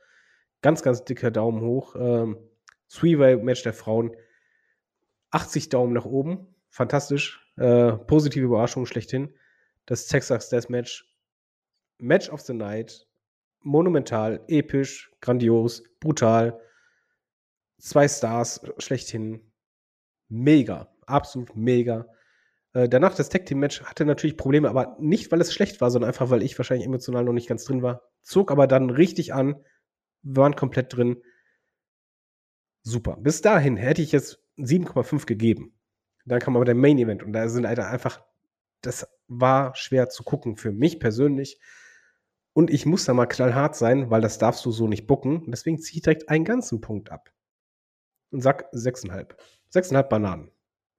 Ganz, 0.62 0.82
ganz 0.82 1.04
dicker 1.04 1.30
Daumen 1.30 1.60
hoch. 1.60 1.94
Ähm, 1.96 2.38
Three-Way 2.88 3.36
Match 3.36 3.62
der 3.62 3.72
Frauen. 3.74 4.16
80 5.30 5.68
Daumen 5.68 5.92
nach 5.92 6.04
oben. 6.04 6.54
Fantastisch. 6.70 7.43
Äh, 7.56 7.92
positive 7.92 8.44
Überraschung 8.44 8.86
schlechthin. 8.86 9.34
Das 9.86 10.06
Texas 10.06 10.48
Death 10.48 10.70
Match. 10.70 11.06
Match 11.98 12.28
of 12.30 12.40
the 12.40 12.54
Night. 12.54 13.06
Monumental, 13.60 14.44
episch, 14.48 15.10
grandios, 15.20 15.82
brutal. 16.00 16.60
Zwei 17.78 18.08
Stars 18.08 18.60
schlechthin. 18.78 19.52
Mega. 20.28 20.92
Absolut 21.06 21.54
mega. 21.54 22.06
Äh, 22.74 22.88
danach 22.88 23.14
das 23.14 23.28
Tag 23.28 23.46
Team 23.46 23.60
Match 23.60 23.82
hatte 23.82 24.04
natürlich 24.04 24.36
Probleme, 24.36 24.68
aber 24.68 24.96
nicht, 24.98 25.30
weil 25.30 25.40
es 25.40 25.54
schlecht 25.54 25.80
war, 25.80 25.90
sondern 25.90 26.08
einfach, 26.08 26.30
weil 26.30 26.42
ich 26.42 26.58
wahrscheinlich 26.58 26.86
emotional 26.86 27.24
noch 27.24 27.32
nicht 27.32 27.48
ganz 27.48 27.64
drin 27.64 27.82
war. 27.82 28.02
Zog 28.20 28.50
aber 28.50 28.66
dann 28.66 28.90
richtig 28.90 29.32
an, 29.32 29.64
waren 30.22 30.56
komplett 30.56 30.94
drin. 30.94 31.22
Super. 32.82 33.16
Bis 33.16 33.40
dahin 33.40 33.76
hätte 33.76 34.02
ich 34.02 34.12
jetzt 34.12 34.40
7,5 34.58 35.24
gegeben. 35.26 35.78
Dann 36.24 36.40
kam 36.40 36.56
aber 36.56 36.64
der 36.64 36.74
Main 36.74 36.98
Event 36.98 37.22
und 37.22 37.32
da 37.32 37.48
sind 37.48 37.66
einfach, 37.66 38.22
das 38.80 39.06
war 39.28 39.74
schwer 39.76 40.08
zu 40.08 40.22
gucken 40.22 40.56
für 40.56 40.72
mich 40.72 41.00
persönlich. 41.00 41.58
Und 42.54 42.70
ich 42.70 42.86
muss 42.86 43.04
da 43.04 43.14
mal 43.14 43.26
knallhart 43.26 43.76
sein, 43.76 44.10
weil 44.10 44.20
das 44.20 44.38
darfst 44.38 44.64
du 44.64 44.70
so 44.70 44.86
nicht 44.86 45.06
bucken. 45.06 45.50
Deswegen 45.50 45.78
ziehe 45.78 45.96
ich 45.96 46.02
direkt 46.02 46.28
einen 46.28 46.44
ganzen 46.44 46.80
Punkt 46.80 47.10
ab. 47.10 47.32
Und 48.30 48.42
sag 48.42 48.72
6,5. 48.72 49.34
6,5 49.72 50.02
Bananen. 50.04 50.50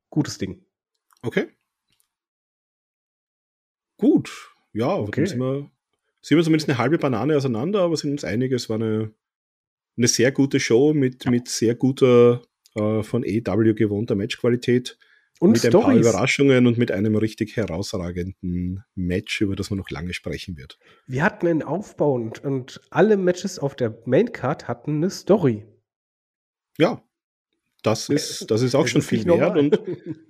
Gutes 0.09 0.37
Ding. 0.37 0.65
Okay. 1.21 1.47
Gut. 3.97 4.51
Ja, 4.73 4.95
okay. 4.95 5.25
sind 5.25 5.39
wir, 5.39 5.71
sind 6.21 6.37
wir 6.37 6.43
zumindest 6.43 6.69
eine 6.69 6.77
halbe 6.77 6.97
Banane 6.97 7.37
auseinander, 7.37 7.81
aber 7.81 7.95
sind 7.95 8.11
uns 8.11 8.25
einig, 8.25 8.51
es 8.51 8.69
war 8.69 8.75
eine, 8.75 9.13
eine 9.97 10.07
sehr 10.07 10.33
gute 10.33 10.59
Show 10.59 10.93
mit, 10.93 11.25
mit 11.25 11.47
sehr 11.47 11.75
guter, 11.75 12.41
äh, 12.75 13.01
von 13.01 13.23
AW 13.23 13.73
gewohnter 13.73 14.15
Matchqualität. 14.15 14.97
Und 15.45 15.51
mit 15.51 15.59
Storys. 15.59 15.75
ein 15.75 15.81
paar 15.81 15.95
Überraschungen 15.95 16.67
und 16.67 16.77
mit 16.77 16.91
einem 16.91 17.15
richtig 17.15 17.55
herausragenden 17.55 18.83
Match, 18.95 19.41
über 19.41 19.55
das 19.55 19.69
man 19.69 19.77
noch 19.77 19.89
lange 19.89 20.13
sprechen 20.13 20.57
wird. 20.57 20.77
Wir 21.07 21.23
hatten 21.23 21.47
einen 21.47 21.63
Aufbau 21.63 22.13
und, 22.13 22.43
und 22.43 22.81
alle 22.89 23.17
Matches 23.17 23.59
auf 23.59 23.75
der 23.75 23.97
Maincard 24.05 24.67
hatten 24.67 24.97
eine 24.97 25.09
Story. 25.09 25.65
Ja, 26.77 27.01
das 27.83 28.09
ist, 28.09 28.49
das 28.49 28.61
ist 28.61 28.75
auch 28.75 28.83
das 28.83 28.91
schon 28.91 29.01
ist 29.01 29.09
viel 29.09 29.25
wert. 29.25 29.57
Und 29.57 29.79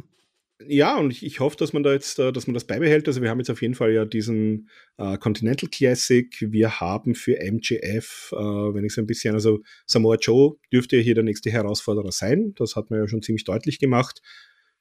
ja, 0.67 0.97
und 0.97 1.11
ich, 1.11 1.25
ich, 1.25 1.39
hoffe, 1.39 1.55
dass 1.57 1.73
man 1.73 1.83
da 1.83 1.93
jetzt, 1.93 2.19
äh, 2.19 2.33
dass 2.33 2.47
man 2.47 2.53
das 2.53 2.65
beibehält. 2.65 3.07
Also 3.07 3.21
wir 3.21 3.29
haben 3.29 3.39
jetzt 3.39 3.49
auf 3.49 3.61
jeden 3.61 3.75
Fall 3.75 3.93
ja 3.93 4.05
diesen 4.05 4.69
äh, 4.97 5.17
Continental 5.17 5.69
Classic. 5.69 6.35
Wir 6.41 6.79
haben 6.79 7.15
für 7.15 7.39
MGF, 7.39 8.33
äh, 8.33 8.35
wenn 8.35 8.83
ich 8.83 8.93
so 8.93 9.01
ein 9.01 9.07
bisschen, 9.07 9.33
also 9.35 9.61
Samoa 9.85 10.17
Joe 10.19 10.57
dürfte 10.73 10.97
ja 10.97 11.01
hier 11.01 11.15
der 11.15 11.23
nächste 11.23 11.49
Herausforderer 11.49 12.11
sein. 12.11 12.53
Das 12.55 12.75
hat 12.75 12.89
man 12.89 12.99
ja 12.99 13.07
schon 13.07 13.21
ziemlich 13.21 13.45
deutlich 13.45 13.79
gemacht. 13.79 14.21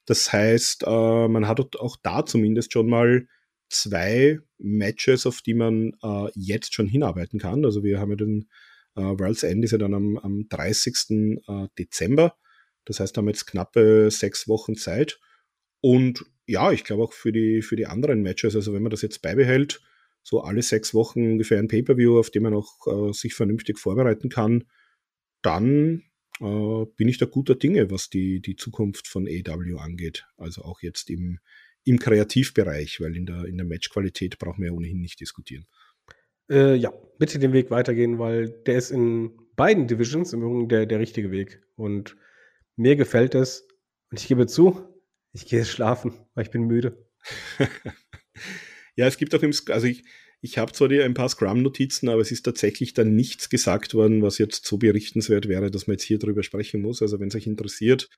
Das 0.05 0.31
heißt, 0.31 0.83
äh, 0.85 1.27
man 1.27 1.47
hat 1.47 1.75
auch 1.77 1.97
da 2.01 2.25
zumindest 2.25 2.73
schon 2.73 2.87
mal 2.87 3.27
zwei 3.69 4.39
Matches, 4.57 5.25
auf 5.25 5.41
die 5.41 5.53
man 5.53 5.93
äh, 6.03 6.29
jetzt 6.35 6.73
schon 6.73 6.87
hinarbeiten 6.87 7.39
kann. 7.39 7.65
Also 7.65 7.83
wir 7.83 7.99
haben 7.99 8.11
ja 8.11 8.15
den 8.15 8.49
äh, 8.95 9.01
World's 9.01 9.43
End 9.43 9.63
ist 9.63 9.71
ja 9.71 9.77
dann 9.77 9.93
am, 9.93 10.17
am 10.17 10.47
30. 10.49 11.41
Äh, 11.47 11.67
Dezember. 11.77 12.37
Das 12.85 12.99
heißt, 12.99 13.17
haben 13.17 13.27
jetzt 13.27 13.47
knappe 13.47 14.09
sechs 14.11 14.47
Wochen 14.47 14.75
Zeit. 14.75 15.19
Und 15.81 16.25
ja, 16.47 16.71
ich 16.71 16.83
glaube 16.83 17.03
auch 17.03 17.13
für 17.13 17.31
die, 17.31 17.61
für 17.61 17.75
die 17.75 17.87
anderen 17.87 18.21
Matches, 18.21 18.55
also 18.55 18.73
wenn 18.73 18.83
man 18.83 18.91
das 18.91 19.01
jetzt 19.01 19.21
beibehält, 19.21 19.81
so 20.23 20.41
alle 20.41 20.61
sechs 20.61 20.93
Wochen 20.93 21.31
ungefähr 21.31 21.59
ein 21.59 21.67
Pay-Per-View, 21.67 22.19
auf 22.19 22.29
dem 22.29 22.43
man 22.43 22.53
auch 22.53 22.87
äh, 22.87 23.13
sich 23.13 23.33
vernünftig 23.33 23.79
vorbereiten 23.79 24.29
kann, 24.29 24.65
dann 25.41 26.03
äh, 26.41 26.85
bin 26.97 27.07
ich 27.07 27.17
da 27.17 27.25
guter 27.25 27.55
Dinge, 27.55 27.91
was 27.91 28.09
die, 28.09 28.41
die 28.41 28.55
Zukunft 28.55 29.07
von 29.07 29.27
AW 29.27 29.79
angeht. 29.79 30.25
Also 30.37 30.63
auch 30.63 30.81
jetzt 30.81 31.09
im, 31.09 31.39
im 31.83 31.99
Kreativbereich, 31.99 32.99
weil 32.99 33.15
in 33.15 33.25
der, 33.25 33.45
in 33.45 33.57
der 33.57 33.65
Matchqualität 33.65 34.37
brauchen 34.39 34.61
wir 34.61 34.69
ja 34.69 34.73
ohnehin 34.73 34.99
nicht 34.99 35.19
diskutieren. 35.19 35.65
Äh, 36.49 36.75
ja, 36.75 36.91
bitte 37.17 37.39
den 37.39 37.53
Weg 37.53 37.71
weitergehen, 37.71 38.19
weil 38.19 38.49
der 38.49 38.77
ist 38.77 38.91
in 38.91 39.31
beiden 39.55 39.87
Divisions 39.87 40.33
im 40.33 40.43
Übrigen 40.43 40.69
der, 40.69 40.85
der 40.85 40.99
richtige 40.99 41.31
Weg. 41.31 41.61
Und 41.75 42.17
mir 42.75 42.95
gefällt 42.95 43.35
es. 43.35 43.67
Und 44.11 44.19
ich 44.19 44.27
gebe 44.27 44.47
zu, 44.47 44.87
ich 45.31 45.45
gehe 45.45 45.65
schlafen, 45.65 46.13
weil 46.33 46.45
ich 46.45 46.51
bin 46.51 46.63
müde. 46.63 47.07
ja, 48.95 49.07
es 49.07 49.17
gibt 49.17 49.33
auch 49.33 49.41
im, 49.41 49.53
also 49.69 49.87
ich, 49.87 50.03
ich 50.41 50.57
habe 50.57 50.71
zwar 50.71 50.87
die, 50.87 51.01
ein 51.01 51.13
paar 51.13 51.29
Scrum-Notizen, 51.29 52.09
aber 52.09 52.21
es 52.21 52.31
ist 52.31 52.43
tatsächlich 52.43 52.93
dann 52.93 53.15
nichts 53.15 53.49
gesagt 53.49 53.93
worden, 53.93 54.21
was 54.21 54.37
jetzt 54.37 54.65
so 54.65 54.77
berichtenswert 54.77 55.47
wäre, 55.47 55.71
dass 55.71 55.87
man 55.87 55.95
jetzt 55.95 56.03
hier 56.03 56.19
drüber 56.19 56.43
sprechen 56.43 56.81
muss. 56.81 57.01
Also 57.01 57.19
wenn 57.19 57.29
es 57.29 57.35
euch 57.35 57.47
interessiert, 57.47 58.09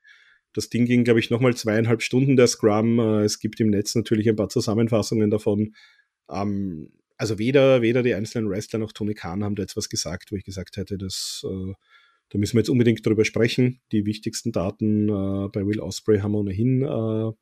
das 0.54 0.70
Ding 0.70 0.86
ging, 0.86 1.04
glaube 1.04 1.20
ich, 1.20 1.30
nochmal 1.30 1.56
zweieinhalb 1.56 2.02
Stunden 2.02 2.36
der 2.36 2.48
Scrum. 2.48 3.00
Äh, 3.00 3.24
es 3.24 3.40
gibt 3.40 3.60
im 3.60 3.70
Netz 3.70 3.96
natürlich 3.96 4.28
ein 4.28 4.36
paar 4.36 4.50
Zusammenfassungen 4.50 5.30
davon. 5.30 5.76
Ähm, 6.30 6.92
also 7.18 7.40
weder, 7.40 7.82
weder 7.82 8.04
die 8.04 8.14
einzelnen 8.14 8.50
Wrestler 8.50 8.80
noch 8.80 8.92
Tony 8.92 9.14
Khan 9.14 9.44
haben 9.44 9.56
da 9.56 9.64
jetzt 9.64 9.78
was 9.78 9.90
gesagt, 9.90 10.32
wo 10.32 10.36
ich 10.36 10.44
gesagt 10.44 10.78
hätte, 10.78 10.98
dass, 10.98 11.44
äh, 11.46 11.74
da 12.30 12.38
müssen 12.38 12.56
wir 12.56 12.62
jetzt 12.62 12.70
unbedingt 12.70 13.06
drüber 13.06 13.26
sprechen. 13.26 13.82
Die 13.92 14.06
wichtigsten 14.06 14.52
Daten 14.52 15.10
äh, 15.10 15.50
bei 15.50 15.66
Will 15.66 15.80
Osprey 15.80 16.20
haben 16.20 16.34
wir 16.34 16.40
ohnehin 16.40 17.36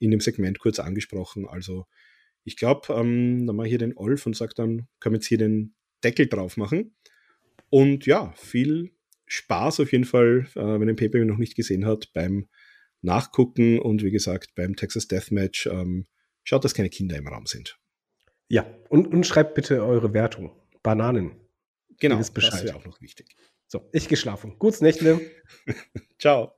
in 0.00 0.10
dem 0.10 0.20
Segment 0.20 0.58
kurz 0.58 0.78
angesprochen. 0.78 1.46
Also 1.48 1.86
ich 2.48 2.56
glaube, 2.56 2.92
ähm, 2.92 3.46
dann 3.46 3.54
mache 3.54 3.68
ich 3.68 3.70
hier 3.70 3.78
den 3.78 3.96
Olf 3.96 4.26
und 4.26 4.34
sage 4.34 4.54
dann, 4.56 4.88
können 4.98 5.14
wir 5.14 5.18
jetzt 5.18 5.26
hier 5.26 5.38
den 5.38 5.74
Deckel 6.02 6.26
drauf 6.26 6.56
machen. 6.56 6.96
Und 7.70 8.06
ja, 8.06 8.32
viel 8.36 8.92
Spaß 9.26 9.80
auf 9.80 9.92
jeden 9.92 10.04
Fall, 10.04 10.46
äh, 10.56 10.60
wenn 10.80 10.86
den 10.86 10.96
PPV 10.96 11.24
noch 11.24 11.36
nicht 11.36 11.54
gesehen 11.54 11.86
hat, 11.86 12.10
beim 12.14 12.48
Nachgucken 13.02 13.78
und 13.78 14.02
wie 14.02 14.10
gesagt 14.10 14.54
beim 14.54 14.74
Texas 14.74 15.06
Deathmatch. 15.06 15.66
Ähm, 15.66 16.06
schaut, 16.42 16.64
dass 16.64 16.74
keine 16.74 16.88
Kinder 16.90 17.16
im 17.16 17.28
Raum 17.28 17.46
sind. 17.46 17.78
Ja, 18.48 18.66
und, 18.88 19.06
und 19.06 19.26
schreibt 19.26 19.54
bitte 19.54 19.84
eure 19.84 20.14
Wertung. 20.14 20.52
Bananen. 20.82 21.32
Genau, 22.00 22.16
das 22.16 22.34
wäre 22.34 22.76
auch 22.76 22.86
noch 22.86 23.00
wichtig. 23.02 23.36
So, 23.66 23.88
ich 23.92 24.08
geschlafen. 24.08 24.58
Gutes 24.58 24.80
Nächte. 24.80 25.20
Ciao. 26.18 26.57